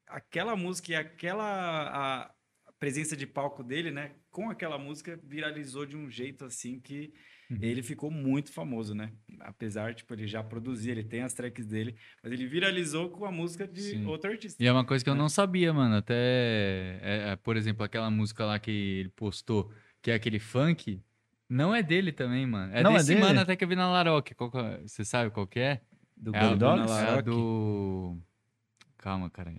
aquela 0.07 0.57
música 0.57 0.93
e 0.93 0.95
aquela 0.95 2.24
a 2.24 2.35
presença 2.79 3.16
de 3.16 3.27
palco 3.27 3.62
dele, 3.62 3.91
né? 3.91 4.12
Com 4.31 4.51
aquela 4.51 4.79
música 4.79 5.20
viralizou 5.23 5.87
de 5.87 5.97
um 5.97 6.11
jeito 6.11 6.45
assim 6.45 6.81
que 6.81 7.12
ele 7.60 7.82
ficou 7.82 8.10
muito 8.10 8.52
famoso, 8.52 8.94
né? 8.94 9.12
Apesar, 9.40 9.94
tipo, 9.94 10.14
ele 10.14 10.27
já 10.27 10.43
produzia, 10.43 10.93
ele 10.93 11.05
tem 11.05 11.23
as 11.23 11.35
tracks 11.35 11.66
dele, 11.66 11.94
mas 12.23 12.32
ele 12.32 12.47
viralizou 12.47 13.10
com 13.10 13.24
a 13.24 13.31
música 13.32 13.66
de 13.69 13.81
Sim. 13.82 14.06
outro 14.06 14.31
artista. 14.31 14.62
E 14.62 14.66
é 14.66 14.73
uma 14.73 14.85
coisa 14.85 15.02
que 15.05 15.10
eu 15.10 15.14
É. 15.14 15.19
não 15.19 15.28
sabia, 15.28 15.73
mano. 15.73 15.97
Até, 15.97 16.14
é, 17.02 17.28
é, 17.32 17.36
por 17.36 17.56
exemplo, 17.56 17.85
aquela 17.85 18.10
música 18.10 18.44
lá 18.44 18.59
que 18.59 18.70
ele 18.70 19.09
postou, 19.10 19.70
que 20.01 20.10
é 20.10 20.14
aquele 20.14 20.39
funk, 20.39 21.01
não 21.48 21.74
é 21.74 21.82
dele 21.82 22.12
também, 22.12 22.47
mano. 22.47 22.73
É 22.74 22.82
Não 22.82 22.93
é 22.93 22.98
desse 22.98 23.09
dele? 23.09 23.20
mano 23.20 23.40
até 23.40 23.55
que 23.56 23.64
eu 23.64 23.69
vi 23.69 23.77
na 23.77 23.90
Laroque. 23.90 24.32
É- 24.35 24.82
Você 24.86 25.05
sabe 25.05 25.31
qual 25.31 25.47
que 25.47 25.60
é? 25.60 25.82
Do 26.16 26.35
é 26.35 26.56
Dogs? 26.56 26.93
é 26.93 27.20
do... 27.23 28.16
Calma, 28.97 29.28
cara. 29.28 29.52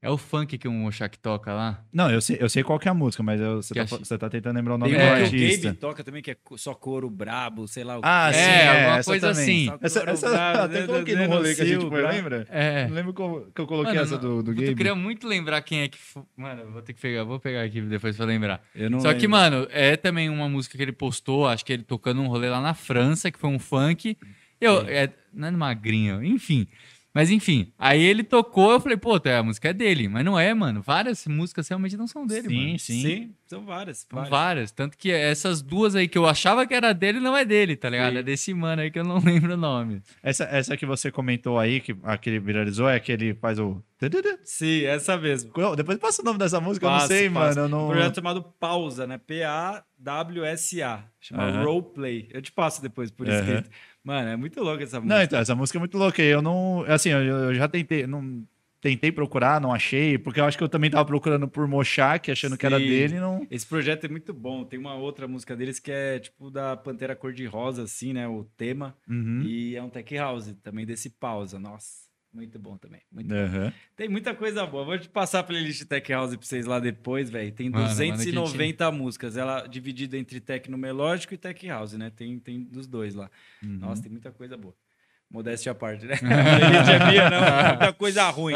É 0.00 0.08
o 0.08 0.16
funk 0.16 0.56
que 0.56 0.68
o 0.68 0.72
Mochak 0.72 1.18
toca 1.18 1.52
lá? 1.52 1.84
Não, 1.92 2.08
eu 2.08 2.20
sei, 2.20 2.36
eu 2.38 2.48
sei 2.48 2.62
qual 2.62 2.78
que 2.78 2.86
é 2.86 2.90
a 2.90 2.94
música, 2.94 3.20
mas 3.20 3.40
eu- 3.40 3.56
você, 3.60 3.74
Que 3.74 3.80
tá, 3.80 3.86
fa- 3.88 3.96
você 3.98 4.16
tá 4.16 4.30
tentando 4.30 4.54
lembrar 4.54 4.76
o 4.76 4.78
nome 4.78 4.92
Tem 4.92 5.00
do 5.00 5.04
É. 5.04 5.14
que 5.16 5.20
o 5.20 5.24
artista. 5.24 5.66
Gabe 5.66 5.76
toca 5.78 6.04
também, 6.04 6.22
que 6.22 6.30
é 6.30 6.36
só 6.56 6.72
couro 6.72 7.10
brabo, 7.10 7.66
sei 7.66 7.82
lá. 7.82 7.98
o 7.98 8.00
Ah, 8.04 8.28
quê. 8.30 8.38
sim, 8.38 8.44
É, 8.44 8.62
é, 8.64 8.68
alguma 8.78 8.98
essa 8.98 9.10
coisa 9.10 9.28
também. 9.34 9.68
assim. 9.68 9.78
Essa, 9.82 10.08
essa 10.08 10.30
brabo, 10.30 10.58
até 10.60 10.80
né, 10.82 10.86
coloquei 10.86 11.16
no 11.16 11.26
rolê 11.26 11.54
que 11.54 11.62
a 11.62 11.64
gente 11.64 11.88
foi, 11.88 12.02
né? 12.02 12.08
lembra? 12.12 12.46
É. 12.48 12.84
Eu 12.88 12.94
lembro 12.94 13.12
que 13.12 13.20
eu, 13.20 13.50
que 13.52 13.60
eu 13.60 13.66
coloquei 13.66 13.94
Mano, 13.94 14.04
essa 14.06 14.16
do, 14.18 14.28
do 14.40 14.50
puta, 14.50 14.50
Eu 14.60 14.64
Gabe. 14.66 14.74
queria 14.76 14.94
muito 14.94 15.26
lembrar 15.26 15.60
quem 15.62 15.80
é 15.80 15.88
que... 15.88 15.98
Mano, 16.36 16.60
eu 16.62 16.70
vou 16.70 16.80
ter 16.82 16.92
que 16.92 17.00
pegar, 17.00 17.24
vou 17.24 17.40
pegar 17.40 17.62
aqui 17.64 17.80
depois 17.80 18.16
pra 18.16 18.24
lembrar. 18.24 18.62
Eu 18.76 18.88
não 18.88 19.00
Só 19.00 19.08
que, 19.12 19.22
lembro. 19.26 19.30
mano, 19.30 19.66
é 19.72 19.96
também 19.96 20.28
uma 20.30 20.48
música 20.48 20.76
que 20.76 20.82
ele 20.84 20.92
postou, 20.92 21.48
acho 21.48 21.64
que 21.64 21.72
ele 21.72 21.82
tocando 21.82 22.20
um 22.22 22.28
rolê 22.28 22.48
lá 22.48 22.60
na 22.60 22.72
França, 22.72 23.32
que 23.32 23.38
foi 23.38 23.50
um 23.50 23.58
funk. 23.58 24.16
Eu, 24.60 24.82
é, 24.88 25.10
não 25.34 25.48
é 25.48 25.50
magrinho, 25.50 26.22
enfim. 26.24 26.68
Mas 27.14 27.30
enfim, 27.30 27.72
aí 27.78 28.00
ele 28.02 28.22
tocou, 28.22 28.72
eu 28.72 28.80
falei, 28.80 28.96
pô, 28.96 29.18
tá, 29.18 29.38
a 29.38 29.42
música 29.42 29.70
é 29.70 29.72
dele. 29.72 30.08
Mas 30.08 30.24
não 30.24 30.38
é, 30.38 30.52
mano. 30.54 30.80
Várias 30.82 31.26
músicas 31.26 31.66
realmente 31.68 31.96
não 31.96 32.06
são 32.06 32.26
dele, 32.26 32.48
sim, 32.48 32.54
mano. 32.66 32.78
sim, 32.78 33.02
Sim, 33.02 33.34
são 33.46 33.64
várias. 33.64 33.98
São 34.08 34.08
várias. 34.16 34.30
várias. 34.30 34.70
Tanto 34.72 34.96
que 34.96 35.10
essas 35.10 35.60
duas 35.62 35.96
aí 35.96 36.06
que 36.06 36.18
eu 36.18 36.26
achava 36.26 36.66
que 36.66 36.74
era 36.74 36.92
dele, 36.92 37.18
não 37.18 37.36
é 37.36 37.44
dele, 37.44 37.74
tá 37.76 37.88
ligado? 37.90 38.12
Sim. 38.12 38.18
É 38.18 38.22
desse 38.22 38.54
mano 38.54 38.82
aí 38.82 38.90
que 38.90 38.98
eu 39.00 39.04
não 39.04 39.18
lembro 39.24 39.54
o 39.54 39.56
nome. 39.56 40.02
Essa, 40.22 40.44
essa 40.44 40.76
que 40.76 40.86
você 40.86 41.10
comentou 41.10 41.58
aí, 41.58 41.80
que 41.80 41.96
aquele 42.04 42.38
viralizou, 42.38 42.88
é 42.88 43.00
que 43.00 43.10
ele 43.10 43.34
faz 43.34 43.58
o. 43.58 43.82
Sim, 44.44 44.84
essa 44.84 45.16
mesmo. 45.16 45.50
Depois 45.74 45.98
passa 45.98 46.22
o 46.22 46.24
nome 46.24 46.38
dessa 46.38 46.60
música, 46.60 46.86
eu 46.86 46.90
não 46.90 46.98
Passa, 46.98 47.08
sei, 47.08 47.28
passa. 47.28 47.60
mano. 47.60 47.74
Eu 47.74 47.78
Um 47.78 47.82
não... 47.82 47.88
projeto 47.88 48.14
chamado 48.14 48.42
Pausa, 48.60 49.06
né? 49.08 49.18
P-A-W-S-A. 49.18 51.04
Chama 51.20 51.42
Aham. 51.44 51.64
Roleplay. 51.64 52.28
Eu 52.30 52.40
te 52.40 52.52
passo 52.52 52.80
depois 52.80 53.10
por 53.10 53.28
Aham. 53.28 53.38
escrito. 53.40 53.70
Mano, 54.08 54.30
é 54.30 54.36
muito 54.38 54.62
louco 54.62 54.82
essa 54.82 54.98
música. 54.98 55.14
Não, 55.14 55.22
então, 55.22 55.38
essa 55.38 55.54
música 55.54 55.76
é 55.76 55.80
muito 55.80 55.98
louca. 55.98 56.22
Eu 56.22 56.40
não. 56.40 56.82
Assim, 56.88 57.10
eu, 57.10 57.20
eu 57.20 57.54
já 57.54 57.68
tentei. 57.68 58.06
Não, 58.06 58.42
tentei 58.80 59.12
procurar, 59.12 59.60
não 59.60 59.70
achei, 59.70 60.16
porque 60.16 60.40
eu 60.40 60.46
acho 60.46 60.56
que 60.56 60.64
eu 60.64 60.68
também 60.68 60.88
tava 60.88 61.04
procurando 61.04 61.46
por 61.46 61.68
Mochak, 61.68 62.30
achando 62.30 62.56
que 62.56 62.64
era 62.64 62.78
Sim. 62.78 62.86
dele 62.86 63.20
não. 63.20 63.46
Esse 63.50 63.66
projeto 63.66 64.04
é 64.04 64.08
muito 64.08 64.32
bom. 64.32 64.64
Tem 64.64 64.78
uma 64.78 64.94
outra 64.94 65.28
música 65.28 65.54
deles 65.54 65.78
que 65.78 65.92
é 65.92 66.20
tipo 66.20 66.50
da 66.50 66.74
Pantera 66.74 67.14
Cor-de-Rosa, 67.14 67.82
assim, 67.82 68.14
né? 68.14 68.26
O 68.26 68.44
tema. 68.56 68.96
Uhum. 69.06 69.42
E 69.42 69.76
é 69.76 69.82
um 69.82 69.90
tech 69.90 70.16
house 70.16 70.54
também 70.62 70.86
desse 70.86 71.10
pausa. 71.10 71.58
Nossa, 71.58 72.07
muito 72.38 72.58
bom 72.58 72.76
também. 72.78 73.00
Muito 73.10 73.34
Aham. 73.34 73.72
Tem 73.96 74.08
muita 74.08 74.32
coisa 74.32 74.64
boa. 74.64 74.84
Vou 74.84 74.98
te 74.98 75.08
passar 75.08 75.40
a 75.40 75.42
playlist 75.42 75.84
Tech 75.84 76.12
House 76.12 76.36
pra 76.36 76.46
vocês 76.46 76.64
lá 76.64 76.78
depois, 76.78 77.28
velho. 77.28 77.50
Tem 77.52 77.68
Mano, 77.68 77.84
manda 77.84 77.96
que 77.96 78.10
a 78.10 78.14
290 78.14 78.92
músicas. 78.92 79.36
Ela 79.36 79.66
dividida 79.66 80.16
entre 80.16 80.40
techno 80.40 80.78
melódico 80.78 81.34
e 81.34 81.36
tech 81.36 81.66
house, 81.66 81.94
né? 81.94 82.10
Tem, 82.10 82.38
tem 82.38 82.62
dos 82.62 82.86
dois 82.86 83.14
lá. 83.14 83.28
Uhum. 83.62 83.78
Nossa, 83.78 84.02
tem 84.02 84.10
muita 84.10 84.30
coisa 84.30 84.56
boa. 84.56 84.74
Modéstia 85.30 85.72
à 85.72 85.74
parte, 85.74 86.06
né? 86.06 86.16
Playlist 86.16 86.88
é 86.88 87.10
minha, 87.10 87.28
não. 87.28 87.68
Muita 87.68 87.92
coisa 87.92 88.30
ruim. 88.30 88.54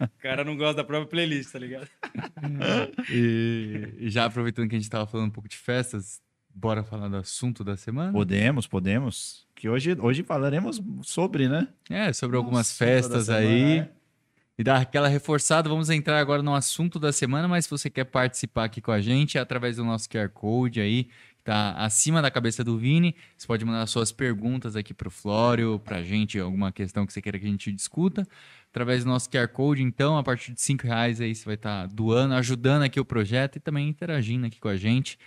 o 0.00 0.18
cara 0.20 0.44
não 0.44 0.56
gosta 0.56 0.74
da 0.74 0.84
própria 0.84 1.08
playlist, 1.08 1.50
tá 1.52 1.58
ligado? 1.58 1.88
E, 3.10 3.94
e 3.98 4.10
já 4.10 4.24
aproveitando 4.24 4.68
que 4.68 4.76
a 4.76 4.78
gente 4.78 4.90
tava 4.90 5.06
falando 5.06 5.28
um 5.28 5.32
pouco 5.32 5.48
de 5.48 5.56
festas, 5.56 6.20
bora 6.56 6.82
falar 6.82 7.08
do 7.08 7.16
assunto 7.16 7.62
da 7.62 7.76
semana? 7.76 8.10
Podemos, 8.10 8.66
podemos. 8.66 9.46
Que 9.54 9.68
hoje, 9.68 9.94
hoje 10.00 10.22
falaremos 10.22 10.80
sobre, 11.02 11.48
né? 11.48 11.68
É, 11.90 12.12
sobre 12.12 12.36
algumas 12.36 12.68
Nossa, 12.68 12.78
toda 12.78 12.90
festas 12.90 13.26
semana, 13.26 13.46
aí. 13.46 13.80
né? 13.80 13.88
e 14.58 14.64
dar 14.64 14.80
aquela 14.80 15.08
reforçada. 15.08 15.68
Vamos 15.68 15.90
entrar 15.90 16.18
agora 16.18 16.42
no 16.42 16.54
assunto 16.54 16.98
da 16.98 17.12
semana, 17.12 17.46
mas 17.46 17.66
se 17.66 17.70
você 17.70 17.90
quer 17.90 18.04
participar 18.04 18.64
aqui 18.64 18.80
com 18.80 18.90
a 18.90 19.00
gente, 19.00 19.36
é 19.36 19.40
através 19.40 19.76
do 19.76 19.84
nosso 19.84 20.08
QR 20.08 20.30
Code 20.30 20.80
aí, 20.80 21.04
que 21.04 21.44
tá 21.44 21.72
acima 21.72 22.22
da 22.22 22.30
cabeça 22.30 22.64
do 22.64 22.78
Vini. 22.78 23.14
Você 23.36 23.46
pode 23.46 23.64
mandar 23.64 23.86
suas 23.86 24.10
perguntas 24.10 24.74
aqui 24.74 24.94
pro 24.94 25.10
Flório, 25.10 25.78
pra 25.78 26.02
gente, 26.02 26.38
alguma 26.38 26.72
questão 26.72 27.04
que 27.06 27.12
você 27.12 27.20
queira 27.20 27.38
que 27.38 27.44
a 27.44 27.50
gente 27.50 27.70
discuta. 27.70 28.26
Através 28.70 29.04
do 29.04 29.10
nosso 29.10 29.28
QR 29.30 29.48
Code, 29.48 29.82
então, 29.82 30.16
a 30.16 30.22
partir 30.22 30.52
de 30.52 30.60
5 30.60 30.86
reais 30.86 31.20
aí 31.20 31.34
você 31.34 31.44
vai 31.44 31.54
estar 31.54 31.86
doando, 31.88 32.34
ajudando 32.34 32.82
aqui 32.82 32.98
o 32.98 33.04
projeto 33.04 33.56
e 33.56 33.60
também 33.60 33.88
interagindo 33.88 34.46
aqui 34.46 34.58
com 34.58 34.68
a 34.68 34.76
gente. 34.76 35.18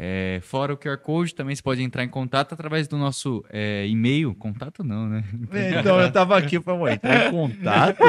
É, 0.00 0.38
fora 0.44 0.72
o 0.72 0.76
QR 0.76 0.96
Code, 0.98 1.34
também 1.34 1.56
você 1.56 1.62
pode 1.62 1.82
entrar 1.82 2.04
em 2.04 2.08
contato 2.08 2.52
através 2.52 2.86
do 2.86 2.96
nosso 2.96 3.44
é, 3.50 3.84
e-mail. 3.88 4.32
Contato 4.32 4.84
não, 4.84 5.08
né? 5.08 5.24
Então 5.76 6.00
eu 6.00 6.12
tava 6.12 6.38
aqui, 6.38 6.60
falei, 6.60 6.94
entrar 6.94 7.26
em 7.26 7.32
contato. 7.32 7.98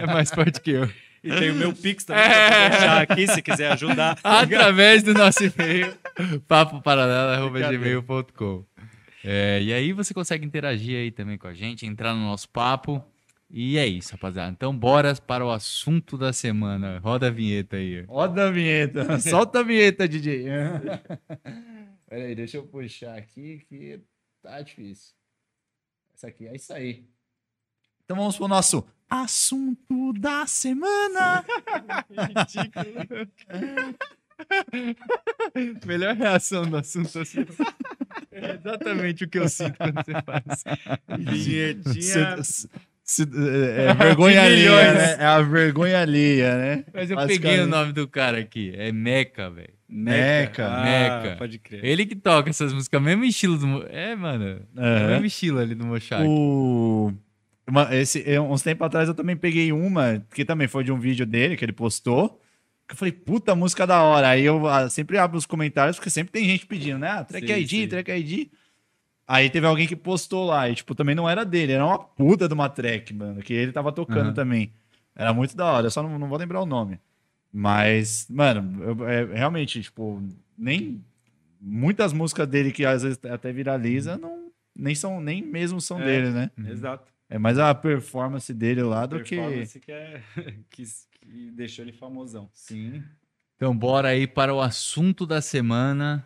É 0.00 0.06
mais 0.06 0.30
forte 0.30 0.60
que 0.60 0.72
eu. 0.72 0.90
E 1.22 1.30
tem 1.30 1.50
o 1.50 1.54
meu 1.54 1.72
Pix 1.72 2.02
também, 2.04 2.24
pra 2.24 2.50
poder 2.50 2.70
deixar 2.70 3.02
aqui, 3.02 3.28
se 3.28 3.40
quiser 3.42 3.70
ajudar. 3.72 4.18
através 4.24 5.04
do 5.04 5.14
nosso 5.14 5.44
e-mail, 5.44 5.94
papoparalelo.gmail.com. 6.46 8.64
É, 9.24 9.60
e 9.62 9.72
aí 9.72 9.92
você 9.92 10.12
consegue 10.12 10.44
interagir 10.44 10.96
aí 10.96 11.12
também 11.12 11.38
com 11.38 11.46
a 11.46 11.54
gente, 11.54 11.86
entrar 11.86 12.12
no 12.14 12.20
nosso 12.20 12.48
papo. 12.48 13.00
E 13.50 13.78
é 13.78 13.86
isso, 13.86 14.12
rapaziada. 14.12 14.50
Então, 14.52 14.76
bora 14.76 15.14
para 15.14 15.44
o 15.44 15.50
assunto 15.50 16.18
da 16.18 16.32
semana. 16.32 16.98
Roda 16.98 17.28
a 17.28 17.30
vinheta 17.30 17.76
aí. 17.76 18.02
Roda 18.02 18.48
a 18.48 18.50
vinheta. 18.50 19.18
Solta 19.20 19.60
a 19.60 19.62
vinheta, 19.62 20.06
DJ. 20.06 20.44
Peraí, 22.06 22.34
deixa 22.34 22.58
eu 22.58 22.66
puxar 22.66 23.16
aqui 23.16 23.64
que 23.68 24.00
tá 24.42 24.60
difícil. 24.60 25.14
Essa 26.14 26.26
aqui, 26.28 26.46
é 26.46 26.54
isso 26.56 26.72
aí. 26.74 27.06
Então 28.04 28.16
vamos 28.16 28.36
pro 28.36 28.48
nosso 28.48 28.86
assunto 29.08 30.12
da 30.14 30.46
semana. 30.46 31.44
Melhor 35.86 36.14
reação 36.14 36.68
do 36.68 36.76
assunto 36.76 37.18
assim. 37.18 37.46
É 38.30 38.52
exatamente 38.54 39.24
o 39.24 39.28
que 39.28 39.38
eu 39.38 39.48
sinto 39.48 39.76
quando 39.78 39.94
você 40.04 40.12
faz. 40.22 40.64
Vinhetinha. 41.18 42.36
Se- 43.08 43.22
é, 43.22 43.86
é 43.86 43.94
vergonha 43.96 44.42
alheia, 44.42 44.92
né? 44.92 45.16
É 45.18 45.24
a 45.24 45.40
vergonha 45.40 46.00
alheia, 46.02 46.58
né? 46.58 46.84
Mas 46.92 47.10
eu 47.10 47.16
peguei 47.26 47.58
o 47.60 47.66
nome 47.66 47.92
do 47.94 48.06
cara 48.06 48.38
aqui. 48.38 48.70
É 48.76 48.92
Meca, 48.92 49.48
velho. 49.48 49.72
Meca. 49.88 50.66
Ah, 50.68 50.84
Meca. 50.84 51.36
Pode 51.38 51.58
crer. 51.58 51.82
Ele 51.82 52.04
que 52.04 52.14
toca 52.14 52.50
essas 52.50 52.70
músicas, 52.74 53.00
mesmo 53.00 53.24
estilo 53.24 53.56
do. 53.56 53.66
Mo- 53.66 53.84
É, 53.88 54.14
mano. 54.14 54.60
É 54.76 54.80
o 54.80 54.84
Aham. 54.84 55.06
mesmo 55.12 55.24
estilo 55.26 55.58
ali 55.58 55.74
do 55.74 55.86
Mochak. 55.86 56.22
O... 56.28 57.10
uma- 57.66 57.88
esse, 57.96 58.22
uns 58.38 58.60
tempos 58.60 58.86
atrás 58.86 59.08
eu 59.08 59.14
também 59.14 59.36
peguei 59.36 59.72
uma, 59.72 60.22
que 60.34 60.44
também 60.44 60.68
foi 60.68 60.84
de 60.84 60.92
um 60.92 60.98
vídeo 61.00 61.24
dele 61.24 61.56
que 61.56 61.64
ele 61.64 61.72
postou. 61.72 62.38
Que 62.86 62.92
eu 62.92 62.98
falei, 62.98 63.12
puta 63.12 63.54
música 63.54 63.86
da 63.86 64.02
hora. 64.02 64.28
Aí 64.28 64.44
eu 64.44 64.66
ah, 64.68 64.90
sempre 64.90 65.16
abro 65.16 65.38
os 65.38 65.46
comentários, 65.46 65.96
porque 65.96 66.10
sempre 66.10 66.30
tem 66.32 66.44
gente 66.44 66.66
pedindo, 66.66 66.98
né? 66.98 67.08
Ah, 67.08 67.24
track 67.24 67.46
Sim, 67.46 67.54
ID, 67.60 67.70
sim. 67.70 67.88
track 67.88 68.10
ID. 68.12 68.48
Aí 69.30 69.50
teve 69.50 69.66
alguém 69.66 69.86
que 69.86 69.94
postou 69.94 70.46
lá, 70.46 70.70
e 70.70 70.74
tipo, 70.74 70.94
também 70.94 71.14
não 71.14 71.28
era 71.28 71.44
dele, 71.44 71.72
era 71.72 71.84
uma 71.84 71.98
puta 71.98 72.48
de 72.48 72.54
uma 72.54 72.68
track, 72.70 73.12
mano, 73.12 73.42
que 73.42 73.52
ele 73.52 73.72
tava 73.72 73.92
tocando 73.92 74.28
Aham. 74.28 74.32
também. 74.34 74.72
Era 75.14 75.34
muito 75.34 75.54
da 75.54 75.66
hora, 75.70 75.86
eu 75.86 75.90
só 75.90 76.02
não, 76.02 76.18
não 76.18 76.28
vou 76.28 76.38
lembrar 76.38 76.62
o 76.62 76.66
nome. 76.66 76.98
Mas, 77.52 78.26
mano, 78.30 78.82
eu- 78.82 79.08
é, 79.08 79.24
realmente, 79.24 79.82
tipo, 79.82 80.22
nem. 80.56 81.04
Muitas 81.60 82.12
músicas 82.12 82.46
dele 82.46 82.70
que 82.70 82.84
às 82.86 83.02
vezes 83.02 83.18
até 83.24 83.52
viraliza, 83.52 84.16
não, 84.16 84.50
nem, 84.76 84.94
são, 84.94 85.20
nem 85.20 85.42
mesmo 85.42 85.80
são 85.80 86.00
É. 86.00 86.04
dele, 86.04 86.30
né? 86.30 86.50
Exato. 86.66 87.12
É 87.28 87.36
mais 87.38 87.58
a 87.58 87.74
performance 87.74 88.54
dele 88.54 88.82
lá 88.82 89.04
do 89.06 89.20
que. 89.22 89.34
Performance 89.36 89.80
que, 89.80 89.90
é, 89.92 90.22
que, 90.70 90.84
que 91.20 91.50
deixou 91.50 91.84
ele 91.84 91.92
famosão. 91.92 92.48
Sim. 92.54 93.02
Então, 93.56 93.76
bora 93.76 94.08
aí 94.08 94.26
para 94.26 94.54
o 94.54 94.60
assunto 94.60 95.26
da 95.26 95.40
semana. 95.42 96.24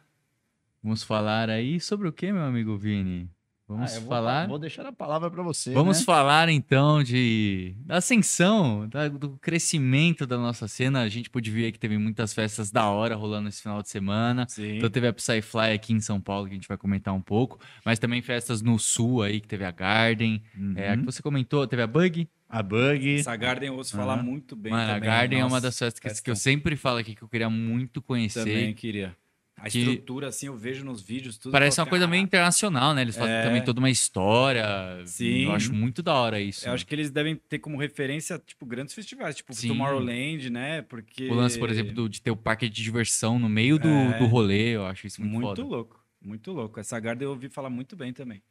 Vamos 0.82 1.02
falar 1.02 1.48
aí 1.48 1.78
sobre 1.80 2.08
o 2.08 2.12
que, 2.12 2.32
meu 2.32 2.42
amigo 2.42 2.76
Vini? 2.76 3.30
Vamos 3.68 3.94
Ah, 3.96 4.00
vou, 4.00 4.08
falar. 4.08 4.48
Vou 4.48 4.58
deixar 4.58 4.84
a 4.84 4.92
palavra 4.92 5.30
pra 5.30 5.42
você. 5.42 5.72
Vamos 5.72 6.00
né? 6.00 6.04
falar 6.04 6.48
então 6.48 7.02
de 7.02 7.74
da 7.86 7.98
ascensão, 7.98 8.86
da- 8.88 9.08
do 9.08 9.38
crescimento 9.38 10.26
da 10.26 10.36
nossa 10.36 10.66
cena. 10.68 11.00
A 11.02 11.08
gente 11.08 11.30
pôde 11.30 11.50
ver 11.50 11.70
que 11.72 11.78
teve 11.78 11.96
muitas 11.96 12.34
festas 12.34 12.70
da 12.70 12.86
hora 12.90 13.14
rolando 13.14 13.48
esse 13.48 13.62
final 13.62 13.80
de 13.80 13.88
semana. 13.88 14.44
Sim. 14.48 14.76
Então 14.76 14.90
teve 14.90 15.06
a 15.06 15.12
Psyfly 15.12 15.72
aqui 15.72 15.92
em 15.94 16.00
São 16.00 16.20
Paulo, 16.20 16.46
que 16.46 16.52
a 16.52 16.54
gente 16.54 16.68
vai 16.68 16.76
comentar 16.76 17.14
um 17.14 17.22
pouco. 17.22 17.58
Mas 17.84 17.98
também 17.98 18.20
festas 18.20 18.60
no 18.60 18.78
sul 18.78 19.22
aí, 19.22 19.40
que 19.40 19.48
teve 19.48 19.64
a 19.64 19.70
Garden. 19.70 20.42
Uhum. 20.58 20.74
É, 20.76 20.90
a 20.90 20.96
que 20.96 21.04
você 21.04 21.22
comentou, 21.22 21.66
teve 21.66 21.82
a 21.82 21.86
Bug. 21.86 22.28
A 22.50 22.62
Bug. 22.62 23.20
Essa 23.20 23.34
Garden 23.36 23.68
eu 23.68 23.76
ouço 23.76 23.96
falar 23.96 24.14
Aham. 24.14 24.22
muito 24.24 24.54
bem 24.54 24.72
Mano, 24.72 24.92
também. 24.94 25.08
a 25.08 25.12
Garden 25.14 25.38
é 25.40 25.44
uma 25.44 25.50
Nossa, 25.52 25.62
das 25.62 25.78
festas 25.78 26.18
que, 26.18 26.24
que 26.24 26.30
eu 26.30 26.36
sempre 26.36 26.76
falo 26.76 26.98
aqui 26.98 27.14
que 27.14 27.22
eu 27.22 27.28
queria 27.28 27.48
muito 27.48 28.02
conhecer. 28.02 28.40
Também 28.40 28.74
queria. 28.74 29.16
A 29.56 29.68
Que- 29.70 29.78
estrutura, 29.78 30.26
assim, 30.28 30.46
eu 30.46 30.56
vejo 30.56 30.84
nos 30.84 31.00
vídeos, 31.02 31.38
tudo. 31.38 31.52
Parece 31.52 31.80
uma 31.80 31.86
coisa 31.86 32.06
meio 32.08 32.22
internacional, 32.22 32.94
né? 32.94 33.02
Eles 33.02 33.16
fazem 33.16 33.34
É. 33.34 33.42
também 33.44 33.62
toda 33.64 33.78
uma 33.78 33.90
história. 33.90 34.66
Sim. 35.06 35.44
Eu 35.44 35.52
acho 35.52 35.72
muito 35.72 36.02
da 36.02 36.14
hora 36.14 36.40
isso. 36.40 36.66
Eu 36.66 36.72
acho 36.72 36.84
que 36.86 36.94
eles 36.94 37.10
devem 37.10 37.36
ter 37.36 37.58
como 37.60 37.76
referência, 37.78 38.38
tipo, 38.44 38.66
grandes 38.66 38.94
festivais, 38.94 39.36
tipo 39.36 39.54
Sim. 39.54 39.68
Tomorrowland, 39.68 40.50
né? 40.50 40.82
Porque. 40.82 41.28
O 41.28 41.34
lance, 41.34 41.58
por 41.58 41.70
exemplo, 41.70 41.92
do- 41.92 42.08
de 42.08 42.20
ter 42.20 42.30
o 42.30 42.36
parque 42.36 42.68
de 42.68 42.82
diversão 42.82 43.38
no 43.38 43.48
meio 43.48 43.78
do, 43.78 43.88
É. 43.88 44.18
do 44.18 44.26
rolê, 44.26 44.70
eu 44.74 44.84
acho 44.86 45.06
isso 45.06 45.20
muito, 45.20 45.32
Muito 45.34 45.46
foda. 45.62 45.62
louco. 45.64 46.04
Muito 46.20 46.50
louco. 46.52 46.80
Essa 46.80 46.98
Garden 46.98 47.24
eu 47.26 47.30
ouvi 47.30 47.48
falar 47.48 47.70
muito 47.70 47.94
bem 47.94 48.12
também. 48.12 48.42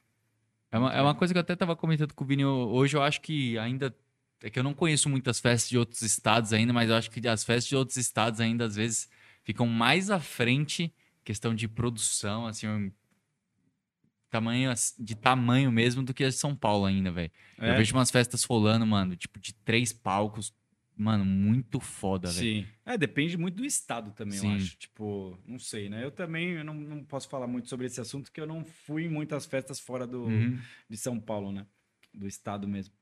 É 0.72 0.78
uma, 0.78 0.94
é 0.94 1.02
uma 1.02 1.15
coisa 1.15 1.34
que 1.34 1.38
eu 1.38 1.41
até 1.41 1.56
tava 1.56 1.76
comentando 1.76 2.14
com 2.14 2.23
o 2.23 2.28
Vini 2.28 2.45
hoje, 2.45 2.95
eu 2.95 3.02
acho 3.03 3.19
que 3.22 3.57
ainda. 3.57 3.94
É 4.44 4.49
que 4.49 4.57
eu 4.57 4.64
não 4.64 4.73
conheço 4.73 5.07
muitas 5.10 5.40
festas 5.40 5.69
de 5.69 5.78
outros 5.78 6.02
estados 6.02 6.52
ainda, 6.53 6.73
mas 6.73 6.90
eu 6.90 6.95
acho 6.95 7.11
que 7.11 7.28
as 7.28 7.44
festas 7.44 7.68
de 7.68 7.76
outros 7.76 7.98
estados 7.98 8.40
ainda, 8.40 8.65
às 8.65 8.76
vezes, 8.76 9.07
ficam 9.43 9.68
mais 9.68 10.09
à 10.09 10.19
frente, 10.19 10.93
questão 11.23 11.53
de 11.53 11.68
produção, 11.68 12.45
assim, 12.47 12.68
um 12.68 12.91
tamanho, 14.30 14.72
de 14.97 15.15
tamanho 15.15 15.72
mesmo 15.72 16.01
do 16.03 16.13
que 16.13 16.26
de 16.26 16.31
São 16.31 16.55
Paulo 16.55 16.85
ainda, 16.85 17.11
velho. 17.11 17.31
Eu 17.57 17.65
É? 17.65 17.77
vejo 17.77 17.93
umas 17.95 18.09
festas 18.09 18.43
rolando, 18.43 18.85
mano, 18.85 19.15
tipo, 19.15 19.39
de 19.39 19.53
três 19.53 19.91
palcos, 19.91 20.53
mano, 20.95 21.26
muito 21.26 21.80
foda, 21.80 22.30
velho. 22.31 22.63
Sim. 22.63 22.68
É, 22.85 22.97
depende 22.97 23.38
muito 23.38 23.55
do 23.55 23.65
estado 23.65 24.11
também, 24.11 24.38
Sim. 24.39 24.47
eu 24.47 24.53
acho. 24.55 24.77
Tipo, 24.77 25.38
não 25.45 25.59
sei, 25.59 25.89
né? 25.89 26.03
Eu 26.03 26.11
também 26.11 26.51
eu 26.51 26.63
não, 26.63 26.73
não 26.73 27.03
posso 27.03 27.27
falar 27.27 27.47
muito 27.47 27.68
sobre 27.68 27.85
esse 27.88 27.99
assunto, 27.99 28.26
porque 28.26 28.41
eu 28.41 28.47
não 28.47 28.63
fui 28.63 29.03
em 29.05 29.09
muitas 29.09 29.45
festas 29.45 29.80
fora 29.80 30.07
do, 30.07 30.26
Uhum. 30.26 30.59
de 30.89 30.97
São 30.97 31.19
Paulo, 31.19 31.51
né? 31.51 31.65
Do 32.13 32.27
estado 32.27 32.68
mesmo. 32.68 32.93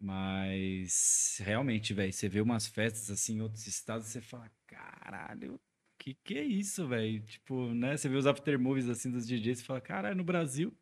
Mas 0.00 1.40
realmente, 1.44 1.92
velho, 1.92 2.12
você 2.12 2.28
vê 2.28 2.40
umas 2.40 2.66
festas 2.66 3.10
assim 3.10 3.36
em 3.36 3.40
outros 3.40 3.66
estados, 3.66 4.06
você 4.06 4.20
fala, 4.20 4.50
caralho, 4.68 5.58
que 5.98 6.14
que 6.24 6.38
é 6.38 6.44
isso, 6.44 6.86
velho? 6.86 7.20
Tipo, 7.22 7.72
né? 7.74 7.96
Você 7.96 8.08
vê 8.08 8.16
os 8.16 8.26
aftermovies 8.26 8.88
assim 8.88 9.10
dos 9.10 9.26
DJs 9.26 9.60
e 9.60 9.64
fala, 9.64 9.80
caralho, 9.80 10.16
no 10.16 10.24
Brasil, 10.24 10.72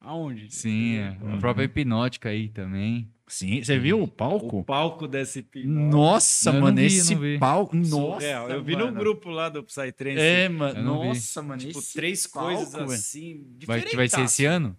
aonde? 0.00 0.50
Sim, 0.54 0.96
é. 0.96 1.16
a 1.34 1.36
própria 1.38 1.64
hipnótica 1.64 2.28
aí 2.30 2.48
também. 2.48 3.10
Sim. 3.26 3.62
Você 3.62 3.78
viu 3.78 3.98
o 4.00 4.02
O 4.04 4.08
palco? 4.08 4.62
palco 4.64 5.08
desse 5.08 5.46
Nossa, 5.64 6.50
Eu 6.50 6.54
não 6.54 6.60
mano, 6.62 6.76
vi, 6.76 6.84
esse 6.86 7.38
palco. 7.38 7.74
Nossa. 7.74 7.90
surreal. 7.90 8.50
Eu 8.50 8.62
vi 8.62 8.76
no 8.76 8.86
mano. 8.86 8.98
grupo 8.98 9.30
lá 9.30 9.48
do 9.48 9.62
Psytrance. 9.62 10.18
É, 10.20 10.48
mano. 10.50 10.82
Não 10.82 11.00
vi. 11.02 11.08
Nossa, 11.08 11.42
mano. 11.42 11.58
Tipo, 11.60 11.78
esse 11.78 11.94
três 11.94 12.26
palco, 12.26 12.54
coisas 12.54 12.72
velho. 12.74 12.84
assim. 12.92 13.46
Vai, 13.64 13.80
que 13.82 13.96
vai 13.96 14.08
ser 14.08 14.22
esse 14.22 14.44
ano? 14.44 14.76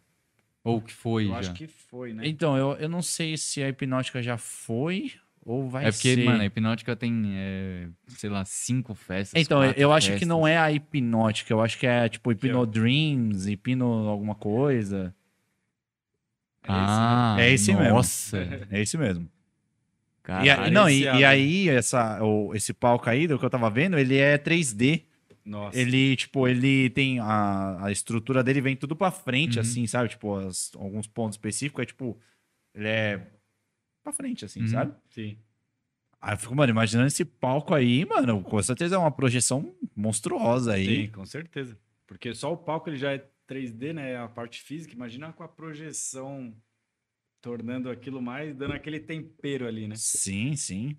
Ou 0.64 0.82
que 0.82 0.94
foi 0.94 1.26
Eu 1.26 1.30
já? 1.30 1.38
acho 1.40 1.54
que 1.54 1.66
foi, 1.68 2.14
né? 2.14 2.28
Então, 2.28 2.56
eu, 2.56 2.74
eu 2.74 2.88
não 2.88 3.02
sei 3.02 3.36
se 3.38 3.62
a 3.64 3.70
hipnótica 3.70 4.22
já 4.22 4.38
foi 4.38 5.12
ou 5.46 5.70
vai 5.70 5.86
É 5.86 5.92
porque, 5.92 6.16
ser. 6.16 6.24
mano, 6.26 6.42
a 6.42 6.46
hipnótica 6.46 6.96
tem, 6.96 7.32
é, 7.36 7.88
sei 8.08 8.30
lá, 8.30 8.44
cinco 8.46 8.94
festas. 8.96 9.42
Então, 9.42 9.64
eu- 9.64 9.92
acho 9.92 10.16
que 10.18 10.26
não 10.26 10.48
é 10.48 10.58
a 10.58 10.72
hipnótica, 10.72 11.54
eu 11.54 11.62
acho 11.62 11.78
que 11.78 11.86
é 11.86 12.08
tipo 12.10 12.30
ó. 12.30 12.34
Hipnodreams, 12.34 13.48
Hipno 13.48 14.08
alguma 14.08 14.36
coisa. 14.36 15.14
Ah, 16.66 17.36
É 17.40 17.52
esse 17.52 17.74
mesmo. 17.74 17.90
Nossa, 17.96 18.38
É 18.72 18.82
esse 18.82 18.98
mesmo. 18.98 19.26
E, 19.26 20.24
caralho. 20.24 20.62
aí- 20.64 20.72
não, 20.72 20.90
e, 20.90 20.94
esse 20.94 21.04
e 21.04 21.08
ano. 21.08 21.26
aí, 21.28 21.70
essa, 21.70 22.24
o- 22.24 22.56
esse 22.56 22.74
palco 22.74 23.10
aí, 23.10 23.28
do 23.28 23.38
que 23.38 23.44
eu 23.44 23.50
tava 23.50 23.70
vendo, 23.70 23.98
ele 24.00 24.18
é 24.18 24.38
3D. 24.38 25.04
Nossa. 25.46 25.78
Ele, 25.78 26.16
tipo, 26.16 26.48
ele 26.48 26.90
tem 26.92 27.20
a, 27.20 27.88
a 27.88 27.92
estrutura 27.92 28.42
dele 28.42 28.62
vem 28.62 28.78
tudo 28.78 28.96
pra 28.96 29.12
frente, 29.12 29.56
Uhum. 29.58 29.62
assim, 29.62 29.86
sabe? 29.88 30.08
Tipo, 30.08 30.36
as- 30.38 30.72
alguns 30.76 31.06
pontos 31.06 31.34
específicos, 31.36 31.84
é 31.84 31.86
tipo, 31.86 32.18
ele 32.74 32.88
é 32.88 33.28
pra 34.04 34.12
frente, 34.14 34.46
assim, 34.46 34.62
Uhum. 34.62 34.68
sabe? 34.68 34.94
Sim. 35.10 35.38
Aí 36.22 36.34
eu 36.34 36.38
fico, 36.38 36.56
mano, 36.56 36.72
imaginando 36.72 37.08
esse 37.08 37.26
palco 37.26 37.74
aí, 37.74 38.06
mano, 38.06 38.42
com 38.44 38.62
certeza 38.62 38.96
é 38.96 38.98
uma 38.98 39.12
projeção 39.12 39.76
monstruosa 39.96 40.74
aí. 40.74 41.06
Sim, 41.06 41.12
com 41.12 41.26
certeza. 41.26 41.78
Porque 42.08 42.34
só 42.34 42.54
o 42.54 42.58
palco 42.58 42.90
ele 42.90 42.98
já 42.98 43.14
é 43.14 43.28
3D, 43.48 43.94
né? 43.94 44.16
A 44.18 44.28
parte 44.28 44.62
física. 44.62 44.94
Imagina 44.94 45.34
com 45.34 45.44
a 45.44 45.48
projeção 45.48 46.56
tornando 47.42 47.90
aquilo 47.90 48.22
mais, 48.22 48.56
dando 48.56 48.74
aquele 48.74 49.00
tempero 49.00 49.68
ali, 49.68 49.88
né? 49.88 49.96
Sim, 49.98 50.56
sim. 50.56 50.98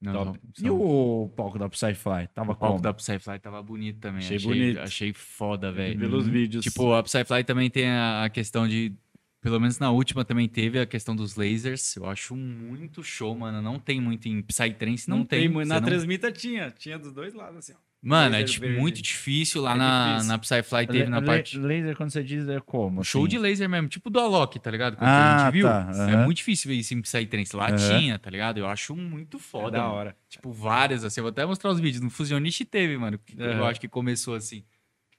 Não, 0.00 0.12
top. 0.12 0.40
são- 0.56 0.66
E 0.66 0.70
o 0.70 1.30
palco 1.36 1.58
da 1.58 1.68
Psyfly? 1.68 2.28
Tava 2.34 2.52
O 2.52 2.56
palco 2.56 2.72
como? 2.76 2.82
da 2.82 2.92
Psyfly 2.94 3.38
tava 3.38 3.62
bonito 3.62 3.98
também. 3.98 4.18
Achei 4.20 4.36
Achei, 4.36 4.48
bonito. 4.50 4.78
Achei 4.80 5.12
foda, 5.12 5.70
velho. 5.72 5.98
Pelos 5.98 6.26
vídeos. 6.26 6.64
Tipo, 6.64 6.92
a 6.92 7.02
Psyfly 7.02 7.44
também 7.44 7.70
tem 7.70 7.86
a, 7.88 8.24
a 8.24 8.30
questão 8.30 8.66
de 8.68 8.94
pelo 9.40 9.58
menos 9.60 9.78
na 9.78 9.90
última 9.90 10.24
também 10.24 10.48
teve 10.48 10.78
a 10.78 10.86
questão 10.86 11.14
dos 11.16 11.36
lasers. 11.36 11.96
Eu 11.96 12.06
acho 12.06 12.36
muito 12.36 13.02
show, 13.02 13.34
mano. 13.36 13.60
Não 13.62 13.78
tem 13.78 14.00
muito 14.00 14.28
em 14.28 14.42
Psytrance, 14.42 15.08
não, 15.08 15.24
tem. 15.24 15.48
muito. 15.48 15.66
Você 15.66 15.74
Na 15.74 15.80
não- 15.80 15.88
transmita 15.88 16.30
tinha. 16.30 16.70
Tinha 16.70 16.98
dos 16.98 17.12
dois 17.12 17.32
lados, 17.34 17.56
assim, 17.58 17.72
ó. 17.72 17.76
Mano, 18.02 18.34
é 18.34 18.38
laser 18.38 18.54
tipo, 18.54 18.64
verde. 18.66 18.80
muito 18.80 19.02
difícil. 19.02 19.60
Lá 19.60 19.74
É 19.74 19.76
na, 19.76 20.08
difícil. 20.12 20.28
na 20.28 20.38
Psyfly 20.38 20.86
teve 20.86 21.10
na 21.10 21.20
parte. 21.20 21.58
Laser, 21.58 21.94
quando 21.94 22.08
você 22.10 22.24
diz, 22.24 22.48
é 22.48 22.58
como? 22.58 23.04
Show 23.04 23.22
assim? 23.24 23.28
de 23.30 23.38
laser 23.38 23.68
mesmo, 23.68 23.88
tipo 23.88 24.08
do 24.08 24.18
Alok, 24.18 24.58
tá 24.58 24.70
ligado? 24.70 24.96
Quando 24.96 25.06
Ah, 25.06 25.36
a 25.36 25.44
gente 25.44 25.52
viu. 25.52 25.66
tá, 25.66 25.90
É 26.10 26.24
muito 26.24 26.38
difícil 26.38 26.70
ver 26.70 26.76
isso 26.76 26.94
em 26.94 27.02
Psytrance. 27.02 27.54
Lá 27.54 27.68
Aham. 27.68 27.76
tinha, 27.98 28.18
tá 28.18 28.30
ligado? 28.30 28.56
Eu 28.56 28.66
acho 28.66 28.96
muito 28.96 29.36
É 29.36 29.40
foda. 29.40 29.72
da 29.72 29.82
mano. 29.82 29.94
hora. 29.96 30.16
Tipo, 30.30 30.50
várias, 30.50 31.04
assim. 31.04 31.20
Eu 31.20 31.24
vou 31.24 31.30
até 31.30 31.44
mostrar 31.44 31.70
os 31.70 31.78
vídeos. 31.78 32.02
No 32.02 32.08
Fusionist 32.08 32.64
teve, 32.64 32.96
mano. 32.96 33.18
que 33.18 33.34
Eu 33.38 33.66
acho 33.66 33.78
que 33.78 33.86
começou 33.88 34.34
assim. 34.34 34.64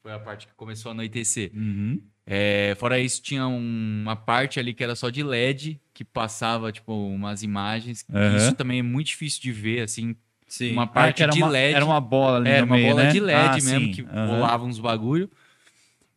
Foi 0.02 0.12
a 0.12 0.18
parte 0.18 0.48
que 0.48 0.54
começou 0.56 0.90
a 0.90 0.94
anoitecer. 0.94 1.52
Uhum. 1.54 2.02
É, 2.26 2.76
fora 2.78 3.00
isso, 3.00 3.22
tinha 3.22 3.48
um- 3.48 4.02
uma 4.04 4.16
parte 4.16 4.60
ali 4.60 4.74
que 4.74 4.84
era 4.84 4.96
só 4.96 5.10
de 5.10 5.24
LED, 5.24 5.80
que 5.94 6.04
passava, 6.06 6.72
tipo, 6.72 6.94
umas 6.94 7.44
imagens. 7.44 8.06
Aham. 8.14 8.38
Isso 8.38 8.56
também 8.56 8.80
é 8.80 8.84
muito 8.84 9.08
difícil 9.08 9.42
de 9.42 9.52
ver, 9.52 9.82
assim. 9.82 10.16
Sim. 10.48 10.74
Uma 10.74 10.84
Ah, 10.84 10.88
parte 10.88 11.26
de 11.26 11.40
uma, 11.40 11.50
LED. 11.50 11.76
Era 11.76 11.86
uma 11.86 12.00
bola 12.02 12.38
ali 12.38 12.50
Era 12.50 12.62
no 12.62 12.68
uma 12.68 12.76
meio, 12.76 12.90
bola 12.90 13.04
né? 13.06 13.12
de 13.12 13.20
LED 13.20 13.36
Ah, 13.36 13.54
mesmo, 13.54 13.86
sim. 13.88 13.92
que 13.92 14.02
Aham. 14.04 14.28
rolava 14.28 14.66
uns 14.66 14.80
bagulho. 14.80 15.30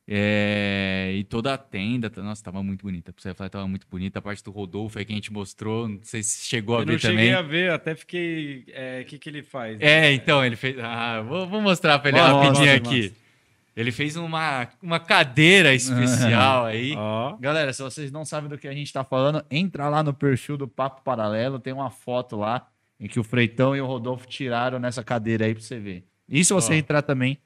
É, 0.06 1.12
e 1.14 1.24
toda 1.24 1.55
a 1.55 1.59
tenda, 1.59 2.10
nossa, 2.22 2.43
tava 2.44 2.62
muito 2.62 2.82
bonita. 2.82 3.10
A 3.10 3.14
Psyfly 3.14 3.48
tava 3.48 3.66
muito 3.66 3.86
bonita. 3.89 4.18
A 4.18 4.22
parte 4.22 4.44
do 4.44 4.51
Rodolfo 4.51 4.98
aí 4.98 5.05
que 5.05 5.12
a 5.12 5.14
gente 5.16 5.32
mostrou, 5.32 5.89
não 5.89 5.98
sei 6.02 6.22
se 6.22 6.47
chegou 6.47 6.76
a 6.76 6.81
Eu 6.81 6.86
ver 6.86 6.93
não 6.93 6.98
cheguei 6.98 7.16
também. 7.16 7.32
a 7.32 7.40
ver, 7.43 7.70
até 7.70 7.94
fiquei. 7.94 8.64
é, 8.68 9.01
O 9.01 9.05
que, 9.06 9.18
que 9.18 9.31
ele 9.31 9.43
faz? 9.43 9.81
É, 9.81 10.12
então, 10.12 10.44
ele 10.44 10.56
fez. 10.56 10.76
Ah, 10.78 11.22
vou, 11.22 11.47
vou 11.48 11.60
mostrar 11.62 11.98
pra 12.01 12.10
ele 12.10 12.18
Mostra, 12.18 12.32
rapidinho 12.43 12.74
aqui. 12.76 13.01
mostra. 13.02 13.24
Ele 13.77 13.91
fez 13.91 14.17
uma, 14.17 14.69
uma 14.81 15.01
cadeira 15.01 15.75
especial 15.75 16.65
aí. 16.67 16.95
Ó. 16.97 17.37
Galera, 17.39 17.73
se 17.73 17.83
vocês 17.83 18.13
não 18.13 18.25
sabem 18.25 18.49
do 18.49 18.57
que 18.57 18.69
a 18.69 18.73
gente 18.73 18.93
tá 18.93 19.03
falando, 19.03 19.45
entra 19.51 19.89
lá 19.89 20.03
no 20.03 20.15
perfil 20.15 20.57
do 20.57 20.69
Papo 20.69 21.03
Paralelo, 21.03 21.59
tem 21.59 21.73
uma 21.73 21.91
foto 21.91 22.37
lá 22.37 22.69
em 23.01 23.09
que 23.09 23.19
o 23.19 23.25
Freitão 23.25 23.75
e 23.75 23.81
o 23.81 23.87
Rodolfo 23.87 24.27
tiraram 24.27 24.79
nessa 24.79 25.03
cadeira 25.03 25.45
aí 25.45 25.55
pra 25.55 25.63
você 25.63 25.79
ver. 25.79 26.07
E 26.29 26.45
se 26.45 26.53
você 26.53 26.73
Ó. 26.73 26.77
entrar 26.77 27.03
também 27.03 27.39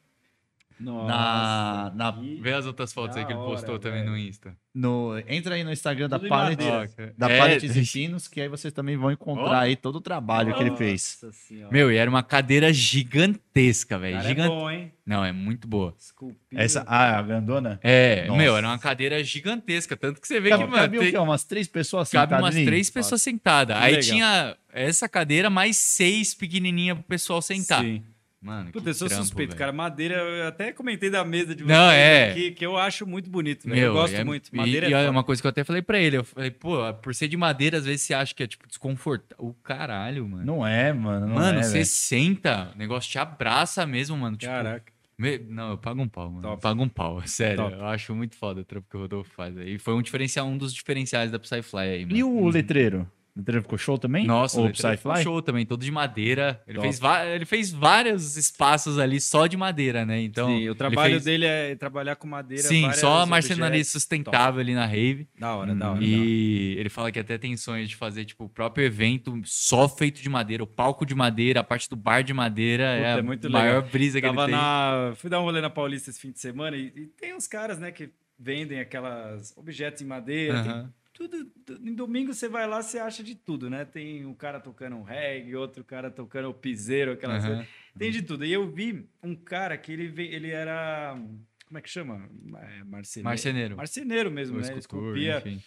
Nossa. 0.81 1.09
na, 1.09 1.93
na- 1.95 2.11
Vê 2.41 2.53
as 2.53 2.67
outras 2.67 2.93
fotos 2.93 3.17
aí 3.17 3.25
que 3.25 3.33
ele 3.33 3.39
hora, 3.39 3.51
postou 3.51 3.79
também 3.79 4.01
velho. 4.01 4.11
no 4.13 4.19
Insta. 4.19 4.57
no 4.75 5.19
entra 5.27 5.57
aí 5.57 5.65
no 5.65 5.73
Instagram 5.73 6.09
da 6.09 6.19
Tudo 6.19 6.29
Pallet, 6.29 6.63
madeira. 6.63 7.15
da 7.19 7.31
É, 7.31 7.57
e 7.59 7.85
Pinos, 7.87 8.29
que 8.29 8.41
aí 8.41 8.49
vocês 8.49 8.73
também 8.73 8.97
vão 8.97 9.11
encontrar 9.11 9.45
Ó. 9.59 9.61
aí 9.61 9.75
todo 9.77 9.97
o 9.97 10.01
trabalho 10.01 10.55
que 10.55 10.63
ele 10.63 10.77
fez. 10.77 11.19
Nossa 11.23 11.37
senhora. 11.37 11.73
Meu, 11.73 11.91
e 11.91 11.97
era 11.97 12.09
uma 12.09 12.23
cadeira 12.23 12.73
gigantesca, 12.73 13.99
velho. 13.99 14.17
Cara, 14.17 14.29
Gigan- 14.29 14.45
é 14.45 14.49
bom, 14.49 14.71
hein? 14.71 14.93
Não, 15.05 15.25
é 15.25 15.33
muito 15.33 15.67
boa. 15.67 15.95
Esculpido. 15.99 16.61
Essa, 16.61 16.85
ah, 16.87 17.19
a 17.19 17.23
grandona? 17.23 17.81
É, 17.83 18.27
Nossa. 18.27 18.39
meu, 18.39 18.57
era 18.57 18.67
uma 18.67 18.79
cadeira 18.79 19.23
gigantesca. 19.25 19.97
Tanto 19.97 20.21
que 20.21 20.29
você 20.29 20.39
vê 20.41 20.51
Cabe, 20.51 20.65
que, 20.65 20.71
mano, 20.71 20.83
cabe 20.83 20.99
o 20.99 21.01
tem- 21.01 21.11
quê? 21.13 21.19
Umas 21.19 21.45
três 21.45 21.67
pessoas 21.67 22.11
cabe 22.11 22.27
sentadas 22.27 22.45
umas 22.45 22.55
ali? 22.57 22.65
três 22.67 22.91
pessoas 22.91 23.23
sentadas. 23.23 23.77
Aí 23.77 23.97
legal. 23.97 24.03
tinha 24.03 24.57
essa 24.71 25.09
cadeira 25.09 25.49
mais 25.51 25.77
seis 25.77 26.35
pequenininha 26.35 26.95
pro 26.95 27.05
pessoal 27.05 27.41
sentar. 27.43 27.83
Sim. 27.83 28.03
Mano, 28.41 28.71
Puta, 28.71 28.85
que 28.85 28.91
eu 28.91 28.95
sou 28.95 29.09
trampo, 29.09 29.25
suspeito, 29.25 29.49
velho. 29.51 29.59
cara. 29.59 29.73
Madeira, 29.73 30.15
eu 30.15 30.47
até 30.47 30.73
comentei 30.73 31.11
da 31.11 31.25
mesa 31.25 31.57
de 31.57 31.65
Não, 31.65 31.91
é. 31.91 32.31
aqui, 32.31 32.53
que 32.53 32.65
eu 32.65 32.77
acho 32.77 33.05
muito 33.05 33.29
bonito, 33.29 33.69
velho. 33.69 33.81
Eu 33.81 33.93
gosto 33.93 34.15
é- 34.15 34.23
muito. 34.23 34.49
e- 34.53 34.57
Madeira 34.57 34.89
e, 34.89 34.93
é 34.93 34.97
é 34.97 34.99
foda. 35.01 35.11
uma 35.11 35.25
coisa 35.25 35.43
que 35.43 35.47
eu 35.47 35.51
até 35.51 35.65
falei 35.65 35.83
pra 35.83 35.99
ele. 35.99 36.19
Eu 36.19 36.25
falei, 36.25 36.51
pô, 36.53 36.77
por 37.03 37.13
ser 37.17 37.27
de 37.27 37.37
madeira, 37.37 37.79
às 37.79 37.85
vezes 37.85 38.03
você 38.03 38.15
acha 38.15 38.33
que 38.33 38.45
é, 38.45 38.47
tipo, 38.47 38.69
desconfortável. 38.69 39.45
O 39.45 39.53
caralho, 39.55 40.29
mano. 40.29 40.45
Não 40.47 40.65
é, 40.65 40.93
mano. 40.93 41.27
Não 41.27 41.35
mano, 41.35 41.59
é, 41.59 41.63
você 41.65 41.85
senta, 41.85 42.71
o 42.75 42.79
negócio 42.79 43.11
te 43.11 43.19
abraça 43.19 43.85
mesmo, 43.85 44.17
mano. 44.17 44.37
Tipo, 44.37 44.53
Caraca. 44.53 44.93
me- 45.19 45.39
Não, 45.39 45.71
eu 45.73 45.79
pago 45.79 46.01
um 46.01 46.09
pau, 46.09 46.31
mano. 46.31 46.43
Top. 46.43 46.55
Eu 46.55 46.59
pago 46.61 46.83
um 46.85 46.89
pau, 46.89 47.21
sério. 47.27 47.57
Top. 47.57 47.73
Eu 47.75 47.87
acho 47.87 48.15
muito 48.15 48.37
foda 48.37 48.61
o 48.61 48.65
trampo 48.65 48.87
que 48.89 48.97
o 48.97 49.01
Rodolfo 49.01 49.33
faz 49.33 49.59
aí. 49.59 49.81
Foi 49.81 49.95
um 49.95 50.01
diferencial, 50.03 50.47
um 50.47 50.57
dos 50.57 50.73
diferenciais 50.73 51.33
da 51.33 51.41
Psyfly 51.41 51.81
aí, 51.81 52.05
mano. 52.07 52.17
E 52.17 52.23
o 52.23 52.49
letreiro? 52.49 53.11
O 53.39 53.41
letreiro 53.41 53.63
ficou 53.63 53.79
show 53.79 53.97
também? 53.97 54.27
Nossa, 54.27 54.59
Ou 54.59 54.65
o 54.65 54.67
letreiro 54.67 54.97
ficou 54.99 55.13
Psyfly? 55.13 55.23
show 55.33 55.41
também, 55.41 55.65
todo 55.65 55.85
de 55.85 55.93
madeira. 55.93 56.61
Ele 56.67 56.75
Top. 56.79 56.89
fez, 56.93 57.01
ele 57.35 57.45
fez 57.47 57.71
vários 57.71 58.37
espaços 58.37 58.99
ali 58.99 59.21
só 59.21 59.47
de 59.47 59.57
madeira, 59.57 60.05
né? 60.05 60.21
Então, 60.21 60.49
Sim, 60.49 60.69
o 60.69 60.75
trabalho 60.75 61.13
fez- 61.13 61.25
dele 61.25 61.47
é 61.47 61.77
trabalhar 61.77 62.17
com 62.17 62.27
madeira. 62.27 62.65
Sim, 62.65 62.93
só 62.95 63.21
a 63.21 63.27
marcenaria 63.27 63.69
objetos. 63.77 63.93
sustentável 63.93 64.61
ali 64.61 64.75
na 64.75 64.87
rave. 64.87 65.29
Da 65.39 65.55
hora, 65.55 65.73
da 65.73 65.73
hora. 65.73 65.79
da 65.79 65.91
hora. 65.93 66.05
E 66.05 66.75
ele 66.79 66.89
fala 66.89 67.13
que 67.13 67.19
até 67.21 67.39
tem 67.39 67.57
sonhos 67.57 67.89
de 67.89 67.95
fazer, 67.95 68.25
tipo, 68.25 68.45
o 68.45 68.49
próprio 68.49 68.85
evento 68.85 69.41
só 69.45 69.89
feito 69.89 70.21
de 70.21 70.29
madeira, 70.29 70.65
o 70.65 70.67
palco 70.67 71.07
de 71.07 71.15
madeira, 71.15 71.61
a 71.61 71.65
parte 71.65 71.89
do 71.89 71.95
bar 71.95 72.23
de 72.25 72.35
madeira. 72.35 72.85
Puta, 72.97 73.07
é 73.07 73.15
a 73.15 73.19
é 73.19 73.23
muito 73.23 73.49
maior 73.49 73.77
legal. 73.77 73.91
brisa 73.93 74.21
que 74.21 74.27
Tava 74.27 74.43
ele 74.43 74.53
tem. 74.53 74.61
na... 74.61 75.13
Fui 75.15 75.31
dar 75.31 75.39
um 75.41 75.45
rolê 75.45 75.61
na 75.61 75.71
Paulista 75.71 76.11
esse 76.11 76.19
fim 76.21 76.33
de 76.33 76.41
semana 76.41 76.77
e, 76.77 76.87
e 76.97 77.07
tem 77.21 77.37
uns 77.37 77.47
caras, 77.47 77.79
né, 77.79 77.93
que 77.93 78.11
vendem 78.37 78.81
aquelas 78.81 79.57
objetos 79.57 80.03
em 80.03 80.07
madeira. 80.07 80.63
tem. 80.65 80.89
Tudo. 81.19 81.45
tu- 81.67 81.81
Em 81.83 81.95
domingo 81.95 82.33
você 82.33 82.49
vai 82.49 82.67
lá, 82.67 82.81
você 82.83 82.99
acha 82.99 83.23
de 83.23 83.35
tudo, 83.35 83.69
né? 83.69 83.85
Tem 83.85 84.25
um 84.25 84.33
cara 84.35 84.61
tocando 84.61 84.97
um 84.97 85.03
reggae, 85.03 85.57
outro 85.57 85.83
cara 85.85 86.11
tocando 86.11 86.49
o 86.49 86.55
piseiro, 86.55 87.13
aquelas 87.13 87.43
coisas. 87.49 87.67
Tem 87.99 88.11
de 88.13 88.23
tudo. 88.23 88.45
E 88.45 88.53
eu 88.53 88.71
vi 88.71 89.05
um 89.23 89.35
cara 89.35 89.77
que 89.77 89.93
ele, 89.93 90.13
ele 90.25 90.51
era. 90.51 91.19
Como 91.67 91.77
é 91.79 91.83
que 91.83 91.91
chama? 91.91 92.31
É, 92.63 92.85
marceneiro. 92.85 93.25
Marceneiro. 93.29 93.77
Marceneiro 93.77 94.31
mesmo, 94.31 94.57
Ou 94.57 94.63
né? 94.63 94.69
Ele 94.71 94.79
escultor, 94.79 95.17
esculpia 95.19 95.39
enfim. 95.39 95.63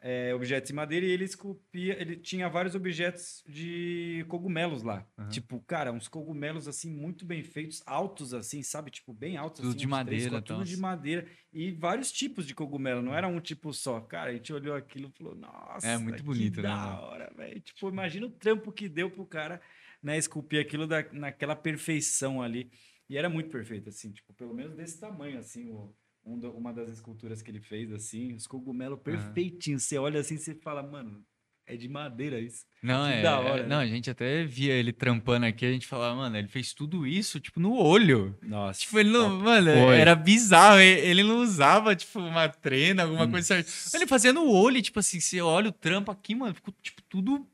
É, 0.00 0.32
objetos 0.34 0.70
em 0.70 0.74
madeira 0.74 1.04
e 1.04 1.10
ele 1.10 1.24
esculpia. 1.24 2.00
Ele 2.00 2.16
tinha 2.16 2.48
vários 2.48 2.74
objetos 2.74 3.42
de 3.46 4.24
cogumelos 4.28 4.82
lá. 4.82 5.06
Aham. 5.18 5.28
Tipo, 5.28 5.60
cara, 5.60 5.92
uns 5.92 6.08
cogumelos 6.08 6.68
assim, 6.68 6.90
muito 6.90 7.24
bem 7.24 7.42
feitos, 7.42 7.82
altos 7.86 8.32
assim, 8.32 8.62
sabe? 8.62 8.90
Tipo, 8.90 9.12
bem 9.12 9.36
altos. 9.36 9.60
Tudo 9.60 9.70
assim, 9.70 9.78
de 9.78 9.86
uns 9.86 9.90
três, 9.90 10.06
madeira, 10.06 10.30
quatro, 10.30 10.54
Tudo 10.54 10.62
então. 10.62 10.74
de 10.74 10.80
madeira. 10.80 11.26
E 11.52 11.72
vários 11.72 12.12
tipos 12.12 12.46
de 12.46 12.54
cogumelo, 12.54 13.02
não 13.02 13.14
era 13.14 13.26
um 13.26 13.40
tipo 13.40 13.72
só. 13.72 14.00
Cara, 14.00 14.30
a 14.30 14.34
gente 14.34 14.52
olhou 14.52 14.76
aquilo 14.76 15.08
e 15.12 15.18
falou, 15.18 15.34
nossa, 15.34 15.86
É 15.86 15.98
muito 15.98 16.18
que 16.18 16.22
bonito, 16.22 16.56
né, 16.56 16.68
da 16.68 17.00
hora, 17.00 17.32
velho. 17.36 17.60
Tipo, 17.60 17.88
imagina 17.88 18.26
o 18.26 18.30
trampo 18.30 18.70
que 18.70 18.88
deu 18.88 19.10
pro 19.10 19.26
cara, 19.26 19.60
né, 20.02 20.16
esculpir 20.16 20.60
aquilo 20.60 20.86
da, 20.86 21.04
naquela 21.12 21.56
perfeição 21.56 22.40
ali. 22.40 22.70
E 23.08 23.16
era 23.16 23.28
muito 23.28 23.48
perfeito, 23.50 23.88
assim, 23.88 24.12
tipo, 24.12 24.32
pelo 24.34 24.54
menos 24.54 24.74
desse 24.76 25.00
tamanho, 25.00 25.38
assim, 25.38 25.70
o, 25.70 25.94
um 26.24 26.38
do- 26.38 26.52
uma 26.52 26.72
das 26.72 26.88
esculturas 26.88 27.40
que 27.42 27.50
ele 27.50 27.60
fez, 27.60 27.90
assim, 27.92 28.32
os 28.34 28.46
cogumelos 28.46 29.00
perfeitinhos. 29.00 29.84
Você 29.84 29.98
olha 29.98 30.20
assim, 30.20 30.36
você 30.36 30.54
fala, 30.54 30.82
mano, 30.82 31.22
é 31.66 31.76
de 31.76 31.88
madeira 31.88 32.40
isso. 32.40 32.64
Não, 32.82 33.06
Que 33.06 33.14
é. 33.16 33.22
da 33.22 33.40
hora, 33.40 33.60
é- 33.60 33.62
né? 33.64 33.68
Não, 33.68 33.78
a 33.78 33.86
gente 33.86 34.08
até 34.10 34.44
via 34.44 34.72
ele 34.72 34.92
trampando 34.92 35.44
aqui, 35.46 35.66
a 35.66 35.72
gente 35.72 35.86
falava, 35.86 36.16
mano, 36.16 36.36
ele 36.36 36.48
fez 36.48 36.72
tudo 36.72 37.06
isso, 37.06 37.38
tipo, 37.40 37.60
no 37.60 37.74
olho. 37.76 38.36
Nossa. 38.42 38.80
Tipo, 38.80 38.98
ele 38.98 39.10
não. 39.10 39.38
Mano, 39.40 39.70
Foi. 39.72 39.96
era 39.98 40.14
bizarro. 40.14 40.80
Ele 40.80 41.22
não 41.22 41.40
usava, 41.42 41.94
tipo, 41.94 42.18
uma 42.20 42.48
trena, 42.48 43.02
alguma 43.02 43.24
Hum. 43.26 43.30
coisa 43.30 43.46
certa. 43.62 43.96
Ele 43.96 44.06
fazia 44.06 44.32
no 44.32 44.48
olho, 44.50 44.80
tipo 44.80 44.98
assim, 44.98 45.20
você 45.20 45.40
olha 45.40 45.68
o 45.68 45.72
trampo 45.72 46.10
aqui, 46.10 46.34
mano, 46.34 46.54
ficou, 46.54 46.74
tipo, 46.82 47.02
tudo 47.02 47.46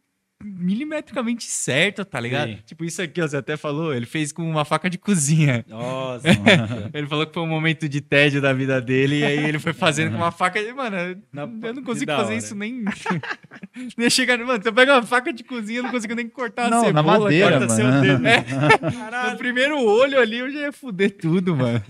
milimetricamente 0.42 1.44
certo, 1.44 2.04
tá 2.04 2.20
ligado? 2.20 2.50
Sim. 2.50 2.58
Tipo, 2.66 2.84
isso 2.84 3.00
aqui, 3.00 3.20
ó, 3.22 3.26
você 3.26 3.36
até 3.36 3.56
falou, 3.56 3.94
ele 3.94 4.04
fez 4.06 4.30
com 4.32 4.42
uma 4.48 4.64
faca 4.64 4.90
de 4.90 4.98
cozinha. 4.98 5.64
Nossa, 5.68 6.26
Ele 6.92 7.06
falou 7.06 7.26
que 7.26 7.32
foi 7.32 7.42
um 7.42 7.46
momento 7.48 7.88
de 7.88 8.00
tédio 8.00 8.40
da 8.42 8.52
vida 8.52 8.80
dele, 8.80 9.20
e 9.20 9.24
aí 9.24 9.44
ele 9.46 9.58
foi 9.58 9.72
fazendo 9.72 10.10
com 10.10 10.16
uma 10.18 10.30
faca. 10.30 10.60
E, 10.60 10.72
mano, 10.72 10.96
Na- 11.32 11.48
eu 11.68 11.74
não 11.74 11.82
consigo 11.82 12.10
fazer 12.12 12.24
hora. 12.32 12.34
isso 12.36 12.54
nem. 12.54 12.84
nem 13.96 14.10
chegar. 14.10 14.38
Mano, 14.38 14.62
você 14.62 14.70
pega 14.72 14.92
uma 14.94 15.02
faca 15.02 15.32
de 15.32 15.42
cozinha, 15.44 15.78
eu 15.78 15.82
não 15.84 15.90
consigo 15.90 16.14
nem 16.14 16.28
cortar 16.28 16.66
a 16.66 16.70
Não, 16.70 16.80
na 16.80 16.86
cebola. 17.02 17.18
madeira, 17.20 17.58
corta 17.58 17.66
mano. 17.66 17.92
seu 17.92 18.00
dedo. 18.02 18.26
É. 18.26 18.42
Caralho. 18.92 19.38
primeiro 19.38 19.80
olho 19.82 20.18
ali 20.20 20.38
eu 20.38 20.50
já 20.50 20.60
ia 20.60 20.72
fuder 20.72 21.16
tudo, 21.16 21.56
mano. 21.56 21.82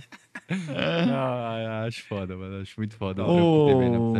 ah, 1.11 1.85
acho 1.87 2.05
foda, 2.05 2.37
mano. 2.37 2.61
Acho 2.63 2.75
muito 2.79 2.95
foda 2.97 3.25
o 3.25 4.13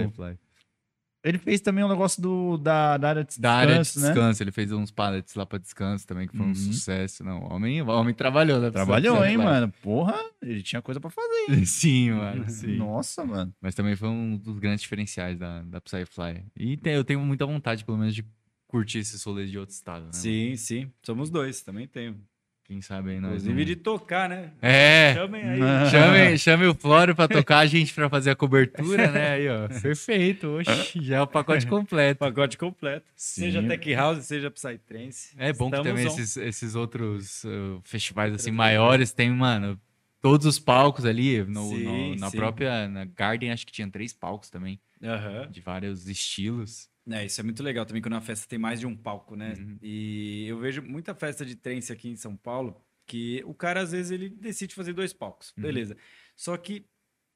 Ele 1.25 1.39
fez 1.39 1.61
também 1.63 1.83
um 1.83 1.89
negócio 1.89 2.21
do, 2.21 2.59
da, 2.59 2.99
da 2.99 3.09
área 3.09 3.25
de 3.25 3.41
Da 3.41 3.55
área 3.55 3.75
de 3.77 3.81
descanso, 3.81 4.01
né? 4.07 4.13
descanso, 4.13 4.43
ele 4.43 4.53
fez 4.53 4.71
uns 4.73 4.91
pallets 4.91 5.35
lá 5.35 5.47
pra 5.47 5.59
descanso 5.59 6.07
também, 6.07 6.29
que 6.29 6.37
foi 6.37 6.45
um 6.45 6.51
Uhum. 6.51 6.55
sucesso. 6.55 7.25
Não, 7.25 7.41
o 7.45 7.53
homem, 7.55 7.81
homem 7.81 8.13
trabalhou, 8.15 8.61
né? 8.61 8.71
Trabalhou, 8.71 9.25
hein, 9.25 9.39
mano? 9.39 9.73
Porra, 9.83 10.15
ele 10.43 10.63
tinha 10.63 10.83
coisa 10.83 11.01
pra 11.01 11.09
fazer. 11.09 11.25
Sim, 11.67 12.11
mano. 12.13 12.49
Sim. 12.51 12.77
Nossa, 12.77 13.25
mano. 13.25 13.55
Mas 13.61 13.75
também 13.75 13.97
foi 13.97 14.09
um 14.11 14.37
dos 14.37 14.59
grandes 14.59 14.83
diferenciais 14.83 15.39
da, 15.39 15.63
da 15.63 15.81
Psyfly. 15.81 16.45
E 16.55 16.77
tem- 16.77 16.93
eu 16.95 17.05
tenho 17.05 17.21
muita 17.21 17.47
vontade, 17.47 17.85
pelo 17.87 17.97
menos, 17.97 18.15
de 18.15 18.23
curtir 18.69 18.99
esses 18.99 19.23
rolês 19.23 19.51
de 19.51 19.59
outro 19.59 19.75
estado, 19.75 20.01
né? 20.03 20.11
mano? 20.13 20.15
Sim, 20.23 20.57
sim. 20.57 20.93
Somos 21.03 21.31
dois, 21.31 21.63
também 21.63 21.87
tenho. 21.89 22.21
Quem 22.67 22.81
sabe 22.81 23.11
aí 23.11 23.21
nós. 23.21 23.33
Inclusive 23.45 23.55
não- 23.59 23.65
de 23.67 23.77
tocar, 23.77 24.27
né? 24.27 24.51
É! 24.63 25.13
Chamem 25.15 25.43
aí. 25.43 25.61
Chame, 25.91 26.39
chame 26.39 26.67
o 26.67 26.75
Flório 26.75 27.15
pra 27.15 27.29
tocar 27.29 27.59
a 27.59 27.67
gente 27.67 27.93
pra 27.93 28.09
fazer 28.09 28.31
a 28.31 28.35
cobertura, 28.35 29.11
né? 29.11 29.33
Aí, 29.33 29.49
ó. 29.51 29.69
Perfeito. 29.69 30.49
Oxi, 30.59 31.03
já 31.03 31.17
é 31.17 31.21
o 31.21 31.27
pacote 31.27 31.67
completo. 31.67 32.21
Pacote 32.21 32.57
completo. 32.57 33.05
Sim. 33.15 33.43
Seja 33.43 33.63
Tech 33.63 33.95
House, 33.95 34.25
seja 34.25 34.51
Psytrance. 34.51 35.35
É 35.37 35.53
bom 35.53 35.71
que 35.71 35.77
também 35.77 36.07
on. 36.07 36.09
esses, 36.09 36.39
esses 36.39 36.75
outros 36.75 37.45
uh, 37.45 37.81
festivais 37.85 38.33
assim 38.35 38.51
maiores 38.51 39.13
tem, 39.13 39.31
mano, 39.31 39.79
todos 40.23 40.47
os 40.47 40.59
palcos 40.59 41.05
ali. 41.05 41.45
No, 41.45 41.69
Sim, 41.69 41.85
no- 41.85 42.17
na 42.17 42.31
sim. 42.31 42.37
própria 42.39 42.89
na 42.89 43.05
Garden, 43.05 43.53
acho 43.53 43.67
que 43.67 43.73
tinha 43.73 43.91
três 43.91 44.15
palcos 44.15 44.49
também, 44.49 44.81
Aham. 45.03 45.49
de 45.51 45.61
vários 45.61 46.09
estilos. 46.09 46.89
É, 47.11 47.25
isso 47.27 47.41
é 47.41 47.45
muito 47.45 47.63
legal 47.63 47.85
também 47.85 48.01
quando 48.01 48.15
a 48.17 48.21
festa 48.21 48.49
tem 48.49 48.59
mais 48.59 48.81
de 48.81 48.87
um 48.87 48.97
palco, 48.97 49.37
né? 49.37 49.55
Uhum. 49.59 49.79
E 49.83 50.47
eu 50.49 50.59
vejo 50.59 50.81
muita 50.83 51.15
festa 51.15 51.45
de 51.45 51.55
trance 51.55 51.93
aqui 51.93 52.09
em 52.09 52.17
São 52.17 52.37
Paulo 52.37 52.81
que 53.07 53.43
o 53.45 53.53
cara 53.55 53.81
às 53.83 53.93
vezes 53.93 54.11
ele 54.11 54.31
decide 54.31 54.75
fazer 54.75 54.95
dois 54.95 55.13
palcos, 55.13 55.53
Uhum. 55.57 55.63
beleza. 55.63 55.97
Só 56.35 56.57
que 56.57 56.87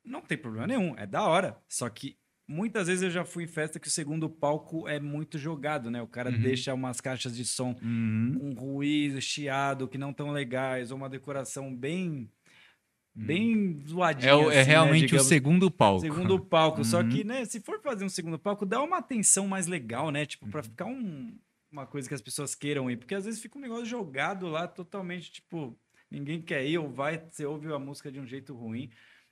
não 0.04 0.22
tem 0.22 0.38
problema 0.38 0.66
nenhum, 0.66 0.94
é 0.96 1.06
da 1.06 1.22
hora. 1.28 1.58
Só 1.68 1.86
que 1.90 2.16
muitas 2.48 2.86
vezes 2.86 3.02
eu 3.02 3.10
já 3.10 3.26
fui 3.26 3.44
em 3.44 3.46
festa 3.46 3.78
que 3.78 3.88
o 3.88 3.90
segundo 3.90 4.30
palco 4.30 4.88
é 4.88 4.98
muito 4.98 5.36
jogado, 5.36 5.90
né? 5.90 6.00
O 6.00 6.06
cara 6.08 6.30
Uhum. 6.30 6.40
deixa 6.40 6.72
umas 6.72 6.98
caixas 7.02 7.36
de 7.36 7.44
som 7.44 7.76
Uhum. 7.82 8.34
com 8.38 8.52
ruído, 8.54 9.20
chiado, 9.20 9.86
que 9.86 9.98
não 9.98 10.14
tão 10.14 10.30
legais, 10.30 10.90
ou 10.90 10.96
uma 10.96 11.10
decoração 11.10 11.76
bem 11.76 12.30
bem 13.26 13.80
zoadinha. 13.86 14.30
É, 14.30 14.34
o- 14.34 14.42
é 14.42 14.44
assim, 14.46 14.54
né, 14.56 14.62
realmente 14.62 15.04
o 15.04 15.06
digamos. 15.08 15.26
segundo 15.28 15.70
palco. 15.70 16.00
Segundo 16.00 16.38
palco. 16.40 16.84
Só 16.84 17.00
Uhum. 17.00 17.08
que, 17.08 17.24
né, 17.24 17.44
se 17.44 17.60
for 17.60 17.80
fazer 17.82 18.04
um 18.04 18.08
segundo 18.08 18.38
palco, 18.38 18.64
dá 18.66 18.82
uma 18.82 18.98
atenção 18.98 19.46
mais 19.48 19.66
legal, 19.66 20.10
né? 20.10 20.24
Tipo, 20.26 20.44
Uhum. 20.46 20.50
pra 20.50 20.62
ficar 20.62 20.86
um- 20.86 21.36
uma 21.70 21.86
coisa 21.86 22.08
que 22.08 22.14
as 22.14 22.22
pessoas 22.22 22.54
queiram 22.54 22.90
ir. 22.90 22.96
Porque 22.96 23.14
às 23.14 23.24
vezes 23.24 23.40
fica 23.40 23.58
um 23.58 23.60
negócio 23.62 23.84
jogado 23.86 24.46
lá, 24.48 24.66
totalmente, 24.66 25.30
tipo, 25.30 25.76
ninguém 26.10 26.40
quer 26.40 26.64
ir, 26.66 26.78
ou 26.78 26.90
vai, 26.90 27.22
você 27.30 27.44
ouve 27.44 27.70
a 27.72 27.78
música 27.78 28.10
de 28.10 28.18
um 28.18 28.26
jeito 28.26 28.54
ruim, 28.54 28.88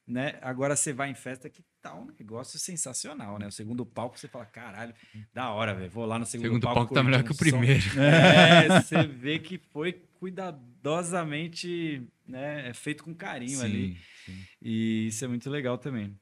né? 0.07 0.39
Agora 0.43 0.77
você 0.77 0.93
vai 0.93 1.11
em 1.11 1.15
festa 1.15 1.49
que 1.49 1.65
tá 1.81 1.95
um 1.95 2.07
negócio 2.19 2.59
sensacional, 2.59 3.39
né? 3.39 3.47
O 3.47 3.51
segundo 3.53 3.87
palco, 3.87 4.19
você 4.19 4.29
fala, 4.29 4.45
caralho, 4.45 4.93
da 5.33 5.51
hora, 5.51 5.75
velho. 5.75 5.91
Vou 5.91 6.05
lá 6.05 6.19
no 6.19 6.25
O 6.25 6.27
segundo, 6.27 6.47
segundo 6.47 6.63
palco. 6.63 6.81
palco 6.81 6.95
tá 6.95 7.03
melhor 7.03 7.21
um 7.21 7.25
que 7.25 7.31
o 7.31 7.35
som." 7.35 7.39
primeiro. 7.39 7.83
É, 7.99 8.69
você 8.83 9.07
vê 9.07 9.39
que 9.39 9.57
foi 9.73 9.93
cuidadosamente, 10.21 12.03
né? 12.29 12.69
É 12.69 12.73
feito 12.73 13.05
com 13.05 13.15
carinho 13.15 13.61
ali. 13.63 13.97
Sim. 14.25 14.37
E 14.63 15.07
isso 15.09 15.25
é 15.25 15.29
muito 15.29 15.49
legal 15.51 15.79
também. 15.79 16.15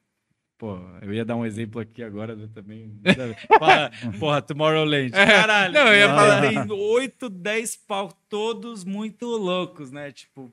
Pô, 0.56 0.78
eu 1.02 1.12
ia 1.12 1.24
dar 1.24 1.34
um 1.36 1.44
exemplo 1.44 1.80
aqui 1.80 2.02
agora 2.02 2.36
né, 2.36 2.48
também. 2.54 2.98
Fala, 3.58 3.90
porra, 4.20 4.40
Tomorrowland. 4.40 5.10
Caralho. 5.10 5.74
não, 5.74 5.86
eu 5.88 5.94
ia 5.96 6.08
falar- 6.08 6.40
Tem 6.42 6.70
8, 6.70 7.28
10 7.28 7.76
pau, 7.88 8.12
todos 8.28 8.84
muito 8.84 9.26
loucos, 9.26 9.90
né? 9.90 10.12
Tipo. 10.12 10.52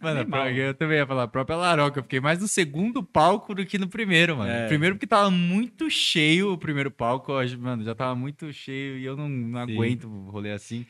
Mano, 0.00 0.20
animal. 0.20 0.42
pro- 0.44 0.50
eu 0.52 0.74
também 0.74 0.98
ia 0.98 1.06
falar, 1.06 1.24
a 1.24 1.28
própria 1.28 1.56
Laroca. 1.56 1.98
Eu 1.98 2.02
fiquei 2.04 2.20
mais 2.20 2.38
no 2.40 2.46
segundo 2.46 3.02
palco 3.02 3.52
do 3.54 3.66
que 3.66 3.78
no 3.78 3.88
primeiro, 3.88 4.36
mano. 4.36 4.48
É. 4.50 4.68
Primeiro 4.68 4.94
porque 4.94 5.08
tava 5.08 5.28
muito 5.30 5.90
cheio 5.90 6.52
o 6.52 6.58
primeiro 6.58 6.90
palco. 6.90 7.32
Mano, 7.58 7.82
já 7.82 7.94
tava 7.96 8.14
muito 8.14 8.52
cheio 8.52 8.96
e 8.98 9.04
eu 9.04 9.16
não, 9.16 9.28
não 9.28 9.66
Sim. 9.66 9.72
aguento 9.72 10.08
rolê 10.30 10.52
assim. 10.52 10.86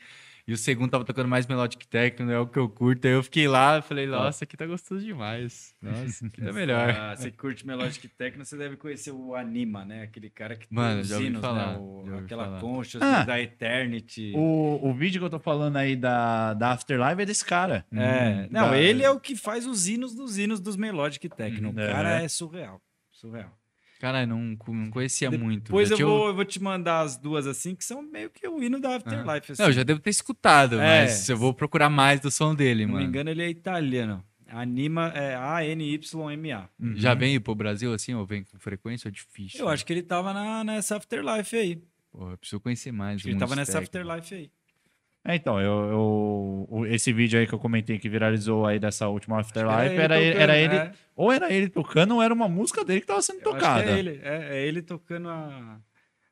E 0.49 0.53
o 0.53 0.57
segundo 0.57 0.89
tava 0.89 1.05
tocando 1.05 1.27
mais 1.29 1.45
melodic 1.45 1.85
techno, 1.87 2.31
é 2.31 2.39
o 2.39 2.47
que 2.47 2.57
eu 2.57 2.67
curto. 2.67 3.05
Aí 3.05 3.13
eu 3.13 3.21
fiquei 3.21 3.47
lá 3.47 3.77
e 3.77 3.81
falei, 3.83 4.07
nossa, 4.07 4.45
aqui 4.45 4.57
tá 4.57 4.65
gostoso 4.65 5.05
demais. 5.05 5.75
Nossa, 5.79 6.25
aqui 6.25 6.41
tá 6.41 6.51
melhor. 6.51 6.89
Ah, 6.89 7.15
você 7.15 7.29
curte 7.29 7.67
Melodic 7.67 8.07
Techno, 8.07 8.43
você 8.43 8.57
deve 8.57 8.75
conhecer 8.75 9.11
o 9.11 9.35
Anima, 9.35 9.85
né? 9.85 10.01
Aquele 10.01 10.27
cara 10.29 10.55
que 10.55 10.65
Mano, 10.73 11.03
tem 11.05 11.17
os 11.17 11.23
hinos, 11.23 11.39
falar, 11.41 11.73
né? 11.73 11.77
O- 11.77 12.17
aquela 12.17 12.45
falar. 12.45 12.59
Conscious 12.61 13.03
Ah. 13.03 13.23
da 13.23 13.39
Eternity. 13.39 14.33
O, 14.35 14.79
o 14.89 14.93
vídeo 14.93 15.19
que 15.21 15.25
eu 15.25 15.29
tô 15.29 15.39
falando 15.39 15.77
aí 15.77 15.95
da, 15.95 16.55
da 16.55 16.71
Afterlife 16.71 17.21
é 17.21 17.25
desse 17.27 17.45
cara. 17.45 17.85
É, 17.93 18.47
não, 18.49 18.69
Da- 18.71 18.77
ele 18.79 19.03
é 19.03 19.11
o 19.11 19.19
que 19.19 19.35
faz 19.35 19.67
os 19.67 19.87
hinos 19.87 20.15
dos 20.15 20.39
hinos 20.39 20.59
dos 20.59 20.75
Melodic 20.75 21.29
Techno. 21.29 21.71
O 21.71 21.79
É. 21.79 21.91
cara 21.91 22.23
é 22.23 22.27
surreal. 22.27 22.81
Surreal. 23.11 23.55
Caralho, 23.99 24.27
não, 24.27 24.57
não 24.69 24.89
conhecia 24.89 25.29
muito. 25.29 25.65
Depois 25.65 25.91
eu 25.91 25.97
tinha- 25.97 26.07
vou, 26.07 26.27
eu 26.29 26.33
vou 26.33 26.45
te 26.45 26.61
mandar 26.63 27.01
as 27.01 27.17
duas 27.17 27.45
assim, 27.45 27.75
que 27.75 27.83
são 27.83 28.01
meio 28.01 28.29
que 28.29 28.47
o 28.47 28.63
hino 28.63 28.79
da 28.79 28.95
Afterlife. 28.95 29.51
assim. 29.51 29.61
Não, 29.61 29.69
eu 29.69 29.73
já 29.73 29.83
devo 29.83 29.99
ter 29.99 30.09
escutado, 30.09 30.79
É. 30.79 31.01
mas 31.03 31.27
eu 31.29 31.35
vou 31.37 31.53
procurar 31.53 31.89
mais 31.89 32.19
do 32.21 32.31
som 32.31 32.55
dele, 32.55 32.83
Se 32.83 32.85
não 32.87 32.93
mano. 32.93 33.03
me 33.03 33.09
engano, 33.09 33.29
ele 33.29 33.43
é 33.43 33.49
italiano. 33.49 34.23
Anima 34.47 35.09
é 35.13 35.35
A-N-Y-M-A. 35.35 36.69
Já 36.95 37.13
vem 37.13 37.39
pro 37.39 37.53
Brasil 37.53 37.93
assim, 37.93 38.13
ou 38.13 38.25
vem 38.25 38.43
com 38.43 38.57
frequência 38.57 39.07
é 39.09 39.11
difícil? 39.11 39.59
Eu 39.59 39.69
acho 39.69 39.85
que 39.85 39.93
ele 39.93 40.01
tava 40.01 40.33
na, 40.33 40.63
nessa 40.63 40.95
Afterlife 40.97 41.55
aí. 41.55 41.81
Porra, 42.11 42.31
eu 42.31 42.37
preciso 42.37 42.59
conhecer 42.59 42.91
mais. 42.91 43.17
Acho 43.17 43.23
do 43.23 43.27
que 43.27 43.29
ele 43.33 43.39
tava 43.39 43.55
nessa 43.55 43.73
técnico. 43.73 43.97
Afterlife 43.97 44.33
aí. 44.35 44.51
É, 45.29 45.35
então, 45.35 45.61
eu, 45.61 46.67
eu- 46.71 46.85
esse 46.87 47.13
vídeo 47.13 47.39
aí 47.39 47.45
que 47.45 47.53
eu 47.53 47.59
comentei 47.59 47.99
que 47.99 48.09
viralizou 48.09 48.65
aí 48.65 48.79
dessa 48.79 49.07
última 49.07 49.39
Afterlife, 49.39 49.93
Era 49.95 50.15
era 50.15 50.17
ele 50.19 50.25
ele, 50.25 50.31
tocando, 50.33 50.41
era 50.41 50.57
ele, 50.57 50.75
é. 50.75 50.93
ou 51.15 51.31
era 51.31 51.53
ele 51.53 51.69
tocando, 51.69 52.15
ou 52.15 52.21
era 52.23 52.33
uma 52.33 52.49
música 52.49 52.83
dele 52.83 53.01
que 53.01 53.05
tava 53.05 53.21
sendo 53.21 53.37
Eu 53.37 53.43
tocada. 53.43 53.83
é 53.91 53.99
ele. 53.99 54.19
É, 54.23 54.57
é 54.57 54.65
ele 54.67 54.81
tocando 54.81 55.29
a, 55.29 55.79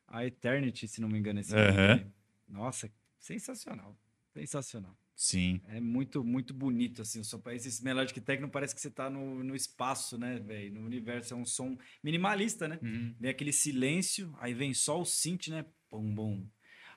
a 0.08 0.26
Eternity, 0.26 0.88
se 0.88 1.00
não 1.00 1.08
me 1.08 1.16
engano. 1.16 1.38
Esse 1.38 1.54
aí. 1.54 2.06
Nossa, 2.48 2.90
sensacional. 3.20 3.96
Sensacional. 4.34 4.96
Sim. 5.14 5.60
É 5.68 5.80
muito, 5.80 6.24
muito 6.24 6.52
bonito, 6.52 7.02
assim. 7.02 7.20
O 7.20 7.24
som, 7.24 7.40
esse 7.52 7.84
Melodic 7.84 8.20
Techno 8.20 8.48
parece 8.48 8.74
que 8.74 8.80
você 8.80 8.90
tá 8.90 9.08
no, 9.10 9.44
no 9.44 9.54
espaço, 9.54 10.18
né, 10.18 10.40
velho? 10.40 10.74
No 10.74 10.86
universo. 10.86 11.34
É 11.34 11.36
um 11.36 11.44
som 11.44 11.76
minimalista, 12.02 12.66
né? 12.66 12.78
Uhum. 12.82 13.14
Vem 13.20 13.30
aquele 13.30 13.52
silêncio, 13.52 14.34
aí 14.40 14.54
vem 14.54 14.74
só 14.74 15.00
o 15.00 15.04
synth, 15.04 15.48
né? 15.48 15.64
Pum, 15.88 16.12
bum. 16.14 16.46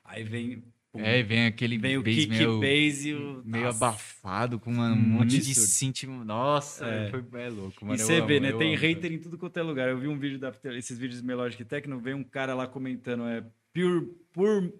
Aí 0.04 0.24
vem... 0.24 0.64
É, 0.94 1.20
e 1.20 1.22
vem 1.22 1.46
aquele 1.46 1.78
vem 1.78 1.96
o 1.96 2.02
kick 2.02 2.28
meio, 2.28 2.60
bass 2.60 3.04
e 3.04 3.14
o... 3.14 3.42
meio 3.44 3.64
Nossa. 3.64 3.86
abafado, 3.86 4.58
com 4.60 4.70
uma- 4.70 4.92
um 4.92 4.96
monte 4.96 5.38
de 5.38 5.54
synth. 5.54 6.02
Nossa, 6.04 6.84
É. 6.86 7.10
foi 7.10 7.24
é 7.40 7.48
louco, 7.48 7.78
E 7.80 7.84
mano. 7.86 7.98
eu 8.00 8.06
você 8.06 8.20
vê, 8.20 8.36
amo, 8.36 8.46
né? 8.46 8.52
Tem 8.52 8.74
amo, 8.74 8.82
hater 8.82 9.10
em 9.12 9.18
tudo 9.18 9.38
quanto 9.38 9.56
é 9.58 9.62
lugar. 9.62 9.88
Eu 9.88 9.98
vi 9.98 10.06
um 10.06 10.18
vídeo 10.18 10.38
da 10.38 10.52
esses 10.76 10.98
vídeos 10.98 11.20
de 11.22 11.26
Melodic 11.26 11.64
Techno, 11.64 11.98
vem 11.98 12.12
um 12.12 12.22
cara 12.22 12.54
lá 12.54 12.66
comentando, 12.66 13.24
é 13.26 13.42
pure, 13.72 14.06
pure, 14.34 14.74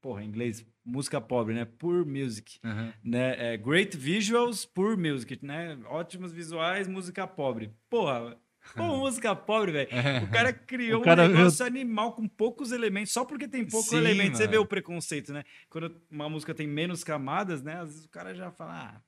porra, 0.00 0.24
em 0.24 0.26
inglês, 0.28 0.66
música 0.84 1.20
pobre, 1.20 1.54
né? 1.54 1.64
Pure 1.64 2.04
music, 2.04 2.58
cara. 2.58 2.92
Né? 3.04 3.52
É, 3.54 3.56
great 3.56 3.96
visuals, 3.96 4.64
pure 4.64 4.96
music, 4.96 5.38
né? 5.40 5.78
Ótimos 5.86 6.32
visuais, 6.32 6.88
música 6.88 7.26
pobre. 7.28 7.70
Porra, 7.88 8.36
pô, 8.76 8.96
música 8.96 9.34
pobre, 9.34 9.72
velho. 9.72 9.88
O 10.24 10.30
cara 10.30 10.52
criou 10.52 11.00
O 11.00 11.04
cara 11.04 11.24
um 11.24 11.28
negócio 11.28 11.64
animal 11.64 12.12
com 12.12 12.28
poucos 12.28 12.72
elementos, 12.72 13.12
só 13.12 13.24
porque 13.24 13.48
tem 13.48 13.64
pouco 13.64 13.90
Sim, 13.90 13.96
elemento. 13.96 14.36
Você 14.36 14.46
vê 14.46 14.52
mano. 14.52 14.62
o 14.62 14.66
preconceito, 14.66 15.32
né? 15.32 15.44
Quando 15.68 16.00
uma 16.10 16.28
música 16.28 16.54
tem 16.54 16.66
menos 16.66 17.02
camadas, 17.02 17.62
né? 17.62 17.80
Às 17.80 17.88
vezes 17.88 18.04
o 18.04 18.08
cara 18.08 18.34
já 18.34 18.50
fala, 18.50 18.94
ah, 18.96 19.00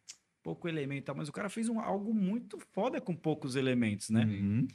pouco 0.43 0.69
elemento 0.69 1.15
mas 1.17 1.29
o 1.29 1.33
cara 1.33 1.49
fez 1.49 1.69
um, 1.69 1.81
algo 1.81 2.13
muito 2.13 2.59
foda 2.73 3.01
com 3.01 3.15
poucos 3.15 3.57
elementos, 3.57 4.11
né? 4.11 4.25
Uhum. 4.25 4.67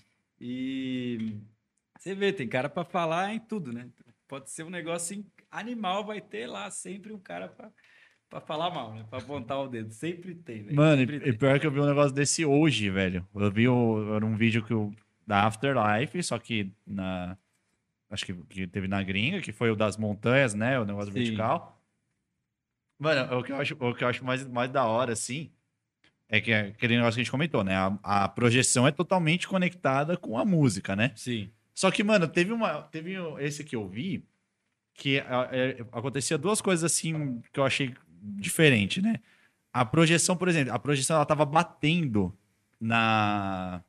E 0.42 1.38
você 1.98 2.16
vê, 2.16 2.32
tem 2.32 2.48
cara 2.48 2.70
pra 2.70 2.84
falar 2.84 3.34
em 3.34 3.40
tudo, 3.40 3.74
né? 3.74 3.90
Pode 4.28 4.50
ser 4.50 4.64
um 4.64 4.70
negócio 4.70 5.26
animal, 5.52 6.06
vai 6.06 6.22
ter 6.22 6.48
lá 6.48 6.70
sempre 6.72 7.12
um 7.12 7.20
cara 7.20 7.48
pra, 7.48 7.72
pra 8.30 8.40
falar 8.40 8.70
mal, 8.70 8.94
né? 8.94 9.06
Pra 9.10 9.20
apontar 9.20 9.60
o 9.60 9.68
dedo. 9.68 9.92
Sempre 9.92 10.36
tem, 10.36 10.64
velho. 10.64 10.76
Mano, 10.76 11.00
Sempre 11.00 11.16
e, 11.16 11.20
tem. 11.20 11.34
pior 11.34 11.60
que 11.60 11.66
eu 11.68 11.72
vi 11.72 11.80
um 11.80 11.86
negócio 11.86 12.14
desse 12.14 12.46
hoje, 12.46 12.90
velho. 12.90 13.28
Eu 13.34 13.52
vi 13.52 13.68
o, 13.68 14.16
era 14.16 14.26
um 14.26 14.36
vídeo 14.36 14.64
que 14.64 14.74
o, 14.74 14.94
da 15.26 15.46
Afterlife, 15.46 16.22
só 16.24 16.38
que 16.38 16.72
na. 16.86 17.38
Acho 18.10 18.26
que, 18.26 18.34
que 18.34 18.68
teve 18.68 18.88
na 18.88 19.04
gringa, 19.04 19.40
que 19.42 19.52
foi 19.52 19.70
o 19.70 19.76
das 19.76 19.96
montanhas, 19.98 20.54
né? 20.54 20.80
O 20.80 20.86
negócio 20.86 21.12
Sim. 21.12 21.20
vertical. 21.20 21.80
Mano, 22.98 23.38
o 23.38 23.44
que 23.44 23.52
eu 23.52 23.58
acho, 23.58 23.78
o 23.80 23.96
que 23.96 24.04
eu 24.04 24.08
acho 24.08 24.26
mais, 24.26 24.46
mais 24.48 24.70
da 24.72 24.86
hora, 24.86 25.14
assim, 25.14 25.52
é 26.28 26.42
que 26.42 26.52
é 26.52 26.62
aquele 26.62 26.98
negócio 26.98 27.16
que 27.16 27.22
a 27.22 27.24
gente 27.24 27.32
comentou, 27.32 27.64
né? 27.64 27.76
A, 27.76 28.24
a 28.24 28.28
projeção 28.28 28.88
é 28.88 28.92
totalmente 28.92 29.48
conectada 29.48 30.18
com 30.18 30.38
a 30.38 30.44
música, 30.44 30.96
né? 30.96 31.12
Sim. 31.16 31.50
Só 31.74 31.90
que, 31.92 32.04
mano, 32.04 32.28
teve 32.28 32.52
uma. 32.52 32.82
Teve 32.84 33.16
esse 33.40 33.64
que 33.64 33.76
eu 33.76 33.88
vi 33.88 34.24
que 34.94 35.18
é, 35.18 35.78
acontecia 35.94 36.38
duas 36.38 36.60
coisas 36.60 36.84
assim 36.84 37.42
que 37.54 37.60
eu 37.60 37.64
achei 37.64 37.96
diferente, 38.22 39.02
né? 39.02 39.16
A 39.72 39.86
projeção, 39.86 40.36
por 40.36 40.48
exemplo, 40.48 40.74
a 40.74 40.80
projeção 40.80 41.16
ela 41.16 41.26
tava 41.26 41.46
batendo 41.46 42.36
na. 42.80 43.82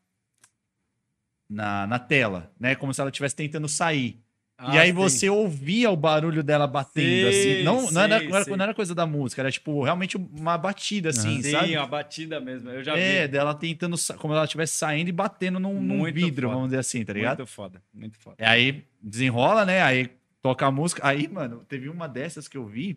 Na, 1.48 1.84
na 1.86 1.98
tela, 1.98 2.52
né? 2.60 2.76
Como 2.76 2.94
se 2.94 3.00
ela 3.00 3.10
estivesse 3.10 3.34
tentando 3.34 3.66
sair. 3.68 4.10
e 4.10 4.18
Ah, 4.56 4.80
aí 4.82 4.88
sim. 4.88 4.92
você 4.92 5.28
ouvia 5.28 5.90
o 5.90 5.96
barulho 5.96 6.44
dela 6.44 6.64
batendo, 6.64 7.28
Sei, 7.32 7.54
assim. 7.58 7.64
Não, 7.64 7.90
não, 7.90 8.02
era, 8.02 8.22
não, 8.22 8.36
era, 8.36 8.56
não 8.56 8.62
era 8.66 8.74
coisa 8.74 8.94
da 8.94 9.04
música, 9.04 9.42
era 9.42 9.50
tipo 9.50 9.82
realmente 9.82 10.16
uma 10.16 10.56
batida, 10.56 11.08
assim, 11.08 11.42
Sim, 11.42 11.50
sabe? 11.50 11.74
a 11.74 11.84
batida 11.86 12.38
mesmo. 12.38 12.70
Eu 12.70 12.84
já 12.84 12.96
É, 12.96 13.22
vi. 13.22 13.32
dela 13.32 13.52
tentando, 13.52 13.96
como 14.18 14.32
se 14.32 14.36
ela 14.36 14.44
estivesse 14.44 14.74
saindo 14.76 15.08
e 15.08 15.12
batendo 15.12 15.58
num, 15.58 15.80
num 15.82 16.04
vidro, 16.04 16.46
foda. 16.46 16.54
vamos 16.54 16.68
dizer 16.68 16.78
assim, 16.78 17.04
tá 17.04 17.12
ligado? 17.12 17.38
Muito 17.38 17.50
foda, 17.50 17.82
muito 17.92 18.16
foda. 18.18 18.36
E 18.38 18.44
aí 18.44 18.84
desenrola, 19.02 19.64
né? 19.64 19.82
Aí 19.82 20.08
toca 20.40 20.64
a 20.66 20.70
música. 20.70 21.04
Aí, 21.04 21.26
mano, 21.26 21.64
teve 21.68 21.88
uma 21.88 22.06
dessas 22.08 22.46
que 22.46 22.56
eu 22.56 22.64
vi. 22.64 22.96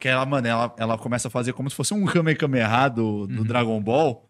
Que 0.00 0.08
ela, 0.08 0.24
mano, 0.26 0.48
ela, 0.48 0.74
ela 0.78 0.98
começa 0.98 1.28
a 1.28 1.30
fazer 1.30 1.52
como 1.52 1.68
se 1.70 1.76
fosse 1.76 1.92
um 1.94 2.04
Kamehameha 2.06 2.88
do, 2.88 3.26
do 3.26 3.38
Uhum. 3.42 3.44
Dragon 3.44 3.80
Ball. 3.80 4.26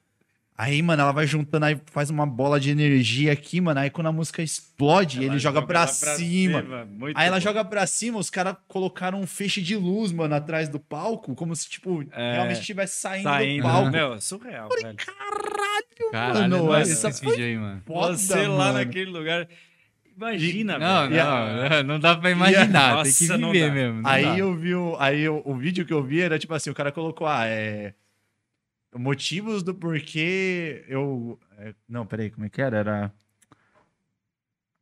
Aí, 0.59 0.83
mano, 0.83 1.01
ela 1.01 1.13
vai 1.13 1.27
juntando, 1.27 1.65
aí 1.65 1.81
faz 1.87 2.11
uma 2.11 2.27
bola 2.27 2.61
de 2.61 2.69
energia 2.71 3.33
aqui, 3.33 3.63
mano. 3.63 3.81
Aí 3.81 3.89
quando 3.89 4.09
a 4.09 4.13
música 4.13 4.43
explode, 4.43 5.17
Ela 5.19 5.27
ele 5.27 5.39
joga, 5.39 5.63
pra, 5.63 5.81
lá 5.81 5.87
cima. 5.87 6.85
Muito 6.85 7.17
Aí 7.17 7.29
ela 7.29 7.37
bom. 7.37 7.41
joga 7.41 7.65
pra 7.65 7.87
cima, 7.87 8.19
os 8.19 8.29
caras 8.29 8.57
colocaram 8.69 9.19
um 9.21 9.27
feixe 9.27 9.63
de 9.63 9.75
luz, 9.75 10.13
mano, 10.13 10.35
atrás 10.35 10.69
do 10.69 10.79
palco, 10.79 11.35
como 11.35 11.57
se, 11.57 11.67
tipo, 11.67 12.05
É, 12.13 12.33
realmente 12.35 12.61
estivesse 12.61 13.01
saindo, 13.01 13.23
Saindo, 13.25 13.63
do 13.63 13.69
palco. 13.73 13.91
meu, 13.91 14.21
surreal, 14.21 14.69
velho. 14.69 14.97
Caralho, 16.13 16.41
Mano, 16.51 16.65
mano, 16.67 16.75
essa 16.83 17.09
esse 17.09 17.23
foi 17.23 17.31
vídeo 17.31 17.47
aí, 17.47 17.57
mano. 17.57 17.83
Foda, 17.87 18.17
Você 18.17 18.47
lá 18.47 18.73
naquele 18.73 19.11
lugar. 19.11 19.49
Imagina, 20.17 20.79
Não, 20.79 21.09
velho. 21.09 21.25
não, 21.71 21.83
não 21.95 22.01
dá 22.01 22.17
pra 22.17 22.31
imaginar, 22.31 23.03
tem 23.03 23.13
que 23.13 23.27
viver 23.27 23.73
mesmo. 23.73 24.03
Aí 24.07 24.25
dá. 24.25 24.39
eu 24.39 24.55
vi 24.55 24.75
o, 24.75 24.97
aí 24.99 25.29
o, 25.29 25.43
o 25.45 25.55
vídeo 25.57 25.87
que 25.87 25.93
eu 25.93 26.03
vi 26.03 26.21
era 26.21 26.39
tipo 26.39 26.53
assim, 26.53 26.71
o 26.71 26.75
cara 26.75 26.93
colocou, 26.93 27.27
ah, 27.27 27.47
é 27.47 27.95
motivos 28.99 29.63
do 29.63 29.75
porquê 29.75 30.85
eu 30.89 31.39
é, 31.59 31.75
não, 31.89 32.05
peraí, 32.05 32.31
como 32.31 32.47
é 32.47 32.49
que 32.49 32.61
era? 32.61 32.79
Era 32.79 33.13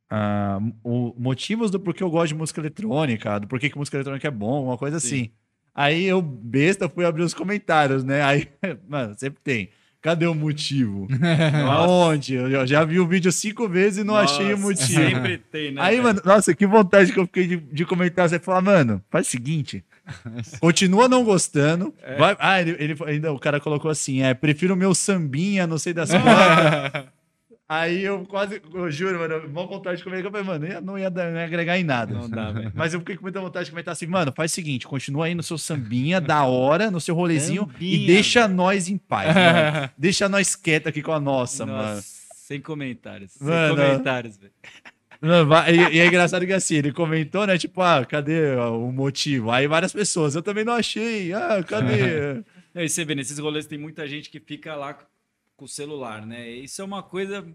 ah, 0.09 0.59
o 0.83 1.13
motivos 1.17 1.69
do 1.69 1.79
porquê 1.79 2.03
eu 2.03 2.09
gosto 2.09 2.29
de 2.29 2.35
música 2.35 2.59
eletrônica, 2.59 3.39
do 3.39 3.47
porquê 3.47 3.69
que 3.69 3.77
música 3.77 3.97
eletrônica 3.97 4.27
é 4.27 4.31
bom, 4.31 4.65
uma 4.65 4.77
coisa 4.77 4.99
Sim. 4.99 5.07
assim. 5.07 5.31
Aí 5.73 6.05
eu 6.05 6.21
besta 6.21 6.89
fui 6.89 7.05
abrir 7.05 7.21
os 7.21 7.33
comentários, 7.33 8.03
né? 8.03 8.21
Aí, 8.23 8.47
mano, 8.87 9.15
sempre 9.17 9.39
tem. 9.41 9.69
Cadê 10.01 10.25
o 10.25 10.33
motivo? 10.33 11.07
Aonde? 11.67 12.35
Eu 12.35 12.65
já 12.65 12.85
vi 12.85 12.99
o 12.99 13.07
vídeo 13.07 13.31
cinco 13.31 13.67
vezes 13.67 13.99
e 13.99 14.03
não 14.03 14.13
Nossa, 14.13 14.35
achei 14.35 14.53
o 14.53 14.57
motivo. 14.57 14.87
Sempre 14.87 15.37
tem, 15.37 15.73
né? 15.73 15.81
Aí, 15.81 15.97
velho? 15.97 16.03
mano, 16.03 16.21
nossa, 16.23 16.55
que 16.55 16.65
vontade 16.65 17.11
que 17.11 17.19
eu 17.19 17.25
fiquei 17.25 17.47
de, 17.47 17.57
de 17.57 17.85
comentar. 17.85 18.29
Você 18.29 18.39
fala, 18.39 18.61
mano, 18.61 19.03
faz 19.09 19.27
o 19.27 19.29
seguinte. 19.29 19.83
Continua 20.59 21.09
não 21.09 21.23
gostando. 21.23 21.93
É. 22.01 22.15
Vai, 22.15 22.35
ah, 22.39 22.61
ele, 22.61 22.75
ele 22.79 22.95
ainda 23.05 23.33
o 23.33 23.39
cara 23.39 23.59
colocou 23.59 23.91
assim: 23.91 24.21
é, 24.21 24.33
prefiro 24.33 24.73
o 24.73 24.77
meu 24.77 24.95
sambinha, 24.95 25.67
não 25.67 25.77
sei 25.77 25.93
das 25.93 26.09
quantas. 26.09 27.05
Aí 27.69 28.03
eu 28.03 28.25
quase, 28.25 28.59
eu 28.73 28.89
juro, 28.89 29.19
mano, 29.19 29.47
mó 29.47 29.67
vontade 29.67 29.97
de 29.97 30.03
comentar. 30.03 30.25
Eu 30.25 30.31
falei, 30.31 30.47
mano, 30.47 30.65
não 30.81 30.97
ia, 30.97 31.11
não 31.11 31.37
ia, 31.37 31.43
agregar 31.45 31.77
em 31.77 31.83
nada. 31.83 32.15
Não 32.15 32.27
dá, 32.27 32.51
velho. 32.51 32.71
Mas 32.73 32.95
eu 32.95 32.99
fiquei 32.99 33.15
com 33.15 33.21
muita 33.21 33.39
vontade 33.39 33.65
de 33.65 33.71
comentar 33.71 33.91
assim, 33.91 34.07
mano, 34.07 34.33
faz 34.35 34.51
o 34.51 34.55
seguinte, 34.55 34.87
continua 34.87 35.27
aí 35.27 35.35
no 35.35 35.43
seu 35.43 35.55
sambinha, 35.55 36.19
da 36.19 36.45
hora, 36.45 36.89
no 36.89 36.99
seu 36.99 37.13
rolezinho, 37.13 37.69
Sambinha, 37.71 37.95
e 37.95 38.07
deixa 38.07 38.47
nós 38.47 38.89
em 38.89 38.97
paz, 38.97 39.35
mano. 39.35 39.89
Deixa 39.95 40.27
nós 40.27 40.55
quieto 40.55 40.87
aqui 40.87 41.03
com 41.03 41.11
a 41.11 41.19
nossa, 41.19 41.63
mano. 41.63 42.01
Sem 42.01 42.59
comentários. 42.59 43.37
Mano. 43.39 43.77
Sem 43.77 43.85
comentários, 43.85 44.37
velho. 44.37 44.51
E, 45.21 45.97
e 45.97 45.99
é 45.99 46.07
engraçado 46.07 46.47
que 46.47 46.53
assim, 46.53 46.77
ele 46.77 46.91
comentou, 46.91 47.45
né? 47.45 47.55
Tipo, 47.55 47.81
ah, 47.81 48.03
cadê 48.03 48.55
o 48.55 48.91
motivo? 48.91 49.51
Aí 49.51 49.67
várias 49.67 49.93
pessoas, 49.93 50.33
eu 50.33 50.41
também 50.41 50.65
não 50.65 50.73
achei. 50.73 51.33
Ah, 51.33 51.63
cadê? 51.63 52.43
Aí 52.73 52.89
você 52.89 53.05
vê, 53.05 53.13
nesses 53.13 53.37
rolês 53.37 53.67
tem 53.67 53.77
muita 53.77 54.07
gente 54.07 54.29
que 54.29 54.39
fica 54.39 54.75
lá 54.75 54.97
com 55.59 55.65
o 55.65 55.67
celular, 55.67 56.25
né? 56.25 56.49
Isso 56.49 56.81
é 56.81 56.85
uma 56.85 57.03
coisa. 57.03 57.45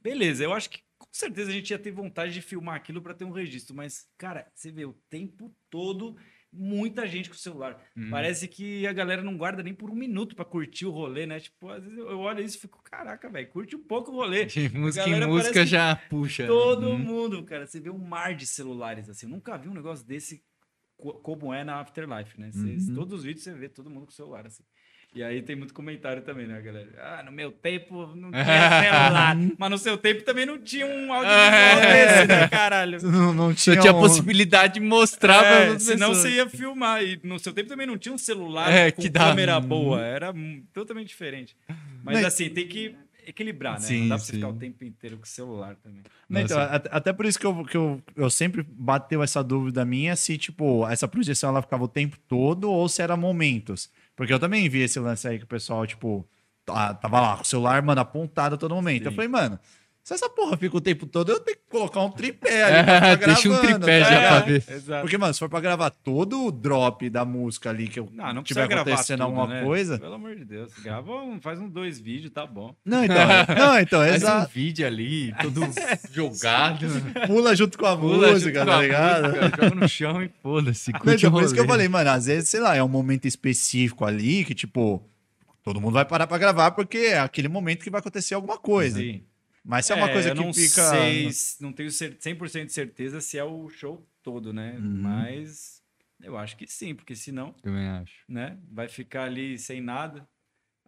Beleza, 0.00 0.42
eu 0.42 0.52
acho 0.54 0.70
que 0.70 0.80
com 0.98 1.06
certeza 1.12 1.50
a 1.50 1.52
gente 1.52 1.70
ia 1.70 1.78
ter 1.78 1.90
vontade 1.90 2.32
de 2.32 2.40
filmar 2.40 2.74
aquilo 2.76 3.02
para 3.02 3.12
ter 3.12 3.24
um 3.24 3.30
registro, 3.30 3.76
mas, 3.76 4.08
cara, 4.16 4.50
você 4.54 4.70
vê 4.72 4.86
o 4.86 4.94
tempo 5.10 5.54
todo 5.68 6.16
muita 6.50 7.06
gente 7.06 7.28
com 7.28 7.34
o 7.34 7.38
celular. 7.38 7.78
Hum. 7.94 8.08
Parece 8.08 8.48
que 8.48 8.86
a 8.86 8.92
galera 8.94 9.22
não 9.22 9.36
guarda 9.36 9.62
nem 9.62 9.74
por 9.74 9.90
um 9.90 9.94
minuto 9.94 10.34
para 10.34 10.44
curtir 10.44 10.86
o 10.86 10.90
rolê, 10.90 11.26
né? 11.26 11.38
Tipo, 11.38 11.68
às 11.68 11.82
vezes 11.84 11.98
eu 11.98 12.18
olho 12.18 12.42
isso 12.42 12.56
e 12.56 12.60
fico, 12.60 12.82
caraca, 12.82 13.28
velho, 13.28 13.48
curte 13.50 13.76
um 13.76 13.82
pouco 13.82 14.10
o 14.10 14.14
rolê. 14.14 14.46
De 14.46 14.68
música 14.70 15.06
em 15.06 15.26
música 15.26 15.66
já 15.66 15.96
puxa. 16.08 16.46
Todo 16.46 16.88
Hum. 16.88 16.98
mundo, 16.98 17.44
cara. 17.44 17.66
Você 17.66 17.78
vê 17.78 17.90
um 17.90 17.98
mar 17.98 18.34
de 18.34 18.46
celulares 18.46 19.10
assim. 19.10 19.26
Eu 19.26 19.30
nunca 19.30 19.58
vi 19.58 19.68
um 19.68 19.74
negócio 19.74 20.06
desse 20.06 20.42
co- 20.96 21.14
como 21.20 21.52
é 21.52 21.62
na 21.62 21.80
Afterlife, 21.80 22.40
né? 22.40 22.50
Você- 22.50 22.90
Uhum. 22.90 22.94
Todos 22.94 23.18
os 23.18 23.24
vídeos 23.24 23.44
você 23.44 23.52
vê 23.52 23.68
todo 23.68 23.90
mundo 23.90 24.06
com 24.06 24.12
celular 24.12 24.46
assim. 24.46 24.62
E 25.16 25.22
aí 25.22 25.40
tem 25.40 25.56
muito 25.56 25.72
comentário 25.72 26.20
também, 26.20 26.46
né, 26.46 26.60
galera? 26.60 26.88
Ah, 26.98 27.22
no 27.24 27.32
meu 27.32 27.50
tempo 27.50 28.06
não 28.14 28.30
tinha 28.36 28.44
celular. 28.44 29.36
mas 29.58 29.70
no 29.70 29.78
seu 29.78 29.96
tempo 29.96 30.22
também 30.24 30.44
não 30.44 30.58
tinha 30.58 30.84
um 30.86 31.10
audiovisual 31.10 31.80
desse, 31.80 32.26
né, 32.26 32.48
caralho? 32.48 33.02
Não, 33.02 33.32
não 33.32 33.48
Você 33.54 33.70
tinha, 33.72 33.80
tinha 33.80 33.92
a 33.92 33.96
um- 33.96 34.00
possibilidade 34.00 34.74
de 34.74 34.80
mostrar 34.80 35.42
É, 35.42 35.66
pra 35.70 35.78
senão 35.78 36.08
pessoas. 36.10 36.18
você 36.18 36.30
ia 36.36 36.46
filmar. 36.50 37.02
E 37.02 37.18
no 37.24 37.38
seu 37.38 37.54
tempo 37.54 37.66
também 37.68 37.86
não 37.86 37.96
tinha 37.96 38.14
um 38.14 38.18
celular 38.18 38.70
É, 38.70 38.90
com 38.92 39.00
que 39.00 39.08
dá- 39.08 39.20
câmera 39.28 39.58
boa. 39.58 40.04
Era 40.04 40.34
totalmente 40.74 41.08
diferente. 41.08 41.56
Mas 42.04 42.20
Não, 42.20 42.28
assim, 42.28 42.50
tem 42.50 42.68
que 42.68 42.94
equilibrar, 43.26 43.74
né? 43.74 43.80
Sim, 43.80 44.00
não 44.02 44.08
dá 44.10 44.14
pra 44.16 44.24
você 44.24 44.32
sim. 44.32 44.38
ficar 44.38 44.48
o 44.50 44.52
tempo 44.52 44.84
inteiro 44.84 45.16
com 45.16 45.24
o 45.24 45.26
celular 45.26 45.74
também. 45.76 46.02
Não, 46.28 46.40
então, 46.42 46.60
até, 46.60 46.88
até 46.92 47.12
por 47.12 47.24
isso 47.26 47.38
que, 47.38 47.46
eu, 47.46 47.64
que 47.64 47.76
eu, 47.76 48.00
eu 48.14 48.28
sempre 48.30 48.62
bateu 48.68 49.22
essa 49.22 49.42
dúvida 49.42 49.82
minha 49.84 50.14
se, 50.14 50.36
tipo, 50.38 50.86
essa 50.86 51.08
projeção 51.08 51.48
ela 51.50 51.62
ficava 51.62 51.82
o 51.84 51.88
tempo 51.88 52.16
todo 52.28 52.70
ou 52.70 52.86
se 52.88 53.00
era 53.02 53.16
momentos. 53.16 53.90
Porque 54.16 54.32
eu 54.32 54.38
também 54.40 54.68
vi 54.68 54.80
esse 54.80 54.98
lance 54.98 55.28
aí 55.28 55.38
que 55.38 55.44
o 55.44 55.48
pessoal, 55.48 55.86
tipo, 55.86 56.26
tá- 56.64 56.94
tava 56.94 57.20
lá 57.20 57.36
com 57.36 57.42
o 57.42 57.46
celular, 57.46 57.80
mano, 57.82 58.00
apontado 58.00 58.54
a 58.54 58.58
todo 58.58 58.74
momento. 58.74 59.04
Eu 59.04 59.10
Sim. 59.10 59.16
falei, 59.16 59.28
mano, 59.28 59.60
se 60.06 60.14
essa 60.14 60.30
porra 60.30 60.56
fica 60.56 60.76
o 60.76 60.80
tempo 60.80 61.04
todo, 61.04 61.32
eu 61.32 61.40
tenho 61.40 61.56
que 61.56 61.64
colocar 61.68 62.00
um 62.00 62.12
tripé 62.12 62.62
ali 62.62 62.84
pra 62.84 62.94
ficar 63.10 63.26
Deixa 63.26 63.48
um 63.48 63.50
gravando, 63.50 63.78
tripé 63.80 64.00
tá 64.04 64.08
já 64.08 64.14
ligado? 64.16 64.36
pra 64.44 64.52
ver. 64.52 64.64
Exato. 64.68 65.00
Porque, 65.00 65.18
mano, 65.18 65.34
se 65.34 65.40
for 65.40 65.48
pra 65.48 65.60
gravar 65.60 65.90
todo 65.90 66.46
o 66.46 66.52
drop 66.52 67.10
da 67.10 67.24
música 67.24 67.70
ali 67.70 67.88
que 67.88 67.98
eu 67.98 68.08
Não, 68.12 68.34
não 68.34 68.42
tiver 68.44 68.72
acontecendo 68.72 69.18
tudo, 69.18 69.26
alguma 69.26 69.48
né? 69.48 69.64
coisa. 69.64 69.98
Pelo 69.98 70.14
amor 70.14 70.36
de 70.36 70.44
Deus. 70.44 70.72
Grava 70.80 71.12
um, 71.12 71.40
faz 71.40 71.58
um 71.58 71.68
dois 71.68 71.98
vídeos, 71.98 72.32
tá 72.32 72.46
bom. 72.46 72.72
Não, 72.84 73.02
então, 73.04 73.16
não, 73.58 73.80
então, 73.80 73.98
Faz 73.98 74.12
um 74.12 74.14
exato. 74.14 74.52
vídeo 74.54 74.86
ali, 74.86 75.34
todo 75.42 75.60
jogado. 76.12 76.86
Pula 77.26 77.56
junto 77.56 77.76
com 77.76 77.86
a 77.86 77.96
Pula 77.96 78.30
música, 78.30 78.64
tá 78.64 78.80
ligado? 78.82 79.26
música, 79.26 79.50
Joga 79.64 79.74
no 79.74 79.88
chão 79.88 80.22
e 80.22 80.30
foda-se. 80.40 80.92
Então, 80.92 81.32
por 81.32 81.42
isso 81.42 81.52
que 81.52 81.58
eu 81.58 81.66
falei, 81.66 81.88
mano, 81.88 82.10
às 82.10 82.26
vezes, 82.26 82.48
sei 82.48 82.60
lá, 82.60 82.76
é 82.76 82.82
um 82.82 82.86
momento 82.88 83.26
específico 83.26 84.04
ali 84.04 84.44
que, 84.44 84.54
tipo, 84.54 85.02
todo 85.64 85.80
mundo 85.80 85.94
vai 85.94 86.04
parar 86.04 86.28
pra 86.28 86.38
gravar 86.38 86.70
porque 86.70 86.96
é 86.98 87.18
aquele 87.18 87.48
momento 87.48 87.82
que 87.82 87.90
vai 87.90 87.98
acontecer 87.98 88.34
alguma 88.34 88.56
coisa. 88.56 89.00
Sim. 89.00 89.22
Mas 89.68 89.86
se 89.86 89.92
é 89.92 89.96
uma 89.96 90.08
coisa 90.08 90.28
eu 90.28 90.34
que 90.34 90.40
não 90.44 90.52
fica. 90.54 90.90
sei, 90.90 91.28
não 91.60 91.72
tenho 91.72 91.90
cer- 91.90 92.16
100% 92.20 92.66
de 92.66 92.72
certeza 92.72 93.20
se 93.20 93.36
é 93.36 93.42
o 93.42 93.68
show 93.68 94.06
todo, 94.22 94.52
né? 94.52 94.76
Uhum. 94.78 95.00
Mas 95.02 95.82
eu 96.22 96.36
acho 96.38 96.56
que 96.56 96.66
sim, 96.68 96.94
porque 96.94 97.16
senão, 97.16 97.52
Também 97.62 97.88
acho. 97.88 98.12
né, 98.28 98.56
vai 98.70 98.88
ficar 98.88 99.24
ali 99.24 99.58
sem 99.58 99.80
nada. 99.80 100.26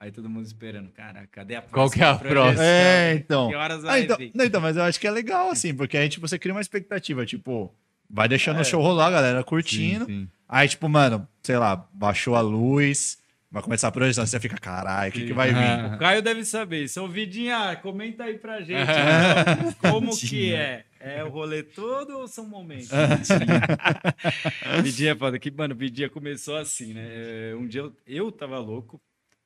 Aí 0.01 0.13
todo 0.13 0.31
mundo 0.31 0.47
esperando, 0.47 0.93
cara, 0.93 1.27
cadê 1.27 1.57
a 1.57 1.61
próxima? 1.63 1.75
Qual 1.75 1.91
que 1.91 2.01
é 2.01 2.07
a 2.07 2.15
próxima? 2.15 2.65
É, 2.65 3.15
então. 3.15 3.49
Que 3.49 3.57
horas 3.57 3.85
Ah, 3.85 3.89
vai 3.89 4.03
então, 4.05 4.17
vir? 4.17 4.31
não, 4.33 4.45
então, 4.45 4.61
mas 4.61 4.77
eu 4.77 4.85
acho 4.85 5.01
que 5.01 5.09
é 5.09 5.11
legal, 5.11 5.51
assim, 5.51 5.75
porque 5.75 5.97
aí, 5.97 6.09
tipo, 6.09 6.29
você 6.29 6.39
cria 6.39 6.55
uma 6.55 6.61
expectativa, 6.61 7.27
tipo, 7.27 7.75
vai 8.09 8.29
deixando 8.29 8.59
É. 8.59 8.61
o 8.61 8.65
show 8.65 8.81
rolar, 8.81 9.09
a 9.09 9.11
galera 9.11 9.43
curtindo. 9.43 10.07
Sim, 10.07 10.21
sim. 10.23 10.29
Aí, 10.49 10.69
tipo, 10.69 10.89
mano, 10.89 11.27
sei 11.43 11.59
lá, 11.59 11.75
baixou 11.93 12.37
a 12.37 12.41
luz, 12.41 13.18
vai 13.51 13.63
começar 13.63 13.89
a 13.89 13.93
projeção, 13.93 14.27
você 14.27 14.39
fica, 14.41 14.57
caralho, 14.59 15.11
o 15.11 15.13
que, 15.13 15.27
que 15.27 15.33
vai 15.33 15.49
vir? 15.49 15.57
Ah. 15.59 15.93
O 15.95 15.99
Caio 15.99 16.23
deve 16.23 16.45
saber. 16.45 16.89
Seu 16.89 17.09
Vidinha, 17.09 17.77
comenta 17.77 18.25
aí 18.25 18.39
pra 18.39 18.61
gente. 18.61 18.81
então, 18.83 19.73
como 19.93 20.11
que 20.17 20.27
Vidinha. 20.27 20.57
é? 20.57 20.85
É 21.01 21.25
o 21.25 21.29
rolê 21.29 21.63
todo 21.63 22.19
ou 22.19 22.27
são 22.29 22.45
momentos? 22.47 22.89
Vidinha 24.83 25.13
é 25.13 25.17
foda. 25.17 25.39
Que, 25.39 25.51
mano, 25.51 25.75
Vidinha 25.75 26.09
começou 26.11 26.57
assim, 26.57 26.93
né? 26.93 27.07
É, 27.53 27.55
Um 27.55 27.67
dia 27.67 27.83
eu, 27.83 27.97
eu 28.07 28.33
tava 28.33 28.59
louco 28.59 29.01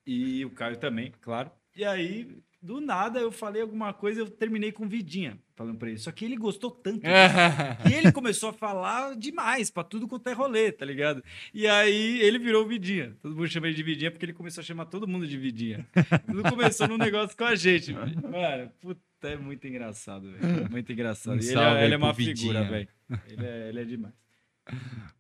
e 0.07 0.45
o 0.45 0.51
Caio 0.51 0.77
também, 0.79 1.13
claro. 1.21 1.51
E 1.77 1.85
aí, 1.85 2.39
do 2.63 2.81
nada, 2.81 3.19
eu 3.19 3.33
falei 3.33 3.61
alguma 3.61 3.93
coisa 3.93 4.21
eu 4.21 4.31
terminei 4.31 4.71
com 4.71 4.87
Vidinha, 4.89 5.37
falando 5.57 5.77
pra 5.79 5.89
ele. 5.89 5.99
Só 5.99 6.13
que 6.13 6.25
ele 6.25 6.37
gostou 6.37 6.71
tanto 6.71 7.03
e 7.91 7.93
ele 7.93 8.13
começou 8.13 8.51
a 8.51 8.53
falar 8.53 9.17
demais 9.17 9.69
pra 9.71 9.83
tudo 9.83 10.07
quanto 10.07 10.29
é 10.29 10.33
rolê, 10.33 10.71
tá 10.71 10.85
ligado? 10.85 11.23
E 11.53 11.67
aí 11.67 12.21
ele 12.21 12.39
virou 12.39 12.65
Vidinha. 12.67 13.17
Todo 13.21 13.35
mundo 13.35 13.49
chama 13.49 13.67
ele 13.67 13.75
de 13.75 13.83
Vidinha 13.83 14.11
porque 14.13 14.25
ele 14.25 14.33
começou 14.33 14.61
a 14.63 14.65
chamar 14.65 14.87
todo 14.87 15.09
mundo 15.09 15.27
de 15.27 15.37
Vidinha. 15.37 15.85
Tudo 16.27 16.43
começou 16.49 16.87
num 16.87 16.97
negócio 16.97 17.37
com 17.37 17.45
a 17.45 17.55
gente. 17.57 17.93
velho. 17.93 18.23
Mano, 18.23 18.71
puta, 18.81 19.01
é 19.25 19.37
muito 19.37 19.67
engraçado, 19.67 20.31
velho. 20.33 20.71
Muito 20.71 20.93
engraçado. 20.93 21.37
Um 21.37 21.41
E 21.43 21.49
ele, 21.49 21.59
é, 21.59 21.85
ele 21.85 21.95
é 21.95 21.97
uma 21.97 22.13
Vidinha. 22.13 22.37
figura, 22.37 22.65
velho. 22.65 22.89
Ele 23.29 23.45
é, 23.47 23.69
ele 23.71 23.81
é 23.81 23.85
demais. 23.85 24.15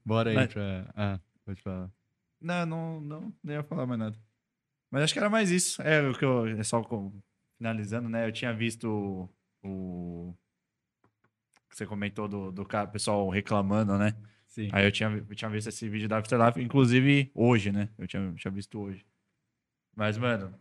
Bora 0.05 0.31
aí 0.31 0.37
Mas- 0.37 0.53
pra. 0.53 0.93
Ah, 0.97 1.21
pode 1.45 1.61
falar. 1.61 1.91
Não, 2.41 2.67
não, 2.67 3.01
não, 3.01 3.35
não 3.43 3.53
ia 3.53 3.63
falar 3.63 3.87
mais 3.87 3.99
nada. 3.99 4.17
Mas 4.91 5.05
acho 5.05 5.13
que 5.13 5.19
era 5.19 5.31
mais 5.31 5.51
isso. 5.51 5.81
É 5.83 6.07
o 6.09 6.13
que 6.15 6.25
eu. 6.25 6.47
É 6.49 6.63
só 6.63 6.83
com- 6.83 7.13
finalizando, 7.67 8.09
né? 8.09 8.27
Eu 8.27 8.33
tinha 8.33 8.53
visto 8.53 8.89
o. 8.89 9.29
o- 9.69 10.35
que 11.71 11.77
você 11.77 11.87
comentou 11.87 12.29
do, 12.29 12.53
do 12.53 12.67
pessoal 12.93 13.31
reclamando, 13.31 13.97
né? 13.97 14.15
Sim. 14.47 14.69
Aí 14.73 14.85
eu 14.85 14.93
tinha, 14.93 15.09
eu 15.09 15.35
tinha 15.35 15.51
visto 15.51 15.69
esse 15.69 15.89
vídeo 15.89 16.07
da 16.07 16.19
Afterlife, 16.19 16.61
inclusive 16.61 17.31
hoje, 17.35 17.73
né? 17.73 17.89
Eu 17.97 18.07
tinha, 18.07 18.31
tinha 18.35 18.51
visto 18.51 18.79
hoje. 18.79 19.07
Mas, 19.97 20.19
mano, 20.19 20.53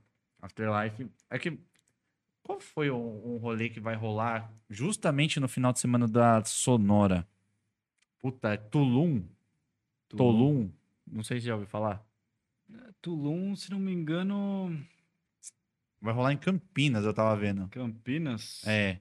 Afterlife. 0.41 1.09
É 1.29 1.37
que. 1.37 1.59
Qual 2.43 2.59
foi 2.61 2.89
um, 2.89 3.33
um 3.35 3.37
rolê 3.37 3.69
que 3.69 3.79
vai 3.79 3.95
rolar 3.95 4.51
justamente 4.69 5.39
no 5.39 5.47
final 5.49 5.73
de 5.73 5.79
semana 5.79 6.07
da 6.07 6.43
Sonora? 6.45 7.27
Puta, 8.19 8.53
é 8.53 8.57
Tulum? 8.57 9.23
Tulum? 10.07 10.71
Não 11.05 11.23
sei 11.23 11.39
se 11.39 11.47
já 11.47 11.53
ouviu 11.55 11.67
falar. 11.67 12.03
Tulum, 13.01 13.55
se 13.55 13.69
não 13.69 13.79
me 13.79 13.91
engano, 13.91 14.81
Vai 16.01 16.13
rolar 16.13 16.33
em 16.33 16.37
Campinas, 16.37 17.05
eu 17.05 17.13
tava 17.13 17.35
vendo. 17.35 17.67
Campinas. 17.69 18.61
É. 18.65 18.97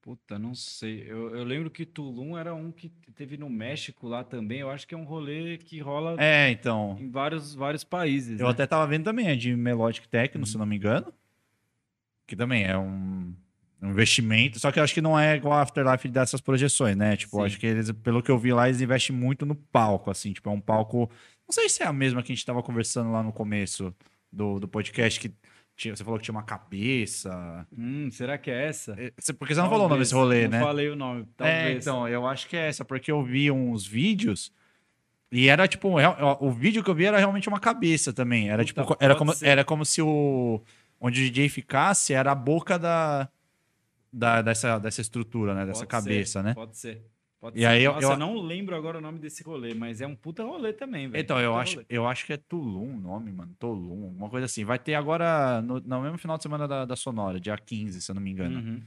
Puta, 0.00 0.38
não 0.38 0.54
sei. 0.54 1.02
Eu, 1.06 1.34
eu 1.36 1.44
lembro 1.44 1.70
que 1.70 1.84
Tulum 1.84 2.38
era 2.38 2.54
um 2.54 2.72
que 2.72 2.88
teve 3.14 3.36
no 3.36 3.50
México 3.50 4.08
lá 4.08 4.24
também. 4.24 4.60
Eu 4.60 4.70
acho 4.70 4.86
que 4.86 4.94
é 4.94 4.98
um 4.98 5.04
rolê 5.04 5.58
que 5.58 5.80
rola 5.80 6.16
É, 6.18 6.50
então. 6.50 6.96
em 6.98 7.10
vários, 7.10 7.54
vários 7.54 7.84
países. 7.84 8.40
Eu 8.40 8.46
né? 8.46 8.52
até 8.52 8.66
tava 8.66 8.86
vendo 8.86 9.04
também, 9.04 9.26
é 9.28 9.36
de 9.36 9.54
Melodic 9.54 10.08
Techno, 10.08 10.40
Uhum. 10.42 10.46
se 10.46 10.56
não 10.56 10.64
me 10.64 10.76
engano. 10.76 11.12
Que 12.26 12.34
também 12.36 12.64
é 12.64 12.78
um, 12.78 13.34
um 13.82 13.90
investimento, 13.90 14.58
só 14.58 14.70
que 14.72 14.78
eu 14.78 14.84
acho 14.84 14.94
que 14.94 15.00
não 15.02 15.18
é 15.18 15.36
igual 15.36 15.54
a 15.58 15.62
Afterlife 15.62 16.08
dessas 16.08 16.40
projeções, 16.40 16.96
né? 16.96 17.16
Tipo, 17.16 17.42
acho 17.42 17.58
que 17.58 17.66
eles, 17.66 17.90
pelo 17.92 18.22
que 18.22 18.30
eu 18.30 18.38
vi 18.38 18.52
lá, 18.52 18.68
eles 18.68 18.80
investem 18.80 19.14
muito 19.14 19.44
no 19.44 19.54
palco, 19.54 20.10
assim. 20.10 20.32
Tipo, 20.32 20.48
é 20.48 20.52
um 20.52 20.60
palco. 20.60 21.10
Não 21.46 21.52
sei 21.52 21.68
se 21.68 21.82
é 21.82 21.86
a 21.86 21.92
mesma 21.92 22.22
que 22.22 22.32
a 22.32 22.34
gente 22.34 22.46
tava 22.46 22.62
conversando 22.62 23.10
lá 23.12 23.22
no 23.22 23.32
começo 23.32 23.94
do, 24.32 24.58
do 24.60 24.68
podcast, 24.68 25.18
que 25.20 25.32
tinha, 25.78 25.94
você 25.94 26.02
falou 26.02 26.18
que 26.18 26.24
tinha 26.24 26.34
uma 26.34 26.42
cabeça. 26.42 27.64
Hum, 27.76 28.10
será 28.10 28.36
que 28.36 28.50
é 28.50 28.66
essa? 28.66 28.96
É, 28.98 29.12
Porque 29.38 29.54
você 29.54 29.60
não 29.60 29.70
falou 29.70 29.86
o 29.86 29.88
nome 29.88 29.90
Talvez. 29.90 30.08
desse 30.08 30.14
rolê, 30.14 30.42
não 30.42 30.50
né? 30.50 30.60
falei 30.60 30.88
o 30.90 30.96
nome. 30.96 31.20
É, 31.20 31.24
Talvez. 31.36 31.86
então, 31.86 32.08
eu 32.08 32.26
acho 32.26 32.48
que 32.48 32.56
é 32.56 32.68
essa, 32.68 32.84
porque 32.84 33.12
eu 33.12 33.22
vi 33.22 33.48
uns 33.48 33.86
vídeos 33.86 34.52
e 35.30 35.48
era 35.48 35.68
tipo, 35.68 35.88
o 36.40 36.50
vídeo 36.50 36.82
que 36.82 36.90
eu 36.90 36.94
vi 36.94 37.04
era 37.04 37.18
realmente 37.18 37.48
uma 37.48 37.60
cabeça 37.60 38.12
também. 38.12 38.50
Era 38.50 38.64
Puta, 38.64 38.82
tipo, 38.82 38.96
era 38.98 39.14
como, 39.14 39.32
ser. 39.32 39.46
era 39.46 39.64
como 39.64 39.84
se 39.84 40.02
o 40.02 40.60
onde 41.00 41.20
o 41.20 41.24
DJ 41.24 41.48
ficasse 41.48 42.12
era 42.12 42.32
a 42.32 42.34
boca 42.34 42.76
da, 42.76 43.28
da 44.12 44.42
dessa, 44.42 44.80
dessa 44.80 45.00
estrutura, 45.00 45.54
né, 45.54 45.64
dessa 45.64 45.86
Pode 45.86 45.90
cabeça, 45.90 46.40
ser, 46.40 46.44
né? 46.44 46.54
Pode 46.54 46.76
ser. 46.76 47.06
Pode 47.40 47.58
E 47.60 47.64
aí 47.64 47.84
eu- 47.84 47.92
Nossa, 47.92 48.06
eu- 48.06 48.10
eu 48.12 48.16
não 48.18 48.34
lembro 48.36 48.74
agora 48.74 48.98
o 48.98 49.00
nome 49.00 49.18
desse 49.20 49.44
rolê, 49.44 49.72
mas 49.72 50.00
é 50.00 50.06
um 50.06 50.16
puta 50.16 50.42
rolê 50.42 50.72
também, 50.72 51.08
velho. 51.08 51.22
Então, 51.22 51.38
eu 51.40 51.52
Puta 51.52 51.62
acho, 51.62 51.74
rolê. 51.76 51.86
eu 51.88 52.06
acho 52.08 52.26
que 52.26 52.32
é 52.32 52.36
Tulum 52.36 52.96
o 52.96 53.00
nome, 53.00 53.30
mano. 53.30 53.54
Tulum, 53.58 54.04
alguma 54.06 54.28
coisa 54.28 54.46
assim. 54.46 54.64
Vai 54.64 54.78
ter 54.78 54.94
agora, 54.94 55.62
no, 55.62 55.78
no 55.78 56.02
mesmo 56.02 56.18
final 56.18 56.36
de 56.36 56.42
semana 56.42 56.66
da, 56.66 56.84
da 56.84 56.96
Sonora, 56.96 57.38
dia 57.38 57.56
15, 57.56 58.02
se 58.02 58.10
eu 58.10 58.14
não 58.16 58.22
me 58.22 58.30
engano, 58.32 58.58
Uhum. 58.58 58.82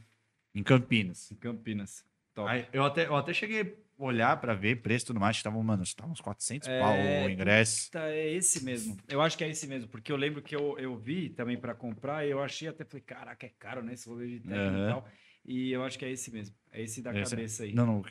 em 0.54 0.64
Campinas. 0.64 1.32
Em 1.32 1.36
Campinas. 1.36 2.04
Top. 2.34 2.50
Aí, 2.50 2.66
eu, 2.74 2.84
até, 2.84 3.08
eu 3.08 3.16
até 3.16 3.34
cheguei 3.34 3.62
a 3.98 4.04
olhar 4.04 4.40
pra 4.42 4.54
ver 4.54 4.82
preço 4.82 5.06
e 5.06 5.08
tudo 5.08 5.20
mais, 5.22 5.38
que 5.38 5.44
tava, 5.44 5.62
mano, 5.64 5.84
tava 5.96 6.12
uns 6.12 6.20
400 6.22 6.68
É, 6.68 6.80
pau 6.80 6.94
o 7.26 7.30
ingresso. 7.30 7.86
Puta, 7.86 8.00
é 8.10 8.34
esse 8.34 8.64
mesmo. 8.66 8.98
Eu 9.08 9.22
acho 9.22 9.38
que 9.38 9.44
é 9.46 9.50
esse 9.50 9.66
mesmo, 9.68 9.88
porque 9.90 10.12
eu 10.12 10.18
lembro 10.18 10.42
que 10.42 10.56
eu, 10.56 10.78
eu 10.78 10.98
vi 10.98 11.30
também 11.30 11.58
pra 11.58 11.74
comprar 11.74 12.26
e 12.26 12.32
eu 12.32 12.42
achei 12.42 12.68
até, 12.68 12.84
falei, 12.84 13.02
caraca, 13.02 13.46
é 13.46 13.52
caro, 13.58 13.82
né, 13.84 13.94
esse 13.94 14.10
rolê 14.10 14.28
de 14.28 14.40
técnico 14.42 14.60
Aham. 14.76 14.84
e 14.90 14.92
tal. 14.92 15.08
E 15.46 15.72
eu 15.72 15.84
acho 15.84 15.98
que 15.98 16.06
é 16.06 16.12
esse 16.12 16.32
mesmo. 16.32 16.56
É 16.72 16.82
esse 16.82 17.02
da 17.02 17.12
Esse 17.12 17.34
é- 17.34 17.36
cabeça 17.38 17.64
aí. 17.64 17.74
Não, 17.74 17.86
não, 17.86 18.02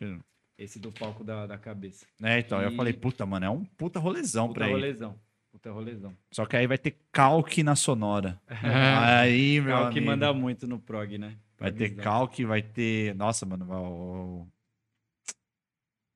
Esse 0.60 0.78
do 0.78 0.92
palco 0.92 1.24
da, 1.24 1.46
da 1.46 1.56
cabeça. 1.56 2.04
É, 2.22 2.38
então, 2.38 2.60
eu 2.60 2.70
E- 2.70 2.76
falei, 2.76 2.92
puta, 2.92 3.24
mano, 3.24 3.46
é 3.46 3.48
um 3.50 3.64
puta 3.64 3.98
rolezão 3.98 4.48
Puta 4.48 4.60
pra 4.60 4.68
rolezão. 4.68 5.18
Puta 5.50 5.72
rolezão. 5.72 6.14
Só 6.30 6.44
que 6.44 6.54
aí 6.54 6.66
vai 6.66 6.76
ter 6.76 6.98
calque 7.10 7.62
na 7.62 7.74
Sonora. 7.74 8.38
aí, 8.46 9.58
meu 9.58 9.74
É 9.74 9.80
o 9.80 9.90
que 9.90 9.98
amigo, 9.98 10.06
manda 10.06 10.34
muito 10.34 10.66
no 10.66 10.78
prog, 10.78 11.16
né? 11.16 11.38
Vai 11.58 11.72
ter 11.72 11.96
calque, 11.96 12.44
vai 12.44 12.60
ter... 12.60 13.14
Nossa, 13.14 13.46
mano, 13.46 14.46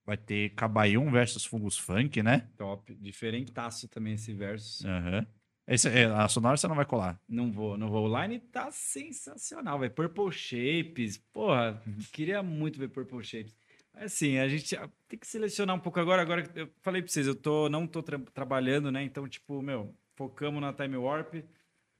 vai... 0.04 0.18
ter 0.18 0.50
Cabaium 0.50 1.10
versus 1.10 1.46
Fungus 1.46 1.78
Funk, 1.78 2.22
né? 2.22 2.46
Top. 2.58 2.94
Diferentaço 2.96 3.88
também 3.88 4.12
esse 4.12 4.34
verso. 4.34 4.86
Aham. 4.86 5.26
Esse, 5.66 5.88
é, 5.88 6.04
a 6.04 6.28
Sonora 6.28 6.58
você 6.58 6.68
não 6.68 6.76
vai 6.76 6.84
colar. 6.84 7.18
Não 7.26 7.50
vou, 7.50 7.78
não 7.78 7.88
vou. 7.88 8.06
O 8.10 8.20
line 8.22 8.38
tá 8.38 8.70
sensacional, 8.70 9.78
velho. 9.78 9.90
Purple 9.92 10.30
Shapes. 10.30 11.16
Porra, 11.32 11.82
queria 12.12 12.42
muito 12.42 12.78
ver 12.78 12.88
Purple 12.88 13.24
Shapes. 13.24 13.56
Assim, 13.94 14.38
a 14.38 14.48
gente 14.48 14.76
tem 15.08 15.18
que 15.18 15.26
selecionar 15.26 15.74
um 15.76 15.80
pouco 15.80 16.00
agora. 16.00 16.20
Agora, 16.22 16.50
eu 16.54 16.68
falei 16.82 17.00
pra 17.00 17.10
vocês, 17.10 17.26
eu 17.26 17.34
tô, 17.34 17.68
não 17.68 17.86
tô 17.86 18.02
tra- 18.02 18.18
trabalhando, 18.32 18.90
né? 18.90 19.02
Então, 19.04 19.26
tipo, 19.28 19.62
meu, 19.62 19.94
focamos 20.16 20.60
na 20.60 20.72
Time 20.72 20.96
Warp, 20.96 21.34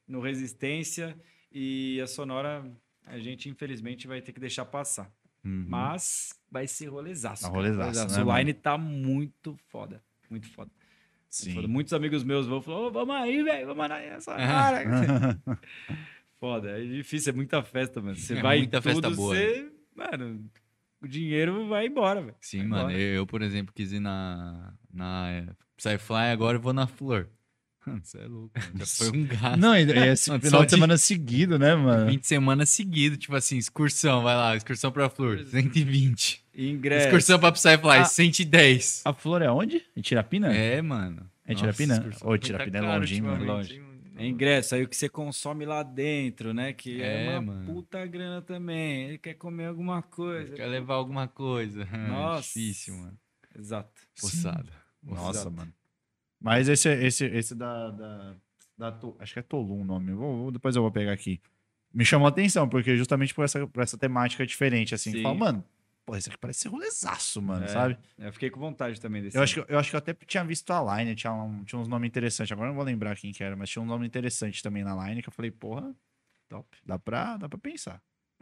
no 0.07 0.21
Resistência 0.21 1.17
e 1.53 2.01
a 2.01 2.07
Sonora, 2.07 2.69
a 3.07 3.19
gente 3.19 3.49
infelizmente 3.49 4.07
vai 4.09 4.21
ter 4.21 4.33
que 4.33 4.41
deixar 4.41 4.65
passar. 4.65 5.11
Uhum. 5.45 5.67
Mas 5.69 6.33
vai 6.51 6.67
ser 6.67 6.87
rolezaço. 6.87 7.43
Tá 7.43 7.49
cara, 7.49 7.61
rolezaço, 7.63 8.17
né, 8.17 8.23
O 8.23 8.27
mano? 8.27 8.39
line 8.39 8.55
tá 8.55 8.77
muito 8.79 9.57
foda. 9.69 10.03
Muito 10.29 10.49
foda. 10.51 10.71
Sim. 11.29 11.53
Foda. 11.55 11.69
Muitos 11.69 11.93
amigos 11.93 12.25
meus 12.25 12.47
vão 12.47 12.61
falar, 12.63 12.81
"Ô, 12.87 12.91
vamos 12.91 13.15
aí, 13.17 13.43
velho, 13.43 13.67
vamos 13.69 13.89
na 13.89 14.01
essa 14.01 14.35
cara. 14.37 14.85
Foda, 16.39 16.79
é 16.81 16.85
difícil, 16.85 17.33
é 17.33 17.37
muita 17.37 17.63
festa, 17.63 18.01
mano. 18.03 18.17
Você 18.17 18.37
É 18.39 18.43
vai 18.43 18.59
muita 18.59 18.79
em 18.79 18.81
tudo, 18.81 18.93
festa 18.93 19.11
boa, 19.11 19.35
você, 19.35 19.73
mano, 19.95 20.51
o 21.05 21.09
dinheiro 21.09 21.69
vai 21.69 21.87
embora, 21.87 22.21
velho. 22.21 22.35
Sim, 22.41 22.59
Vai 22.61 22.67
mano. 22.69 22.91
embora. 22.91 22.99
Eu, 22.99 23.27
por 23.27 23.43
exemplo, 23.43 23.73
quis 23.75 23.93
ir 23.93 24.01
na, 24.01 24.73
na 24.93 25.31
é, 25.31 25.47
Psyfly, 25.77 26.31
agora 26.33 26.57
eu 26.59 26.61
vou 26.61 26.73
na 26.73 26.87
Flor. 26.87 27.29
Você 28.03 28.19
é 28.19 28.27
louco, 28.27 28.51
mano. 28.59 28.79
Já 28.79 28.87
foi 28.87 29.11
um 29.11 29.25
gasto. 29.29 29.57
Não, 29.59 29.71
Mano, 29.71 29.87
final 29.89 30.17
só 30.17 30.59
de 30.61 30.65
de- 30.65 30.71
semana 30.71 30.97
seguido, 30.97 31.59
né, 31.59 31.75
mano? 31.75 32.07
20 32.11 32.27
semanas 32.27 32.69
seguido, 32.71 33.17
tipo 33.19 33.37
assim, 33.37 33.59
excursão, 33.59 34.23
vai 34.23 34.35
lá, 34.35 34.57
excursão 34.57 34.91
pra 34.91 35.11
Flor, 35.11 35.45
120. 35.45 36.43
Ingresso. 36.57 37.07
Excursão 37.09 37.39
pra 37.39 37.53
Psyfly, 37.53 37.99
Ah. 37.99 38.05
110. 38.05 39.03
A 39.05 39.13
flor 39.13 39.43
é 39.43 39.51
onde? 39.51 39.83
Em 39.97 40.01
Tirapina? 40.01 40.55
É, 40.55 40.81
mano. 40.81 41.29
É 41.47 41.55
Tirapina? 41.55 42.07
Ô, 42.23 42.29
foi 42.29 42.39
Tirapina 42.39 42.79
é 42.79 42.81
tá 42.81 42.97
longinho, 42.97 43.25
mano. 43.25 43.45
Longe. 43.45 43.83
É 44.17 44.27
ingresso, 44.27 44.75
aí 44.75 44.83
o 44.85 44.89
que 44.89 44.97
você 44.97 45.09
consome 45.09 45.65
lá 45.65 45.83
dentro, 45.83 46.55
né? 46.55 46.73
Que 46.73 47.03
é, 47.03 47.27
É, 47.27 47.39
uma 47.39 47.53
mano. 47.55 47.67
puta 47.73 48.07
grana 48.07 48.41
também. 48.41 49.09
Ele 49.09 49.19
quer 49.19 49.35
comer 49.35 49.67
alguma 49.67 50.03
coisa. 50.03 50.55
Quer 50.55 50.67
levar 50.67 50.95
alguma 50.95 51.27
coisa. 51.27 51.85
Nossa. 52.09 52.43
Difícil, 52.43 52.95
mano. 52.97 53.19
Exato. 53.59 53.91
Poçada. 54.21 54.71
Nossa, 55.03 55.41
Exato. 55.41 55.51
mano. 55.57 55.73
Mas 56.41 56.69
esse, 56.69 56.89
esse, 56.89 57.25
esse 57.27 57.55
da. 57.55 57.91
da, 57.91 58.35
da 58.79 58.93
To- 58.93 59.17
acho 59.19 59.33
que 59.33 59.39
é 59.39 59.43
Tolum 59.43 59.81
o 59.81 59.85
nome. 59.85 60.13
Vou, 60.13 60.37
vou- 60.37 60.51
depois 60.53 60.77
eu 60.77 60.83
vou 60.83 60.93
pegar 60.93 61.13
aqui. 61.13 61.41
Me 61.93 62.05
chamou 62.05 62.27
a 62.27 62.29
atenção, 62.31 62.69
porque 62.69 62.97
justamente 62.97 63.33
por 63.35 63.45
essa, 63.45 63.67
por 63.67 63.83
essa 63.83 63.97
temática 63.99 64.45
diferente, 64.47 64.95
assim. 64.95 65.13
Sim. 65.13 65.23
Fala, 65.23 65.35
mano, 65.35 65.65
pô, 66.05 66.17
esse 66.17 66.29
aqui 66.29 66.39
parece 66.39 66.61
ser 66.61 66.69
rolezaço, 66.69 67.41
mano, 67.41 67.65
É, 67.65 67.69
sabe? 67.69 67.97
Eu 68.19 68.33
fiquei 68.33 68.51
com 68.51 68.61
vontade 68.61 69.01
também 69.01 69.23
desse. 69.23 69.37
Eu 69.37 69.43
acho, 69.43 69.63
que, 69.65 69.73
eu 69.73 69.79
acho 69.79 69.91
que 69.91 69.97
eu 69.97 69.99
até 69.99 70.15
tinha 70.27 70.45
visto 70.45 70.71
a 70.73 70.97
line, 70.99 71.15
tinha, 71.15 71.33
um- 71.33 71.65
tinha 71.65 71.81
uns 71.81 71.89
nomes 71.89 72.07
interessantes. 72.09 72.53
Agora 72.53 72.67
eu 72.69 72.71
não 72.71 72.77
vou 72.77 72.85
lembrar 72.85 73.17
quem 73.17 73.33
que 73.33 73.43
era, 73.43 73.57
mas 73.57 73.71
tinha 73.71 73.83
um 73.83 73.87
nome 73.87 74.07
interessante 74.07 74.63
também 74.63 74.85
na 74.85 74.95
line 75.09 75.23
que 75.23 75.29
eu 75.29 75.33
falei, 75.33 75.51
porra, 75.51 75.95
top. 76.49 76.67
Dá 76.85 76.99
pra, 76.99 77.37
dá 77.37 77.49
pra 77.49 77.59
pensar. 77.59 78.01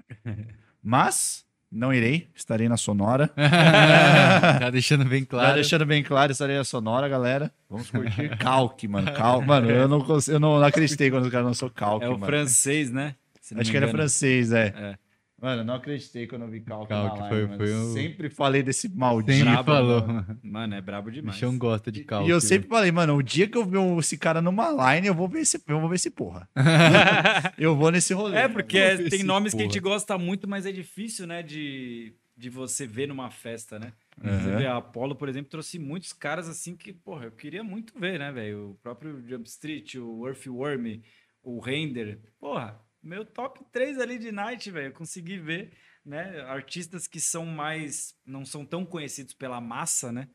mas, 0.83 1.45
não 1.71 1.93
irei, 1.95 2.29
estarei 2.35 2.69
na 2.69 2.77
Sonora. 2.77 3.29
tá 4.59 4.71
deixando 4.71 5.05
bem 5.05 5.25
claro. 5.25 5.55
deixando 5.55 5.87
bem 5.87 6.03
claro, 6.03 6.33
estarei 6.33 6.57
na 6.57 6.65
Sonora, 6.65 7.09
galera. 7.09 7.53
Vamos 7.69 7.91
curtir 7.91 8.37
Calque, 8.39 8.89
mano. 8.89 9.13
Calque. 9.15 9.47
Mano, 9.47 9.71
eu 9.71 9.89
não, 9.89 10.01
consigo, 10.03 10.37
eu 10.37 10.41
não 10.41 10.63
acreditei 10.63 11.11
quando 11.11 11.25
os 11.25 11.31
caras 11.31 11.47
lançou 11.47 11.71
Calque, 11.71 12.05
É 12.05 12.09
o 12.09 12.13
mano. 12.13 12.27
francês, 12.27 12.91
né? 12.91 13.15
Não 13.51 13.61
Acho 13.61 13.71
que 13.71 13.77
engano. 13.77 13.93
francês, 13.93 14.53
é. 14.53 14.67
É. 14.77 14.99
Mano, 15.43 15.63
eu 15.63 15.65
não 15.65 15.75
acreditei 15.75 16.29
quando 16.29 16.43
eu 16.43 16.49
vi 16.49 16.61
Calque, 16.61 16.89
Calque 16.91 17.19
na 17.21 17.29
foi- 17.29 17.49
foi 17.57 17.75
um- 17.75 17.93
Sempre 17.93 18.31
falei 18.31 18.63
desse 18.63 18.89
maldito. 18.89 19.33
Sempre 19.33 19.53
Brabo, 19.53 19.65
falou. 19.73 20.07
mano. 20.07 20.39
Mano, 20.41 20.75
é 20.77 20.81
brabo 20.81 21.09
O 21.09 21.13
demais. 21.13 21.35
bichão 21.35 21.59
gosta 21.59 21.91
de 21.91 22.05
cálculo. 22.05 22.31
E 22.31 22.33
eu 22.33 22.41
sempre 22.41 22.69
falei, 22.69 22.93
mano, 22.93 23.17
o 23.17 23.23
dia 23.25 23.49
que 23.49 23.59
eu 23.59 23.65
ver 23.65 23.81
esse 23.99 24.17
cara 24.17 24.41
numa 24.41 24.71
line, 24.95 25.09
eu 25.09 25.15
vou 25.15 25.27
ver 25.29 25.41
esse, 25.41 25.61
eu 25.67 25.81
vou 25.81 25.89
ver 25.89 25.97
esse 25.97 26.11
porra. 26.11 26.49
eu 27.59 27.75
vou 27.75 27.91
nesse 27.91 28.15
rolê. 28.15 28.37
É, 28.39 28.49
porque 28.49 28.79
é- 28.79 28.97
tem 29.09 29.23
nomes 29.25 29.53
que 29.53 29.57
a 29.61 29.65
porra. 29.65 29.73
gente 29.73 29.81
gosta 29.83 30.17
muito, 30.17 30.49
mas 30.49 30.65
é 30.65 30.71
difícil, 30.71 31.27
né, 31.27 31.43
de, 31.43 32.15
de 32.37 32.49
você 32.49 32.87
ver 32.87 33.09
numa 33.09 33.29
festa, 33.31 33.79
né? 33.81 33.93
Você 34.19 34.29
Aham. 34.29 34.57
vê, 34.59 34.67
a 34.67 34.77
Apollo, 34.77 35.17
por 35.17 35.29
exemplo, 35.29 35.51
trouxe 35.51 35.77
muitos 35.79 36.13
caras 36.13 36.49
assim 36.49 36.77
que, 36.77 36.93
porra, 36.93 37.25
eu 37.25 37.33
queria 37.33 37.65
muito 37.65 37.99
ver, 37.99 38.19
né, 38.19 38.31
velho? 38.31 38.71
O 38.71 38.75
próprio 38.77 39.21
Jump 39.29 39.49
Street, 39.49 39.97
o 39.97 40.25
Earthworm, 40.29 41.01
o 41.43 41.59
Render. 41.59 42.21
Porra, 42.39 42.79
meu 43.03 43.25
top 43.25 43.61
3 43.73 43.99
ali 43.99 44.19
de 44.19 44.31
night, 44.33 44.71
velho, 44.71 44.87
eu 44.89 44.93
consegui 44.93 45.39
ver, 45.39 45.73
né? 46.05 46.41
Artistas 46.43 47.07
que 47.07 47.21
são 47.21 47.45
mais. 47.47 48.15
não 48.25 48.45
são 48.45 48.65
tão 48.65 48.85
conhecidos 48.85 49.35
pela 49.35 49.61
massa, 49.61 50.13
né? 50.13 50.29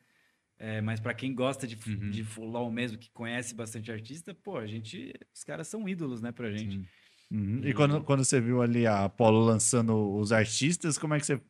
É, 0.58 0.80
mas 0.80 0.98
pra 0.98 1.14
quem 1.14 1.34
gosta 1.34 1.66
de, 1.66 1.78
Uhum. 1.88 2.10
de 2.10 2.24
fulão 2.24 2.70
mesmo, 2.70 2.98
que 2.98 3.10
conhece 3.12 3.54
bastante 3.54 3.92
artista, 3.92 4.34
pô, 4.34 4.56
a 4.58 4.66
gente. 4.66 5.14
Os 5.34 5.44
caras 5.44 5.68
são 5.68 5.88
ídolos, 5.88 6.20
né, 6.20 6.32
pra 6.32 6.50
gente. 6.50 6.76
Sim. 6.78 6.86
Uhum. 7.30 7.60
E 7.62 7.72
quando, 7.74 8.02
quando 8.02 8.24
você 8.24 8.40
viu 8.40 8.60
ali 8.62 8.86
a 8.86 9.04
Apollo 9.04 9.40
lançando 9.44 9.94
os 10.16 10.32
artistas, 10.32 10.98
como 10.98 11.14
é 11.14 11.20
que 11.20 11.26
você. 11.26 11.40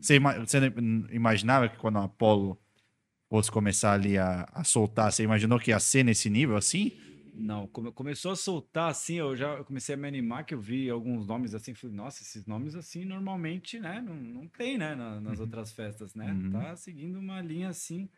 Você, 0.00 0.16
ima- 0.16 0.38
você 0.38 0.58
imaginava 1.12 1.68
que 1.68 1.76
quando 1.78 1.98
a 1.98 2.04
Apollo 2.04 2.58
fosse 3.28 3.50
começar 3.50 3.92
ali 3.92 4.16
a, 4.18 4.46
a 4.52 4.62
soltar, 4.64 5.12
você 5.12 5.22
imaginou 5.22 5.58
que 5.58 5.70
ia 5.70 5.78
ser 5.80 6.04
nesse 6.04 6.28
nível 6.30 6.56
assim? 6.56 6.96
Não, 7.38 7.66
come- 7.66 7.92
começou 7.92 8.32
a 8.32 8.36
soltar 8.36 8.90
assim, 8.90 9.16
eu 9.16 9.36
já 9.36 9.62
comecei 9.62 9.94
a 9.94 9.98
me 9.98 10.08
animar, 10.08 10.44
que 10.44 10.54
eu 10.54 10.60
vi 10.60 10.88
alguns 10.88 11.26
nomes 11.26 11.54
assim, 11.54 11.74
falei, 11.74 11.94
nossa, 11.94 12.22
esses 12.22 12.46
nomes 12.46 12.74
assim 12.74 13.04
normalmente, 13.04 13.78
né, 13.78 14.00
não, 14.00 14.14
não 14.14 14.48
tem, 14.48 14.78
né, 14.78 14.94
na- 14.94 15.20
nas 15.20 15.38
outras 15.38 15.70
festas, 15.72 16.14
né? 16.14 16.32
Uhum. 16.32 16.50
Tá 16.50 16.74
seguindo 16.76 17.18
uma 17.18 17.42
linha 17.42 17.68
assim, 17.68 18.08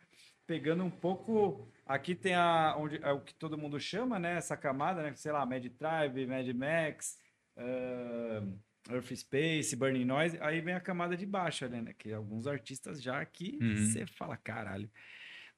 pegando 0.47 0.83
um 0.85 0.89
pouco, 0.89 1.67
aqui 1.85 2.15
tem 2.15 2.33
a, 2.33 2.75
onde, 2.77 2.97
é 3.03 3.11
o 3.11 3.19
que 3.19 3.33
todo 3.33 3.57
mundo 3.57 3.77
chama, 3.79 4.17
né, 4.17 4.37
essa 4.37 4.55
camada, 4.55 5.03
né, 5.03 5.13
sei 5.15 5.31
lá, 5.33 5.45
Mad 5.45 5.65
Tribe, 5.65 6.25
Mad 6.25 6.47
Max, 6.53 7.17
ah, 7.57 8.41
Earth 8.89 9.13
Space, 9.15 9.75
Burning 9.75 10.05
Noise, 10.05 10.37
aí 10.41 10.61
vem 10.61 10.73
a 10.73 10.79
camada 10.79 11.17
de 11.17 11.25
baixo, 11.25 11.67
né, 11.67 11.93
que 11.97 12.13
alguns 12.13 12.47
artistas 12.47 13.01
já 13.01 13.23
que 13.25 13.59
Uhum. 13.61 13.75
você 13.75 14.05
fala, 14.07 14.37
caralho. 14.37 14.89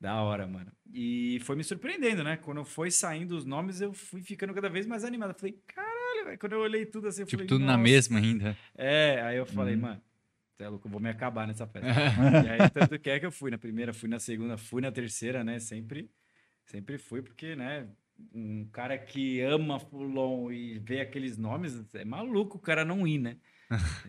Da 0.02 0.20
hora, 0.24 0.48
mano. 0.48 0.72
E 0.92 1.40
foi 1.44 1.56
me 1.56 1.64
surpreendendo, 1.64 2.24
né? 2.24 2.36
Quando 2.36 2.66
foi 2.66 2.90
saindo 2.90 3.38
os 3.38 3.46
nomes, 3.46 3.82
eu 3.82 3.94
fui 3.94 4.24
ficando 4.24 4.52
cada 4.52 4.68
vez 4.68 4.88
mais 4.88 5.04
animado. 5.06 5.30
Eu 5.30 5.36
falei, 5.36 5.62
caralho, 5.68 6.26
velho. 6.26 6.40
Quando 6.40 6.54
eu 6.54 6.60
olhei 6.60 6.88
tudo 6.88 7.08
assim, 7.08 7.22
eu 7.22 7.28
Tipo, 7.28 7.38
falei, 7.38 7.48
tudo 7.48 7.64
na 7.64 7.74
"Nossa". 7.78 7.84
mesma 7.84 8.18
ainda. 8.18 8.58
É, 8.76 9.22
aí 9.22 9.38
eu 9.38 9.46
falei, 9.46 9.76
Uhum. 9.76 9.82
mano, 9.82 10.02
é 10.58 10.68
louco, 10.68 10.88
eu 10.88 10.92
vou 10.92 11.00
me 11.00 11.10
acabar 11.10 11.46
nessa 11.48 11.68
festa. 11.68 11.88
e 12.46 12.50
aí, 12.50 12.70
tanto 12.72 12.98
que 12.98 13.12
é 13.12 13.20
que 13.20 13.26
eu 13.28 13.32
fui 13.32 13.52
na 13.52 13.60
primeira, 13.60 13.94
fui 13.94 14.10
na 14.10 14.20
segunda, 14.20 14.58
fui 14.58 14.82
na 14.82 14.92
terceira, 14.92 15.44
né? 15.44 15.60
Sempre, 15.60 16.10
sempre 16.66 16.98
fui, 16.98 17.22
porque, 17.22 17.56
né? 17.56 17.88
Um 18.34 18.66
cara 18.72 18.98
que 18.98 19.40
ama 19.42 19.80
Fulon 19.80 20.52
e 20.52 20.80
vê 20.80 21.02
aqueles 21.02 21.38
nomes, 21.38 21.94
é 21.96 22.06
maluco 22.06 22.58
o 22.58 22.62
cara 22.62 22.84
não 22.84 23.08
ir, 23.08 23.20
né? 23.20 23.38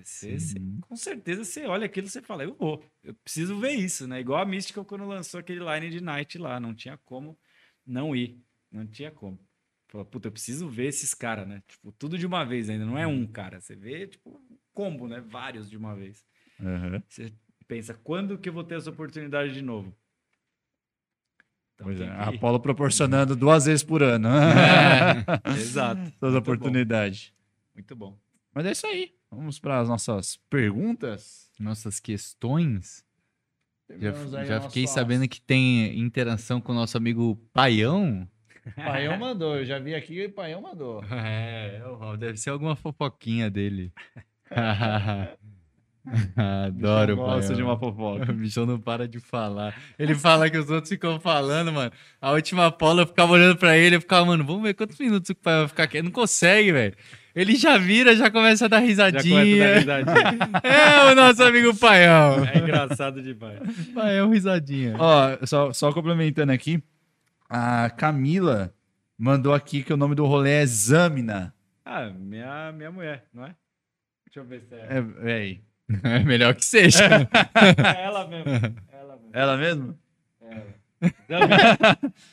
Você- 0.03 0.39
você- 0.39 0.59
com 0.81 0.97
certeza 0.97 1.45
você 1.45 1.65
olha 1.67 1.87
aquilo 1.87 2.07
e 2.07 2.11
você 2.11 2.21
fala, 2.23 2.45
eu 2.45 2.55
vou, 2.55 2.85
eu 3.03 3.15
preciso 3.15 3.59
ver 3.59 3.73
isso, 3.73 4.07
né? 4.07 4.21
Igual 4.21 4.41
a 4.43 4.47
Mística 4.47 4.85
quando 4.85 5.05
lançou 5.07 5.41
aquele 5.41 5.61
line 5.65 5.91
de 5.91 6.01
Night 6.03 6.37
lá, 6.39 6.59
não 6.61 6.75
tinha 6.75 6.99
como 7.05 7.39
não 7.87 8.15
ir, 8.15 8.41
não 8.71 8.87
tinha 8.87 9.11
como. 9.11 9.39
Falou, 9.89 10.07
puta, 10.07 10.29
eu 10.29 10.33
preciso 10.33 10.69
ver 10.69 10.87
esses 10.87 11.13
caras, 11.15 11.47
né? 11.47 11.63
Tipo, 11.69 11.93
tudo 11.93 12.17
de 12.17 12.27
uma 12.27 12.45
vez 12.45 12.71
ainda, 12.71 12.85
não 12.87 12.97
é 12.99 13.07
um 13.07 13.27
cara, 13.27 13.61
você 13.61 13.77
vê, 13.77 14.07
tipo, 14.07 14.31
um 14.51 14.57
combo, 14.73 15.07
né? 15.07 15.21
Vários 15.21 15.69
de 15.69 15.77
uma 15.77 15.95
vez. 15.95 16.25
Uhum. 16.59 17.03
Você 17.09 17.33
pensa, 17.69 17.93
quando 17.95 18.39
que 18.39 18.49
eu 18.49 18.53
vou 18.53 18.65
ter 18.65 18.77
essa 18.77 18.91
oportunidade 18.91 19.53
de 19.53 19.61
novo? 19.63 19.95
Então, 21.75 21.87
Pois 21.87 22.01
é, 22.01 22.05
tem 22.05 22.09
a 22.15 22.29
que- 22.31 22.37
Apollo 22.37 22.61
proporcionando 22.61 23.35
duas 23.37 23.65
vezes 23.67 23.83
por 23.85 24.03
ano. 24.03 24.29
Exato. 25.57 26.01
Toda 26.21 26.33
Muito 26.33 26.39
oportunidade. 26.43 27.35
bom, 27.35 27.75
Muito 27.75 27.97
bom. 27.97 28.19
Mas 28.55 28.67
é 28.67 28.73
isso 28.73 28.87
aí. 28.87 29.15
Vamos 29.35 29.59
para 29.59 29.81
as 29.81 29.89
nossas 29.89 30.39
perguntas. 30.51 31.51
Nossas 31.59 31.99
questões. 31.99 33.03
Já, 33.99 34.13
já 34.45 34.61
fiquei 34.61 34.83
nosso 34.83 34.95
sabendo 34.95 35.27
que 35.27 35.41
tem 35.41 35.99
interação 35.99 36.61
com 36.61 36.73
o 36.73 36.75
nosso 36.75 36.99
amigo 36.99 37.37
Paião. 37.53 38.29
Paião 38.77 39.19
mandou, 39.19 39.57
eu 39.57 39.65
já 39.65 39.79
vi 39.79 39.95
aqui 39.95 40.15
e 40.15 40.27
o 40.27 40.33
Paião 40.33 40.61
mandou. 40.61 41.03
É, 41.11 41.81
deve 42.19 42.37
ser 42.37 42.51
alguma 42.51 42.77
fofoquinha 42.77 43.51
dele. 43.51 43.91
Adoro 46.67 47.15
o 47.15 47.17
Gosto 47.17 47.55
de 47.55 47.63
uma 47.63 47.79
fofoca. 47.79 48.31
O 48.31 48.35
bichão 48.35 48.67
não 48.67 48.79
para 48.79 49.09
de 49.09 49.19
falar. 49.19 49.75
Ele 49.99 50.15
fala 50.15 50.51
que 50.51 50.59
os 50.59 50.69
outros 50.69 50.91
ficam 50.91 51.19
falando, 51.21 51.73
mano. 51.73 51.93
A 52.21 52.33
última 52.33 52.71
Paula 52.71 53.03
eu 53.03 53.07
ficava 53.07 53.33
olhando 53.33 53.57
pra 53.57 53.79
ele, 53.79 53.97
eu 53.97 54.01
ficava, 54.01 54.27
mano, 54.27 54.45
vamos 54.45 54.63
ver 54.63 54.75
quantos 54.75 54.99
minutos 54.99 55.31
o 55.31 55.35
pai 55.35 55.61
vai 55.61 55.69
ficar 55.69 55.85
aqui. 55.85 56.03
Não 56.03 56.11
consegue, 56.11 56.73
velho. 56.73 56.95
Ele 57.35 57.57
já 57.57 57.79
vira, 57.79 58.15
já 58.15 58.31
começa 58.31 58.67
a 58.67 58.69
dar 58.69 58.81
Já 58.81 58.87
começa 58.87 59.05
a 59.05 59.09
risadinha. 59.09 59.85
dar 59.85 59.99
risadinha. 59.99 60.39
É 60.63 61.13
o 61.13 61.15
nosso 61.15 61.43
amigo 61.43 61.75
Paião. 61.77 62.45
É 62.47 62.59
engraçado 62.59 63.23
demais. 63.23 63.59
Paião 63.95 64.31
risadinha. 64.31 64.95
Ó, 64.99 65.39
só, 65.47 65.73
só 65.73 65.93
complementando 65.93 66.53
aqui, 66.53 66.83
a 67.49 67.89
Camila 67.91 68.75
mandou 69.19 69.55
aqui 69.55 69.83
que 69.83 69.93
o 69.93 69.97
nome 69.97 70.15
do 70.15 70.27
rolê 70.27 70.63
é 70.63 70.67
Zamina. 70.67 71.55
Ah, 71.85 72.11
minha, 72.11 72.73
minha 72.73 72.91
mulher, 72.91 73.25
não 73.33 73.45
é? 73.45 73.55
Deixa 74.27 74.41
eu 74.41 74.45
ver 74.45 74.63
se 74.63 74.75
é. 74.75 74.87
É, 74.91 75.01
véi. 75.01 75.61
É 76.05 76.21
melhor 76.21 76.55
que 76.55 76.65
seja. 76.65 77.05
É 77.55 78.05
ela 78.05 78.27
mesmo. 78.27 78.51
Ela 78.91 79.17
mesmo. 79.17 79.31
Ela 79.33 79.57
mesmo? 79.57 79.99
Zamina. 80.41 80.82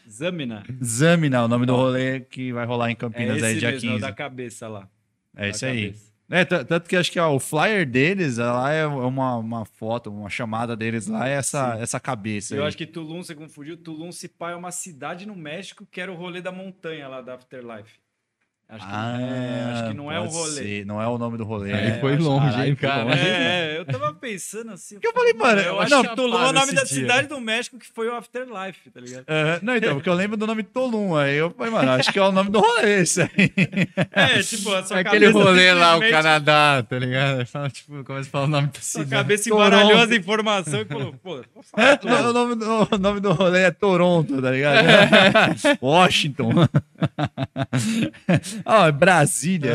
Zamina. 0.09 0.63
Zamina, 0.83 1.43
o 1.45 1.47
nome 1.47 1.65
do 1.65 1.75
rolê 1.75 2.19
que 2.21 2.51
vai 2.53 2.65
rolar 2.65 2.89
em 2.89 2.93
É 2.93 2.95
Campinas 2.95 3.37
esse 3.37 3.45
aí, 3.45 3.57
dia 3.57 3.71
mesmo, 3.71 3.87
é 3.87 3.91
o 3.91 3.93
15. 3.95 4.01
da 4.01 4.13
cabeça 4.13 4.67
lá. 4.67 4.87
É 5.35 5.41
Da 5.43 5.47
isso 5.49 5.65
aí. 5.65 5.95
É, 6.31 6.45
tanto 6.45 6.87
que 6.87 6.95
acho 6.95 7.11
que 7.11 7.19
ó, 7.19 7.33
o 7.33 7.39
flyer 7.39 7.89
deles, 7.89 8.37
lá 8.37 8.71
é 8.71 8.85
uma, 8.85 9.35
uma 9.37 9.65
foto, 9.65 10.11
uma 10.11 10.29
chamada 10.29 10.75
deles 10.77 11.07
lá, 11.07 11.27
é 11.27 11.33
essa, 11.33 11.75
essa 11.79 11.99
cabeça 11.99 12.55
Eu 12.55 12.61
aí. 12.61 12.67
acho 12.67 12.77
que 12.77 12.85
Tulum, 12.85 13.23
você 13.23 13.33
confundiu. 13.33 13.75
Tulum, 13.75 14.11
se 14.11 14.27
pá, 14.27 14.51
é 14.51 14.55
uma 14.55 14.69
cidade 14.71 15.25
no 15.25 15.35
México 15.35 15.87
que 15.89 15.99
era 15.99 16.11
o 16.11 16.15
rolê 16.15 16.39
da 16.39 16.51
montanha 16.51 17.07
lá 17.07 17.21
da 17.21 17.33
Afterlife. 17.33 17.99
Acho 18.71 18.85
que, 18.85 18.93
é, 18.93 19.71
acho 19.73 19.87
que 19.89 19.97
não 19.97 20.11
é 20.11 20.19
o 20.19 20.25
Ah, 20.25 20.27
rolê. 20.27 20.51
ser, 20.51 20.85
não 20.85 21.01
é 21.01 21.07
o 21.07 21.17
nome 21.17 21.39
do 21.39 21.43
rolê. 21.43 21.73
Aí 21.73 21.87
É, 21.87 21.99
foi 21.99 22.11
eu 22.11 22.15
acho- 22.17 22.23
longe, 22.23 22.45
caralho, 22.51 22.69
hein, 22.69 22.75
foi 22.75 22.87
cara? 22.89 23.03
longe. 23.03 23.19
É, 23.19 23.77
eu 23.79 23.85
tava 23.85 24.13
pensando 24.13 24.71
assim. 24.73 24.99
eu 25.01 25.11
falei, 25.11 25.33
mano, 25.33 25.59
eu 25.61 25.79
acho 25.79 25.89
não, 25.89 26.03
que 26.03 26.15
Tulum 26.15 26.37
é 26.39 26.49
o 26.49 26.53
nome 26.53 26.67
da 26.73 26.83
dia. 26.83 26.85
cidade 26.85 27.27
do 27.27 27.41
México 27.41 27.79
que 27.79 27.87
foi 27.87 28.07
o 28.09 28.15
Afterlife, 28.15 28.91
tá 28.91 28.99
ligado? 29.01 29.25
Não, 29.63 29.75
então, 29.75 29.95
porque 29.95 30.07
eu 30.07 30.13
lembro 30.13 30.37
do 30.37 30.45
nome 30.45 30.61
Tolum, 30.61 31.15
aí 31.15 31.35
eu 31.37 31.49
falei, 31.49 31.73
mano, 31.73 31.89
acho 31.93 32.13
que 32.13 32.19
é 32.19 32.21
o 32.21 32.31
nome 32.31 32.51
do 32.51 32.59
rolê 32.59 33.01
isso 33.01 33.21
aí. 33.21 33.51
É, 34.11 34.39
tipo, 34.43 34.71
a 34.71 34.83
sua 34.83 34.99
Aquele 34.99 35.25
cabeça 35.31 35.43
rolê 35.43 35.73
lá, 35.73 35.97
o 35.97 36.01
Canadá, 36.01 36.85
tá 36.87 36.99
ligado? 36.99 37.47
Fala, 37.47 37.71
tipo, 37.71 38.03
começa 38.03 38.29
a 38.29 38.31
falar 38.31 38.45
o 38.45 38.49
nome 38.49 38.67
da 38.67 38.73
Sua 38.81 39.03
cidade. 39.03 39.09
cabeça 39.09 39.49
Toronto. 39.49 39.65
embaralhou 39.67 39.99
as 40.03 40.11
informações 40.11 40.81
e 40.81 40.85
falou, 40.85 41.11
pô, 41.23 41.41
vou 41.55 41.63
falar 41.63 41.97
Tulum. 41.97 42.29
o, 42.29 42.33
nome 42.33 42.53
do, 42.55 42.87
o 42.95 42.97
nome 42.99 43.19
do 43.19 43.33
rolê 43.33 43.61
é 43.61 43.71
Toronto, 43.71 44.39
tá 44.39 44.51
ligado? 44.51 44.85
Washington. 45.81 46.51
Ó, 48.65 48.87
é 48.87 48.91
Brasília. 48.91 49.73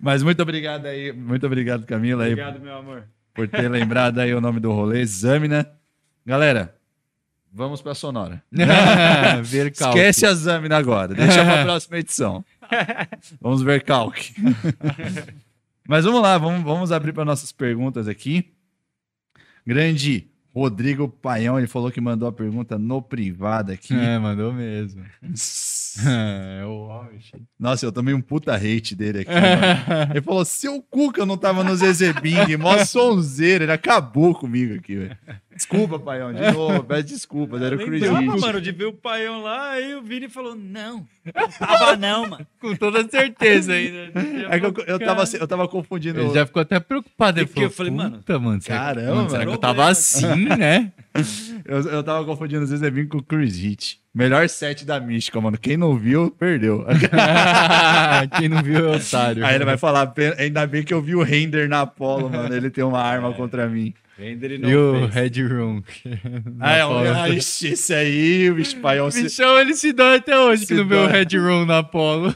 Mas 0.00 0.22
muito 0.22 0.40
obrigado 0.42 0.86
aí, 0.86 1.12
muito 1.12 1.46
obrigado, 1.46 1.84
Camila, 1.86 2.24
aí, 2.24 2.32
Obrigado, 2.32 2.60
meu 2.60 2.76
amor. 2.76 3.04
por 3.34 3.48
ter 3.48 3.68
lembrado 3.68 4.18
aí 4.20 4.32
o 4.34 4.40
nome 4.40 4.60
do 4.60 4.70
rolê, 4.72 5.04
Zamina. 5.04 5.68
Galera, 6.24 6.74
vamos 7.52 7.80
pra 7.82 7.94
Sonora. 7.94 8.42
Ver 9.42 9.72
calque. 9.72 9.98
Esquece 9.98 10.26
a 10.26 10.34
Zamina 10.34 10.76
agora, 10.76 11.14
deixa 11.14 11.44
pra 11.44 11.64
próxima 11.64 11.98
edição. 11.98 12.44
Vamos 13.40 13.62
ver 13.62 13.82
calque. 13.82 14.34
Mas 15.88 16.04
vamos 16.04 16.20
lá, 16.20 16.36
vamos, 16.36 16.62
vamos 16.62 16.92
abrir 16.92 17.14
para 17.14 17.24
nossas 17.24 17.50
perguntas 17.50 18.06
aqui. 18.06 18.52
Grande 19.66 20.28
Rodrigo 20.54 21.08
Paião, 21.08 21.56
ele 21.56 21.66
falou 21.66 21.90
que 21.90 21.98
mandou 21.98 22.28
a 22.28 22.32
pergunta 22.32 22.78
no 22.78 23.00
privado 23.00 23.72
aqui. 23.72 23.94
É, 23.94 24.18
mandou 24.18 24.52
mesmo. 24.52 25.02
É, 26.06 26.64
o 26.64 26.86
homem. 26.86 27.18
Nossa, 27.58 27.86
eu 27.86 27.92
tomei 27.92 28.14
um 28.14 28.20
puta 28.20 28.54
hate 28.54 28.94
dele 28.94 29.20
aqui. 29.20 29.30
mano. 29.30 30.10
Ele 30.12 30.22
falou: 30.22 30.44
seu 30.44 30.82
cu 30.82 31.12
que 31.12 31.20
eu 31.20 31.26
não 31.26 31.36
tava 31.36 31.62
no 31.64 31.74
Zezebing, 31.76 32.56
mó 32.58 32.84
sonzeira, 32.84 33.64
ele 33.64 33.72
acabou 33.72 34.34
comigo 34.34 34.74
aqui, 34.74 34.96
velho. 34.96 35.16
Desculpa, 35.54 35.98
Paião, 35.98 36.32
de 36.32 36.52
novo, 36.52 36.84
peço 36.84 37.08
desculpas, 37.08 37.60
era 37.60 37.74
o 37.74 37.78
Chris 37.78 38.02
Lembrava, 38.02 38.30
Hit. 38.32 38.40
mano, 38.40 38.60
de 38.60 38.70
ver 38.70 38.84
o 38.84 38.92
paião 38.92 39.42
lá, 39.42 39.72
aí 39.72 39.92
o 39.96 40.00
Vini 40.02 40.28
falou, 40.28 40.54
não, 40.54 41.04
não 41.34 41.48
tava 41.58 41.96
não, 41.96 42.28
mano. 42.28 42.46
Com 42.60 42.76
toda 42.76 43.02
certeza 43.08 43.72
ainda. 43.72 44.12
É 44.50 44.60
que 44.60 44.66
eu, 44.66 44.74
eu, 44.86 44.98
tava, 45.00 45.24
eu 45.32 45.48
tava 45.48 45.66
confundindo. 45.66 46.20
Ele 46.20 46.32
já 46.32 46.46
ficou 46.46 46.62
até 46.62 46.78
preocupado. 46.78 47.40
Ele 47.40 47.46
Porque 47.46 47.64
eu 47.64 47.70
falou, 47.70 47.92
falei, 47.92 47.92
mano, 47.92 48.18
"Puta, 48.18 48.38
mano, 48.38 48.62
será, 48.62 48.78
caramba, 48.78 49.14
mano, 49.16 49.30
será 49.30 49.46
que 49.46 49.50
eu 49.52 49.58
tava 49.58 49.88
assim, 49.88 50.44
né? 50.44 50.92
Eu, 51.64 51.80
eu 51.80 52.04
tava 52.04 52.24
confundindo 52.24 52.62
o 52.62 52.66
Zezebin 52.66 53.06
com 53.06 53.18
o 53.18 53.22
Chris 53.22 53.56
Hit. 53.58 54.00
Melhor 54.18 54.48
set 54.48 54.84
da 54.84 54.98
Mística, 54.98 55.40
mano. 55.40 55.56
Quem 55.56 55.76
não 55.76 55.96
viu, 55.96 56.28
perdeu. 56.36 56.84
Quem 58.36 58.48
não 58.48 58.60
viu 58.64 58.92
é 58.92 58.96
otário. 58.96 59.46
Aí 59.46 59.54
ele 59.54 59.64
vai 59.64 59.76
falar, 59.76 60.08
"Pe- 60.08 60.34
ainda 60.36 60.66
bem 60.66 60.82
que 60.82 60.92
eu 60.92 61.00
vi 61.00 61.14
o 61.14 61.22
Render 61.22 61.68
na 61.68 61.82
Apollo, 61.82 62.28
mano. 62.28 62.52
Ele 62.52 62.68
tem 62.68 62.82
uma 62.82 63.00
arma 63.00 63.32
contra 63.32 63.68
mim. 63.68 63.94
Render 64.18 64.50
e 64.50 64.54
E 64.66 64.74
o. 64.76 65.06
Red 65.06 65.46
Room. 65.46 65.82
Ah, 66.58 67.28
é, 67.28 67.34
esse 67.36 67.94
aí, 67.94 68.50
o 68.50 68.58
espanhol 68.58 69.08
se... 69.12 69.22
Bichão, 69.22 69.56
ele 69.60 69.74
se 69.76 69.92
dói 69.92 70.16
até 70.16 70.36
hoje 70.36 70.62
que 70.62 70.66
Se 70.68 70.74
não 70.74 70.88
vê 70.88 70.96
o. 70.96 71.06
Red 71.06 71.38
Room 71.38 71.64
na 71.64 71.78
Apollo. 71.78 72.34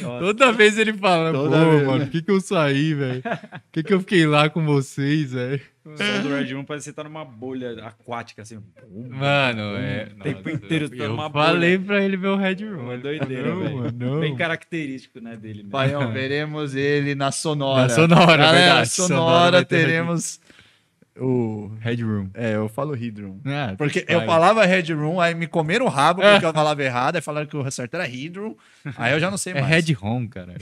Nossa. 0.00 0.18
Toda 0.20 0.52
vez 0.52 0.78
ele 0.78 0.94
fala, 0.94 1.30
Toda 1.30 1.58
pô, 1.62 1.70
vez, 1.72 1.82
mano, 1.86 1.98
né? 1.98 2.04
por 2.06 2.10
que, 2.10 2.22
que 2.22 2.30
eu 2.30 2.40
saí, 2.40 2.94
velho? 2.94 3.20
Por 3.20 3.60
que, 3.72 3.82
que 3.82 3.92
eu 3.92 4.00
fiquei 4.00 4.24
lá 4.26 4.48
com 4.48 4.64
vocês, 4.64 5.32
velho? 5.32 5.60
O 5.84 5.96
som 5.96 6.22
do 6.22 6.28
Red 6.34 6.52
Room 6.54 6.64
parece 6.64 6.84
que 6.84 6.90
você 6.90 6.92
tá 6.94 7.02
numa 7.04 7.24
bolha 7.24 7.84
aquática, 7.86 8.42
assim. 8.42 8.62
Mano, 9.08 9.76
é. 9.76 10.08
O 10.16 10.22
tempo 10.22 10.48
inteiro 10.50 10.88
você 10.88 10.96
tá 10.96 11.04
Eu 11.04 11.08
numa 11.10 11.28
falei 11.30 11.76
bolha. 11.76 11.86
pra 11.86 12.04
ele 12.04 12.16
ver 12.16 12.28
o 12.28 12.36
Red 12.36 12.54
Room. 12.64 12.82
Uma 12.84 12.96
doideira, 12.98 13.48
Não, 13.54 13.60
velho. 13.60 13.76
mano, 13.78 13.92
não. 13.98 14.20
Bem 14.20 14.36
característico, 14.36 15.20
né, 15.20 15.36
dele 15.36 15.58
mesmo. 15.58 15.70
Paião, 15.70 16.12
veremos 16.12 16.74
ele 16.76 17.14
na 17.16 17.32
Sonora. 17.32 17.82
Na 17.82 17.88
Sonora, 17.88 18.36
Galera, 18.36 18.52
verdade. 18.58 18.88
Sonora, 18.90 19.16
Sonora 19.18 19.64
teremos 19.64 20.40
o... 21.18 21.70
Red 21.80 21.96
Room. 22.02 22.30
É, 22.34 22.54
eu 22.54 22.68
falo 22.68 22.96
Hidron. 22.96 23.38
Ah, 23.44 23.74
Porque 23.76 24.00
tanto 24.02 24.12
eu 24.12 24.24
falava 24.26 24.64
Red 24.64 24.92
Room, 24.94 25.20
aí 25.20 25.34
me 25.34 25.46
comeram 25.46 25.86
o 25.86 25.88
rabo 25.88 26.22
porque 26.22 26.46
eu 26.46 26.52
falava 26.52 26.82
errado, 26.82 27.16
aí 27.16 27.22
falaram 27.22 27.46
que 27.46 27.56
o 27.56 27.70
certo 27.70 27.94
era 27.94 28.08
Hidron, 28.08 28.56
aí 28.96 29.12
eu 29.12 29.20
já 29.20 29.30
não 29.30 29.36
sei 29.36 29.52
É 29.52 29.60
mais. 29.60 29.66
Red 29.86 29.96
Home, 30.00 30.28
cara. 30.28 30.54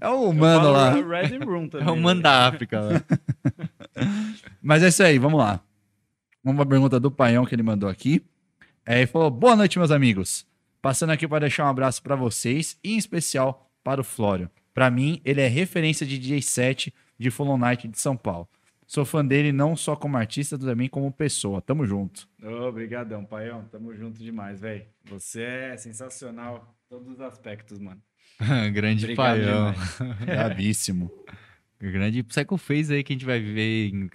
É 0.00 0.08
o 0.08 0.26
Eu 0.26 0.32
mano 0.32 0.60
falo 0.60 0.72
lá. 0.72 0.92
Red 0.92 1.38
Room 1.38 1.68
também. 1.68 1.86
É 1.88 1.90
o 1.90 1.96
mano 1.96 2.22
da 2.22 2.46
África 2.46 2.80
lá. 2.80 3.02
Mas 4.62 4.82
é 4.82 4.88
isso 4.88 5.02
aí, 5.02 5.18
vamos 5.18 5.38
lá. 5.38 5.60
Uma 6.42 6.64
pergunta 6.64 6.98
do 6.98 7.10
Paião 7.10 7.44
que 7.44 7.54
ele 7.54 7.62
mandou 7.62 7.88
aqui. 7.88 8.24
É, 8.86 8.98
ele 8.98 9.06
falou: 9.06 9.30
Boa 9.30 9.56
noite, 9.56 9.78
meus 9.78 9.90
amigos. 9.90 10.46
Passando 10.80 11.10
aqui 11.10 11.28
para 11.28 11.40
deixar 11.40 11.64
um 11.64 11.68
abraço 11.68 12.02
para 12.02 12.16
vocês 12.16 12.78
e 12.82 12.94
em 12.94 12.96
especial 12.96 13.70
para 13.84 14.00
o 14.00 14.04
Flório. 14.04 14.50
Para 14.72 14.90
mim, 14.90 15.20
ele 15.24 15.40
é 15.40 15.48
referência 15.48 16.06
de 16.06 16.18
DJ 16.18 16.40
7 16.40 16.94
de 17.18 17.30
Follow 17.30 17.58
Night 17.58 17.86
de 17.86 17.98
São 17.98 18.16
Paulo. 18.16 18.48
Sou 18.86 19.04
fã 19.04 19.24
dele 19.24 19.52
não 19.52 19.76
só 19.76 19.94
como 19.94 20.16
artista, 20.16 20.58
também 20.58 20.88
como 20.88 21.12
pessoa. 21.12 21.60
Tamo 21.60 21.86
junto. 21.86 22.28
Obrigadão, 22.66 23.24
Paião. 23.24 23.64
Tamo 23.70 23.94
junto 23.94 24.18
demais, 24.18 24.58
velho. 24.58 24.84
Você 25.04 25.42
é 25.42 25.76
sensacional 25.76 26.74
em 26.86 26.88
todos 26.88 27.08
os 27.08 27.20
aspectos, 27.20 27.78
mano. 27.78 28.02
Grande 28.72 29.04
Obrigado 29.04 29.16
paião. 29.16 29.74
Brabíssimo. 30.24 31.10
Grande 31.82 32.22
Psycho 32.22 32.58
Face 32.58 32.92
aí 32.92 33.02
que 33.02 33.12
a 33.12 33.14
gente 33.14 33.24
vai 33.24 33.40
viver 33.40 33.88
em 33.88 34.06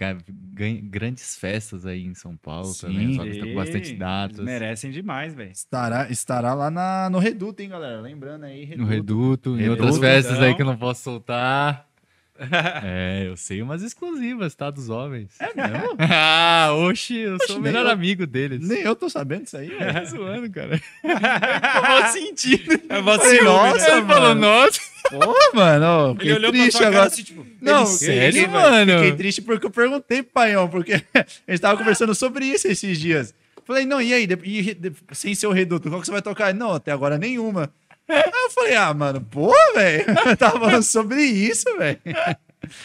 grandes 0.87 1.35
festas 1.35 1.83
aí 1.83 2.05
em 2.05 2.13
São 2.13 2.37
Paulo 2.37 2.65
Sim. 2.67 2.87
também. 2.87 3.13
Só 3.15 3.23
que 3.23 3.29
está 3.29 3.45
com 3.47 3.55
bastante 3.55 3.89
Eles 3.89 3.99
datas. 3.99 4.39
Merecem 4.39 4.91
demais, 4.91 5.33
velho. 5.33 5.51
Estará, 5.51 6.07
estará 6.11 6.53
lá 6.53 6.69
na, 6.69 7.09
no 7.09 7.17
Reduto, 7.17 7.63
hein, 7.63 7.69
galera? 7.69 7.99
Lembrando 8.01 8.43
aí, 8.43 8.65
Reduto. 8.65 8.81
No 8.83 8.87
Reduto, 8.87 9.49
em 9.55 9.61
Reduto, 9.61 9.83
outras 9.83 9.97
festas 9.99 10.37
aí 10.37 10.43
então. 10.45 10.55
que 10.57 10.61
eu 10.61 10.65
não 10.67 10.77
posso 10.77 11.01
soltar. 11.01 11.87
é, 12.83 13.23
eu 13.27 13.37
sei 13.37 13.61
umas 13.61 13.81
exclusivas, 13.81 14.53
tá? 14.55 14.69
Dos 14.69 14.89
homens. 14.89 15.31
É 15.39 15.53
mesmo? 15.53 15.95
ah, 15.99 16.69
oxi, 16.89 17.17
eu 17.19 17.37
sou 17.47 17.57
o 17.57 17.61
melhor 17.61 17.85
eu- 17.85 17.91
amigo 17.91 18.27
deles. 18.27 18.59
Nem 18.67 18.81
eu 18.81 18.95
tô 18.95 19.09
sabendo 19.09 19.43
disso 19.43 19.57
aí, 19.57 19.69
velho. 19.75 19.99
Tô 20.01 20.05
zoando, 20.17 20.51
cara. 20.51 20.81
Qual 21.01 22.07
sentido? 22.11 22.73
É 22.89 23.01
Falei, 23.01 23.41
nossa, 23.41 23.89
Ele 23.91 24.05
falou, 24.05 24.35
mano. 24.35 24.41
nossa. 24.41 24.79
Pô, 25.09 25.55
mano, 25.55 26.09
Ele 26.11 26.17
fiquei 26.19 26.33
olhou 26.33 26.51
pra 26.51 26.61
triste 26.61 26.77
cara 26.79 26.87
agora. 26.89 27.07
assim, 27.07 27.23
tipo... 27.23 27.45
Não, 27.61 27.85
sério, 27.85 28.49
mano? 28.49 28.91
Fiquei 28.93 29.11
triste 29.15 29.41
porque 29.41 29.65
eu 29.67 29.71
perguntei 29.71 30.23
pro 30.23 30.31
Paião, 30.33 30.67
porque 30.67 30.93
a 31.13 31.51
gente 31.51 31.61
tava 31.61 31.77
conversando 31.77 32.13
sobre 32.15 32.45
isso 32.45 32.67
esses 32.67 32.99
dias. 32.99 33.33
Falei, 33.65 33.85
não, 33.85 34.01
e 34.01 34.13
aí, 34.13 34.27
e 34.43 35.15
sem 35.15 35.33
ser 35.33 35.47
o 35.47 35.51
reduto, 35.51 35.89
qual 35.89 35.99
que 35.99 36.05
você 36.07 36.11
vai 36.11 36.21
tocar? 36.21 36.53
Não, 36.53 36.73
até 36.73 36.91
agora 36.91 37.17
nenhuma. 37.17 37.71
Aí 38.07 38.23
eu 38.33 38.49
falei, 38.51 38.75
ah, 38.75 38.93
mano, 38.93 39.21
pô, 39.21 39.53
velho, 39.73 40.05
eu 40.25 40.37
tava 40.37 40.59
falando 40.59 40.83
sobre 40.83 41.23
isso, 41.23 41.65
velho. 41.77 41.99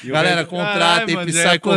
O 0.04 0.08
Galera, 0.08 0.44
contratem 0.44 1.14
mano, 1.14 1.30
já 1.32 1.40
ia 1.42 1.48
Psycho 1.50 1.68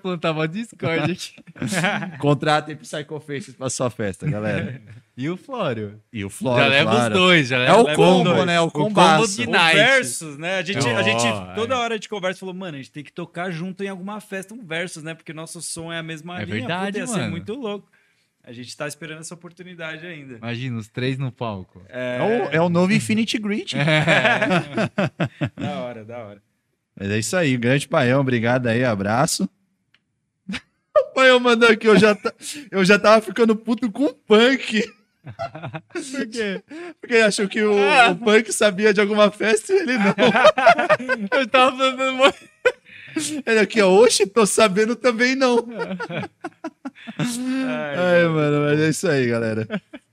plantar- 0.00 0.32
uma 0.32 0.48
Discord 0.48 1.12
aqui. 1.12 1.32
Contratem 2.18 2.76
Psycho 2.76 3.20
Faces 3.20 3.54
pra 3.54 3.68
sua 3.68 3.90
festa, 3.90 4.26
galera. 4.26 4.80
e 5.16 5.28
o 5.28 5.36
Flório. 5.36 6.00
E 6.10 6.24
o 6.24 6.30
Flório, 6.30 6.64
já 6.64 6.70
leva 6.70 6.90
claro. 6.90 7.14
os 7.14 7.20
dois, 7.20 7.48
já 7.48 7.56
É 7.56 7.58
leva 7.60 7.78
o 7.78 7.82
leva 7.84 7.96
combo, 7.96 8.44
né? 8.46 8.60
O 8.60 8.64
O 8.66 8.70
combo 8.70 9.26
de 9.26 9.42
O 9.46 9.50
night. 9.50 9.76
versus, 9.76 10.38
né? 10.38 10.58
A 10.58 10.62
gente, 10.62 10.88
a 10.88 10.98
Oh, 10.98 11.02
gente 11.02 11.26
é. 11.26 11.54
toda 11.54 11.78
hora 11.78 11.94
a 11.94 11.96
gente 11.98 12.08
conversa 12.08 12.40
falou, 12.40 12.54
mano, 12.54 12.74
a 12.74 12.78
gente 12.78 12.90
tem 12.90 13.04
que 13.04 13.12
tocar 13.12 13.50
junto 13.50 13.84
em 13.84 13.88
alguma 13.88 14.18
festa, 14.20 14.54
um 14.54 14.64
versus, 14.64 15.02
né? 15.02 15.14
Porque 15.14 15.32
o 15.32 15.34
nosso 15.34 15.60
som 15.60 15.92
é 15.92 15.98
a 15.98 16.02
mesma 16.02 16.40
É 16.40 16.44
linha. 16.46 16.58
verdade, 16.60 16.86
Puta, 16.86 16.98
ia 17.00 17.06
ser 17.06 17.18
mano. 17.18 17.30
muito 17.32 17.52
louco. 17.54 17.86
A 18.46 18.52
gente 18.52 18.76
tá 18.76 18.86
esperando 18.86 19.20
essa 19.20 19.32
oportunidade 19.32 20.06
ainda. 20.06 20.36
Imagina, 20.36 20.76
os 20.76 20.86
três 20.88 21.16
no 21.16 21.32
palco. 21.32 21.82
É 21.88 22.18
o, 22.20 22.56
é 22.56 22.60
o 22.60 22.68
novo 22.68 22.92
Infinity 22.92 23.38
Grid. 23.38 23.74
Da 25.56 25.80
hora, 25.80 26.04
da 26.04 26.18
hora. 26.18 26.42
Mas 26.94 27.10
é 27.10 27.18
isso 27.18 27.36
aí, 27.36 27.56
grande 27.56 27.88
Paião, 27.88 28.20
obrigado 28.20 28.66
aí, 28.66 28.84
abraço. 28.84 29.48
O 30.96 31.14
Paião 31.14 31.40
mandou 31.40 31.68
aqui, 31.68 31.88
eu 31.88 31.98
já, 31.98 32.16
eu 32.70 32.84
já 32.84 32.98
tava 32.98 33.20
ficando 33.20 33.56
puto 33.56 33.90
com 33.90 34.04
o 34.04 34.14
Punk. 34.14 34.84
Por 35.92 36.26
quê? 36.28 36.62
Porque 37.00 37.14
ele 37.14 37.22
achou 37.22 37.48
que 37.48 37.62
o, 37.62 37.72
o 38.10 38.16
Punk 38.16 38.52
sabia 38.52 38.92
de 38.92 39.00
alguma 39.00 39.30
festa 39.30 39.72
e 39.72 39.76
ele 39.76 39.96
não. 39.98 40.14
Eu 41.38 41.48
tava 41.48 41.76
falando. 41.76 42.34
Ele 43.46 43.58
aqui, 43.58 43.80
ó, 43.82 43.90
oxe, 43.90 44.26
tô 44.26 44.46
sabendo 44.46 44.94
também 44.96 45.34
não. 45.34 45.58
Ai, 47.18 47.96
Ai, 47.96 48.24
mano, 48.28 48.66
mas 48.66 48.80
é 48.80 48.88
isso 48.88 49.08
aí, 49.08 49.26
galera. 49.26 49.66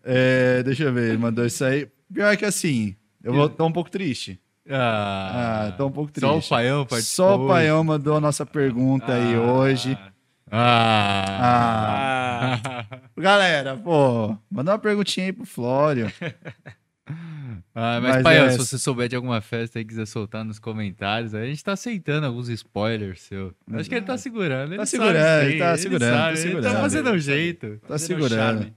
É, 0.04 0.64
deixa 0.64 0.84
eu 0.84 0.94
ver, 0.94 1.10
ele 1.10 1.18
mandou 1.18 1.46
isso 1.46 1.64
aí. 1.64 1.88
Pior 2.14 2.36
que 2.36 2.46
assim, 2.46 2.96
eu 3.24 3.34
vou 3.34 3.50
tô 3.50 3.66
um 3.66 3.72
pouco 3.72 3.90
triste. 3.90 4.40
Ah, 4.70 5.68
Ah, 5.68 5.72
tô 5.74 5.88
um 5.88 5.92
pouco 5.92 6.12
Só 6.20 6.30
o 6.30 6.34
triste. 6.34 6.50
Paião 6.50 6.86
participou. 6.86 7.26
Só 7.26 7.36
o 7.44 7.48
Paião 7.48 7.84
mandou 7.84 8.18
a 8.18 8.22
nossa 8.22 8.46
pergunta 8.46 9.14
aí 9.14 9.38
hoje. 9.38 9.98
Ah. 10.52 12.60
Ah, 12.64 12.86
galera, 13.18 13.78
pô, 13.78 14.36
manda 14.50 14.72
uma 14.72 14.80
perguntinha 14.80 15.28
aí 15.28 15.34
pro 15.34 15.46
Flório. 15.46 16.12
Ah, 17.76 18.00
mas, 18.02 18.16
Mas 18.16 18.24
Paião, 18.24 18.46
é- 18.46 18.50
se 18.52 18.58
você 18.58 18.78
souber 18.78 19.08
de 19.10 19.16
alguma 19.16 19.42
festa 19.42 19.80
e 19.80 19.86
quiser 19.86 20.06
soltar 20.06 20.44
nos 20.46 20.60
comentários, 20.60 21.34
a 21.36 21.46
gente 21.46 21.64
tá 21.64 21.74
aceitando 21.74 22.26
alguns 22.28 22.50
spoilers 22.50 23.22
seu. 23.22 23.54
Acho 23.74 23.90
que 23.90 23.96
ele 23.96 24.06
tá 24.06 24.18
segurando. 24.18 24.72
Ele 24.74 24.78
Tá 24.78 24.86
sabe 24.86 25.04
segurando, 25.04 25.42
aí, 25.42 25.50
ele 25.52 25.60
tá 25.60 25.78
segurando, 25.78 26.12
tá 26.12 26.18
sabe, 26.18 26.30
Ele 26.32 26.38
segurando. 26.48 26.74
tá 26.74 26.82
fazendo 26.82 27.10
um 27.12 27.18
jeito. 27.20 27.78
Tá 27.88 27.98
segurando. 27.98 28.36
charme. 28.64 28.74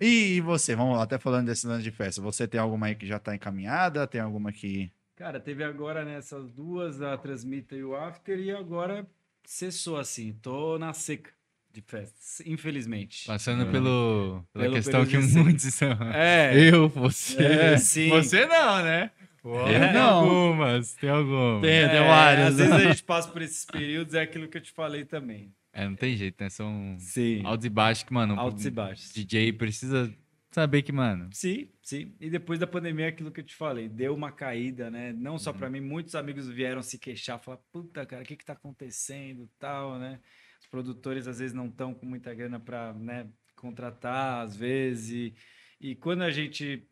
E 0.00 0.40
você, 0.40 0.74
vamos 0.74 0.96
lá, 0.96 1.02
até 1.04 1.18
falando 1.18 1.46
desse 1.46 1.66
lance 1.66 1.82
de 1.84 1.90
festa. 1.90 2.20
Você 2.22 2.48
tem 2.48 2.58
alguma 2.60 2.86
aí 2.86 2.94
que 2.94 3.06
já 3.06 3.18
tá 3.18 3.34
encaminhada? 3.34 4.06
Tem 4.06 4.20
alguma 4.20 4.50
que. 4.52 4.90
Cara, 5.16 5.38
teve 5.40 5.62
agora 5.64 6.04
nessas 6.04 6.50
duas, 6.50 7.00
a 7.02 7.16
Transmita 7.16 7.74
e 7.74 7.82
o 7.84 7.94
After, 7.94 8.38
e 8.38 8.50
agora 8.50 9.06
cessou 9.44 9.98
assim. 9.98 10.34
Tô 10.42 10.78
na 10.78 10.92
seca 10.92 11.30
de 11.76 11.82
festas, 11.82 12.40
infelizmente. 12.46 13.26
Passando 13.26 13.70
pelo, 13.70 14.42
pela 14.52 14.64
Pelo 14.64 14.74
questão 14.76 15.04
que 15.04 15.18
muitos 15.18 15.64
estão. 15.66 15.90
É, 16.12 16.54
Eu, 16.58 16.88
você. 16.88 17.42
É, 17.42 17.76
sim. 17.78 18.08
Você 18.08 18.46
não, 18.46 18.82
né? 18.82 19.10
Eu 19.44 19.64
tem 19.64 19.92
não. 19.92 20.08
algumas, 20.24 20.92
tem 20.94 21.10
algumas. 21.10 21.60
Tem, 21.62 21.70
é, 21.70 21.88
tem 21.88 22.00
várias. 22.00 22.48
Às 22.48 22.56
vezes 22.56 22.72
a 22.72 22.80
gente 22.80 23.02
passa 23.04 23.28
por 23.28 23.42
esses 23.42 23.64
períodos, 23.64 24.14
é 24.14 24.22
aquilo 24.22 24.48
que 24.48 24.56
eu 24.56 24.62
te 24.62 24.72
falei 24.72 25.04
também. 25.04 25.52
É, 25.72 25.86
não 25.86 25.94
tem 25.94 26.16
jeito, 26.16 26.42
né? 26.42 26.48
São 26.48 26.96
Sim. 26.98 27.42
altos 27.44 27.66
e 27.66 27.68
baixos 27.68 28.02
que, 28.04 28.12
mano, 28.12 28.40
Altos 28.40 28.64
e 28.64 28.70
baixos. 28.70 29.12
DJ 29.12 29.52
precisa 29.52 30.12
saber 30.50 30.80
que, 30.80 30.90
mano, 30.90 31.28
Sim, 31.32 31.68
sim. 31.82 32.14
E 32.18 32.30
depois 32.30 32.58
da 32.58 32.66
pandemia, 32.66 33.04
é 33.04 33.08
aquilo 33.08 33.30
que 33.30 33.40
eu 33.40 33.44
te 33.44 33.54
falei, 33.54 33.86
deu 33.88 34.14
uma 34.14 34.32
caída, 34.32 34.90
né? 34.90 35.12
Não 35.12 35.38
só 35.38 35.52
pra 35.52 35.68
mim, 35.68 35.80
muitos 35.80 36.14
amigos 36.14 36.48
vieram 36.48 36.80
se 36.82 36.98
queixar, 36.98 37.38
falar, 37.38 37.58
puta, 37.70 38.06
cara, 38.06 38.22
o 38.22 38.26
que 38.26 38.36
que 38.36 38.44
tá 38.44 38.54
acontecendo, 38.54 39.48
tal, 39.58 39.98
né? 39.98 40.18
Os 40.66 40.70
produtores 40.70 41.28
às 41.28 41.38
vezes 41.38 41.54
não 41.54 41.68
estão 41.68 41.94
com 41.94 42.04
muita 42.04 42.34
grana 42.34 42.58
pra, 42.58 42.92
né, 42.92 43.28
contratar, 43.54 44.44
às 44.44 44.56
vezes. 44.56 45.10
E, 45.10 45.34
e 45.80 45.94
quando 45.94 46.22
a 46.22 46.30
gente 46.30 46.88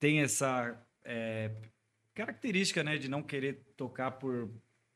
tem 0.00 0.22
essa 0.22 0.82
é, 1.04 1.50
característica, 2.14 2.82
né, 2.82 2.96
de 2.96 3.08
não 3.08 3.22
querer 3.22 3.62
tocar 3.76 4.12
por 4.12 4.50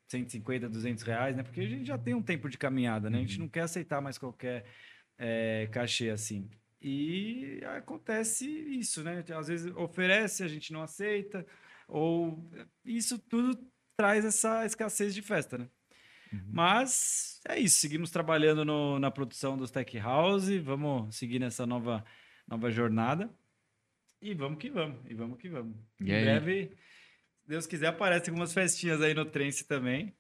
150, 0.09 0.69
200 0.69 1.03
reais, 1.05 1.37
né? 1.37 1.43
Porque 1.43 1.61
a 1.61 1.69
gente 1.69 1.87
já 1.87 1.99
tem 1.99 2.15
um 2.15 2.23
tempo 2.23 2.49
de 2.49 2.57
caminhada, 2.57 3.11
né? 3.11 3.19
A 3.19 3.21
gente 3.21 3.39
não 3.39 3.49
quer 3.49 3.63
aceitar 3.63 4.01
mais 4.01 4.17
qualquer 4.17 4.65
é, 5.19 5.69
cachê 5.71 6.11
assim. 6.11 6.49
E 6.81 7.61
acontece 7.77 8.47
isso, 8.47 9.03
né? 9.03 9.23
Às 9.37 9.49
vezes 9.49 9.75
oferece, 9.77 10.43
a 10.43 10.49
gente 10.49 10.73
não 10.73 10.83
aceita, 10.83 11.47
ou 11.87 12.49
isso 12.85 13.19
tudo 13.19 13.59
traz 13.97 14.25
essa 14.25 14.65
escassez 14.65 15.15
de 15.15 15.23
festa, 15.23 15.59
né? 15.59 15.69
Mas 16.53 17.41
é 17.49 17.59
isso, 17.59 17.79
seguimos 17.81 18.11
trabalhando 18.11 18.65
no- 18.65 18.99
na 18.99 19.11
produção 19.11 19.57
dos 19.57 19.71
Tech 19.71 19.97
House, 19.99 20.49
vamos 20.63 21.15
seguir 21.17 21.39
nessa 21.39 21.67
nova, 21.67 22.05
nova 22.47 22.71
jornada. 22.71 23.31
E 24.21 24.35
vamos 24.35 24.59
que 24.59 24.71
vamos, 24.71 24.99
e 25.09 25.15
vamos 25.15 25.39
que 25.39 25.49
vamos. 25.49 25.77
E 26.01 26.11
em 26.11 26.15
aí? 26.15 26.23
breve, 26.25 26.71
se 27.43 27.49
Deus 27.49 27.67
quiser, 27.67 27.89
aparecem 27.89 28.31
algumas 28.31 28.53
festinhas 28.53 29.01
aí 29.03 29.15
no 29.15 29.25
Trance 29.25 29.65
também. 29.67 30.15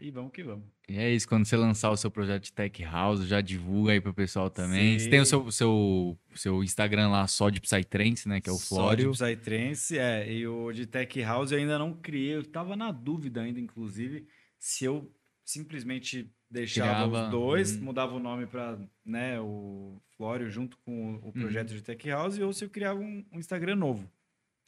E 0.00 0.10
vamos 0.10 0.32
que 0.32 0.42
vamos. 0.42 0.64
E 0.88 0.96
é 0.96 1.10
isso, 1.12 1.28
quando 1.28 1.44
você 1.44 1.54
lançar 1.56 1.90
o 1.90 1.96
seu 1.98 2.10
projeto 2.10 2.44
de 2.44 2.52
Tech 2.52 2.82
House, 2.82 3.26
já 3.26 3.42
divulga 3.42 3.92
aí 3.92 4.00
pro 4.00 4.14
pessoal 4.14 4.48
também. 4.48 4.98
Sim. 4.98 5.04
Você 5.04 5.10
tem 5.10 5.20
o 5.20 5.26
seu, 5.26 5.50
seu, 5.50 6.18
seu 6.34 6.64
Instagram 6.64 7.10
lá 7.10 7.26
só 7.26 7.50
de 7.50 7.60
Psytrance, 7.60 8.26
né? 8.26 8.40
Que 8.40 8.48
é 8.48 8.52
o 8.52 8.58
Flório. 8.58 9.14
Só 9.14 9.28
de 9.28 9.36
Psytrance, 9.36 9.98
é. 9.98 10.32
E 10.32 10.46
o 10.46 10.72
de 10.72 10.86
Tech 10.86 11.20
House 11.22 11.52
eu 11.52 11.58
ainda 11.58 11.78
não 11.78 11.92
criei. 11.92 12.36
Eu 12.36 12.42
tava 12.44 12.74
na 12.74 12.90
dúvida 12.90 13.42
ainda, 13.42 13.60
inclusive, 13.60 14.26
se 14.58 14.84
eu 14.84 15.10
simplesmente 15.44 16.30
deixava 16.50 16.88
Criava, 17.08 17.24
os 17.24 17.30
dois, 17.30 17.76
uhum. 17.76 17.82
mudava 17.84 18.14
o 18.14 18.18
nome 18.20 18.46
para 18.46 18.78
né, 19.04 19.40
o 19.40 20.00
Flório 20.16 20.50
junto 20.50 20.76
com 20.78 21.14
o, 21.16 21.28
o 21.28 21.32
projeto 21.32 21.70
Uhum. 21.70 21.76
de 21.76 21.82
Tech 21.82 22.08
House, 22.08 22.38
ou 22.38 22.52
se 22.52 22.64
eu 22.64 22.70
criava 22.70 22.98
um, 23.00 23.24
um 23.32 23.38
Instagram 23.38 23.76
novo. 23.76 24.10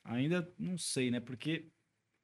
Ainda 0.04 0.48
não 0.58 0.76
sei, 0.78 1.10
né? 1.10 1.20
Porque 1.20 1.66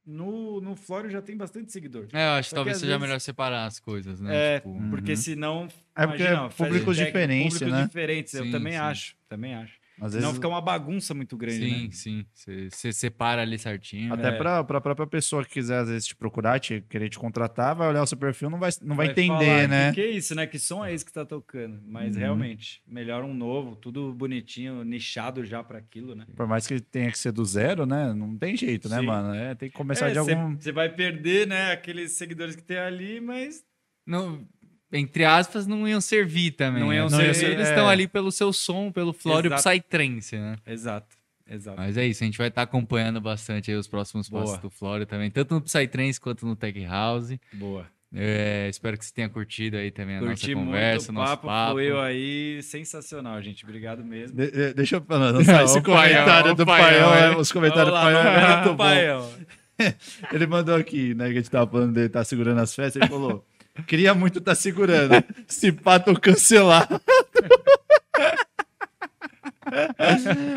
no, 0.06 0.60
no 0.60 0.76
Flório 0.76 1.08
já 1.10 1.22
tem 1.22 1.36
bastante 1.36 1.72
seguidor. 1.72 2.08
É, 2.12 2.26
eu 2.26 2.30
acho 2.32 2.50
que 2.50 2.54
talvez 2.54 2.76
seja 2.78 2.88
vezes- 2.92 3.02
melhor 3.02 3.20
separar 3.20 3.66
as 3.66 3.78
coisas, 3.80 4.20
né? 4.20 4.56
É, 4.56 4.60
Tipo, 4.60 4.78
porque 4.90 5.12
Uhum. 5.12 5.16
senão. 5.16 5.68
É 5.96 6.06
porque 6.06 6.22
imagina, 6.22 6.46
é 6.46 6.50
festa 6.50 6.64
de 6.64 6.70
públicos 6.70 6.96
diferentes, 6.96 7.54
públicos 7.58 7.78
né? 7.80 7.86
diferentes, 7.86 8.34
eu 8.34 8.44
Sim, 8.44 8.50
também 8.50 8.72
sim. 8.72 8.78
acho. 8.78 9.16
Também 9.28 9.54
acho. 9.54 9.78
Às 10.00 10.12
vezes, 10.12 10.26
Senão 10.26 10.34
fica 10.34 10.48
uma 10.48 10.60
bagunça 10.60 11.14
muito 11.14 11.36
grande, 11.36 11.60
sim, 11.64 11.84
né? 11.86 11.90
sim. 11.92 12.26
Você, 12.34 12.70
você 12.70 12.92
separa 12.92 13.42
ali 13.42 13.58
certinho. 13.58 14.12
até 14.12 14.28
É. 14.28 14.32
pra, 14.32 14.64
pra 14.64 14.81
própria 14.81 15.06
pessoa 15.06 15.44
que 15.44 15.50
quiser, 15.52 15.78
às 15.78 15.89
vezes, 15.89 16.06
te 16.06 16.16
procurar, 16.16 16.58
te, 16.58 16.81
querer 16.82 17.08
te 17.08 17.18
contratar, 17.18 17.74
vai 17.74 17.89
olhar 17.89 18.02
o 18.02 18.06
seu 18.06 18.18
perfil, 18.18 18.50
não 18.50 18.58
vai, 18.58 18.70
não 18.82 18.97
vai, 18.97 19.06
entender, 19.06 19.36
falar, 19.39 19.68
né? 19.68 19.89
Que, 19.90 19.94
que 19.94 20.00
é 20.00 20.10
isso, 20.10 20.34
né? 20.34 20.47
Que 20.47 20.58
som 20.58 20.84
é 20.84 20.92
esse 20.92 21.05
que 21.05 21.12
tá 21.12 21.24
tocando? 21.24 21.81
Mas 21.86 22.14
Uhum. 22.14 22.20
realmente, 22.20 22.82
melhor 22.86 23.24
um 23.24 23.32
novo, 23.34 23.76
tudo 23.76 24.12
bonitinho, 24.12 24.82
nichado 24.84 25.44
já 25.44 25.62
para 25.62 25.78
aquilo, 25.78 26.14
né? 26.14 26.26
Por 26.36 26.47
mais 26.47 26.66
que 26.66 26.81
tenha 26.81 27.10
que 27.10 27.18
ser 27.18 27.32
do 27.32 27.44
zero, 27.44 27.86
né? 27.86 28.12
Não 28.12 28.36
tem 28.36 28.56
jeito, 28.56 28.89
né, 28.89 29.00
Sim. 29.00 29.06
mano? 29.06 29.34
É, 29.34 29.55
tem 29.55 29.68
que 29.68 29.76
começar 29.76 30.10
de 30.10 30.18
Você 30.18 30.32
algum. 30.32 30.56
vai 30.73 30.89
perder, 30.89 31.47
né, 31.47 31.73
aqueles 31.73 32.12
seguidores 32.12 32.56
que 32.56 32.62
tem 32.62 32.78
ali, 32.78 33.20
mas 33.20 33.64
Não, 34.06 34.47
entre 34.92 35.24
aspas, 35.24 35.66
não 35.66 35.86
iam 35.88 36.00
servir 36.00 36.52
também. 36.52 36.80
Não 36.80 36.88
né? 36.90 36.96
iam 36.96 37.08
servir, 37.08 37.44
Eles 37.52 37.66
é. 37.66 37.70
estão 37.70 37.88
ali 37.88 38.06
pelo 38.06 38.30
seu 38.30 38.52
som, 38.52 38.92
pelo 38.92 39.12
Flório 39.12 39.52
Exato. 39.52 39.68
Psytrance, 39.80 40.36
né? 40.36 40.56
exato, 40.66 41.16
exato. 41.48 41.76
Mas 41.78 41.96
é 41.96 42.06
isso, 42.06 42.22
a 42.22 42.26
gente 42.26 42.38
vai 42.38 42.48
estar 42.48 42.62
acompanhando 42.62 43.20
bastante 43.20 43.70
aí 43.70 43.76
os 43.76 43.88
próximos 43.88 44.28
Boa. 44.28 44.44
passos 44.44 44.58
do 44.60 44.70
Flório 44.70 45.04
também, 45.06 45.30
tanto 45.30 45.54
no 45.54 45.60
Psytrance 45.60 46.20
quanto 46.20 46.46
no 46.46 46.54
Tech 46.54 46.78
House. 46.84 47.36
Boa. 47.52 47.86
É, 48.16 48.68
espero 48.70 48.96
que 48.96 49.04
você 49.04 49.12
tenha 49.12 49.28
curtido 49.28 49.76
aí 49.76 49.90
também 49.90 50.16
a 50.16 50.20
Curti 50.20 50.54
nossa 50.54 50.64
conversa, 50.66 51.12
muito, 51.12 51.24
o 51.24 51.28
papo, 51.30 51.46
papo. 51.48 51.70
fluiu 51.72 52.00
aí, 52.00 52.62
sensacional, 52.62 53.42
gente. 53.42 53.64
Obrigado 53.64 54.04
mesmo. 54.04 54.36
De- 54.36 54.52
de- 54.52 54.72
deixa 54.74 54.96
eu 54.96 55.00
falar, 55.00 55.34
esse 55.64 55.78
O 55.80 55.82
Paião, 55.82 55.82
comentário 55.82 56.52
o 56.52 56.54
do 56.54 56.64
Paião, 56.64 57.10
Paião, 57.10 57.14
é. 57.14 57.32
é, 57.32 57.36
os 57.36 57.50
comentários 57.50 57.86
do 57.92 57.92
Paião 58.00 58.20
é 58.20 58.54
muito 58.56 58.68
bom. 58.70 58.76
Paião. 58.76 59.30
Ele 60.32 60.46
mandou 60.46 60.76
aqui, 60.76 61.12
né, 61.14 61.24
que 61.26 61.32
a 61.32 61.34
gente 61.34 61.50
tava 61.50 61.68
falando 61.68 61.92
dele, 61.92 62.08
tá 62.08 62.22
segurando 62.22 62.60
as 62.60 62.72
festas, 62.72 63.02
ele 63.02 63.10
falou, 63.10 63.44
queria 63.82 64.14
muito 64.14 64.40
tá 64.40 64.54
segurando, 64.54 65.22
se 65.48 65.72
pá, 65.72 65.98
tô 65.98 66.14
cancelado. 66.14 67.00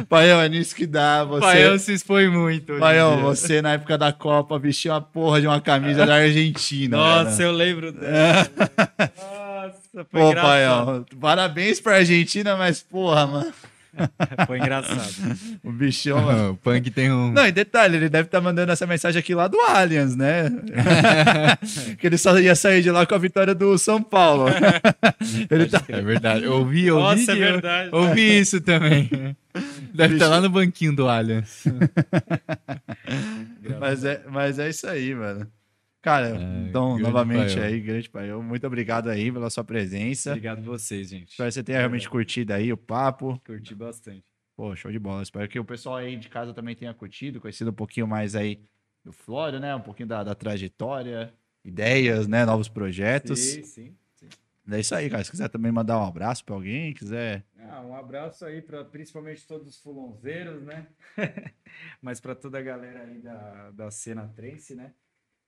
Paião, 0.10 0.42
é 0.42 0.50
nisso 0.50 0.76
que 0.76 0.86
dá, 0.86 1.24
você... 1.24 1.42
Paião 1.42 1.80
se 1.80 1.94
expõe 1.94 2.30
muito. 2.30 2.78
Paião, 2.78 3.22
você 3.22 3.62
na 3.62 3.74
época 3.74 3.98
da 3.98 4.12
Copa 4.12 4.60
vestiu 4.60 4.94
a 4.94 5.02
porra 5.02 5.42
de 5.42 5.48
uma 5.48 5.62
camisa 5.62 6.06
da 6.06 6.16
Argentina. 6.16 6.98
Nossa, 6.98 7.32
mano. 7.32 7.42
eu 7.42 7.52
lembro 7.52 7.92
dela. 7.92 8.50
Nossa, 9.18 9.80
foi 9.94 10.06
Pô, 10.06 10.30
engraçado. 10.30 10.48
Paião, 10.48 11.06
parabéns 11.20 11.80
pra 11.80 11.96
Argentina, 11.96 12.56
mas 12.56 12.84
porra, 12.84 13.26
mano, 13.26 13.54
Foi 14.48 14.60
engraçado. 14.60 15.38
o 15.64 15.72
bichão, 15.72 16.22
mano. 16.22 16.52
o 16.54 16.58
Punk 16.58 16.90
tem 16.92 17.12
um. 17.12 17.32
Não, 17.32 17.48
e 17.48 17.52
detalhe, 17.52 17.98
ele 17.98 18.10
deve 18.10 18.28
estar 18.28 18.42
mandando 18.42 18.72
essa 18.72 18.86
mensagem 18.86 19.20
aqui 19.20 19.34
lá 19.36 19.48
do 19.48 19.60
Allianz, 19.60 20.16
né? 20.16 20.50
que 22.00 22.08
ele 22.08 22.18
só 22.18 22.38
ia 22.40 22.56
sair 22.56 22.82
de 22.82 22.92
lá 22.92 23.06
com 23.06 23.16
a 23.16 23.18
vitória 23.18 23.54
do 23.56 23.78
São 23.78 24.02
Paulo. 24.02 24.46
ele 25.50 25.66
tá... 25.68 25.84
É 25.88 26.02
verdade. 26.02 26.44
Eu 26.46 26.54
ouvi, 26.54 26.86
eu 26.86 26.98
ouvi. 26.98 27.20
Nossa, 27.20 27.32
é 27.32 27.36
eu- 27.36 27.40
verdade. 27.40 27.90
Ouvi 27.92 28.40
isso 28.40 28.62
também. 28.62 29.10
Deve 29.94 30.16
estar 30.16 30.28
lá 30.28 30.40
no 30.40 30.50
banquinho 30.50 30.96
do 30.96 31.08
Allianz. 31.08 31.64
mas, 33.80 34.04
é, 34.06 34.22
mas 34.30 34.60
é 34.60 34.70
isso 34.70 34.88
aí, 34.88 35.16
mano. 35.16 35.48
Cara, 36.08 36.38
É, 36.40 36.70
então, 36.70 36.98
novamente 36.98 37.60
aí, 37.60 37.82
grande 37.82 38.10
Paião, 38.10 38.42
muito 38.42 38.66
obrigado 38.66 39.10
aí 39.10 39.30
pela 39.30 39.50
sua 39.50 39.62
presença. 39.62 40.30
Obrigado 40.30 40.64
vocês, 40.64 41.10
gente. 41.10 41.32
Espero 41.32 41.50
que 41.50 41.54
você 41.54 41.64
tenha 41.64 41.80
realmente 41.80 42.10
curtido 42.10 42.54
aí 42.54 42.72
o 42.72 42.78
papo. 42.78 43.38
Curti 43.46 43.76
bastante. 43.76 44.24
Pô, 44.56 44.74
show 44.74 44.90
de 44.90 45.00
bola. 45.00 45.22
Espero 45.22 45.50
que 45.50 45.60
o 45.60 45.66
pessoal 45.66 45.98
aí 45.98 46.16
de 46.16 46.30
casa 46.30 46.54
também 46.54 46.78
tenha 46.78 46.94
curtido, 46.94 47.42
conhecido 47.42 47.72
um 47.72 47.74
pouquinho 47.74 48.08
mais 48.08 48.38
aí 48.38 48.62
do 49.04 49.12
Flório, 49.12 49.60
né? 49.60 49.76
Um 49.76 49.82
pouquinho 49.82 50.08
da, 50.08 50.24
da 50.24 50.34
trajetória, 50.34 51.34
ideias, 51.62 52.26
né? 52.26 52.46
Novos 52.46 52.70
projetos. 52.70 53.38
Sim, 53.38 53.64
sim. 53.64 53.96
sim. 54.16 54.30
É 54.72 54.80
isso 54.80 54.96
aí, 54.96 55.10
cara. 55.10 55.26
Se 55.26 55.32
quiser 55.32 55.50
também 55.50 55.74
mandar 55.74 56.00
um 56.00 56.08
abraço 56.08 56.46
pra 56.46 56.56
alguém, 56.56 56.94
quiser. 56.94 57.44
Ah, 57.70 57.82
um 57.82 57.94
abraço 57.94 58.46
aí 58.46 58.62
para 58.62 58.86
principalmente 58.86 59.46
todos 59.46 59.68
os 59.68 59.78
fulonzeiros, 59.78 60.64
né? 60.64 60.88
Mas 62.02 62.22
para 62.22 62.34
toda 62.34 62.60
a 62.60 62.62
galera 62.62 63.02
aí 63.02 63.20
da, 63.20 63.72
da 63.72 63.92
cena 63.92 64.32
trance, 64.34 64.74
né? 64.74 64.94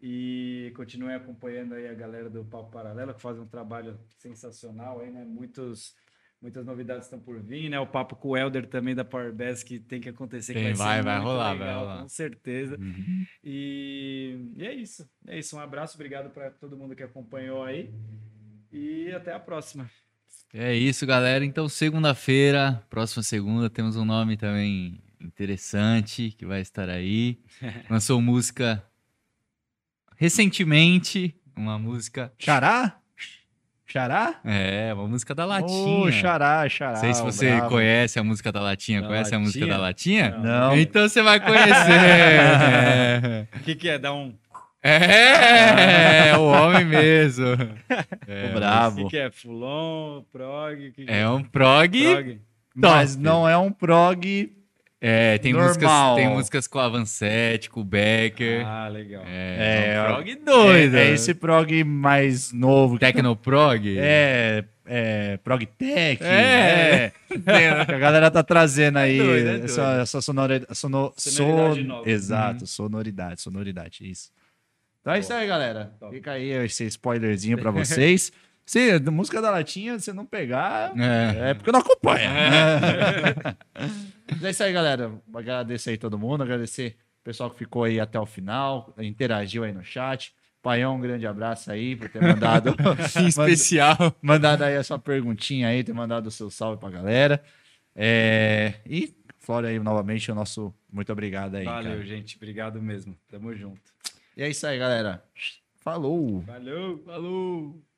E 0.02 0.72
continuem 0.76 1.16
acompanhando 1.16 1.74
aí 1.74 1.88
a 1.88 1.94
galera 1.94 2.30
do 2.30 2.46
Papo 2.46 2.72
Paralelo, 2.72 3.14
que 3.14 3.22
faz 3.22 3.38
um 3.38 3.46
trabalho 3.46 4.00
sensacional 4.18 5.02
aí, 5.02 5.12
né? 5.12 5.26
Muitos, 5.26 5.94
muitas 6.42 6.66
novidades 6.66 7.06
estão 7.06 7.20
por 7.20 7.38
vir, 7.42 7.70
né? 7.70 7.78
O 7.80 7.86
papo 7.86 8.16
com 8.16 8.30
o 8.30 8.38
Helder 8.38 8.66
também 8.68 8.96
da 8.96 9.04
Power 9.04 9.34
Bass 9.34 9.62
que 9.62 9.78
tem 9.78 10.00
que 10.00 10.08
acontecer, 10.08 10.54
que 10.54 10.74
vai, 10.74 10.74
vai, 10.74 11.02
vai 11.02 11.20
rolar, 11.20 11.54
vai 11.56 11.68
legal, 11.68 11.80
rolar. 11.82 12.02
com 12.04 12.08
certeza. 12.08 12.78
Uhum. 12.80 13.26
E, 13.44 14.54
e 14.56 14.66
é 14.66 14.74
isso. 14.74 15.10
É 15.28 15.38
isso. 15.38 15.58
Um 15.58 15.60
abraço, 15.60 15.96
obrigado 15.96 16.30
para 16.30 16.50
todo 16.50 16.78
mundo 16.78 16.96
que 16.96 17.04
acompanhou 17.04 17.62
aí. 17.62 17.94
E 18.72 19.12
até 19.12 19.34
a 19.34 19.40
próxima. 19.40 19.90
É 20.54 20.74
isso, 20.74 21.06
galera. 21.06 21.44
Então, 21.44 21.68
segunda-feira, 21.68 22.84
próxima 22.90 23.22
segunda, 23.22 23.70
temos 23.70 23.98
um 23.98 24.06
nome 24.06 24.38
também 24.38 25.02
interessante 25.20 26.34
que 26.38 26.46
vai 26.46 26.62
estar 26.62 26.90
aí. 26.90 27.38
Lançou 27.90 28.22
música 28.22 28.82
recentemente, 30.20 31.34
uma 31.56 31.80
música. 31.80 32.32
Xará? 32.38 32.98
Xará? 33.88 34.36
É, 34.46 34.94
uma 34.94 35.08
música 35.08 35.34
da 35.34 35.46
Latinha. 35.46 36.12
xará, 36.12 36.68
xará. 36.70 36.92
Não 36.92 37.00
sei 37.00 37.14
se 37.14 37.24
você 37.24 37.56
brabo. 37.56 37.70
conhece 37.70 38.20
a 38.20 38.24
música 38.24 38.52
da 38.52 38.62
Latinha. 38.62 39.02
Da 39.02 39.08
conhece 39.08 39.34
a 39.34 39.40
música 39.40 39.66
Latinha? 39.66 39.78
da 39.78 39.82
Latinha? 39.82 40.38
Não. 40.70 40.78
Então 40.78 41.08
você 41.10 41.22
vai 41.24 41.40
conhecer. 41.40 41.92
é. 41.92 43.48
O 43.56 43.60
que, 43.64 43.76
que 43.76 43.90
é? 43.90 43.98
Dar 43.98 44.14
um. 44.14 44.36
É, 44.84 46.38
o 46.38 46.44
homem 46.44 46.86
mesmo. 46.86 47.46
É, 48.28 48.52
O 48.52 48.54
brabo. 48.54 49.02
O 49.02 49.04
que, 49.06 49.10
que 49.10 49.18
é? 49.18 49.32
Fulon, 49.32 50.22
prog? 50.32 50.74
O 50.90 50.94
que 50.94 51.06
que 51.06 51.12
É 51.12 51.28
um 51.28 51.44
prog. 51.44 51.92
Prog. 52.04 52.42
Mas 52.76 53.16
não 53.16 53.50
é 53.50 53.58
um 53.58 53.72
prog. 53.72 54.52
É, 55.02 55.38
tem 55.38 55.54
Normal. 55.54 55.70
músicas, 55.70 56.16
tem 56.16 56.28
músicas 56.30 56.68
com 56.68 56.78
a 56.80 56.86
Avancete, 56.86 57.70
com 57.70 57.80
o 57.80 57.84
Becker. 57.86 58.66
Ah, 58.68 58.90
legal. 58.90 59.24
é, 59.26 59.58
É, 59.60 59.94
é 59.96 60.02
um 60.02 60.06
prog 60.16 60.36
doido. 60.36 60.98
É, 60.98 61.08
é 61.08 61.12
esse 61.14 61.34
prog 61.34 61.84
mais 61.86 62.52
novo. 62.52 63.00
Tecnoprog? 63.00 63.80
É, 63.98 64.66
é 64.86 65.38
prog 65.38 65.66
tech. 65.66 66.22
É. 66.24 67.14
é. 67.46 67.70
a 67.70 67.98
galera 67.98 68.30
tá 68.30 68.44
trazendo 68.44 68.98
aí 68.98 69.18
doido, 69.18 69.48
é 69.48 69.52
doido. 69.52 69.66
essa, 69.66 70.02
essa 70.02 70.20
sonoridade. 70.22 70.76
Sono, 70.78 71.14
Sonoridade 71.16 71.88
son-. 71.88 72.04
Exato, 72.06 72.60
Uhum. 72.62 72.66
sonoridade, 72.68 73.42
sonoridade, 73.42 74.10
isso. 74.12 74.32
Então 75.00 75.14
é 75.14 75.20
isso 75.20 75.32
aí, 75.32 75.48
galera. 75.48 75.94
Top. 76.00 76.14
Fica 76.14 76.32
aí 76.34 76.50
esse 76.66 76.86
spoilerzinho 76.88 77.58
pra 77.58 77.72
vocês. 77.72 78.34
Se 78.66 78.92
a 78.92 79.00
música 79.12 79.42
da 79.42 79.50
latinha 79.50 79.98
você 79.98 80.12
não 80.14 80.26
pegar, 80.28 80.92
É. 80.96 81.52
é 81.52 81.54
porque 81.56 81.72
não 81.72 81.80
acompanha. 81.80 82.30
Mas 84.32 84.44
é 84.44 84.50
isso 84.52 84.64
aí, 84.64 84.74
galera. 84.74 85.12
Agradecer 85.34 85.92
aí 85.92 85.98
todo 85.98 86.18
mundo, 86.18 86.44
agradecer 86.44 86.96
o 87.22 87.24
pessoal 87.24 87.50
que 87.50 87.58
ficou 87.58 87.84
aí 87.84 88.00
até 88.00 88.20
o 88.20 88.26
final, 88.26 88.94
interagiu 89.00 89.64
aí 89.64 89.72
no 89.74 89.84
chat. 89.84 90.34
Paião, 90.62 90.96
um 90.98 91.00
grande 91.00 91.26
abraço 91.26 91.72
aí 91.72 91.96
por 91.96 92.10
ter 92.10 92.22
mandado, 92.22 92.76
Em 93.22 93.28
especial. 93.28 93.96
mandado 94.22 94.64
aí 94.64 94.76
a 94.76 94.84
sua 94.84 95.00
perguntinha 95.00 95.70
aí, 95.70 95.84
ter 95.84 95.94
mandado 95.94 96.28
o 96.28 96.32
seu 96.32 96.50
salve 96.50 96.80
pra 96.80 96.90
galera. 96.90 97.42
É, 97.96 98.74
E, 98.86 99.14
Flora 99.38 99.70
aí, 99.70 99.80
novamente, 99.80 100.30
o 100.32 100.36
nosso 100.36 100.74
muito 100.92 101.12
obrigado 101.12 101.56
aí. 101.56 101.64
Valeu, 101.66 101.92
cara. 101.94 102.06
gente. 102.06 102.36
Obrigado 102.36 102.82
mesmo. 102.82 103.18
Tamo 103.30 103.56
junto. 103.56 103.82
E 104.36 104.44
é 104.44 104.50
isso 104.50 104.68
aí, 104.68 104.78
galera. 104.78 105.24
Falou! 105.78 106.42
Valeu. 106.42 107.02
Falou. 107.06 107.89